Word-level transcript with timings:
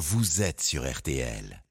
vous 0.00 0.40
êtes 0.40 0.62
sur 0.62 0.90
RTL. 0.90 1.62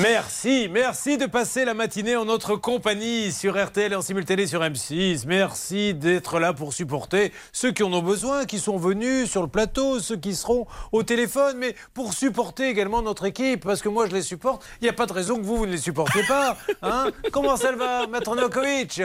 Merci, 0.00 0.68
merci 0.70 1.18
de 1.18 1.26
passer 1.26 1.64
la 1.64 1.74
matinée 1.74 2.14
en 2.14 2.26
notre 2.26 2.54
compagnie 2.54 3.32
sur 3.32 3.60
RTL 3.60 3.92
et 3.92 3.96
en 3.96 4.02
simultané 4.02 4.46
sur 4.46 4.60
M6. 4.60 5.24
Merci 5.26 5.94
d'être 5.94 6.38
là 6.38 6.52
pour 6.52 6.72
supporter 6.72 7.32
ceux 7.52 7.72
qui 7.72 7.82
en 7.82 7.92
ont 7.92 8.02
besoin, 8.02 8.44
qui 8.44 8.60
sont 8.60 8.76
venus 8.76 9.28
sur 9.28 9.42
le 9.42 9.48
plateau, 9.48 9.98
ceux 9.98 10.16
qui 10.16 10.36
seront 10.36 10.68
au 10.92 11.02
téléphone, 11.02 11.56
mais 11.58 11.74
pour 11.92 12.14
supporter 12.14 12.68
également 12.68 13.02
notre 13.02 13.24
équipe, 13.24 13.64
parce 13.64 13.82
que 13.82 13.88
moi 13.88 14.06
je 14.06 14.14
les 14.14 14.22
supporte. 14.22 14.64
Il 14.80 14.84
n'y 14.84 14.90
a 14.90 14.92
pas 14.92 15.06
de 15.06 15.12
raison 15.12 15.38
que 15.38 15.42
vous, 15.42 15.56
vous 15.56 15.66
ne 15.66 15.72
les 15.72 15.78
supportez 15.78 16.22
pas. 16.28 16.56
Hein? 16.82 17.10
Comment 17.32 17.56
ça 17.56 17.72
va, 17.72 18.06
Maître 18.06 18.36
Nokovic 18.36 19.02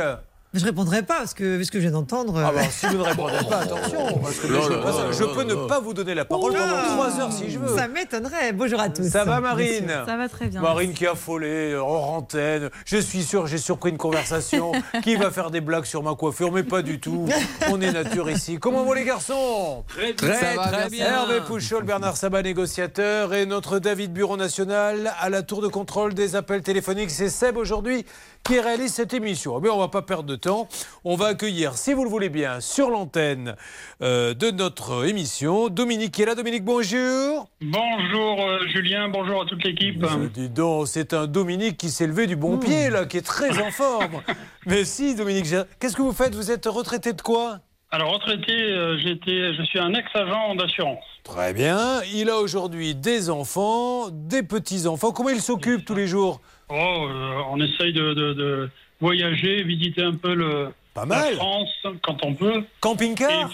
je 0.53 0.65
répondrai 0.65 1.03
pas 1.03 1.19
parce 1.19 1.35
que 1.35 1.57
vu 1.57 1.63
ce 1.63 1.69
que 1.69 1.77
je 1.77 1.83
viens 1.83 1.91
d'entendre. 1.91 2.41
Ah 2.43 2.51
bah, 2.51 2.63
si 2.71 2.87
vous 2.87 2.97
ne 2.97 3.03
répondez 3.03 3.37
pas, 3.47 3.57
attention, 3.61 4.17
parce 4.17 4.39
que 4.39 4.47
je, 4.47 5.23
peux 5.23 5.43
ne 5.43 5.53
pas 5.67 5.79
vous 5.79 5.93
donner 5.93 6.15
la 6.15 6.25
parole 6.25 6.53
pendant 6.53 6.95
trois 6.95 7.19
heures 7.19 7.31
si 7.31 7.51
je 7.51 7.59
veux. 7.59 7.75
Ça 7.77 7.87
m'étonnerait. 7.87 8.51
Bonjour 8.53 8.79
à 8.79 8.89
tous. 8.89 9.07
Ça 9.07 9.25
va, 9.25 9.41
Marine 9.41 9.91
Ça 10.07 10.17
va 10.17 10.27
très 10.27 10.47
bien. 10.47 10.59
Marine 10.59 10.93
qui 10.93 11.05
a 11.05 11.11
affolé 11.11 11.75
hors 11.75 12.09
antenne. 12.09 12.71
Je 12.85 12.97
suis 12.97 13.21
sûr, 13.21 13.45
j'ai 13.45 13.59
surpris 13.59 13.91
une 13.91 13.97
conversation. 13.97 14.71
qui 15.03 15.15
va 15.15 15.29
faire 15.29 15.51
des 15.51 15.61
blagues 15.61 15.85
sur 15.85 16.01
ma 16.01 16.15
coiffure, 16.15 16.51
mais 16.51 16.63
pas 16.63 16.81
du 16.81 16.99
tout. 16.99 17.27
On 17.69 17.79
est 17.79 17.91
nature 17.91 18.29
ici. 18.29 18.57
Comment 18.57 18.83
vont 18.83 18.93
les 18.93 19.05
garçons? 19.05 19.83
Très, 19.87 20.13
très, 20.13 20.55
très 20.55 20.89
bien. 20.89 21.05
Hervé 21.05 21.41
Pouchol, 21.45 21.83
Bernard 21.83 22.17
Sabat, 22.17 22.41
négociateur, 22.41 23.35
et 23.35 23.45
notre 23.45 23.77
David 23.77 24.13
Bureau 24.13 24.35
National 24.37 25.13
à 25.19 25.29
la 25.29 25.43
tour 25.43 25.61
de 25.61 25.67
contrôle 25.67 26.15
des 26.15 26.35
appels 26.35 26.61
téléphoniques. 26.61 27.11
C'est 27.11 27.29
Seb 27.29 27.55
aujourd'hui 27.55 28.03
qui 28.43 28.59
réalise 28.59 28.93
cette 28.93 29.13
émission. 29.13 29.59
Mais 29.59 29.69
on 29.69 29.77
va 29.77 29.87
pas 29.87 30.01
perdre 30.01 30.23
de 30.23 30.35
temps. 30.35 30.67
On 31.03 31.15
va 31.15 31.27
accueillir, 31.27 31.77
si 31.77 31.93
vous 31.93 32.03
le 32.03 32.09
voulez 32.09 32.29
bien, 32.29 32.59
sur 32.61 32.89
l'antenne 32.89 33.55
euh, 34.01 34.33
de 34.33 34.51
notre 34.51 35.07
émission, 35.07 35.69
Dominique 35.69 36.13
qui 36.13 36.23
est 36.23 36.25
là. 36.25 36.35
Dominique, 36.35 36.63
bonjour. 36.63 37.49
Bonjour 37.61 38.41
euh, 38.41 38.67
Julien, 38.73 39.09
bonjour 39.09 39.43
à 39.43 39.45
toute 39.45 39.63
l'équipe. 39.63 40.03
Dis 40.33 40.49
donc, 40.49 40.87
c'est 40.87 41.13
un 41.13 41.27
Dominique 41.27 41.77
qui 41.77 41.89
s'est 41.89 42.07
levé 42.07 42.27
du 42.27 42.35
bon 42.35 42.55
hmm. 42.55 42.59
pied, 42.59 42.89
là, 42.89 43.05
qui 43.05 43.17
est 43.17 43.25
très 43.25 43.61
en 43.61 43.71
forme. 43.71 44.21
Mais 44.65 44.85
si, 44.85 45.15
Dominique, 45.15 45.47
qu'est-ce 45.79 45.95
que 45.95 46.01
vous 46.01 46.13
faites? 46.13 46.35
Vous 46.35 46.51
êtes 46.51 46.65
retraité 46.65 47.13
de 47.13 47.21
quoi? 47.21 47.59
Alors 47.91 48.13
retraité, 48.13 48.53
euh, 48.53 48.99
j'étais, 48.99 49.51
je 49.55 49.63
suis 49.63 49.79
un 49.79 49.93
ex-agent 49.95 50.53
d'assurance. 50.55 51.03
Très 51.23 51.53
bien. 51.53 52.01
Il 52.13 52.29
a 52.29 52.37
aujourd'hui 52.37 52.93
des 52.93 53.31
enfants, 53.31 54.09
des 54.11 54.43
petits-enfants. 54.43 55.11
Comment 55.11 55.29
il 55.29 55.41
s'occupe 55.41 55.85
tous 55.85 55.95
les 55.95 56.05
jours? 56.05 56.39
Oh, 56.69 57.07
euh, 57.09 57.41
on 57.49 57.59
essaye 57.59 57.93
de, 57.93 58.69
voyager, 59.01 59.63
visiter 59.63 60.03
un 60.03 60.13
peu 60.13 60.35
le, 60.35 60.69
pas 60.93 61.05
mal. 61.05 61.31
la 61.31 61.37
France 61.37 61.83
quand 62.03 62.23
on 62.23 62.35
peut. 62.35 62.63
Camping-car 62.79 63.51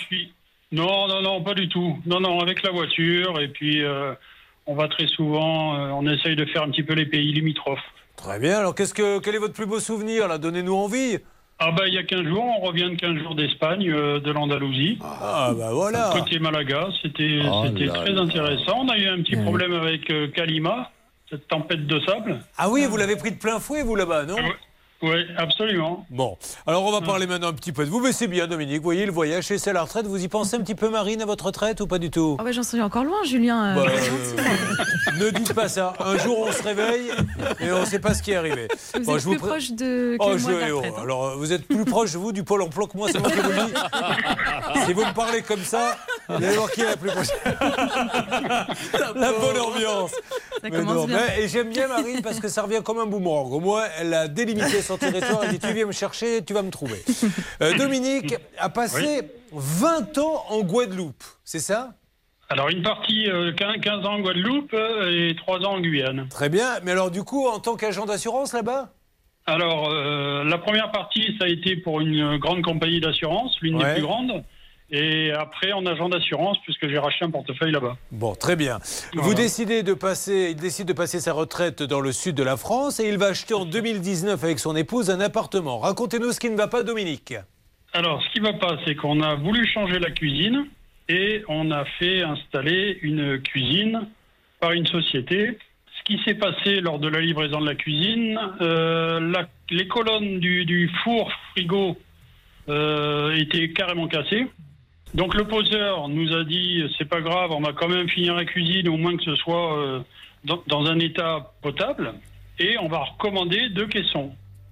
Non, 0.72 1.07
non, 1.07 1.22
non, 1.22 1.41
pas 1.41 1.53
du 1.53 1.69
tout. 1.69 1.97
Non, 2.05 2.19
non, 2.19 2.41
avec 2.41 2.61
la 2.63 2.72
voiture. 2.72 3.39
Et 3.39 3.47
puis, 3.47 3.81
euh, 3.83 4.13
on 4.66 4.75
va 4.75 4.89
très 4.89 5.07
souvent, 5.07 5.75
euh, 5.75 5.89
on 5.91 6.05
essaye 6.07 6.35
de 6.35 6.45
faire 6.45 6.63
un 6.63 6.72
petit 6.72 6.83
peu 6.83 6.94
les 6.94 7.05
pays 7.05 7.31
limitrophes. 7.31 7.80
Très 8.17 8.38
bien. 8.39 8.59
Alors, 8.59 8.75
qu'est-ce 8.75 8.94
que, 8.94 9.19
quel 9.19 9.35
est 9.35 9.39
votre 9.39 9.53
plus 9.53 9.66
beau 9.66 9.79
souvenir 9.79 10.27
là? 10.27 10.38
Donnez-nous 10.38 10.75
envie. 10.75 11.17
Ah 11.57 11.72
bah 11.72 11.88
il 11.88 11.94
y 11.94 11.97
a 11.97 12.03
15 12.03 12.23
jours, 12.25 12.44
on 12.44 12.66
revient 12.66 12.89
de 12.89 12.95
15 12.95 13.16
jours 13.23 13.33
d'Espagne, 13.33 13.85
de 13.85 14.31
l'Andalousie. 14.31 15.00
Ah 15.02 15.53
bah 15.57 15.69
voilà. 15.72 16.09
Côté 16.11 16.38
Malaga, 16.38 16.89
c'était 17.02 17.39
oh 17.50 17.63
c'était 17.67 17.88
très 17.88 18.13
intéressant. 18.17 18.81
On 18.81 18.89
a 18.89 18.97
eu 18.97 19.07
un 19.07 19.22
petit 19.22 19.38
problème 19.38 19.72
avec 19.72 20.11
Kalima 20.33 20.91
cette 21.29 21.47
tempête 21.47 21.87
de 21.87 21.99
sable. 22.01 22.39
Ah 22.57 22.69
oui, 22.69 22.85
vous 22.85 22.97
l'avez 22.97 23.15
pris 23.15 23.31
de 23.31 23.37
plein 23.37 23.59
fouet, 23.59 23.83
vous, 23.83 23.95
là-bas, 23.95 24.25
non? 24.25 24.37
Oui, 25.05 25.25
absolument. 25.37 26.05
Bon, 26.09 26.37
alors 26.65 26.83
on 26.83 26.91
va 26.91 27.01
parler 27.01 27.27
maintenant 27.27 27.49
un 27.49 27.53
petit 27.53 27.71
peu 27.71 27.85
de 27.85 27.89
vous, 27.89 27.99
mais 27.99 28.11
c'est 28.11 28.27
bien, 28.27 28.47
Dominique. 28.47 28.77
Vous 28.77 28.83
voyez, 28.83 29.05
le 29.05 29.11
voyage, 29.11 29.45
c'est 29.45 29.73
la 29.73 29.83
retraite. 29.83 30.07
Vous 30.07 30.23
y 30.23 30.27
pensez 30.27 30.55
un 30.55 30.61
petit 30.61 30.73
peu, 30.73 30.89
Marine, 30.89 31.21
à 31.21 31.25
votre 31.25 31.45
retraite 31.45 31.79
ou 31.81 31.87
pas 31.87 31.99
du 31.99 32.09
tout? 32.09 32.37
Oh 32.39 32.43
bah, 32.43 32.51
J'en 32.51 32.63
suis 32.63 32.81
encore 32.81 33.03
loin, 33.03 33.23
Julien. 33.23 33.77
Euh, 33.77 33.85
bah, 33.85 33.91
euh, 35.13 35.19
ne 35.19 35.29
dites 35.29 35.53
pas 35.53 35.67
ça. 35.67 35.93
Un 35.99 36.17
jour, 36.17 36.47
on 36.47 36.51
se 36.51 36.63
réveille 36.63 37.11
et 37.59 37.71
on 37.71 37.81
ne 37.81 37.85
sait 37.85 37.99
pas 37.99 38.13
ce 38.15 38.23
qui 38.23 38.31
est 38.31 38.35
arrivé. 38.35 38.67
Vous 38.99 39.15
êtes 39.15 39.23
plus 39.23 39.38
proche 39.38 39.71
de. 39.73 40.17
Oh, 40.19 40.38
je... 40.38 40.73
oh, 40.73 41.01
alors, 41.01 41.38
vous 41.38 41.53
êtes 41.53 41.67
plus 41.67 41.85
proche, 41.85 42.15
vous, 42.15 42.31
du 42.31 42.44
pôle 42.44 42.63
emploi 42.63 42.88
que 42.88 42.97
moi, 42.97 43.09
c'est 43.11 43.19
moi 43.19 43.29
qui 43.29 43.39
vous 43.39 43.49
le 43.49 43.65
dis. 43.65 44.85
si 44.85 44.94
vous 44.94 45.05
me 45.05 45.13
parlez 45.13 45.41
comme 45.44 45.63
ça, 45.63 45.97
vous 46.27 46.35
allez 46.35 46.55
voir 46.55 46.71
qui 46.71 46.81
est 46.81 46.85
la 46.85 46.97
plus 46.97 47.11
proche. 47.11 47.27
la 47.45 49.31
bonne 49.33 49.59
ambiance. 49.59 50.11
Ça 50.61 50.69
commence 50.71 51.07
bien. 51.07 51.19
et 51.38 51.47
j'aime 51.47 51.69
bien 51.69 51.88
Marine 51.88 52.21
parce 52.23 52.39
que 52.39 52.47
ça 52.47 52.63
revient 52.63 52.81
comme 52.83 52.99
un 52.99 53.05
boomerang. 53.05 53.51
Au 53.51 53.59
moins, 53.59 53.83
elle 53.99 54.13
a 54.13 54.27
délimité 54.27 54.81
son 54.81 54.94
territoire. 54.97 55.44
Elle 55.44 55.51
dit 55.51 55.59
Tu 55.59 55.73
viens 55.73 55.85
me 55.85 55.91
chercher, 55.91 56.44
tu 56.44 56.53
vas 56.53 56.61
me 56.61 56.72
trouver. 56.72 57.03
Euh, 57.61 57.73
Dominique 57.78 58.35
a 58.57 58.69
passé 58.69 59.22
20 59.51 60.17
ans 60.17 60.45
en 60.50 60.61
Guadeloupe, 60.61 61.23
c'est 61.44 61.59
ça? 61.59 61.94
Alors 62.50 62.69
une 62.69 62.83
partie 62.83 63.25
15 63.25 63.33
euh, 63.33 64.07
ans 64.07 64.13
en 64.13 64.19
Guadeloupe 64.19 64.73
euh, 64.73 65.29
et 65.29 65.35
3 65.35 65.59
ans 65.61 65.75
en 65.75 65.79
Guyane. 65.79 66.28
Très 66.29 66.50
bien, 66.50 66.79
mais 66.83 66.91
alors 66.91 67.09
du 67.09 67.23
coup 67.23 67.47
en 67.47 67.59
tant 67.59 67.75
qu'agent 67.75 68.06
d'assurance 68.06 68.53
là-bas? 68.53 68.89
Alors 69.47 69.91
la 69.91 70.57
première 70.57 70.91
partie 70.91 71.35
ça 71.38 71.45
a 71.45 71.47
été 71.47 71.75
pour 71.75 72.01
une 72.01 72.38
grande 72.38 72.63
compagnie 72.63 73.00
d'assurance, 73.00 73.56
l'une 73.62 73.77
des 73.77 73.94
plus 73.94 74.01
grandes. 74.01 74.44
Et 74.91 75.31
après, 75.31 75.72
en 75.72 75.85
agent 75.85 76.09
d'assurance, 76.09 76.57
puisque 76.63 76.88
j'ai 76.88 77.00
racheté 77.00 77.25
un 77.25 77.31
portefeuille 77.31 77.72
là-bas. 77.72 77.97
Bon, 78.12 78.35
très 78.35 78.56
bien. 78.56 78.79
Vous 79.16 79.34
décidez 79.34 79.81
de 79.81 79.94
passer, 79.94 80.50
il 80.51 80.57
décide 80.57 80.88
de 80.88 80.94
passer 80.94 81.19
sa 81.19 81.34
retraite 81.34 81.81
dans 81.81 82.01
le 82.01 82.12
sud 82.12 82.35
de 82.35 82.44
la 82.44 82.56
France 82.56 83.00
et 83.00 83.09
il 83.09 83.18
va 83.18 83.28
acheter 83.28 83.56
en 83.56 83.66
2019 83.66 84.44
avec 84.44 84.59
son 84.59 84.75
épouse 84.75 85.09
un 85.09 85.19
appartement. 85.19 85.79
Racontez-nous 85.79 86.31
ce 86.34 86.40
qui 86.40 86.51
ne 86.51 86.56
va 86.56 86.68
pas, 86.68 86.84
Dominique. 86.84 87.34
Alors, 87.94 88.22
ce 88.24 88.29
qui 88.34 88.41
ne 88.41 88.45
va 88.45 88.53
pas, 88.53 88.78
c'est 88.85 88.95
qu'on 88.95 89.22
a 89.22 89.35
voulu 89.35 89.66
changer 89.68 89.97
la 89.97 90.12
cuisine 90.12 90.68
et 91.09 91.44
on 91.47 91.72
a 91.72 91.85
fait 91.97 92.22
installer 92.22 93.00
une 93.01 93.41
cuisine 93.41 94.07
par 94.59 94.72
une 94.74 94.85
société. 94.85 95.57
Ce 95.97 96.03
qui 96.03 96.19
s'est 96.25 96.35
passé 96.35 96.81
lors 96.81 97.00
de 97.00 97.07
la 97.07 97.22
livraison 97.22 97.59
de 97.59 97.66
la 97.66 97.75
cuisine, 97.75 98.40
euh, 98.62 99.34
les 99.72 99.88
colonnes 99.88 100.40
du, 100.40 100.91
four 101.03 101.31
frigo 101.51 101.97
euh, 102.69 103.35
étaient 103.35 103.72
carrément 103.72 104.07
cassées. 104.07 104.45
Donc 105.15 105.33
le 105.33 105.45
poseur 105.45 106.09
nous 106.09 106.33
a 106.33 106.43
dit 106.43 106.83
c'est 106.97 107.07
pas 107.07 107.21
grave, 107.21 107.51
on 107.51 107.61
va 107.61 107.71
quand 107.71 107.87
même 107.87 108.09
finir 108.09 108.35
la 108.35 108.43
cuisine, 108.43 108.89
au 108.89 108.97
moins 108.97 109.15
que 109.15 109.23
ce 109.23 109.35
soit 109.35 109.79
euh, 109.79 109.99
dans, 110.43 110.85
un 110.85 110.99
état 110.99 111.53
potable, 111.61 112.13
et 112.59 112.77
on 112.79 112.89
va 112.89 112.99
recommander 112.99 113.69
deux 113.69 113.87
caissons. 113.87 114.31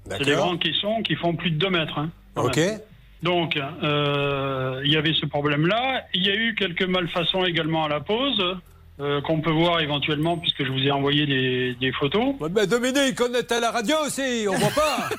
C'est 0.09 0.25
des 0.25 0.33
grands 0.33 0.57
caissons 0.57 1.01
qui 1.01 1.15
font 1.15 1.33
plus 1.33 1.51
de 1.51 1.57
2 1.57 1.69
mètres. 1.69 1.97
Hein, 1.97 2.09
ok. 2.35 2.59
Donc 3.21 3.55
euh, 3.55 4.81
il 4.83 4.91
y 4.91 4.97
avait 4.97 5.13
ce 5.13 5.25
problème-là. 5.25 6.03
Il 6.13 6.25
y 6.25 6.29
a 6.29 6.35
eu 6.35 6.55
quelques 6.55 6.83
malfaçons 6.83 7.45
également 7.45 7.85
à 7.85 7.87
la 7.87 8.01
pause. 8.01 8.43
Euh, 8.99 9.21
qu'on 9.21 9.41
peut 9.41 9.49
voir 9.51 9.79
éventuellement, 9.79 10.37
puisque 10.37 10.63
je 10.63 10.71
vous 10.71 10.77
ai 10.77 10.91
envoyé 10.91 11.25
des, 11.25 11.91
photos. 11.93 12.35
Ouais, 12.39 12.49
ben 12.49 12.67
Dominique, 12.67 13.19
on 13.27 13.33
est 13.33 13.51
à 13.51 13.59
la 13.59 13.71
radio 13.71 13.95
aussi, 14.05 14.45
on 14.47 14.53
voit 14.53 14.69
pas. 14.69 15.09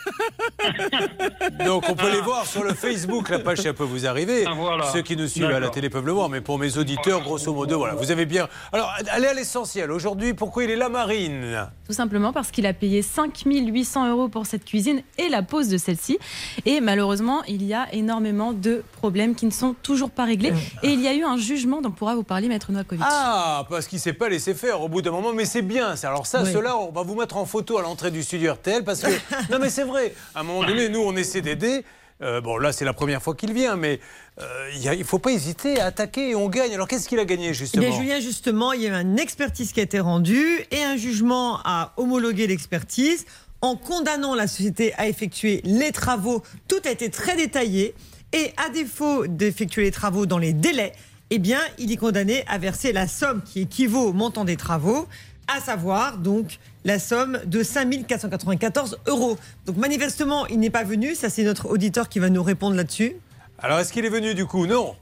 Donc 1.67 1.83
on 1.89 1.97
peut 1.97 2.13
les 2.13 2.21
voir 2.21 2.47
sur 2.47 2.63
le 2.63 2.73
Facebook, 2.73 3.31
la 3.31 3.41
page 3.41 3.59
ça 3.59 3.73
peut 3.73 3.83
vous 3.83 4.07
arriver. 4.07 4.45
Ah, 4.47 4.91
Ceux 4.93 5.03
qui 5.03 5.17
nous 5.17 5.27
suivent 5.27 5.47
à 5.47 5.59
la 5.59 5.71
télé 5.71 5.91
peuvent 5.91 6.07
le 6.07 6.13
voir, 6.13 6.29
mais 6.29 6.41
pour 6.41 6.57
mes 6.57 6.79
auditeurs, 6.79 7.23
grosso 7.23 7.53
modo, 7.53 7.79
voilà, 7.79 7.95
vous 7.95 8.13
avez 8.13 8.27
bien. 8.27 8.47
Alors, 8.73 8.95
allez 9.11 9.27
à 9.27 9.35
l'essentiel. 9.35 9.91
Aujourd'hui, 9.91 10.35
pourquoi 10.35 10.63
il 10.63 10.71
est 10.71 10.77
là, 10.77 10.89
Marine? 10.89 11.69
Tout 11.85 11.93
simplement 11.93 12.33
parce 12.33 12.53
qu'il 12.53 12.67
a 12.67 12.73
payé 12.73 13.03
5800 13.03 14.09
euros 14.09 14.29
pour 14.29 14.47
cette 14.47 14.65
cuisine 14.65 15.03
et 15.19 15.29
la 15.29 15.43
pose 15.43 15.69
de 15.69 15.79
celle-ci. 15.79 16.19
Et 16.65 16.81
malheureusement, 16.81 17.43
il 17.49 17.65
y 17.65 17.75
a 17.75 17.93
énormément 17.93 18.53
de 18.53 18.85
problèmes 18.93 19.35
qui 19.35 19.47
ne 19.47 19.51
sont 19.51 19.75
toujours 19.83 20.11
pas 20.11 20.25
réglés. 20.25 20.53
Et 20.85 20.91
il 20.91 21.01
y 21.01 21.09
a 21.09 21.15
eu 21.15 21.25
un 21.25 21.37
jugement 21.37 21.83
dont 21.83 21.91
pourra 21.91 22.15
vous 22.15 22.23
parler 22.23 22.47
Maître 22.47 22.71
Noakovic. 22.71 23.05
Ah 23.07 23.64
parce 23.69 23.87
qu'il 23.87 23.97
ne 23.97 24.03
s'est 24.03 24.13
pas 24.13 24.29
laissé 24.29 24.55
faire 24.55 24.81
au 24.81 24.89
bout 24.89 25.03
d'un 25.03 25.11
moment, 25.11 25.33
mais 25.33 25.45
c'est 25.45 25.63
bien. 25.63 25.95
Alors 26.03 26.27
ça, 26.27 26.45
cela, 26.45 26.77
on 26.77 26.93
va 26.93 27.03
vous 27.03 27.15
mettre 27.15 27.37
en 27.37 27.47
photo 27.47 27.79
à 27.79 27.83
l'entrée 27.83 28.11
du 28.11 28.23
studio 28.23 28.53
RTL, 28.53 28.85
parce 28.85 29.03
que... 29.03 29.11
non 29.51 29.59
mais 29.61 29.71
c'est 29.71 29.85
vrai, 29.85 30.15
à 30.35 30.41
un 30.41 30.43
moment 30.43 30.65
donné, 30.65 30.89
nous, 30.89 31.01
on 31.01 31.17
essaie 31.17 31.41
d'aider. 31.41 31.85
Euh, 32.23 32.41
bon, 32.41 32.57
là, 32.59 32.73
c'est 32.73 32.85
la 32.85 32.93
première 32.93 33.23
fois 33.23 33.35
qu'il 33.35 33.53
vient, 33.53 33.77
mais 33.77 33.99
euh, 34.41 34.71
il 34.75 34.99
ne 34.99 35.05
faut 35.05 35.19
pas 35.19 35.33
hésiter 35.33 35.81
à 35.81 35.87
attaquer 35.87 36.31
et 36.31 36.35
on 36.35 36.49
gagne. 36.49 36.73
Alors, 36.73 36.87
qu'est-ce 36.87 37.09
qu'il 37.09 37.19
a 37.19 37.25
gagné, 37.25 37.53
justement? 37.55 37.85
Eh 37.87 37.93
Julien, 37.93 38.21
justement, 38.21 38.73
il 38.73 38.83
y 38.83 38.87
a 38.87 38.91
eu 38.91 39.03
une 39.03 39.19
expertise 39.19 39.73
qui 39.73 39.81
a 39.81 39.83
été 39.83 40.01
rendue 40.01 40.65
et 40.71 40.83
un 40.83 40.97
jugement 40.97 41.59
a 41.65 41.93
homologué 41.97 42.47
l'expertise 42.47 43.27
en 43.61 43.77
condamnant 43.77 44.35
la 44.35 44.47
société 44.47 44.95
à 44.95 45.09
effectuer 45.09 45.61
les 45.65 45.91
travaux. 45.91 46.43
Tout 46.69 46.81
a 46.85 46.91
été 46.91 47.11
très 47.11 47.37
détaillé 47.37 47.95
et 48.33 48.53
à 48.65 48.69
défaut 48.69 49.27
d'effectuer 49.27 49.83
les 49.83 49.91
travaux 49.91 50.27
dans 50.27 50.39
les 50.39 50.53
délais, 50.53 50.93
eh 51.31 51.39
bien, 51.39 51.61
il 51.79 51.91
est 51.91 51.97
condamné 51.97 52.45
à 52.47 52.59
verser 52.59 52.93
la 52.93 53.07
somme 53.09 53.43
qui 53.43 53.63
équivaut 53.63 54.09
au 54.09 54.13
montant 54.13 54.45
des 54.45 54.57
travaux, 54.57 55.09
à 55.49 55.61
savoir 55.61 56.19
donc 56.19 56.59
la 56.85 56.99
somme 56.99 57.41
de 57.47 57.63
5 57.63 58.07
494 58.07 58.99
euros. 59.07 59.39
Donc 59.67 59.77
manifestement, 59.77 60.47
il 60.47 60.61
n'est 60.61 60.71
pas 60.71 60.85
venu. 60.85 61.15
Ça, 61.15 61.31
c'est 61.31 61.45
notre 61.45 61.69
auditeur 61.69 62.09
qui 62.09 62.19
va 62.19 62.31
nous 62.31 62.43
répondre 62.43 62.77
là-dessus. 62.77 63.17
Alors, 63.59 63.79
est-ce 63.79 63.93
qu'il 63.93 64.05
est 64.05 64.11
venu 64.11 64.35
du 64.35 64.47
coup? 64.47 64.67
Non. 64.67 64.95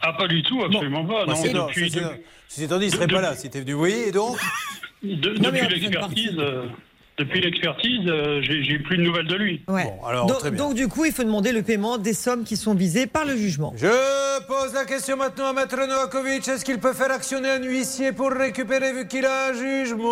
Ah, 0.00 0.12
pas 0.12 0.28
du 0.28 0.42
tout, 0.42 0.62
absolument 0.62 1.04
pas. 1.04 1.26
Bah, 1.26 1.34
non, 1.52 1.66
depuis, 1.66 1.90
si 1.90 1.98
c'est 2.48 2.66
dit, 2.66 2.74
il 2.74 2.86
ne 2.86 2.88
serait 2.90 3.06
pas 3.06 3.20
là. 3.20 3.34
C'était 3.34 3.60
venu, 3.60 3.74
oui, 3.74 3.92
et 4.06 4.12
donc 4.12 4.38
Depuis 5.02 5.68
l'expertise. 5.68 6.36
Depuis 7.16 7.40
l'expertise, 7.40 8.00
euh, 8.08 8.40
j'ai 8.42 8.64
j'ai 8.64 8.78
plus 8.80 8.96
de 8.96 9.02
nouvelles 9.02 9.28
de 9.28 9.36
lui. 9.36 9.62
Ouais. 9.68 9.84
Bon, 9.84 10.04
alors, 10.06 10.26
donc, 10.26 10.38
très 10.40 10.50
bien. 10.50 10.64
donc, 10.64 10.74
du 10.74 10.88
coup, 10.88 11.04
il 11.04 11.12
faut 11.12 11.22
demander 11.22 11.52
le 11.52 11.62
paiement 11.62 11.96
des 11.96 12.12
sommes 12.12 12.42
qui 12.44 12.56
sont 12.56 12.74
visées 12.74 13.06
par 13.06 13.24
le 13.24 13.36
jugement. 13.36 13.72
Je 13.76 13.86
pose 14.46 14.74
la 14.74 14.84
question 14.84 15.16
maintenant 15.16 15.46
à 15.46 15.52
Maître 15.52 15.76
Novakovic. 15.76 16.48
Est-ce 16.48 16.64
qu'il 16.64 16.80
peut 16.80 16.92
faire 16.92 17.12
actionner 17.12 17.50
un 17.50 17.62
huissier 17.62 18.10
pour 18.12 18.30
récupérer 18.32 18.92
vu 18.92 19.06
qu'il 19.06 19.24
a 19.26 19.50
un 19.50 19.52
jugement? 19.52 20.04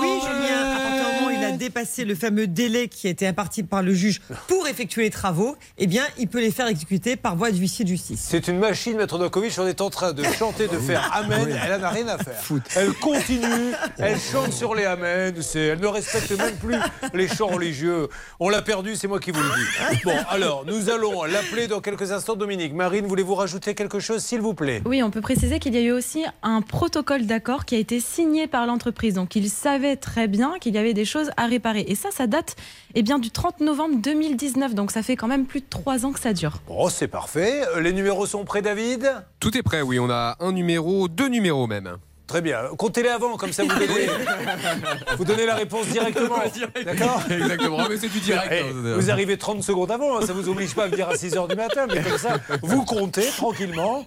Oui, 0.00 0.20
Julien, 0.20 0.73
dépassé 1.54 2.04
le 2.04 2.14
fameux 2.14 2.46
délai 2.46 2.88
qui 2.88 3.06
a 3.06 3.10
été 3.10 3.26
imparti 3.26 3.62
par 3.62 3.82
le 3.82 3.94
juge 3.94 4.20
pour 4.48 4.66
effectuer 4.68 5.02
les 5.02 5.10
travaux, 5.10 5.56
eh 5.78 5.86
bien, 5.86 6.04
il 6.18 6.28
peut 6.28 6.40
les 6.40 6.50
faire 6.50 6.66
exécuter 6.66 7.16
par 7.16 7.36
voie 7.36 7.50
de 7.50 7.56
huissier 7.56 7.84
de 7.84 7.90
justice. 7.90 8.26
C'est 8.28 8.48
une 8.48 8.58
machine, 8.58 8.96
Maître 8.96 9.18
Novakovic. 9.18 9.52
On 9.58 9.66
est 9.66 9.80
en 9.80 9.90
train 9.90 10.12
de 10.12 10.22
chanter, 10.24 10.68
de 10.68 10.78
faire 10.78 11.10
Amen. 11.14 11.48
Elle 11.64 11.80
n'a 11.80 11.90
rien 11.90 12.08
à 12.08 12.18
faire. 12.18 12.40
Elle 12.76 12.92
continue, 12.94 13.72
elle 13.98 14.18
chante 14.18 14.52
sur 14.52 14.74
les 14.74 14.84
Amen. 14.84 15.34
Elle 15.54 15.80
ne 15.80 15.86
respecte 15.86 16.30
même 16.32 16.56
plus 16.56 16.76
les 17.12 17.28
chants 17.28 17.48
religieux. 17.48 18.08
On 18.40 18.48
l'a 18.48 18.62
perdu, 18.62 18.96
c'est 18.96 19.08
moi 19.08 19.20
qui 19.20 19.30
vous 19.30 19.40
le 19.40 19.48
dis. 19.48 20.00
Bon, 20.04 20.16
alors, 20.28 20.64
nous 20.66 20.90
allons 20.90 21.24
l'appeler 21.24 21.66
dans 21.66 21.80
quelques 21.80 22.12
instants, 22.12 22.36
Dominique. 22.36 22.74
Marine, 22.74 23.06
voulez-vous 23.06 23.34
rajouter 23.34 23.74
quelque 23.74 24.00
chose, 24.00 24.22
s'il 24.22 24.40
vous 24.40 24.54
plaît? 24.54 24.82
Oui, 24.84 25.02
on 25.02 25.10
peut 25.10 25.20
préciser 25.20 25.58
qu'il 25.58 25.74
y 25.74 25.78
a 25.78 25.82
eu 25.82 25.92
aussi 25.92 26.24
un 26.42 26.62
protocole 26.62 27.26
d'accord 27.26 27.64
qui 27.64 27.74
a 27.74 27.78
été 27.78 28.00
signé 28.00 28.46
par 28.46 28.66
l'entreprise. 28.66 29.14
Donc, 29.14 29.36
il 29.36 29.50
savait 29.50 29.96
très 29.96 30.28
bien 30.28 30.54
qu'il 30.60 30.74
y 30.74 30.78
avait 30.78 30.94
des 30.94 31.04
choses 31.04 31.30
à 31.36 31.43
réparer. 31.46 31.84
Et 31.88 31.94
ça, 31.94 32.10
ça 32.10 32.26
date 32.26 32.56
eh 32.94 33.02
bien, 33.02 33.18
du 33.18 33.30
30 33.30 33.60
novembre 33.60 33.96
2019. 33.96 34.74
Donc, 34.74 34.90
ça 34.90 35.02
fait 35.02 35.16
quand 35.16 35.28
même 35.28 35.46
plus 35.46 35.60
de 35.60 35.66
trois 35.68 36.04
ans 36.06 36.12
que 36.12 36.20
ça 36.20 36.32
dure. 36.32 36.58
Bon, 36.66 36.88
c'est 36.88 37.08
parfait. 37.08 37.62
Euh, 37.74 37.80
Les 37.80 37.92
numéros 37.92 38.26
sont 38.26 38.44
prêts, 38.44 38.62
David? 38.62 39.10
Tout 39.40 39.56
est 39.56 39.62
prêt, 39.62 39.82
oui. 39.82 39.98
On 39.98 40.10
a 40.10 40.36
un 40.40 40.52
numéro, 40.52 41.08
deux 41.08 41.28
numéros 41.28 41.66
même. 41.66 41.96
Très 42.26 42.40
bien. 42.40 42.58
Comptez-les 42.78 43.10
avant, 43.10 43.36
comme 43.36 43.52
ça 43.52 43.64
vous 43.64 43.68
donnez, 43.78 44.08
vous 45.18 45.24
donnez 45.24 45.46
la 45.46 45.56
réponse 45.56 45.86
directement. 45.88 46.36
D'accord 46.84 47.22
Exactement. 47.30 47.78
Mais 47.88 47.98
c'est 47.98 48.08
du 48.08 48.20
direct. 48.20 48.48
Eh, 48.50 48.60
hein. 48.60 48.94
vous 48.96 49.10
arrivez 49.10 49.36
30 49.36 49.62
secondes 49.62 49.90
avant, 49.90 50.18
hein, 50.18 50.26
ça 50.26 50.32
vous 50.32 50.48
oblige 50.48 50.74
pas 50.74 50.84
à 50.84 50.88
venir 50.88 51.08
à 51.08 51.14
6h 51.14 51.48
du 51.48 51.56
matin, 51.56 51.86
mais 51.86 52.02
comme 52.02 52.18
ça, 52.18 52.38
vous 52.62 52.84
comptez 52.84 53.26
tranquillement. 53.36 54.06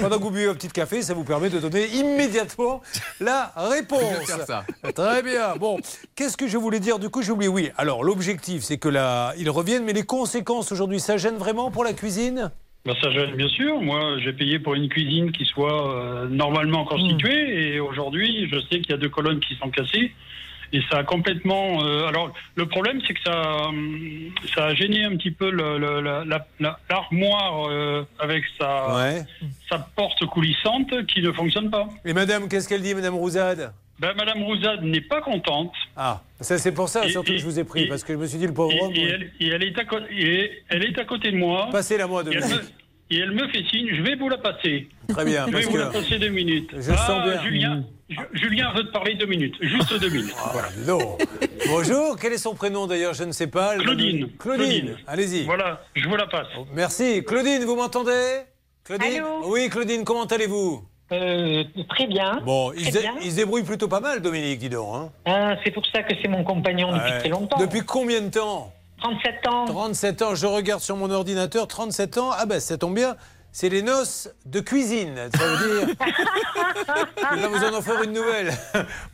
Pendant 0.00 0.18
que 0.18 0.22
vous 0.22 0.30
buvez 0.30 0.48
un 0.48 0.54
petit 0.54 0.68
café, 0.68 1.02
ça 1.02 1.14
vous 1.14 1.24
permet 1.24 1.48
de 1.48 1.58
donner 1.58 1.86
immédiatement 1.86 2.82
la 3.20 3.52
réponse. 3.56 4.26
ça. 4.46 4.64
Très 4.94 5.22
bien. 5.22 5.56
Bon, 5.56 5.78
qu'est-ce 6.14 6.36
que 6.36 6.46
je 6.46 6.58
voulais 6.58 6.80
dire 6.80 6.98
Du 6.98 7.08
coup, 7.08 7.22
j'ai 7.22 7.32
oublié. 7.32 7.48
Oui, 7.48 7.70
alors 7.78 8.04
l'objectif, 8.04 8.62
c'est 8.62 8.78
que 8.78 8.88
là, 8.88 9.32
ils 9.38 9.50
reviennent, 9.50 9.84
mais 9.84 9.92
les 9.94 10.04
conséquences 10.04 10.70
aujourd'hui, 10.70 11.00
ça 11.00 11.16
gêne 11.16 11.36
vraiment 11.36 11.70
pour 11.70 11.84
la 11.84 11.92
cuisine? 11.92 12.50
Bah, 12.86 12.92
ça 13.00 13.10
gêne 13.10 13.34
bien 13.36 13.48
sûr. 13.48 13.80
Moi, 13.80 14.18
j'ai 14.18 14.32
payé 14.34 14.58
pour 14.58 14.74
une 14.74 14.88
cuisine 14.90 15.32
qui 15.32 15.46
soit 15.46 15.94
euh, 15.94 16.28
normalement 16.28 16.84
constituée 16.84 17.74
et 17.74 17.80
aujourd'hui, 17.80 18.46
je 18.52 18.58
sais 18.60 18.80
qu'il 18.80 18.90
y 18.90 18.92
a 18.92 18.98
deux 18.98 19.08
colonnes 19.08 19.40
qui 19.40 19.54
sont 19.56 19.70
cassées. 19.70 20.12
Et 20.72 20.80
ça 20.90 20.98
a 20.98 21.04
complètement. 21.04 21.82
euh, 21.84 22.06
alors, 22.08 22.32
le 22.56 22.66
problème, 22.66 23.00
c'est 23.06 23.14
que 23.14 23.20
ça, 23.24 23.68
hum, 23.68 24.30
ça 24.54 24.66
a 24.66 24.74
gêné 24.74 25.04
un 25.04 25.16
petit 25.16 25.30
peu 25.30 25.48
le- 25.50 25.78
le- 25.78 26.00
la- 26.00 26.24
la- 26.24 26.46
la- 26.58 26.78
l'armoire 26.90 27.68
euh, 27.70 28.04
avec 28.18 28.44
sa, 28.58 28.94
Ouais. 28.96 29.24
sa 29.70 29.78
porte 29.78 30.24
coulissante 30.26 31.06
qui 31.06 31.22
ne 31.22 31.30
fonctionne 31.32 31.70
pas. 31.70 31.88
Et 32.04 32.12
madame, 32.12 32.48
qu'est-ce 32.48 32.68
qu'elle 32.68 32.82
dit, 32.82 32.94
madame 32.94 33.14
Rousade? 33.14 33.72
Ben, 34.00 34.12
Madame 34.16 34.42
Rousade 34.42 34.82
n'est 34.82 35.00
pas 35.00 35.20
contente. 35.20 35.72
Ah, 35.96 36.20
ça 36.40 36.58
c'est 36.58 36.72
pour 36.72 36.88
ça 36.88 37.06
Et- 37.06 37.10
surtout 37.10 37.32
que 37.32 37.38
je 37.38 37.44
vous 37.44 37.58
ai 37.60 37.64
pris, 37.64 37.82
et- 37.84 37.88
parce 37.88 38.02
que 38.02 38.12
je 38.12 38.18
me 38.18 38.26
suis 38.26 38.38
dit, 38.38 38.46
le 38.46 38.52
pauvre 38.54 38.72
Et, 38.72 38.80
homme, 38.82 38.92
et 38.94 39.02
elle, 39.02 39.32
et 39.40 39.48
elle 39.48 39.62
est 39.62 39.78
à, 39.78 39.84
co- 39.84 39.98
et 40.10 40.50
elle 40.68 40.84
est 40.84 40.98
à 40.98 41.04
côté 41.04 41.30
de 41.30 41.36
moi. 41.36 41.68
passez-la 41.70 42.06
moi, 42.08 42.22
Et 42.24 42.34
elle, 42.34 42.40
Dominique. 42.40 42.60
me, 43.10 43.16
et 43.16 43.18
elle 43.20 43.30
me 43.30 43.48
fait 43.48 43.64
signe, 43.70 43.88
je 43.94 44.02
vais 44.02 44.16
vous 44.16 44.28
la 44.28 44.38
passer. 44.38 44.88
Très 45.08 45.24
bien, 45.24 45.42
Je 45.46 45.46
vais 45.46 45.52
parce 45.52 45.66
vous 45.66 45.76
la 45.76 45.86
passer 45.86 46.18
deux 46.18 46.28
minutes. 46.30 46.70
Je 46.76 46.90
ah, 46.90 46.96
sens 46.96 47.22
bien. 47.24 47.42
Julien, 47.44 47.84
Ju- 48.10 48.18
Julien 48.32 48.72
veut 48.74 48.82
te 48.84 48.90
parler 48.92 49.14
deux 49.14 49.26
minutes. 49.26 49.54
Juste 49.60 49.98
deux 50.00 50.10
minutes. 50.10 50.34
Voilà. 50.52 50.68
Non. 50.86 51.16
Bonjour, 51.68 52.18
quel 52.20 52.32
est 52.32 52.38
son 52.38 52.54
prénom 52.54 52.86
d'ailleurs 52.88 53.14
Je 53.14 53.24
ne 53.24 53.32
sais 53.32 53.46
pas. 53.46 53.76
Claudine. 53.76 54.28
Claudine, 54.38 54.66
Claudine. 54.82 54.96
allez-y. 55.06 55.44
Voilà, 55.44 55.82
je 55.94 56.06
vous 56.08 56.16
la 56.16 56.26
passe. 56.26 56.48
Merci. 56.74 57.22
Claudine, 57.24 57.62
vous 57.64 57.76
m'entendez? 57.76 58.40
Claudine? 58.84 59.18
Allô? 59.22 59.50
Oui, 59.52 59.68
Claudine, 59.70 60.04
comment 60.04 60.24
allez-vous? 60.26 60.84
Euh, 61.12 61.64
très 61.90 62.06
bien. 62.06 62.40
Bon, 62.44 62.72
ils, 62.72 62.90
Très 62.90 63.00
bien. 63.02 63.14
ils 63.22 63.30
se 63.32 63.36
débrouillent 63.36 63.62
plutôt 63.62 63.88
pas 63.88 64.00
mal, 64.00 64.20
Dominique, 64.22 64.58
dis 64.58 64.68
donc. 64.70 64.88
hein. 64.94 65.10
Ah, 65.26 65.54
c'est 65.64 65.70
pour 65.70 65.84
ça 65.86 66.02
que 66.02 66.14
c'est 66.22 66.28
mon 66.28 66.42
compagnon 66.44 66.92
depuis 66.92 67.18
très 67.18 67.28
longtemps. 67.28 67.58
Depuis 67.58 67.80
combien 67.82 68.20
de 68.22 68.30
temps? 68.30 68.72
37 69.02 69.48
ans. 69.48 69.64
37 69.66 70.22
ans, 70.22 70.34
je 70.34 70.46
regarde 70.46 70.80
sur 70.80 70.96
mon 70.96 71.10
ordinateur, 71.10 71.66
37 71.68 72.16
ans. 72.18 72.30
Ah 72.32 72.46
ben, 72.46 72.58
ça 72.58 72.78
tombe 72.78 72.94
bien. 72.94 73.16
C'est 73.56 73.68
les 73.68 73.82
noces 73.82 74.28
de 74.46 74.58
cuisine. 74.58 75.14
Ça 75.32 75.46
veut 75.46 75.84
dire. 75.84 75.96
Va 77.20 77.46
vous 77.46 77.64
en 77.64 77.72
offrir 77.72 78.02
une 78.02 78.12
nouvelle. 78.12 78.52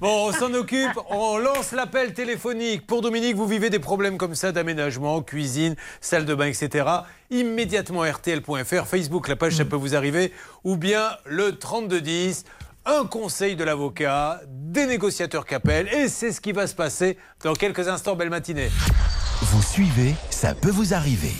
Bon, 0.00 0.28
on 0.28 0.32
s'en 0.32 0.54
occupe. 0.54 0.98
On 1.10 1.36
lance 1.36 1.72
l'appel 1.72 2.14
téléphonique. 2.14 2.86
Pour 2.86 3.02
Dominique, 3.02 3.36
vous 3.36 3.46
vivez 3.46 3.68
des 3.68 3.78
problèmes 3.78 4.16
comme 4.16 4.34
ça 4.34 4.50
d'aménagement, 4.50 5.20
cuisine, 5.20 5.76
salle 6.00 6.24
de 6.24 6.34
bain, 6.34 6.46
etc. 6.46 6.86
Immédiatement 7.28 8.00
RTL.fr, 8.00 8.86
Facebook, 8.86 9.28
la 9.28 9.36
page, 9.36 9.56
ça 9.56 9.66
peut 9.66 9.76
vous 9.76 9.94
arriver. 9.94 10.32
Ou 10.64 10.78
bien 10.78 11.10
le 11.26 11.58
3210. 11.58 12.44
Un 12.86 13.04
conseil 13.04 13.56
de 13.56 13.64
l'avocat, 13.64 14.40
des 14.48 14.86
négociateurs 14.86 15.44
qui 15.44 15.54
appellent, 15.54 15.92
et 15.92 16.08
c'est 16.08 16.32
ce 16.32 16.40
qui 16.40 16.52
va 16.52 16.66
se 16.66 16.74
passer 16.74 17.18
dans 17.44 17.52
quelques 17.52 17.88
instants. 17.88 18.16
Belle 18.16 18.30
matinée. 18.30 18.70
Vous 19.42 19.62
suivez, 19.62 20.14
ça 20.30 20.54
peut 20.54 20.70
vous 20.70 20.94
arriver. 20.94 21.34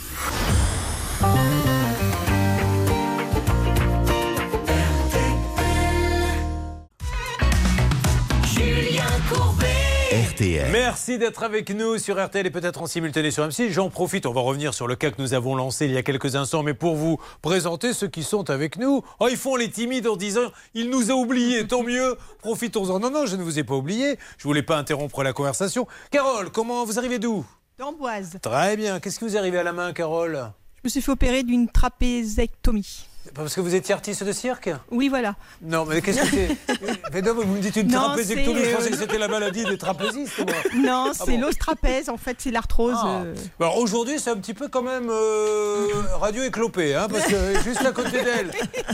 RTL. 9.31 10.73
Merci 10.73 11.19
d'être 11.19 11.44
avec 11.44 11.71
nous 11.71 11.99
sur 11.99 12.21
RTL 12.21 12.44
et 12.44 12.50
peut-être 12.50 12.82
en 12.82 12.87
simultané 12.87 13.31
sur 13.31 13.47
M6. 13.47 13.71
J'en 13.71 13.88
profite, 13.88 14.27
on 14.27 14.32
va 14.32 14.41
revenir 14.41 14.75
sur 14.75 14.88
le 14.88 14.97
cas 14.97 15.12
que 15.12 15.23
nous 15.23 15.35
avons 15.35 15.55
lancé 15.55 15.85
il 15.87 15.93
y 15.93 15.97
a 15.97 16.03
quelques 16.03 16.35
instants, 16.35 16.65
mais 16.65 16.75
pour 16.75 16.97
vous 16.97 17.21
présenter 17.41 17.93
ceux 17.93 18.09
qui 18.09 18.25
sont 18.25 18.50
avec 18.50 18.77
nous. 18.77 19.05
Oh, 19.21 19.29
ils 19.31 19.37
font 19.37 19.55
les 19.55 19.71
timides 19.71 20.09
en 20.09 20.17
disant 20.17 20.50
il 20.75 20.91
nous 20.91 21.12
a 21.12 21.15
oubliés, 21.15 21.65
tant 21.67 21.85
mieux, 21.85 22.17
profitons-en. 22.41 22.99
Non, 22.99 23.11
non, 23.11 23.27
je 23.27 23.37
ne 23.37 23.43
vous 23.43 23.61
ai 23.61 23.65
pas 23.65 23.77
oublié, 23.77 24.19
je 24.37 24.44
voulais 24.44 24.65
pas 24.65 24.77
interrompre 24.77 25.23
la 25.23 25.32
conversation. 25.32 25.87
Carole, 26.11 26.50
comment 26.50 26.85
vous 26.85 26.99
arrivez 26.99 27.21
d'où? 27.21 27.47
D'Amboise. 27.79 28.38
Très 28.43 28.77
bien, 28.77 28.99
qu'est-ce 28.99 29.21
qui 29.21 29.27
vous 29.27 29.37
arrive 29.37 29.55
à 29.55 29.62
la 29.62 29.73
main, 29.73 29.93
Carole? 29.93 30.50
Je 30.77 30.81
me 30.85 30.88
suis 30.88 31.03
fait 31.03 31.12
opérer 31.12 31.44
d'une 31.44 31.69
trapézectomie. 31.69 33.09
Parce 33.35 33.55
que 33.55 33.61
vous 33.61 33.75
étiez 33.75 33.94
artiste 33.94 34.25
de 34.25 34.32
cirque 34.32 34.71
Oui, 34.91 35.09
voilà. 35.09 35.35
Non, 35.62 35.85
mais 35.87 36.00
qu'est-ce 36.03 36.21
que 36.23 36.27
c'est 36.27 36.56
Mais 37.12 37.23
non, 37.23 37.35
vous 37.35 37.44
me 37.44 37.61
dites 37.61 37.77
une 37.77 37.88
trapézectomie, 37.88 38.59
c'est, 38.59 38.71
je 38.71 38.75
pensais 38.77 38.87
euh, 38.88 38.91
que 38.91 38.97
c'était 38.97 39.19
la 39.19 39.29
maladie 39.29 39.65
des 39.65 39.79
trapézistes, 39.79 40.38
moi. 40.38 40.56
Non, 40.75 41.11
c'est 41.15 41.23
Ah 41.23 41.31
bon 41.31 41.41
l'ostrapèze, 41.41 42.09
en 42.09 42.17
fait, 42.17 42.37
c'est 42.38 42.50
l'arthrose. 42.50 42.97
Ah. 42.97 43.23
euh. 43.25 43.35
Alors 43.61 43.79
aujourd'hui, 43.79 44.19
c'est 44.19 44.31
un 44.31 44.37
petit 44.37 44.55
peu 44.55 44.69
quand 44.69 44.82
même 44.82 45.09
euh, 45.11 45.87
radio 46.21 46.43
éclopé, 46.43 46.94
hein, 46.94 47.06
parce 47.11 47.27
que 47.27 47.37
juste 47.65 47.85
à 47.85 47.93
côté 47.93 48.23
d'elle. 48.23 48.50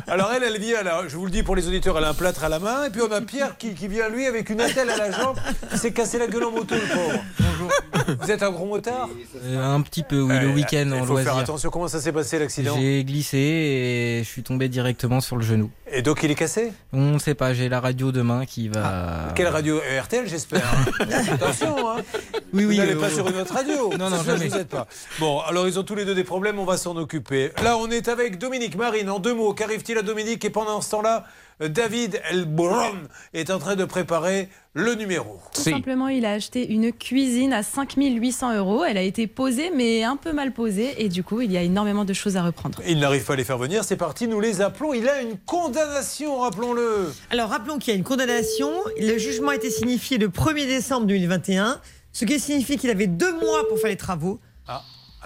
Alors 0.07 0.31
elle, 0.35 0.43
elle 0.43 0.61
vient, 0.61 0.83
là, 0.83 1.03
je 1.09 1.17
vous 1.17 1.25
le 1.25 1.31
dis 1.31 1.43
pour 1.43 1.57
les 1.57 1.67
auditeurs, 1.67 1.97
elle 1.99 2.05
a 2.05 2.11
un 2.11 2.15
plâtre 2.15 2.45
à 2.45 2.49
la 2.49 2.59
main, 2.59 2.85
et 2.85 2.91
puis 2.91 3.03
on 3.03 3.11
a 3.13 3.21
Pierre 3.21 3.57
qui, 3.57 3.75
qui 3.75 3.89
vient 3.89 4.09
lui 4.09 4.27
avec 4.27 4.51
une 4.51 4.61
attelle 4.61 4.91
à 4.91 4.97
la 4.97 5.11
jambe, 5.13 5.37
qui 5.71 5.79
s'est 5.79 5.93
cassé 5.93 6.19
la 6.19 6.27
gueule 6.27 6.45
en 6.45 6.51
moto, 6.51 6.75
le 6.75 6.81
pauvre. 6.83 7.19
Bonjour. 7.39 7.71
Vous 8.21 8.31
êtes 8.31 8.43
un 8.43 8.51
gros 8.51 8.67
motard 8.67 9.09
Euh, 9.45 9.75
un 9.75 9.81
petit 9.81 10.03
peu, 10.03 10.21
oui, 10.21 10.35
le 10.41 10.49
Euh, 10.51 10.53
week-end 10.55 10.85
Il 10.87 10.93
en 10.95 10.99
faut 11.05 11.17
faire 11.17 11.25
loisir. 11.25 11.37
attention, 11.39 11.71
comment 11.71 11.89
ça 11.89 12.01
s'est 12.01 12.13
passé 12.13 12.39
l'accident? 12.39 12.77
J'ai 12.79 13.03
glissé 13.05 13.39
et 13.39 14.25
je 14.27 14.33
suis 14.33 14.43
tombé 14.43 14.69
directement 14.69 15.21
sur 15.21 15.37
le 15.37 15.43
genou. 15.43 15.71
Et 15.91 16.03
donc 16.03 16.23
il 16.23 16.31
est 16.31 16.35
cassé? 16.35 16.73
On 16.93 17.13
ne 17.13 17.19
sait 17.19 17.35
pas, 17.35 17.55
j'ai 17.55 17.69
la 17.69 17.81
radio 17.81 18.11
demain 18.13 18.45
qui 18.45 18.69
va. 18.69 19.33
Quelle 19.35 19.47
radio? 19.49 19.81
Euh, 19.81 20.01
RTL, 20.03 20.29
j'espère. 20.29 20.65
Attention, 21.33 21.89
hein 21.89 21.97
Oui, 22.53 22.65
Vous 22.65 22.69
oui. 22.71 22.77
n'allez 22.79 22.95
euh, 22.95 23.01
pas 23.01 23.09
sur 23.09 23.27
une 23.29 23.37
autre 23.37 23.55
radio. 23.55 23.91
Non, 23.99 24.11
non, 24.11 24.23
jamais. 24.23 24.51
Je 24.51 24.59
vous 24.59 24.65
pas. 24.65 24.87
Bon, 25.21 25.41
alors 25.41 25.67
ils 25.69 25.79
ont 25.79 25.85
tous 25.85 25.95
les 25.95 26.05
deux 26.05 26.15
des 26.15 26.25
problèmes, 26.25 26.59
on 26.59 26.65
va 26.65 26.77
s'en 26.77 26.97
occuper. 26.97 27.53
Là, 27.63 27.79
on 27.79 27.89
est 27.91 28.09
avec 28.09 28.39
Dominique 28.39 28.77
Marine. 28.77 29.09
En 29.09 29.21
deux 29.21 29.33
mots, 29.35 29.55
qu'arrive-t-il 29.55 29.97
à 29.97 30.03
Dominique 30.03 30.45
Et 30.45 30.51
pendant 30.51 30.81
ce 30.81 30.91
temps-là, 30.91 31.25
David 31.61 32.21
Elbron 32.31 33.09
est 33.33 33.51
en 33.51 33.59
train 33.59 33.77
de 33.77 33.87
préparer 33.87 34.51
le 34.75 34.95
numéro. 34.95 35.41
Tout 35.55 35.63
simplement, 35.63 36.09
il 36.09 36.27
a 36.27 36.33
acheté 36.33 36.71
une 36.71 36.93
cuisine 36.93 37.55
à 37.55 37.63
5800 37.63 38.57
euros. 38.57 38.85
Elle 38.85 38.99
a 38.99 39.03
été 39.03 39.27
posée, 39.27 39.71
mais 39.75 40.05
un 40.05 40.17
peu 40.17 40.33
mal 40.33 40.53
posée. 40.53 41.03
Et 41.03 41.09
du 41.09 41.23
coup, 41.23 41.41
il 41.41 41.51
y 41.51 41.57
a 41.57 41.63
énormément 41.63 42.05
de 42.05 42.13
choses 42.13 42.37
à 42.37 42.43
reprendre. 42.43 42.83
Il 42.87 42.99
n'arrive 42.99 43.25
pas 43.25 43.33
à 43.33 43.37
les 43.37 43.45
faire 43.45 43.57
venir, 43.57 43.85
c'est 43.85 43.97
parti, 43.97 44.29
nous 44.29 44.39
les 44.39 44.61
appelons. 44.61 44.93
Il 44.93 45.09
a 45.09 45.23
une 45.23 45.39
condamnation, 45.39 46.41
rappelons-le. 46.41 47.15
Alors 47.31 47.49
rappelons 47.49 47.79
qu'il 47.79 47.95
y 47.95 47.97
a 47.97 47.99
une 47.99 48.05
condamnation. 48.05 48.71
Le 49.01 49.17
jugement 49.17 49.49
a 49.49 49.57
été 49.57 49.71
signifié 49.71 50.19
le 50.19 50.29
1er 50.29 50.67
décembre 50.67 51.07
2021, 51.07 51.81
ce 52.13 52.27
qui 52.27 52.39
signifie 52.39 52.77
qu'il 52.77 52.91
avait 52.91 53.07
deux 53.07 53.33
mois 53.33 53.67
pour 53.69 53.79
faire 53.79 53.91
les 53.91 53.97
travaux. 53.97 54.41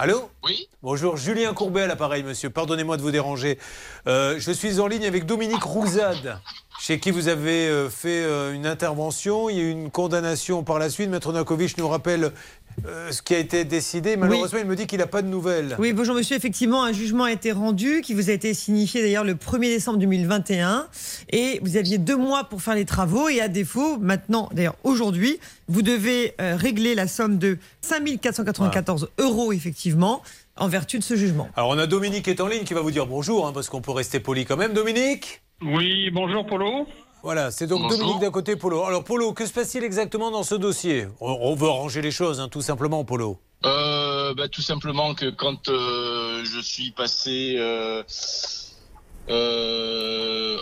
Allô 0.02 0.30
Oui. 0.42 0.66
Bonjour, 0.82 1.18
Julien 1.18 1.52
Courbet 1.52 1.82
à 1.82 1.86
l'appareil, 1.86 2.22
monsieur. 2.22 2.48
Pardonnez-moi 2.48 2.96
de 2.96 3.02
vous 3.02 3.10
déranger. 3.10 3.58
Euh, 4.06 4.36
je 4.38 4.50
suis 4.50 4.80
en 4.80 4.86
ligne 4.86 5.04
avec 5.04 5.26
Dominique 5.26 5.62
Rouzade, 5.62 6.40
chez 6.80 6.98
qui 6.98 7.10
vous 7.10 7.28
avez 7.28 7.68
euh, 7.68 7.90
fait 7.90 8.22
euh, 8.22 8.54
une 8.54 8.66
intervention. 8.66 9.50
Il 9.50 9.56
y 9.56 9.60
a 9.60 9.64
eu 9.64 9.70
une 9.70 9.90
condamnation 9.90 10.64
par 10.64 10.78
la 10.78 10.88
suite. 10.88 11.10
Maître 11.10 11.34
Nakovic 11.34 11.76
nous 11.76 11.86
rappelle 11.86 12.32
euh, 12.86 13.10
ce 13.10 13.22
qui 13.22 13.34
a 13.34 13.38
été 13.38 13.64
décidé. 13.64 14.16
Malheureusement, 14.16 14.58
il 14.60 14.66
me 14.66 14.76
dit 14.76 14.86
qu'il 14.86 14.98
n'a 14.98 15.06
pas 15.06 15.22
de 15.22 15.28
nouvelles. 15.28 15.76
Oui, 15.78 15.92
bonjour 15.92 16.14
monsieur. 16.14 16.36
Effectivement, 16.36 16.84
un 16.84 16.92
jugement 16.92 17.24
a 17.24 17.32
été 17.32 17.52
rendu 17.52 18.00
qui 18.02 18.14
vous 18.14 18.30
a 18.30 18.32
été 18.32 18.54
signifié 18.54 19.02
d'ailleurs 19.02 19.24
le 19.24 19.34
1er 19.34 19.68
décembre 19.68 19.98
2021. 19.98 20.86
Et 21.30 21.60
vous 21.62 21.76
aviez 21.76 21.98
deux 21.98 22.16
mois 22.16 22.44
pour 22.44 22.62
faire 22.62 22.74
les 22.74 22.84
travaux. 22.84 23.28
Et 23.28 23.40
à 23.40 23.48
défaut, 23.48 23.98
maintenant, 23.98 24.48
d'ailleurs 24.52 24.76
aujourd'hui, 24.84 25.38
vous 25.68 25.82
devez 25.82 26.34
euh, 26.40 26.56
régler 26.56 26.94
la 26.94 27.06
somme 27.06 27.38
de 27.38 27.58
5 27.82 28.20
494 28.20 29.10
euros, 29.18 29.52
effectivement, 29.52 30.22
en 30.56 30.68
vertu 30.68 30.98
de 30.98 31.04
ce 31.04 31.16
jugement. 31.16 31.48
Alors, 31.56 31.70
on 31.70 31.78
a 31.78 31.86
Dominique 31.86 32.24
qui 32.24 32.30
est 32.30 32.40
en 32.40 32.48
ligne 32.48 32.64
qui 32.64 32.74
va 32.74 32.80
vous 32.80 32.90
dire 32.90 33.06
bonjour, 33.06 33.46
hein, 33.46 33.52
parce 33.52 33.68
qu'on 33.68 33.80
peut 33.80 33.92
rester 33.92 34.20
poli 34.20 34.44
quand 34.44 34.56
même. 34.56 34.72
Dominique? 34.72 35.42
Oui, 35.62 36.10
bonjour 36.10 36.46
Polo. 36.46 36.86
Voilà, 37.22 37.50
c'est 37.50 37.66
donc 37.66 37.82
Bonjour. 37.82 37.98
Dominique 37.98 38.20
d'un 38.20 38.30
côté, 38.30 38.56
Polo. 38.56 38.84
Alors, 38.84 39.04
Polo, 39.04 39.32
que 39.32 39.46
se 39.46 39.52
passe-t-il 39.52 39.84
exactement 39.84 40.30
dans 40.30 40.42
ce 40.42 40.54
dossier? 40.54 41.06
On, 41.20 41.30
on 41.30 41.54
veut 41.54 41.68
arranger 41.68 42.00
les 42.00 42.10
choses, 42.10 42.40
hein, 42.40 42.48
tout 42.48 42.62
simplement, 42.62 43.04
Polo. 43.04 43.38
Euh, 43.66 44.32
bah, 44.34 44.48
tout 44.48 44.62
simplement 44.62 45.14
que 45.14 45.28
quand 45.28 45.68
euh, 45.68 46.42
je 46.44 46.60
suis 46.60 46.92
passé, 46.92 47.56
euh, 47.58 48.02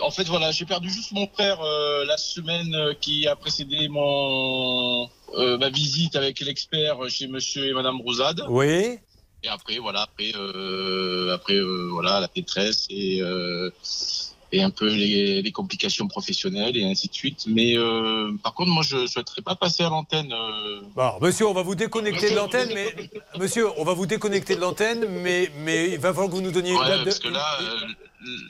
en 0.03 0.11
fait 0.11 0.25
voilà, 0.25 0.51
j'ai 0.51 0.65
perdu 0.65 0.89
juste 0.89 1.13
mon 1.13 1.25
frère 1.27 1.61
euh, 1.61 2.03
la 2.03 2.17
semaine 2.17 2.75
qui 2.99 3.25
a 3.25 3.37
précédé 3.37 3.87
mon 3.87 5.07
euh, 5.37 5.57
ma 5.57 5.69
visite 5.69 6.17
avec 6.17 6.41
l'expert 6.41 6.97
chez 7.07 7.27
Monsieur 7.27 7.67
et 7.67 7.73
Madame 7.73 8.01
Rosade. 8.01 8.43
Oui. 8.49 8.99
Et 9.43 9.47
après 9.47 9.77
voilà, 9.77 10.01
après 10.01 10.33
après 11.33 11.57
voilà 11.91 12.19
la 12.19 12.27
détresse 12.27 12.85
et 12.89 13.21
et 14.51 14.61
un 14.63 14.69
peu 14.71 14.87
les, 14.87 15.41
les 15.41 15.51
complications 15.51 16.07
professionnelles 16.07 16.75
et 16.77 16.83
ainsi 16.83 17.07
de 17.07 17.13
suite. 17.13 17.45
Mais 17.47 17.77
euh, 17.77 18.31
par 18.43 18.53
contre, 18.53 18.71
moi, 18.71 18.83
je 18.83 19.05
souhaiterais 19.07 19.41
pas 19.41 19.55
passer 19.55 19.83
à 19.83 19.89
l'antenne. 19.89 20.33
euh, 20.33 20.81
alors, 20.97 21.21
monsieur, 21.21 21.47
on 21.47 21.53
va 21.53 21.61
vous 21.61 21.75
déconnecter 21.75 22.31
de 22.31 22.35
l'antenne, 22.35 22.69
mais 22.73 22.93
monsieur, 23.37 23.67
on 23.77 23.83
va 23.83 23.93
vous 23.93 24.05
déconnecter 24.07 24.55
de 24.55 24.61
l'antenne, 24.61 25.05
mais 25.23 25.51
mais 25.63 25.89
il 25.91 25.99
va 25.99 26.09
falloir 26.13 26.29
que 26.29 26.35
vous 26.35 26.41
nous 26.41 26.51
donniez 26.51 26.71
une 26.71 26.79
Ouais, 26.79 26.87
date 26.89 26.99
de. 27.01 27.03
parce 27.05 27.19
que 27.19 27.27
là, 27.29 27.45
euh, 27.61 27.77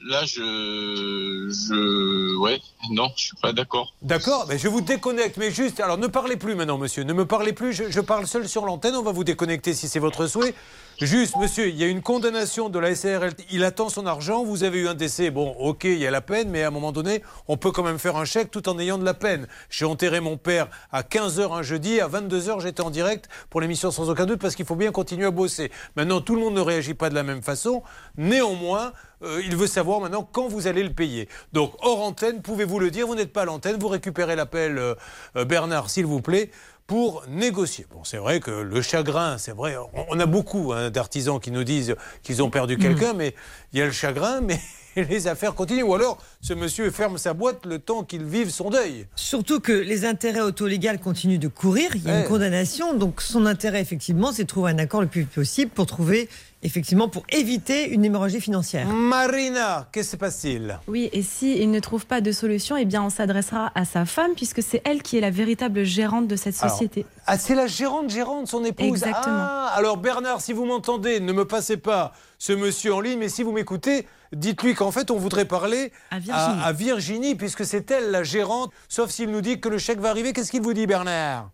là, 0.08 0.26
je, 0.26 1.50
je, 1.50 2.38
ouais, 2.38 2.60
non, 2.92 3.10
je 3.16 3.24
suis 3.26 3.38
pas 3.42 3.54
d'accord. 3.54 3.94
D'accord, 4.02 4.46
mais 4.48 4.58
je 4.58 4.68
vous 4.68 4.82
déconnecte, 4.82 5.38
mais 5.38 5.52
juste, 5.52 5.80
alors 5.80 5.98
ne 5.98 6.08
parlez 6.08 6.38
plus 6.38 6.56
maintenant, 6.56 6.78
monsieur, 6.78 7.04
ne 7.04 7.14
me 7.14 7.26
parlez 7.26 7.54
plus, 7.54 7.74
je, 7.74 7.90
je 7.90 8.00
parle 8.02 8.26
seul 8.28 8.48
sur 8.48 8.66
l'antenne, 8.66 8.96
on 8.96 9.04
va 9.04 9.12
vous 9.12 9.24
déconnecter 9.24 9.74
si 9.74 9.88
c'est 9.88 10.00
votre 10.00 10.28
souhait. 10.28 10.54
Juste, 11.02 11.38
monsieur, 11.38 11.70
il 11.70 11.78
y 11.78 11.86
a 11.86 11.88
une 11.88 12.02
condamnation 12.02 12.68
de 12.68 12.78
la 12.78 12.94
SARL, 12.94 13.32
il 13.52 13.64
attend 13.64 13.88
son 13.88 14.06
argent, 14.06 14.44
vous 14.44 14.66
avez 14.66 14.80
eu 14.80 14.90
un 14.90 14.96
décès, 14.96 15.32
bon, 15.32 15.56
ok, 15.58 15.86
il 15.86 15.98
y 15.98 16.06
a 16.06 16.12
la 16.12 16.20
peine, 16.20 16.50
mais 16.50 16.64
à 16.64 16.68
un 16.68 16.72
moment 16.72 16.92
donné, 16.92 17.24
on 17.48 17.56
peut 17.56 17.72
quand 17.72 17.84
même 17.84 18.00
faire 18.00 18.18
un 18.18 18.26
chèque 18.26 18.52
tout 18.52 18.68
en 18.68 18.78
ayant 18.80 18.98
de 18.98 19.06
la 19.06 19.14
peine. 19.14 19.48
J'ai 19.70 19.86
enterré 19.86 20.20
mon 20.20 20.36
père 20.36 20.68
à 20.92 21.04
15h 21.04 21.58
un 21.58 21.62
jeudi, 21.62 22.02
à 22.02 22.10
22h 22.10 22.60
j'étais 22.62 22.82
en 22.82 22.90
direct 22.90 23.30
pour 23.50 23.62
l'émission 23.62 23.92
sans 23.92 24.10
aucun 24.10 24.26
doute, 24.26 24.42
parce 24.42 24.56
qu'il 24.56 24.66
faut 24.66 24.76
bien 24.76 24.92
continuer 24.92 25.26
à 25.26 25.32
bosser. 25.32 25.72
Maintenant, 25.96 26.20
tout 26.20 26.36
le 26.36 26.42
monde 26.42 26.56
ne 26.56 26.60
réagit 26.60 26.96
pas 26.96 27.10
de 27.10 27.16
la 27.16 27.24
même 27.24 27.44
façon, 27.44 27.82
néanmoins, 28.18 28.92
euh, 29.24 29.42
il 29.46 29.56
veut 29.56 29.68
savoir 29.68 30.02
maintenant 30.02 30.28
quand 30.30 30.50
vous 30.50 30.68
allez 30.68 30.84
le 30.84 30.92
payer. 30.92 31.30
Donc, 31.54 31.76
hors 31.82 32.02
antenne, 32.02 32.42
pouvez-vous 32.42 32.78
le 32.78 32.92
dire? 32.92 33.08
Vous 33.08 33.16
n'êtes 33.16 33.32
pas 33.32 33.44
à 33.44 33.46
l'antenne, 33.46 33.78
vous 33.80 33.88
récupérez 33.88 34.36
l'appel, 34.36 34.78
euh, 34.78 34.96
euh, 35.38 35.46
Bernard, 35.46 35.90
s'il 35.90 36.06
vous 36.06 36.22
plaît, 36.22 36.52
pour 36.90 37.24
négocier. 37.30 37.86
Bon, 37.94 38.04
c'est 38.04 38.18
vrai 38.18 38.40
que 38.40 38.50
le 38.50 38.82
chagrin, 38.82 39.38
c'est 39.38 39.56
vrai, 39.56 39.78
on, 39.94 40.06
on 40.10 40.20
a 40.20 40.26
beaucoup 40.26 40.74
hein, 40.74 40.90
d'artisans 40.90 41.40
qui 41.40 41.52
nous 41.52 41.64
disent 41.64 41.96
qu'ils 42.24 42.42
ont 42.42 42.50
perdu 42.50 42.78
quelqu'un, 42.80 43.14
mais 43.14 43.36
il 43.74 43.78
y 43.80 43.82
a 43.84 43.86
le 43.86 43.92
chagrin, 43.92 44.42
mais 44.48 44.60
les 44.96 45.28
affaires 45.28 45.54
continuent. 45.54 45.84
Ou 45.84 45.94
alors, 45.94 46.18
ce 46.42 46.56
monsieur 46.56 46.90
ferme 46.90 47.20
sa 47.20 47.34
boîte 47.36 47.68
le 47.68 47.78
temps 47.78 48.04
qu'il 48.04 48.24
vive 48.26 48.50
son 48.50 48.72
deuil. 48.72 49.06
Surtout 49.16 49.60
que 49.60 49.72
les 49.72 50.04
intérêts 50.04 50.42
auto-légaux 50.42 50.98
continuent 51.04 51.38
de 51.38 51.48
courir. 51.48 51.92
Il 51.94 52.04
y 52.04 52.10
a 52.10 52.14
Ouais. 52.16 52.22
une 52.24 52.28
condamnation. 52.28 52.96
Donc, 52.96 53.22
son 53.22 53.46
intérêt, 53.46 53.82
effectivement, 53.82 54.32
c'est 54.32 54.44
de 54.46 54.48
trouver 54.48 54.72
un 54.72 54.80
accord 54.80 55.02
le 55.02 55.08
plus 55.08 55.22
vite 55.22 55.30
possible 55.32 55.70
pour 55.70 55.86
trouver, 55.86 56.28
effectivement, 56.64 57.08
pour 57.10 57.24
éviter 57.30 57.90
une 57.90 58.04
hémorragie 58.06 58.42
financière. 58.42 58.88
Marina, 58.88 59.88
que 59.92 60.04
se 60.04 60.16
passe-t-il? 60.16 60.80
Oui, 60.88 61.10
et 61.14 61.22
s'il 61.22 61.72
ne 61.72 61.80
trouve 61.80 62.06
pas 62.06 62.22
de 62.22 62.32
solution, 62.32 62.76
eh 62.78 62.86
bien, 62.86 63.02
on 63.04 63.10
s'adressera 63.10 63.72
à 63.76 63.86
sa 63.86 64.06
femme, 64.06 64.32
puisque 64.36 64.62
c'est 64.62 64.82
elle 64.86 65.02
qui 65.02 65.18
est 65.18 65.22
la 65.22 65.30
véritable 65.32 65.84
gérante 65.84 66.28
de 66.28 66.36
cette 66.36 66.56
Alors, 66.62 66.72
société. 66.72 67.06
Ah, 67.28 67.38
c'est 67.38 67.56
la 67.56 67.68
gérante, 67.68 68.10
gérante, 68.10 68.48
son 68.48 68.64
épouse. 68.66 68.88
Exactement. 68.88 69.36
Ah, 69.40 69.72
alors 69.76 69.98
Bernard, 69.98 70.42
si 70.42 70.54
vous 70.54 70.66
m'entendez, 70.66 71.20
ne 71.20 71.32
me 71.34 71.46
passez 71.46 71.78
pas 71.78 72.14
ce 72.38 72.54
monsieur 72.54 72.94
en 72.94 73.02
ligne, 73.02 73.20
mais 73.20 73.30
si 73.30 73.44
vous 73.44 73.52
m'écoutez, 73.52 74.08
dites-lui 74.34 74.74
qu'en 74.76 74.92
fait, 74.92 75.12
on 75.12 75.18
voudrait 75.18 75.46
parler 75.46 75.92
À 76.12 76.20
Virginie. 76.20 76.60
à- 76.62 76.66
à 76.66 76.72
Virginie, 76.74 77.36
puisque 77.36 77.66
c'est 77.66 77.90
elle 77.92 78.12
la 78.12 78.24
gérante, 78.24 78.72
sauf 78.88 79.10
s'il 79.10 79.30
nous 79.32 79.42
dit 79.42 79.60
que 79.60 79.70
le 79.70 79.78
chèque 79.78 80.00
va 80.00 80.10
arriver. 80.10 80.34
Qu'est-ce 80.34 80.52
qu'il 80.52 80.62
vous 80.62 80.74
dit, 80.74 80.88
Bernard? 80.88 81.50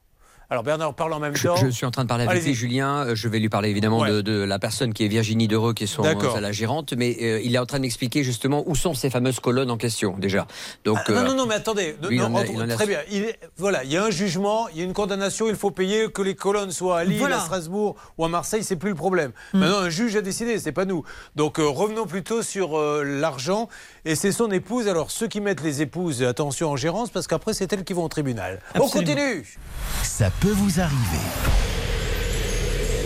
Alors 0.50 0.64
Bernard 0.64 0.94
parle 0.94 1.14
en 1.14 1.20
même 1.20 1.36
Je, 1.36 1.48
temps. 1.48 1.56
je 1.56 1.68
suis 1.70 1.86
en 1.86 1.92
train 1.92 2.04
de 2.04 2.08
parler 2.10 2.26
avec 2.28 2.44
lui, 2.44 2.54
Julien. 2.54 3.08
Euh, 3.08 3.16
Je 3.16 3.28
vais 3.28 3.40
lui 3.40 3.50
parler 3.50 3.70
évidemment 3.70 4.00
Ouais. 4.02 4.12
de, 4.12 4.22
de 4.22 4.44
la 4.44 4.60
personne 4.60 4.94
qui 4.94 5.04
est 5.04 5.08
Virginie 5.08 5.48
Dereux, 5.48 5.74
qui 5.74 5.86
est 5.86 5.88
son, 5.88 6.04
euh, 6.06 6.40
la 6.40 6.52
gérante, 6.52 6.94
mais 6.94 7.18
euh, 7.22 7.42
il 7.44 7.56
est 7.56 7.58
en 7.58 7.66
train 7.66 7.80
d'expliquer 7.80 8.24
justement 8.24 8.64
où 8.68 8.76
sont 8.76 8.94
ces 8.94 9.10
fameuses 9.10 9.40
colonnes 9.40 9.72
en 9.72 9.78
question 9.78 10.16
déjà. 10.18 10.46
Donc, 10.84 11.00
Ah, 11.08 11.12
non, 11.12 11.18
euh, 11.18 11.24
non, 11.30 11.36
non, 11.36 11.46
mais 11.48 11.56
attendez. 11.56 11.96
lui, 12.08 12.20
Non, 12.20 12.36
a- 12.36 12.42
a- 12.42 12.68
Très 12.76 12.86
bien. 12.86 13.00
Il 13.12 13.24
est- 13.24 13.40
voilà, 13.58 13.84
il 13.84 13.92
y 13.92 13.98
a 13.98 14.04
un 14.04 14.12
jugement, 14.12 14.68
il 14.70 14.78
y 14.78 14.82
a 14.82 14.84
une 14.84 14.94
condamnation, 14.94 15.48
il 15.48 15.56
faut 15.56 15.72
payer 15.72 16.12
que 16.12 16.22
les 16.22 16.36
colonnes 16.36 16.72
soient 16.72 17.00
à 17.00 17.04
Lille, 17.04 17.18
Voilà. 17.20 17.38
à 17.38 17.46
Strasbourg 17.46 17.96
ou 18.18 18.26
à 18.26 18.30
Marseille, 18.30 18.64
c'est 18.64 18.76
plus 18.76 18.90
le 18.90 18.96
problème. 18.96 19.32
Hmm. 19.54 19.60
Maintenant, 19.60 19.80
un 19.80 19.90
juge 19.90 20.16
a 20.16 20.22
décidé, 20.22 20.60
c'est 20.60 20.72
pas 20.72 20.86
nous. 20.86 21.04
Donc 21.36 21.60
euh, 21.60 21.68
revenons 21.68 22.06
plutôt 22.06 22.42
sur 22.44 22.78
euh, 22.78 23.04
l'argent. 23.04 23.68
Et 24.08 24.14
c'est 24.14 24.32
son 24.32 24.52
épouse. 24.52 24.88
Alors 24.88 25.10
ceux 25.10 25.28
qui 25.28 25.42
mettent 25.42 25.64
les 25.64 25.82
épouses, 25.82 26.22
attention 26.22 26.70
en 26.70 26.76
gérance, 26.76 27.10
parce 27.10 27.26
qu'après 27.26 27.54
c'est 27.54 27.72
elles 27.74 27.84
qui 27.84 27.94
vont 27.94 28.04
au 28.04 28.10
tribunal. 28.10 28.60
On 28.76 28.88
continue. 28.88 29.44
Ça 30.04 30.30
peut 30.40 30.52
vous 30.52 30.80
arriver. 30.80 30.96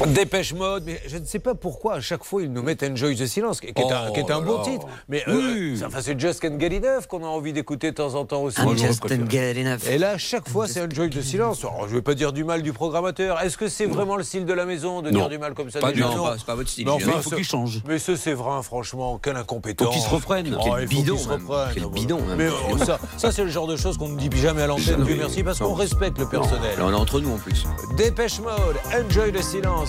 Dépêche 0.07 0.53
mode, 0.53 0.83
mais 0.85 1.01
je 1.07 1.17
ne 1.17 1.25
sais 1.25 1.39
pas 1.39 1.55
pourquoi 1.55 1.95
à 1.95 1.99
chaque 2.01 2.23
fois 2.23 2.41
ils 2.41 2.51
nous 2.51 2.63
mettent 2.63 2.83
Enjoy 2.83 3.15
the 3.15 3.25
Silence, 3.25 3.59
qui 3.61 3.67
est, 3.67 3.79
un, 3.79 4.07
Oh 4.09 4.13
qui 4.13 4.19
est 4.21 4.31
un 4.31 4.39
là 4.39 4.45
beau 4.45 4.61
titre. 4.63 4.87
Mais 5.07 5.23
euh, 5.27 5.75
ça- 5.75 5.87
enfin, 5.87 5.99
c'est 6.01 6.19
Just 6.19 6.39
Can't 6.41 6.59
Get 6.59 6.77
Enough 6.77 7.05
qu'on 7.07 7.23
a 7.23 7.27
envie 7.27 7.53
d'écouter 7.53 7.91
de 7.91 7.95
temps 7.95 8.15
en 8.15 8.25
temps 8.25 8.41
aussi. 8.43 8.59
I'm 8.61 8.77
just 8.77 9.01
can't 9.01 9.29
get 9.29 9.59
enough. 9.59 9.87
Et 9.89 9.97
là, 9.97 10.17
chaque 10.17 10.47
fois, 10.47 10.67
c'est 10.67 10.81
Enjoy 10.81 11.09
the 11.09 11.21
Silence. 11.21 11.59
Alors, 11.63 11.81
je 11.85 11.91
ne 11.91 11.95
vais 11.95 12.01
pas 12.01 12.13
dire 12.15 12.31
du 12.33 12.43
mal 12.43 12.61
du 12.61 12.71
programmateur. 12.73 13.41
Est-ce 13.41 13.57
que 13.57 13.67
c'est 13.67 13.85
vraiment 13.85 14.15
le 14.15 14.23
style 14.23 14.45
de 14.45 14.53
la 14.53 14.65
maison 14.65 15.01
de 15.01 15.09
Non. 15.11 15.19
dire 15.21 15.29
du 15.29 15.37
mal 15.37 15.53
comme 15.53 15.69
ça 15.69 15.79
Pas 15.79 15.91
du 15.91 16.01
tout. 16.01 16.07
Pas- 16.23 16.35
c'est 16.37 16.45
pas 16.45 16.55
votre 16.55 16.69
style, 16.69 16.85
Mais 16.85 16.91
enfin, 16.91 17.11
Il 17.17 17.21
faut 17.21 17.29
ce- 17.31 17.35
qu'il 17.35 17.43
change. 17.45 17.81
Mais 17.87 17.99
ce 17.99 18.15
Séverin, 18.15 18.61
franchement, 18.63 19.19
quel 19.21 19.35
incompétent. 19.35 19.85
Faut 19.85 19.91
qu'il 19.91 20.01
se 20.01 20.09
reprenne. 20.09 20.55
Oh, 20.59 20.63
Quel 20.77 20.87
bidon, 20.87 21.15
qu'il 21.15 21.23
se 21.23 21.29
reprenne. 21.29 21.69
Quel 21.73 21.83
Ah, 21.85 21.89
bidon, 21.93 22.21
même. 22.21 22.37
Mais 22.37 22.47
oh, 22.71 22.77
ça, 22.77 22.99
ça 23.17 23.31
c'est 23.31 23.43
le 23.43 23.49
genre 23.49 23.67
de 23.67 23.75
choses 23.75 23.97
qu'on 23.97 24.09
ne 24.09 24.17
dit 24.17 24.29
jamais 24.39 24.61
à 24.63 24.67
l'antenne, 24.67 25.03
merci, 25.17 25.43
parce 25.43 25.59
qu'on 25.59 25.69
Non. 25.69 25.73
respecte 25.73 26.17
le 26.19 26.27
personnel. 26.27 26.77
On 26.81 26.89
est 26.91 26.95
entre 26.95 27.19
nous 27.19 27.33
en 27.33 27.37
plus. 27.37 27.65
Dépêche 27.97 28.39
Mode, 28.39 28.77
Enjoy 28.93 29.31
the 29.31 29.41
Silence 29.41 29.88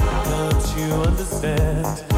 understand. 0.93 2.10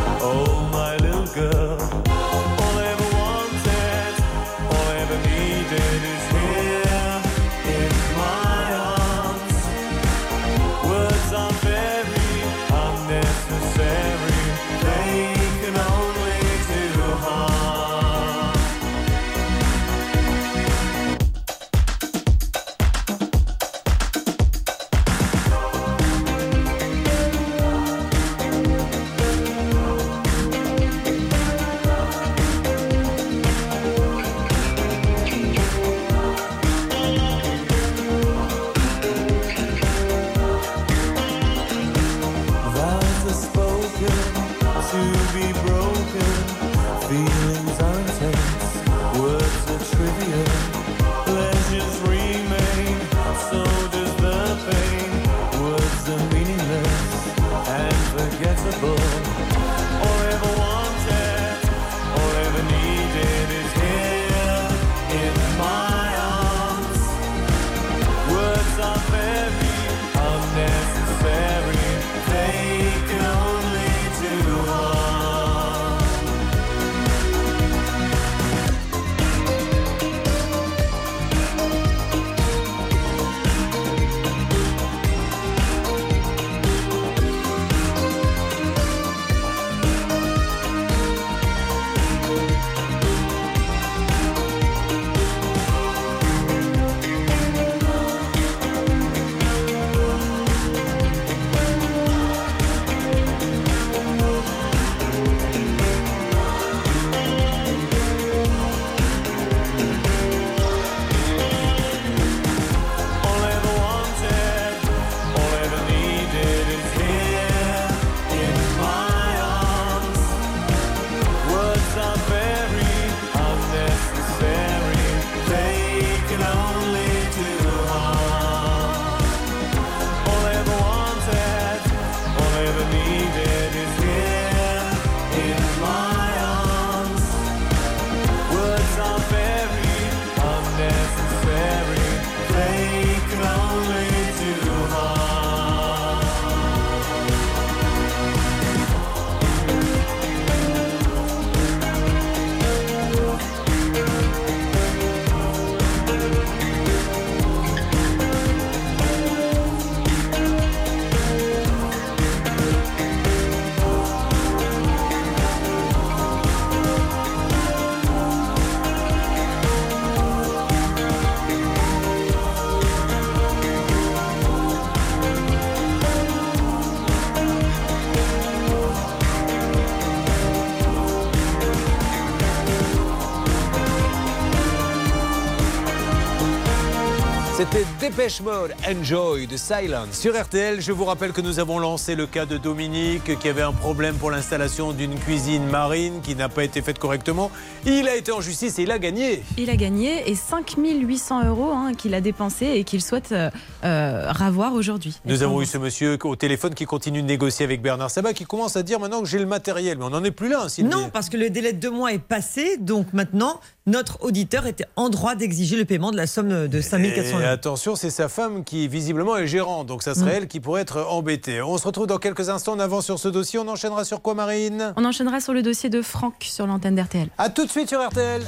Dépêche 188.03 188.41
Mode, 188.41 188.73
Enjoy 188.85 189.47
de 189.47 189.55
Silence. 189.55 190.11
Sur 190.11 190.37
RTL, 190.37 190.81
je 190.81 190.91
vous 190.91 191.05
rappelle 191.05 191.31
que 191.31 191.39
nous 191.39 191.59
avons 191.59 191.79
lancé 191.79 192.15
le 192.15 192.27
cas 192.27 192.45
de 192.45 192.57
Dominique 192.57 193.39
qui 193.39 193.47
avait 193.47 193.61
un 193.61 193.71
problème 193.71 194.15
pour 194.15 194.29
l'installation 194.29 194.91
d'une 194.91 195.17
cuisine 195.17 195.65
marine 195.67 196.19
qui 196.21 196.35
n'a 196.35 196.49
pas 196.49 196.65
été 196.65 196.81
faite 196.81 196.99
correctement. 196.99 197.49
Il 197.85 198.09
a 198.09 198.17
été 198.17 198.33
en 198.33 198.41
justice 198.41 198.77
et 198.77 198.81
il 198.83 198.91
a 198.91 198.99
gagné. 198.99 199.41
Il 199.57 199.69
a 199.69 199.77
gagné 199.77 200.29
et 200.29 200.35
5800 200.35 201.45
euros 201.47 201.71
hein, 201.71 201.93
qu'il 201.93 202.13
a 202.13 202.19
dépensé 202.19 202.65
et 202.65 202.83
qu'il 202.83 203.01
souhaite 203.01 203.31
euh, 203.31 203.49
euh, 203.85 204.25
ravoir 204.27 204.73
aujourd'hui. 204.73 205.21
Nous 205.23 205.41
avons 205.41 205.61
eu 205.61 205.65
ce 205.65 205.77
monsieur 205.77 206.17
au 206.25 206.35
téléphone 206.35 206.73
qui 206.73 206.83
continue 206.83 207.21
de 207.21 207.27
négocier 207.27 207.63
avec 207.63 207.81
Bernard 207.81 208.11
Sabat 208.11 208.33
qui 208.33 208.43
commence 208.43 208.75
à 208.75 208.83
dire 208.83 208.99
maintenant 208.99 209.21
que 209.21 209.29
j'ai 209.29 209.39
le 209.39 209.45
matériel. 209.45 209.97
Mais 209.97 210.03
on 210.03 210.09
n'en 210.09 210.25
est 210.25 210.31
plus 210.31 210.49
là, 210.49 210.67
Sylvie. 210.67 210.89
Non, 210.89 211.09
parce 211.09 211.29
que 211.29 211.37
le 211.37 211.49
délai 211.49 211.71
de 211.71 211.79
deux 211.79 211.91
mois 211.91 212.11
est 212.11 212.19
passé, 212.19 212.75
donc 212.75 213.13
maintenant, 213.13 213.61
notre 213.85 214.23
auditeur 214.23 214.65
était 214.65 214.85
en 214.95 215.09
droit 215.09 215.35
d'exiger 215.35 215.75
le 215.75 215.85
paiement 215.85 216.11
de 216.11 216.17
la 216.17 216.27
somme 216.27 216.67
de 216.67 216.81
5400 216.81 217.29
Et 217.39 217.41
euros. 217.43 217.51
attention, 217.51 217.95
c'est 217.95 218.09
sa 218.09 218.29
femme 218.29 218.63
qui 218.63 218.87
visiblement 218.87 219.35
est 219.37 219.47
gérante, 219.47 219.87
donc 219.87 220.03
ça 220.03 220.13
serait 220.15 220.31
Mm. 220.31 220.35
elle 220.43 220.47
qui 220.47 220.59
pourrait 220.59 220.81
être 220.81 221.05
embêtée. 221.09 221.61
On 221.61 221.77
se 221.77 221.85
retrouve 221.85 222.07
dans 222.07 222.17
quelques 222.17 222.49
instants, 222.49 222.73
on 222.75 222.79
avance 222.79 223.05
sur 223.05 223.19
ce 223.19 223.27
dossier, 223.27 223.59
on 223.59 223.67
enchaînera 223.67 224.05
sur 224.05 224.21
quoi 224.21 224.33
Marine? 224.35 224.93
On 224.95 225.03
enchaînera 225.05 225.39
sur 225.41 225.53
le 225.53 225.61
dossier 225.61 225.89
de 225.89 226.01
Franck 226.01 226.35
sur 226.41 226.65
l'antenne 226.67 226.95
d'RTL. 226.95 227.27
A 227.37 227.49
tout 227.49 227.65
de 227.65 227.71
suite 227.71 227.89
sur 227.89 228.01
RTL. 228.05 228.41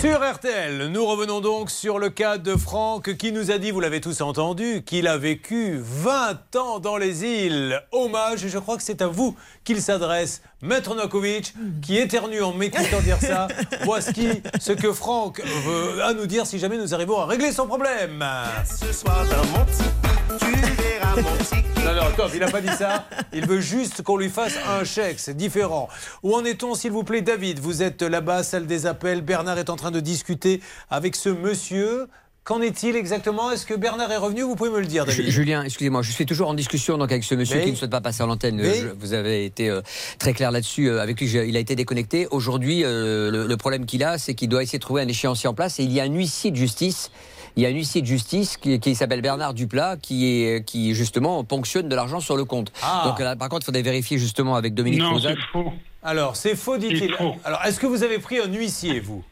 Sur 0.00 0.20
RTL. 0.22 0.88
Nous 0.88 1.06
revenons 1.06 1.40
donc 1.40 1.70
sur 1.70 1.98
le 1.98 2.10
cas 2.10 2.38
de 2.38 2.56
Franck 2.56 3.16
qui 3.16 3.32
nous 3.32 3.50
a 3.50 3.58
dit, 3.58 3.70
vous 3.70 3.80
l'avez 3.80 4.00
tous 4.00 4.20
entendu, 4.20 4.82
qu'il 4.84 5.06
a 5.06 5.16
vécu 5.16 5.78
20 5.80 6.56
ans 6.56 6.78
dans 6.78 6.96
les 6.96 7.24
îles. 7.24 7.82
Hommage, 7.92 8.46
je 8.46 8.58
crois 8.58 8.76
que 8.76 8.82
c'est 8.82 9.02
à 9.02 9.06
vous 9.06 9.36
qu'il 9.64 9.80
s'adresse. 9.80 10.42
Maître 10.62 10.94
Nokovic, 10.94 11.54
qui 11.82 11.98
éternue 11.98 12.40
en 12.40 12.54
m'écoutant 12.54 13.00
dire 13.00 13.20
ça, 13.20 13.46
voici 13.84 14.42
ce 14.58 14.72
que 14.72 14.90
Franck 14.92 15.42
veut 15.42 16.02
à 16.02 16.14
nous 16.14 16.26
dire 16.26 16.46
si 16.46 16.58
jamais 16.58 16.78
nous 16.78 16.94
arrivons 16.94 17.20
à 17.20 17.26
régler 17.26 17.52
son 17.52 17.66
problème. 17.66 18.24
Ce 18.64 18.90
soir 18.90 19.22
dans 19.28 19.58
mon 19.58 19.64
petit 19.66 20.06
tu 20.38 20.82
verras 20.82 21.16
mon 21.16 21.36
petit 21.36 21.62
Non, 21.84 21.94
non, 21.94 22.10
top, 22.16 22.30
il 22.32 22.40
n'a 22.40 22.50
pas 22.50 22.62
dit 22.62 22.74
ça. 22.74 23.04
Il 23.32 23.46
veut 23.46 23.60
juste 23.60 24.02
qu'on 24.02 24.16
lui 24.16 24.30
fasse 24.30 24.54
un 24.66 24.84
chèque, 24.84 25.18
c'est 25.18 25.36
différent. 25.36 25.88
Où 26.22 26.34
en 26.34 26.44
est-on, 26.44 26.74
s'il 26.74 26.92
vous 26.92 27.04
plaît, 27.04 27.22
David? 27.22 27.58
Vous 27.58 27.82
êtes 27.82 28.02
là-bas, 28.02 28.42
salle 28.42 28.66
des 28.66 28.86
appels. 28.86 29.20
Bernard 29.20 29.58
est 29.58 29.70
en 29.70 29.76
train 29.76 29.90
de 29.90 30.00
discuter 30.00 30.60
avec 30.90 31.16
ce 31.16 31.28
monsieur. 31.28 32.06
Qu'en 32.46 32.60
est-il 32.62 32.94
exactement? 32.94 33.50
Est-ce 33.50 33.66
que 33.66 33.74
Bernard 33.74 34.12
est 34.12 34.16
revenu? 34.18 34.42
Vous 34.42 34.54
pouvez 34.54 34.70
me 34.70 34.78
le 34.78 34.86
dire, 34.86 35.04
David. 35.04 35.28
Julien, 35.30 35.64
excusez-moi, 35.64 36.02
je 36.02 36.12
suis 36.12 36.26
toujours 36.26 36.48
en 36.48 36.54
discussion 36.54 36.96
donc 36.96 37.10
avec 37.10 37.24
ce 37.24 37.34
monsieur 37.34 37.56
Oui. 37.58 37.64
qui 37.64 37.70
ne 37.72 37.76
souhaite 37.76 37.90
pas 37.90 38.00
passer 38.00 38.22
à 38.22 38.26
l'antenne. 38.26 38.60
Oui. 38.62 38.84
Vous 39.00 39.14
avez 39.14 39.44
été 39.44 39.68
euh, 39.68 39.82
très 40.20 40.32
clair 40.32 40.52
là-dessus. 40.52 40.88
euh, 40.88 41.02
avec 41.02 41.18
lui, 41.20 41.26
je- 41.26 41.40
il 41.40 41.56
a 41.56 41.58
été 41.58 41.74
déconnecté. 41.74 42.28
Aujourd'hui, 42.30 42.84
euh, 42.84 43.32
le, 43.32 43.46
le 43.48 43.56
problème 43.56 43.84
qu'il 43.84 44.04
a, 44.04 44.16
c'est 44.16 44.34
qu'il 44.34 44.48
doit 44.48 44.62
essayer 44.62 44.78
de 44.78 44.82
trouver 44.84 45.02
un 45.02 45.08
échéancier 45.08 45.48
en 45.48 45.54
place. 45.54 45.80
Et 45.80 45.82
il 45.82 45.92
y 45.92 45.98
a 45.98 46.04
un 46.04 46.12
huissier 46.12 46.52
de 46.52 46.56
justice. 46.56 47.10
Il 47.56 47.64
y 47.64 47.66
a 47.66 47.68
un 47.68 47.72
huissier 47.72 48.00
de 48.00 48.06
justice 48.06 48.56
qui, 48.58 48.78
qui 48.78 48.94
s'appelle 48.94 49.22
Bernard 49.22 49.52
Duplat, 49.52 49.96
qui 50.00 50.26
est 50.44 50.64
qui 50.64 50.94
justement 50.94 51.42
ponctionne 51.42 51.88
de 51.88 51.96
l'argent 51.96 52.20
sur 52.20 52.36
le 52.36 52.44
compte. 52.44 52.70
Ah. 52.80 53.06
Donc 53.08 53.18
là, 53.18 53.34
par 53.34 53.48
contre, 53.48 53.62
il 53.62 53.66
faudrait 53.66 53.82
vérifier 53.82 54.18
justement 54.18 54.54
avec 54.54 54.72
Dominique 54.72 55.00
Non, 55.00 55.18
c'est 55.18 55.34
faux. 55.52 55.72
Alors, 56.04 56.36
c'est 56.36 56.54
faux, 56.54 56.76
dit-il. 56.76 57.12
Alors, 57.44 57.64
est-ce 57.64 57.80
que 57.80 57.86
vous 57.88 58.04
avez 58.04 58.20
pris 58.20 58.38
un 58.38 58.46
huissier, 58.52 59.00
vous? 59.00 59.24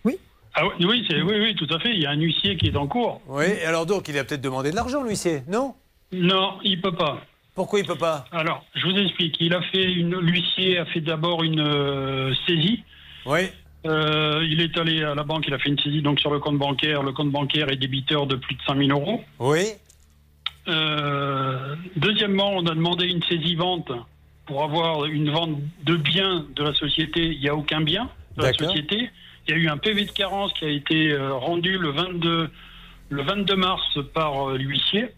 Ah 0.55 0.63
oui, 0.67 0.87
oui, 0.87 1.05
c'est- 1.09 1.21
oui, 1.21 1.35
oui, 1.41 1.55
tout 1.57 1.67
à 1.75 1.79
fait. 1.81 1.93
Il 1.95 2.01
y 2.03 2.07
a 2.07 2.11
un 2.11 2.17
huissier 2.21 2.57
qui 2.57 2.69
est 2.69 2.77
en 2.77 2.87
cours. 2.87 3.21
Oui, 3.27 3.45
et 3.61 3.65
alors 3.65 3.87
donc, 3.87 4.07
il 4.09 4.17
a 4.19 4.25
peut-être 4.25 4.41
demandé 4.41 4.71
de 4.71 4.77
l'argent, 4.77 5.03
l'huissier, 5.03 5.43
non? 5.49 5.75
Non, 6.13 6.59
il 6.63 6.81
peut 6.81 6.95
pas. 6.95 7.21
Pourquoi 7.57 7.81
il 7.81 7.87
peut 7.87 7.97
pas? 7.97 8.25
Alors, 8.33 8.65
je 8.75 8.87
vous 8.87 8.97
explique. 8.97 9.37
Il 9.41 9.53
a 9.55 9.63
fait 9.63 9.85
une. 9.85 10.17
L'huissier 10.19 10.79
a 10.79 10.85
fait 10.87 11.01
d'abord 11.01 11.43
une 11.45 11.61
euh, 11.61 12.33
saisie. 12.47 12.83
Oui. 13.27 13.41
Euh, 13.87 14.45
il 14.49 14.61
est 14.61 14.77
allé 14.79 15.03
à 15.05 15.15
la 15.15 15.25
banque, 15.25 15.45
il 15.47 15.55
a 15.55 15.59
fait 15.59 15.69
une 15.69 15.79
saisie 15.79 16.01
donc 16.03 16.19
sur 16.19 16.31
le 16.31 16.39
compte 16.41 16.57
bancaire. 16.59 17.03
Le 17.03 17.13
compte 17.13 17.31
bancaire 17.31 17.69
est 17.71 17.77
débiteur 17.77 18.27
de 18.27 18.37
plus 18.37 18.55
de 18.55 18.63
5 18.67 18.79
000 18.79 18.91
euros. 18.99 19.23
Oui. 19.41 19.65
Euh, 20.69 21.75
deuxièmement, 21.97 22.51
on 22.55 22.67
a 22.67 22.75
demandé 22.75 23.07
une 23.07 23.23
saisie-vente 23.25 23.93
pour 24.47 24.63
avoir 24.65 25.05
une 25.07 25.31
vente 25.31 25.59
de 25.85 25.97
biens 25.97 26.47
de 26.57 26.63
la 26.63 26.75
société. 26.75 27.25
Il 27.35 27.41
n'y 27.41 27.49
a 27.49 27.55
aucun 27.55 27.81
bien 27.83 28.09
de 28.37 28.43
la 28.43 28.53
société. 28.69 29.11
Il 29.47 29.55
y 29.55 29.55
a 29.55 29.61
eu 29.61 29.69
un 29.69 29.77
PV 29.77 30.07
de 30.07 30.11
carence 30.11 30.53
qui 30.55 30.65
a 30.65 30.71
été 30.71 31.13
euh, 31.13 31.35
rendu 31.35 31.77
le 31.77 31.91
22, 31.91 32.51
le 33.11 33.23
22 33.23 33.57
mars 33.57 33.99
par 34.15 34.51
euh, 34.51 34.57
l'huissier. 34.57 35.09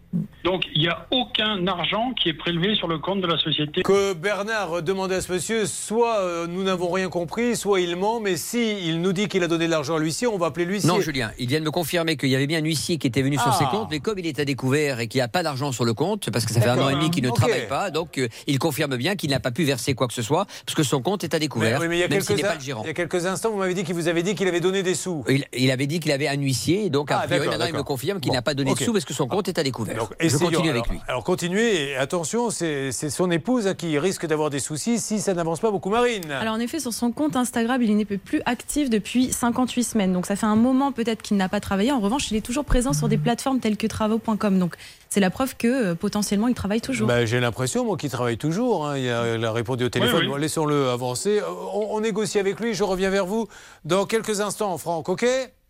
Donc, 0.43 0.63
il 0.73 0.81
n'y 0.81 0.87
a 0.87 1.05
aucun 1.11 1.67
argent 1.67 2.13
qui 2.13 2.29
est 2.29 2.33
prélevé 2.33 2.75
sur 2.75 2.87
le 2.87 2.97
compte 2.97 3.19
de 3.21 3.27
la 3.27 3.37
société. 3.37 3.83
Que 3.83 4.13
Bernard 4.13 4.81
demandait 4.81 5.15
à 5.15 5.21
ce 5.21 5.31
monsieur, 5.31 5.65
soit 5.65 6.19
euh, 6.19 6.47
nous 6.47 6.63
n'avons 6.63 6.89
rien 6.89 7.09
compris, 7.09 7.55
soit 7.57 7.81
il 7.81 7.95
ment, 7.97 8.21
mais 8.21 8.37
si 8.37 8.87
il 8.87 9.01
nous 9.01 9.11
dit 9.11 9.27
qu'il 9.27 9.43
a 9.43 9.47
donné 9.47 9.65
de 9.65 9.71
l'argent 9.71 9.95
à 9.95 9.99
l'huissier, 9.99 10.25
on 10.27 10.37
va 10.37 10.47
appeler 10.47 10.65
l'huissier. 10.65 10.87
Non, 10.89 11.01
Julien, 11.01 11.31
il 11.37 11.47
vient 11.47 11.59
de 11.59 11.65
me 11.65 11.71
confirmer 11.71 12.15
qu'il 12.15 12.29
y 12.29 12.35
avait 12.35 12.47
bien 12.47 12.59
un 12.59 12.63
huissier 12.63 12.97
qui 12.97 13.07
était 13.07 13.21
venu 13.21 13.35
sur 13.37 13.47
Ah. 13.49 13.57
ses 13.59 13.65
comptes, 13.65 13.89
mais 13.91 13.99
comme 13.99 14.17
il 14.17 14.25
est 14.25 14.39
à 14.39 14.45
découvert 14.45 15.01
et 15.01 15.07
qu'il 15.07 15.19
n'y 15.19 15.23
a 15.23 15.27
pas 15.27 15.43
d'argent 15.43 15.71
sur 15.73 15.83
le 15.83 15.93
compte, 15.93 16.29
parce 16.31 16.45
que 16.45 16.53
ça 16.53 16.61
fait 16.61 16.69
un 16.69 16.79
an 16.81 16.89
et 16.89 16.93
demi 16.95 17.11
qu'il 17.11 17.23
ne 17.23 17.29
travaille 17.29 17.67
pas, 17.67 17.91
donc 17.91 18.17
euh, 18.17 18.29
il 18.47 18.59
confirme 18.59 18.95
bien 18.95 19.15
qu'il 19.17 19.29
n'a 19.31 19.41
pas 19.41 19.51
pu 19.51 19.65
verser 19.65 19.93
quoi 19.93 20.07
que 20.07 20.13
ce 20.13 20.21
soit, 20.21 20.45
parce 20.65 20.75
que 20.75 20.83
son 20.83 21.01
compte 21.01 21.25
est 21.25 21.33
à 21.33 21.37
Mais, 21.37 21.41
découvert, 21.41 21.79
oui, 21.81 21.87
mais 21.89 21.97
il 21.97 21.99
y 21.99 22.03
a 22.03 22.07
même 22.07 22.21
s'il 22.21 22.29
quelques, 22.37 22.41
n'est 22.43 22.47
pas 22.49 22.55
le 22.55 22.61
gérant. 22.61 22.83
il 22.83 22.87
y 22.87 22.91
a 22.91 22.93
quelques 22.93 23.25
instants, 23.25 23.51
vous 23.51 23.57
m'avez 23.59 23.73
dit 23.73 23.83
qu'il 23.83 23.93
vous 23.95 24.07
avait 24.07 24.23
dit 24.23 24.35
qu'il 24.35 24.47
avait 24.47 24.61
donné 24.61 24.83
des 24.83 24.95
sous. 24.95 25.25
Il, 25.27 25.43
il 25.53 25.69
avait 25.69 25.87
dit 25.87 25.99
qu'il 25.99 26.11
avait 26.13 26.29
un 26.29 26.39
huissier, 26.39 26.89
donc 26.89 27.11
a 27.11 27.19
Ah, 27.23 27.27
priori 27.27 27.47
maintenant 27.49 27.65
il 27.67 27.73
me 27.73 27.83
confirme 27.83 28.21
qu'il 28.21 28.29
Bon, 28.29 28.35
n'a 28.35 28.41
pas 28.41 28.53
donné 28.53 28.73
de 28.73 28.79
sous 28.79 28.93
parce 28.93 29.03
que 29.05 29.13
son 29.13 29.27
compte 29.27 29.49
est 29.49 29.59
à 29.59 29.63
découvert. 29.63 29.96
Donc, 29.97 30.09
Je 30.19 30.25
essayons. 30.25 30.49
continue 30.49 30.69
avec 30.69 30.83
alors, 30.83 30.91
lui. 30.93 30.99
Alors 31.07 31.23
continuez, 31.23 31.89
et 31.91 31.95
attention, 31.97 32.49
c'est 32.49 32.91
c'est 32.91 33.09
son 33.09 33.29
épouse 33.31 33.67
hein, 33.67 33.73
qui 33.73 33.97
risque 33.99 34.25
d'avoir 34.25 34.49
des 34.49 34.59
soucis 34.59 34.99
si 34.99 35.19
ça 35.19 35.33
n'avance 35.33 35.59
pas 35.59 35.71
beaucoup, 35.71 35.89
Marine. 35.89 36.31
Alors 36.31 36.53
en 36.55 36.59
effet, 36.59 36.79
sur 36.79 36.93
son 36.93 37.11
compte 37.11 37.35
Instagram, 37.35 37.81
il 37.81 37.95
n'est 37.97 38.05
plus 38.05 38.41
actif 38.45 38.89
depuis 38.89 39.31
58 39.31 39.83
semaines. 39.83 40.13
Donc 40.13 40.25
ça 40.25 40.35
fait 40.35 40.45
un 40.45 40.55
moment 40.55 40.91
peut-être 40.91 41.21
qu'il 41.21 41.37
n'a 41.37 41.49
pas 41.49 41.59
travaillé. 41.59 41.91
En 41.91 41.99
revanche, 41.99 42.31
il 42.31 42.37
est 42.37 42.41
toujours 42.45 42.65
présent 42.65 42.93
sur 42.93 43.07
des 43.07 43.17
plateformes 43.17 43.59
telles 43.59 43.77
que 43.77 43.87
travaux.com. 43.87 44.59
Donc 44.59 44.75
c'est 45.09 45.19
la 45.19 45.29
preuve 45.29 45.55
que 45.55 45.67
euh, 45.91 45.95
potentiellement 45.95 46.47
il 46.47 46.53
travaille 46.53 46.81
toujours. 46.81 47.07
Bah, 47.07 47.25
J'ai 47.25 47.39
l'impression, 47.39 47.85
moi, 47.85 47.95
qu'il 47.97 48.09
travaille 48.09 48.37
toujours. 48.37 48.87
hein. 48.87 48.97
Il, 48.97 49.09
a, 49.09 49.35
il 49.35 49.45
a 49.45 49.51
répondu 49.51 49.85
au 49.85 49.89
téléphone. 49.89 50.19
Oui, 50.19 50.25
oui. 50.25 50.31
Bon, 50.31 50.35
Laissons-le 50.37 50.89
avancer. 50.89 51.39
Euh, 51.39 51.43
On, 51.73 51.87
on 51.97 51.99
négocie 52.01 52.39
avec 52.39 52.59
lui. 52.59 52.73
Je 52.73 52.83
reviens 52.83 53.09
vers 53.09 53.25
vous 53.25 53.47
dans 53.85 54.05
quelques 54.05 54.41
instants, 54.41 54.77
Franck. 54.77 55.07
OK? 55.09 55.25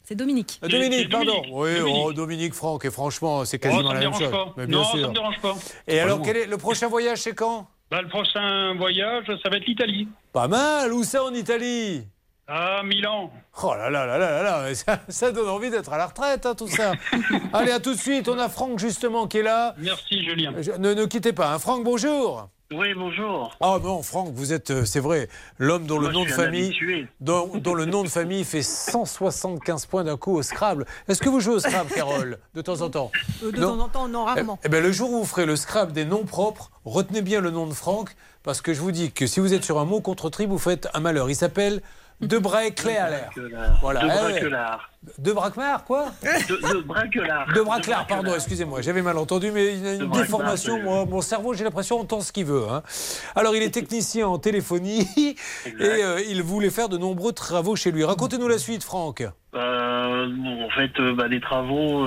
C'est 0.07 0.15
Dominique. 0.15 0.59
Euh, 0.63 0.69
Dominique, 0.69 1.09
pardon. 1.09 1.33
Dominique. 1.33 1.51
Oui, 1.53 1.75
Dominique. 1.79 2.01
oh, 2.05 2.13
Dominique 2.13 2.53
Franck, 2.53 2.85
et 2.85 2.91
franchement, 2.91 3.43
c'est 3.43 3.57
Oh, 3.57 3.59
quasiment 3.67 3.89
ça 3.89 3.93
la 3.95 3.99
me 3.99 4.05
même 4.05 4.11
dérange 4.17 4.19
chose. 4.23 4.31
pas. 4.31 4.53
Mais 4.55 4.65
bien 4.67 4.77
non, 4.77 4.83
ça 4.85 4.91
sûr. 4.97 5.09
me 5.09 5.13
dérange 5.13 5.39
pas. 5.41 5.55
Et 5.87 5.99
alors, 5.99 6.21
quel 6.21 6.37
est 6.37 6.45
le 6.45 6.57
prochain 6.57 6.87
voyage, 6.87 7.17
c'est 7.17 7.33
quand? 7.35 7.67
Bah, 7.91 8.01
le 8.01 8.07
prochain 8.07 8.73
voyage, 8.77 9.25
ça 9.43 9.49
va 9.49 9.57
être 9.57 9.65
l'Italie. 9.65 10.07
Pas 10.31 10.47
mal, 10.47 10.93
où 10.93 11.03
ça 11.03 11.23
en 11.25 11.33
Italie? 11.33 12.03
À 12.47 12.81
Milan. 12.83 13.29
Oh 13.61 13.73
là 13.75 13.89
là 13.89 14.05
là 14.05 14.17
là 14.17 14.41
là 14.41 14.61
là, 14.69 14.75
ça, 14.75 14.99
ça 15.09 15.31
donne 15.33 15.49
envie 15.49 15.69
d'être 15.69 15.91
à 15.91 15.97
la 15.97 16.05
retraite, 16.07 16.45
hein, 16.45 16.55
tout 16.55 16.69
ça. 16.69 16.93
Allez, 17.53 17.73
à 17.73 17.81
tout 17.81 17.93
de 17.93 17.99
suite, 17.99 18.29
on 18.29 18.39
a 18.39 18.47
Franck 18.47 18.79
justement 18.79 19.27
qui 19.27 19.39
est 19.39 19.43
là. 19.43 19.75
Merci, 19.77 20.23
Julien. 20.23 20.53
Je- 20.61 20.71
ne, 20.71 20.93
ne 20.93 21.05
quittez 21.05 21.33
pas, 21.33 21.51
hein. 21.53 21.59
Franck, 21.59 21.83
bonjour. 21.83 22.47
Oui, 22.73 22.93
bonjour. 22.95 23.55
Ah 23.61 23.77
non, 23.81 24.03
Franck, 24.03 24.33
vous 24.33 24.51
êtes, 24.51 24.71
euh, 24.71 24.83
c'est 24.83 24.99
vrai, 24.99 25.29
l'homme 25.57 25.85
dont 25.87 26.01
Moi, 26.01 26.09
le 26.09 26.13
nom 26.13 26.25
de 26.25 26.29
famille, 26.29 27.07
dont, 27.21 27.47
dont 27.55 27.73
le 27.73 27.85
nom 27.85 28.03
de 28.03 28.09
famille 28.09 28.43
fait 28.43 28.61
175 28.61 29.85
points 29.85 30.03
d'un 30.03 30.17
coup 30.17 30.35
au 30.35 30.41
Scrabble. 30.41 30.85
Est-ce 31.07 31.21
que 31.21 31.29
vous 31.29 31.39
jouez 31.39 31.53
au 31.55 31.59
Scrabble, 31.59 31.89
Carole, 31.93 32.39
de 32.55 32.61
temps 32.61 32.81
en 32.81 32.89
temps? 32.89 33.09
Euh, 33.41 33.53
De 33.53 33.57
Non. 33.61 33.77
temps 33.77 33.83
en 33.85 33.87
temps, 33.87 34.07
non, 34.09 34.25
Eh, 34.27 34.31
rarement. 34.35 34.59
eh 34.65 34.67
ben, 34.69 34.83
le 34.83 34.91
jour 34.91 35.09
où 35.11 35.19
vous 35.19 35.25
ferez 35.25 35.45
le 35.45 35.55
Scrabble 35.55 35.93
des 35.93 36.03
noms 36.03 36.25
propres, 36.25 36.69
retenez 36.83 37.21
bien 37.21 37.39
le 37.39 37.51
nom 37.51 37.67
de 37.67 37.73
Franck, 37.73 38.15
parce 38.43 38.59
que 38.61 38.73
je 38.73 38.81
vous 38.81 38.91
dis 38.91 39.13
que 39.13 39.27
si 39.27 39.39
vous 39.39 39.53
êtes 39.53 39.63
sur 39.63 39.79
un 39.79 39.85
mot 39.85 40.01
contre 40.01 40.29
tri, 40.29 40.45
vous 40.45 40.57
faites 40.59 40.89
un 40.93 40.99
malheur. 40.99 41.29
Il 41.29 41.35
s'appelle 41.35 41.81
Debray 42.19 42.73
Cléalaire. 42.73 43.29
Voilà. 43.81 44.01
De 44.01 44.45
eh. 44.45 44.49
De 45.17 45.31
Braquemar, 45.31 45.85
quoi 45.85 46.07
De, 46.49 46.73
de 46.73 46.81
braquelard. 46.81 47.47
De 47.53 47.61
Braclard, 47.61 48.07
pardon, 48.07 48.33
excusez-moi, 48.35 48.81
j'avais 48.81 49.01
mal 49.01 49.17
entendu, 49.17 49.51
mais 49.51 49.73
il 49.73 49.85
y 49.85 49.87
a 49.87 49.93
une 49.93 50.09
déformation. 50.11 50.81
Moi, 50.81 51.05
mon 51.05 51.21
cerveau, 51.21 51.53
j'ai 51.53 51.63
l'impression, 51.63 51.99
entend 51.99 52.19
ce 52.21 52.31
qu'il 52.33 52.45
veut. 52.45 52.63
hein. 52.69 52.83
Alors, 53.35 53.55
il 53.55 53.61
est 53.63 53.69
technicien 53.73 54.27
en 54.27 54.37
téléphonie 54.39 55.07
et 55.65 55.81
euh, 55.81 56.19
il 56.29 56.41
voulait 56.43 56.71
faire 56.71 56.89
de 56.89 56.97
nombreux 56.97 57.31
travaux 57.31 57.75
chez 57.75 57.91
lui. 57.91 58.03
Racontez-nous 58.03 58.47
la 58.47 58.57
suite, 58.57 58.83
Franck. 58.83 59.23
Euh, 59.55 60.27
bon, 60.29 60.65
en 60.65 60.69
fait, 60.71 60.91
euh, 60.99 61.13
bah, 61.15 61.27
les 61.27 61.39
travaux, 61.39 62.03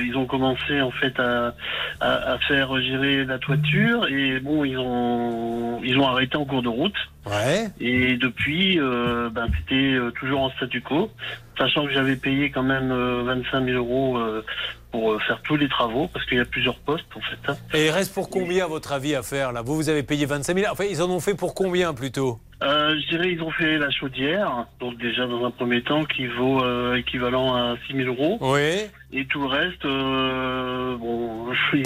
ils 0.00 0.14
ont 0.16 0.26
commencé 0.26 0.80
en 0.80 0.90
fait 0.90 1.18
à, 1.20 1.54
à, 2.00 2.32
à 2.32 2.38
faire 2.38 2.78
gérer 2.82 3.24
la 3.24 3.38
toiture 3.38 4.06
et 4.08 4.40
bon, 4.40 4.64
ils 4.64 4.76
ont 4.78 5.80
ils 5.84 5.98
ont 5.98 6.06
arrêté 6.06 6.36
en 6.36 6.44
cours 6.44 6.62
de 6.62 6.68
route. 6.68 6.96
Ouais. 7.26 7.68
Et 7.80 8.16
depuis, 8.16 8.78
ben, 8.78 9.46
c'était 9.58 9.96
toujours 10.18 10.40
en 10.42 10.50
statu 10.50 10.82
quo, 10.82 11.10
sachant 11.58 11.86
que 11.86 11.92
j'avais 11.92 12.16
payé 12.24 12.50
quand 12.50 12.62
même 12.62 12.90
euh, 12.90 13.22
25 13.24 13.64
000 13.66 13.76
euros 13.76 14.16
euh, 14.18 14.42
pour 14.90 15.12
euh, 15.12 15.18
faire 15.26 15.40
tous 15.42 15.56
les 15.56 15.68
travaux, 15.68 16.08
parce 16.12 16.24
qu'il 16.26 16.38
y 16.38 16.40
a 16.40 16.44
plusieurs 16.44 16.76
postes 16.76 17.04
en 17.14 17.20
fait. 17.20 17.38
hein. 17.52 17.56
Et 17.74 17.86
il 17.86 17.90
reste 17.90 18.14
pour 18.14 18.30
combien, 18.30 18.64
à 18.64 18.68
votre 18.68 18.92
avis, 18.92 19.14
à 19.14 19.22
faire 19.22 19.52
là? 19.52 19.62
Vous, 19.62 19.74
vous 19.76 19.88
avez 19.88 20.02
payé 20.02 20.24
25 20.26 20.56
000. 20.56 20.72
Enfin, 20.72 20.84
ils 20.90 21.02
en 21.02 21.10
ont 21.10 21.20
fait 21.20 21.34
pour 21.34 21.54
combien 21.54 21.92
plutôt? 21.94 22.38
Euh, 22.62 22.94
je 22.98 23.08
dirais 23.10 23.30
ils 23.32 23.42
ont 23.42 23.50
fait 23.50 23.76
la 23.76 23.90
chaudière, 23.90 24.66
donc 24.80 24.96
déjà 24.96 25.26
dans 25.26 25.44
un 25.44 25.50
premier 25.50 25.82
temps 25.82 26.04
qui 26.04 26.26
vaut 26.26 26.62
euh, 26.64 26.94
équivalent 26.96 27.54
à 27.54 27.76
6 27.88 27.96
000 28.04 28.08
euros. 28.08 28.38
Oui. 28.40 28.86
Et 29.12 29.26
tout 29.26 29.40
le 29.42 29.48
reste, 29.48 29.84
euh, 29.84 30.96
bon, 30.96 31.52
je 31.72 31.78
suis 31.78 31.82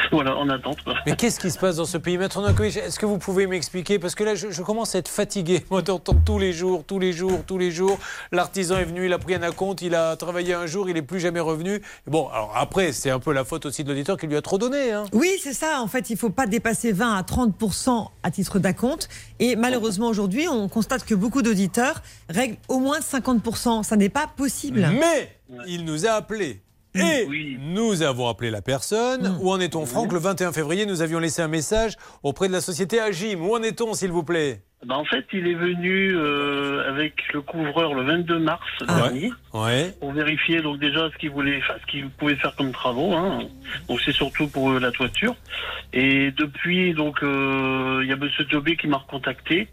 voilà 0.12 0.36
en 0.36 0.48
attente. 0.48 0.78
Mais 1.06 1.16
qu'est-ce 1.16 1.40
qui 1.40 1.50
se 1.50 1.58
passe 1.58 1.76
dans 1.76 1.84
ce 1.84 1.98
pays 1.98 2.18
Maître 2.18 2.40
Nankovic, 2.40 2.76
est-ce 2.76 2.98
que 2.98 3.06
vous 3.06 3.18
pouvez 3.18 3.46
m'expliquer? 3.46 3.98
Parce 3.98 4.14
que 4.14 4.24
là, 4.24 4.34
je, 4.34 4.50
je 4.50 4.62
commence 4.62 4.94
à 4.94 4.98
être 4.98 5.08
fatigué, 5.08 5.64
moi, 5.70 5.82
d'entendre 5.82 6.20
tous 6.24 6.38
les 6.38 6.52
jours, 6.52 6.84
tous 6.84 6.98
les 6.98 7.12
jours, 7.12 7.40
tous 7.46 7.58
les 7.58 7.70
jours. 7.70 7.98
L'artisan 8.32 8.78
est 8.78 8.84
venu, 8.84 9.06
il 9.06 9.12
a 9.12 9.18
pris 9.18 9.34
un 9.34 9.42
acompte, 9.42 9.82
il 9.82 9.94
a 9.94 10.16
travaillé 10.16 10.54
un 10.54 10.66
jour, 10.66 10.88
il 10.88 10.94
n'est 10.94 11.02
plus 11.02 11.20
jamais 11.20 11.40
revenu. 11.40 11.82
Bon, 12.06 12.28
alors 12.28 12.52
après, 12.56 12.92
c'est 12.92 13.10
un 13.10 13.18
peu 13.18 13.32
la 13.32 13.44
faute 13.44 13.66
aussi 13.66 13.84
de 13.84 13.88
l'auditeur 13.88 14.16
qui 14.16 14.26
lui 14.26 14.36
a 14.36 14.42
trop 14.42 14.58
donné. 14.58 14.92
Hein. 14.92 15.04
Oui, 15.12 15.30
c'est 15.42 15.52
ça. 15.52 15.80
En 15.80 15.86
fait, 15.86 16.10
il 16.10 16.14
ne 16.14 16.18
faut 16.18 16.30
pas 16.30 16.46
dépasser 16.46 16.92
20 16.92 17.16
à 17.16 17.22
30 17.22 17.54
à 18.22 18.30
titre 18.30 18.58
d'acompte. 18.58 19.08
Et 19.38 19.56
malheureusement, 19.56 20.08
aujourd'hui, 20.08 20.48
on 20.48 20.68
constate 20.68 21.04
que 21.04 21.14
beaucoup 21.14 21.42
d'auditeurs 21.42 22.02
règlent 22.28 22.56
au 22.68 22.78
moins 22.78 23.00
50 23.00 23.84
Ça 23.84 23.96
n'est 23.96 24.08
pas 24.08 24.26
possible. 24.26 24.88
Mais 24.92 25.36
il 25.66 25.84
nous 25.84 26.06
a 26.06 26.12
appelé. 26.12 26.60
Et 26.94 27.56
nous 27.60 28.02
avons 28.02 28.28
appelé 28.28 28.50
la 28.50 28.62
personne. 28.62 29.36
Où 29.40 29.50
en 29.50 29.60
est-on, 29.60 29.86
Franck 29.86 30.12
Le 30.12 30.18
21 30.18 30.52
février, 30.52 30.86
nous 30.86 31.02
avions 31.02 31.18
laissé 31.18 31.42
un 31.42 31.48
message 31.48 31.96
auprès 32.22 32.48
de 32.48 32.52
la 32.52 32.60
société 32.60 33.00
Agim. 33.00 33.40
Où 33.40 33.54
en 33.54 33.62
est-on, 33.62 33.94
s'il 33.94 34.10
vous 34.10 34.24
plaît? 34.24 34.62
Ben, 34.84 34.94
en 34.94 35.04
fait, 35.04 35.26
il 35.32 35.46
est 35.46 35.54
venu 35.54 36.16
euh, 36.16 36.88
avec 36.88 37.32
le 37.34 37.42
couvreur 37.42 37.92
le 37.92 38.02
22 38.02 38.38
mars 38.38 38.66
dernier. 38.88 39.30
Ouais. 39.52 39.94
pour 40.00 40.12
vérifier 40.12 40.62
donc 40.62 40.78
déjà 40.78 41.10
ce 41.10 41.18
qu'il 41.18 41.30
voulait, 41.30 41.58
enfin, 41.58 41.74
ce 41.82 41.90
qu'il 41.90 42.08
pouvait 42.08 42.36
faire 42.36 42.56
comme 42.56 42.72
travaux. 42.72 43.12
Hein. 43.12 43.40
Donc 43.88 44.00
c'est 44.00 44.12
surtout 44.12 44.48
pour 44.48 44.70
euh, 44.70 44.80
la 44.80 44.90
toiture. 44.90 45.36
Et 45.92 46.30
depuis 46.30 46.94
donc 46.94 47.22
euh, 47.22 48.00
il 48.02 48.08
y 48.08 48.12
a 48.12 48.16
Monsieur 48.16 48.46
Jobé 48.48 48.76
qui 48.76 48.86
m'a 48.86 48.96
recontacté 48.96 49.68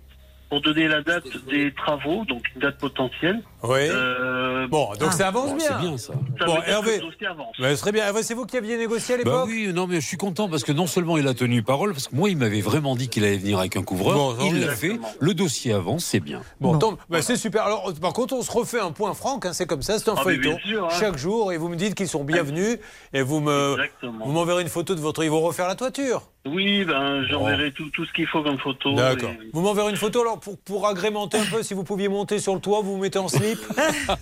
pour 0.49 0.61
donner 0.61 0.87
la 0.87 1.01
date 1.01 1.27
des 1.49 1.71
travaux, 1.73 2.25
donc 2.25 2.43
une 2.55 2.61
date 2.61 2.77
potentielle. 2.77 3.41
Oui. 3.63 3.79
Euh, 3.89 4.67
Bon, 4.69 4.89
donc 4.99 5.13
ça 5.13 5.29
avance 5.29 5.55
bien. 5.55 5.65
C'est 5.67 5.79
bien 5.87 5.97
ça. 5.97 6.13
Ça 6.39 6.45
Bon, 6.45 6.57
Hervé. 6.65 6.97
que 6.99 7.05
le 7.05 7.09
dossier 7.11 7.27
avance. 7.27 7.55
Mais 7.59 7.69
ce 7.71 7.75
serait 7.77 7.91
bien. 7.93 8.05
Hervé, 8.05 8.21
c'est 8.21 8.33
vous 8.33 8.45
qui 8.45 8.57
aviez 8.57 8.77
négocié 8.77 9.15
à 9.15 9.17
Bah 9.19 9.23
l'époque 9.23 9.45
oui, 9.47 9.71
non 9.73 9.87
mais 9.87 10.01
je 10.01 10.05
suis 10.05 10.17
content 10.17 10.49
parce 10.49 10.63
que 10.65 10.73
non 10.73 10.87
seulement 10.87 11.17
il 11.17 11.25
a 11.27 11.33
tenu 11.33 11.63
parole, 11.63 11.93
parce 11.93 12.09
que 12.09 12.15
moi 12.15 12.29
il 12.29 12.35
m'avait 12.37 12.59
vraiment 12.61 12.95
dit 12.97 13.07
qu'il 13.07 13.23
allait 13.23 13.37
venir 13.37 13.59
avec 13.59 13.77
un 13.77 13.83
couvreur, 13.83 14.15
Bon, 14.15 14.33
non, 14.33 14.45
il 14.47 14.59
l'a 14.59 14.73
exactement. 14.73 15.07
fait, 15.07 15.17
le 15.19 15.33
dossier 15.33 15.71
avance, 15.73 16.03
c'est 16.03 16.19
bien. 16.19 16.41
Bon, 16.59 16.77
bah, 17.09 17.21
c'est 17.21 17.37
super. 17.37 17.63
Alors, 17.63 17.91
par 18.01 18.11
contre, 18.13 18.33
on 18.35 18.41
se 18.41 18.51
refait 18.51 18.79
un 18.81 18.91
point 18.91 19.13
franc, 19.13 19.39
hein, 19.43 19.53
c'est 19.53 19.65
comme 19.67 19.81
ça, 19.81 19.97
c'est 19.99 20.09
un 20.09 20.15
Ah, 20.17 20.21
feuilleton. 20.21 20.57
sûr, 20.65 20.83
hein. 20.85 20.89
Chaque 20.99 21.17
jour, 21.17 21.53
et 21.53 21.57
vous 21.57 21.69
me 21.69 21.75
dites 21.77 21.95
qu'ils 21.95 22.07
sont 22.09 22.25
bienvenus, 22.25 22.79
et 23.13 23.21
vous 23.21 23.39
me, 23.39 23.73
Exactement. 23.73 24.25
vous 24.25 24.31
m'enverrez 24.33 24.63
une 24.63 24.69
photo 24.69 24.95
de 24.95 24.99
votre. 24.99 25.23
Ils 25.23 25.29
vont 25.31 25.41
refaire 25.41 25.67
la 25.69 25.75
toiture. 25.75 26.23
Oui, 26.45 26.85
ben 26.85 27.25
j'enverrai 27.29 27.73
tout, 27.73 27.89
tout 27.89 28.05
ce 28.05 28.13
qu'il 28.13 28.25
faut 28.27 28.41
comme 28.41 28.57
photo. 28.57 28.93
D'accord. 28.93 29.31
Et- 29.31 29.49
Vous 29.53 29.61
m'enverrez 29.61 29.89
une 29.89 29.97
photo 29.97 30.21
alors 30.21 30.39
pour, 30.39 30.57
pour 30.59 30.87
agrémenter 30.87 31.37
un 31.37 31.45
peu, 31.45 31.61
si 31.63 31.73
vous 31.73 31.83
pouviez 31.83 32.07
monter 32.07 32.39
sur 32.39 32.53
le 32.53 32.61
toit, 32.61 32.79
vous 32.81 32.93
vous 32.95 33.01
mettez 33.01 33.19
en 33.19 33.27
slip, 33.27 33.43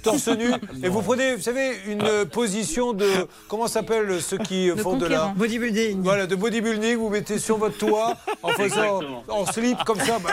torse 0.04 0.28
nu, 0.28 0.52
et 0.84 0.90
vous 0.90 1.02
prenez, 1.02 1.36
vous 1.36 1.42
savez, 1.42 1.72
une 1.88 2.04
euh, 2.04 2.26
position 2.26 2.94
de. 2.94 3.08
Comment 3.48 3.68
s'appelle 3.68 4.22
ceux 4.22 4.38
qui 4.38 4.68
De 4.68 4.76
font 4.76 4.98
de 4.98 5.06
la. 5.06 5.34
Bodybuilding. 5.36 6.02
Voilà, 6.02 6.28
de 6.28 6.36
bodybuilding, 6.36 6.98
vous 6.98 7.10
mettez 7.10 7.40
sur 7.40 7.58
votre 7.58 7.78
toit 7.78 8.16
en 8.44 8.50
faisant 8.54 9.00
Exactement. 9.02 9.24
en 9.30 9.46
slip 9.46 9.84
comme 9.86 10.00
ça. 10.00 10.20
bah, 10.20 10.30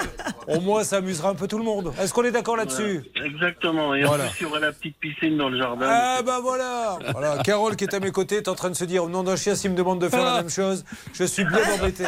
au 0.48 0.60
moins, 0.60 0.84
ça 0.84 0.96
amusera 0.96 1.30
un 1.30 1.34
peu 1.34 1.46
tout 1.48 1.58
le 1.58 1.64
monde. 1.64 1.92
Est-ce 2.00 2.12
qu'on 2.12 2.24
est 2.24 2.30
d'accord 2.30 2.56
là-dessus? 2.56 3.02
Voilà. 3.14 3.28
Exactement. 3.28 3.94
Et 3.94 4.04
Voilà. 4.04 4.24
en 4.24 4.28
plus, 4.28 4.36
il 4.40 4.42
y 4.44 4.46
aura 4.46 4.60
la 4.60 4.72
petite 4.72 4.96
piscine 4.98 5.36
dans 5.36 5.48
le 5.48 5.58
jardin. 5.58 5.86
Ah 5.88 6.20
bah 6.24 6.40
voilà 6.42 6.98
Voilà, 7.12 7.38
Carole 7.44 7.76
qui 7.76 7.84
est 7.84 7.94
à 7.94 8.00
mes 8.00 8.10
côtés 8.10 8.36
est 8.36 8.48
en 8.48 8.54
train 8.54 8.70
de 8.70 8.74
se 8.76 8.84
dire 8.84 9.04
au 9.04 9.08
nom 9.08 9.22
d'un 9.22 9.36
chien 9.36 9.54
s'il 9.54 9.70
me 9.70 9.76
demande 9.76 10.00
de 10.00 10.08
faire 10.08 10.24
la 10.24 10.36
même 10.36 10.50
chose, 10.50 10.84
je 11.12 11.24
suis 11.24 11.44
bien 11.44 11.58
embêté. 11.78 12.04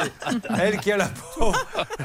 Elle 0.59 0.79
qui 0.79 0.93
a 0.93 0.97
la 0.97 1.09
peau, 1.09 1.53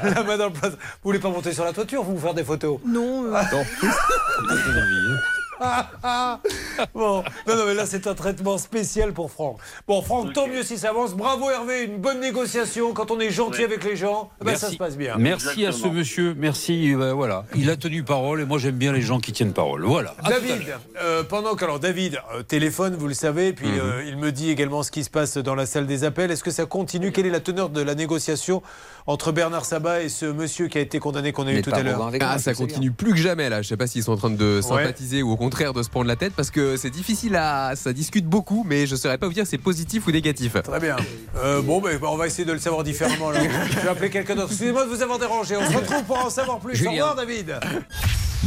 la 0.02 0.22
main 0.22 0.36
dans 0.36 0.46
le 0.46 0.52
plat. 0.52 0.68
Vous 0.70 0.76
voulez 1.04 1.18
pas 1.18 1.28
monter 1.30 1.52
sur 1.52 1.64
la 1.64 1.72
toiture, 1.72 2.02
vous 2.02 2.14
vous 2.16 2.20
faire 2.20 2.34
des 2.34 2.44
photos? 2.44 2.78
Non. 2.86 3.24
euh, 3.26 3.40
Ah, 4.72 4.86
ah. 4.86 5.39
Bon, 6.94 7.22
non, 7.46 7.56
non, 7.56 7.66
mais 7.66 7.74
là 7.74 7.84
c'est 7.86 8.06
un 8.06 8.14
traitement 8.14 8.56
spécial 8.58 9.12
pour 9.12 9.30
Franck. 9.30 9.58
Bon, 9.86 10.00
Franck, 10.02 10.32
tant 10.32 10.46
mieux 10.46 10.62
si 10.62 10.78
ça 10.78 10.90
avance. 10.90 11.14
Bravo 11.14 11.50
Hervé, 11.50 11.84
une 11.84 11.98
bonne 11.98 12.20
négociation. 12.20 12.92
Quand 12.94 13.10
on 13.10 13.20
est 13.20 13.30
gentil 13.30 13.62
avec 13.64 13.84
les 13.84 13.96
gens, 13.96 14.30
eh 14.40 14.44
ben, 14.44 14.56
ça 14.56 14.70
se 14.70 14.76
passe 14.76 14.96
bien. 14.96 15.16
Merci 15.18 15.66
à 15.66 15.72
ce 15.72 15.86
monsieur, 15.88 16.34
merci, 16.36 16.94
euh, 16.94 17.12
voilà. 17.12 17.44
Il 17.54 17.68
a 17.70 17.76
tenu 17.76 18.02
parole 18.02 18.40
et 18.40 18.44
moi 18.44 18.58
j'aime 18.58 18.76
bien 18.76 18.92
les 18.92 19.02
gens 19.02 19.20
qui 19.20 19.32
tiennent 19.32 19.52
parole. 19.52 19.84
Voilà. 19.84 20.14
À 20.24 20.30
David, 20.30 20.62
euh, 21.02 21.22
pendant 21.24 21.54
que 21.54 21.64
alors 21.64 21.80
David 21.80 22.18
euh, 22.34 22.42
téléphone, 22.42 22.94
vous 22.96 23.08
le 23.08 23.14
savez, 23.14 23.52
puis 23.52 23.68
Mhm. 23.68 23.78
euh, 23.80 24.04
il 24.06 24.16
me 24.16 24.32
dit 24.32 24.50
également 24.50 24.82
ce 24.82 24.90
qui 24.90 25.04
se 25.04 25.10
passe 25.10 25.36
dans 25.36 25.54
la 25.54 25.66
salle 25.66 25.86
des 25.86 26.04
appels. 26.04 26.30
Est-ce 26.30 26.44
que 26.44 26.50
ça 26.50 26.64
continue? 26.66 27.12
Quelle 27.12 27.26
est 27.26 27.30
la 27.30 27.40
teneur 27.40 27.68
de 27.68 27.82
la 27.82 27.94
négociation 27.94 28.62
entre 29.06 29.32
Bernard 29.32 29.64
Sabat 29.66 30.02
et 30.02 30.08
ce 30.08 30.24
monsieur 30.26 30.68
qui 30.68 30.78
a 30.78 30.80
été 30.80 30.98
condamné 30.98 31.32
qu'on 31.32 31.46
a 31.46 31.52
eu 31.52 31.62
tout 31.62 31.70
à 31.72 31.82
l'heure? 31.82 32.10
Ah, 32.20 32.38
ça 32.38 32.54
continue 32.54 32.90
plus 32.90 33.10
que 33.12 33.18
jamais 33.18 33.48
là. 33.50 33.60
Je 33.62 33.68
sais 33.68 33.76
pas 33.76 33.86
s'ils 33.86 34.02
sont 34.02 34.12
en 34.12 34.16
train 34.16 34.30
de 34.30 34.60
sympathiser 34.62 35.22
ou 35.22 35.30
au 35.32 35.36
contraire 35.36 35.49
de 35.50 35.82
se 35.82 35.90
prendre 35.90 36.06
la 36.06 36.16
tête 36.16 36.32
parce 36.34 36.50
que 36.50 36.76
c'est 36.76 36.90
difficile 36.90 37.36
à. 37.36 37.74
Ça 37.76 37.92
discute 37.92 38.26
beaucoup, 38.26 38.64
mais 38.66 38.86
je 38.86 38.96
saurais 38.96 39.18
pas 39.18 39.26
vous 39.26 39.32
dire 39.32 39.44
si 39.44 39.50
c'est 39.50 39.58
positif 39.58 40.06
ou 40.06 40.10
négatif. 40.10 40.56
Très 40.62 40.80
bien. 40.80 40.96
Euh, 41.36 41.60
bon, 41.62 41.80
ben, 41.80 41.98
on 42.02 42.16
va 42.16 42.26
essayer 42.26 42.44
de 42.44 42.52
le 42.52 42.58
savoir 42.58 42.84
différemment. 42.84 43.30
Là. 43.30 43.40
Je 43.70 43.80
vais 43.80 43.88
appeler 43.88 44.10
quelqu'un 44.10 44.34
d'autre. 44.34 44.48
Excusez-moi 44.50 44.84
de 44.84 44.90
vous 44.90 45.02
avoir 45.02 45.18
dérangé. 45.18 45.56
On 45.56 45.70
se 45.70 45.76
retrouve 45.76 46.04
pour 46.04 46.24
en 46.24 46.30
savoir 46.30 46.58
plus. 46.60 46.86
Au 46.86 46.90
revoir, 46.90 47.14
David. 47.14 47.58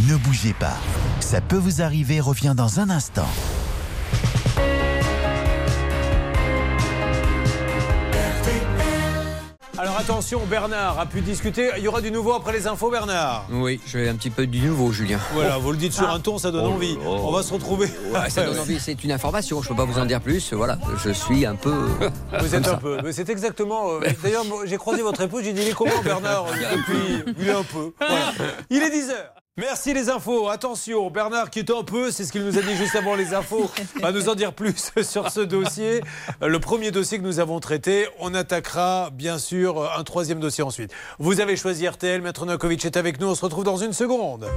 Ne 0.08 0.16
bougez 0.18 0.54
pas. 0.54 0.78
Ça 1.20 1.42
peut 1.42 1.58
vous 1.58 1.82
arriver, 1.82 2.20
revient 2.20 2.54
dans 2.56 2.80
un 2.80 2.90
instant. 2.90 3.30
Alors 9.76 9.98
attention, 9.98 10.40
Bernard 10.46 11.00
a 11.00 11.06
pu 11.08 11.22
discuter. 11.22 11.72
Il 11.78 11.84
y 11.84 11.88
aura 11.88 12.00
du 12.00 12.12
nouveau 12.12 12.34
après 12.34 12.54
les 12.54 12.68
infos, 12.68 12.92
Bernard. 12.92 13.48
Oui, 13.52 13.82
je 13.88 13.98
vais 13.98 14.08
un 14.08 14.14
petit 14.16 14.30
peu 14.30 14.46
du 14.46 14.60
nouveau, 14.60 14.92
Julien. 14.92 15.18
Voilà, 15.34 15.58
vous 15.58 15.72
le 15.72 15.78
dites 15.78 15.94
sur 15.94 16.08
un 16.08 16.20
ton, 16.20 16.38
ça 16.38 16.52
donne 16.52 16.66
Oh 16.68 16.74
envie. 16.74 16.96
On 17.04 17.32
va 17.32 17.42
se 17.42 17.52
retrouver. 17.52 17.88
Ouais, 18.14 18.30
ça 18.30 18.44
donne 18.46 18.60
envie, 18.62 18.80
c'est 18.80 19.04
une 19.04 19.12
information, 19.12 19.64
je 19.64 19.70
peux 19.70 19.76
pas 19.76 19.86
vous 19.86 19.98
en 19.98 20.06
dire 20.06 20.22
plus. 20.22 20.54
Voilà, 20.54 20.78
je 21.04 21.10
suis 21.10 21.46
un 21.48 21.56
peu. 21.56 21.74
Vous 22.40 22.56
êtes 22.56 22.68
un 22.68 22.76
peu. 22.76 22.98
Mais 23.04 23.12
c'est 23.14 23.30
exactement. 23.30 23.90
euh, 23.94 24.00
D'ailleurs, 24.22 24.46
moi, 24.46 24.60
j'ai 24.66 24.78
croisé 24.78 25.02
votre 25.02 25.22
épouse, 25.22 25.44
j'ai 25.44 25.54
dit 25.54 25.62
il 25.64 25.70
est 25.70 25.74
comment 25.74 25.92
Bernard 26.04 26.46
Depuis, 26.46 27.34
il 27.40 27.48
est 27.48 27.52
un 27.52 27.64
peu. 27.64 27.94
Voilà. 28.00 28.32
Il 28.70 28.78
est 28.82 28.90
10h. 28.90 29.14
Merci 29.56 29.94
les 29.94 30.10
infos. 30.10 30.50
Attention, 30.50 31.12
Bernard 31.12 31.52
qui 31.52 31.60
est 31.60 31.70
un 31.70 31.84
peu, 31.84 32.10
c'est 32.10 32.24
ce 32.24 32.32
qu'il 32.32 32.44
nous 32.44 32.58
a 32.58 32.62
dit 32.64 32.76
juste 32.76 32.96
avant 32.96 33.14
les 33.14 33.36
infos, 33.36 33.70
va 34.02 34.12
nous 34.12 34.28
en 34.28 34.34
dire 34.34 34.52
plus 34.52 34.92
sur 35.04 35.30
ce 35.30 35.42
dossier. 35.42 36.02
Le 36.42 36.58
premier 36.58 36.90
dossier 36.90 37.20
que 37.20 37.24
nous 37.24 37.40
avons 37.40 37.60
traité, 37.60 38.08
on 38.20 38.34
attaquera 38.34 39.12
bien 39.14 39.38
sûr 39.38 39.92
un 39.96 40.04
troisième 40.04 40.40
dossier 40.40 40.64
ensuite. 40.64 40.92
Vous 41.20 41.40
avez 41.40 41.56
choisi 41.56 41.88
RTL, 41.88 42.20
Maître 42.24 42.48
Novakovic 42.48 42.84
est 42.84 42.98
avec 42.98 43.20
nous, 43.20 43.28
on 43.28 43.36
se 43.36 43.46
retrouve 43.46 43.64
dans 43.64 43.78
une 43.78 43.94
seconde. 43.94 44.48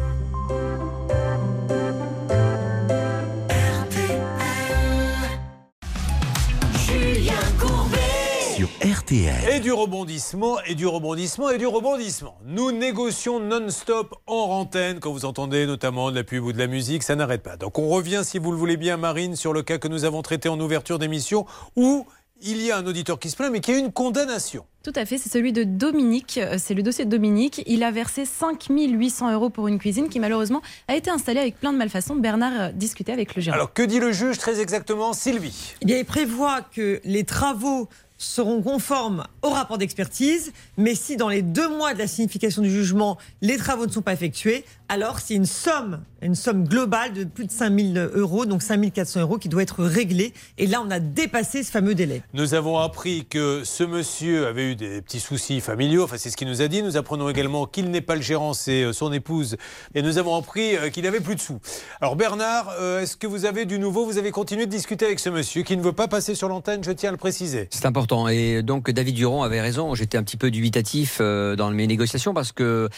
RTL. 8.85 9.35
Et 9.51 9.61
du 9.61 9.73
rebondissement, 9.73 10.59
et 10.67 10.75
du 10.75 10.87
rebondissement, 10.87 11.49
et 11.49 11.57
du 11.57 11.67
rebondissement. 11.67 12.37
Nous 12.45 12.73
négocions 12.73 13.41
non-stop 13.41 14.15
en 14.27 14.35
antenne 14.35 15.01
quand 15.01 15.11
vous 15.13 15.25
entendez 15.25 15.65
notamment 15.65 16.11
de 16.11 16.17
la 16.17 16.25
pub 16.25 16.45
ou 16.45 16.53
de 16.53 16.59
la 16.59 16.67
musique, 16.67 17.03
ça 17.03 17.17
n'arrête 17.17 17.43
pas. 17.43 17.57
Donc 17.57 17.79
on 17.79 17.89
revient, 17.89 18.21
si 18.23 18.39
vous 18.39 18.51
le 18.53 18.59
voulez 18.59 18.77
bien, 18.77 18.99
Marine, 18.99 19.35
sur 19.35 19.55
le 19.55 19.63
cas 19.63 19.79
que 19.79 19.89
nous 19.89 20.05
avons 20.05 20.21
traité 20.21 20.51
en 20.51 20.61
ouverture 20.61 20.99
d'émission 20.99 21.47
où 21.75 22.07
il 22.43 22.61
y 22.61 22.71
a 22.71 22.77
un 22.77 22.87
auditeur 22.87 23.19
qui 23.19 23.31
se 23.31 23.37
plaint, 23.37 23.51
mais 23.51 23.61
qui 23.61 23.73
a 23.73 23.79
une 23.79 23.93
condamnation. 23.93 24.67
Tout 24.83 24.93
à 24.95 25.07
fait, 25.07 25.17
c'est 25.17 25.31
celui 25.31 25.55
de 25.55 25.65
Dominique. 25.65 26.39
Euh, 26.39 26.57
C'est 26.59 26.75
le 26.75 26.83
dossier 26.83 27.07
de 27.07 27.11
Dominique. 27.11 27.63
Il 27.67 27.83
a 27.83 27.91
versé 27.91 28.27
5800 28.27 29.33
euros 29.33 29.49
pour 29.49 29.69
une 29.69 29.79
cuisine 29.79 30.11
qui 30.11 30.21
malheureusement 30.21 30.61
a 30.87 30.97
été 30.97 31.11
installée 31.11 31.41
avec 31.41 31.59
plein 31.59 31.73
de 31.73 31.79
malfaçons. 31.79 32.15
Bernard 32.15 32.53
euh, 32.61 32.73
discutait 32.73 33.13
avec 33.13 33.35
le 33.35 33.41
gérant. 33.43 33.55
Alors 33.55 33.73
que 33.73 33.83
dit 33.83 33.99
le 33.99 34.13
juge 34.13 34.37
très 34.37 34.61
exactement, 34.61 35.15
Sylvie? 35.15 35.75
Eh 35.81 35.87
bien, 35.87 35.97
il 35.97 36.05
prévoit 36.05 36.61
que 36.61 37.01
les 37.05 37.25
travaux 37.25 37.89
seront 38.19 38.63
conformes 38.63 39.27
au 39.43 39.51
rapport 39.51 39.79
d'expertise, 39.79 40.53
mais 40.77 40.95
si 40.95 41.17
dans 41.17 41.29
les 41.29 41.43
deux 41.43 41.69
mois 41.69 41.95
de 41.95 41.99
la 41.99 42.07
signification 42.07 42.63
du 42.63 42.71
jugement, 42.71 43.19
les 43.43 43.57
travaux 43.57 43.87
ne 43.87 43.93
sont 43.93 44.03
pas 44.03 44.13
effectués, 44.13 44.65
alors 44.89 45.19
c'est 45.21 45.35
une 45.35 45.47
somme, 45.47 46.01
une 46.23 46.35
somme 46.35 46.65
globale 46.65 47.13
de 47.13 47.25
plus 47.25 47.47
de 47.47 47.51
5000 47.51 48.11
euros, 48.15 48.47
donc 48.47 48.63
5400 48.63 49.21
euros, 49.21 49.39
qui 49.39 49.49
doit 49.49 49.63
être 49.63 49.85
réglée. 49.85 50.33
Et 50.59 50.67
là, 50.67 50.83
on 50.85 50.91
a 50.91 51.01
dépassé 51.01 51.63
ce 51.63 51.71
fameux 51.71 51.95
délai. 51.95 52.23
Nous 52.35 52.55
avons 52.55 52.79
appris 52.79 53.27
que 53.27 53.63
ce 53.65 53.85
monsieur 53.85 54.47
avait 54.47 54.73
eu 54.73 54.77
des 54.77 55.03
petits 55.03 55.21
soucis 55.21 55.61
familiaux, 55.61 56.05
enfin 56.05 56.17
c'est 56.19 56.31
ce 56.31 56.37
qu'il 56.37 56.49
nous 56.49 56.63
a 56.63 56.69
dit. 56.69 56.83
Nous 56.83 56.97
apprenons 56.97 57.29
également 57.29 57.67
qu'il 57.67 57.91
n'est 57.91 58.01
pas 58.01 58.15
le 58.15 58.23
gérant, 58.23 58.53
c'est 58.53 58.85
euh, 58.85 58.93
son 58.93 59.13
épouse. 59.13 59.57
Et 59.95 60.03
nous 60.03 60.19
avons 60.19 60.37
appris 60.37 60.77
euh, 60.77 60.91
qu'il 60.91 61.05
n'avait 61.05 61.21
plus 61.21 61.35
de 61.35 61.41
sous. 61.41 61.59
Alors 62.01 62.17
Bernard, 62.17 62.71
euh, 62.79 63.03
est-ce 63.03 63.17
que 63.17 63.27
vous 63.27 63.45
avez 63.45 63.65
du 63.65 63.79
nouveau? 63.79 64.05
Vous 64.05 64.19
avez 64.19 64.31
continué 64.31 64.67
de 64.67 64.71
discuter 64.71 65.07
avec 65.07 65.21
ce 65.21 65.31
monsieur 65.31 65.63
qui 65.63 65.77
ne 65.77 65.83
veut 65.83 65.93
pas 65.93 66.09
passer 66.09 66.35
sur 66.35 66.49
l'antenne, 66.49 66.85
je 66.85 66.93
tiens 66.93 67.11
à 67.11 67.13
le 67.13 67.19
préciser. 67.19 67.69
C'est 67.71 67.87
important. 67.87 68.29
Et 68.29 68.63
donc, 68.63 68.91
David 68.91 69.15
Durand 69.15 69.43
avait 69.43 69.61
raison. 69.61 69.95
J'étais 69.95 70.19
un 70.19 70.23
petit 70.23 70.37
peu 70.37 70.51
dubitatif 70.51 71.21
dans 71.21 71.71
mes 71.71 71.87
négociations 71.87 72.35
parce 72.35 72.53
que 72.53 72.89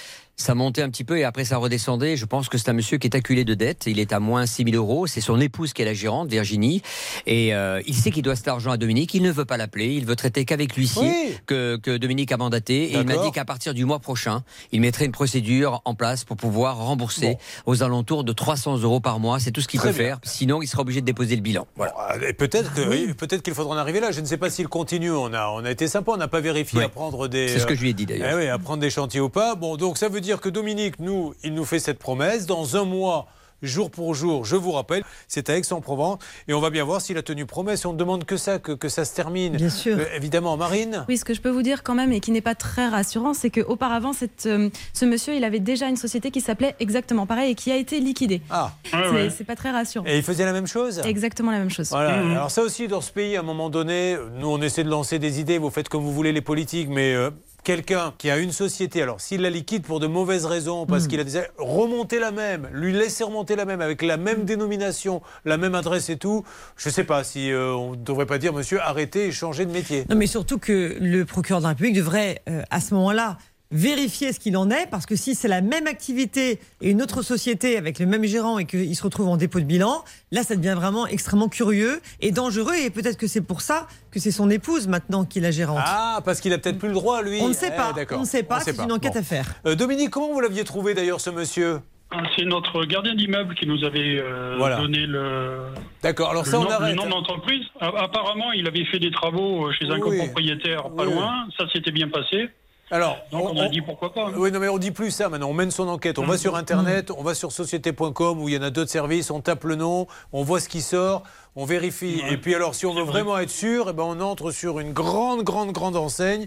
ça 0.40 0.54
montait 0.54 0.82
un 0.82 0.88
petit 0.88 1.02
peu 1.02 1.18
et 1.18 1.24
après 1.24 1.44
ça 1.44 1.56
redescendait. 1.56 2.16
Je 2.16 2.24
pense 2.24 2.48
que 2.48 2.58
c'est 2.58 2.70
un 2.70 2.72
monsieur 2.72 2.96
qui 2.96 3.08
est 3.08 3.16
acculé 3.16 3.44
de 3.44 3.54
dettes. 3.54 3.84
Il 3.86 3.98
est 3.98 4.12
à 4.12 4.20
moins 4.20 4.46
6 4.46 4.64
000 4.70 4.76
euros. 4.76 5.08
C'est 5.08 5.20
son 5.20 5.40
épouse 5.40 5.72
qui 5.72 5.82
est 5.82 5.84
la 5.84 5.94
gérante, 5.94 6.28
Virginie. 6.30 6.80
Et 7.26 7.52
euh, 7.54 7.82
il 7.86 7.94
sait 7.94 8.12
qu'il 8.12 8.22
doit 8.22 8.36
cet 8.36 8.46
argent 8.46 8.70
à 8.70 8.76
Dominique. 8.76 9.14
Il 9.14 9.22
ne 9.22 9.32
veut 9.32 9.44
pas 9.44 9.56
l'appeler. 9.56 9.88
Il 9.94 10.06
veut 10.06 10.14
traiter 10.14 10.44
qu'avec 10.44 10.76
l'huissier 10.76 11.02
Oui. 11.10 11.34
que, 11.46 11.76
que 11.76 11.96
Dominique 11.96 12.30
a 12.30 12.36
mandaté. 12.36 12.84
Et 12.92 12.98
il 12.98 13.04
m'a 13.04 13.16
dit 13.16 13.32
qu'à 13.32 13.44
partir 13.44 13.74
du 13.74 13.84
mois 13.84 13.98
prochain, 13.98 14.44
il 14.70 14.80
mettrait 14.80 15.06
une 15.06 15.12
procédure 15.12 15.82
en 15.84 15.94
place 15.96 16.22
pour 16.24 16.36
pouvoir 16.36 16.76
rembourser 16.78 17.36
aux 17.66 17.82
alentours 17.82 18.22
de 18.22 18.32
300 18.32 18.78
euros 18.78 19.00
par 19.00 19.18
mois. 19.18 19.40
C'est 19.40 19.50
tout 19.50 19.60
ce 19.60 19.66
qu'il 19.66 19.80
peut 19.80 19.88
bien. 19.88 19.92
faire. 19.96 20.18
Sinon, 20.22 20.62
il 20.62 20.68
sera 20.68 20.82
obligé 20.82 21.00
de 21.00 21.06
déposer 21.06 21.34
le 21.34 21.42
bilan. 21.42 21.66
Voilà. 21.74 21.94
Et 22.28 22.32
peut-être 22.32 22.72
que- 22.74 22.88
oui, 22.88 23.12
peut-être 23.12 23.42
qu'il 23.42 23.54
faudra 23.54 23.74
en 23.74 23.78
arriver 23.78 23.98
là. 23.98 24.12
Je 24.12 24.20
ne 24.20 24.26
sais 24.26 24.36
pas 24.36 24.50
s'il 24.50 24.68
continue. 24.68 25.10
On 25.10 25.32
a, 25.34 25.48
on 25.48 25.64
a 25.64 25.70
été 25.72 25.88
sympa. 25.88 26.12
On 26.12 26.16
n'a 26.16 26.28
pas 26.28 26.40
vérifié 26.40 26.84
à 26.84 26.88
prendre 26.88 27.26
des. 27.26 27.48
C'est 27.48 27.58
ce 27.58 27.66
que 27.66 27.74
je 27.74 27.80
lui 27.82 27.90
ai 27.90 27.94
dit, 27.94 28.06
d'ailleurs. 28.06 28.38
Eh 28.38 28.48
à 28.48 28.58
prendre 28.58 28.80
des 28.80 28.90
chantiers 28.90 29.18
ou 29.20 29.28
pas. 29.28 29.56
Bon, 29.56 29.76
donc 29.76 29.98
ça 29.98 30.08
veut 30.08 30.20
dire 30.20 30.27
que 30.36 30.50
Dominique, 30.50 30.98
nous, 31.00 31.34
il 31.42 31.54
nous 31.54 31.64
fait 31.64 31.78
cette 31.78 31.98
promesse. 31.98 32.44
Dans 32.46 32.76
un 32.76 32.84
mois, 32.84 33.26
jour 33.60 33.90
pour 33.90 34.14
jour, 34.14 34.44
je 34.44 34.54
vous 34.54 34.70
rappelle, 34.70 35.02
c'est 35.26 35.50
à 35.50 35.56
Aix-en-Provence. 35.56 36.18
Et 36.46 36.54
on 36.54 36.60
va 36.60 36.70
bien 36.70 36.84
voir 36.84 37.00
s'il 37.00 37.18
a 37.18 37.22
tenu 37.22 37.46
promesse. 37.46 37.84
On 37.84 37.92
ne 37.92 37.98
demande 37.98 38.24
que 38.24 38.36
ça, 38.36 38.58
que, 38.58 38.72
que 38.72 38.88
ça 38.88 39.04
se 39.04 39.14
termine. 39.14 39.56
Bien 39.56 39.70
sûr. 39.70 39.98
Euh, 39.98 40.04
évidemment, 40.14 40.56
Marine. 40.56 41.04
Oui, 41.08 41.16
ce 41.16 41.24
que 41.24 41.34
je 41.34 41.40
peux 41.40 41.50
vous 41.50 41.62
dire 41.62 41.82
quand 41.82 41.94
même 41.94 42.12
et 42.12 42.20
qui 42.20 42.30
n'est 42.30 42.40
pas 42.40 42.54
très 42.54 42.86
rassurant, 42.88 43.34
c'est 43.34 43.50
qu'auparavant, 43.50 44.12
euh, 44.46 44.70
ce 44.92 45.04
monsieur, 45.04 45.34
il 45.34 45.42
avait 45.42 45.58
déjà 45.58 45.88
une 45.88 45.96
société 45.96 46.30
qui 46.30 46.40
s'appelait 46.40 46.76
exactement 46.78 47.26
pareil 47.26 47.52
et 47.52 47.54
qui 47.54 47.72
a 47.72 47.76
été 47.76 47.98
liquidée. 48.00 48.42
Ah. 48.50 48.72
C'est 48.92 49.30
c'est 49.30 49.44
pas 49.44 49.56
très 49.56 49.70
rassurant. 49.70 50.06
Et 50.06 50.18
il 50.18 50.22
faisait 50.22 50.44
la 50.44 50.52
même 50.52 50.66
chose? 50.66 51.00
Exactement 51.04 51.50
la 51.50 51.58
même 51.58 51.70
chose. 51.70 51.88
Voilà. 51.90 52.18
Alors 52.18 52.50
ça 52.50 52.62
aussi, 52.62 52.86
dans 52.86 53.00
ce 53.00 53.10
pays, 53.10 53.36
à 53.36 53.40
un 53.40 53.42
moment 53.42 53.70
donné, 53.70 54.16
nous, 54.38 54.48
on 54.48 54.60
essaie 54.60 54.84
de 54.84 54.90
lancer 54.90 55.18
des 55.18 55.40
idées, 55.40 55.58
vous 55.58 55.70
faites 55.70 55.88
comme 55.88 56.02
vous 56.02 56.12
voulez 56.12 56.32
les 56.32 56.42
politiques, 56.42 56.88
mais 56.88 57.14
euh, 57.14 57.30
quelqu'un 57.68 58.14
qui 58.16 58.30
a 58.30 58.38
une 58.38 58.50
société, 58.50 59.02
alors 59.02 59.20
s'il 59.20 59.42
la 59.42 59.50
liquide 59.50 59.82
pour 59.82 60.00
de 60.00 60.06
mauvaises 60.06 60.46
raisons, 60.46 60.86
parce 60.86 61.06
qu'il 61.06 61.20
a 61.20 61.24
des... 61.24 61.42
remonter 61.58 62.18
la 62.18 62.30
même, 62.30 62.66
lui 62.72 62.94
laisser 62.94 63.24
remonter 63.24 63.56
la 63.56 63.66
même, 63.66 63.82
avec 63.82 64.00
la 64.00 64.16
même 64.16 64.46
dénomination, 64.46 65.20
la 65.44 65.58
même 65.58 65.74
adresse 65.74 66.08
et 66.08 66.16
tout, 66.16 66.44
je 66.78 66.88
sais 66.88 67.04
pas 67.04 67.24
si 67.24 67.52
euh, 67.52 67.74
on 67.74 67.90
ne 67.90 67.96
devrait 67.96 68.24
pas 68.24 68.38
dire, 68.38 68.54
monsieur, 68.54 68.80
arrêtez 68.80 69.26
et 69.26 69.32
changez 69.32 69.66
de 69.66 69.70
métier. 69.70 70.06
Non, 70.08 70.16
mais 70.16 70.26
surtout 70.26 70.56
que 70.56 70.96
le 70.98 71.26
procureur 71.26 71.60
de 71.60 71.64
la 71.64 71.68
République 71.68 71.96
devrait, 71.96 72.40
euh, 72.48 72.62
à 72.70 72.80
ce 72.80 72.94
moment-là, 72.94 73.36
vérifier 73.70 74.32
ce 74.32 74.40
qu'il 74.40 74.56
en 74.56 74.70
est, 74.70 74.88
parce 74.90 75.04
que 75.06 75.14
si 75.16 75.34
c'est 75.34 75.48
la 75.48 75.60
même 75.60 75.86
activité 75.86 76.58
et 76.80 76.90
une 76.90 77.02
autre 77.02 77.22
société 77.22 77.76
avec 77.76 77.98
le 77.98 78.06
même 78.06 78.24
gérant 78.24 78.58
et 78.58 78.64
qu'il 78.64 78.94
se 78.96 79.02
retrouve 79.02 79.28
en 79.28 79.36
dépôt 79.36 79.60
de 79.60 79.64
bilan, 79.64 80.04
là, 80.32 80.42
ça 80.42 80.56
devient 80.56 80.74
vraiment 80.76 81.06
extrêmement 81.06 81.48
curieux 81.48 82.00
et 82.20 82.30
dangereux. 82.30 82.74
Et 82.82 82.90
peut-être 82.90 83.18
que 83.18 83.26
c'est 83.26 83.42
pour 83.42 83.60
ça 83.60 83.86
que 84.10 84.20
c'est 84.20 84.30
son 84.30 84.48
épouse 84.50 84.88
maintenant 84.88 85.24
qui 85.24 85.38
est 85.38 85.42
la 85.42 85.50
gérante. 85.50 85.82
Ah, 85.84 86.20
parce 86.24 86.40
qu'il 86.40 86.52
a 86.52 86.58
peut-être 86.58 86.78
plus 86.78 86.88
le 86.88 86.94
droit, 86.94 87.22
lui. 87.22 87.38
On 87.42 87.48
ne 87.48 87.52
sait 87.52 87.70
Eh, 87.72 87.76
pas. 87.76 87.92
d'accord. 87.92 88.18
On 88.18 88.22
ne 88.22 88.26
sait 88.26 88.42
pas. 88.42 88.60
C'est 88.60 88.78
une 88.78 88.92
enquête 88.92 89.12
Bon. 89.14 89.20
à 89.20 89.22
faire. 89.22 89.46
Euh, 89.66 89.74
Dominique, 89.74 90.10
comment 90.10 90.32
vous 90.32 90.40
l'aviez 90.40 90.64
trouvé 90.64 90.94
d'ailleurs, 90.94 91.20
ce 91.20 91.30
monsieur? 91.30 91.80
Ah, 92.10 92.22
C'est 92.36 92.46
notre 92.46 92.86
gardien 92.86 93.14
d'immeuble 93.14 93.54
qui 93.54 93.66
nous 93.66 93.84
avait 93.84 94.18
euh, 94.18 94.54
Voilà. 94.56 94.78
donné 94.78 95.00
le, 95.06 95.58
D'accord, 96.02 96.30
alors 96.30 96.44
le 96.44 96.50
ça, 96.50 96.58
on 96.58 96.62
nom, 96.62 96.68
le 96.70 96.74
arrête. 96.74 96.96
nom 96.96 97.04
de 97.04 97.10
l'entreprise. 97.10 97.64
A- 97.80 97.88
Apparemment, 98.04 98.50
il 98.52 98.66
avait 98.66 98.86
fait 98.86 98.98
des 98.98 99.10
travaux 99.10 99.66
euh, 99.66 99.72
chez 99.78 99.84
un 99.90 99.98
Oui. 100.00 100.16
copropriétaire 100.18 100.84
pas 100.84 101.04
Oui. 101.06 101.12
loin. 101.12 101.46
Ça 101.58 101.64
s'était 101.70 101.90
bien 101.90 102.08
passé. 102.08 102.48
Alors, 102.90 103.18
Donc 103.30 103.50
on, 103.52 103.60
a 103.60 103.68
dit 103.68 103.82
pourquoi 103.82 104.12
pas. 104.12 104.26
hein. 104.28 104.32
Oui, 104.36 104.50
non, 104.50 104.60
mais 104.60 104.68
on 104.68 104.78
dit 104.78 104.90
plus 104.90 105.10
ça 105.10 105.28
maintenant. 105.28 105.48
On 105.50 105.54
mène 105.54 105.70
son 105.70 105.88
enquête. 105.88 106.18
On 106.18 106.26
va 106.26 106.38
sur 106.38 106.56
Internet, 106.56 107.10
on 107.10 107.22
va 107.22 107.34
sur 107.34 107.52
société.com 107.52 108.40
où 108.40 108.48
il 108.48 108.54
y 108.54 108.58
en 108.58 108.62
a 108.62 108.70
d'autres 108.70 108.90
services, 108.90 109.30
on 109.30 109.40
tape 109.40 109.64
le 109.64 109.74
nom, 109.74 110.06
on 110.32 110.42
voit 110.42 110.60
ce 110.60 110.68
qui 110.68 110.80
sort, 110.80 111.22
on 111.56 111.64
vérifie. 111.64 112.22
Et 112.30 112.36
puis 112.38 112.54
alors, 112.54 112.74
si 112.74 112.86
on 112.86 112.94
veut 112.94 113.02
vraiment 113.02 113.38
être 113.38 113.50
sûr, 113.50 113.88
eh 113.90 113.92
ben, 113.92 114.04
on 114.04 114.20
entre 114.20 114.50
sur 114.50 114.80
une 114.80 114.92
grande, 114.92 115.42
grande, 115.42 115.72
grande 115.72 115.96
enseigne. 115.96 116.46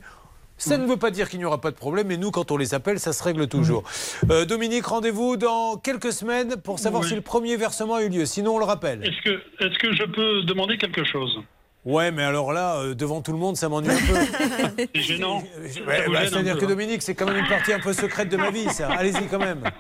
Ça 0.58 0.78
ne 0.78 0.86
veut 0.86 0.98
pas 0.98 1.10
dire 1.10 1.28
qu'il 1.28 1.40
n'y 1.40 1.46
aura 1.46 1.60
pas 1.60 1.72
de 1.72 1.76
problème, 1.76 2.06
mais 2.08 2.18
nous, 2.18 2.30
quand 2.30 2.52
on 2.52 2.58
les 2.58 2.76
appelle, 2.76 3.00
ça 3.00 3.14
se 3.14 3.24
règle 3.24 3.48
toujours. 3.48 3.84
Euh, 4.30 4.46
Dominique, 4.46 4.86
rendez-vous 4.86 5.36
dans 5.36 5.78
quelques 5.78 6.12
semaines 6.12 6.56
pour 6.58 6.78
savoir 6.78 7.02
Oui. 7.02 7.10
si 7.10 7.16
le 7.16 7.22
premier 7.22 7.56
versement 7.58 7.96
a 7.96 8.04
eu 8.04 8.10
lieu. 8.10 8.26
Sinon, 8.28 8.56
on 8.58 8.60
le 8.60 8.66
rappelle. 8.66 9.04
Est-ce 9.04 9.22
que, 9.24 9.42
est-ce 9.66 9.80
que 9.80 9.92
je 9.96 10.04
peux 10.04 10.44
demander 10.44 10.78
quelque 10.78 11.04
chose? 11.04 11.40
Ouais, 11.84 12.12
mais 12.12 12.24
alors 12.24 12.54
là, 12.54 12.76
euh, 12.78 12.94
devant 12.94 13.22
tout 13.22 13.32
le 13.32 13.40
monde, 13.40 13.58
ça 13.58 13.68
m'ennuie 13.68 13.90
un 13.90 13.96
peu. 13.96 14.86
C'est 14.96 15.02
gênant. 15.02 15.40
Ouais, 15.88 16.08
bah, 16.10 16.28
C'est-à-dire 16.28 16.58
que. 16.58 16.66
Dominique, 16.66 17.02
c'est 17.02 17.16
quand 17.16 17.26
même 17.26 17.38
une 17.38 17.48
partie 17.48 17.74
un 17.74 17.80
peu 17.80 17.92
secrète 17.94 18.30
de 18.30 18.38
ma 18.38 18.52
vie, 18.52 18.70
ça. 18.70 18.90
Allez-y 18.92 19.28
quand 19.28 19.40
même. 19.40 19.64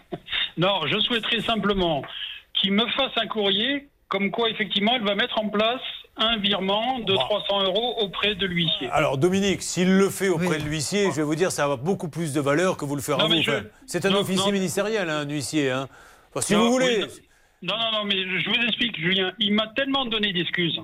Non, 0.57 0.85
je 0.85 0.99
souhaiterais 0.99 1.39
simplement 1.41 2.03
qu'il 2.53 2.73
me 2.73 2.85
fasse 2.91 3.13
un 3.15 3.25
courrier 3.27 3.87
comme 4.09 4.29
quoi, 4.31 4.49
effectivement, 4.49 4.91
elle 4.97 5.03
va 5.03 5.15
mettre 5.15 5.39
en 5.39 5.47
place 5.47 5.79
un 6.17 6.37
virement 6.37 6.99
de 6.99 7.15
300 7.15 7.63
euros 7.63 7.95
auprès 8.01 8.35
de 8.35 8.45
l'huissier. 8.45 8.89
Alors 8.91 9.17
Dominique, 9.17 9.61
s'il 9.61 9.95
le 9.97 10.09
fait 10.09 10.27
auprès 10.27 10.57
de 10.59 10.63
l'huissier, 10.65 11.05
je 11.05 11.15
vais 11.15 11.23
vous 11.23 11.35
dire, 11.35 11.53
ça 11.53 11.63
a 11.71 11.75
beaucoup 11.77 12.09
plus 12.09 12.33
de 12.33 12.41
valeur 12.41 12.75
que 12.75 12.83
vous 12.83 12.97
le 12.97 13.01
ferez 13.01 13.23
à 13.23 13.27
vous. 13.27 13.41
je- 13.41 13.51
C'est 13.87 14.05
un 14.05 14.09
non, 14.09 14.19
officier 14.19 14.47
non. 14.47 14.51
ministériel, 14.51 15.09
hein, 15.09 15.19
un 15.25 15.29
huissier. 15.29 15.71
Hein. 15.71 15.87
Enfin, 16.31 16.41
si 16.41 16.53
Non, 16.53 16.65
vous 16.65 16.71
voulez. 16.73 17.05
oui, 17.05 17.21
non, 17.61 17.75
non, 17.77 17.99
non, 17.99 18.03
mais 18.03 18.17
je 18.41 18.49
vous 18.49 18.65
explique, 18.67 18.99
Julien. 18.99 19.31
Il 19.39 19.53
m'a 19.53 19.67
tellement 19.73 20.05
donné 20.05 20.33
d'excuses. 20.33 20.81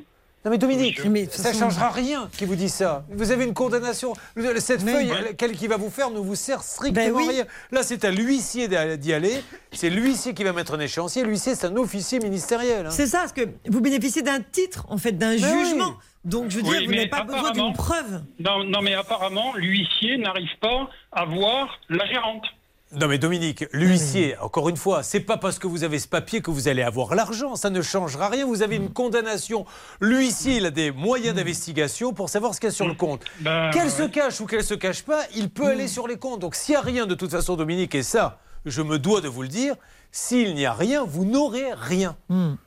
Non 0.47 0.51
mais 0.51 0.57
Dominique, 0.59 1.03
Mais 1.03 1.25
ça 1.29 1.51
ne 1.51 1.57
changera 1.57 1.89
rien 1.89 2.29
qui 2.37 2.45
vous 2.45 2.55
dit 2.55 2.69
ça. 2.69 3.03
Vous 3.11 3.31
avez 3.31 3.43
une 3.43 3.53
condamnation. 3.53 4.13
Cette 4.59 4.81
Mais- 4.83 4.93
feuille, 4.93 5.11
Ouais. 5.11 5.35
quelle 5.37 5.51
qu'il 5.51 5.67
va 5.67 5.75
vous 5.75 5.89
faire, 5.89 6.09
ne 6.09 6.19
vous 6.19 6.35
sert 6.35 6.63
strictement 6.63 7.03
Ben 7.05 7.11
oui. 7.13 7.27
rien. 7.27 7.45
Là, 7.73 7.83
c'est 7.83 8.05
à 8.05 8.11
l'huissier 8.11 8.69
d'y 8.97 9.11
aller. 9.13 9.43
C'est 9.73 9.89
l'huissier 9.89 10.33
qui 10.33 10.45
va 10.45 10.53
mettre 10.53 10.73
un 10.75 10.79
échéancier. 10.79 11.23
L'huissier, 11.25 11.53
c'est 11.53 11.67
un 11.67 11.75
officier 11.75 12.19
ministériel. 12.19 12.85
hein. 12.85 12.91
C'est 12.91 13.07
ça, 13.07 13.19
parce 13.19 13.33
que 13.33 13.41
vous 13.67 13.81
bénéficiez 13.81 14.21
d'un 14.21 14.39
titre, 14.39 14.85
en 14.87 14.97
fait, 14.97 15.11
d'un 15.11 15.31
Mais 15.31 15.37
jugement. 15.39 15.89
oui. 15.89 15.93
Donc, 16.23 16.49
je 16.49 16.59
veux 16.59 16.63
Oui, 16.63 16.77
dire, 16.77 16.87
vous 16.87 16.95
n'avez 16.95 17.09
pas 17.09 17.23
besoin 17.23 17.51
d'une 17.51 17.73
preuve. 17.73 18.21
Non, 18.39 18.63
non, 18.63 18.81
mais 18.81 18.93
apparemment, 18.93 19.53
l'huissier 19.57 20.17
n'arrive 20.17 20.47
pas 20.61 20.87
à 21.11 21.25
voir 21.25 21.77
la 21.89 22.05
gérante. 22.05 22.45
Non 22.93 23.07
mais 23.09 23.17
Dominique, 23.17 23.65
l'huissier, 23.73 24.37
encore 24.39 24.69
une 24.69 24.77
fois, 24.77 25.03
c'est 25.03 25.19
pas 25.19 25.35
parce 25.35 25.59
que 25.59 25.67
vous 25.67 25.83
avez 25.83 25.99
ce 25.99 26.07
papier 26.07 26.41
que 26.41 26.51
vous 26.51 26.69
allez 26.69 26.83
avoir 26.83 27.15
l'argent, 27.15 27.57
ça 27.57 27.69
ne 27.69 27.81
changera 27.81 28.29
rien, 28.29 28.45
vous 28.45 28.61
avez 28.61 28.77
une 28.77 28.93
condamnation. 28.93 29.65
L'huissier, 29.99 30.57
il 30.57 30.65
a 30.65 30.71
des 30.71 30.91
moyens 30.91 31.35
d'investigation 31.35 32.13
pour 32.13 32.29
savoir 32.29 32.55
ce 32.55 32.61
qu'il 32.61 32.69
y 32.69 32.71
a 32.71 32.73
sur 32.73 32.87
le 32.87 32.93
compte. 32.93 33.25
Ben, 33.41 33.71
qu'elle 33.71 33.91
se 33.91 34.03
cache 34.03 34.39
ou 34.39 34.45
qu'elle 34.45 34.63
se 34.63 34.73
cache 34.73 35.03
pas, 35.03 35.23
il 35.35 35.49
peut 35.49 35.67
aller 35.67 35.89
sur 35.89 36.07
les 36.07 36.15
comptes. 36.15 36.39
Donc 36.39 36.55
s'il 36.55 36.73
n'y 36.73 36.77
a 36.77 36.81
rien 36.81 37.05
de 37.05 37.13
toute 37.13 37.31
façon 37.31 37.57
Dominique, 37.57 37.93
et 37.93 38.03
ça, 38.03 38.39
je 38.65 38.81
me 38.81 38.97
dois 38.97 39.19
de 39.19 39.27
vous 39.27 39.41
le 39.41 39.49
dire, 39.49 39.75
s'il 40.13 40.55
n'y 40.55 40.65
a 40.65 40.73
rien, 40.73 41.03
vous 41.03 41.25
n'aurez 41.25 41.73
rien. 41.73 42.15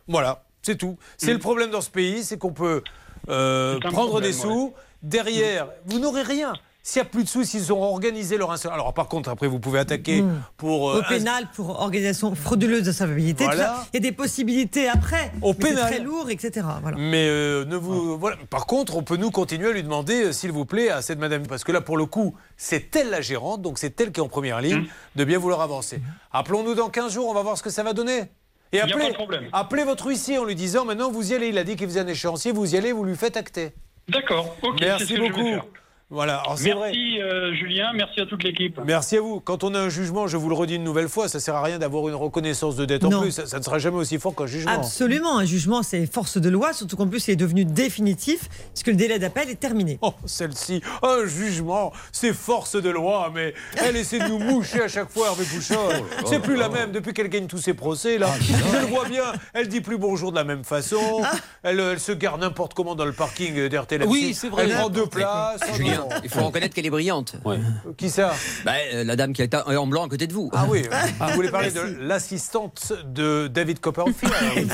Voilà, 0.06 0.44
c'est 0.60 0.76
tout. 0.76 0.98
C'est 1.16 1.32
le 1.32 1.38
problème 1.38 1.70
dans 1.70 1.80
ce 1.80 1.90
pays, 1.90 2.24
c'est 2.24 2.36
qu'on 2.36 2.52
peut 2.52 2.82
euh, 3.30 3.80
prendre 3.80 4.08
problème, 4.08 4.30
des 4.30 4.36
sous, 4.36 4.74
derrière, 5.02 5.68
vous 5.86 5.98
n'aurez 5.98 6.22
rien. 6.22 6.52
S'il 6.82 7.02
n'y 7.02 7.06
a 7.06 7.10
plus 7.10 7.24
de 7.24 7.28
sous, 7.28 7.44
s'ils 7.44 7.72
ont 7.74 7.82
organisé 7.82 8.38
leur 8.38 8.50
installation. 8.50 8.80
Alors, 8.80 8.94
par 8.94 9.06
contre, 9.08 9.28
après, 9.28 9.46
vous 9.46 9.60
pouvez 9.60 9.78
attaquer 9.78 10.24
pour. 10.56 10.90
euh, 10.90 11.00
Au 11.00 11.02
pénal 11.02 11.46
pour 11.54 11.78
organisation 11.80 12.34
frauduleuse 12.34 12.84
de 12.84 13.34
Voilà. 13.44 13.84
Il 13.92 13.96
y 13.96 13.98
a 13.98 14.00
des 14.00 14.12
possibilités 14.16 14.88
après. 14.88 15.30
Au 15.42 15.52
pénal. 15.52 15.86
très 15.90 16.00
lourd, 16.00 16.30
etc. 16.30 16.66
Voilà. 16.80 16.96
Mais 16.98 17.26
euh, 17.28 17.64
ne 17.66 17.76
vous 17.76 18.18
voilà. 18.18 18.36
Par 18.48 18.66
contre, 18.66 18.96
on 18.96 19.02
peut 19.02 19.16
nous 19.16 19.30
continuer 19.30 19.68
à 19.68 19.72
lui 19.72 19.82
demander, 19.82 20.24
euh, 20.24 20.32
s'il 20.32 20.52
vous 20.52 20.64
plaît, 20.64 20.88
à 20.88 21.02
cette 21.02 21.18
madame, 21.18 21.46
parce 21.46 21.64
que 21.64 21.72
là, 21.72 21.82
pour 21.82 21.98
le 21.98 22.06
coup, 22.06 22.34
c'est 22.56 22.96
elle 22.96 23.10
la 23.10 23.20
gérante, 23.20 23.60
donc 23.60 23.78
c'est 23.78 24.00
elle 24.00 24.10
qui 24.10 24.20
est 24.20 24.22
en 24.22 24.28
première 24.28 24.60
ligne, 24.62 24.86
de 25.16 25.24
bien 25.24 25.38
vouloir 25.38 25.60
avancer. 25.60 26.00
Appelons-nous 26.32 26.74
dans 26.74 26.88
15 26.88 27.12
jours, 27.12 27.28
on 27.28 27.34
va 27.34 27.42
voir 27.42 27.58
ce 27.58 27.62
que 27.62 27.70
ça 27.70 27.82
va 27.82 27.92
donner. 27.92 28.22
Et 28.72 28.80
appelez, 28.80 29.04
pas 29.06 29.08
de 29.10 29.14
problème. 29.14 29.44
appelez 29.52 29.84
votre 29.84 30.06
huissier 30.06 30.38
en 30.38 30.44
lui 30.44 30.54
disant 30.54 30.84
maintenant, 30.84 31.10
vous 31.10 31.32
y 31.32 31.34
allez. 31.34 31.48
Il 31.48 31.58
a 31.58 31.64
dit 31.64 31.76
qu'il 31.76 31.88
faisait 31.88 32.00
un 32.00 32.06
échéancier, 32.06 32.52
vous 32.52 32.74
y 32.74 32.78
allez, 32.78 32.92
vous 32.92 33.04
lui 33.04 33.16
faites 33.16 33.36
acter. 33.36 33.72
D'accord, 34.08 34.56
ok. 34.62 34.76
c'est 34.78 34.84
Merci 34.86 35.04
ce 35.06 35.08
que 35.10 35.16
je 35.16 35.22
vais 35.22 35.28
beaucoup. 35.28 35.66
Faire. 36.10 36.16
Voilà, 36.16 36.38
alors 36.38 36.58
c'est 36.58 36.72
vrai. 36.72 36.92
Merci 36.92 37.20
euh, 37.22 37.54
Julien, 37.54 37.92
merci 37.94 38.20
à 38.20 38.26
toute 38.26 38.42
l'équipe. 38.42 38.80
Merci 38.84 39.16
à 39.16 39.20
vous. 39.20 39.40
Quand 39.40 39.64
on 39.64 39.74
a 39.74 39.78
un 39.80 39.88
jugement, 39.88 40.26
je 40.26 40.36
vous 40.36 40.48
le 40.48 40.54
redis 40.54 40.74
une 40.74 40.84
nouvelle 40.84 41.08
fois, 41.08 41.28
ça 41.28 41.40
sert 41.40 41.54
à 41.54 41.62
rien 41.62 41.78
d'avoir 41.78 42.08
une 42.08 42.14
reconnaissance 42.14 42.76
de 42.76 42.84
dette 42.84 43.04
en 43.04 43.20
plus. 43.20 43.30
Ça, 43.30 43.46
ça 43.46 43.58
ne 43.58 43.62
sera 43.62 43.78
jamais 43.78 43.96
aussi 43.96 44.18
fort 44.18 44.34
qu'un 44.34 44.46
jugement. 44.46 44.72
Absolument, 44.72 45.38
un 45.38 45.44
jugement 45.44 45.82
c'est 45.82 46.06
force 46.06 46.38
de 46.38 46.48
loi, 46.48 46.72
surtout 46.72 46.96
qu'en 46.96 47.06
plus 47.06 47.28
il 47.28 47.32
est 47.32 47.36
devenu 47.36 47.64
définitif, 47.64 48.48
puisque 48.74 48.88
le 48.88 48.94
délai 48.96 49.18
d'appel 49.18 49.48
est 49.50 49.60
terminé. 49.60 49.98
Oh, 50.02 50.12
celle-ci, 50.26 50.82
un 51.02 51.26
jugement, 51.26 51.92
c'est 52.12 52.32
force 52.32 52.76
de 52.80 52.90
loi, 52.90 53.30
mais 53.34 53.54
elle 53.76 53.96
essaie 53.96 54.18
de 54.18 54.28
nous 54.28 54.38
moucher 54.38 54.82
à 54.82 54.88
chaque 54.88 55.10
fois, 55.10 55.28
Hervé 55.28 55.44
Pouchol. 55.44 55.76
Oh 56.22 56.26
c'est 56.26 56.40
plus 56.40 56.56
la 56.56 56.68
même 56.68 56.92
depuis 56.92 57.12
qu'elle 57.12 57.28
gagne 57.28 57.46
tous 57.46 57.58
ses 57.58 57.74
procès. 57.74 58.18
Là, 58.18 58.28
Ah, 58.32 58.38
je 58.40 58.78
le 58.80 58.86
vois 58.86 59.04
bien. 59.08 59.24
Elle 59.54 59.68
dit 59.68 59.80
plus 59.80 59.98
bonjour 59.98 60.30
de 60.32 60.36
la 60.36 60.44
même 60.44 60.64
façon. 60.64 61.20
Ah. 61.24 61.32
Elle, 61.62 61.80
elle 61.80 62.00
se 62.00 62.12
garde 62.12 62.40
n'importe 62.40 62.74
comment 62.74 62.94
dans 62.94 63.04
le 63.04 63.12
parking 63.12 63.68
d'RTL. 63.68 64.04
Oui, 64.06 64.34
c'est 64.34 64.48
vrai. 64.48 64.64
Elle 64.64 64.74
prend 64.74 64.88
deux 64.88 65.06
places. 65.06 65.60
Julien, 65.76 65.99
il 66.24 66.30
faut 66.30 66.44
reconnaître 66.44 66.74
qu'elle 66.74 66.86
est 66.86 66.90
brillante. 66.90 67.34
Qui 67.96 68.10
ça 68.10 68.32
Bah, 68.64 68.72
euh, 68.92 69.04
La 69.04 69.16
dame 69.16 69.32
qui 69.32 69.42
est 69.42 69.54
en 69.54 69.86
blanc 69.86 70.04
à 70.04 70.08
côté 70.08 70.26
de 70.26 70.32
vous. 70.32 70.50
Ah 70.52 70.66
oui, 70.68 70.82
vous 71.20 71.34
voulez 71.34 71.50
parler 71.50 71.70
de 71.70 71.80
l'assistante 72.00 72.92
de 73.06 73.48
David 73.48 73.80
Copperfield, 73.80 74.70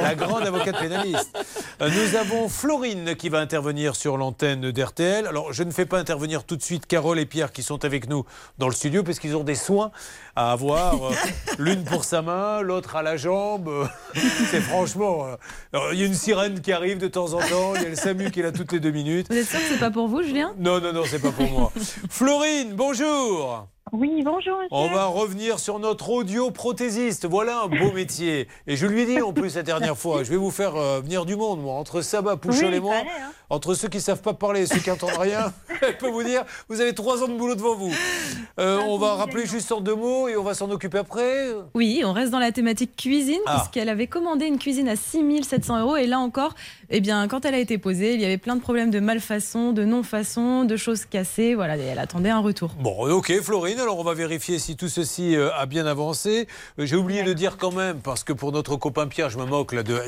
la 0.00 0.14
grande 0.14 0.46
avocate 0.46 0.78
pénaliste. 0.78 1.36
Euh, 1.82 1.90
Nous 1.90 2.16
avons 2.16 2.48
Florine 2.48 3.14
qui 3.16 3.28
va 3.28 3.38
intervenir 3.40 3.96
sur 3.96 4.16
l'antenne 4.16 4.70
d'RTL. 4.70 5.26
Alors, 5.26 5.52
je 5.52 5.62
ne 5.62 5.70
fais 5.70 5.86
pas 5.86 5.98
intervenir 5.98 6.44
tout 6.44 6.56
de 6.56 6.62
suite 6.62 6.86
Carole 6.86 7.18
et 7.18 7.26
Pierre 7.26 7.52
qui 7.52 7.62
sont 7.62 7.84
avec 7.84 8.08
nous 8.08 8.24
dans 8.58 8.68
le 8.68 8.74
studio 8.74 9.02
parce 9.02 9.18
qu'ils 9.18 9.36
ont 9.36 9.44
des 9.44 9.54
soins 9.54 9.90
à 10.36 10.52
avoir. 10.52 10.94
Euh, 11.06 11.10
L'une 11.58 11.84
pour 11.84 12.04
sa 12.04 12.20
main, 12.22 12.60
l'autre 12.60 12.94
à 12.96 13.02
la 13.02 13.16
jambe. 13.16 13.70
C'est 14.50 14.60
franchement. 14.60 15.26
euh, 15.74 15.78
Il 15.92 15.98
y 15.98 16.02
a 16.02 16.06
une 16.06 16.14
sirène 16.14 16.60
qui 16.60 16.70
arrive 16.72 16.98
de 16.98 17.08
temps 17.08 17.32
en 17.32 17.38
temps. 17.38 17.72
Il 17.76 17.82
y 17.82 17.86
a 17.86 17.88
le 17.88 17.94
SAMU 17.96 18.30
qui 18.30 18.40
est 18.40 18.42
là 18.42 18.52
toutes 18.52 18.72
les 18.72 18.80
deux 18.80 18.90
minutes. 18.90 19.26
Vous 19.30 19.36
êtes 19.36 19.48
sûr 19.48 19.58
que 19.58 19.64
c'est 19.66 19.80
pas 19.80 19.90
pour 19.90 20.06
vous, 20.08 20.22
Julien? 20.22 20.52
Non, 20.58 20.80
non, 20.80 20.92
non, 20.92 21.02
c'est 21.06 21.20
pas 21.22 21.32
pour 21.32 21.48
moi. 21.50 21.72
Florine, 22.10 22.74
bonjour. 22.74 23.66
Oui, 23.92 24.22
bonjour. 24.24 24.56
monsieur. 24.56 24.68
On 24.72 24.88
va 24.88 25.06
revenir 25.06 25.58
sur 25.60 25.78
notre 25.78 26.10
audioprothésiste. 26.10 27.24
Voilà 27.26 27.60
un 27.62 27.68
beau 27.68 27.92
métier. 27.92 28.48
Et 28.66 28.76
je 28.76 28.86
lui 28.86 29.02
ai 29.02 29.06
dit 29.06 29.22
en 29.22 29.32
plus 29.32 29.54
la 29.54 29.62
dernière 29.62 29.96
fois, 29.96 30.24
je 30.24 30.30
vais 30.30 30.36
vous 30.36 30.50
faire 30.50 30.74
euh, 30.76 31.00
venir 31.00 31.24
du 31.24 31.36
monde, 31.36 31.62
moi, 31.62 31.74
entre 31.74 32.00
Sabat, 32.02 32.36
Pouchol 32.36 32.70
Oui, 32.70 32.74
et 32.74 32.80
moi, 32.80 32.96
hein. 32.96 33.30
Entre 33.50 33.74
ceux 33.74 33.88
qui 33.88 34.00
savent 34.00 34.22
pas 34.22 34.34
parler 34.34 34.62
et 34.62 34.66
ceux 34.66 34.78
qui 34.80 34.90
entendent 34.90 35.18
rien. 35.18 35.52
je 35.82 35.92
peux 35.98 36.08
vous 36.10 36.22
dire, 36.22 36.44
vous 36.68 36.80
avez 36.80 36.94
trois 36.94 37.22
ans 37.22 37.28
de 37.28 37.34
boulot 37.36 37.54
devant 37.54 37.74
vous. 37.76 37.92
Euh, 38.58 38.78
on 38.86 38.98
va 38.98 39.14
rappeler 39.14 39.46
juste 39.46 39.70
en 39.72 39.80
deux 39.80 39.94
mots 39.94 40.28
et 40.28 40.36
on 40.36 40.42
va 40.42 40.54
s'en 40.54 40.70
occuper 40.70 40.98
après. 40.98 41.48
Oui, 41.74 42.02
on 42.04 42.12
reste 42.12 42.30
dans 42.32 42.38
la 42.38 42.52
thématique 42.52 42.96
cuisine, 42.96 43.40
Ah. 43.46 43.58
puisqu'elle 43.60 43.88
avait 43.88 44.06
commandé 44.06 44.46
une 44.46 44.58
cuisine 44.58 44.88
à 44.88 44.96
6700 44.96 45.80
euros. 45.80 45.96
Et 45.96 46.06
là 46.06 46.18
encore, 46.18 46.54
eh 46.90 47.00
bien, 47.00 47.28
quand 47.28 47.44
elle 47.44 47.54
a 47.54 47.58
été 47.58 47.78
posée, 47.78 48.14
il 48.14 48.20
y 48.20 48.24
avait 48.24 48.38
plein 48.38 48.56
de 48.56 48.60
problèmes 48.60 48.90
de 48.90 49.00
malfaçon, 49.00 49.72
de 49.72 49.84
non-façon, 49.84 50.64
de 50.64 50.76
choses 50.76 51.04
cassées. 51.04 51.54
Voilà, 51.54 51.76
et 51.76 51.82
elle 51.82 51.98
attendait 51.98 52.30
un 52.30 52.40
retour. 52.40 52.70
Bon, 52.80 53.08
ok, 53.10 53.32
Florine, 53.42 53.78
alors 53.80 53.98
on 53.98 54.04
va 54.04 54.14
vérifier 54.14 54.58
si 54.58 54.76
tout 54.76 54.88
ceci 54.88 55.36
euh, 55.36 55.50
a 55.54 55.66
bien 55.66 55.86
avancé. 55.86 56.48
Euh, 56.78 56.86
J'ai 56.86 56.96
oublié 56.96 57.22
de 57.22 57.32
dire 57.32 57.56
quand 57.58 57.72
même, 57.72 58.00
parce 58.00 58.24
que 58.24 58.32
pour 58.32 58.52
notre 58.52 58.76
copain 58.76 59.06
Pierre, 59.06 59.30
je 59.30 59.38
me 59.38 59.44
moque 59.44 59.72
là, 59.72 59.82
de, 59.82 60.00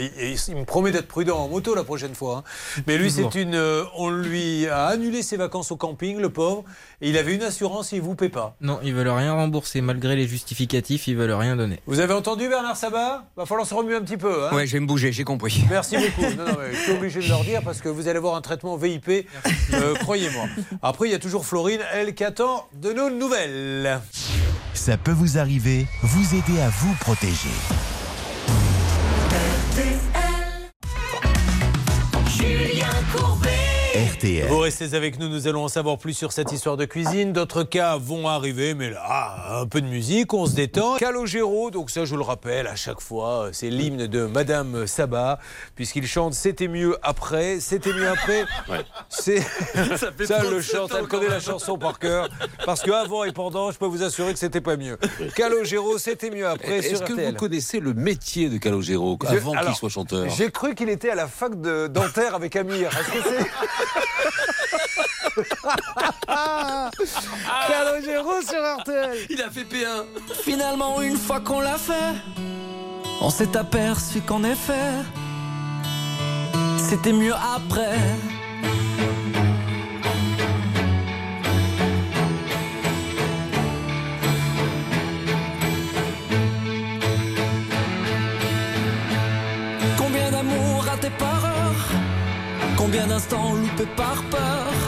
il 0.49 0.57
me 0.57 0.65
promet 0.65 0.91
d'être 0.91 1.09
prudent 1.09 1.39
en 1.39 1.49
moto 1.49 1.75
la 1.75 1.85
prochaine 1.85 2.15
fois. 2.15 2.39
hein. 2.39 2.83
Mais 2.87 2.97
lui, 2.99 3.11
c'est 3.11 3.28
Une. 3.35 3.55
euh, 3.55 3.85
on 3.97 4.11
lui 4.11 4.67
a 4.67 4.87
annulé 4.87 5.23
ses 5.23 5.37
vacances 5.37 5.71
au 5.73 5.77
camping, 5.77 6.19
le 6.19 6.31
pauvre, 6.31 6.65
et 7.01 7.09
il 7.11 7.17
avait 7.19 7.35
une 7.35 7.43
assurance, 7.43 7.93
il 7.93 8.01
vous 8.01 8.15
paie 8.15 8.29
pas. 8.29 8.57
Non, 8.61 8.81
ils 8.83 8.95
veulent 8.95 9.09
rien 9.09 9.33
rembourser 9.33 9.81
malgré 9.81 10.17
les 10.17 10.27
justificatifs, 10.29 11.07
ils 11.09 11.17
veulent 11.17 11.33
rien 11.33 11.57
donner. 11.57 11.81
Vous 11.87 12.01
avez 12.01 12.15
entendu 12.15 12.49
Bernard 12.49 12.77
Sabat? 12.77 13.25
Va 13.37 13.47
falloir 13.47 13.67
se 13.67 13.75
remuer 13.75 13.97
un 13.97 14.03
petit 14.03 14.17
peu. 14.17 14.47
Hein 14.47 14.55
Ouais, 14.55 14.67
je 14.67 14.73
vais 14.73 14.81
me 14.81 14.87
bouger, 14.87 15.13
j'ai 15.13 15.25
compris. 15.25 15.65
Merci 15.71 15.97
beaucoup. 15.97 16.23
Non, 16.37 16.45
non, 16.47 16.57
mais 16.61 16.75
je 16.75 16.81
suis 16.81 16.93
obligé 16.93 17.21
de 17.21 17.29
leur 17.29 17.45
dire 17.45 17.63
parce 17.63 17.81
que 17.81 17.89
vous 17.89 18.09
allez 18.09 18.19
avoir 18.19 18.35
un 18.37 18.41
traitement 18.41 18.77
VIP, 18.77 19.27
euh, 19.75 19.95
croyez-moi. 19.97 20.45
Après, 20.83 21.09
il 21.09 21.13
y 21.13 21.15
a 21.15 21.19
toujours 21.19 21.47
Florine, 21.47 21.81
elle 21.93 22.15
qui 22.15 22.25
attend 22.25 22.67
de 22.75 22.93
nos 22.93 23.11
nouvelles. 23.11 24.01
Ça 24.75 24.97
peut 24.97 25.13
vous 25.13 25.39
arriver, 25.39 25.87
vous 26.03 26.35
aider 26.37 26.61
à 26.61 26.69
vous 26.69 26.95
protéger. 27.01 27.49
Julien 33.19 33.21
Courbet. 33.21 34.08
RTL. 34.19 34.49
Vous 34.49 34.59
restez 34.59 34.95
avec 34.95 35.19
nous, 35.21 35.29
nous 35.29 35.47
allons 35.47 35.65
en 35.65 35.69
savoir 35.69 35.97
plus 35.97 36.13
sur 36.13 36.33
cette 36.33 36.51
histoire 36.51 36.77
de 36.77 36.85
cuisine. 36.85 37.33
D'autres 37.33 37.63
cas 37.63 37.97
vont 37.97 38.27
arriver, 38.27 38.75
mais 38.75 38.91
là, 38.91 39.61
un 39.61 39.67
peu 39.67 39.81
de 39.81 39.87
musique, 39.87 40.35
on 40.35 40.47
se 40.47 40.55
détend. 40.55 40.97
Calogero, 40.97 41.71
donc 41.71 41.91
ça 41.91 42.05
je 42.05 42.17
le 42.17 42.23
rappelle 42.23 42.67
à 42.67 42.75
chaque 42.75 43.01
fois, 43.01 43.51
c'est 43.53 43.71
l'hymne 43.71 44.09
de 44.09 44.27
Madame 44.27 44.89
Sabat, 44.89 45.39
puisqu'il 45.77 46.07
chante 46.07 46.35
C'était 46.35 46.67
mieux 46.67 46.97
après, 47.03 47.61
c'était 47.61 47.93
mieux 47.93 48.09
après. 48.09 48.45
C'est 49.09 49.41
Ça 49.97 50.13
fait 50.13 50.27
ça, 50.27 50.43
le 50.43 50.61
37 50.61 50.63
chante, 50.63 50.93
elle 50.99 51.07
connaît 51.07 51.29
la 51.29 51.41
chanson 51.41 51.79
par 51.79 51.99
cœur, 51.99 52.29
parce 52.67 52.83
que 52.83 52.91
avant 52.91 53.25
et 53.25 53.33
pendant, 53.33 53.71
je 53.71 53.79
peux 53.79 53.87
vous 53.87 54.03
assurer 54.03 54.33
que 54.33 54.39
c'était 54.39 54.61
pas 54.61 54.77
mieux. 54.77 54.99
Calogero, 55.35 55.97
c'était 55.99 56.31
mieux 56.31 56.47
après 56.47 56.79
Est-ce 56.79 57.03
que 57.03 57.13
RTL. 57.13 57.31
vous 57.31 57.37
connaissez 57.39 57.81
le 57.81 57.95
métier 57.95 58.49
de 58.49 58.59
Calogero 58.59 59.19
avant 59.27 59.53
qu'il 59.53 59.75
soit 59.75 59.89
chanteur? 59.89 60.29
J'ai 60.29 60.51
cru 60.51 60.75
qu'il 60.75 60.89
était 60.89 61.11
à 61.11 61.15
la 61.15 61.29
fac 61.29 61.61
de 61.61 61.87
dentaire 61.87 62.35
avec 62.35 62.57
Amir. 62.57 62.91
Est-ce 62.91 63.13
que 63.13 63.29
c'est 63.29 63.47
Sur. 67.05 67.33
Il 69.31 69.43
a 69.43 69.51
fait 69.51 69.65
P1. 69.65 70.05
Finalement, 70.43 71.01
une 71.03 71.17
fois 71.17 71.41
qu'on 71.41 71.61
l'a 71.61 71.79
fait, 71.79 72.15
on 73.21 73.31
s'est 73.31 73.57
aperçu 73.57 74.21
qu'en 74.21 74.45
effet, 74.45 74.93
c'était 76.79 77.13
mieux 77.13 77.35
après. 77.35 77.99
Combien 89.97 90.31
d'amour 90.31 90.85
raté 90.85 91.11
par 91.19 91.45
heure 91.45 91.89
Combien 92.77 93.07
d'instants 93.07 93.55
loupés 93.55 93.87
par 93.97 94.23
peur? 94.31 94.88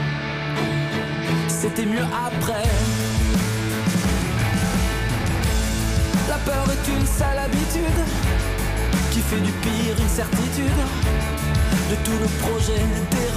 c'était 1.51 1.85
mieux 1.85 2.05
après. 2.27 2.63
La 6.29 6.37
peur 6.37 6.65
est 6.71 6.91
une 6.91 7.05
sale 7.05 7.39
habitude 7.39 7.99
qui 9.11 9.19
fait 9.19 9.41
du 9.41 9.51
pire 9.51 9.95
une 9.99 10.09
certitude. 10.09 10.81
De 11.89 11.95
tout 12.05 12.17
le 12.21 12.27
projet, 12.43 12.81
des 13.11 13.27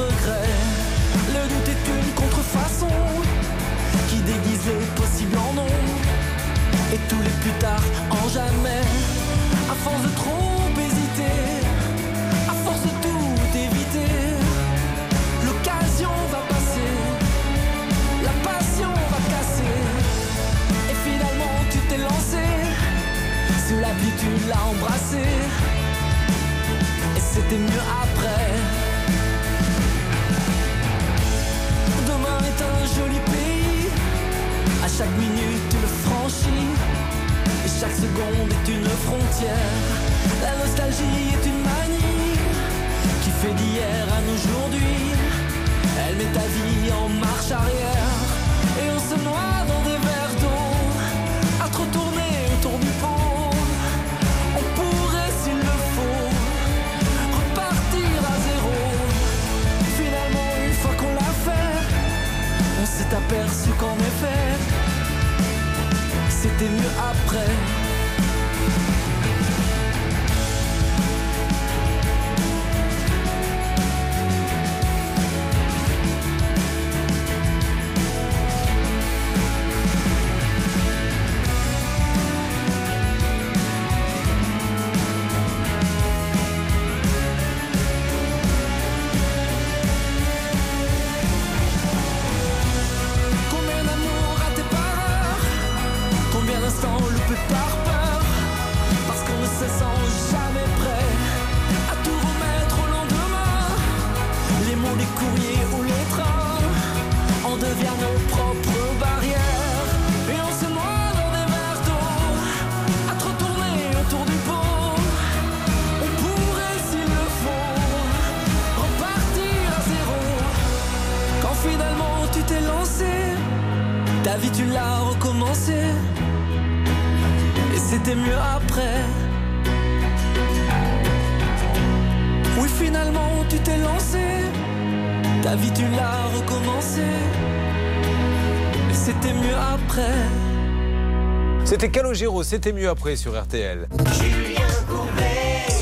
Calogero, 142.15 142.45
c'était 142.45 142.73
mieux 142.73 142.89
après 142.89 143.17
sur 143.17 143.37
RTL. 143.37 143.89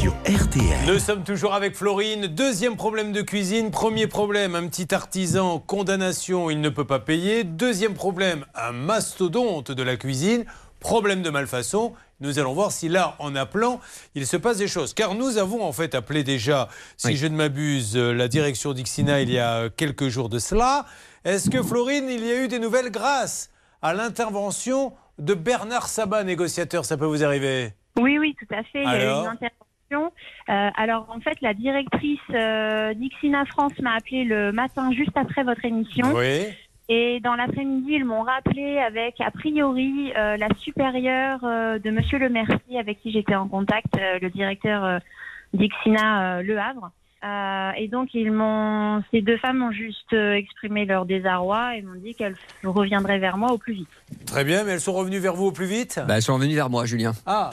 Sur 0.01 0.13
RTL. 0.13 0.79
Nous 0.87 0.99
sommes 0.99 1.25
toujours 1.25 1.53
avec 1.53 1.77
Florine. 1.77 2.27
Deuxième 2.27 2.77
problème 2.77 3.13
de 3.13 3.21
cuisine. 3.21 3.71
Premier 3.71 4.07
problème, 4.07 4.55
un 4.55 4.67
petit 4.67 4.95
artisan, 4.95 5.59
condamnation, 5.59 6.49
il 6.49 6.63
ne 6.63 6.71
peut 6.71 6.87
pas 6.87 7.01
payer. 7.01 7.45
Deuxième 7.45 7.93
problème, 7.93 8.47
un 8.55 8.73
mastodonte 8.73 9.73
de 9.73 9.83
la 9.83 9.97
cuisine. 9.97 10.47
Problème 10.81 11.21
de 11.21 11.29
malfaçon. 11.29 11.93
Nous 12.21 12.39
allons 12.39 12.55
voir 12.55 12.73
si 12.73 12.89
là, 12.89 13.15
en 13.19 13.37
appelant, 13.37 13.79
il 14.15 14.27
se 14.27 14.39
passe 14.39 14.57
des 14.57 14.69
choses. 14.69 14.95
Car 14.95 15.15
nous 15.15 15.37
avons 15.37 15.63
en 15.63 15.73
fait 15.73 15.95
appelé 15.95 16.25
déjà, 16.25 16.69
si 16.97 17.15
je 17.15 17.27
ne 17.27 17.37
m'abuse, 17.37 17.95
euh, 17.95 18.15
la 18.15 18.29
direction 18.29 18.73
d'Ixina 18.73 19.21
il 19.21 19.31
y 19.31 19.39
a 19.39 19.69
quelques 19.69 20.09
jours 20.09 20.31
de 20.31 20.39
cela. 20.39 20.87
Est-ce 21.27 21.51
que 21.51 21.63
Florine, 21.63 22.09
il 22.09 22.25
y 22.25 22.31
a 22.31 22.43
eu 22.43 22.49
des 22.49 22.59
nouvelles 22.59 22.91
grâce 22.91 23.51
à 23.83 23.93
l'intervention 23.93 24.95
de 25.19 25.35
Bernard 25.35 25.89
Sabat, 25.89 26.25
négociateur 26.25 26.85
Ça 26.85 26.97
peut 26.97 27.07
vous 27.07 27.25
arriver 27.25 27.71
Oui, 27.99 28.19
oui, 28.19 28.35
tout 28.39 28.55
à 28.55 28.63
fait. 28.63 28.83
Il 28.83 28.85
y 28.85 28.87
a 28.87 28.99
eu 28.99 29.03
Alors 29.03 29.25
une 29.25 29.29
intervention. 29.29 30.13
Euh, 30.49 30.71
alors, 30.77 31.07
en 31.11 31.21
fait, 31.21 31.41
la 31.43 31.55
directrice 31.55 32.19
euh, 32.31 32.95
d'Ixina 32.95 33.45
France 33.45 33.79
m'a 33.81 33.95
appelé 33.95 34.25
le 34.25 34.53
matin 34.53 34.91
juste 34.93 35.17
après 35.17 35.43
votre 35.43 35.65
émission. 35.65 36.13
Oui. 36.15 36.47
Et 36.89 37.21
dans 37.21 37.37
l'après-midi, 37.37 37.93
ils 37.93 38.05
m'ont 38.05 38.23
rappelé 38.23 38.79
avec, 38.79 39.21
a 39.21 39.31
priori, 39.31 40.13
euh, 40.17 40.37
la 40.37 40.49
supérieure 40.59 41.41
euh, 41.45 41.79
de 41.79 41.91
Monsieur 41.91 42.19
Le 42.19 42.29
Mercier, 42.29 42.79
avec 42.79 43.01
qui 43.01 43.13
j'étais 43.13 43.35
en 43.35 43.49
contact, 43.49 43.97
euh, 43.97 44.19
le 44.21 44.31
directeur 44.31 44.85
euh, 44.85 44.99
d'Ixina 45.55 46.39
euh, 46.39 46.43
Le 46.43 46.59
Havre. 46.59 46.91
Euh, 47.25 47.71
et 47.77 47.89
donc, 47.89 48.11
ils 48.15 48.33
m'ont, 48.33 49.03
ces 49.13 49.23
deux 49.23 49.37
femmes 49.39 49.63
ont 49.63 49.71
juste 49.71 50.13
euh, 50.13 50.35
exprimé 50.35 50.85
leur 50.85 51.07
désarroi 51.07 51.77
et 51.77 51.83
m'ont 51.83 51.95
dit 51.95 52.15
qu'elles 52.15 52.37
reviendraient 52.65 53.19
vers 53.21 53.37
moi 53.37 53.53
au 53.53 53.59
plus 53.59 53.75
vite. 53.75 53.89
Très 54.27 54.45
bien, 54.45 54.65
mais 54.65 54.73
elles 54.73 54.81
sont 54.81 54.93
revenues 54.93 55.19
vers 55.19 55.35
vous 55.35 55.47
au 55.47 55.53
plus 55.53 55.67
vite? 55.67 56.01
Bah, 56.09 56.17
elles 56.17 56.23
sont 56.23 56.35
revenues 56.35 56.55
vers 56.55 56.69
moi, 56.69 56.85
Julien. 56.85 57.13
Ah, 57.27 57.51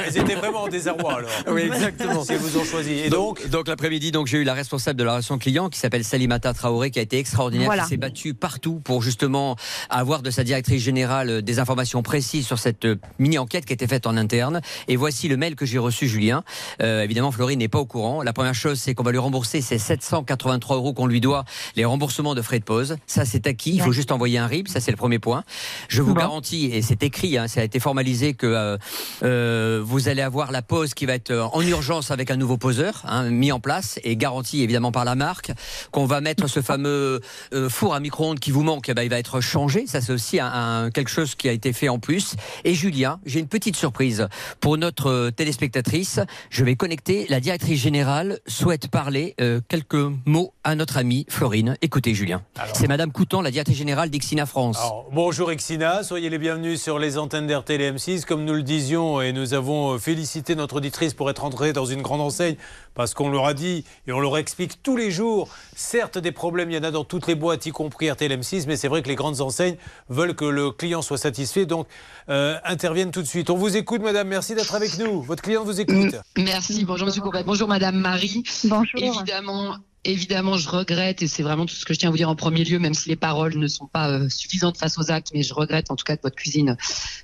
elles 0.00 0.18
étaient 0.18 0.34
vraiment 0.34 0.62
en 0.62 0.68
désarroi 0.68 1.18
alors. 1.18 1.30
Oui, 1.48 1.62
exactement. 1.62 2.24
Si 2.24 2.34
vous 2.36 2.58
ont 2.58 2.64
choisi. 2.64 2.92
Et 3.00 3.10
donc, 3.10 3.48
donc, 3.48 3.68
l'après-midi, 3.68 4.12
donc 4.12 4.26
j'ai 4.26 4.38
eu 4.38 4.44
la 4.44 4.54
responsable 4.54 4.98
de 4.98 5.04
la 5.04 5.12
relation 5.12 5.38
client 5.38 5.68
qui 5.68 5.78
s'appelle 5.78 6.04
Salimata 6.04 6.52
Traoré, 6.54 6.90
qui 6.90 6.98
a 6.98 7.02
été 7.02 7.18
extraordinaire, 7.18 7.66
Voilà. 7.66 7.84
qui 7.84 7.90
s'est 7.90 7.96
battue 7.96 8.34
partout 8.34 8.80
pour 8.82 9.02
justement 9.02 9.56
avoir 9.90 10.22
de 10.22 10.30
sa 10.30 10.44
directrice 10.44 10.82
générale 10.82 11.30
euh, 11.30 11.42
des 11.42 11.58
informations 11.58 12.02
précises 12.02 12.46
sur 12.46 12.58
cette 12.58 12.84
euh, 12.84 12.96
mini-enquête 13.18 13.64
qui 13.64 13.72
a 13.72 13.74
été 13.74 13.86
faite 13.86 14.06
en 14.06 14.16
interne. 14.16 14.60
Et 14.88 14.96
voici 14.96 15.28
le 15.28 15.36
mail 15.36 15.54
que 15.54 15.66
j'ai 15.66 15.78
reçu, 15.78 16.08
Julien. 16.08 16.42
Euh, 16.82 17.02
évidemment, 17.02 17.30
Florine 17.30 17.58
n'est 17.58 17.68
pas 17.68 17.78
au 17.78 17.86
courant. 17.86 18.22
La 18.22 18.32
première 18.32 18.54
chose, 18.54 18.78
c'est 18.86 18.94
qu'on 18.94 19.02
va 19.02 19.10
lui 19.10 19.18
rembourser 19.18 19.60
ces 19.62 19.78
783 19.78 20.76
euros 20.76 20.92
qu'on 20.92 21.08
lui 21.08 21.20
doit, 21.20 21.44
les 21.74 21.84
remboursements 21.84 22.36
de 22.36 22.42
frais 22.42 22.60
de 22.60 22.64
pause. 22.64 22.98
Ça, 23.08 23.24
c'est 23.24 23.48
acquis. 23.48 23.72
Il 23.74 23.80
faut 23.82 23.90
juste 23.90 24.12
envoyer 24.12 24.38
un 24.38 24.46
RIB. 24.46 24.68
Ça, 24.68 24.78
c'est 24.78 24.92
le 24.92 24.96
premier 24.96 25.18
point. 25.18 25.42
Je 25.88 26.02
vous 26.02 26.14
garantis, 26.14 26.66
et 26.66 26.82
c'est 26.82 27.02
écrit, 27.02 27.36
hein, 27.36 27.48
ça 27.48 27.62
a 27.62 27.64
été 27.64 27.80
formalisé, 27.80 28.34
que 28.34 28.46
euh, 28.46 28.76
euh, 29.24 29.82
vous 29.84 30.08
allez 30.08 30.22
avoir 30.22 30.52
la 30.52 30.62
pause 30.62 30.94
qui 30.94 31.04
va 31.04 31.14
être 31.14 31.32
euh, 31.32 31.42
en 31.52 31.62
urgence 31.62 32.12
avec 32.12 32.30
un 32.30 32.36
nouveau 32.36 32.58
poseur 32.58 33.02
hein, 33.06 33.28
mis 33.28 33.50
en 33.50 33.58
place 33.58 33.98
et 34.04 34.16
garanti 34.16 34.62
évidemment 34.62 34.92
par 34.92 35.04
la 35.04 35.16
marque. 35.16 35.50
Qu'on 35.90 36.06
va 36.06 36.20
mettre 36.20 36.46
ce 36.46 36.62
fameux 36.62 37.20
euh, 37.52 37.68
four 37.68 37.92
à 37.92 37.98
micro-ondes 37.98 38.38
qui 38.38 38.52
vous 38.52 38.62
manque, 38.62 38.88
eh 38.88 38.94
ben, 38.94 39.02
il 39.02 39.10
va 39.10 39.18
être 39.18 39.40
changé. 39.40 39.86
Ça, 39.88 40.00
c'est 40.00 40.12
aussi 40.12 40.38
un, 40.38 40.46
un- 40.52 40.90
quelque 40.92 41.10
chose 41.10 41.34
qui 41.34 41.48
a 41.48 41.52
été 41.52 41.72
fait 41.72 41.88
en 41.88 41.98
plus. 41.98 42.36
Et 42.64 42.74
Julien, 42.74 43.18
j'ai 43.26 43.40
une 43.40 43.48
petite 43.48 43.74
surprise 43.74 44.28
pour 44.60 44.78
notre 44.78 45.10
euh, 45.10 45.30
téléspectatrice. 45.32 46.20
Je 46.50 46.62
vais 46.64 46.76
connecter. 46.76 47.26
La 47.30 47.40
directrice 47.40 47.80
générale 47.80 48.38
souhaite 48.46 48.75
parler 48.84 49.34
euh, 49.40 49.60
quelques 49.68 49.94
mots 50.26 50.52
à 50.62 50.74
notre 50.74 50.98
amie 50.98 51.24
Florine. 51.28 51.76
Écoutez, 51.80 52.12
Julien. 52.12 52.42
C'est 52.74 52.88
Madame 52.88 53.12
Coutan, 53.12 53.40
la 53.40 53.50
directrice 53.50 53.78
générale 53.78 54.10
d'Ixina 54.10 54.44
France. 54.44 54.76
Alors, 54.78 55.06
bonjour 55.12 55.50
Exina, 55.50 56.02
soyez 56.02 56.28
les 56.28 56.38
bienvenus 56.38 56.82
sur 56.82 56.98
les 56.98 57.16
antennes 57.16 57.46
d'RTL 57.46 57.80
et 57.80 57.92
M6. 57.92 58.24
Comme 58.26 58.44
nous 58.44 58.52
le 58.52 58.62
disions, 58.62 59.22
et 59.22 59.32
nous 59.32 59.54
avons 59.54 59.94
euh, 59.94 59.98
félicité 59.98 60.54
notre 60.54 60.76
auditrice 60.76 61.14
pour 61.14 61.30
être 61.30 61.44
entrée 61.44 61.72
dans 61.72 61.86
une 61.86 62.02
grande 62.02 62.20
enseigne, 62.20 62.56
parce 62.94 63.14
qu'on 63.14 63.30
leur 63.30 63.46
a 63.46 63.54
dit 63.54 63.84
et 64.06 64.12
on 64.12 64.20
leur 64.20 64.36
explique 64.36 64.82
tous 64.82 64.96
les 64.96 65.10
jours. 65.10 65.48
Certes, 65.74 66.18
des 66.18 66.32
problèmes, 66.32 66.70
il 66.70 66.74
y 66.74 66.78
en 66.78 66.82
a 66.82 66.90
dans 66.90 67.04
toutes 67.04 67.26
les 67.26 67.34
boîtes, 67.34 67.64
y 67.66 67.70
compris 67.70 68.10
RTL 68.10 68.32
M6, 68.32 68.64
mais 68.66 68.76
c'est 68.76 68.88
vrai 68.88 69.02
que 69.02 69.08
les 69.08 69.14
grandes 69.14 69.40
enseignes 69.40 69.76
veulent 70.08 70.34
que 70.34 70.44
le 70.44 70.70
client 70.70 71.02
soit 71.02 71.18
satisfait, 71.18 71.66
donc 71.66 71.86
euh, 72.28 72.56
interviennent 72.64 73.12
tout 73.12 73.22
de 73.22 73.26
suite. 73.26 73.50
On 73.50 73.56
vous 73.56 73.76
écoute, 73.76 74.02
madame, 74.02 74.28
merci 74.28 74.54
d'être 74.54 74.74
avec 74.74 74.98
nous. 74.98 75.22
Votre 75.22 75.42
client 75.42 75.64
vous 75.64 75.80
écoute. 75.80 76.16
Merci, 76.36 76.84
bonjour 76.84 77.06
Monsieur 77.06 77.22
Courbet, 77.22 77.44
bonjour 77.44 77.68
Madame 77.68 77.96
Marie. 77.96 78.42
Bonjour. 78.68 79.00
Évidemment, 79.00 79.76
évidemment, 80.06 80.56
je 80.56 80.68
regrette 80.68 81.22
et 81.22 81.26
c'est 81.26 81.42
vraiment 81.42 81.66
tout 81.66 81.74
ce 81.74 81.84
que 81.84 81.92
je 81.92 81.98
tiens 81.98 82.08
à 82.08 82.10
vous 82.10 82.16
dire 82.16 82.28
en 82.28 82.36
premier 82.36 82.64
lieu, 82.64 82.78
même 82.78 82.94
si 82.94 83.08
les 83.08 83.16
paroles 83.16 83.56
ne 83.56 83.66
sont 83.66 83.86
pas 83.86 84.08
euh, 84.08 84.28
suffisantes 84.28 84.76
face 84.76 84.98
aux 84.98 85.10
actes, 85.10 85.32
mais 85.34 85.42
je 85.42 85.52
regrette 85.52 85.90
en 85.90 85.96
tout 85.96 86.04
cas 86.04 86.16
que 86.16 86.22
votre 86.22 86.36
cuisine 86.36 86.76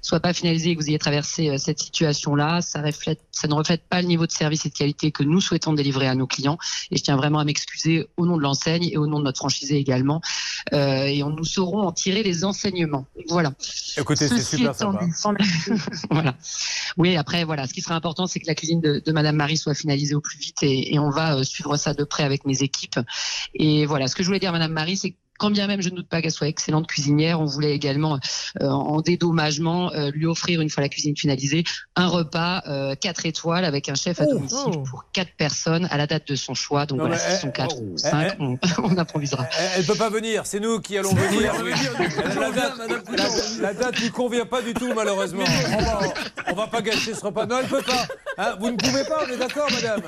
soit 0.02 0.20
pas 0.20 0.32
finalisée 0.32 0.70
et 0.70 0.76
que 0.76 0.80
vous 0.82 0.88
ayez 0.88 0.98
traversé 0.98 1.48
euh, 1.48 1.58
cette 1.58 1.78
situation-là. 1.78 2.60
Ça 2.60 2.82
reflète, 2.82 3.20
ça 3.30 3.48
ne 3.48 3.54
reflète 3.54 3.82
pas 3.88 4.02
le 4.02 4.08
niveau 4.08 4.26
de 4.26 4.32
service 4.32 4.66
et 4.66 4.68
de 4.68 4.74
qualité 4.74 5.12
que 5.12 5.22
nous 5.22 5.40
souhaitons 5.40 5.72
délivrer 5.72 6.08
à 6.08 6.14
nos 6.14 6.26
clients. 6.26 6.58
Et 6.90 6.96
je 6.96 7.02
tiens 7.02 7.16
vraiment 7.16 7.38
à 7.38 7.44
m'excuser 7.44 8.06
au 8.16 8.26
nom 8.26 8.36
de 8.36 8.42
l'enseigne 8.42 8.88
et 8.90 8.98
au 8.98 9.06
nom 9.06 9.18
de 9.20 9.24
notre 9.24 9.38
franchisé 9.38 9.76
également. 9.76 10.20
Euh, 10.72 11.04
et 11.04 11.22
on 11.22 11.30
nous 11.30 11.44
saurons 11.44 11.82
en 11.82 11.92
tirer 11.92 12.22
les 12.22 12.44
enseignements. 12.44 13.06
Voilà. 13.28 13.52
Écoutez, 13.96 14.28
c'est 14.28 14.42
super 14.42 14.74
sympa. 14.74 15.04
voilà. 16.10 16.34
Oui, 16.98 17.16
après, 17.16 17.44
voilà, 17.44 17.66
ce 17.66 17.72
qui 17.72 17.80
sera 17.80 17.94
important, 17.94 18.26
c'est 18.26 18.40
que 18.40 18.46
la 18.46 18.54
cuisine 18.54 18.80
de, 18.80 19.02
de 19.04 19.12
Madame 19.12 19.36
Marie 19.36 19.56
soit 19.56 19.74
finalisée 19.74 20.14
au 20.14 20.20
plus 20.20 20.38
vite 20.38 20.62
et, 20.62 20.94
et 20.94 20.98
on 20.98 21.10
va 21.10 21.42
suivre 21.44 21.76
ça 21.76 21.94
de 21.94 22.04
près 22.04 22.24
avec 22.24 22.44
mes 22.44 22.62
équipes. 22.62 22.71
Et 23.54 23.86
voilà, 23.86 24.08
ce 24.08 24.16
que 24.16 24.22
je 24.22 24.28
voulais 24.28 24.40
dire 24.40 24.52
Madame 24.52 24.72
Marie, 24.72 24.96
c'est 24.96 25.16
quand 25.42 25.50
bien 25.50 25.66
même 25.66 25.82
je 25.82 25.88
ne 25.88 25.96
doute 25.96 26.08
pas 26.08 26.22
qu'elle 26.22 26.30
soit 26.30 26.46
excellente 26.46 26.86
cuisinière, 26.86 27.40
on 27.40 27.46
voulait 27.46 27.74
également, 27.74 28.20
euh, 28.60 28.68
en 28.68 29.00
dédommagement, 29.00 29.92
euh, 29.92 30.12
lui 30.12 30.24
offrir, 30.24 30.60
une 30.60 30.70
fois 30.70 30.84
la 30.84 30.88
cuisine 30.88 31.16
finalisée, 31.16 31.64
un 31.96 32.06
repas 32.06 32.62
euh, 32.68 32.94
4 32.94 33.26
étoiles 33.26 33.64
avec 33.64 33.88
un 33.88 33.96
chef 33.96 34.20
à 34.20 34.26
domicile 34.26 34.84
pour 34.88 35.06
quatre 35.12 35.32
personnes 35.36 35.88
à 35.90 35.96
la 35.96 36.06
date 36.06 36.28
de 36.28 36.36
son 36.36 36.54
choix. 36.54 36.86
Donc 36.86 36.98
Non, 36.98 37.06
voilà, 37.06 37.18
si 37.18 37.34
ce 37.34 37.40
sont 37.40 37.50
quatre 37.50 37.74
oh, 37.76 37.82
ou 37.82 37.94
eh, 37.96 37.98
cinq, 37.98 38.36
on, 38.38 38.56
on 38.84 38.96
improvisera. 38.96 39.48
Elle 39.74 39.82
ne 39.82 39.86
peut 39.88 39.96
pas 39.96 40.10
venir, 40.10 40.46
c'est 40.46 40.60
nous 40.60 40.78
qui 40.78 40.96
allons 40.96 41.12
venir. 41.12 41.52
La 42.38 42.50
date, 42.52 42.74
la- 43.60 43.74
date 43.74 43.98
lui 43.98 44.10
convient 44.10 44.46
pas 44.46 44.62
du 44.62 44.74
tout, 44.74 44.94
malheureusement. 44.94 45.42
On 45.44 45.82
va, 45.82 46.14
on 46.52 46.54
va 46.54 46.66
pas 46.68 46.82
gâcher 46.82 47.14
ce 47.14 47.24
repas. 47.24 47.46
Non, 47.46 47.56
elle 47.60 47.68
peut 47.68 47.82
pas. 47.82 48.06
Hein, 48.38 48.56
vous 48.60 48.70
ne 48.70 48.76
pouvez 48.76 49.04
pas, 49.04 49.24
on 49.26 49.32
est 49.32 49.36
d'accord, 49.36 49.68
madame 49.70 50.02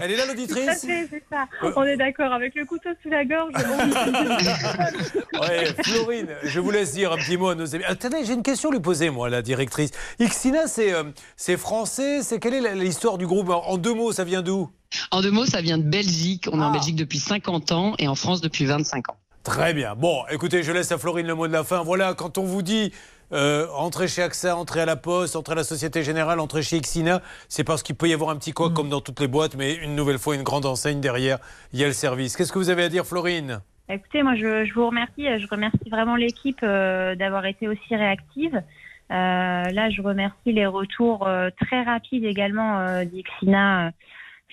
Elle 0.00 0.12
est 0.12 0.16
là, 0.16 0.22
Tout 0.24 0.30
à 0.30 0.34
l'auditrice 0.34 0.80
fait, 0.80 1.08
c'est 1.10 1.22
ça. 1.30 1.44
On 1.76 1.84
est 1.84 1.96
d'accord. 1.96 2.32
Avec 2.32 2.54
le 2.54 2.64
couteau 2.64 2.90
sous 3.02 3.10
la 3.10 3.24
gorge. 3.26 3.52
Ouais, 5.40 5.66
Florine, 5.84 6.28
je 6.42 6.60
vous 6.60 6.70
laisse 6.70 6.92
dire 6.92 7.12
un 7.12 7.16
petit 7.16 7.36
mot 7.36 7.48
à 7.48 7.54
nos 7.54 7.74
amis. 7.74 7.84
Attendez, 7.86 8.24
j'ai 8.24 8.32
une 8.34 8.42
question 8.42 8.70
à 8.70 8.72
lui 8.72 8.80
poser, 8.80 9.10
moi, 9.10 9.28
la 9.28 9.42
directrice. 9.42 9.90
Ixina, 10.18 10.66
c'est 10.66 10.92
euh, 10.92 11.04
c'est 11.36 11.56
français 11.56 12.22
C'est 12.22 12.38
Quelle 12.40 12.54
est 12.54 12.74
l'histoire 12.74 13.18
du 13.18 13.26
groupe? 13.26 13.48
En 13.50 13.76
deux 13.78 13.94
mots, 13.94 14.12
ça 14.12 14.24
vient 14.24 14.42
d'où? 14.42 14.68
En 15.10 15.20
deux 15.20 15.30
mots, 15.30 15.46
ça 15.46 15.60
vient 15.60 15.78
de 15.78 15.84
Belgique. 15.84 16.48
On 16.52 16.58
est 16.60 16.64
Ah. 16.64 16.68
en 16.68 16.72
Belgique 16.72 16.96
depuis 16.96 17.18
50 17.20 17.72
ans 17.72 17.94
et 17.98 18.08
en 18.08 18.14
France 18.14 18.40
depuis 18.40 18.64
25 18.64 19.10
ans. 19.10 19.16
Très 19.44 19.72
bien. 19.74 19.94
Bon, 19.94 20.22
écoutez, 20.30 20.62
je 20.62 20.72
laisse 20.72 20.90
à 20.92 20.98
Florine 20.98 21.26
le 21.26 21.34
mot 21.34 21.46
de 21.46 21.52
la 21.52 21.62
fin. 21.64 21.82
Voilà, 21.82 22.14
quand 22.14 22.36
on 22.38 22.42
vous 22.44 22.62
dit 22.62 22.92
euh, 23.32 23.66
entrer 23.76 24.08
chez 24.08 24.22
AXA, 24.22 24.56
entrer 24.56 24.80
à 24.80 24.86
la 24.86 24.96
Poste, 24.96 25.36
entrer 25.36 25.52
à 25.52 25.56
la 25.56 25.64
Société 25.64 26.02
Générale, 26.02 26.40
entrer 26.40 26.62
chez 26.62 26.80
Xina, 26.80 27.22
c'est 27.48 27.62
parce 27.64 27.82
qu'il 27.82 27.94
peut 27.94 28.08
y 28.08 28.12
avoir 28.14 28.30
un 28.30 28.36
petit 28.36 28.50
Mm. 28.50 28.54
quoi 28.54 28.70
comme 28.70 28.88
dans 28.88 29.00
toutes 29.02 29.20
les 29.20 29.28
boîtes, 29.28 29.54
mais 29.54 29.74
une 29.74 29.94
nouvelle 29.94 30.18
fois, 30.18 30.34
une 30.34 30.42
grande 30.42 30.66
enseigne 30.66 31.00
derrière, 31.00 31.38
il 31.72 31.78
y 31.80 31.84
a 31.84 31.86
le 31.86 31.92
service. 31.92 32.36
Qu'est-ce 32.36 32.52
que 32.52 32.58
vous 32.58 32.70
avez 32.70 32.82
à 32.84 32.88
dire, 32.88 33.06
Florine? 33.06 33.60
Écoutez, 33.88 34.22
moi, 34.22 34.34
je, 34.36 34.64
je 34.64 34.74
vous 34.74 34.86
remercie. 34.86 35.26
Je 35.38 35.46
remercie 35.48 35.88
vraiment 35.90 36.16
l'équipe 36.16 36.60
euh, 36.62 37.14
d'avoir 37.14 37.46
été 37.46 37.68
aussi 37.68 37.96
réactive. 37.96 38.54
Euh, 38.56 38.62
là, 39.10 39.88
je 39.90 40.02
remercie 40.02 40.52
les 40.52 40.66
retours 40.66 41.26
euh, 41.26 41.48
très 41.60 41.82
rapides 41.82 42.24
également 42.24 42.78
euh, 42.80 43.04
d'Ixina 43.04 43.92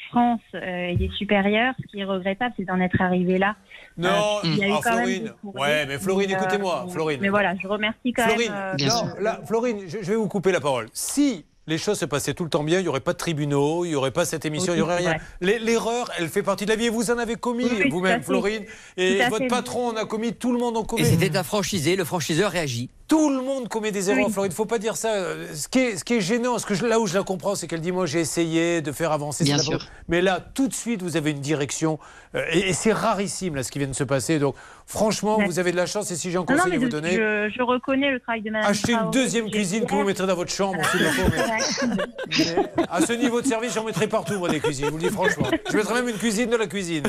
France 0.09 0.39
euh, 0.53 0.88
et 0.88 0.95
des 0.95 1.09
supérieurs. 1.09 1.73
Ce 1.81 1.88
qui 1.88 1.99
est 1.99 2.05
regrettable, 2.05 2.53
c'est 2.57 2.63
d'en 2.65 2.79
être 2.79 3.01
arrivé 3.01 3.38
là. 3.38 3.55
Non, 3.97 4.09
Euh, 4.09 4.39
il 4.45 4.57
y 4.57 4.63
a 4.63 4.67
eu 4.67 4.71
ah, 4.73 4.79
quand 4.83 4.95
même 4.95 5.05
Florine. 5.05 5.33
courriers. 5.41 5.61
Ouais, 5.61 5.86
mais 5.86 5.97
Florine, 5.97 6.31
euh, 6.31 6.36
écoutez-moi, 6.38 6.86
Florine. 6.89 7.19
Mais 7.21 7.29
voilà, 7.29 7.55
je 7.61 7.67
remercie 7.67 8.13
quand 8.13 8.23
Florine, 8.23 8.51
même. 8.51 8.77
euh, 8.79 8.86
non, 8.88 9.21
là, 9.21 9.39
Florine, 9.45 9.79
je, 9.88 9.97
je 10.01 10.11
vais 10.11 10.15
vous 10.15 10.27
couper 10.29 10.51
la 10.53 10.61
parole. 10.61 10.88
Si 10.93 11.45
les 11.68 11.78
choses 11.78 11.99
se 11.99 12.05
passaient 12.05 12.34
tout 12.34 12.43
le 12.43 12.49
temps 12.49 12.63
bien, 12.63 12.80
il 12.80 12.84
n'y 12.84 12.88
aurait 12.88 12.99
pas 12.99 13.13
de 13.13 13.18
tribunaux, 13.18 13.86
il 13.86 13.89
n'y 13.89 13.95
aurait 13.95 14.11
pas 14.11 14.26
cette 14.26 14.45
émission, 14.45 14.74
il 14.74 14.78
n'y 14.78 14.82
aurait 14.82 14.97
rien. 14.97 15.16
L'erreur, 15.41 16.11
elle 16.18 16.30
fait 16.30 16.43
partie 16.43 16.66
de 16.66 16.70
la 16.70 16.76
vie 16.76 16.86
et 16.86 16.89
vous 16.89 17.11
en 17.11 17.18
avez 17.18 17.36
commis 17.36 17.66
Oui, 17.66 17.89
vous-même. 17.89 18.22
Florine. 18.22 18.66
Et 18.97 19.18
votre 19.30 19.38
fait. 19.38 19.47
patron 19.47 19.88
en 19.89 19.95
a 19.95 20.05
commis, 20.05 20.34
tout 20.34 20.53
le 20.53 20.59
monde 20.59 20.78
en 20.78 20.84
commet. 20.84 21.01
Et 21.01 21.05
c'était 21.05 21.36
un 21.38 21.43
franchisé, 21.43 21.95
le 21.95 22.05
franchiseur 22.05 22.51
réagit. 22.51 22.89
Tout 23.07 23.29
le 23.29 23.41
monde 23.41 23.67
commet 23.67 23.91
des 23.91 24.09
erreurs, 24.09 24.25
Oui. 24.25 24.31
Florine. 24.33 24.49
Il 24.49 24.53
ne 24.53 24.55
faut 24.55 24.65
pas 24.65 24.79
dire 24.79 24.97
ça. 24.97 25.13
Ce 25.53 25.67
qui 25.67 25.77
est, 25.79 25.97
ce 25.97 26.03
qui 26.03 26.15
est 26.15 26.21
gênant, 26.21 26.57
ce 26.57 26.65
que 26.65 26.73
je- 26.73 26.85
là 26.85 26.99
où 26.99 27.05
je 27.05 27.15
la 27.15 27.23
comprends, 27.23 27.53
c'est 27.53 27.67
qu'elle 27.67 27.81
dit 27.81 27.91
Moi, 27.91 28.07
j'ai 28.07 28.19
essayé 28.19 28.81
de 28.81 28.91
faire 28.91 29.11
avancer. 29.11 29.43
Bien 29.43 29.59
sûr. 29.59 29.85
Mais 30.07 30.21
là, 30.21 30.39
tout 30.53 30.67
de 30.67 30.73
suite, 30.73 31.03
vous 31.03 31.15
avez 31.15 31.31
une 31.31 31.39
direction. 31.39 31.99
euh, 32.33 32.43
et 32.51 32.69
et 32.69 32.73
c'est 32.73 32.91
rarissime, 32.91 33.55
là, 33.55 33.63
ce 33.63 33.71
qui 33.71 33.77
vient 33.79 33.87
de 33.87 33.93
se 33.93 34.03
passer. 34.03 34.39
Donc, 34.39 34.55
franchement, 34.87 35.37
Ouais. 35.37 35.45
vous 35.45 35.59
avez 35.59 35.71
de 35.71 35.77
la 35.77 35.85
chance. 35.85 36.09
Et 36.11 36.15
si 36.15 36.31
j'ai 36.31 36.37
un 36.37 36.43
conseil 36.45 36.71
mais 36.71 36.75
à 36.77 36.79
vous 36.79 36.89
donner, 36.89 37.11
je, 37.15 37.49
je 37.55 37.61
reconnais 37.61 38.11
le 38.11 38.19
travail 38.19 38.41
de 38.41 38.49
Madame 38.49 38.69
achetez 38.71 38.93
une 38.93 39.11
deuxième 39.11 39.49
cuisine 39.51 39.85
que 39.85 39.93
vous 39.93 40.03
mettrez 40.03 40.25
dans 40.27 40.35
votre 40.35 40.51
chambre. 40.51 40.81
faut, 40.83 40.97
mais- 41.29 42.85
À 42.89 43.01
ce 43.05 43.13
niveau 43.13 43.39
de 43.41 43.47
service, 43.47 43.73
j'en 43.73 43.83
mettrai 43.85 44.07
partout, 44.07 44.37
moi, 44.39 44.49
des 44.49 44.59
cuisines. 44.59 44.85
Je 44.87 44.91
vous 44.91 44.97
le 44.97 45.03
dis 45.03 45.09
franchement. 45.13 45.47
Je 45.71 45.77
mettrai 45.77 45.93
même 45.93 46.09
une 46.09 46.17
cuisine 46.17 46.49
de 46.49 46.57
la 46.57 46.67
cuisine. 46.67 47.03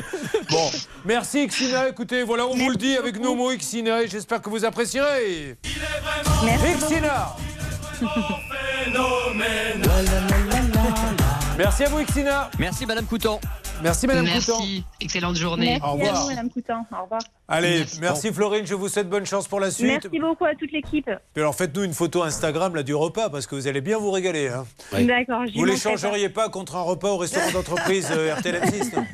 Bon, 0.50 0.70
merci, 1.04 1.46
Xina. 1.46 1.88
Écoutez, 1.88 2.22
voilà, 2.22 2.46
on 2.46 2.54
vous 2.54 2.70
le 2.70 2.76
dit 2.76 2.96
avec 2.96 3.18
nos 3.20 3.34
mots, 3.34 3.50
Xina, 3.56 4.06
j'espère 4.06 4.42
que 4.42 4.50
vous 4.50 4.64
apprécierez. 4.64 5.56
Merci 11.58 11.84
à 11.84 11.88
vous, 11.88 12.04
Xina. 12.04 12.50
Merci, 12.58 12.86
Madame 12.86 13.06
Coutan. 13.06 13.40
Merci, 13.82 14.06
Madame 14.06 14.24
Merci. 14.24 14.50
Coutan. 14.50 14.64
Excellente 15.00 15.36
journée. 15.36 15.78
Merci 15.78 15.82
Au 15.82 15.86
à 15.86 15.90
revoir. 15.92 16.22
vous, 16.22 16.28
Madame 16.30 16.50
Coutan. 16.50 16.86
Au 16.98 17.02
revoir. 17.02 17.20
Allez, 17.48 17.84
merci, 18.00 18.32
Florine. 18.32 18.66
Je 18.66 18.74
vous 18.74 18.88
souhaite 18.88 19.08
bonne 19.08 19.26
chance 19.26 19.46
pour 19.46 19.60
la 19.60 19.70
suite. 19.70 19.86
Merci 20.02 20.18
beaucoup 20.18 20.44
à 20.46 20.54
toute 20.54 20.72
l'équipe. 20.72 21.04
Puis 21.34 21.42
alors, 21.42 21.54
faites-nous 21.54 21.84
une 21.84 21.92
photo 21.92 22.22
Instagram 22.22 22.74
là, 22.74 22.82
du 22.82 22.94
repas, 22.94 23.28
parce 23.28 23.46
que 23.46 23.54
vous 23.54 23.68
allez 23.68 23.80
bien 23.80 23.98
vous 23.98 24.10
régaler. 24.10 24.48
hein. 24.48 24.64
D'accord, 24.92 25.42
Vous 25.54 25.60
manquerai 25.60 25.72
l'échangeriez 25.72 26.28
pas 26.30 26.48
contre 26.48 26.74
un 26.76 26.82
repas 26.82 27.10
au 27.10 27.18
restaurant 27.18 27.50
d'entreprise 27.52 28.08
euh, 28.10 28.34
RTL 28.34 28.60
M6 28.62 28.94
non 28.94 29.04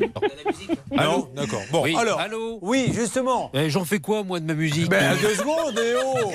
Ah 0.97 1.05
non 1.05 1.29
D'accord. 1.35 1.61
Bon, 1.71 1.83
Oui, 1.83 1.95
alors. 1.99 2.21
allô 2.21 2.59
Oui, 2.63 2.91
justement. 2.95 3.51
Eh, 3.55 3.69
J'en 3.69 3.85
fais 3.85 3.99
quoi, 3.99 4.23
moi, 4.23 4.41
de 4.41 4.47
ma 4.47 4.55
musique 4.55 4.89
Ben, 4.89 5.15
deux 5.21 5.35
secondes, 5.35 5.79
et 5.79 5.95
oh 6.03 6.31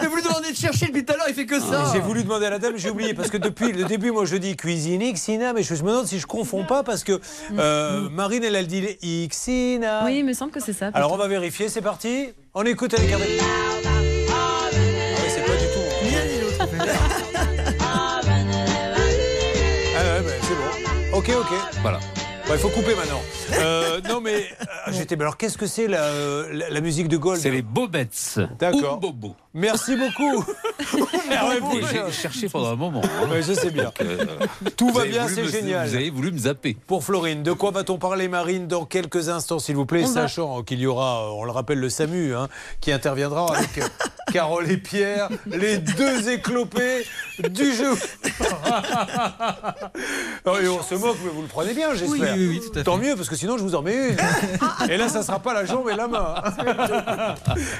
Mais 0.00 0.06
vous 0.06 0.16
lui 0.16 0.22
demandez 0.22 0.50
de 0.52 0.56
chercher 0.56 0.86
depuis 0.86 1.04
tout 1.04 1.12
à 1.12 1.16
l'heure, 1.16 1.26
il 1.28 1.34
fait 1.34 1.46
que 1.46 1.60
ça. 1.60 1.90
J'ai 1.92 2.00
voulu 2.00 2.22
demander 2.22 2.46
à 2.46 2.50
la 2.50 2.58
dame, 2.58 2.74
j'ai 2.76 2.88
oublié, 2.90 3.12
parce 3.14 3.28
que 3.30 3.36
depuis 3.36 3.72
le 3.72 3.84
début, 3.84 4.12
moi 4.12 4.24
je 4.24 4.36
dis 4.36 4.56
cuisine 4.56 5.02
Xina, 5.12 5.52
mais 5.52 5.62
je 5.62 5.74
me 5.74 5.78
demande 5.90 6.06
si 6.06 6.18
je 6.20 6.26
confonds 6.26 6.64
pas, 6.64 6.82
parce 6.84 7.02
que 7.04 7.20
euh, 7.58 8.08
Marine, 8.10 8.44
elle, 8.44 8.56
elle 8.56 8.66
dit 8.66 9.28
Xina. 9.28 10.04
Oui, 10.04 10.18
il 10.18 10.24
me 10.24 10.32
semble 10.32 10.52
que 10.52 10.60
c'est 10.60 10.72
ça. 10.72 10.90
Alors 10.94 11.12
on 11.12 11.16
va 11.16 11.28
vérifier, 11.28 11.68
c'est 11.68 11.82
parti. 11.82 12.28
On 12.54 12.64
écoute 12.64 12.94
avec 12.94 13.10
Hervé. 13.10 13.26
Ah 14.30 14.68
oui, 14.72 15.28
c'est 15.28 15.44
pas 15.44 15.52
du 15.52 15.66
tout. 15.66 15.80
Ah 19.94 20.20
ouais, 20.22 20.38
c'est 20.42 20.54
bon. 20.54 21.18
Ok, 21.18 21.28
ok. 21.38 21.52
Voilà. 21.82 22.00
Bon, 22.46 22.54
il 22.54 22.58
faut 22.58 22.68
couper 22.70 22.94
maintenant. 22.96 23.20
Euh, 23.54 24.00
non, 24.08 24.20
mais 24.20 24.34
euh, 24.34 24.92
j'étais. 24.92 25.14
Alors, 25.20 25.36
qu'est-ce 25.36 25.56
que 25.56 25.66
c'est 25.66 25.86
la, 25.86 26.10
la, 26.52 26.70
la 26.70 26.80
musique 26.80 27.06
de 27.08 27.16
Gold 27.16 27.40
C'est 27.40 27.50
les 27.50 27.62
Bobettes. 27.62 28.40
D'accord. 28.58 28.96
Ou 28.96 29.00
Bobo. 29.00 29.36
Merci 29.54 29.96
beaucoup. 29.96 30.44
J'ai 31.92 32.12
cherché 32.12 32.48
pendant 32.48 32.72
un 32.72 32.76
moment. 32.76 33.00
hein. 33.04 33.28
Ouais, 33.30 33.42
je 33.42 33.52
sais 33.52 33.70
bien. 33.70 33.84
Donc, 33.84 34.00
euh, 34.00 34.24
Tout 34.76 34.90
va 34.90 35.04
bien, 35.04 35.28
c'est 35.28 35.46
génial. 35.46 35.88
Vous 35.88 35.94
avez 35.94 36.10
voulu 36.10 36.32
me 36.32 36.38
zapper. 36.38 36.76
Pour 36.86 37.04
Florine, 37.04 37.42
de 37.42 37.52
quoi 37.52 37.70
va-t-on 37.70 37.98
parler, 37.98 38.28
Marine, 38.28 38.66
dans 38.66 38.84
quelques 38.86 39.28
instants, 39.28 39.58
s'il 39.58 39.76
vous 39.76 39.86
plaît, 39.86 40.02
On 40.04 40.08
va- 40.08 40.22
sachant 40.22 40.62
qu'il 40.62 40.80
y 40.80 40.86
aura, 40.86 41.32
on 41.34 41.44
le 41.44 41.50
rappelle, 41.52 41.78
le 41.78 41.90
SAMU, 41.90 42.34
hein, 42.34 42.48
qui 42.80 42.90
interviendra 42.92 43.54
avec 43.56 43.82
Carole 44.32 44.70
et 44.70 44.78
Pierre, 44.78 45.28
les 45.46 45.78
deux 45.78 46.28
éclopés 46.30 47.06
du 47.38 47.72
jeu. 47.72 47.94
Non, 50.46 50.58
et 50.60 50.68
on 50.68 50.82
se 50.82 50.94
moque, 50.94 51.16
mais 51.24 51.30
vous 51.30 51.42
le 51.42 51.48
prenez 51.48 51.74
bien, 51.74 51.94
j'espère. 51.94 52.34
Oui, 52.34 52.46
oui, 52.46 52.46
oui, 52.48 52.60
tout 52.60 52.72
à 52.72 52.78
fait. 52.78 52.84
Tant 52.84 52.98
mieux, 52.98 53.14
parce 53.16 53.28
que 53.28 53.36
sinon, 53.36 53.58
je 53.58 53.62
vous 53.62 53.74
en 53.74 53.82
mets 53.82 54.10
une. 54.10 54.90
Et 54.90 54.96
là, 54.96 55.08
ça 55.08 55.22
sera 55.22 55.38
pas 55.38 55.54
la 55.54 55.64
jambe 55.64 55.88
et 55.88 55.96
la 55.96 56.08
main. 56.08 56.34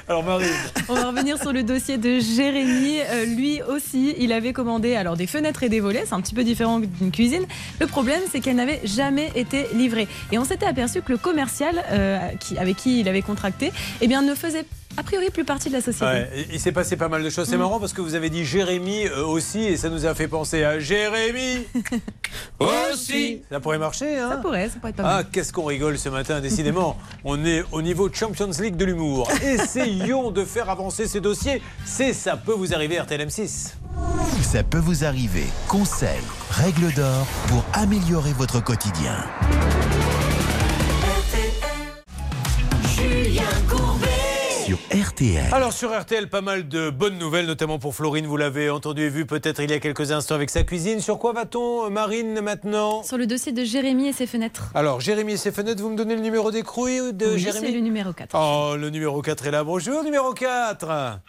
Alors, 0.08 0.24
Marine. 0.24 0.48
On 0.88 0.94
va 0.94 1.06
revenir 1.06 1.38
sur 1.38 1.52
le 1.52 1.62
dossier 1.62 1.98
de 1.98 2.18
Jérémy. 2.18 3.00
Euh, 3.00 3.24
lui 3.24 3.60
aussi, 3.62 4.14
il 4.18 4.32
avait 4.32 4.52
commandé 4.52 4.94
alors 4.94 5.16
des 5.16 5.26
fenêtres 5.26 5.62
et 5.62 5.68
des 5.68 5.80
volets. 5.80 6.04
C'est 6.06 6.14
un 6.14 6.20
petit 6.20 6.34
peu 6.34 6.44
différent 6.44 6.80
d'une 6.80 7.10
cuisine. 7.10 7.44
Le 7.80 7.86
problème, 7.86 8.20
c'est 8.30 8.40
qu'elles 8.40 8.56
n'avaient 8.56 8.80
jamais 8.84 9.30
été 9.34 9.66
livrées. 9.74 10.08
Et 10.30 10.38
on 10.38 10.44
s'était 10.44 10.66
aperçu 10.66 11.02
que 11.02 11.12
le 11.12 11.18
commercial 11.18 11.82
euh, 11.90 12.18
qui, 12.40 12.58
avec 12.58 12.76
qui 12.76 13.00
il 13.00 13.08
avait 13.08 13.22
contracté, 13.22 13.72
eh 14.00 14.08
bien, 14.08 14.22
ne 14.22 14.34
faisait 14.34 14.64
a 14.96 15.02
priori 15.02 15.30
plus 15.30 15.44
partie 15.44 15.68
de 15.68 15.74
la 15.74 15.80
société. 15.80 16.04
Ouais, 16.04 16.46
il 16.52 16.60
s'est 16.60 16.72
passé 16.72 16.96
pas 16.96 17.08
mal 17.08 17.22
de 17.22 17.30
choses. 17.30 17.48
C'est 17.48 17.56
marrant 17.56 17.80
parce 17.80 17.92
que 17.92 18.00
vous 18.00 18.14
avez 18.14 18.30
dit 18.30 18.44
Jérémy 18.44 19.06
euh, 19.06 19.24
aussi 19.24 19.60
et 19.60 19.76
ça 19.76 19.88
nous 19.88 20.06
a 20.06 20.14
fait 20.14 20.28
penser 20.28 20.64
à 20.64 20.78
Jérémy 20.78 21.66
aussi. 22.60 23.42
Ça 23.50 23.60
pourrait 23.60 23.78
marcher, 23.78 24.18
hein 24.18 24.30
Ça 24.30 24.36
pourrait, 24.38 24.68
ça 24.68 24.76
pourrait 24.78 24.90
être 24.90 24.96
pas 24.96 25.02
Ah, 25.06 25.14
mal. 25.16 25.26
qu'est-ce 25.32 25.52
qu'on 25.52 25.64
rigole 25.64 25.98
ce 25.98 26.08
matin, 26.08 26.40
décidément. 26.40 26.96
On 27.24 27.44
est 27.44 27.64
au 27.72 27.82
niveau 27.82 28.08
Champions 28.12 28.50
League 28.60 28.76
de 28.76 28.84
l'humour. 28.84 29.28
Essayons 29.42 30.30
de 30.30 30.44
faire 30.44 30.68
avancer 30.70 31.06
ces 31.06 31.20
dossiers. 31.20 31.62
C'est 31.84 32.12
ça 32.12 32.36
peut 32.36 32.52
vous 32.54 32.74
arriver 32.74 32.98
RTL 33.00 33.20
M6. 33.26 33.72
Ça 34.42 34.62
peut 34.62 34.78
vous 34.78 35.04
arriver. 35.04 35.44
Conseils, 35.68 36.08
règles 36.50 36.92
d'or 36.94 37.26
pour 37.48 37.64
améliorer 37.72 38.32
votre 38.32 38.62
quotidien. 38.62 39.16
Sur 44.64 44.78
RTL. 44.94 45.42
Alors 45.52 45.72
sur 45.72 45.90
RTL, 45.98 46.28
pas 46.28 46.40
mal 46.40 46.68
de 46.68 46.90
bonnes 46.90 47.18
nouvelles, 47.18 47.46
notamment 47.46 47.78
pour 47.78 47.94
Florine, 47.94 48.26
vous 48.26 48.36
l'avez 48.36 48.70
entendu 48.70 49.02
et 49.02 49.08
vu 49.08 49.26
peut-être 49.26 49.60
il 49.60 49.70
y 49.70 49.74
a 49.74 49.80
quelques 49.80 50.12
instants 50.12 50.34
avec 50.36 50.50
sa 50.50 50.62
cuisine. 50.62 51.00
Sur 51.00 51.18
quoi 51.18 51.32
va-t-on, 51.32 51.90
Marine, 51.90 52.40
maintenant? 52.40 53.02
Sur 53.02 53.18
le 53.18 53.26
dossier 53.26 53.52
de 53.52 53.64
Jérémy 53.64 54.08
et 54.08 54.12
ses 54.12 54.26
fenêtres. 54.26 54.70
Alors, 54.74 55.00
Jérémy 55.00 55.32
et 55.32 55.36
ses 55.36 55.50
fenêtres, 55.50 55.82
vous 55.82 55.90
me 55.90 55.96
donnez 55.96 56.14
le 56.14 56.20
numéro 56.22 56.50
d'écrou 56.50 56.86
de 56.86 57.32
Oui, 57.34 57.38
Jérémy? 57.38 57.66
c'est 57.66 57.72
le 57.72 57.80
numéro 57.80 58.12
4. 58.12 58.36
Oh, 58.38 58.76
le 58.76 58.90
numéro 58.90 59.20
4 59.20 59.46
est 59.46 59.50
là. 59.50 59.64
Bonjour, 59.64 60.04
numéro 60.04 60.32
4. 60.32 61.20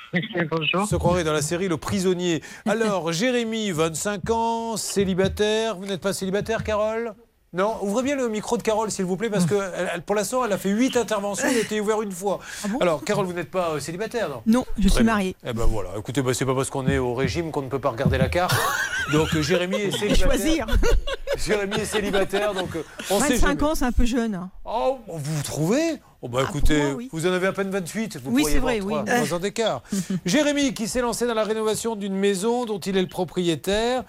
Bonjour. 0.52 0.88
Se 0.88 0.96
croirait 0.96 1.24
dans 1.24 1.34
la 1.34 1.42
série 1.42 1.68
Le 1.68 1.78
Prisonnier. 1.78 2.42
Alors, 2.68 3.12
Jérémy, 3.12 3.72
25 3.72 4.30
ans, 4.30 4.78
célibataire. 4.78 5.76
Vous 5.78 5.86
n'êtes 5.86 6.02
pas 6.02 6.14
célibataire, 6.14 6.64
Carole? 6.64 7.14
Non, 7.54 7.78
ouvrez 7.82 8.04
bien 8.04 8.16
le 8.16 8.28
micro 8.30 8.58
de 8.58 8.64
Carole, 8.64 8.90
s'il 8.90 9.06
vous 9.06 9.16
plaît, 9.18 9.30
parce 9.30 9.46
que 9.46 9.54
elle- 9.56 9.92
elle- 9.96 10.02
pour 10.02 10.16
l'instant, 10.16 10.44
elle 10.44 10.52
a 10.52 10.58
fait 10.58 10.70
8 10.70 10.98
interventions, 10.98 11.48
elle 11.50 11.58
a 11.58 11.62
été 11.62 11.80
ouverte 11.80 12.02
une 12.04 12.12
fois. 12.12 12.40
Alors, 12.82 13.04
Carole, 13.04 13.26
vous 13.26 13.34
n'êtes 13.34 13.52
pas 13.52 13.70
euh, 13.72 13.80
célibataire, 13.80 14.30
non? 14.30 14.42
Non, 14.48 14.66
je 14.78 14.88
Très 14.88 14.96
suis 14.96 15.04
bien. 15.04 15.14
mariée. 15.14 15.36
Eh 15.46 15.54
ben 15.54 15.66
voilà, 15.66 15.90
écoutez, 15.98 16.22
bah, 16.22 16.34
c'est 16.34 16.46
pas 16.46 16.56
parce 16.56 16.70
qu'on 16.70 16.88
est 16.88 16.98
au 16.98 17.14
régime 17.14 17.52
qu'on 17.52 17.62
ne 17.62 17.70
peut 17.70 17.80
pas 17.80 17.90
regarder 17.90 18.18
la 18.18 18.30
carte. 18.30 18.56
Donc, 19.14 19.38
Jérémy 19.40 19.76
est 19.76 19.92
célibataire. 19.92 20.28
Choisir. 20.28 20.66
Jérémy 21.38 21.76
est 21.76 21.86
célibataire, 21.86 22.54
donc 22.54 22.76
euh, 22.76 22.84
on 23.10 23.20
sait 23.20 23.34
25 23.36 23.48
jamais. 23.48 23.64
ans, 23.64 23.76
c'est 23.76 23.86
un 23.86 23.92
peu 23.92 24.06
jeune. 24.06 24.36
hein. 24.36 24.50
Oh, 24.66 25.00
vous 25.08 25.42
trouvez? 25.44 25.96
Oh 26.22 26.30
bah 26.30 26.42
écoutez, 26.48 26.78
moi, 26.82 26.94
oui. 26.94 27.10
vous 27.12 27.28
en 27.28 27.32
avez 27.34 27.48
à 27.48 27.52
peine 27.54 27.70
28. 27.70 28.18
Vous 28.24 28.32
Oui, 28.32 28.42
pourriez 28.44 28.46
c'est 28.54 28.58
avoir 28.60 28.74
vrai, 28.76 28.80
trois, 28.80 29.04
oui. 29.04 29.24
trois 29.26 29.34
ans 29.36 29.40
d'écart. 29.40 29.82
Jérémy, 30.26 30.74
qui 30.74 30.88
s'est 30.88 31.02
lancé 31.02 31.28
dans 31.28 31.34
la 31.34 31.44
rénovation 31.44 31.96
d'une 31.98 32.16
maison 32.16 32.66
dont 32.66 32.80
il 32.80 32.96
est 32.96 33.02
le 33.02 33.08
propriétaire. 33.10 34.04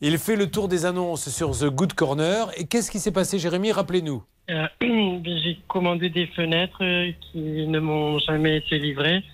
Il 0.00 0.16
fait 0.18 0.36
le 0.36 0.48
tour 0.48 0.68
des 0.68 0.86
annonces 0.86 1.28
sur 1.28 1.50
The 1.50 1.64
Good 1.64 1.94
Corner. 1.94 2.52
Et 2.56 2.66
qu'est-ce 2.66 2.88
qui 2.88 3.00
s'est 3.00 3.10
passé, 3.10 3.40
Jérémy? 3.40 3.72
Rappelez-nous. 3.72 4.22
Euh, 4.48 4.68
J'ai 4.80 5.58
commandé 5.66 6.08
des 6.08 6.28
fenêtres 6.28 6.84
euh, 6.84 7.10
qui 7.20 7.66
ne 7.66 7.80
m'ont 7.80 8.20
jamais 8.20 8.58
été 8.58 8.78
livrées. 8.78 9.24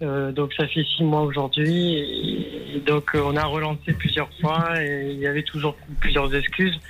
Euh, 0.00 0.32
donc 0.32 0.54
ça 0.54 0.66
fait 0.66 0.84
six 0.96 1.04
mois 1.04 1.20
aujourd'hui. 1.22 2.82
Donc 2.86 3.10
on 3.14 3.36
a 3.36 3.44
relancé 3.44 3.92
plusieurs 3.92 4.30
fois 4.40 4.80
et 4.80 5.10
il 5.10 5.18
y 5.18 5.26
avait 5.26 5.42
toujours 5.42 5.76
plusieurs 6.00 6.34
excuses. 6.34 6.80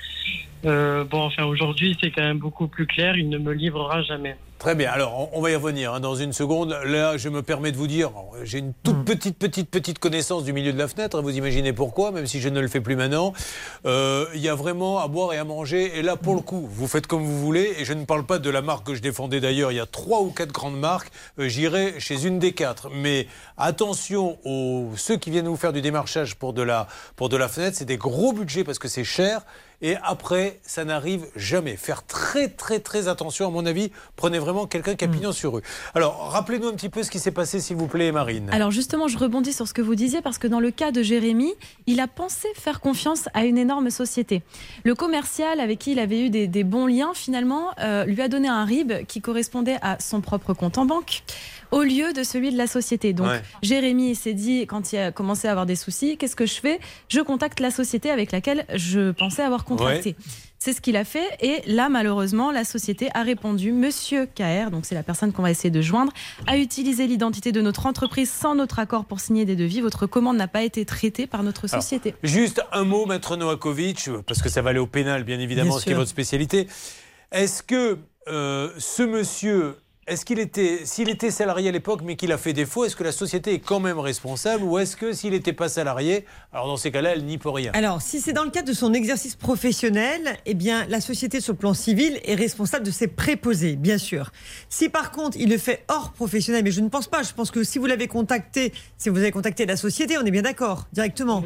Euh, 0.65 1.03
bon, 1.05 1.21
enfin 1.21 1.45
aujourd'hui 1.45 1.97
c'est 2.01 2.11
quand 2.11 2.21
même 2.21 2.39
beaucoup 2.39 2.67
plus 2.67 2.85
clair. 2.85 3.15
Il 3.17 3.29
ne 3.29 3.37
me 3.37 3.53
livrera 3.53 4.01
jamais. 4.03 4.35
Très 4.59 4.75
bien. 4.75 4.91
Alors, 4.91 5.29
on, 5.31 5.39
va 5.39 5.51
y 5.51 5.55
revenir 5.55 5.93
hein, 5.93 6.01
dans 6.01 6.15
une 6.15 6.33
seconde. 6.33 6.77
Là, 6.83 7.15
je 7.15 7.29
me 7.29 7.41
permets 7.41 7.71
de 7.71 7.77
vous 7.77 7.87
dire, 7.87 8.11
j'ai 8.43 8.57
une 8.57 8.73
toute 8.83 9.05
petite, 9.05 9.37
petite, 9.37 9.69
petite 9.69 9.99
connaissance 9.99 10.43
du 10.43 10.51
milieu 10.51 10.73
de 10.73 10.77
la 10.77 10.89
fenêtre. 10.89 11.21
Vous 11.21 11.37
imaginez 11.37 11.71
pourquoi, 11.71 12.11
même 12.11 12.27
si 12.27 12.41
je 12.41 12.49
ne 12.49 12.59
le 12.59 12.67
fais 12.67 12.81
plus 12.81 12.97
maintenant. 12.97 13.31
Euh, 13.85 14.25
Il 14.35 14.41
y 14.41 14.49
a 14.49 14.55
vraiment 14.55 14.99
à 14.99 15.07
boire 15.07 15.31
et 15.31 15.37
à 15.37 15.45
manger. 15.45 15.97
Et 15.97 16.01
là, 16.01 16.17
pour 16.17 16.35
le 16.35 16.41
coup, 16.41 16.67
vous 16.69 16.87
faites 16.87 17.07
comme 17.07 17.23
vous 17.23 17.39
voulez. 17.39 17.73
Et 17.79 17.85
je 17.85 17.93
ne 17.93 18.03
parle 18.03 18.25
pas 18.25 18.37
de 18.37 18.49
la 18.49 18.61
marque 18.61 18.85
que 18.85 18.95
je 18.95 19.01
défendais 19.01 19.39
d'ailleurs. 19.39 19.71
Il 19.71 19.75
y 19.75 19.79
a 19.79 19.85
trois 19.85 20.19
ou 20.19 20.29
quatre 20.29 20.51
grandes 20.51 20.77
marques. 20.77 21.09
Euh, 21.39 21.47
J'irai 21.47 21.97
chez 22.01 22.25
une 22.27 22.37
des 22.37 22.51
quatre. 22.51 22.89
Mais 22.93 23.27
attention 23.57 24.39
aux 24.43 24.89
ceux 24.97 25.15
qui 25.15 25.31
viennent 25.31 25.47
vous 25.47 25.55
faire 25.55 25.71
du 25.71 25.81
démarchage 25.81 26.35
pour 26.35 26.51
de 26.51 26.63
la, 26.63 26.87
pour 27.15 27.29
de 27.29 27.37
la 27.37 27.47
fenêtre. 27.47 27.77
C'est 27.77 27.85
des 27.85 27.95
gros 27.95 28.33
budgets 28.33 28.65
parce 28.65 28.77
que 28.77 28.89
c'est 28.89 29.05
cher. 29.05 29.45
Et 29.81 29.95
après, 30.03 30.59
ça 30.63 30.83
n'arrive 30.83 31.25
jamais. 31.35 31.77
Faire 31.77 32.05
très, 32.05 32.49
très, 32.49 32.79
très 32.79 33.07
attention, 33.07 33.47
à 33.47 33.49
mon 33.49 33.65
avis. 33.65 33.91
Prenez 34.15 34.37
vraiment 34.37 34.67
quelqu'un 34.67 34.95
qui 34.95 35.05
a 35.05 35.07
pignon 35.07 35.31
sur 35.31 35.53
rue. 35.53 35.61
Alors, 35.95 36.31
rappelez-nous 36.31 36.67
un 36.67 36.73
petit 36.73 36.89
peu 36.89 37.03
ce 37.03 37.09
qui 37.09 37.19
s'est 37.19 37.31
passé, 37.31 37.59
s'il 37.61 37.77
vous 37.77 37.87
plaît, 37.87 38.11
Marine. 38.11 38.49
Alors 38.51 38.71
justement, 38.71 39.07
je 39.07 39.17
rebondis 39.17 39.53
sur 39.53 39.67
ce 39.67 39.73
que 39.73 39.81
vous 39.81 39.95
disiez 39.95 40.21
parce 40.21 40.37
que 40.37 40.47
dans 40.47 40.59
le 40.59 40.71
cas 40.71 40.91
de 40.91 41.01
Jérémy, 41.01 41.53
il 41.87 41.99
a 42.01 42.07
pensé 42.07 42.47
faire 42.55 42.81
confiance 42.81 43.29
à 43.33 43.45
une 43.45 43.57
énorme 43.57 43.89
société. 43.89 44.41
Le 44.83 44.95
commercial 44.95 45.59
avec 45.59 45.79
qui 45.79 45.93
il 45.93 45.99
avait 45.99 46.25
eu 46.25 46.29
des, 46.29 46.47
des 46.47 46.63
bons 46.63 46.87
liens, 46.87 47.11
finalement, 47.13 47.69
euh, 47.79 48.03
lui 48.03 48.21
a 48.21 48.27
donné 48.27 48.49
un 48.49 48.65
RIB 48.65 49.05
qui 49.07 49.21
correspondait 49.21 49.77
à 49.81 49.99
son 49.99 50.19
propre 50.21 50.53
compte 50.53 50.77
en 50.77 50.85
banque 50.85 51.23
au 51.71 51.83
lieu 51.83 52.13
de 52.13 52.23
celui 52.23 52.51
de 52.51 52.57
la 52.57 52.67
société. 52.67 53.13
Donc 53.13 53.27
Ouais. 53.27 53.41
Jérémy 53.61 54.15
s'est 54.15 54.33
dit, 54.33 54.65
quand 54.67 54.91
il 54.93 54.97
a 54.97 55.11
commencé 55.11 55.47
à 55.47 55.51
avoir 55.51 55.65
des 55.65 55.75
soucis, 55.75 56.17
qu'est-ce 56.17 56.35
que 56.35 56.45
je 56.45 56.59
fais? 56.59 56.79
Je 57.09 57.19
contacte 57.21 57.59
la 57.59 57.71
société 57.71 58.09
avec 58.09 58.31
laquelle 58.31 58.65
je 58.73 59.11
pensais 59.11 59.43
avoir 59.43 59.65
contracté. 59.65 60.09
Ouais. 60.17 60.25
C'est 60.61 60.73
ce 60.73 60.81
qu'il 60.81 60.97
a 60.97 61.05
fait 61.05 61.25
et 61.39 61.61
là 61.67 61.87
malheureusement 61.87 62.51
la 62.51 62.65
société 62.65 63.07
a 63.13 63.23
répondu 63.23 63.71
Monsieur 63.71 64.25
KR, 64.25 64.71
donc 64.71 64.85
c'est 64.85 64.93
la 64.93 65.03
personne 65.03 65.31
qu'on 65.31 65.41
va 65.41 65.51
essayer 65.51 65.69
de 65.69 65.79
joindre, 65.81 66.11
a 66.47 66.57
utilisé 66.57 67.07
l'identité 67.07 67.53
de 67.53 67.61
notre 67.61 67.85
entreprise 67.85 68.29
sans 68.29 68.55
notre 68.55 68.77
accord 68.79 69.05
pour 69.05 69.21
signer 69.21 69.45
des 69.45 69.55
devis. 69.55 69.79
Votre 69.79 70.05
commande 70.05 70.35
n'a 70.35 70.49
pas 70.49 70.63
été 70.63 70.83
traitée 70.83 71.27
par 71.27 71.43
notre 71.43 71.71
Alors, 71.73 71.81
société. 71.81 72.13
juste 72.23 72.61
un 72.73 72.83
mot, 72.83 73.05
Maître 73.05 73.37
Novakovic, 73.37 74.09
parce 74.27 74.41
que 74.41 74.49
ça 74.49 74.61
va 74.61 74.71
aller 74.71 74.79
au 74.79 74.85
pénal, 74.87 75.23
bien 75.23 75.39
évidemment, 75.39 75.69
Bien 75.69 75.79
ce 75.79 75.85
qui 75.85 75.91
est 75.91 75.95
votre 75.95 76.09
spécialité. 76.09 76.67
Est-ce 77.31 77.63
que 77.63 77.97
euh, 78.27 78.69
ce 78.77 79.03
monsieur, 79.03 79.75
est-ce 80.09 80.25
qu'il 80.25 80.39
était, 80.39 80.81
s'il 80.85 81.09
était 81.09 81.31
salarié 81.31 81.69
à 81.69 81.71
l'époque, 81.71 82.01
mais 82.03 82.15
qu'il 82.15 82.31
a 82.31 82.37
fait 82.37 82.53
défaut, 82.53 82.85
est-ce 82.85 82.95
que 82.95 83.03
la 83.03 83.11
société 83.11 83.53
est 83.53 83.59
quand 83.59 83.79
même 83.79 83.99
responsable, 83.99 84.63
ou 84.63 84.77
est-ce 84.79 84.95
que 84.95 85.13
s'il 85.13 85.31
n'était 85.31 85.53
pas 85.53 85.69
salarié, 85.69 86.25
alors 86.51 86.67
dans 86.67 86.77
ces 86.77 86.91
cas-là, 86.91 87.13
elle 87.13 87.25
n'y 87.25 87.37
peut 87.37 87.49
rien? 87.49 87.71
Alors, 87.73 88.01
si 88.01 88.19
c'est 88.19 88.33
dans 88.33 88.43
le 88.43 88.49
cadre 88.49 88.67
de 88.67 88.73
son 88.73 88.93
exercice 88.93 89.35
professionnel, 89.35 90.37
eh 90.45 90.53
bien, 90.53 90.85
la 90.87 91.01
société 91.01 91.41
sur 91.41 91.53
le 91.53 91.59
plan 91.59 91.73
civil 91.73 92.19
est 92.23 92.35
responsable 92.35 92.85
de 92.85 92.91
ses 92.91 93.07
préposés, 93.07 93.75
bien 93.75 93.97
sûr. 93.97 94.31
Si 94.69 94.89
par 94.89 95.11
contre, 95.11 95.37
il 95.37 95.49
le 95.49 95.57
fait 95.57 95.85
hors 95.87 96.11
professionnel, 96.11 96.63
mais 96.63 96.71
je 96.71 96.81
ne 96.81 96.89
pense 96.89 97.07
pas, 97.07 97.23
je 97.23 97.33
pense 97.33 97.51
que 97.51 97.63
si 97.63 97.77
vous 97.79 97.85
l'avez 97.85 98.07
contacté, 98.07 98.73
si 98.97 99.09
vous 99.09 99.17
avez 99.17 99.31
contacté 99.31 99.65
la 99.65 99.77
société, 99.77 100.17
on 100.17 100.25
est 100.25 100.31
bien 100.31 100.41
d'accord, 100.41 100.87
directement. 100.91 101.43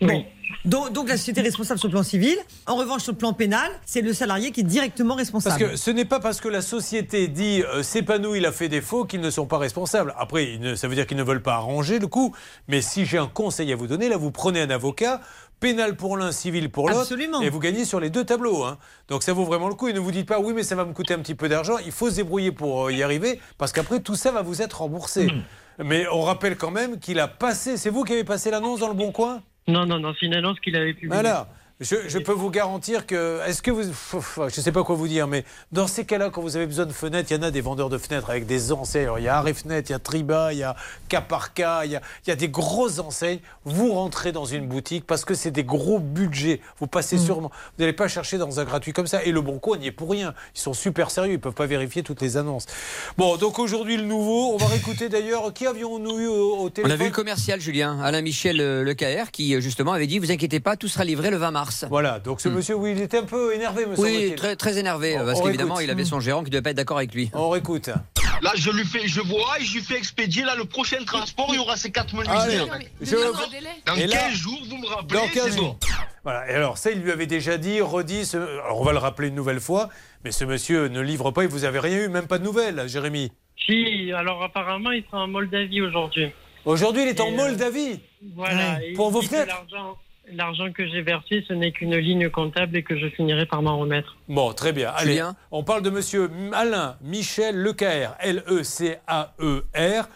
Bon. 0.00 0.24
Donc, 0.64 0.92
donc 0.92 1.08
la 1.08 1.16
société 1.16 1.40
est 1.40 1.44
responsable 1.44 1.78
sur 1.78 1.88
le 1.88 1.92
plan 1.92 2.02
civil. 2.02 2.36
En 2.66 2.74
revanche, 2.76 3.02
sur 3.02 3.12
le 3.12 3.18
plan 3.18 3.32
pénal, 3.32 3.70
c'est 3.86 4.02
le 4.02 4.12
salarié 4.12 4.50
qui 4.50 4.60
est 4.60 4.64
directement 4.64 5.14
Parce 5.14 5.20
responsable. 5.30 5.70
que 5.70 5.76
ce 5.76 5.90
n'est 5.90 6.04
pas 6.04 6.20
parce 6.20 6.40
que 6.40 6.48
la 6.48 6.60
société 6.60 7.28
dit 7.28 7.62
euh, 7.62 7.82
c'est 7.82 8.02
pas 8.02 8.18
nous, 8.18 8.34
il 8.34 8.44
a 8.44 8.52
fait 8.52 8.68
défaut 8.68 9.04
qu'ils 9.04 9.20
ne 9.20 9.30
sont 9.30 9.46
pas 9.46 9.58
responsables. 9.58 10.14
Après, 10.18 10.58
ça 10.76 10.88
veut 10.88 10.94
dire 10.94 11.06
qu'ils 11.06 11.16
ne 11.16 11.22
veulent 11.22 11.42
pas 11.42 11.54
arranger 11.54 11.98
le 11.98 12.08
coup. 12.08 12.34
Mais 12.68 12.82
si 12.82 13.06
j'ai 13.06 13.16
un 13.18 13.26
conseil 13.28 13.72
à 13.72 13.76
vous 13.76 13.86
donner, 13.86 14.08
là, 14.08 14.16
vous 14.16 14.30
prenez 14.32 14.60
un 14.60 14.70
avocat, 14.70 15.20
pénal 15.60 15.96
pour 15.96 16.16
l'un, 16.16 16.32
civil 16.32 16.70
pour 16.70 16.90
l'autre, 16.90 17.14
et 17.42 17.48
vous 17.48 17.58
gagnez 17.60 17.84
sur 17.84 18.00
les 18.00 18.10
deux 18.10 18.24
tableaux. 18.24 18.64
hein. 18.64 18.76
Donc 19.08 19.22
ça 19.22 19.32
vaut 19.32 19.44
vraiment 19.44 19.68
le 19.68 19.74
coup. 19.74 19.88
Et 19.88 19.92
ne 19.92 20.00
vous 20.00 20.10
dites 20.10 20.26
pas 20.26 20.40
oui, 20.40 20.52
mais 20.54 20.62
ça 20.62 20.74
va 20.74 20.84
me 20.84 20.92
coûter 20.92 21.14
un 21.14 21.18
petit 21.20 21.34
peu 21.34 21.48
d'argent. 21.48 21.76
Il 21.84 21.92
faut 21.92 22.10
se 22.10 22.16
débrouiller 22.16 22.52
pour 22.52 22.86
euh, 22.86 22.92
y 22.92 23.02
arriver, 23.02 23.40
parce 23.56 23.72
qu'après 23.72 24.00
tout 24.00 24.16
ça 24.16 24.30
va 24.32 24.42
vous 24.42 24.60
être 24.62 24.80
remboursé. 24.80 25.26
Hmm. 25.26 25.42
Mais 25.84 26.06
on 26.12 26.20
rappelle 26.22 26.56
quand 26.56 26.70
même 26.70 26.98
qu'il 26.98 27.18
a 27.20 27.28
passé. 27.28 27.78
C'est 27.78 27.88
vous 27.88 28.04
qui 28.04 28.12
avez 28.12 28.24
passé 28.24 28.50
l'annonce 28.50 28.80
dans 28.80 28.88
le 28.88 28.94
Bon 28.94 29.12
Coin? 29.12 29.40
Non, 29.70 29.86
non, 29.86 29.98
non, 29.98 30.14
c'est 30.18 30.26
une 30.26 30.34
annonce 30.34 30.60
qu'il 30.60 30.76
avait 30.76 30.92
publiée. 30.92 31.08
voilà. 31.08 31.48
Je, 31.80 31.96
je 32.08 32.18
peux 32.18 32.32
vous 32.32 32.50
garantir 32.50 33.06
que. 33.06 33.40
Est-ce 33.46 33.62
que 33.62 33.70
vous. 33.70 33.82
Je 33.82 34.42
ne 34.44 34.50
sais 34.50 34.70
pas 34.70 34.84
quoi 34.84 34.96
vous 34.96 35.08
dire, 35.08 35.26
mais 35.26 35.44
dans 35.72 35.86
ces 35.86 36.04
cas-là, 36.04 36.28
quand 36.28 36.42
vous 36.42 36.56
avez 36.56 36.66
besoin 36.66 36.84
de 36.84 36.92
fenêtres, 36.92 37.30
il 37.30 37.38
y 37.38 37.40
en 37.40 37.42
a 37.42 37.50
des 37.50 37.62
vendeurs 37.62 37.88
de 37.88 37.96
fenêtres 37.96 38.28
avec 38.28 38.44
des 38.44 38.70
enseignes. 38.70 39.04
Alors, 39.04 39.18
il 39.18 39.24
y 39.24 39.28
a 39.28 39.38
Arrêt 39.38 39.54
Fenêtre, 39.54 39.88
il 39.88 39.92
y 39.92 39.96
a 39.96 39.98
Triba, 39.98 40.52
il 40.52 40.58
y 40.58 40.62
a 40.62 40.76
Cas 41.08 41.22
par 41.22 41.54
Cas, 41.54 41.86
il 41.86 41.92
y 41.92 41.96
a, 41.96 42.02
il 42.26 42.28
y 42.28 42.32
a 42.32 42.36
des 42.36 42.50
grosses 42.50 42.98
enseignes. 42.98 43.40
Vous 43.64 43.94
rentrez 43.94 44.30
dans 44.30 44.44
une 44.44 44.68
boutique 44.68 45.06
parce 45.06 45.24
que 45.24 45.32
c'est 45.32 45.50
des 45.50 45.64
gros 45.64 45.98
budgets. 45.98 46.60
Vous 46.80 46.86
passez 46.86 47.16
sûrement. 47.16 47.50
Vous 47.50 47.82
n'allez 47.82 47.94
pas 47.94 48.08
chercher 48.08 48.36
dans 48.36 48.60
un 48.60 48.64
gratuit 48.64 48.92
comme 48.92 49.06
ça. 49.06 49.24
Et 49.24 49.32
le 49.32 49.40
Bon 49.40 49.58
Coin 49.58 49.78
n'y 49.78 49.86
est 49.86 49.92
pour 49.92 50.10
rien. 50.10 50.34
Ils 50.54 50.60
sont 50.60 50.74
super 50.74 51.10
sérieux. 51.10 51.32
Ils 51.32 51.36
ne 51.36 51.40
peuvent 51.40 51.54
pas 51.54 51.66
vérifier 51.66 52.02
toutes 52.02 52.20
les 52.20 52.36
annonces. 52.36 52.66
Bon, 53.16 53.38
donc 53.38 53.58
aujourd'hui, 53.58 53.96
le 53.96 54.04
nouveau. 54.04 54.52
On 54.52 54.58
va 54.58 54.66
réécouter 54.70 55.08
d'ailleurs. 55.08 55.50
Qui 55.54 55.66
avions-nous 55.66 56.18
eu 56.18 56.26
au, 56.26 56.56
au 56.56 56.66
On 56.66 56.68
téléphone 56.68 56.92
a 56.92 56.96
vu 56.96 57.06
le 57.06 57.14
commercial, 57.14 57.58
Julien, 57.58 57.98
Alain 58.02 58.20
Michel 58.20 58.60
euh, 58.60 58.84
Lecaer, 58.84 59.30
qui 59.32 59.54
euh, 59.54 59.60
justement 59.62 59.92
avait 59.92 60.06
dit 60.06 60.18
Vous 60.18 60.30
inquiétez 60.30 60.60
pas, 60.60 60.76
tout 60.76 60.88
sera 60.88 61.04
livré 61.04 61.30
le 61.30 61.38
20 61.38 61.50
mars. 61.52 61.69
Voilà, 61.88 62.18
donc 62.20 62.40
ce 62.40 62.48
monsieur, 62.48 62.74
oui, 62.74 62.92
il 62.96 63.00
était 63.02 63.18
un 63.18 63.24
peu 63.24 63.54
énervé, 63.54 63.86
Hmm. 63.86 63.94
Oui, 63.98 64.34
très, 64.36 64.56
très 64.56 64.78
énervé, 64.78 65.16
On- 65.18 65.24
parce 65.24 65.40
qu'évidemment, 65.40 65.80
il 65.80 65.90
avait 65.90 66.04
son 66.04 66.20
gérant 66.20 66.40
qui 66.40 66.46
ne 66.46 66.50
devait 66.50 66.62
pas 66.62 66.70
être 66.70 66.76
d'accord 66.76 66.98
avec 66.98 67.14
lui. 67.14 67.30
On 67.34 67.50
réécoute. 67.50 67.88
Là, 68.42 68.52
je 68.54 68.70
lui 68.70 68.84
fais, 68.84 69.06
je 69.06 69.20
vois 69.20 69.58
et 69.60 69.64
je 69.64 69.74
lui 69.74 69.82
fais 69.82 69.96
expédier. 69.98 70.44
Là, 70.44 70.54
le 70.56 70.64
prochain 70.64 70.96
transport, 71.04 71.46
il 71.50 71.56
y 71.56 71.58
aura 71.58 71.76
ces 71.76 71.90
quatre 71.90 72.14
menuisiers. 72.14 72.60
Allez, 72.60 72.70
avec. 72.70 72.90
je- 73.02 73.16
Dans 73.86 73.94
Et 73.96 74.00
15 74.06 74.10
là- 74.10 74.30
jours, 74.30 74.58
vous 74.68 74.76
me 74.78 74.86
rappelez. 74.86 75.20
Dans 75.20 75.28
15 75.28 75.50
c'est 75.50 75.58
jours. 75.58 75.78
Voilà. 76.24 76.50
Et 76.50 76.54
alors, 76.54 76.78
ça, 76.78 76.90
il 76.90 77.00
lui 77.00 77.12
avait 77.12 77.26
déjà 77.26 77.58
dit, 77.58 77.80
redit. 77.82 78.24
ce- 78.24 78.38
Alors, 78.38 78.80
on 78.80 78.84
va 78.84 78.92
le 78.92 78.98
rappeler 78.98 79.28
une 79.28 79.34
nouvelle 79.34 79.60
fois. 79.60 79.90
Mais 80.24 80.32
ce 80.32 80.44
monsieur 80.44 80.88
ne 80.88 81.00
livre 81.00 81.30
pas. 81.32 81.44
Et 81.44 81.46
vous 81.48 81.64
avez 81.64 81.80
rien 81.80 81.98
eu, 82.04 82.08
même 82.08 82.26
pas 82.26 82.38
de 82.38 82.44
nouvelles, 82.44 82.88
Jérémy. 82.88 83.30
Si, 83.66 84.10
alors 84.16 84.42
apparemment, 84.42 84.90
il 84.90 85.04
sera 85.04 85.22
en 85.24 85.28
Moldavie 85.28 85.82
aujourd'hui. 85.82 86.30
Aujourd'hui, 86.64 87.02
il 87.02 87.08
est 87.08 87.20
en 87.20 87.28
euh, 87.32 87.36
Moldavie. 87.36 88.00
Voilà. 88.34 88.82
Et 88.82 88.92
Pour 88.94 89.08
il 89.08 89.12
vos 89.12 89.22
fenêtres 89.22 89.54
l'argent- 90.36 90.70
que 90.72 90.86
j'ai 90.88 91.02
versé, 91.02 91.44
ce 91.48 91.52
n'est 91.52 91.72
qu'une 91.72 91.96
ligne 91.96 92.28
comptable 92.30 92.76
et 92.76 92.82
que 92.82 92.96
je 92.98 93.08
finirai 93.08 93.46
par 93.46 93.62
m'en 93.62 93.78
remettre. 93.78 94.16
Bon, 94.28 94.52
très 94.52 94.72
bien. 94.72 94.90
Allez, 94.96 95.22
on 95.50 95.62
parle 95.64 95.82
de 95.82 95.90
monsieur 95.90 96.30
Alain 96.52 96.96
Michel 97.02 97.56
Lecaer, 97.56 98.08
L-E-C-A-E-R, 98.20 100.08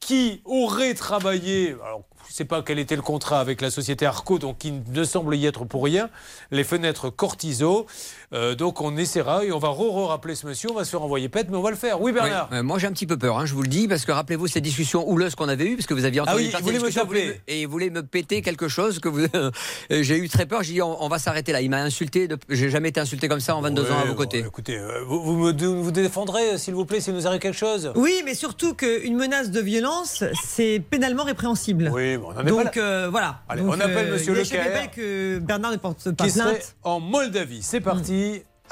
qui 0.00 0.40
aurait 0.44 0.94
travaillé. 0.94 1.76
Alors, 1.84 2.04
je 2.26 2.32
ne 2.32 2.36
sais 2.36 2.44
pas 2.44 2.62
quel 2.62 2.78
était 2.78 2.96
le 2.96 3.02
contrat 3.02 3.40
avec 3.40 3.60
la 3.60 3.70
société 3.70 4.06
Arco, 4.06 4.38
donc 4.38 4.58
qui 4.58 4.72
ne 4.72 5.04
semble 5.04 5.34
y 5.36 5.46
être 5.46 5.64
pour 5.64 5.84
rien. 5.84 6.08
Les 6.50 6.64
fenêtres 6.64 7.10
Cortiso. 7.10 7.86
Euh, 8.32 8.54
donc, 8.54 8.80
on 8.80 8.96
essaiera 8.96 9.44
et 9.44 9.50
on 9.50 9.58
va 9.58 9.68
re-rappeler 9.70 10.34
ce 10.36 10.46
monsieur. 10.46 10.70
On 10.70 10.74
va 10.74 10.84
se 10.84 10.90
faire 10.90 11.02
envoyer 11.02 11.28
pète, 11.28 11.48
mais 11.50 11.56
on 11.56 11.62
va 11.62 11.70
le 11.70 11.76
faire. 11.76 12.00
Oui, 12.00 12.12
Bernard 12.12 12.48
Ouais, 12.52 12.58
euh, 12.58 12.62
moi 12.62 12.78
j'ai 12.78 12.86
un 12.86 12.92
petit 12.92 13.06
peu 13.06 13.16
peur, 13.16 13.38
hein, 13.38 13.44
je 13.46 13.54
vous 13.54 13.62
le 13.62 13.68
dis, 13.68 13.88
parce 13.88 14.04
que 14.04 14.12
rappelez-vous 14.12 14.46
ces 14.46 14.60
discussions 14.60 15.08
houleuses 15.10 15.34
qu'on 15.34 15.48
avait 15.48 15.64
eues, 15.66 15.76
parce 15.76 15.86
que 15.88 15.94
vous 15.94 16.04
aviez 16.04 16.20
entendu 16.20 16.36
Ah 16.38 16.44
oui, 16.44 16.52
ces 16.56 16.62
voulez 16.62 16.78
me 16.78 16.90
taper. 16.92 17.40
et 17.48 17.66
vous 17.66 17.72
voulez 17.72 17.90
me 17.90 18.02
péter 18.04 18.40
quelque 18.42 18.68
chose 18.68 19.00
que 19.00 19.08
vous. 19.08 19.20
euh, 19.34 19.50
j'ai 19.90 20.16
eu 20.18 20.28
très 20.28 20.46
peur. 20.46 20.62
J'ai 20.62 20.74
dit 20.74 20.82
on, 20.82 21.02
on 21.02 21.08
va 21.08 21.18
s'arrêter 21.18 21.50
là. 21.50 21.60
Il 21.60 21.70
m'a 21.70 21.82
insulté. 21.82 22.28
de- 22.28 22.38
J'ai 22.48 22.70
jamais 22.70 22.90
été 22.90 23.00
insulté 23.00 23.26
comme 23.26 23.40
ça 23.40 23.56
en 23.56 23.62
22 23.62 23.82
ans 23.90 23.98
à 23.98 24.02
Ouais, 24.02 24.08
vos 24.08 24.14
côtés. 24.14 24.42
bon, 24.42 24.48
écoutez, 24.48 24.78
euh, 24.78 25.02
vous, 25.06 25.22
vous 25.22 25.36
me 25.36 25.52
vous 25.82 25.90
défendrez, 25.90 26.56
s'il 26.58 26.74
vous 26.74 26.84
plaît, 26.84 27.00
s'il 27.00 27.14
nous 27.14 27.26
arrive 27.26 27.40
quelque 27.40 27.56
chose? 27.58 27.92
Oui, 27.96 28.22
mais 28.24 28.34
surtout 28.34 28.74
qu'une 28.74 29.16
menace 29.16 29.50
de 29.50 29.60
violence, 29.60 30.22
c'est 30.44 30.80
pénalement 30.88 31.24
répréhensible. 31.24 31.90
Oui, 31.92 32.16
bon, 32.16 32.28
on 32.30 32.34
n'en 32.34 32.40
est 32.42 32.44
Donc 32.44 32.58
pas 32.58 32.80
là. 32.80 32.82
euh, 32.84 33.08
voilà. 33.10 33.40
Allez, 33.48 33.62
Donc, 33.62 33.74
on 33.74 33.80
appelle 33.80 34.08
euh, 34.08 34.12
Monsieur 34.12 34.32
il 34.34 34.38
Lecaer. 34.38 34.58
Bébé 34.58 34.90
que 34.94 35.38
Bernard 35.40 35.72
ne 35.72 35.76
porte 35.78 36.10
pas 36.12 36.24
qui 36.24 36.30
serait 36.30 36.50
plainte. 36.50 36.76
en 36.84 37.00
Moldavie. 37.00 37.62
C'est 37.62 37.80
parti. 37.80 38.19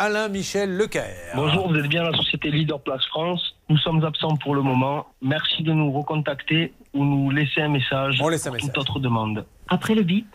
Alain 0.01 0.29
Michel 0.29 0.77
Lecaer. 0.77 1.33
Bonjour, 1.35 1.69
vous 1.69 1.77
êtes 1.77 1.89
bien 1.89 2.05
la 2.05 2.17
société 2.17 2.51
Leader 2.51 2.81
Place 2.81 3.05
France. 3.07 3.57
Nous 3.69 3.79
sommes 3.79 4.05
absents 4.05 4.37
pour 4.37 4.55
le 4.55 4.63
moment. 4.63 5.07
Merci 5.21 5.63
de 5.65 5.73
nous 5.73 5.91
recontacter 5.91 6.73
ou 6.95 7.05
nous 7.05 7.31
laisser 7.31 7.61
un 7.63 7.69
message 7.69 8.19
On 8.23 8.29
laisse 8.29 8.47
un 8.47 8.51
pour 8.51 8.55
message. 8.55 8.73
toute 8.73 8.79
autre 8.79 9.01
demande. 9.01 9.45
Après 9.69 9.95
le 9.97 10.03
bip, 10.03 10.27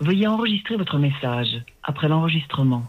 veuillez 0.00 0.26
enregistrer 0.26 0.76
votre 0.76 0.98
message. 0.98 1.62
Après 1.84 2.08
l'enregistrement, 2.08 2.82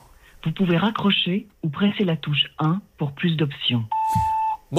vous 0.43 0.51
pouvez 0.51 0.77
raccrocher 0.77 1.47
ou 1.63 1.69
presser 1.69 2.03
la 2.03 2.17
touche 2.17 2.45
1 2.59 2.81
pour 2.97 3.11
plus 3.13 3.35
d'options. 3.35 3.85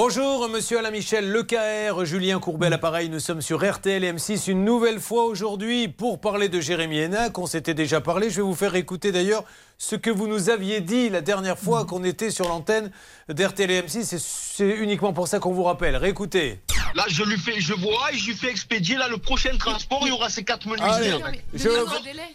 Bonjour, 0.00 0.46
monsieur 0.50 0.78
Alain 0.78 0.90
Michel 0.90 1.32
Lecaer, 1.32 1.90
Julien 2.04 2.38
Courbet 2.38 2.66
à 2.66 2.68
l'appareil. 2.68 3.08
Nous 3.08 3.18
sommes 3.18 3.40
sur 3.40 3.66
RTL 3.66 4.04
et 4.04 4.12
M6 4.12 4.50
une 4.50 4.62
nouvelle 4.62 5.00
fois 5.00 5.24
aujourd'hui 5.24 5.88
pour 5.88 6.20
parler 6.20 6.50
de 6.50 6.60
Jérémy 6.60 6.98
Hénac. 6.98 7.38
On 7.38 7.46
s'était 7.46 7.72
déjà 7.72 8.02
parlé. 8.02 8.28
Je 8.28 8.36
vais 8.36 8.42
vous 8.42 8.54
faire 8.54 8.74
écouter 8.74 9.10
d'ailleurs 9.10 9.42
ce 9.78 9.96
que 9.96 10.10
vous 10.10 10.26
nous 10.26 10.50
aviez 10.50 10.82
dit 10.82 11.08
la 11.08 11.22
dernière 11.22 11.58
fois 11.58 11.86
qu'on 11.86 12.04
était 12.04 12.30
sur 12.30 12.46
l'antenne 12.46 12.90
d'RTL 13.30 13.70
et 13.70 13.80
M6. 13.80 14.18
C'est- 14.18 14.68
uniquement 14.68 15.14
pour 15.14 15.28
ça 15.28 15.38
qu'on 15.38 15.54
vous 15.54 15.62
rappelle. 15.64 15.96
Réécoutez. 15.96 16.60
Là, 16.94 17.06
je 17.08 17.22
lui 17.22 17.38
fais, 17.38 17.58
je 17.58 17.72
vois 17.72 18.12
et 18.12 18.18
je 18.18 18.26
lui 18.26 18.36
fais 18.36 18.50
expédier. 18.50 18.96
Là, 18.98 19.08
le 19.08 19.16
prochain 19.16 19.56
transport, 19.58 20.00
il 20.02 20.08
y 20.08 20.12
aura 20.12 20.28
ces 20.28 20.44
quatre 20.44 20.66
menuisiers. 20.66 21.12
Allez, 21.12 21.22
avec. 21.22 21.42
je- 21.54 21.68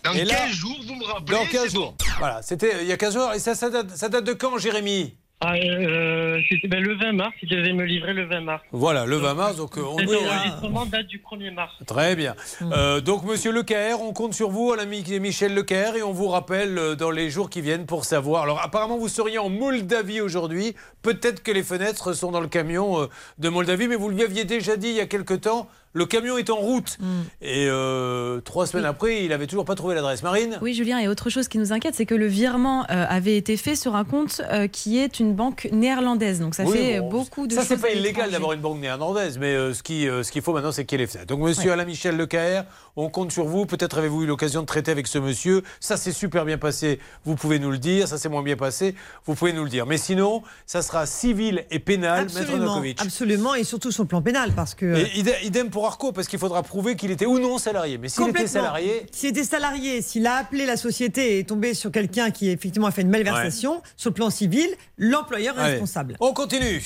Dans 0.03 0.13
Et 0.13 0.25
15 0.25 0.27
là- 0.27 0.47
jours, 0.51 0.77
vous 0.87 0.95
me 0.95 1.05
rappelez. 1.05 1.37
Dans 1.37 1.45
15 1.45 1.67
c'est 1.67 1.75
bon. 1.75 1.81
jours. 1.81 1.95
Voilà, 2.17 2.41
c'était 2.41 2.81
il 2.81 2.87
y 2.87 2.91
a 2.91 2.97
15 2.97 3.13
jours. 3.13 3.31
Et 3.35 3.39
ça, 3.39 3.53
ça 3.53 3.69
date, 3.69 3.95
ça 3.95 4.09
date 4.09 4.23
de 4.23 4.33
quand, 4.33 4.57
Jérémy? 4.57 5.13
Ah, 5.43 5.55
euh, 5.55 6.39
c'était 6.47 6.67
ben, 6.67 6.83
le 6.83 6.93
20 6.93 7.13
mars, 7.13 7.33
il 7.41 7.49
devait 7.49 7.73
me 7.73 7.83
livrer 7.83 8.13
le 8.13 8.25
20 8.25 8.41
mars. 8.41 8.63
Voilà, 8.71 9.07
le 9.07 9.17
20 9.17 9.33
mars, 9.33 9.55
donc 9.55 9.75
euh, 9.75 9.81
on 9.81 9.97
Cet 9.97 10.11
est... 10.11 10.15
enregistrement 10.15 10.85
date 10.85 11.07
du 11.07 11.17
1er 11.17 11.51
mars. 11.51 11.73
Très 11.87 12.15
bien. 12.15 12.35
Euh, 12.61 13.01
donc, 13.01 13.23
monsieur 13.23 13.51
Lecaire, 13.51 14.01
on 14.01 14.13
compte 14.13 14.35
sur 14.35 14.51
vous, 14.51 14.75
l'ami 14.75 15.03
Michel 15.19 15.55
Lecaire, 15.55 15.95
et 15.95 16.03
on 16.03 16.11
vous 16.11 16.27
rappelle 16.27 16.77
euh, 16.77 16.95
dans 16.95 17.09
les 17.09 17.31
jours 17.31 17.49
qui 17.49 17.61
viennent 17.61 17.87
pour 17.87 18.05
savoir. 18.05 18.43
Alors, 18.43 18.61
apparemment, 18.61 18.99
vous 18.99 19.07
seriez 19.07 19.39
en 19.39 19.49
Moldavie 19.49 20.21
aujourd'hui. 20.21 20.75
Peut-être 21.01 21.41
que 21.41 21.51
les 21.51 21.63
fenêtres 21.63 22.13
sont 22.13 22.29
dans 22.29 22.41
le 22.41 22.47
camion 22.47 23.01
euh, 23.01 23.07
de 23.39 23.49
Moldavie, 23.49 23.87
mais 23.87 23.95
vous 23.95 24.09
lui 24.09 24.21
aviez 24.21 24.45
déjà 24.45 24.77
dit 24.77 24.89
il 24.89 24.95
y 24.95 25.01
a 25.01 25.07
quelque 25.07 25.33
temps. 25.33 25.67
Le 25.93 26.05
camion 26.05 26.37
est 26.37 26.49
en 26.49 26.55
route. 26.55 26.97
Et 27.41 27.67
euh, 27.69 28.39
trois 28.41 28.65
semaines 28.65 28.85
après, 28.85 29.25
il 29.25 29.33
avait 29.33 29.47
toujours 29.47 29.65
pas 29.65 29.75
trouvé 29.75 29.95
l'adresse. 29.95 30.23
Marine 30.23 30.57
Oui, 30.61 30.73
Julien, 30.73 30.99
et 30.99 31.07
autre 31.07 31.29
chose 31.29 31.47
qui 31.47 31.57
nous 31.57 31.73
inquiète, 31.73 31.95
c'est 31.95 32.05
que 32.05 32.15
le 32.15 32.27
virement 32.27 32.83
euh, 32.89 33.05
avait 33.09 33.35
été 33.35 33.57
fait 33.57 33.75
sur 33.75 33.95
un 33.95 34.05
compte 34.05 34.41
euh, 34.51 34.67
qui 34.67 34.99
est 34.99 35.19
une 35.19 35.33
banque 35.33 35.67
néerlandaise. 35.71 36.39
Donc 36.39 36.55
ça 36.55 36.63
Oui, 36.63 36.77
fait 36.77 36.99
bon, 36.99 37.09
beaucoup 37.09 37.47
de 37.47 37.53
Ça, 37.53 37.61
choses. 37.61 37.67
c'est 37.69 37.81
pas 37.81 37.91
illégal 37.91 38.31
d'avoir 38.31 38.53
une 38.53 38.61
banque 38.61 38.79
néerlandaise, 38.79 39.37
mais 39.37 39.73
ce 39.73 39.83
qu'il 39.83 40.01
ce 40.23 40.31
qu'il 40.31 40.41
faut 40.41 40.53
maintenant, 40.53 40.71
c'est 40.71 40.91
ait 40.91 40.97
les 40.97 41.07
fenêtres. 41.07 41.27
Donc, 41.27 41.39
monsieur 41.41 41.71
Alain 41.71 41.85
Michel 41.85 42.15
Lecaire, 42.15 42.65
on 42.95 43.09
compte 43.09 43.31
sur 43.31 43.45
vous. 43.45 43.65
Peut-être 43.65 43.97
avez-vous 43.97 44.23
eu 44.23 44.25
l'occasion 44.25 44.61
de 44.61 44.65
traiter 44.65 44.91
avec 44.91 45.07
ce 45.07 45.17
monsieur. 45.17 45.63
Ça 45.79 45.97
s'est 45.97 46.11
super 46.11 46.45
bien 46.45 46.57
passé, 46.57 46.99
vous 47.25 47.35
pouvez 47.35 47.59
nous 47.59 47.71
le 47.71 47.77
dire. 47.77 48.07
Ça 48.07 48.17
s'est 48.17 48.29
moins 48.29 48.43
bien 48.43 48.55
passé, 48.57 48.95
vous 49.25 49.35
pouvez 49.35 49.53
nous 49.53 49.63
le 49.63 49.69
dire. 49.69 49.85
Mais 49.85 49.97
sinon, 49.97 50.43
ça 50.65 50.81
sera 50.81 51.05
civil 51.05 51.65
et 51.71 51.79
pénal, 51.79 52.25
Maître 52.25 52.37
Absolument, 52.39 52.65
Novakovic. 52.65 53.01
absolument, 53.01 53.55
et 53.55 53.63
surtout 53.63 53.91
sur 53.91 54.03
le 54.03 54.07
plan 54.07 54.21
pénal, 54.21 54.51
parce 54.55 54.75
que. 54.75 54.85
Et 54.97 55.45
idem, 55.45 55.69
pour 55.69 55.85
Arco, 55.85 56.11
parce 56.11 56.27
qu'il 56.27 56.39
faudra 56.39 56.63
prouver 56.63 56.95
qu'il 56.95 57.11
était 57.11 57.25
ou 57.25 57.39
non 57.39 57.57
salarié. 57.57 57.97
Mais 57.97 58.09
s'il 58.09 58.21
était 58.23 58.31
Complètement. 58.31 58.51
salarié, 58.61 59.05
S'il 59.11 59.29
était 59.29 59.43
salarié, 59.43 60.01
s'il 60.01 60.27
a 60.27 60.35
appelé 60.35 60.65
la 60.65 60.77
société 60.77 61.35
et 61.35 61.39
est 61.39 61.43
tombé 61.49 61.73
sur 61.73 61.91
quelqu'un 61.91 62.31
qui 62.31 62.49
effectivement 62.49 62.87
a 62.87 62.91
fait 62.91 63.01
une 63.01 63.09
malversation, 63.09 63.81
sur 63.97 64.09
le 64.09 64.13
plan 64.15 64.29
civil, 64.29 64.67
l'employeur 64.97 65.57
est 65.57 65.61
Allez, 65.61 65.71
responsable. 65.73 66.15
On 66.19 66.33
continue. 66.33 66.81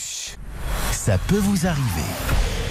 Ça 0.91 1.18
peut 1.28 1.38
vous 1.38 1.68
arriver. 1.68 2.64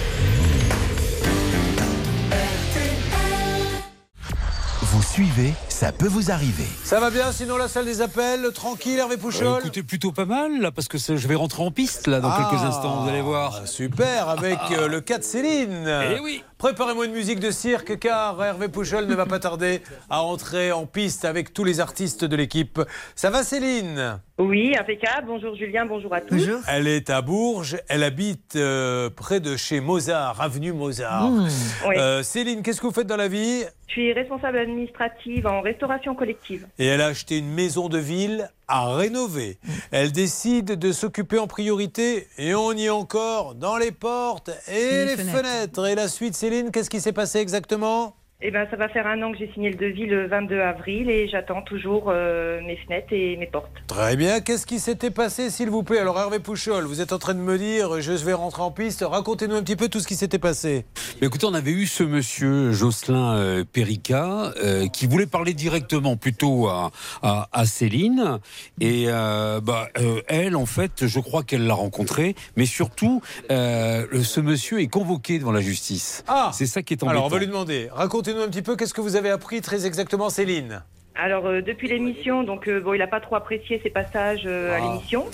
Suivez, 5.15 5.53
ça 5.69 5.93
peut 5.93 6.07
vous 6.09 6.29
arriver. 6.29 6.65
Ça 6.83 6.99
va 6.99 7.09
bien, 7.09 7.31
sinon 7.31 7.55
la 7.55 7.69
salle 7.69 7.85
des 7.85 8.01
appels, 8.01 8.51
tranquille, 8.53 8.99
Hervé 8.99 9.15
Pouchol 9.15 9.47
Euh, 9.47 9.59
écoutez, 9.59 9.81
plutôt 9.81 10.11
pas 10.11 10.25
mal, 10.25 10.59
là, 10.59 10.71
parce 10.71 10.89
que 10.89 10.97
c'est- 10.97 11.15
je 11.15 11.25
vais 11.29 11.35
rentrer 11.35 11.63
en 11.63 11.71
piste, 11.71 12.07
là, 12.07 12.19
dans 12.19 12.29
Ah, 12.29 12.49
quelques 12.51 12.63
instants, 12.65 13.01
vous 13.01 13.07
allez 13.09 13.21
voir. 13.21 13.65
Super, 13.65 14.27
avec 14.27 14.59
euh, 14.77 14.89
le 14.89 14.99
cas 14.99 15.17
de 15.17 15.23
Céline. 15.23 15.87
Eh 15.87 16.19
oui. 16.19 16.43
Préparez-moi 16.57 17.05
une 17.05 17.11
musique 17.13 17.39
de 17.39 17.51
cirque, 17.51 17.97
car 17.99 18.41
Hervé 18.43 18.67
Pouchol 18.69 19.05
ne 19.07 19.15
va 19.15 19.25
pas 19.25 19.39
tarder 19.39 19.81
à 20.09 20.21
entrer 20.21 20.71
en 20.71 20.85
piste 20.85 21.23
avec 21.23 21.53
tous 21.53 21.63
les 21.63 21.79
artistes 21.79 22.25
de 22.25 22.35
l'équipe. 22.35 22.81
Ça 23.15 23.29
va, 23.29 23.43
Céline? 23.43 24.19
Oui, 24.37 24.73
impeccable. 24.77 25.27
Bonjour 25.27 25.55
Julien, 25.55 25.85
bonjour 25.85 26.13
à 26.13 26.21
tous. 26.21 26.41
Elle 26.67 26.87
est 26.87 27.09
à 27.09 27.21
Bourges, 27.21 27.77
elle 27.87 28.03
habite 28.03 28.55
euh, 28.55 29.09
près 29.09 29.39
de 29.41 29.55
chez 29.57 29.79
Mozart, 29.79 30.41
avenue 30.41 30.73
Mozart. 30.73 31.29
Mmh. 31.29 31.47
Oui. 31.87 31.95
Euh, 31.97 32.23
Céline, 32.23 32.61
qu'est-ce 32.63 32.81
que 32.81 32.87
vous 32.87 32.93
faites 32.93 33.07
dans 33.07 33.15
la 33.17 33.27
vie? 33.29 33.63
Je 33.87 33.93
suis 33.93 34.13
responsable 34.13 34.57
administrative 34.57 35.47
en 35.47 35.61
restauration 35.61 36.15
collective. 36.15 36.67
Et 36.79 36.85
elle 36.85 37.01
a 37.01 37.07
acheté 37.07 37.37
une 37.37 37.51
maison 37.51 37.87
de 37.87 37.97
ville 37.97 38.49
à 38.67 38.95
rénover. 38.95 39.57
Elle 39.91 40.11
décide 40.11 40.71
de 40.71 40.91
s'occuper 40.91 41.37
en 41.37 41.47
priorité, 41.47 42.27
et 42.37 42.55
on 42.55 42.71
y 42.73 42.85
est 42.85 42.89
encore, 42.89 43.55
dans 43.55 43.77
les 43.77 43.91
portes 43.91 44.49
et, 44.67 45.05
les, 45.05 45.17
fenêtres. 45.17 45.87
Et 45.87 45.95
la 45.95 46.07
suite, 46.07 46.35
Céline, 46.35 46.71
qu'est-ce 46.71 46.89
qui 46.89 46.99
s'est 46.99 47.13
passé 47.13 47.39
exactement? 47.39 48.15
Eh 48.41 48.51
ben, 48.51 48.67
ça 48.69 48.75
va 48.75 48.89
faire 48.89 49.07
un 49.07 49.21
an 49.23 49.31
que 49.31 49.37
j'ai 49.37 49.49
signé 49.53 49.69
le 49.71 49.77
devis 49.77 50.05
le 50.07 50.27
22 50.27 50.59
avril 50.59 51.09
et 51.09 51.29
j'attends 51.29 51.61
toujours 51.61 52.07
euh, 52.09 52.59
mes 52.67 52.75
fenêtres 52.75 53.13
et 53.13 53.37
mes 53.37 53.47
portes. 53.47 53.71
Très 53.87 54.17
bien, 54.17 54.41
qu'est-ce 54.41 54.65
qui 54.65 54.79
s'était 54.79 55.09
passé, 55.09 55.49
s'il 55.49 55.69
vous 55.69 55.83
plaît? 55.83 55.99
Alors 55.99 56.19
Hervé 56.19 56.39
Pouchol, 56.39 56.83
vous 56.83 56.99
êtes 56.99 57.13
en 57.13 57.17
train 57.17 57.33
de 57.33 57.39
me 57.39 57.57
dire, 57.57 58.01
je 58.01 58.11
vais 58.11 58.33
rentrer 58.33 58.61
en 58.61 58.71
piste, 58.71 59.05
racontez-nous 59.07 59.55
un 59.55 59.63
petit 59.63 59.77
peu 59.77 59.87
tout 59.87 60.01
ce 60.01 60.07
qui 60.07 60.15
s'était 60.15 60.37
passé. 60.37 60.83
Mais 61.21 61.27
écoutez, 61.27 61.45
on 61.45 61.53
avait 61.53 61.71
eu 61.71 61.85
ce 61.85 62.03
monsieur 62.03 62.73
Jocelyn 62.73 63.35
euh, 63.35 63.63
Perica 63.71 64.51
euh, 64.61 64.89
qui 64.89 65.07
voulait 65.07 65.27
parler 65.27 65.53
directement 65.53 66.17
plutôt 66.17 66.67
à, 66.67 66.91
à, 67.21 67.47
à 67.53 67.65
Céline. 67.65 68.39
Et 68.81 69.05
euh, 69.07 69.61
bah, 69.61 69.87
euh, 69.97 70.19
elle, 70.27 70.57
en 70.57 70.65
fait, 70.65 71.07
je 71.07 71.19
crois 71.21 71.43
qu'elle 71.43 71.65
l'a 71.65 71.73
rencontré. 71.73 72.35
Mais 72.57 72.65
surtout, 72.65 73.21
euh, 73.49 74.05
ce 74.23 74.41
monsieur 74.41 74.81
est 74.81 74.87
convoqué 74.87 75.39
devant 75.39 75.53
la 75.53 75.61
justice. 75.61 76.25
Ah 76.27 76.51
C'est 76.53 76.65
ça 76.65 76.83
qui 76.83 76.93
est 76.95 77.01
embêtant. 77.01 77.11
Alors 77.11 77.25
on 77.27 77.29
va 77.29 77.39
lui 77.39 77.47
demander, 77.47 77.87
racontez-nous 78.25 78.43
un 78.45 78.49
petit 78.49 78.61
peu, 78.61 78.75
qu'est-ce 78.75 78.93
que 78.93 79.01
vous 79.01 79.15
avez 79.15 79.29
appris 79.29 79.61
très 79.61 79.85
exactement, 79.85 80.29
Céline 80.29 80.81
Alors 81.15 81.45
euh, 81.45 81.61
depuis 81.61 81.87
l'émission, 81.87 82.43
donc 82.43 82.67
euh, 82.67 82.79
bon, 82.79 82.93
il 82.93 82.97
n'a 82.99 83.07
pas 83.07 83.19
trop 83.19 83.35
apprécié 83.35 83.79
ses 83.83 83.89
passages 83.91 84.43
euh, 84.45 84.73
à 84.73 84.77
Ah. 84.77 84.79
l'émission. 84.81 85.25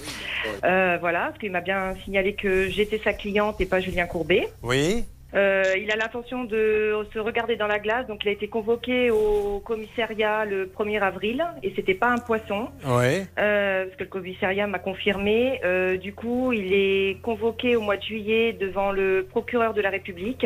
Voilà, 0.64 1.28
parce 1.28 1.38
qu'il 1.40 1.52
m'a 1.52 1.62
bien 1.62 1.96
signalé 2.04 2.34
que 2.36 2.68
j'étais 2.70 3.00
sa 3.04 3.14
cliente 3.14 3.62
et 3.62 3.66
pas 3.66 3.80
Julien 3.80 4.08
Courbet. 4.08 4.50
Oui 4.64 5.06
Euh, 5.34 5.64
il 5.82 5.90
a 5.92 5.96
l'intention 5.96 6.44
de 6.44 7.06
se 7.14 7.20
regarder 7.20 7.56
dans 7.56 7.68
la 7.68 7.80
glace, 7.80 8.06
donc 8.08 8.22
il 8.24 8.30
a 8.30 8.32
été 8.32 8.48
convoqué 8.48 9.10
au 9.12 9.62
commissariat 9.64 10.46
le 10.46 10.66
1er 10.66 11.00
avril 11.02 11.46
et 11.64 11.72
c'était 11.76 11.94
pas 11.94 12.10
un 12.10 12.18
poisson. 12.18 12.68
Oui. 12.86 13.26
Euh, 13.40 13.86
parce 13.86 13.98
que 13.98 14.04
le 14.04 14.10
commissariat 14.10 14.68
m'a 14.68 14.80
confirmé. 14.80 15.62
Euh, 15.64 15.98
du 15.98 16.14
coup, 16.14 16.52
il 16.52 16.74
est 16.74 17.22
convoqué 17.22 17.76
au 17.76 17.82
mois 17.82 17.98
de 17.98 18.04
juillet 18.04 18.54
devant 18.54 18.92
le 18.92 19.26
procureur 19.30 19.74
de 19.74 19.82
la 19.82 19.90
République 19.90 20.46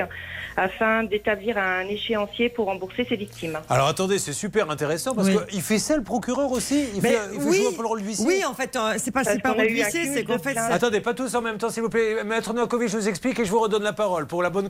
afin 0.58 1.04
d'établir 1.04 1.58
un 1.58 1.88
échéancier 1.88 2.50
pour 2.50 2.68
rembourser 2.68 3.06
ses 3.06 3.16
victimes. 3.16 3.58
Alors 3.70 3.88
attendez, 3.88 4.20
c'est 4.20 4.34
super 4.34 4.70
intéressant 4.70 5.16
parce 5.16 5.28
Oui. 5.30 5.38
qu'il 5.50 5.62
fait 5.62 5.80
ça 5.80 5.98
le 5.98 6.04
procureur 6.04 6.52
aussi? 6.52 6.88
Il 6.96 7.02
fait, 7.02 7.18
il 7.34 7.40
fait 7.42 7.48
oui, 7.48 7.58
jouer 7.58 7.68
un 7.68 7.76
peu 7.76 7.82
le 7.82 7.88
rôle 7.88 8.02
d'huissier 8.02 8.26
oui, 8.26 8.44
en 8.46 8.54
fait, 8.54 8.76
euh, 8.76 8.94
c'est 8.98 9.12
pas, 9.12 9.24
c'est 9.24 9.42
pas 9.42 9.52
rôle 9.52 9.68
d'huissier, 9.68 10.06
c'est 10.14 10.24
qu'en 10.24 10.38
fait, 10.38 10.56
Attendez, 10.58 11.02
pas 11.02 11.14
tous 11.14 11.34
en 11.36 11.42
même 11.42 11.58
temps, 11.58 11.70
s'il 11.70 11.84
vous 11.84 11.90
plaît. 11.90 12.24
Maître 12.24 12.54
Novakovic, 12.54 12.90
je 12.90 12.98
vous 12.98 13.10
explique 13.10 13.40
et 13.40 13.46
je 13.46 13.52
vous 13.52 13.60
redonne 13.60 13.84
la 13.84 13.94
parole 13.94 14.26
pour 14.28 14.42
la 14.44 14.50
bonne 14.50 14.70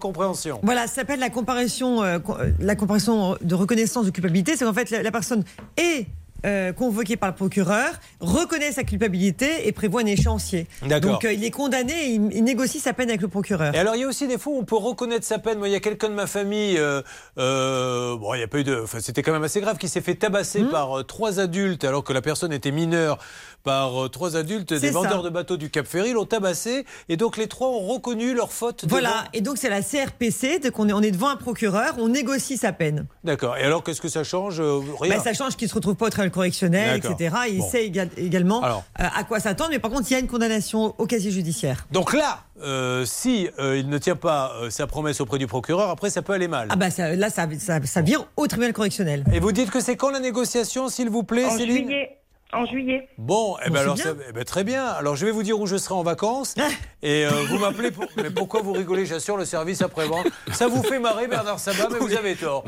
Voilà, 0.63 0.87
ça 0.87 0.95
s'appelle 0.95 1.19
la 1.19 1.29
comparaison, 1.29 2.03
euh, 2.03 2.19
euh, 2.29 2.51
la 2.59 2.75
comparaison 2.75 3.35
de 3.41 3.55
reconnaissance 3.55 4.05
de 4.05 4.11
culpabilité. 4.11 4.55
C'est 4.55 4.65
qu'en 4.65 4.73
fait, 4.73 4.89
la, 4.89 5.03
la 5.03 5.11
personne 5.11 5.43
est 5.77 6.05
euh, 6.45 6.73
convoquée 6.73 7.15
par 7.17 7.29
le 7.29 7.35
procureur, 7.35 7.89
reconnaît 8.19 8.71
sa 8.71 8.83
culpabilité 8.83 9.67
et 9.67 9.71
prévoit 9.71 10.01
un 10.01 10.05
échéancier. 10.05 10.67
Donc, 11.01 11.25
euh, 11.25 11.33
il 11.33 11.43
est 11.43 11.49
condamné 11.49 11.93
et 11.93 12.09
il, 12.13 12.29
il 12.33 12.43
négocie 12.43 12.79
sa 12.79 12.93
peine 12.93 13.09
avec 13.09 13.21
le 13.21 13.27
procureur. 13.29 13.73
Et 13.73 13.79
alors, 13.79 13.95
il 13.95 14.01
y 14.01 14.03
a 14.03 14.07
aussi 14.07 14.27
des 14.27 14.37
fois 14.37 14.53
où 14.53 14.59
on 14.59 14.63
peut 14.63 14.75
reconnaître 14.75 15.25
sa 15.25 15.39
peine. 15.39 15.57
Moi, 15.57 15.69
il 15.69 15.71
y 15.71 15.75
a 15.75 15.79
quelqu'un 15.79 16.09
de 16.09 16.13
ma 16.13 16.27
famille, 16.27 16.77
euh, 16.77 18.15
bon, 18.17 18.33
il 18.35 18.37
n'y 18.37 18.43
a 18.43 18.47
pas 18.47 18.59
eu 18.59 18.63
de. 18.63 18.79
Enfin, 18.83 18.99
c'était 19.01 19.23
quand 19.23 19.31
même 19.33 19.43
assez 19.43 19.59
grave, 19.61 19.77
qui 19.77 19.87
s'est 19.89 20.01
fait 20.01 20.15
tabasser 20.15 20.61
Hmm. 20.61 20.69
par 20.69 21.05
trois 21.07 21.39
adultes, 21.39 21.83
alors 21.83 22.03
que 22.03 22.13
la 22.13 22.21
personne 22.21 22.53
était 22.53 22.71
mineure, 22.71 23.17
par 23.65 24.05
euh, 24.05 24.07
trois 24.07 24.37
adultes, 24.37 24.73
des 24.73 24.87
ça. 24.87 24.91
vendeurs 24.93 25.23
de 25.23 25.29
bateaux 25.29 25.57
du 25.57 25.69
Cap 25.69 25.85
Ferry, 25.87 26.13
l'ont 26.13 26.25
tabassé. 26.25 26.85
Et 27.09 27.17
donc, 27.17 27.35
les 27.35 27.47
trois 27.47 27.67
ont 27.67 27.79
reconnu 27.85 28.33
leur 28.33 28.53
faute. 28.53 28.85
Voilà, 28.87 29.09
devant- 29.09 29.21
et 29.33 29.41
donc 29.41 29.57
c'est 29.57 29.69
la 29.69 29.81
CRPC, 29.81 30.59
donc 30.59 30.77
on 30.79 30.87
est, 30.87 30.93
on 30.93 31.01
est 31.01 31.11
devant 31.11 31.29
un 31.29 31.35
procureur, 31.35 31.95
on 31.97 32.07
négocie 32.07 32.55
sa 32.57 32.71
peine. 32.71 33.07
D'accord. 33.23 33.57
Et 33.57 33.63
alors, 33.63 33.83
qu'est-ce 33.83 33.99
que 34.01 34.07
ça 34.07 34.23
change 34.23 34.59
Euh, 34.61 34.79
Rien. 35.01 35.15
Ben, 35.17 35.21
ça 35.23 35.33
change 35.33 35.55
qu'il 35.57 35.67
se 35.67 35.73
retrouve 35.73 35.95
pas 35.95 36.05
au 36.05 36.09
tribunal 36.09 36.31
correctionnel, 36.31 36.97
etc. 37.03 37.35
Et 37.47 37.51
il 37.53 37.59
Bon. 37.59 37.69
sait 37.69 37.87
éga- 37.89 38.07
également 38.17 38.61
Alors. 38.61 38.83
euh, 39.01 39.03
à 39.13 39.23
quoi 39.23 39.39
s'attendre, 39.39 39.71
mais 39.71 39.79
par 39.79 39.89
contre, 39.91 40.05
il 40.09 40.13
y 40.13 40.15
a 40.15 40.19
une 40.19 40.27
condamnation 40.27 40.93
au 40.97 41.05
casier 41.07 41.31
judiciaire. 41.31 41.87
Donc 41.91 42.13
là, 42.13 42.41
euh, 42.61 43.03
si 43.05 43.49
euh, 43.59 43.77
il 43.77 43.89
ne 43.89 43.97
tient 43.97 44.15
pas 44.15 44.53
euh, 44.61 44.69
sa 44.69 44.85
promesse 44.87 45.19
auprès 45.21 45.39
du 45.39 45.47
procureur, 45.47 45.89
après, 45.89 46.09
ça 46.11 46.21
peut 46.21 46.33
aller 46.33 46.47
mal. 46.47 46.67
Ah 46.69 46.75
bah 46.75 46.91
ça- 46.91 47.15
là, 47.15 47.29
ça, 47.29 47.47
ça, 47.59 47.79
ça 47.83 48.01
vire 48.01 48.27
au 48.37 48.45
tribunal 48.47 48.73
correctionnel. 48.73 49.23
Et 49.33 49.39
vous 49.39 49.51
dites 49.51 49.71
que 49.71 49.79
c'est 49.79 49.95
quand 49.95 50.11
la 50.11 50.19
négociation, 50.19 50.87
s'il 50.89 51.09
vous 51.09 51.23
plaît, 51.23 51.45
En 51.45 51.57
Céline? 51.57 51.85
juillet. 51.87 52.17
En 52.53 52.65
juillet. 52.65 53.09
Bon, 53.17 53.57
eh 53.65 53.69
ben 53.69 53.75
c'est 53.75 53.81
alors, 53.81 53.95
bien. 53.95 54.03
ça- 54.05 54.13
eh 54.29 54.31
ben, 54.31 54.43
très 54.45 54.63
bien. 54.63 54.85
Alors, 54.85 55.15
je 55.17 55.25
vais 55.25 55.31
vous 55.31 55.43
dire 55.43 55.59
où 55.59 55.65
je 55.67 55.75
serai 55.75 55.95
en 55.95 56.03
vacances. 56.03 56.55
et 57.01 57.25
euh, 57.25 57.29
vous 57.49 57.57
m'appelez 57.57 57.91
pour. 57.91 58.05
Mais 58.15 58.29
pourquoi 58.29 58.61
vous 58.61 58.71
rigolez? 58.71 59.05
J'assure 59.05 59.35
le 59.35 59.43
service 59.45 59.81
après-vente. 59.81 60.27
Ça 60.53 60.67
vous 60.67 60.81
fait 60.83 60.99
marrer, 60.99 61.27
Bernard 61.27 61.59
Sabat, 61.59 61.89
mais 61.91 61.99
vous 61.99 62.13
avez 62.13 62.35
tort. 62.35 62.63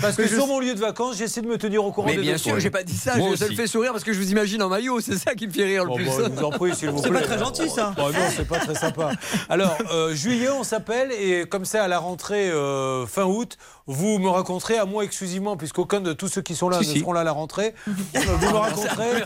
Parce 0.00 0.16
que 0.16 0.26
je- 0.26 0.34
sur 0.34 0.46
mon 0.48 0.58
lieu 0.58 0.74
de 0.74 0.80
vacances, 0.80 1.18
j'essaie 1.18 1.42
de 1.42 1.46
me 1.46 1.56
tenir 1.58 1.84
au 1.84 1.92
courant 1.92 2.08
Mais 2.08 2.16
des 2.16 2.22
bien 2.22 2.38
sûr, 2.38 2.58
j'ai 2.58 2.70
pas 2.70 2.82
dit 2.82 2.96
ça. 2.96 3.16
Moi 3.16 3.28
je- 3.32 3.36
ça 3.36 3.44
me 3.44 3.50
aussi. 3.50 3.56
fait 3.56 3.66
sourire 3.68 3.92
parce 3.92 4.02
que 4.02 4.12
je 4.12 4.18
vous 4.18 4.30
imagine 4.32 4.60
en 4.62 4.68
maillot. 4.70 5.00
C'est 5.00 5.18
ça 5.18 5.34
qui 5.34 5.46
me 5.46 5.52
fait 5.52 5.64
rire 5.64 5.84
le 5.84 5.90
Bon, 5.90 5.96
plus. 5.96 6.06
bon, 6.06 6.12
je 6.18 6.30
vous 6.30 6.44
en 6.44 6.50
prie, 6.50 6.74
s'il 6.74 6.90
vous 6.90 7.00
C'est 7.02 7.10
plaît. 7.10 7.20
pas 7.20 7.26
très 7.26 7.38
gentil, 7.38 7.68
ça. 7.68 7.92
Bon, 7.96 8.08
non, 8.08 8.18
c'est 8.34 8.48
pas 8.48 8.58
très 8.58 8.74
sympa. 8.74 9.10
Alors, 9.50 9.76
euh, 9.92 10.14
juillet, 10.14 10.48
on 10.50 10.64
s'appelle 10.64 11.12
et 11.12 11.44
comme 11.46 11.64
ça, 11.66 11.84
à 11.84 11.88
la 11.88 11.98
rentrée 11.98 12.50
euh, 12.50 13.06
fin 13.06 13.24
août, 13.24 13.56
vous 13.86 14.18
me 14.18 14.28
raconterez 14.28 14.78
à 14.78 14.84
moi 14.84 15.04
exclusivement, 15.04 15.56
puisqu'aucun 15.56 16.00
de 16.00 16.12
tous 16.12 16.28
ceux 16.28 16.42
qui 16.42 16.56
sont 16.56 16.68
là 16.68 16.80
Si, 16.82 16.88
ne 16.88 16.92
si. 16.94 17.00
seront 17.00 17.12
là 17.12 17.20
à 17.20 17.24
la 17.24 17.32
rentrée. 17.32 17.74
Vous 17.86 18.50
me 18.52 18.56
raconterez, 18.56 19.17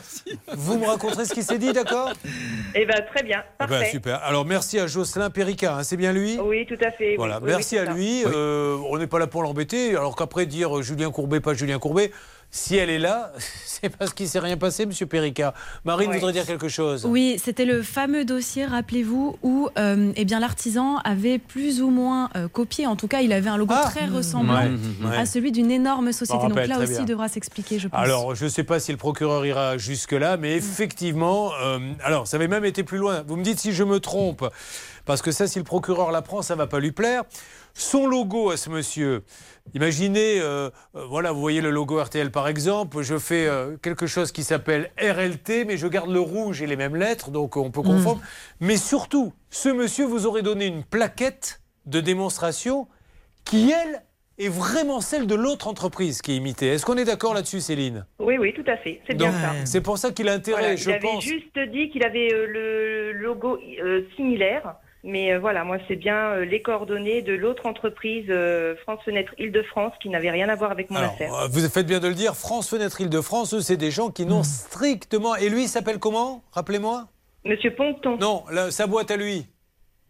vous 0.55 0.79
me 0.79 0.87
raconterez 0.87 1.25
ce 1.25 1.35
qui 1.35 1.43
s'est 1.43 1.59
dit, 1.59 1.73
d'accord 1.73 2.13
Eh 2.75 2.85
ben 2.87 3.05
très 3.15 3.23
bien, 3.23 3.43
Eh 3.43 3.65
ben, 3.65 3.69
parfait. 3.69 3.91
Super. 3.91 4.23
Alors, 4.25 4.45
merci 4.45 4.79
à 4.79 4.87
Jocelyn 4.87 5.31
Perica, 5.31 5.77
hein, 5.77 5.83
c'est 5.83 5.97
bien 5.97 6.13
lui 6.13 6.39
Oui, 6.39 6.67
tout 6.67 6.79
à 6.85 6.91
fait. 6.91 7.17
Voilà, 7.17 7.39
oui, 7.39 7.45
merci 7.47 7.75
oui, 7.77 7.81
à 7.81 7.87
ça. 7.87 7.93
lui. 7.93 8.25
Euh, 8.27 8.77
on 8.89 8.99
n'est 8.99 9.07
pas 9.07 9.19
là 9.19 9.27
pour 9.27 9.43
l'embêter, 9.43 9.91
alors 9.97 10.17
qu'après 10.17 10.47
dire 10.47 10.79
euh, 10.79 10.83
Julien 10.83 11.11
Courbet, 11.11 11.41
pas 11.41 11.55
Julien 11.55 11.79
Courbet, 11.79 12.11
Si 12.55 12.77
elle 12.77 12.91
est 12.91 12.99
là, 12.99 13.33
c'est 13.65 13.89
parce 13.89 14.13
qu'il 14.13 14.29
s'est 14.29 14.39
rien 14.39 14.59
passé, 14.59 14.85
Monsieur 14.85 15.07
Perica. 15.07 15.55
Marine 15.87 16.13
voudrait 16.13 16.35
dire 16.35 16.45
quelque 16.45 16.69
chose. 16.69 17.07
Oui, 17.07 17.41
c'était 17.43 17.65
le 17.65 17.81
fameux 17.83 18.27
dossier, 18.27 18.67
rappelez-vous, 18.67 19.39
où 19.43 19.71
euh, 19.79 20.13
eh 20.15 20.25
bien 20.27 20.39
l'artisan 20.39 20.99
avait 20.99 21.39
plus 21.39 21.81
ou 21.81 21.89
moins 21.89 22.29
euh, 22.37 22.49
copié, 22.49 22.87
en 22.87 22.95
tout 22.95 23.09
cas, 23.09 23.23
il 23.23 23.33
avait 23.33 23.49
un 23.49 23.57
logo 23.57 23.73
Ah. 23.75 23.89
très 23.91 24.05
ressemblant 24.07 24.53
Ouais, 24.67 24.71
ouais. 25.09 25.17
à 25.17 25.25
celui 25.25 25.51
d'une 25.51 25.71
énorme 25.71 26.13
société. 26.13 26.47
Donc 26.47 26.67
là 26.67 26.79
aussi, 26.79 26.97
il 27.01 27.07
devra 27.07 27.29
s'expliquer, 27.29 27.79
je 27.79 27.89
pense. 27.89 27.99
Alors, 27.99 28.35
je 28.35 28.45
ne 28.45 28.51
sais 28.51 28.65
pas 28.65 28.79
si 28.81 28.93
le 28.93 28.99
procureur 28.99 29.47
ira 29.47 29.79
jusque-là, 29.79 30.37
mais 30.37 30.55
effectivement, 30.55 31.53
euh, 31.63 31.79
alors, 32.05 32.27
ça 32.27 32.37
avait 32.37 32.49
même 32.49 32.67
été 32.67 32.85
plus 32.85 32.99
loin. 32.99 33.23
Vous 33.27 33.37
me 33.37 33.43
dites 33.45 33.61
si 33.61 33.73
je 33.73 33.83
me 33.83 33.99
trompe, 33.99 34.47
parce 35.07 35.23
que 35.23 35.33
ça, 35.33 35.47
si 35.47 35.59
le 35.59 35.65
procureur 35.65 36.11
l'apprend, 36.13 36.43
ça 36.43 36.53
ne 36.55 36.59
va 36.59 36.67
pas 36.67 36.81
lui 36.81 36.93
plaire. 36.93 37.23
Son 37.75 38.07
logo 38.07 38.51
à 38.51 38.57
ce 38.57 38.69
monsieur, 38.71 39.23
imaginez, 39.75 40.41
euh, 40.41 40.69
euh, 40.95 41.05
voilà, 41.09 41.33
vous 41.33 41.41
voyez 41.41 41.61
le 41.61 41.71
logo 41.71 42.03
RTL 42.03 42.31
par 42.31 42.49
exemple, 42.49 43.03
je 43.03 43.19
fais 43.19 43.47
euh, 43.47 43.77
quelque 43.79 44.07
chose 44.07 44.31
qui 44.33 44.43
s'appelle 44.45 44.91
RLT, 45.01 45.65
mais 45.67 45.77
je 45.77 45.87
garde 45.87 46.11
le 46.11 46.21
rouge 46.21 46.61
et 46.63 46.67
les 46.67 46.77
mêmes 46.77 46.97
lettres, 46.97 47.31
donc 47.31 47.57
on 47.57 47.71
peut 47.71 47.83
confondre. 47.83 48.21
Mais 48.61 48.77
surtout, 48.77 49.33
ce 49.51 49.69
monsieur 49.69 50.05
vous 50.05 50.27
aurait 50.27 50.43
donné 50.43 50.67
une 50.67 50.85
plaquette 50.85 51.61
de 51.87 52.01
démonstration 52.01 52.89
qui, 53.45 53.73
elle, 53.73 54.03
est 54.39 54.49
vraiment 54.49 55.01
celle 55.01 55.27
de 55.27 55.35
l'autre 55.35 55.69
entreprise 55.69 56.23
qui 56.23 56.33
est 56.33 56.37
imitée. 56.37 56.69
Est-ce 56.69 56.87
qu'on 56.87 56.97
est 56.97 57.05
d'accord 57.05 57.35
là-dessus, 57.35 57.61
Céline? 57.61 58.07
Oui, 58.19 58.39
oui, 58.39 58.53
tout 58.55 58.65
à 58.67 58.77
fait. 58.79 59.01
C'est 59.07 59.15
bien 59.15 59.31
ça. 59.31 59.53
C'est 59.65 59.81
pour 59.83 59.99
ça 59.99 60.11
qu'il 60.11 60.29
a 60.29 60.33
intérêt, 60.33 60.61
Voilà, 60.61 60.77
je 60.77 60.91
il 60.91 60.93
avait 60.95 61.01
pense. 61.01 61.23
juste 61.25 61.59
dit 61.71 61.91
qu'il 61.91 62.05
avait 62.05 62.33
euh, 62.33 62.47
le 62.47 63.13
logo 63.13 63.59
euh, 63.83 64.03
similaire. 64.17 64.75
Mais 65.05 65.33
euh, 65.33 65.39
voilà, 65.41 65.65
moi, 65.65 65.79
c'est 65.89 65.97
bien 65.97 66.17
euh, 66.31 66.45
les 66.45 66.63
coordonnées 66.63 67.23
de 67.23 67.33
l'autre 67.33 67.67
entreprise 67.67 68.27
euh, 68.29 68.77
France 68.83 69.01
Fenêtre 69.05 69.33
Île-de-France 69.39 69.93
qui 70.01 70.09
n'avait 70.11 70.31
rien 70.31 70.49
à 70.49 70.55
voir 70.55 70.71
avec 70.71 70.91
mon 70.91 70.97
Alors, 70.99 71.13
affaire. 71.13 71.33
vous 71.51 71.61
faites 71.69 71.87
bien 71.87 71.99
de 71.99 72.07
le 72.09 72.15
dire, 72.15 72.37
France 72.37 72.71
Fenêtre 72.71 73.01
Île-de-France, 73.01 73.55
eux, 73.55 73.61
c'est 73.61 73.77
des 73.77 73.91
gens 73.91 74.11
qui 74.11 74.27
n'ont 74.27 74.45
strictement. 74.45 75.35
Et 75.35 75.49
lui, 75.49 75.65
il 75.65 75.69
s'appelle 75.69 75.99
comment? 75.99 76.43
Rappelez-moi 76.53 77.09
Monsieur 77.45 77.75
Ponton. 77.75 78.17
Non, 78.19 78.45
la- 78.53 78.71
sa 78.71 78.87
boîte 78.87 79.11
à 79.11 79.17
lui. 79.17 79.47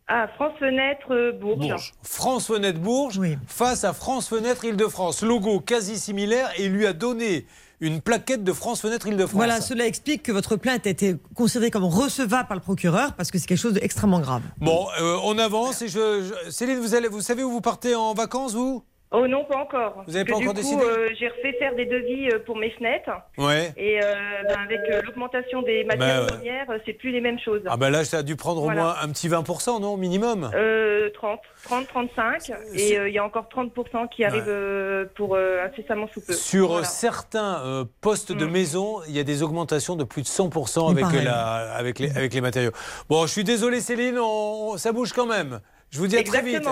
Ah, 0.08 0.28
France 0.34 0.52
Fenêtre 0.58 1.10
euh, 1.14 1.32
Bourges. 1.32 1.92
France 2.02 2.48
Fenêtre 2.48 2.78
Bourges 2.80 3.20
face 3.46 3.84
à 3.84 3.94
France 3.94 4.28
Fenêtre 4.28 4.66
Île-de-France. 4.66 5.22
Logo 5.22 5.60
quasi 5.60 5.98
similaire 5.98 6.50
et 6.58 6.64
il 6.66 6.72
lui 6.72 6.84
a 6.86 6.92
donné 6.92 7.46
une 7.82 8.00
plaquette 8.00 8.44
de 8.44 8.52
France 8.52 8.80
Fenêtre 8.80 9.06
Île-de-France. 9.08 9.34
Voilà, 9.36 9.60
cela 9.60 9.86
explique 9.86 10.22
que 10.22 10.32
votre 10.32 10.56
plainte 10.56 10.86
a 10.86 10.90
été 10.90 11.16
considérée 11.34 11.70
comme 11.70 11.84
recevable 11.84 12.46
par 12.48 12.56
le 12.56 12.62
procureur 12.62 13.12
parce 13.14 13.30
que 13.30 13.38
c'est 13.38 13.46
quelque 13.46 13.58
chose 13.58 13.74
d'extrêmement 13.74 14.20
grave. 14.20 14.42
Bon, 14.58 14.86
euh, 15.00 15.18
on 15.24 15.36
avance 15.36 15.82
et 15.82 15.88
je, 15.88 16.22
je- 16.46 16.50
Céline, 16.50 16.78
vous, 16.78 16.94
allez, 16.94 17.08
vous 17.08 17.20
savez 17.20 17.42
où 17.42 17.50
vous 17.50 17.60
partez 17.60 17.94
en 17.94 18.14
vacances, 18.14 18.54
vous? 18.54 18.84
Oh 19.14 19.26
non, 19.28 19.44
pas 19.44 19.56
encore. 19.58 20.02
Vous 20.06 20.16
avez 20.16 20.24
Parce 20.24 20.38
pas 20.40 20.44
encore 20.44 20.54
du 20.54 20.62
coup, 20.62 20.76
décidé 20.76 20.82
euh, 20.90 21.08
J'ai 21.18 21.28
refait 21.28 21.52
faire 21.58 21.74
des 21.76 21.84
devis 21.86 22.30
euh, 22.30 22.38
pour 22.44 22.56
mes 22.56 22.70
fenêtres. 22.70 23.10
Ouais. 23.38 23.72
Et 23.76 24.02
euh, 24.02 24.14
ben, 24.48 24.58
avec 24.64 24.80
l'augmentation 25.04 25.62
des 25.62 25.84
matières 25.84 26.20
Bah, 26.20 26.32
ouais. 26.32 26.38
premières, 26.38 26.66
c'est 26.86 26.92
plus 26.94 27.10
les 27.10 27.20
mêmes 27.20 27.38
choses. 27.38 27.60
Ah 27.66 27.76
ben 27.76 27.90
là, 27.90 28.04
ça 28.04 28.18
a 28.18 28.22
dû 28.22 28.36
prendre 28.36 28.62
Voilà. 28.62 28.80
au 28.80 28.84
moins 28.84 28.94
un 29.02 29.08
petit 29.10 29.28
20%, 29.28 29.80
non 29.80 29.96
Minimum? 29.96 30.50
Euh, 30.54 31.10
30, 31.14 31.40
30, 31.64 31.88
35. 31.88 32.52
Et 32.74 32.98
euh, 32.98 33.08
il 33.08 33.14
y 33.14 33.18
a 33.18 33.24
encore 33.24 33.48
30% 33.54 34.08
qui 34.08 34.24
arrivent 34.24 34.44
euh, 34.48 35.04
pour 35.14 35.34
euh, 35.36 35.64
incessamment 35.66 36.08
sous 36.12 36.20
peu. 36.24 36.32
Sur 36.32 36.68
Voilà. 36.68 36.84
certains 36.84 37.60
euh, 37.64 37.84
postes 38.00 38.30
Mm. 38.34 38.38
de 38.38 38.46
maison, 38.46 39.00
il 39.08 39.14
y 39.16 39.20
a 39.20 39.24
des 39.24 39.42
augmentations 39.42 39.94
de 39.96 40.04
plus 40.04 40.22
de 40.22 40.26
100% 40.28 40.90
avec, 40.90 41.04
la, 41.24 41.74
avec, 41.74 41.98
les, 41.98 42.10
avec 42.16 42.32
les 42.32 42.40
matériaux. 42.40 42.70
Bon, 43.08 43.26
je 43.26 43.32
suis 43.32 43.44
désolé 43.44 43.80
Céline, 43.80 44.18
on- 44.18 44.76
ça 44.78 44.92
bouge 44.92 45.12
quand 45.12 45.26
même. 45.26 45.60
Je 45.90 45.98
vous 45.98 46.06
dis 46.06 46.16
à 46.16 46.22
très 46.22 46.40
vite. 46.42 46.62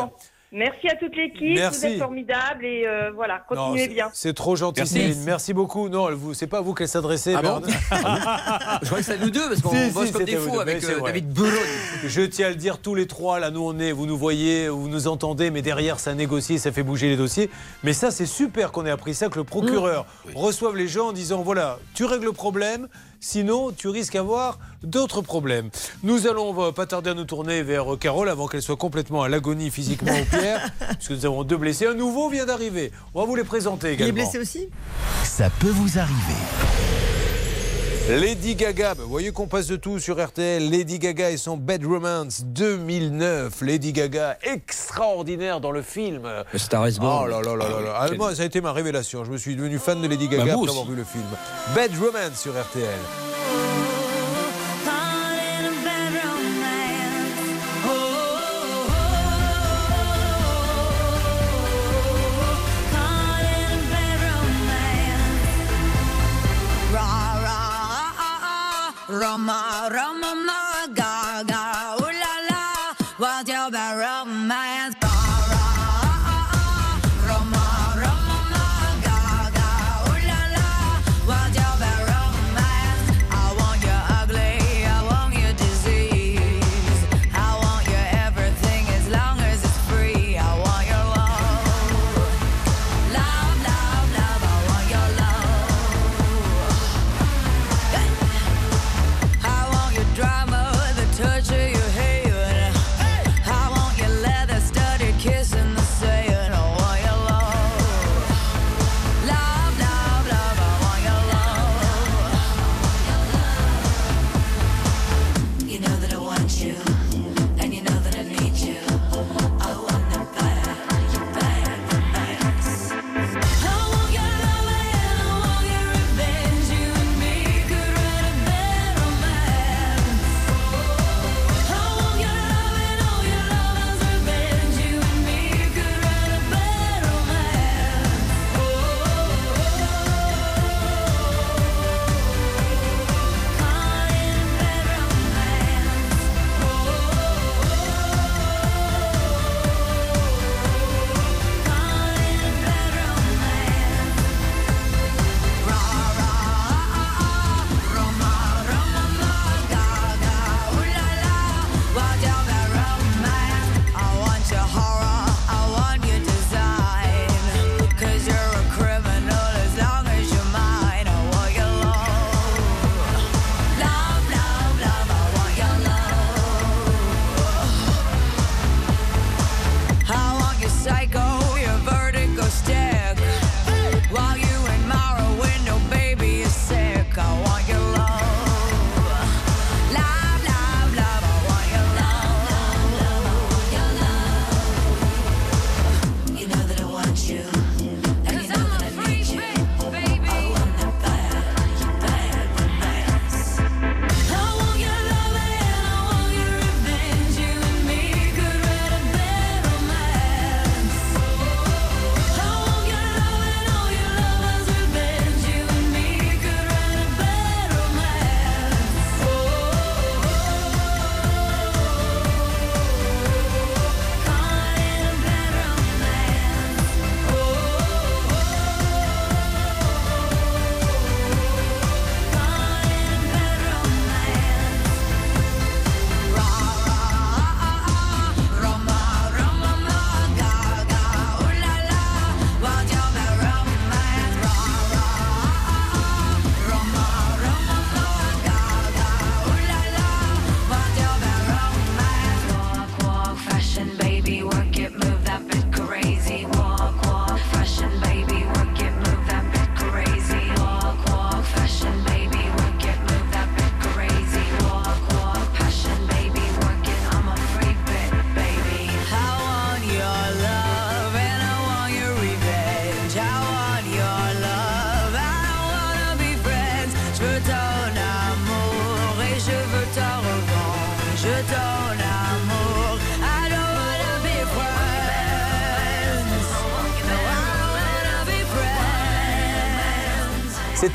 Merci 0.52 0.88
à 0.88 0.96
toute 0.96 1.14
l'équipe, 1.14 1.54
Merci. 1.54 1.86
vous 1.86 1.92
êtes 1.92 1.98
formidables 2.00 2.64
et 2.64 2.84
euh, 2.84 3.12
voilà, 3.14 3.34
Non, 3.52 3.56
continuez 3.68 3.84
c'est- 3.84 3.88
bien. 3.94 4.10
C'est 4.12 4.34
trop 4.34 4.56
gentil 4.56 4.80
Merci. 4.80 4.94
Céline, 4.94 5.22
merci 5.24 5.54
beaucoup. 5.54 5.88
Non, 5.88 6.08
c'est 6.34 6.48
pas 6.48 6.58
à 6.58 6.60
vous 6.60 6.74
qu'elle 6.74 6.88
s'adressait. 6.88 7.34
Ah 7.36 7.42
bon. 7.42 7.62
Je 8.82 8.86
crois 8.86 8.98
que 8.98 9.04
c'est 9.04 9.12
à 9.12 9.16
nous 9.18 9.30
deux, 9.30 9.48
parce 9.48 9.60
qu'on 9.62 9.70
Si, 9.70 9.90
bosse 9.92 10.06
si, 10.08 10.12
comme 10.12 10.24
des 10.24 10.36
fous 10.36 10.58
avec 10.58 10.82
euh. 10.82 11.00
David 11.04 11.28
Boulogne. 11.32 11.52
Je 12.04 12.22
tiens 12.22 12.48
à 12.48 12.50
le 12.50 12.56
dire, 12.56 12.78
tous 12.78 12.96
les 12.96 13.06
trois, 13.06 13.38
là, 13.38 13.50
nous 13.52 13.62
on 13.64 13.78
est, 13.78 13.92
vous 13.92 14.06
nous 14.06 14.18
voyez, 14.18 14.68
vous 14.68 14.88
nous 14.88 15.06
entendez, 15.06 15.52
mais 15.52 15.62
derrière 15.62 16.00
ça 16.00 16.14
négocie, 16.14 16.58
ça 16.58 16.72
fait 16.72 16.82
bouger 16.82 17.08
les 17.08 17.16
dossiers. 17.16 17.48
Mais 17.84 17.92
ça, 17.92 18.10
c'est 18.10 18.26
super 18.26 18.72
qu'on 18.72 18.84
ait 18.86 18.90
appris 18.90 19.14
ça, 19.14 19.28
que 19.28 19.38
le 19.38 19.44
procureur 19.44 20.04
reçoive 20.34 20.76
les 20.76 20.88
gens 20.88 21.08
en 21.08 21.12
disant 21.12 21.42
voilà, 21.42 21.78
tu 21.94 22.04
règles 22.04 22.24
le 22.24 22.32
problème, 22.32 22.88
sinon 23.20 23.70
tu 23.70 23.88
risques 23.88 24.14
d'avoir 24.14 24.58
d'autres 24.82 25.20
problèmes. 25.22 25.70
Nous 26.02 26.26
allons 26.26 26.48
on 26.50 26.52
va 26.52 26.72
pas 26.72 26.86
tarder 26.86 27.10
à 27.10 27.14
nous 27.14 27.24
tourner 27.24 27.62
vers 27.62 27.92
euh, 27.92 27.96
Carole 27.96 28.28
avant 28.28 28.48
qu'elle 28.48 28.62
soit 28.62 28.76
complètement 28.76 29.22
à 29.22 29.28
l'agonie 29.28 29.70
physiquement 29.70 30.12
au 30.12 30.24
Pierre, 30.24 30.70
puisque 30.98 31.10
nous 31.12 31.26
avons 31.26 31.44
deux 31.44 31.56
blessés. 31.58 31.86
Un 31.86 31.94
nouveau 31.94 32.28
vient 32.30 32.46
d'arriver. 32.46 32.90
On 33.14 33.20
va 33.20 33.26
vous 33.26 33.36
les 33.36 33.44
présenter 33.44 33.88
Il 33.88 33.90
est 33.90 33.94
également. 33.94 34.14
blessé 34.14 34.38
aussi? 34.38 34.68
Ça 35.24 35.50
peut 35.60 35.70
vous 35.70 35.98
arriver. 35.98 37.09
Lady 38.18 38.56
Gaga, 38.56 38.94
bah, 38.96 39.02
vous 39.04 39.08
voyez 39.10 39.30
qu'on 39.30 39.46
passe 39.46 39.68
de 39.68 39.76
tout 39.76 40.00
sur 40.00 40.20
RTL. 40.20 40.68
Lady 40.68 40.98
Gaga 40.98 41.30
et 41.30 41.36
son 41.36 41.56
Bad 41.56 41.84
Romance 41.84 42.42
2009. 42.44 43.60
Lady 43.62 43.92
Gaga, 43.92 44.36
extraordinaire 44.42 45.60
dans 45.60 45.70
le 45.70 45.82
film. 45.82 46.28
Star 46.56 46.88
is 46.88 46.98
Born. 46.98 47.26
Oh 47.26 47.30
là 47.30 47.40
là 47.40 47.54
là 47.56 47.68
là 47.68 47.80
là. 47.80 47.92
Ah, 47.96 48.06
Quel- 48.08 48.18
moi, 48.18 48.34
ça 48.34 48.42
a 48.42 48.46
été 48.46 48.60
ma 48.60 48.72
révélation. 48.72 49.24
Je 49.24 49.30
me 49.30 49.36
suis 49.36 49.54
devenu 49.54 49.78
fan 49.78 50.02
de 50.02 50.08
Lady 50.08 50.26
Gaga 50.26 50.44
Bah, 50.44 50.50
après 50.52 50.62
aussi. 50.62 50.70
avoir 50.70 50.86
vu 50.86 50.96
le 50.96 51.04
film. 51.04 51.22
Bad 51.74 51.90
Romance 52.00 52.40
sur 52.40 52.52
RTL. 52.52 52.88
Roma, 69.10 69.88
Roma, 69.90 70.34
ma, 70.36 70.86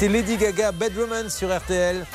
C'était 0.06 0.18
Lady 0.22 0.38
Gaga, 0.38 0.72
Bad 0.72 0.92
Romance 0.96 1.36
sur 1.36 1.50
RTL. 1.58 2.06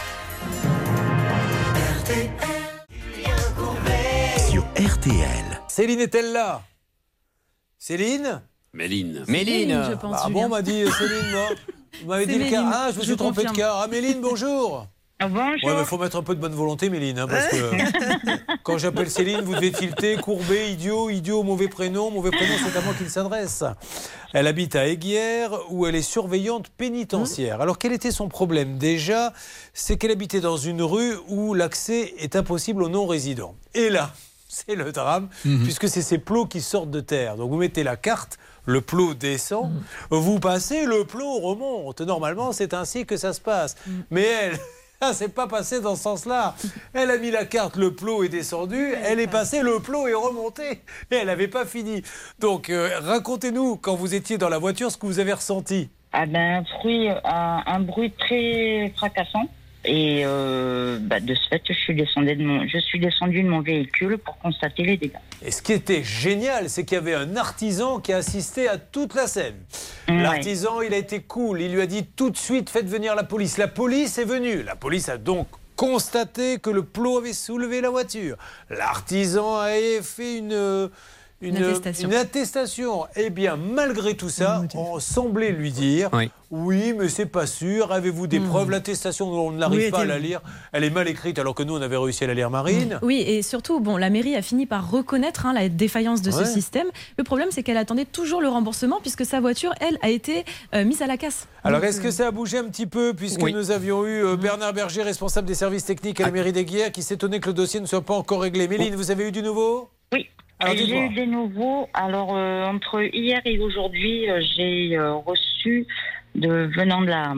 Sur 4.48 4.62
RTL. 4.76 5.60
Céline 5.66 5.98
est-elle 5.98 6.32
là? 6.32 6.62
Céline? 7.78 8.42
Méline. 8.72 9.24
Méline. 9.26 9.82
je 9.90 9.94
pense, 9.96 10.20
Ah 10.22 10.28
bon, 10.30 10.44
on 10.44 10.48
m'a 10.50 10.62
dit 10.62 10.82
euh, 10.82 10.90
Céline, 10.92 11.32
moi 11.32 11.48
Vous 12.02 12.06
m'avez 12.08 12.26
dit 12.26 12.38
le 12.38 12.44
cas. 12.44 12.62
Méline, 12.62 12.70
Ah, 12.72 12.90
je 12.94 12.98
me 13.00 13.02
suis 13.02 13.16
trompé 13.16 13.42
de 13.42 13.50
cas. 13.50 13.80
Ah, 13.82 13.88
Méline, 13.88 14.20
bonjour. 14.20 14.86
Bonjour. 15.20 15.68
Ouais, 15.68 15.76
mais 15.76 15.84
faut 15.84 15.98
mettre 15.98 16.16
un 16.16 16.22
peu 16.22 16.34
de 16.34 16.40
bonne 16.40 16.54
volonté, 16.54 16.88
Méline, 16.88 17.18
hein, 17.18 17.26
parce 17.28 17.48
que 17.48 18.56
quand 18.62 18.78
j'appelle 18.78 19.10
Céline, 19.10 19.42
vous 19.42 19.54
devez 19.54 19.70
tilter, 19.70 20.16
courber, 20.16 20.70
idiot, 20.70 21.10
idiot, 21.10 21.42
mauvais 21.42 21.68
prénom, 21.68 22.10
mauvais 22.10 22.30
prénom, 22.30 22.54
c'est 22.64 22.78
à 22.78 22.80
moi 22.80 22.94
qu'il 22.94 23.10
s'adresse. 23.10 23.62
Elle 24.32 24.46
habite 24.46 24.76
à 24.76 24.88
Aiguière, 24.88 25.50
où 25.68 25.86
elle 25.86 25.94
est 25.94 26.00
surveillante 26.00 26.70
pénitentiaire. 26.70 27.60
Alors, 27.60 27.76
quel 27.76 27.92
était 27.92 28.12
son 28.12 28.28
problème 28.28 28.78
Déjà, 28.78 29.34
c'est 29.74 29.98
qu'elle 29.98 30.10
habitait 30.10 30.40
dans 30.40 30.56
une 30.56 30.80
rue 30.80 31.16
où 31.28 31.52
l'accès 31.52 32.14
est 32.18 32.34
impossible 32.34 32.82
aux 32.82 32.88
non-résidents. 32.88 33.56
Et 33.74 33.90
là, 33.90 34.12
c'est 34.48 34.74
le 34.74 34.90
drame, 34.90 35.28
puisque 35.42 35.88
c'est 35.88 36.02
ces 36.02 36.18
plots 36.18 36.46
qui 36.46 36.62
sortent 36.62 36.90
de 36.90 37.00
terre. 37.00 37.36
Donc, 37.36 37.50
vous 37.50 37.58
mettez 37.58 37.82
la 37.82 37.96
carte, 37.96 38.38
le 38.64 38.80
plot 38.80 39.12
descend, 39.12 39.70
vous 40.10 40.40
passez, 40.40 40.86
le 40.86 41.04
plot 41.04 41.40
remonte. 41.40 42.00
Normalement, 42.00 42.52
c'est 42.52 42.72
ainsi 42.72 43.04
que 43.04 43.18
ça 43.18 43.34
se 43.34 43.40
passe. 43.42 43.76
Mais 44.10 44.22
elle. 44.22 44.58
Ça 45.02 45.14
s'est 45.14 45.30
pas 45.30 45.46
passé 45.46 45.80
dans 45.80 45.96
ce 45.96 46.02
sens-là. 46.02 46.54
Elle 46.92 47.10
a 47.10 47.16
mis 47.16 47.30
la 47.30 47.46
carte, 47.46 47.76
le 47.76 47.94
plot 47.94 48.22
est 48.24 48.28
descendu, 48.28 48.92
elle 49.02 49.18
est 49.18 49.26
passée, 49.30 49.62
le 49.62 49.80
plot 49.80 50.08
est 50.08 50.14
remonté. 50.14 50.82
Et 51.10 51.16
elle 51.16 51.28
n'avait 51.28 51.48
pas 51.48 51.64
fini. 51.64 52.02
Donc, 52.38 52.68
euh, 52.68 52.90
racontez-nous, 53.00 53.76
quand 53.76 53.94
vous 53.94 54.14
étiez 54.14 54.36
dans 54.36 54.50
la 54.50 54.58
voiture, 54.58 54.90
ce 54.90 54.98
que 54.98 55.06
vous 55.06 55.18
avez 55.18 55.32
ressenti. 55.32 55.88
Ah 56.12 56.26
ben, 56.26 56.58
un 56.58 56.78
bruit, 56.78 57.08
un, 57.08 57.62
un 57.66 57.80
bruit 57.80 58.12
très 58.18 58.92
fracassant. 58.94 59.46
Et 59.84 60.22
euh, 60.26 60.98
bah, 61.00 61.20
de 61.20 61.34
ce 61.34 61.48
fait, 61.48 61.62
je 61.66 61.72
suis 61.72 61.94
descendu 61.94 62.36
de 62.36 62.44
mon, 62.44 62.68
je 62.68 62.78
suis 62.78 63.00
de 63.00 63.48
mon 63.48 63.60
véhicule 63.62 64.18
pour 64.18 64.36
constater 64.38 64.82
les 64.82 64.96
dégâts. 64.98 65.12
Et 65.42 65.50
ce 65.50 65.62
qui 65.62 65.72
était 65.72 66.02
génial, 66.02 66.68
c'est 66.68 66.84
qu'il 66.84 66.96
y 66.96 66.98
avait 66.98 67.14
un 67.14 67.36
artisan 67.36 67.98
qui 67.98 68.12
a 68.12 68.18
assisté 68.18 68.68
à 68.68 68.76
toute 68.76 69.14
la 69.14 69.26
scène. 69.26 69.56
L'artisan, 70.08 70.82
il 70.82 70.92
a 70.92 70.98
été 70.98 71.20
cool. 71.20 71.62
Il 71.62 71.72
lui 71.72 71.80
a 71.80 71.86
dit 71.86 72.04
tout 72.04 72.30
de 72.30 72.36
suite, 72.36 72.68
faites 72.68 72.88
venir 72.88 73.14
la 73.14 73.24
police. 73.24 73.56
La 73.56 73.68
police 73.68 74.18
est 74.18 74.24
venue. 74.24 74.62
La 74.62 74.76
police 74.76 75.08
a 75.08 75.16
donc 75.16 75.48
constaté 75.76 76.58
que 76.58 76.68
le 76.68 76.82
plot 76.82 77.18
avait 77.18 77.32
soulevé 77.32 77.80
la 77.80 77.88
voiture. 77.88 78.36
L'artisan 78.68 79.60
a 79.60 79.70
fait 80.02 80.36
une... 80.38 80.90
euh, 81.42 81.46
Une, 81.46 81.56
Une 81.56 81.64
attestation. 81.64 82.08
une 82.08 82.14
attestation. 82.14 83.06
Eh 83.16 83.30
bien, 83.30 83.56
malgré 83.56 84.14
tout 84.16 84.28
ça, 84.28 84.62
on 84.74 84.98
semblait 85.00 85.50
lui 85.52 85.70
dire 85.72 86.10
oui, 86.52 86.94
mais 86.98 87.08
c'est 87.08 87.26
pas 87.26 87.46
sûr. 87.46 87.92
Avez-vous 87.92 88.26
des 88.26 88.40
preuves? 88.40 88.70
L'attestation, 88.70 89.28
on 89.30 89.52
n'arrive 89.52 89.82
Oui, 89.84 89.90
pas 89.92 90.00
à 90.00 90.04
la 90.04 90.18
lire. 90.18 90.40
Elle 90.72 90.82
est 90.82 90.90
mal 90.90 91.06
écrite, 91.06 91.38
alors 91.38 91.54
que 91.54 91.62
nous, 91.62 91.76
on 91.76 91.80
avait 91.80 91.96
réussi 91.96 92.24
à 92.24 92.26
la 92.26 92.34
lire, 92.34 92.50
Marine. 92.50 92.98
Oui, 93.02 93.22
et 93.24 93.42
surtout, 93.42 93.78
bon, 93.78 93.96
la 93.96 94.10
mairie 94.10 94.34
a 94.34 94.42
fini 94.42 94.66
par 94.66 94.90
reconnaître 94.90 95.46
hein, 95.46 95.52
la 95.52 95.68
défaillance 95.68 96.22
de 96.22 96.32
Ouais. 96.32 96.44
ce 96.44 96.50
système. 96.52 96.88
Le 97.18 97.22
problème, 97.22 97.50
c'est 97.52 97.62
qu'elle 97.62 97.76
attendait 97.76 98.04
toujours 98.04 98.40
le 98.40 98.48
remboursement 98.48 98.98
puisque 99.00 99.24
sa 99.24 99.38
voiture, 99.40 99.72
elle, 99.80 99.96
a 100.02 100.08
été 100.08 100.44
euh, 100.74 100.84
mise 100.84 101.02
à 101.02 101.06
la 101.06 101.16
casse. 101.16 101.46
Alors, 101.62 101.84
est-ce 101.84 102.00
que 102.00 102.10
ça 102.10 102.26
a 102.26 102.30
bougé 102.32 102.58
un 102.58 102.64
petit 102.64 102.86
peu, 102.86 103.14
puisque 103.14 103.42
Oui. 103.42 103.52
nous 103.52 103.70
avions 103.70 104.04
eu 104.04 104.24
euh, 104.24 104.36
Bernard 104.36 104.72
Berger, 104.72 105.02
responsable 105.02 105.46
des 105.46 105.54
services 105.54 105.84
techniques 105.84 106.20
à 106.20 106.24
la 106.26 106.32
mairie 106.32 106.52
d'Aiguière, 106.52 106.90
qui 106.90 107.02
s'étonnait 107.04 107.38
que 107.38 107.46
le 107.48 107.54
dossier 107.54 107.78
ne 107.78 107.86
soit 107.86 108.02
pas 108.02 108.14
encore 108.14 108.40
réglé. 108.42 108.66
Méline, 108.66 108.96
vous 108.96 109.12
avez 109.12 109.28
eu 109.28 109.32
du 109.32 109.42
nouveau? 109.42 109.88
Alors, 110.60 110.74
eu 110.74 111.14
des 111.14 111.26
nouveaux. 111.26 111.88
Alors, 111.94 112.36
euh, 112.36 112.66
entre 112.66 113.02
hier 113.14 113.40
et 113.44 113.58
aujourd'hui, 113.58 114.30
euh, 114.30 114.40
j'ai 114.56 114.96
euh, 114.96 115.14
reçu, 115.14 115.86
de, 116.34 116.70
venant 116.76 117.00
de 117.00 117.06
la, 117.06 117.34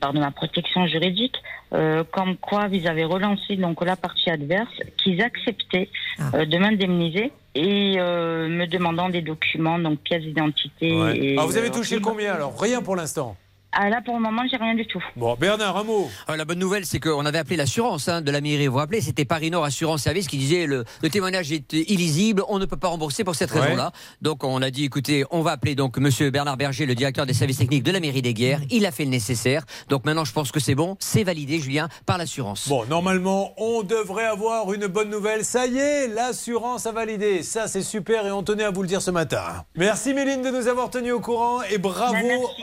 pardon, 0.00 0.20
la 0.20 0.30
protection 0.30 0.86
juridique, 0.86 1.36
euh, 1.72 2.04
comme 2.10 2.36
quoi 2.36 2.68
ils 2.72 2.86
avaient 2.86 3.04
relancé 3.04 3.56
donc, 3.56 3.84
la 3.84 3.96
partie 3.96 4.30
adverse, 4.30 4.72
qu'ils 4.96 5.20
acceptaient 5.22 5.88
euh, 6.34 6.44
de 6.44 6.58
m'indemniser 6.58 7.32
et 7.54 7.96
euh, 7.98 8.48
me 8.48 8.66
demandant 8.66 9.08
des 9.08 9.22
documents, 9.22 9.78
donc 9.78 9.98
pièces 10.00 10.22
d'identité. 10.22 10.92
Ouais. 10.92 11.18
et, 11.18 11.32
Alors, 11.32 11.48
vous 11.48 11.56
avez 11.56 11.68
euh, 11.68 11.72
touché 11.72 12.00
combien 12.00 12.32
alors? 12.34 12.58
Rien 12.58 12.80
pour 12.80 12.96
l'instant? 12.96 13.36
Ah, 13.74 13.88
là, 13.88 14.00
pour 14.04 14.14
le 14.16 14.20
moment, 14.20 14.42
j'ai 14.50 14.56
rien 14.58 14.74
du 14.74 14.86
tout. 14.86 15.02
Bon, 15.16 15.34
Bernard, 15.38 15.76
un 15.78 15.84
mot. 15.84 16.10
Ah, 16.28 16.36
la 16.36 16.44
bonne 16.44 16.58
nouvelle, 16.58 16.84
c'est 16.84 17.00
qu'on 17.00 17.24
avait 17.24 17.38
appelé 17.38 17.56
l'assurance 17.56 18.06
hein, 18.08 18.20
de 18.20 18.30
la 18.30 18.40
mairie. 18.42 18.66
Vous 18.66 18.74
vous 18.74 18.78
rappelez, 18.78 19.00
c'était 19.00 19.24
Paris 19.24 19.50
Nord 19.50 19.64
Assurance 19.64 20.02
Service 20.02 20.28
qui 20.28 20.36
disait 20.36 20.66
le, 20.66 20.84
le 21.02 21.08
témoignage 21.10 21.50
est 21.52 21.72
illisible, 21.72 22.42
on 22.48 22.58
ne 22.58 22.66
peut 22.66 22.76
pas 22.76 22.88
rembourser 22.88 23.24
pour 23.24 23.34
cette 23.34 23.50
Ouais. 23.52 23.60
raison-là. 23.60 23.92
Donc 24.20 24.44
on 24.44 24.60
a 24.62 24.70
dit, 24.70 24.84
écoutez, 24.84 25.24
on 25.30 25.40
va 25.42 25.52
appeler 25.52 25.74
donc 25.74 25.96
Monsieur 25.98 26.30
Bernard 26.30 26.56
Berger, 26.56 26.84
le 26.86 26.94
directeur 26.94 27.24
des 27.26 27.32
services 27.34 27.58
techniques 27.58 27.82
de 27.82 27.90
la 27.92 28.00
mairie 28.00 28.22
des 28.22 28.34
Guerres. 28.34 28.60
Il 28.70 28.84
a 28.86 28.90
fait 28.90 29.04
le 29.04 29.10
nécessaire. 29.10 29.64
Donc 29.88 30.04
maintenant, 30.04 30.24
je 30.24 30.32
pense 30.32 30.52
que 30.52 30.60
c'est 30.60 30.74
bon, 30.74 30.96
c'est 31.00 31.24
validé, 31.24 31.58
Julien, 31.58 31.88
par 32.06 32.18
l'assurance. 32.18 32.68
Bon, 32.68 32.84
normalement, 32.86 33.52
on 33.56 33.82
devrait 33.82 34.24
avoir 34.26 34.72
une 34.72 34.86
bonne 34.86 35.08
nouvelle. 35.10 35.44
Ça 35.44 35.66
y 35.66 35.78
est, 35.78 36.08
l'assurance 36.08 36.86
a 36.86 36.92
validé. 36.92 37.42
Ça, 37.42 37.68
c'est 37.68 37.82
super 37.82 38.26
et 38.26 38.32
on 38.32 38.42
tenait 38.42 38.64
à 38.64 38.70
vous 38.70 38.82
le 38.82 38.88
dire 38.88 39.00
ce 39.02 39.10
matin. 39.10 39.64
Merci 39.76 40.12
Méline 40.14 40.42
de 40.42 40.50
nous 40.50 40.68
avoir 40.68 40.90
tenus 40.90 41.12
au 41.14 41.20
courant 41.20 41.62
et 41.62 41.78
bravo. 41.78 42.16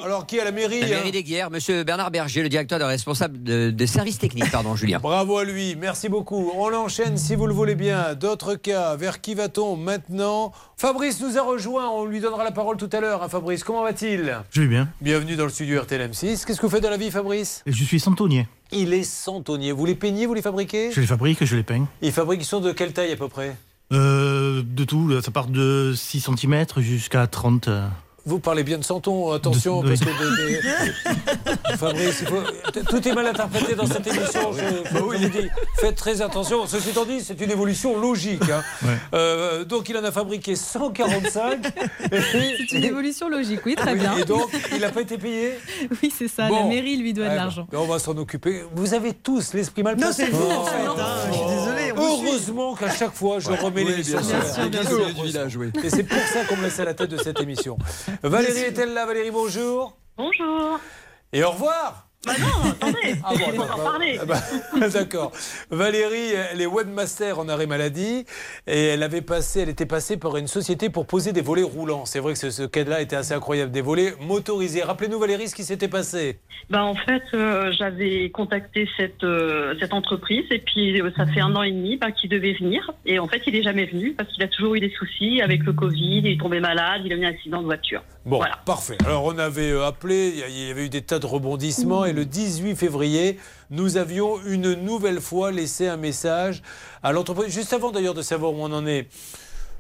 Alors, 0.03 0.25
qui 0.27 0.37
est 0.37 0.41
à 0.41 0.45
la 0.45 0.51
mairie 0.51 0.81
La 0.81 0.98
mairie 0.99 1.11
des 1.11 1.23
Guerres, 1.23 1.49
Monsieur 1.51 1.83
Bernard 1.83 2.11
Berger, 2.11 2.41
le 2.43 2.49
directeur 2.49 2.79
de 2.79 2.83
responsable 2.83 3.41
de- 3.43 3.69
des 3.71 3.87
services 3.87 4.17
techniques, 4.19 4.51
pardon, 4.51 4.75
Julien. 4.75 4.99
Bravo 5.01 5.37
à 5.37 5.43
lui, 5.45 5.75
merci 5.75 6.09
beaucoup. 6.09 6.51
On 6.55 6.69
l'enchaîne 6.69 7.17
si 7.17 7.35
vous 7.35 7.47
le 7.47 7.53
voulez 7.53 7.75
bien. 7.75 8.13
D'autres 8.15 8.55
cas, 8.55 8.95
vers 8.95 9.21
qui 9.21 9.35
va-t-on 9.35 9.75
maintenant 9.75 10.51
Fabrice 10.77 11.19
nous 11.21 11.37
a 11.37 11.41
rejoint, 11.41 11.89
on 11.89 12.05
lui 12.05 12.19
donnera 12.19 12.43
la 12.43 12.51
parole 12.51 12.77
tout 12.77 12.89
à 12.93 12.99
l'heure. 13.01 13.23
hein, 13.23 13.29
Fabrice, 13.29 13.63
comment 13.63 13.83
va-t-il 13.83 14.37
Je 14.51 14.61
vais 14.61 14.67
bien. 14.67 14.87
Bienvenue 15.01 15.35
dans 15.35 15.43
le 15.45 15.49
studio 15.49 15.81
RTL 15.81 16.09
M6. 16.11 16.45
Qu'est-ce 16.45 16.57
que 16.59 16.65
vous 16.65 16.69
faites 16.71 16.83
dans 16.83 16.89
la 16.89 16.97
vie, 16.97 17.11
Fabrice 17.11 17.63
Et 17.65 17.71
je 17.71 17.83
suis 17.83 17.99
centonnier. 17.99 18.47
Il 18.71 18.93
est 18.93 19.03
centonnier. 19.03 19.71
Vous 19.71 19.85
les 19.85 19.95
peignez, 19.95 20.25
vous 20.25 20.33
les 20.35 20.41
fabriquez 20.41 20.91
Je 20.91 21.01
les 21.01 21.07
fabrique, 21.07 21.43
je 21.43 21.55
les 21.55 21.63
peigne. 21.63 21.85
Ils 22.01 22.11
fabriquent, 22.11 22.41
ils 22.41 22.45
sont 22.45 22.59
de 22.61 22.71
quelle 22.71 22.93
taille 22.93 23.11
à 23.11 23.15
peu 23.15 23.27
près 23.27 23.55
Euh, 23.91 24.61
de 24.63 24.83
tout, 24.83 25.19
ça 25.21 25.31
part 25.31 25.47
de 25.47 25.93
6 25.95 26.21
cm 26.21 26.65
jusqu'à 26.77 27.25
30. 27.27 27.67
euh. 27.67 27.87
Vous 28.29 28.39
parlez 28.39 28.61
bien 28.63 28.77
de 28.77 28.83
Santon, 28.83 29.31
attention, 29.31 29.81
De- 29.81 29.87
parce 29.89 30.01
oui. 30.01 30.07
que 31.71 31.77
Fabrice, 31.77 32.21
il 32.21 32.27
faut- 32.27 32.81
tout 32.87 33.07
est 33.07 33.13
mal 33.13 33.25
interprété 33.25 33.73
dans 33.73 33.87
cette 33.87 34.05
émission. 34.05 34.51
Je, 34.53 34.83
Bah 34.83 34.89
je 34.93 34.99
vous 34.99 35.15
dis, 35.29 35.47
faites 35.79 35.95
très 35.95 36.21
attention. 36.21 36.67
Ceci 36.67 36.89
étant 36.89 37.05
dit, 37.05 37.21
c'est 37.21 37.41
une 37.41 37.49
évolution 37.49 37.99
logique. 37.99 38.43
hein. 38.51 38.61
Euh, 39.15 39.65
donc, 39.65 39.89
il 39.89 39.97
en 39.97 40.03
a 40.03 40.11
fabriqué 40.11 40.55
145. 40.55 41.59
C'est 42.11 42.71
une 42.77 42.83
évolution 42.83 43.29
logique, 43.29 43.61
oui, 43.65 43.73
très 43.75 43.93
Oui, 43.93 43.99
bien. 43.99 44.15
Et 44.17 44.25
donc, 44.25 44.47
il 44.73 44.79
n'a 44.81 44.89
pas 44.89 45.01
été 45.01 45.17
payé 45.17 45.53
Oui, 46.03 46.13
c'est 46.15 46.27
ça, 46.27 46.47
Bon. 46.47 46.55
la 46.55 46.63
mairie 46.65 46.97
lui 46.97 47.13
doit 47.13 47.25
Eh 47.25 47.29
de 47.29 47.33
ben, 47.33 47.41
l'argent. 47.41 47.67
On 47.73 47.85
va 47.85 47.97
s'en 47.99 48.15
occuper. 48.17 48.63
Vous 48.75 48.93
avez 48.93 49.13
tous 49.13 49.53
l'esprit 49.53 49.81
mal 49.83 49.95
Non, 49.95 50.01
placé. 50.01 50.25
c'est 50.25 50.29
vous, 50.31 50.49
en 50.51 50.65
fait, 50.65 50.77
je 51.27 51.33
suis. 51.33 51.68
Heureusement 51.99 52.75
qu'à 52.75 52.89
chaque 52.89 53.13
fois, 53.13 53.39
je 53.39 53.49
Ouais. 53.49 53.57
remets 53.57 53.83
Oui, 53.83 53.91
l'émission. 53.91 54.19
bien 54.19 54.27
sur 54.41 54.53
sûr, 54.53 54.63
la- 54.63 54.69
bien 54.69 54.83
sûr, 54.83 54.97
bien 54.97 55.31
sûr. 55.49 55.61
Heureusement. 55.61 55.83
Et 55.83 55.89
c'est 55.89 56.03
pour 56.03 56.17
ça 56.19 56.45
qu'on 56.45 56.55
me 56.57 56.63
laisse 56.63 56.79
à 56.79 56.85
la 56.85 56.93
tête 56.93 57.09
de 57.09 57.17
cette 57.17 57.39
émission. 57.41 57.77
Valérie 58.23 58.59
est-elle 58.61 58.93
là 58.93 59.05
Valérie, 59.05 59.31
bonjour. 59.31 59.97
Bonjour. 60.17 60.79
Et 61.31 61.43
au 61.43 61.51
revoir. 61.51 62.08
Bah 62.25 62.33
non, 62.37 62.69
attendez, 62.71 63.15
Ah 63.23 63.29
bon, 63.33 63.39
il 63.47 63.55
faut 63.55 63.61
en 63.61 63.77
parler. 63.77 64.19
ah 64.21 64.25
bah, 64.25 64.87
D'accord. 64.93 65.31
Valérie, 65.71 66.33
elle 66.51 66.59
est 66.59 66.65
webmaster 66.65 67.39
en 67.39 67.47
arrêt 67.47 67.65
maladie 67.65 68.25
et 68.67 68.87
elle 68.87 69.03
avait 69.03 69.21
passé, 69.21 69.61
elle 69.61 69.69
était 69.69 69.85
passée 69.85 70.17
par 70.17 70.35
une 70.35 70.47
société 70.47 70.89
pour 70.89 71.05
poser 71.07 71.31
des 71.31 71.39
volets 71.41 71.63
roulants. 71.63 72.03
C'est 72.05 72.19
vrai 72.19 72.33
que 72.33 72.39
ce, 72.39 72.49
ce 72.49 72.63
cas-là 72.63 72.99
était 73.01 73.15
assez 73.15 73.33
incroyable, 73.33 73.71
des 73.71 73.79
volets 73.81 74.15
motorisés. 74.19 74.83
Rappelez-nous 74.83 75.17
Valérie 75.17 75.47
ce 75.47 75.55
qui 75.55 75.63
s'était 75.63 75.87
passé. 75.87 76.39
Bah, 76.69 76.83
en 76.83 76.93
fait, 76.93 77.23
euh, 77.33 77.71
j'avais 77.71 78.29
contacté 78.31 78.87
cette, 78.97 79.23
euh, 79.23 79.73
cette 79.79 79.93
entreprise 79.93 80.43
et 80.51 80.59
puis 80.59 80.99
euh, 81.01 81.11
ça 81.15 81.25
fait 81.25 81.39
un 81.39 81.55
an 81.55 81.63
et 81.63 81.71
demi 81.71 81.95
bah, 81.95 82.11
qu'il 82.11 82.29
devait 82.29 82.53
venir. 82.53 82.91
Et 83.05 83.17
en 83.17 83.29
fait, 83.29 83.41
il 83.47 83.55
est 83.55 83.63
jamais 83.63 83.85
venu 83.85 84.13
parce 84.13 84.29
qu'il 84.33 84.43
a 84.43 84.47
toujours 84.49 84.75
eu 84.75 84.81
des 84.81 84.91
soucis 84.91 85.41
avec 85.41 85.63
le 85.63 85.71
Covid, 85.71 86.17
il 86.17 86.27
est 86.27 86.39
tombé 86.39 86.59
malade, 86.59 87.01
il 87.05 87.13
a 87.13 87.15
eu 87.15 87.23
un 87.25 87.29
accident 87.29 87.61
de 87.61 87.65
voiture. 87.65 88.03
Bon, 88.25 88.41
parfait. 88.65 88.97
Alors 89.05 89.23
on 89.23 89.37
avait 89.39 89.71
appelé, 89.81 90.31
il 90.33 90.39
y 90.39 90.43
a- 90.43 90.47
il 90.49 90.67
y 90.67 90.71
avait 90.71 90.85
eu 90.85 90.89
des 90.89 91.01
tas 91.01 91.17
de 91.19 91.25
rebondissements 91.25 92.05
et 92.05 92.13
le 92.13 92.18
18 92.23 92.75
février, 92.75 93.39
nous 93.69 93.97
avions 93.97 94.39
une 94.45 94.73
nouvelle 94.73 95.21
fois 95.21 95.51
laissé 95.51 95.87
un 95.87 95.97
message 95.97 96.61
à 97.03 97.11
l'entreprise, 97.11 97.53
juste 97.53 97.73
avant 97.73 97.91
d'ailleurs 97.91 98.13
de 98.13 98.21
savoir 98.21 98.53
où 98.53 98.57
on 98.57 98.71
en 98.71 98.85
est. 98.85 99.07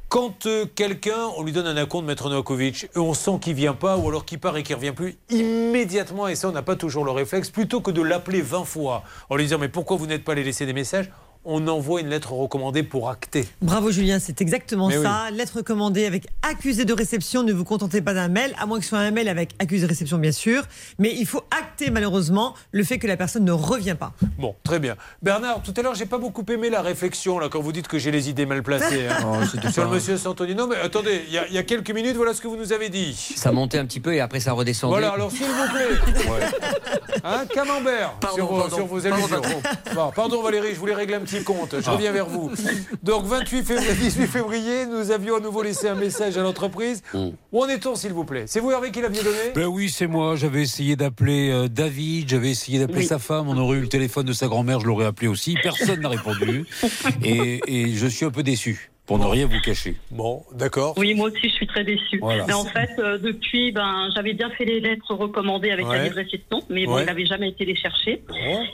Quand 0.09 0.47
euh, 0.47 0.65
quelqu'un, 0.73 1.27
on 1.37 1.43
lui 1.43 1.51
donne 1.51 1.67
un 1.67 1.77
acompte, 1.77 2.07
Maître 2.07 2.29
Novakovic, 2.29 2.85
et 2.95 2.97
on 2.97 3.13
sent 3.13 3.37
qu'il 3.41 3.53
vient 3.53 3.75
pas, 3.75 3.95
ou 3.95 4.09
alors 4.09 4.25
qu'il 4.25 4.39
part 4.39 4.57
et 4.57 4.63
qu'il 4.63 4.75
revient 4.75 4.91
plus, 4.91 5.17
immédiatement, 5.29 6.27
et 6.27 6.33
ça 6.33 6.49
on 6.49 6.51
n'a 6.51 6.63
pas 6.63 6.75
toujours 6.75 7.05
le 7.05 7.11
réflexe, 7.11 7.51
plutôt 7.51 7.79
que 7.79 7.91
de 7.91 8.01
l'appeler 8.01 8.41
20 8.41 8.63
fois 8.63 9.03
en 9.29 9.35
lui 9.35 9.43
disant 9.43 9.59
mais 9.59 9.69
pourquoi 9.69 9.97
vous 9.97 10.07
n'êtes 10.07 10.23
pas 10.23 10.31
allé 10.31 10.43
laisser 10.43 10.65
des 10.65 10.73
messages, 10.73 11.11
on 11.45 11.67
envoie 11.67 12.01
une 12.01 12.09
lettre 12.09 12.33
recommandée 12.33 12.83
pour 12.83 13.09
acter. 13.09 13.47
Bravo 13.61 13.91
Julien, 13.91 14.19
c'est 14.19 14.41
exactement 14.41 14.87
Mais 14.89 15.01
ça. 15.01 15.31
Lettre 15.31 15.61
commandée 15.61 16.05
avec 16.05 16.27
accusé 16.41 16.85
de 16.85 16.93
réception. 16.93 17.43
Ne 17.43 17.53
vous 17.53 17.63
contentez 17.63 18.01
pas 18.01 18.13
d'un 18.13 18.27
mail, 18.27 18.53
à 18.59 18.65
moins 18.65 18.77
que 18.77 18.83
ce 18.83 18.89
soit 18.89 18.99
un 18.99 19.11
mail 19.11 19.29
avec 19.29 19.51
accusé 19.59 19.83
de 19.83 19.89
réception, 19.89 20.17
bien 20.17 20.31
sûr. 20.31 20.63
Mais 20.99 21.13
il 21.15 21.25
faut 21.25 21.43
acter 21.57 21.91
malheureusement 21.91 22.55
le 22.71 22.83
fait 22.83 22.99
que 22.99 23.07
la 23.07 23.17
personne 23.17 23.45
ne 23.45 23.51
revient 23.51 23.95
pas. 23.97 24.11
Bon, 24.37 24.55
très 24.63 24.79
bien. 24.79 24.95
Bernard, 25.21 25.61
tout 25.63 25.73
à 25.77 25.81
l'heure, 25.81 25.95
j'ai 25.95 26.05
pas 26.05 26.17
beaucoup 26.17 26.43
aimé 26.51 26.69
la 26.69 26.81
réflexion 26.81 27.39
là 27.39 27.47
quand 27.49 27.61
vous 27.61 27.71
dites 27.71 27.87
que 27.87 27.97
j'ai 27.97 28.11
les 28.11 28.29
idées 28.29 28.45
mal 28.45 28.61
placées 28.63 29.07
hein. 29.07 29.17
Oh, 29.65 29.69
sur 29.71 29.83
le 29.85 29.89
monsieur 29.91 30.17
Santoni. 30.17 30.55
Non, 30.55 30.67
mais 30.67 30.75
attendez, 30.75 31.21
il 31.27 31.33
y, 31.33 31.37
a- 31.37 31.47
il 31.47 31.53
y 31.53 31.57
a 31.57 31.63
quelques 31.63 31.91
minutes, 31.91 32.15
voilà 32.15 32.33
ce 32.33 32.41
que 32.41 32.47
vous 32.47 32.57
nous 32.57 32.73
avez 32.73 32.89
dit. 32.89 33.13
Ça 33.35 33.51
montait 33.51 33.77
un 33.77 33.85
petit 33.85 33.99
peu 33.99 34.13
et 34.13 34.19
après 34.19 34.39
ça 34.39 34.51
redescendait. 34.53 34.91
Voilà, 34.93 35.11
alors 35.13 35.31
s'il 35.31 35.45
vous 35.45 35.69
plaît. 35.71 36.39
Hein, 37.23 37.45
camembert 37.53 38.13
Pardon, 38.19 38.35
sur, 38.35 38.45
vos- 38.47 38.59
pardon. 38.59 38.75
sur 38.75 38.85
vos 38.85 38.99
Pardon, 39.01 39.25
allusions. 39.25 39.61
Bon, 39.95 40.11
pardon 40.15 40.41
Valérie, 40.41 40.73
je 40.73 40.79
voulais 40.79 40.93
régler 40.95 41.15
un 41.15 41.19
petit 41.21 41.28
compte. 41.43 41.75
Je 41.79 41.85
Ah. 41.87 41.91
reviens 41.91 42.11
vers 42.11 42.27
vous. 42.27 42.51
Donc 43.03 43.25
28 43.25 43.63
février, 43.63 43.93
18 43.93 44.27
février, 44.27 44.85
nous 44.85 45.11
avions 45.11 45.35
à 45.37 45.39
nouveau 45.39 45.61
laissé 45.63 45.87
un 45.87 45.95
message 45.95 46.37
à 46.37 46.41
l'entreprise. 46.41 47.01
Où 47.13 47.63
en 47.63 47.67
est-on 47.67 47.95
s'il 47.95 48.13
vous 48.13 48.25
plaît? 48.25 48.43
C'est 48.47 48.59
vous 48.59 48.71
Hervé 48.71 48.91
qui 48.91 49.01
l'aviez 49.01 49.23
donné? 49.23 49.37
Ben 49.55 49.65
oui, 49.67 49.89
c'est 49.89 50.07
moi. 50.07 50.35
J'avais 50.35 50.61
essayé 50.61 50.95
d'appeler 50.95 51.49
euh, 51.51 51.67
David, 51.67 52.29
j'avais 52.29 52.49
essayé 52.51 52.79
d'appeler 52.79 52.99
Oui. 52.99 53.05
sa 53.07 53.19
femme. 53.19 53.47
On 53.47 53.57
aurait 53.57 53.77
eu 53.77 53.81
le 53.81 53.87
téléphone 53.89 54.25
de 54.25 54.33
sa 54.33 54.47
grand-mère, 54.47 54.79
je 54.79 54.85
l'aurais 54.87 55.05
appelé 55.05 55.27
aussi. 55.27 55.55
Personne 55.61 56.01
n'a 56.01 56.09
répondu. 56.09 56.65
Et, 57.23 57.61
et 57.67 57.95
je 57.95 58.07
suis 58.07 58.25
un 58.25 58.31
peu 58.31 58.43
déçu, 58.43 58.91
pour 59.09 59.17
ne 59.17 59.25
rien 59.25 59.47
vous 59.47 59.59
cacher. 59.59 59.95
Bon, 60.11 60.43
d'accord. 60.53 60.93
Oui, 60.95 61.15
moi 61.15 61.29
aussi, 61.29 61.49
je 61.49 61.53
suis 61.55 61.65
très 61.65 61.83
déçue. 61.83 62.19
Voilà. 62.21 62.45
Mais 62.45 62.53
en 62.53 62.63
fait, 62.63 62.91
euh, 62.99 63.17
depuis, 63.17 63.71
ben, 63.71 64.07
j'avais 64.15 64.33
bien 64.33 64.51
fait 64.51 64.65
les 64.65 64.79
lettres 64.79 65.15
recommandées 65.15 65.71
avec 65.71 65.87
Ouais. 65.87 65.97
la 65.97 66.09
de 66.09 66.13
réception, 66.13 66.61
mais 66.69 66.85
bon, 66.85 66.93
Ouais. 66.93 67.01
il 67.01 67.05
n'avait 67.07 67.25
jamais 67.25 67.49
été 67.49 67.65
les 67.65 67.75
chercher. 67.75 68.21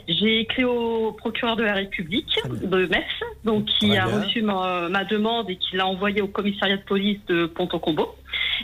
J'ai 0.08 0.40
écrit 0.40 0.64
au 0.64 1.12
procureur 1.12 1.56
de 1.56 1.62
la 1.64 1.72
République 1.72 2.38
de 2.62 2.84
Metz, 2.86 3.06
donc 3.44 3.64
qui 3.64 3.96
a 3.96 4.06
bien. 4.06 4.20
reçu 4.20 4.42
ma, 4.42 4.88
ma 4.90 5.04
demande 5.04 5.48
et 5.48 5.56
qui 5.56 5.74
l'a 5.74 5.86
envoyée 5.86 6.20
au 6.20 6.28
commissariat 6.28 6.76
de 6.76 6.82
police 6.84 7.18
de 7.28 7.46
Pont-au-Combo. 7.46 8.06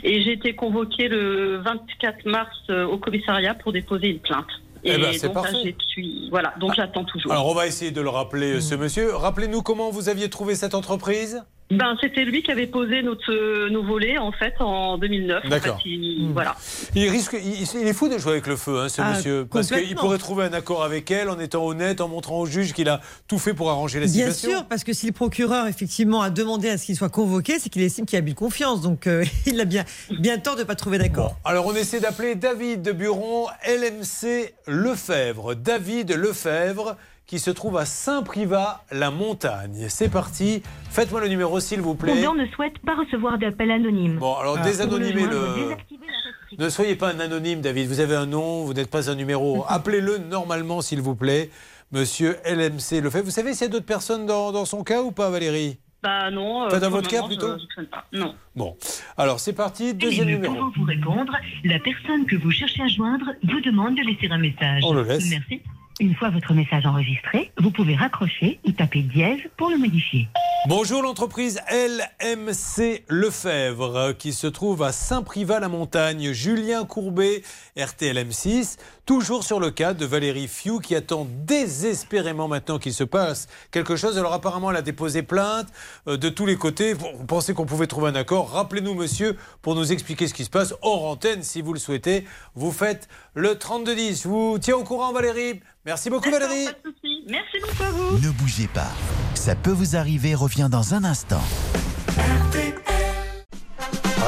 Et 0.03 0.21
j'ai 0.21 0.33
été 0.33 0.53
convoquée 0.53 1.07
le 1.07 1.57
24 1.57 2.25
mars 2.27 2.55
euh, 2.69 2.85
au 2.85 2.99
commissariat 2.99 3.55
pour 3.55 3.73
déposer 3.73 4.09
une 4.09 4.19
plainte. 4.19 4.45
Eh 4.85 4.91
Et 4.93 4.97
ben, 4.97 5.13
c'est 5.13 5.31
parfait. 5.33 5.73
suis- 5.87 6.27
voilà, 6.29 6.53
donc 6.59 6.73
j'attends 6.75 7.05
toujours. 7.05 7.31
Alors 7.31 7.47
on 7.47 7.53
va 7.53 7.65
essayer 7.67 7.91
de 7.91 8.01
le 8.01 8.09
rappeler, 8.09 8.59
ce 8.59 8.75
monsieur. 8.75 9.15
Rappelez-nous 9.15 9.61
comment 9.61 9.89
vous 9.89 10.09
aviez 10.09 10.29
trouvé 10.29 10.55
cette 10.55 10.75
entreprise? 10.75 11.41
Ben, 11.71 11.95
c'était 12.01 12.23
lui 12.25 12.43
qui 12.43 12.51
avait 12.51 12.67
posé 12.67 13.01
notre, 13.01 13.31
euh, 13.31 13.69
nos 13.69 13.83
volets, 13.83 14.17
en 14.19 14.31
fait, 14.31 14.53
en 14.59 14.97
2009. 14.99 15.43
En 15.45 15.49
D'accord. 15.49 15.77
fait, 15.81 15.89
il- 15.89 16.29
Voilà. 16.31 16.55
Il 16.93 17.09
risque, 17.09 17.35
il, 17.43 17.63
il 17.81 17.87
est 17.87 17.93
fou 17.93 18.09
de 18.09 18.17
jouer 18.19 18.33
avec 18.33 18.45
le 18.47 18.55
feu, 18.57 18.79
hein, 18.79 18.89
ce 18.89 19.01
Ah, 19.01 19.13
monsieur, 19.13 19.47
parce 19.49 19.69
qu'il 19.71 19.95
pourrait 19.95 20.19
trouver 20.19 20.43
un 20.45 20.53
accord 20.53 20.83
avec 20.83 21.09
elle 21.09 21.29
en 21.29 21.39
étant 21.39 21.65
honnête, 21.65 21.99
en 22.01 22.07
montrant 22.07 22.39
au 22.41 22.45
juge 22.45 22.73
qu'il 22.73 22.89
a 22.89 23.01
tout 23.27 23.39
fait 23.39 23.53
pour 23.55 23.71
arranger 23.71 23.99
la 23.99 24.05
Bien 24.05 24.25
situation. 24.31 24.49
sûr, 24.59 24.65
parce 24.67 24.83
que 24.83 24.93
si 24.93 25.07
le 25.07 25.13
procureur 25.13 25.65
effectivement 25.67 26.21
a 26.21 26.29
demandé 26.29 26.69
à 26.69 26.77
ce 26.77 26.85
qu'il 26.85 26.95
soit 26.95 27.09
convoqué, 27.09 27.57
c'est 27.59 27.69
qu'il 27.69 27.81
estime 27.81 28.05
qu'il 28.05 28.19
a 28.19 28.21
de 28.21 28.33
confiance. 28.33 28.81
Donc 28.81 29.07
euh, 29.07 29.23
il 29.47 29.59
a 29.59 29.65
bien, 29.65 29.83
bien 30.19 30.37
tort 30.37 30.55
de 30.55 30.59
ne 30.61 30.65
pas 30.65 30.75
trouver 30.75 30.97
d'accord. 30.99 31.37
Alors 31.43 31.65
on 31.65 31.73
essaie 31.75 31.99
d'appeler 31.99 32.35
David 32.35 32.81
de 32.83 32.91
Buron, 32.91 33.47
LMC 33.67 34.53
Lefebvre. 34.67 35.55
David 35.55 36.11
Lefebvre 36.11 36.97
qui 37.25 37.39
se 37.39 37.51
trouve 37.51 37.77
à 37.77 37.85
Saint-Privat-la-Montagne. 37.85 39.85
C'est 39.89 40.09
parti. 40.09 40.61
Faites-moi 40.89 41.21
le 41.21 41.27
numéro 41.29 41.59
s'il 41.59 41.81
vous 41.81 41.95
plaît. 41.95 42.13
Condor 42.13 42.35
ne 42.35 42.45
souhaite 42.47 42.77
pas 42.79 42.95
recevoir 42.95 43.37
d'appel 43.37 43.71
anonyme. 43.71 44.17
Bon, 44.17 44.35
alors 44.35 44.57
Ah. 44.59 44.63
désanonymez 44.63 45.23
le 45.23 45.29
le. 45.29 45.75
Ne 46.59 46.69
soyez 46.69 46.95
pas 46.95 47.11
un 47.11 47.19
anonyme, 47.19 47.61
David. 47.61 47.87
Vous 47.87 47.99
avez 47.99 48.15
un 48.15 48.25
nom, 48.27 48.63
vous 48.65 48.73
n'êtes 48.73 48.91
pas 48.91 49.09
un 49.09 49.15
numéro. 49.15 49.65
Appelez-le 49.67 50.19
normalement, 50.19 50.81
s'il 50.81 51.01
vous 51.01 51.15
plaît, 51.15 51.49
monsieur 51.91 52.37
LMC 52.45 53.01
Lefebvre. 53.01 53.25
Vous 53.25 53.31
savez 53.31 53.53
s'il 53.53 53.63
y 53.63 53.69
a 53.69 53.71
d'autres 53.71 53.85
personnes 53.85 54.25
dans, 54.25 54.51
dans 54.51 54.65
son 54.65 54.83
cas 54.83 55.01
ou 55.01 55.11
pas, 55.11 55.29
Valérie? 55.29 55.77
Bah 56.03 56.29
non. 56.29 56.67
Pas 56.69 56.79
dans 56.79 56.89
votre 56.89 57.09
le 57.09 57.15
cas, 57.15 57.21
je- 57.23 57.27
plutôt 57.27 57.53
je 57.53 57.59
soupçonne 57.61 57.85
pas. 57.87 58.03
Non. 58.11 58.35
Bon, 58.57 58.75
alors 59.17 59.39
c'est 59.39 59.53
parti, 59.53 59.93
deuxième 59.93 60.27
ne 60.27 60.33
numéro. 60.33 60.53
pouvant 60.53 60.71
vous 60.75 60.83
répondre, 60.83 61.33
la 61.63 61.79
personne 61.79 62.25
que 62.25 62.35
vous 62.35 62.51
cherchez 62.51 62.83
à 62.83 62.87
joindre 62.87 63.25
vous 63.43 63.61
demande 63.61 63.95
de 63.95 64.01
laisser 64.01 64.27
un 64.29 64.37
message. 64.37 64.83
On 64.85 64.93
le 64.93 65.03
laisse. 65.03 65.29
Merci. 65.29 65.61
Une 65.99 66.15
fois 66.15 66.31
votre 66.31 66.53
message 66.53 66.87
enregistré, 66.87 67.51
vous 67.59 67.69
pouvez 67.69 67.95
raccrocher 67.95 68.59
ou 68.65 68.71
taper 68.71 69.01
dièse 69.01 69.39
pour 69.57 69.69
le 69.69 69.77
modifier. 69.77 70.27
Bonjour 70.67 71.03
l'entreprise 71.03 71.61
LMC 71.69 73.03
Lefebvre 73.09 73.95
euh, 73.95 74.13
qui 74.13 74.33
se 74.33 74.47
trouve 74.47 74.81
à 74.81 74.91
Saint-Privat-la-Montagne. 74.91 76.31
Julien 76.31 76.85
Courbet, 76.85 77.43
RTLM6, 77.77 78.77
toujours 79.05 79.43
sur 79.43 79.59
le 79.59 79.71
cas 79.71 79.93
de 79.93 80.05
Valérie 80.05 80.47
Fiou 80.47 80.79
qui 80.79 80.95
attend 80.95 81.27
désespérément 81.29 82.47
maintenant 82.47 82.79
qu'il 82.79 82.93
se 82.93 83.03
passe 83.03 83.47
quelque 83.71 83.95
chose. 83.95 84.17
Alors 84.17 84.33
apparemment 84.33 84.71
elle 84.71 84.77
a 84.77 84.81
déposé 84.81 85.23
plainte 85.23 85.67
euh, 86.07 86.17
de 86.17 86.29
tous 86.29 86.45
les 86.45 86.55
côtés. 86.55 86.95
On 87.19 87.25
pensait 87.25 87.53
qu'on 87.53 87.65
pouvait 87.65 87.87
trouver 87.87 88.09
un 88.09 88.15
accord? 88.15 88.51
Rappelez-nous 88.51 88.93
monsieur 88.93 89.35
pour 89.61 89.75
nous 89.75 89.91
expliquer 89.91 90.27
ce 90.27 90.33
qui 90.33 90.45
se 90.45 90.49
passe 90.49 90.73
hors 90.81 91.05
antenne 91.05 91.43
si 91.43 91.61
vous 91.61 91.73
le 91.73 91.79
souhaitez. 91.79 92.25
Vous 92.55 92.71
faites 92.71 93.07
le 93.33 93.57
3210. 93.57 94.23
Je 94.23 94.27
vous 94.27 94.57
tiens 94.59 94.75
au 94.75 94.83
courant 94.83 95.11
Valérie. 95.11 95.61
Merci 95.85 96.09
beaucoup 96.09 96.31
Valérie. 96.31 96.67
Merci 97.27 97.57
beaucoup 97.61 97.83
à 97.83 97.89
vous. 97.89 98.17
Ne 98.19 98.31
bougez 98.31 98.67
pas. 98.67 98.91
Ça 99.35 99.55
peut 99.55 99.71
vous 99.71 99.95
arriver, 99.95 100.35
revient 100.35 100.69
dans 100.71 100.93
un 100.93 101.03
instant. 101.03 101.41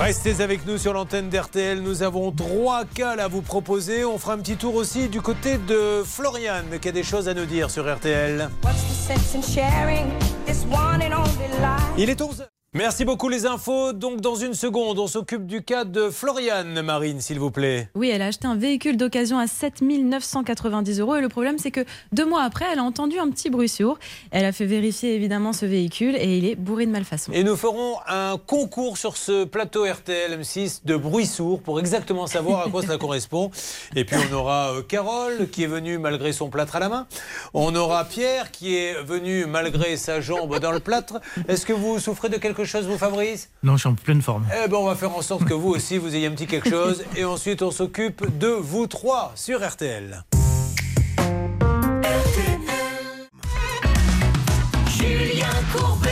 Restez 0.02 0.42
avec 0.42 0.66
nous 0.66 0.78
sur 0.78 0.94
l'antenne 0.94 1.30
d'RTL. 1.30 1.82
Nous 1.82 2.04
avons 2.04 2.32
trois 2.32 2.86
cas 2.86 3.12
à 3.12 3.28
vous 3.28 3.42
proposer. 3.42 4.06
On 4.06 4.18
fera 4.18 4.34
un 4.34 4.38
petit 4.38 4.58
tour 4.58 4.76
aussi 4.76 5.10
du 5.10 5.22
côté 5.22 5.58
de 5.58 6.04
Floriane 6.06 6.80
qui 6.82 6.90
a 6.90 6.92
des 6.92 7.04
choses 7.04 7.28
à 7.28 7.34
nous 7.34 7.46
dire 7.46 7.72
sur 7.72 7.92
RTL. 7.92 8.50
Il 11.98 12.10
est 12.10 12.22
11 12.22 12.46
Merci 12.76 13.06
beaucoup 13.06 13.30
les 13.30 13.46
infos. 13.46 13.94
Donc 13.94 14.20
dans 14.20 14.36
une 14.36 14.54
seconde, 14.54 15.00
on 15.00 15.08
s'occupe 15.08 15.46
du 15.48 15.64
cas 15.64 15.86
de 15.86 16.10
Floriane, 16.10 16.82
Marine, 16.82 17.22
s'il 17.22 17.40
vous 17.40 17.50
plaît. 17.50 17.88
Oui, 17.96 18.10
elle 18.10 18.22
a 18.22 18.26
acheté 18.26 18.48
un 18.48 18.58
véhicule 18.58 18.98
d'occasion 18.98 19.40
à 19.40 19.48
7 19.48 19.82
990 19.82 21.00
euros. 21.00 21.16
Et 21.16 21.22
le 21.22 21.30
problème, 21.30 21.58
c'est 21.58 21.72
que 21.72 21.86
deux 22.12 22.26
mois 22.26 22.44
après, 22.44 22.66
elle 22.70 22.80
a 22.80 22.84
entendu 22.84 23.18
un 23.18 23.30
petit 23.30 23.50
bruit 23.50 23.70
sourd. 23.70 23.98
Elle 24.30 24.44
a 24.44 24.52
fait 24.52 24.66
vérifier 24.66 25.16
évidemment 25.16 25.54
ce 25.54 25.66
véhicule 25.66 26.18
et 26.18 26.38
il 26.38 26.44
est 26.44 26.56
bourré 26.58 26.86
de 26.86 26.92
malfaçons. 26.92 27.32
Et 27.32 27.46
nous 27.46 27.56
ferons 27.56 27.96
un 28.10 28.38
concours 28.46 28.98
sur 28.98 29.16
ce 29.16 29.46
plateau 29.46 29.86
RTL 29.86 30.38
M6 30.38 30.82
de 30.84 30.98
bruit 30.98 31.28
sourd 31.28 31.62
pour 31.62 31.80
exactement 31.80 32.28
savoir 32.28 32.68
à 32.68 32.70
quoi 32.70 32.82
cela 32.82 32.98
correspond. 33.06 33.52
Et 33.96 34.04
puis 34.04 34.18
on 34.30 34.34
aura 34.36 34.74
euh, 34.74 34.82
Carole 34.82 35.48
qui 35.50 35.64
est 35.64 35.68
venue 35.68 35.98
malgré 35.98 36.34
son 36.34 36.50
plâtre 36.50 36.76
à 36.76 36.80
la 36.82 36.90
main. 36.90 37.08
On 37.54 37.74
aura 37.74 38.04
Pierre 38.04 38.52
qui 38.52 38.76
est 38.76 39.02
venu 39.02 39.46
malgré 39.46 39.96
sa 39.96 40.20
jambe 40.20 40.60
dans 40.60 40.74
le 40.74 40.82
plâtre. 40.82 41.22
Est-ce 41.48 41.66
que 41.66 41.72
vous 41.72 42.00
souffrez 42.00 42.28
de 42.28 42.36
quelque 42.36 42.58
chose, 42.58 42.65
vous, 42.66 42.98
Fabrice 42.98 43.50
Non, 43.64 43.74
je 43.74 43.80
suis 43.80 43.90
en 43.90 43.96
pleine 43.96 44.22
forme. 44.22 44.46
Eh 44.64 44.68
ben, 44.68 44.78
on 44.78 44.86
va 44.86 44.96
faire 44.96 45.16
en 45.16 45.22
sorte 45.22 45.46
que 45.46 45.54
vous 45.54 45.70
aussi, 45.76 45.98
vous 45.98 46.16
ayez 46.16 46.28
un 46.28 46.32
petit 46.32 46.48
quelque 46.48 46.70
chose. 46.70 47.04
Et 47.16 47.26
ensuite, 47.26 47.62
on 47.62 47.72
s'occupe 47.72 48.38
de 48.38 48.48
vous 48.48 48.88
trois 48.88 49.32
sur 49.36 49.66
RTL. 49.66 50.24
Julien 54.88 55.48
Courbet. 55.74 56.10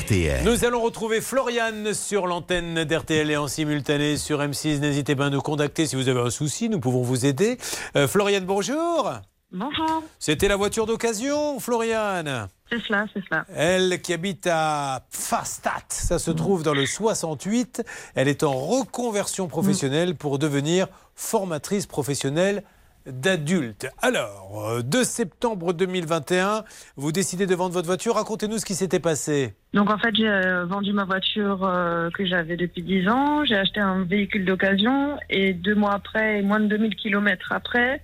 RTL. 0.00 0.44
Nous 0.44 0.64
allons 0.64 0.80
retrouver 0.80 1.20
Floriane 1.20 1.92
sur 1.92 2.26
l'antenne 2.26 2.84
d'RTL 2.84 3.30
et 3.30 3.36
en 3.36 3.48
simultané 3.48 4.16
sur 4.16 4.40
M6. 4.40 4.80
N'hésitez 4.80 5.16
pas 5.16 5.26
à 5.26 5.30
nous 5.30 5.40
contacter 5.40 5.86
si 5.86 5.96
vous 5.96 6.08
avez 6.08 6.20
un 6.20 6.30
souci, 6.30 6.68
nous 6.68 6.80
pouvons 6.80 7.02
vous 7.02 7.26
aider. 7.26 7.58
Euh, 7.96 8.06
Floriane, 8.06 8.44
bonjour. 8.44 9.12
Bonjour. 9.54 10.02
C'était 10.18 10.48
la 10.48 10.56
voiture 10.56 10.86
d'occasion, 10.86 11.60
Floriane 11.60 12.48
C'est 12.70 12.80
cela, 12.80 13.04
c'est 13.12 13.22
cela. 13.28 13.44
Elle 13.54 14.00
qui 14.00 14.14
habite 14.14 14.46
à 14.50 15.04
Fastat, 15.10 15.84
ça 15.90 16.18
se 16.18 16.30
trouve 16.30 16.62
dans 16.62 16.72
le 16.72 16.86
68. 16.86 17.82
Elle 18.14 18.28
est 18.28 18.44
en 18.44 18.52
reconversion 18.52 19.48
professionnelle 19.48 20.14
pour 20.16 20.38
devenir 20.38 20.88
formatrice 21.14 21.84
professionnelle 21.86 22.62
d'adultes. 23.06 23.88
Alors, 24.00 24.68
euh, 24.68 24.82
2 24.82 25.04
septembre 25.04 25.72
2021, 25.72 26.64
vous 26.96 27.12
décidez 27.12 27.46
de 27.46 27.54
vendre 27.54 27.74
votre 27.74 27.86
voiture. 27.86 28.14
Racontez-nous 28.14 28.58
ce 28.58 28.64
qui 28.64 28.74
s'était 28.74 29.00
passé. 29.00 29.54
Donc 29.74 29.90
en 29.90 29.96
fait, 29.96 30.14
j'ai 30.14 30.28
euh, 30.28 30.66
vendu 30.66 30.92
ma 30.92 31.04
voiture 31.04 31.64
euh, 31.64 32.10
que 32.10 32.26
j'avais 32.26 32.56
depuis 32.56 32.82
10 32.82 33.08
ans. 33.08 33.44
J'ai 33.44 33.56
acheté 33.56 33.80
un 33.80 34.04
véhicule 34.04 34.44
d'occasion 34.44 35.16
et 35.30 35.54
deux 35.54 35.74
mois 35.74 35.94
après, 35.94 36.42
moins 36.42 36.60
de 36.60 36.66
2000 36.66 36.94
kilomètres 36.94 37.52
après, 37.52 38.02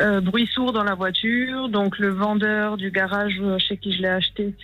euh, 0.00 0.20
bruit 0.20 0.46
sourd 0.46 0.72
dans 0.72 0.82
la 0.82 0.94
voiture. 0.94 1.68
Donc 1.68 1.98
le 1.98 2.08
vendeur 2.08 2.78
du 2.78 2.90
garage 2.90 3.38
euh, 3.40 3.58
chez 3.58 3.76
qui 3.76 3.92
je 3.94 4.02
l'ai 4.02 4.08
acheté 4.08 4.54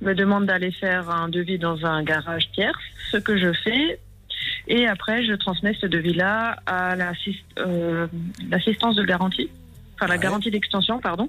me 0.00 0.14
demande 0.14 0.46
d'aller 0.46 0.72
faire 0.72 1.10
un 1.10 1.28
devis 1.28 1.58
dans 1.58 1.84
un 1.84 2.02
garage 2.02 2.50
tierce, 2.52 2.82
ce 3.10 3.18
que 3.18 3.36
je 3.36 3.52
fais. 3.52 4.00
Et 4.68 4.86
après, 4.86 5.24
je 5.24 5.32
transmets 5.32 5.74
ce 5.80 5.86
devis-là 5.86 6.56
à 6.66 6.94
euh, 6.94 8.06
l'assistance 8.50 8.96
de 8.96 9.04
garantie, 9.04 9.50
enfin 9.94 10.06
la 10.06 10.18
garantie 10.18 10.50
d'extension, 10.50 11.00
pardon. 11.00 11.28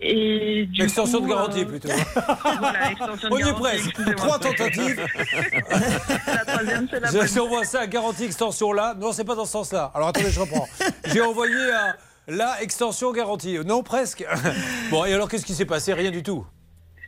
Et 0.00 0.66
du 0.66 0.82
Extension 0.82 1.20
coup, 1.20 1.24
de 1.24 1.30
garantie 1.30 1.62
euh, 1.62 1.64
plutôt. 1.64 1.88
voilà, 2.58 2.90
extension 2.90 3.28
de 3.28 3.34
On 3.34 3.38
y 3.38 3.40
est 3.40 3.44
garantie, 3.44 3.92
presque. 3.92 4.16
Trois 4.16 4.38
tentatives. 4.38 5.06
la 6.26 6.44
troisième, 6.44 6.88
c'est 6.90 7.00
la 7.00 7.12
bonne. 7.12 7.26
Si 7.26 7.40
on 7.40 7.48
voit 7.48 7.64
ça, 7.64 7.86
garantie 7.86 8.24
extension 8.24 8.72
là. 8.72 8.94
Non, 8.98 9.12
c'est 9.12 9.24
pas 9.24 9.34
dans 9.34 9.46
ce 9.46 9.52
sens-là. 9.52 9.90
Alors 9.94 10.08
attendez, 10.08 10.30
je 10.30 10.40
reprends. 10.40 10.68
J'ai 11.06 11.22
envoyé 11.22 11.70
à 11.72 11.96
la 12.28 12.62
extension 12.62 13.12
garantie. 13.12 13.58
Non, 13.64 13.82
presque. 13.82 14.26
Bon, 14.90 15.04
et 15.04 15.14
alors 15.14 15.28
qu'est-ce 15.28 15.46
qui 15.46 15.54
s'est 15.54 15.64
passé? 15.64 15.92
Rien 15.94 16.10
du 16.10 16.22
tout. 16.22 16.46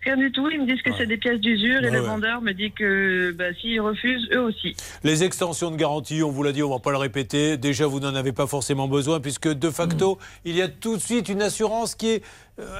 Rien 0.04 0.16
du 0.16 0.30
tout. 0.32 0.48
Ils 0.50 0.60
me 0.60 0.66
disent 0.66 0.82
que 0.82 0.90
c'est 0.96 1.06
des 1.06 1.16
pièces 1.16 1.40
d'usure 1.40 1.80
et 1.82 1.86
Ouais, 1.86 1.90
le 1.90 2.00
ouais. 2.00 2.06
vendeur 2.06 2.40
me 2.40 2.52
dit 2.52 2.70
que 2.72 3.32
bah, 3.32 3.52
s'ils 3.60 3.80
refusent, 3.80 4.28
eux 4.32 4.40
aussi. 4.42 4.74
Les 5.04 5.24
extensions 5.24 5.70
de 5.70 5.76
garantie, 5.76 6.22
on 6.22 6.30
vous 6.30 6.42
l'a 6.42 6.52
dit, 6.52 6.62
on 6.62 6.70
va 6.70 6.78
pas 6.78 6.90
le 6.92 6.96
répéter. 6.98 7.56
Déjà, 7.56 7.86
vous 7.86 8.00
n'en 8.00 8.14
avez 8.14 8.32
pas 8.32 8.46
forcément 8.46 8.88
besoin 8.88 9.20
puisque 9.20 9.48
de 9.48 9.70
facto, 9.70 10.14
Mm. 10.14 10.18
il 10.46 10.56
y 10.56 10.62
a 10.62 10.68
tout 10.68 10.96
de 10.96 11.00
suite 11.02 11.28
une 11.28 11.42
assurance 11.42 11.94
qui 11.94 12.08
est 12.10 12.22